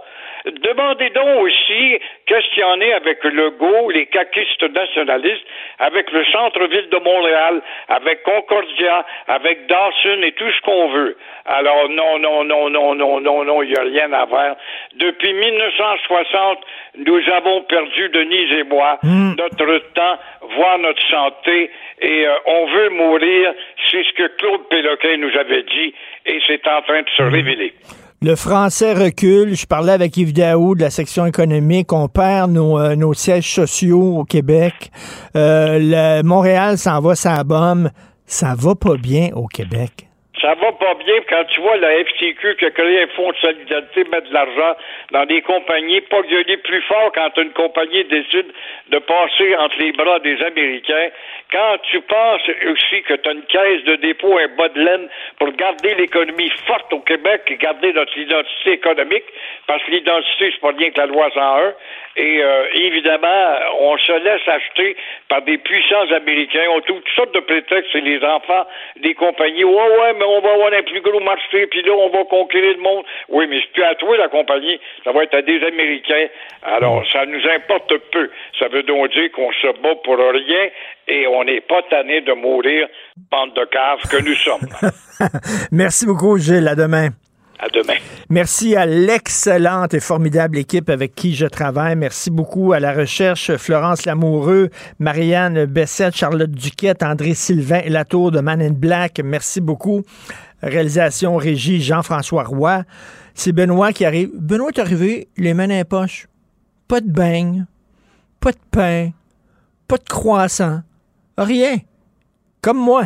Demandez 0.47 1.11
donc 1.11 1.41
aussi 1.41 1.99
qu'est-ce 2.27 2.49
qu'il 2.51 2.61
y 2.61 2.65
en 2.65 2.81
est 2.81 2.93
avec 2.93 3.24
Legault, 3.24 3.91
les 3.91 4.07
caquistes 4.07 4.62
nationalistes, 4.62 5.45
avec 5.81 6.11
le 6.12 6.24
centre-ville 6.27 6.89
de 6.89 6.99
Montréal, 6.99 7.61
avec 7.89 8.23
Concordia, 8.23 9.05
avec 9.27 9.66
Dawson 9.66 10.23
et 10.23 10.33
tout 10.33 10.49
ce 10.49 10.61
qu'on 10.61 10.89
veut. 10.91 11.16
Alors 11.47 11.89
non, 11.89 12.20
non, 12.20 12.45
non, 12.45 12.70
non, 12.70 12.95
non, 12.95 13.20
non, 13.20 13.45
non, 13.45 13.62
il 13.62 13.70
n'y 13.70 13.77
a 13.77 13.83
rien 13.83 14.12
à 14.12 14.27
faire. 14.27 14.57
Depuis 14.95 15.33
1960, 15.33 16.59
nous 17.07 17.20
avons 17.35 17.62
perdu, 17.62 18.09
Denise 18.11 18.53
et 18.53 18.65
moi, 18.65 19.01
notre 19.03 19.78
temps, 19.95 20.19
voire 20.57 20.78
notre 20.78 21.03
santé, 21.09 21.70
et 22.01 22.27
euh, 22.27 22.35
on 22.47 22.66
veut 22.66 22.91
mourir. 22.91 23.53
C'est 23.91 24.05
ce 24.05 24.12
que 24.12 24.27
Claude 24.37 24.69
Péloquin 24.69 24.95
nous 25.18 25.31
avait 25.39 25.62
dit, 25.62 25.94
et 26.27 26.39
c'est 26.47 26.66
en 26.68 26.82
train 26.82 27.02
de 27.02 27.09
se 27.16 27.23
révéler. 27.23 27.73
Le 28.23 28.35
français 28.35 28.94
recule. 28.94 29.55
Je 29.55 29.66
parlais 29.66 29.93
avec 29.93 30.16
Yves 30.16 30.32
Daou 30.32 30.74
de 30.74 30.81
la 30.81 30.90
section 30.90 31.27
économique. 31.27 31.93
On 31.93 32.09
perd 32.09 32.51
nos, 32.51 32.78
euh, 32.78 32.97
nos 32.97 33.12
sièges 33.12 33.44
sociaux 33.55 34.16
au 34.20 34.24
Québec. 34.24 34.73
Euh, 35.36 35.78
le- 35.78 36.23
Montréal 36.23 36.78
s'en 36.78 37.01
va 37.01 37.14
sa 37.14 37.44
bombe. 37.44 37.89
Ça 38.24 38.55
va 38.59 38.74
pas 38.74 38.97
bien 38.97 39.28
au 39.36 39.47
Québec. 39.47 39.90
Ça 40.40 40.55
va 40.60 40.70
pas 40.73 40.94
bien 41.01 41.14
quand 41.28 41.44
tu 41.48 41.60
vois 41.60 41.77
la 41.78 41.89
FTQ 42.05 42.56
qui 42.59 42.64
a 42.66 42.70
créé 42.70 43.02
un 43.02 43.06
fonds 43.16 43.31
de 43.32 43.36
solidarité, 43.36 44.05
mettre 44.12 44.28
de 44.28 44.35
l'argent 44.35 44.77
dans 45.12 45.24
des 45.24 45.40
compagnies, 45.43 46.02
pas 46.02 46.20
gueuler 46.23 46.59
plus 46.59 46.82
fort 46.82 47.10
quand 47.14 47.31
une 47.40 47.52
compagnie 47.52 48.05
décide 48.05 48.47
de 48.93 48.98
passer 48.98 49.56
entre 49.56 49.77
les 49.81 49.93
bras 49.93 50.20
des 50.20 50.36
Américains. 50.43 51.09
Quand 51.52 51.78
tu 51.90 52.01
penses 52.01 52.43
aussi 52.70 53.02
que 53.02 53.14
tu 53.14 53.28
as 53.28 53.32
une 53.32 53.44
caisse 53.44 53.85
de 53.85 53.97
dépôt, 53.97 54.36
un 54.36 54.48
bas 54.48 54.68
de 54.68 54.81
laine 54.81 55.09
pour 55.39 55.52
garder 55.52 55.94
l'économie 55.94 56.51
forte 56.66 56.93
au 56.93 57.01
Québec 57.01 57.43
et 57.47 57.56
garder 57.56 57.93
notre 57.93 58.16
identité 58.18 58.73
économique, 58.73 59.24
parce 59.66 59.82
que 59.85 59.93
l'identité, 59.93 60.51
c'est 60.52 60.60
pas 60.60 60.73
rien 60.77 60.90
que 60.90 60.98
la 60.98 61.06
loi 61.06 61.31
101. 61.32 61.74
Et 62.16 62.43
euh, 62.43 62.64
évidemment, 62.72 63.59
on 63.80 63.98
se 63.98 64.12
laisse 64.12 64.47
acheter 64.48 64.97
par 65.28 65.43
des 65.43 65.59
puissants 65.59 66.10
Américains. 66.14 66.64
On 66.70 66.80
trouve 66.80 67.01
toutes 67.01 67.14
sortes 67.14 67.34
de 67.34 67.40
prétextes. 67.40 67.90
C'est 67.93 68.01
les 68.01 68.22
enfants 68.24 68.66
des 69.02 69.14
compagnies. 69.14 69.64
Ouais, 69.64 69.74
ouais, 69.74 70.14
mais 70.18 70.24
on 70.24 70.40
va 70.40 70.52
avoir 70.52 70.72
un 70.72 70.82
plus 70.82 71.02
gros 71.02 71.20
marché, 71.20 71.66
puis 71.66 71.82
là, 71.82 71.93
on 71.93 72.09
va 72.09 72.24
conquérir 72.24 72.72
le 72.76 72.82
monde. 72.82 73.05
Oui, 73.28 73.47
mais 73.48 73.59
c'est 73.60 73.72
plus 73.72 73.84
à 73.84 73.94
toi, 73.97 74.16
la 74.16 74.28
compagnie. 74.28 74.80
Ça 75.05 75.12
va 75.12 75.24
être 75.24 75.34
à 75.34 75.43
des 75.43 75.62
Américains. 75.62 76.28
Alors, 76.62 77.05
ça 77.12 77.26
nous 77.26 77.43
importe 77.55 77.97
peu. 78.12 78.30
Ça 78.59 78.68
veut 78.68 78.82
donc 78.82 79.12
dire 79.12 79.30
qu'on 79.32 79.52
se 79.52 79.80
bat 79.82 79.94
pour 80.02 80.16
rien 80.16 80.70
et 81.09 81.26
on 81.26 81.44
n'est 81.44 81.60
pas 81.60 81.82
tanné 81.90 82.22
de 82.22 82.32
mourir, 82.32 82.88
bande 83.30 83.55
de 83.55 83.64
caves 83.66 84.01
que 84.10 84.22
nous 84.22 84.34
sommes. 84.36 84.66
Merci 85.72 86.06
beaucoup, 86.06 86.38
Gilles. 86.38 86.68
À 86.68 86.74
demain. 86.74 87.10
À 87.59 87.69
demain. 87.69 87.97
Merci 88.28 88.77
à 88.77 88.85
l'excellente 88.85 89.95
et 89.95 90.01
formidable 90.01 90.59
équipe 90.59 90.91
avec 90.91 91.15
qui 91.15 91.35
je 91.35 91.47
travaille. 91.47 91.97
Merci 91.97 92.31
beaucoup 92.31 92.73
à 92.73 92.81
la 92.81 92.93
recherche 92.93 93.57
Florence 93.57 94.05
Lamoureux, 94.05 94.69
Marianne 94.99 95.65
Bessette, 95.65 96.15
Charlotte 96.15 96.51
Duquette, 96.51 97.03
André 97.03 97.33
Sylvain 97.33 97.81
et 97.85 97.91
de 97.91 98.41
Man 98.41 98.61
in 98.61 98.73
Black. 98.73 99.20
Merci 99.24 99.62
beaucoup. 99.62 100.03
Réalisation 100.62 101.37
régie 101.37 101.81
Jean-François 101.81 102.45
Roy. 102.45 102.83
C'est 103.35 103.53
Benoît 103.53 103.93
qui 103.93 104.05
arrive. 104.05 104.31
Benoît 104.35 104.70
est 104.74 104.81
arrivé, 104.81 105.28
les 105.37 105.55
mains 105.55 105.69
dans 105.69 105.74
les 105.74 105.85
poches. 105.85 106.28
Pas 106.89 107.01
de 107.01 107.11
beignes, 107.11 107.66
pas 108.40 108.53
de 108.53 108.59
pain, 108.71 109.11
pas 109.89 109.97
de 109.97 110.05
croissant, 110.09 110.82
rien. 111.39 111.79
Comme 112.61 112.79
moi. 112.79 113.05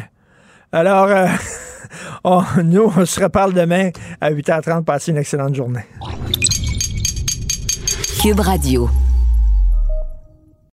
Alors, 0.73 1.07
euh, 1.07 1.27
Oh, 2.25 2.43
nous, 2.63 2.93
on 2.97 3.07
se 3.07 3.21
reparle 3.21 3.53
demain 3.55 3.91
à 4.21 4.31
8h30. 4.31 4.85
Passez 4.85 5.11
une 5.11 5.17
excellente 5.17 5.55
journée. 5.55 5.85
Cube 8.21 8.41
Radio. 8.41 8.91